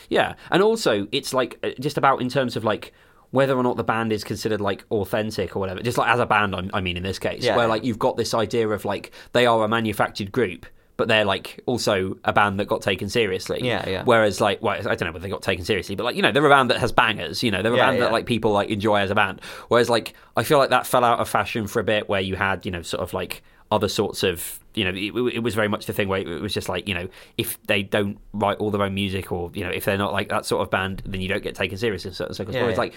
Yeah, 0.09 0.35
and 0.51 0.60
also 0.62 1.06
it's 1.12 1.32
like 1.32 1.59
uh, 1.62 1.70
just 1.78 1.97
about 1.98 2.20
in 2.20 2.28
terms 2.28 2.56
of 2.56 2.64
like 2.64 2.93
whether 3.31 3.56
or 3.56 3.62
not 3.62 3.77
the 3.77 3.85
band 3.85 4.12
is 4.12 4.24
considered 4.24 4.60
like 4.60 4.85
authentic 4.90 5.55
or 5.55 5.60
whatever. 5.60 5.81
Just 5.82 5.98
like 5.98 6.10
as 6.12 6.18
a 6.18 6.27
band, 6.27 6.55
I'm, 6.56 6.68
I 6.74 6.81
mean, 6.81 6.97
in 6.97 7.05
this 7.05 7.20
case, 7.20 7.44
Yeah. 7.44 7.56
where 7.56 7.68
like 7.68 7.85
you've 7.85 7.98
got 8.06 8.16
this 8.16 8.35
idea 8.35 8.68
of 8.68 8.85
like 8.85 9.12
they 9.32 9.47
are 9.47 9.62
a 9.64 9.68
manufactured 9.68 10.32
group. 10.32 10.66
But 11.01 11.09
they're 11.09 11.24
like 11.24 11.60
also 11.64 12.18
a 12.24 12.32
band 12.35 12.60
that 12.60 12.66
got 12.66 12.82
taken 12.82 13.09
seriously. 13.09 13.60
Yeah, 13.62 13.89
yeah. 13.89 14.02
Whereas 14.05 14.39
like, 14.39 14.60
well, 14.60 14.77
I 14.78 14.82
don't 14.94 15.01
know 15.01 15.12
whether 15.12 15.20
they 15.20 15.31
got 15.31 15.40
taken 15.40 15.64
seriously, 15.64 15.97
but 15.97 16.05
like 16.05 16.14
you 16.14 16.20
know, 16.20 16.31
they're 16.31 16.44
a 16.44 16.51
band 16.51 16.68
that 16.70 16.78
has 16.78 16.93
bangers. 16.93 17.43
You 17.43 17.51
know, 17.51 17.62
they're 17.62 17.72
a 17.72 17.77
Yeah, 17.78 17.86
band 17.86 17.97
yeah. 17.97 18.05
that 18.05 18.12
like 18.12 18.27
people 18.27 18.52
like 18.52 18.68
enjoy 18.68 18.97
as 19.01 19.10
a 19.10 19.14
band. 19.14 19.40
Whereas 19.68 19.89
like 19.89 20.12
I 20.36 20.43
feel 20.43 20.59
like 20.59 20.68
that 20.70 20.86
fell 20.86 21.02
out 21.05 21.18
of 21.18 21.27
fashion 21.27 21.66
for 21.66 21.81
a 21.81 21.85
bit, 21.85 22.06
where 22.09 22.20
you 22.20 22.36
had 22.36 22.66
you 22.66 22.70
know 22.70 22.82
sort 22.82 23.02
of 23.02 23.14
like 23.14 23.43
other 23.72 23.89
sorts 23.89 24.22
of 24.24 24.60
you 24.74 24.85
know 24.85 24.90
it, 24.90 25.35
it 25.36 25.39
was 25.43 25.55
very 25.55 25.68
much 25.68 25.86
the 25.86 25.93
thing 25.94 26.09
where 26.09 26.20
it 26.20 26.43
was 26.43 26.52
just 26.52 26.68
like 26.68 26.86
you 26.86 26.93
know 26.94 27.09
if 27.39 27.60
they 27.62 27.82
don't 27.82 28.18
write 28.35 28.59
all 28.59 28.70
their 28.70 28.82
own 28.82 28.93
music 28.94 29.32
or 29.32 29.51
you 29.55 29.64
know 29.64 29.70
if 29.70 29.85
they're 29.86 29.97
not 29.97 30.12
like 30.12 30.28
that 30.28 30.44
sort 30.44 30.60
of 30.60 30.70
band 30.70 31.02
then 31.06 31.20
you 31.22 31.28
don't 31.28 31.43
get 31.43 31.55
taken 31.55 31.78
seriously 31.78 32.09
in 32.10 32.14
certain 32.14 32.35
circles 32.35 32.55
Yeah, 32.56 32.62
Whereas, 32.62 32.74
yeah. 32.77 32.81
like 32.81 32.94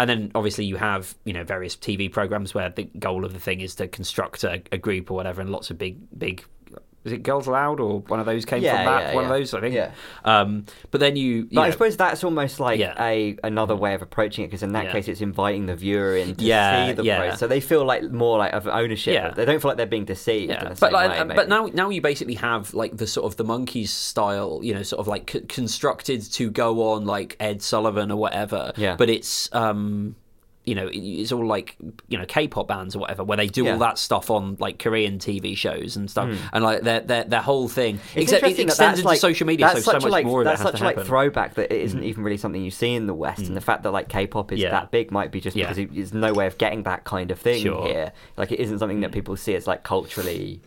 and 0.00 0.10
then 0.10 0.32
obviously 0.34 0.64
you 0.64 0.76
have 0.76 1.14
you 1.24 1.32
know 1.34 1.44
various 1.44 1.76
TV 1.76 2.10
programs 2.10 2.52
where 2.54 2.68
the 2.70 2.84
goal 2.98 3.24
of 3.24 3.32
the 3.34 3.38
thing 3.38 3.60
is 3.60 3.74
to 3.76 3.86
construct 3.86 4.42
a, 4.44 4.62
a 4.72 4.78
group 4.78 5.10
or 5.10 5.14
whatever 5.14 5.40
and 5.40 5.50
lots 5.50 5.70
of 5.70 5.78
big 5.78 5.98
big 6.18 6.42
is 7.04 7.12
it 7.12 7.22
Girls 7.22 7.46
Aloud 7.46 7.80
or 7.80 8.00
one 8.00 8.20
of 8.20 8.26
those 8.26 8.44
came 8.44 8.62
Yeah, 8.62 8.76
from 8.76 8.84
that 8.86 9.00
yeah, 9.08 9.14
one 9.14 9.24
yeah. 9.24 9.30
of 9.30 9.38
those 9.38 9.54
I 9.54 9.60
think 9.60 9.74
Yeah. 9.74 9.90
um, 10.24 10.64
but 10.90 11.00
then 11.00 11.16
you, 11.16 11.30
you 11.34 11.48
But 11.52 11.60
I 11.62 11.70
suppose 11.70 11.96
that's 11.96 12.24
almost 12.24 12.60
like 12.60 12.80
a 12.80 13.36
another 13.44 13.76
way 13.76 13.94
of 13.94 14.02
approaching 14.02 14.44
it 14.44 14.48
because 14.48 14.62
in 14.62 14.72
that 14.72 14.90
case 14.90 15.08
it's 15.08 15.20
inviting 15.20 15.66
the 15.66 15.76
viewer 15.76 16.16
in 16.16 16.34
to 16.36 16.40
see 16.44 16.92
the 16.92 17.04
process. 17.04 17.38
So 17.40 17.46
they 17.46 17.60
feel 17.60 17.84
like 17.84 18.02
more 18.10 18.38
like 18.38 18.52
of 18.52 18.66
ownership. 18.66 19.14
Yeah. 19.14 19.30
They 19.30 19.44
don't 19.44 19.60
feel 19.60 19.70
like 19.70 19.76
they're 19.76 19.86
being 19.86 20.04
deceived. 20.04 20.50
The 20.52 20.76
but 20.80 20.92
like, 20.92 21.10
way, 21.10 21.18
uh, 21.18 21.24
but 21.24 21.48
now 21.48 21.66
now 21.72 21.90
you 21.90 22.00
basically 22.00 22.34
have 22.34 22.72
like 22.74 22.96
the 22.96 23.06
sort 23.06 23.26
of 23.26 23.36
the 23.36 23.44
Monkees 23.44 23.88
style, 23.88 24.60
you 24.62 24.74
know, 24.74 24.82
sort 24.82 25.00
of 25.00 25.06
like 25.08 25.30
c- 25.30 25.40
constructed 25.42 26.22
to 26.32 26.50
go 26.50 26.90
on 26.92 27.04
like 27.04 27.36
Ed 27.40 27.62
Sullivan 27.62 28.10
or 28.10 28.16
whatever. 28.16 28.72
Yeah. 28.76 28.96
but 28.96 29.10
it's 29.10 29.48
um, 29.54 30.16
you 30.66 30.74
know, 30.74 30.88
it's 30.92 31.30
all 31.32 31.44
like 31.46 31.76
you 32.08 32.16
know 32.16 32.24
K-pop 32.26 32.66
bands 32.68 32.96
or 32.96 33.00
whatever, 33.00 33.22
where 33.22 33.36
they 33.36 33.46
do 33.48 33.64
Yeah. 33.64 33.72
all 33.74 33.78
that 33.80 33.98
stuff 33.98 34.30
on 34.30 34.56
like 34.58 34.78
Korean 34.78 35.18
TV 35.18 35.56
shows 35.56 35.96
and 35.96 36.10
stuff, 36.10 36.30
and 36.52 36.64
like 36.64 36.82
their 36.82 37.00
their 37.00 37.24
their 37.24 37.42
whole 37.42 37.68
thing. 37.68 37.96
Hmm. 37.98 38.18
It's 38.20 38.32
Except 38.32 38.42
it 38.44 38.46
interesting 38.58 38.66
that 38.66 38.72
extends 38.72 38.78
that's 38.78 38.98
into 39.00 39.08
like, 39.08 39.18
social 39.18 39.46
media, 39.46 39.68
so 39.70 39.74
so 39.76 39.92
such 39.92 40.02
much 40.02 40.10
like, 40.10 40.26
more 40.26 40.40
of 40.40 40.44
that's 40.46 40.62
such 40.62 40.76
to 40.78 40.84
a 40.84 40.86
like. 40.86 40.96
Mm. 40.96 41.04
throwback 41.06 41.54
that 41.54 41.72
it 41.72 41.80
isn't 41.82 42.02
even 42.02 42.24
really 42.24 42.36
something 42.38 42.62
you 42.64 42.70
see 42.70 42.94
in 42.94 43.06
the 43.06 43.14
West, 43.14 43.46
and 43.46 43.56
the 43.56 43.60
fact 43.60 43.82
that 43.82 43.90
like 43.92 44.08
K-pop 44.08 44.52
is 44.52 44.60
Yeah. 44.60 44.70
that 44.70 44.90
big 44.90 45.10
might 45.10 45.30
be 45.30 45.40
just 45.40 45.56
Yeah. 45.56 45.64
because 45.64 45.78
it- 45.78 45.94
there's 45.94 46.14
no 46.14 46.32
way 46.32 46.46
of 46.46 46.56
getting 46.58 46.82
that 46.84 47.04
kind 47.04 47.30
of 47.30 47.38
thing 47.38 47.62
Sure. 47.62 47.82
Mm. 47.82 47.86
here. 47.86 48.12
Like 48.36 48.50
it 48.50 48.60
isn't 48.60 48.78
something 48.78 49.00
that 49.00 49.12
people 49.12 49.36
see 49.36 49.54
as 49.54 49.66
like 49.66 49.82
culturally 49.82 50.60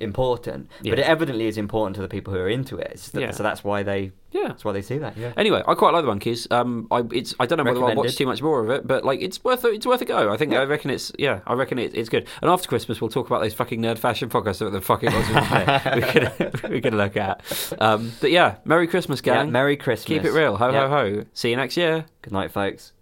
important, 0.00 0.68
but 0.82 0.98
it 0.98 1.06
evidently 1.06 1.46
is 1.46 1.58
important 1.58 1.94
to 1.96 2.02
the 2.02 2.08
people 2.08 2.32
who 2.32 2.40
are 2.40 2.48
into 2.48 2.76
it. 2.78 3.10
Yeah. 3.14 3.30
So 3.30 3.42
that's 3.42 3.62
why 3.62 3.82
they 3.82 4.12
Yeah. 4.34 4.48
that's 4.48 4.64
why 4.64 4.72
they 4.72 4.82
see 4.82 4.98
that. 4.98 5.16
Yeah. 5.16 5.32
Anyway, 5.36 5.62
I 5.66 5.74
quite 5.74 5.94
like 5.94 6.04
the 6.04 6.10
Monkees. 6.10 6.50
Um, 6.52 6.86
I 6.90 7.02
it's 7.12 7.34
I 7.40 7.46
don't 7.46 7.56
know 7.58 7.64
whether 7.64 7.82
I'll 7.84 7.94
watch 7.94 8.16
too 8.16 8.26
much 8.26 8.42
more 8.42 8.62
of 8.62 8.68
it, 8.70 8.86
but 8.86 9.04
like 9.04 9.22
it's 9.22 9.42
worth 9.44 9.64
a, 9.64 9.68
it's 9.68 9.86
worth 9.86 10.02
a 10.02 10.04
go. 10.04 10.32
I 10.32 10.36
think 10.36 10.52
I 10.52 10.64
reckon 10.64 10.90
it's 10.90 11.12
yeah, 11.18 11.40
I 11.46 11.54
reckon 11.54 11.78
it, 11.78 11.94
it's 11.94 12.08
good. 12.08 12.26
And 12.42 12.50
after 12.50 12.68
Christmas, 12.68 13.00
we'll 13.00 13.10
talk 13.10 13.28
about 13.28 13.40
those 13.42 13.54
fucking 13.54 13.80
nerd 13.80 13.98
fashion 13.98 14.28
podcasts 14.28 14.58
that 14.58 14.70
the 14.72 14.80
fucking 14.80 15.12
was 15.12 15.28
we 15.94 16.02
could 16.02 16.70
we 16.70 16.80
could 16.80 16.94
look 16.94 17.16
at. 17.16 17.42
Um, 17.78 18.12
but 18.20 18.30
yeah, 18.32 18.56
Merry 18.64 18.86
Christmas, 18.88 19.22
Yeah, 19.24 19.34
gang. 19.44 19.52
Merry 19.52 19.76
Christmas. 19.76 20.06
Keep 20.06 20.24
it 20.24 20.32
real. 20.32 20.56
Ho 20.56 20.70
Yeah. 20.70 20.88
ho 20.88 21.16
ho. 21.16 21.24
See 21.32 21.50
you 21.50 21.56
next 21.56 21.76
year. 21.76 22.06
Good 22.22 22.32
night, 22.32 22.50
folks. 22.50 22.93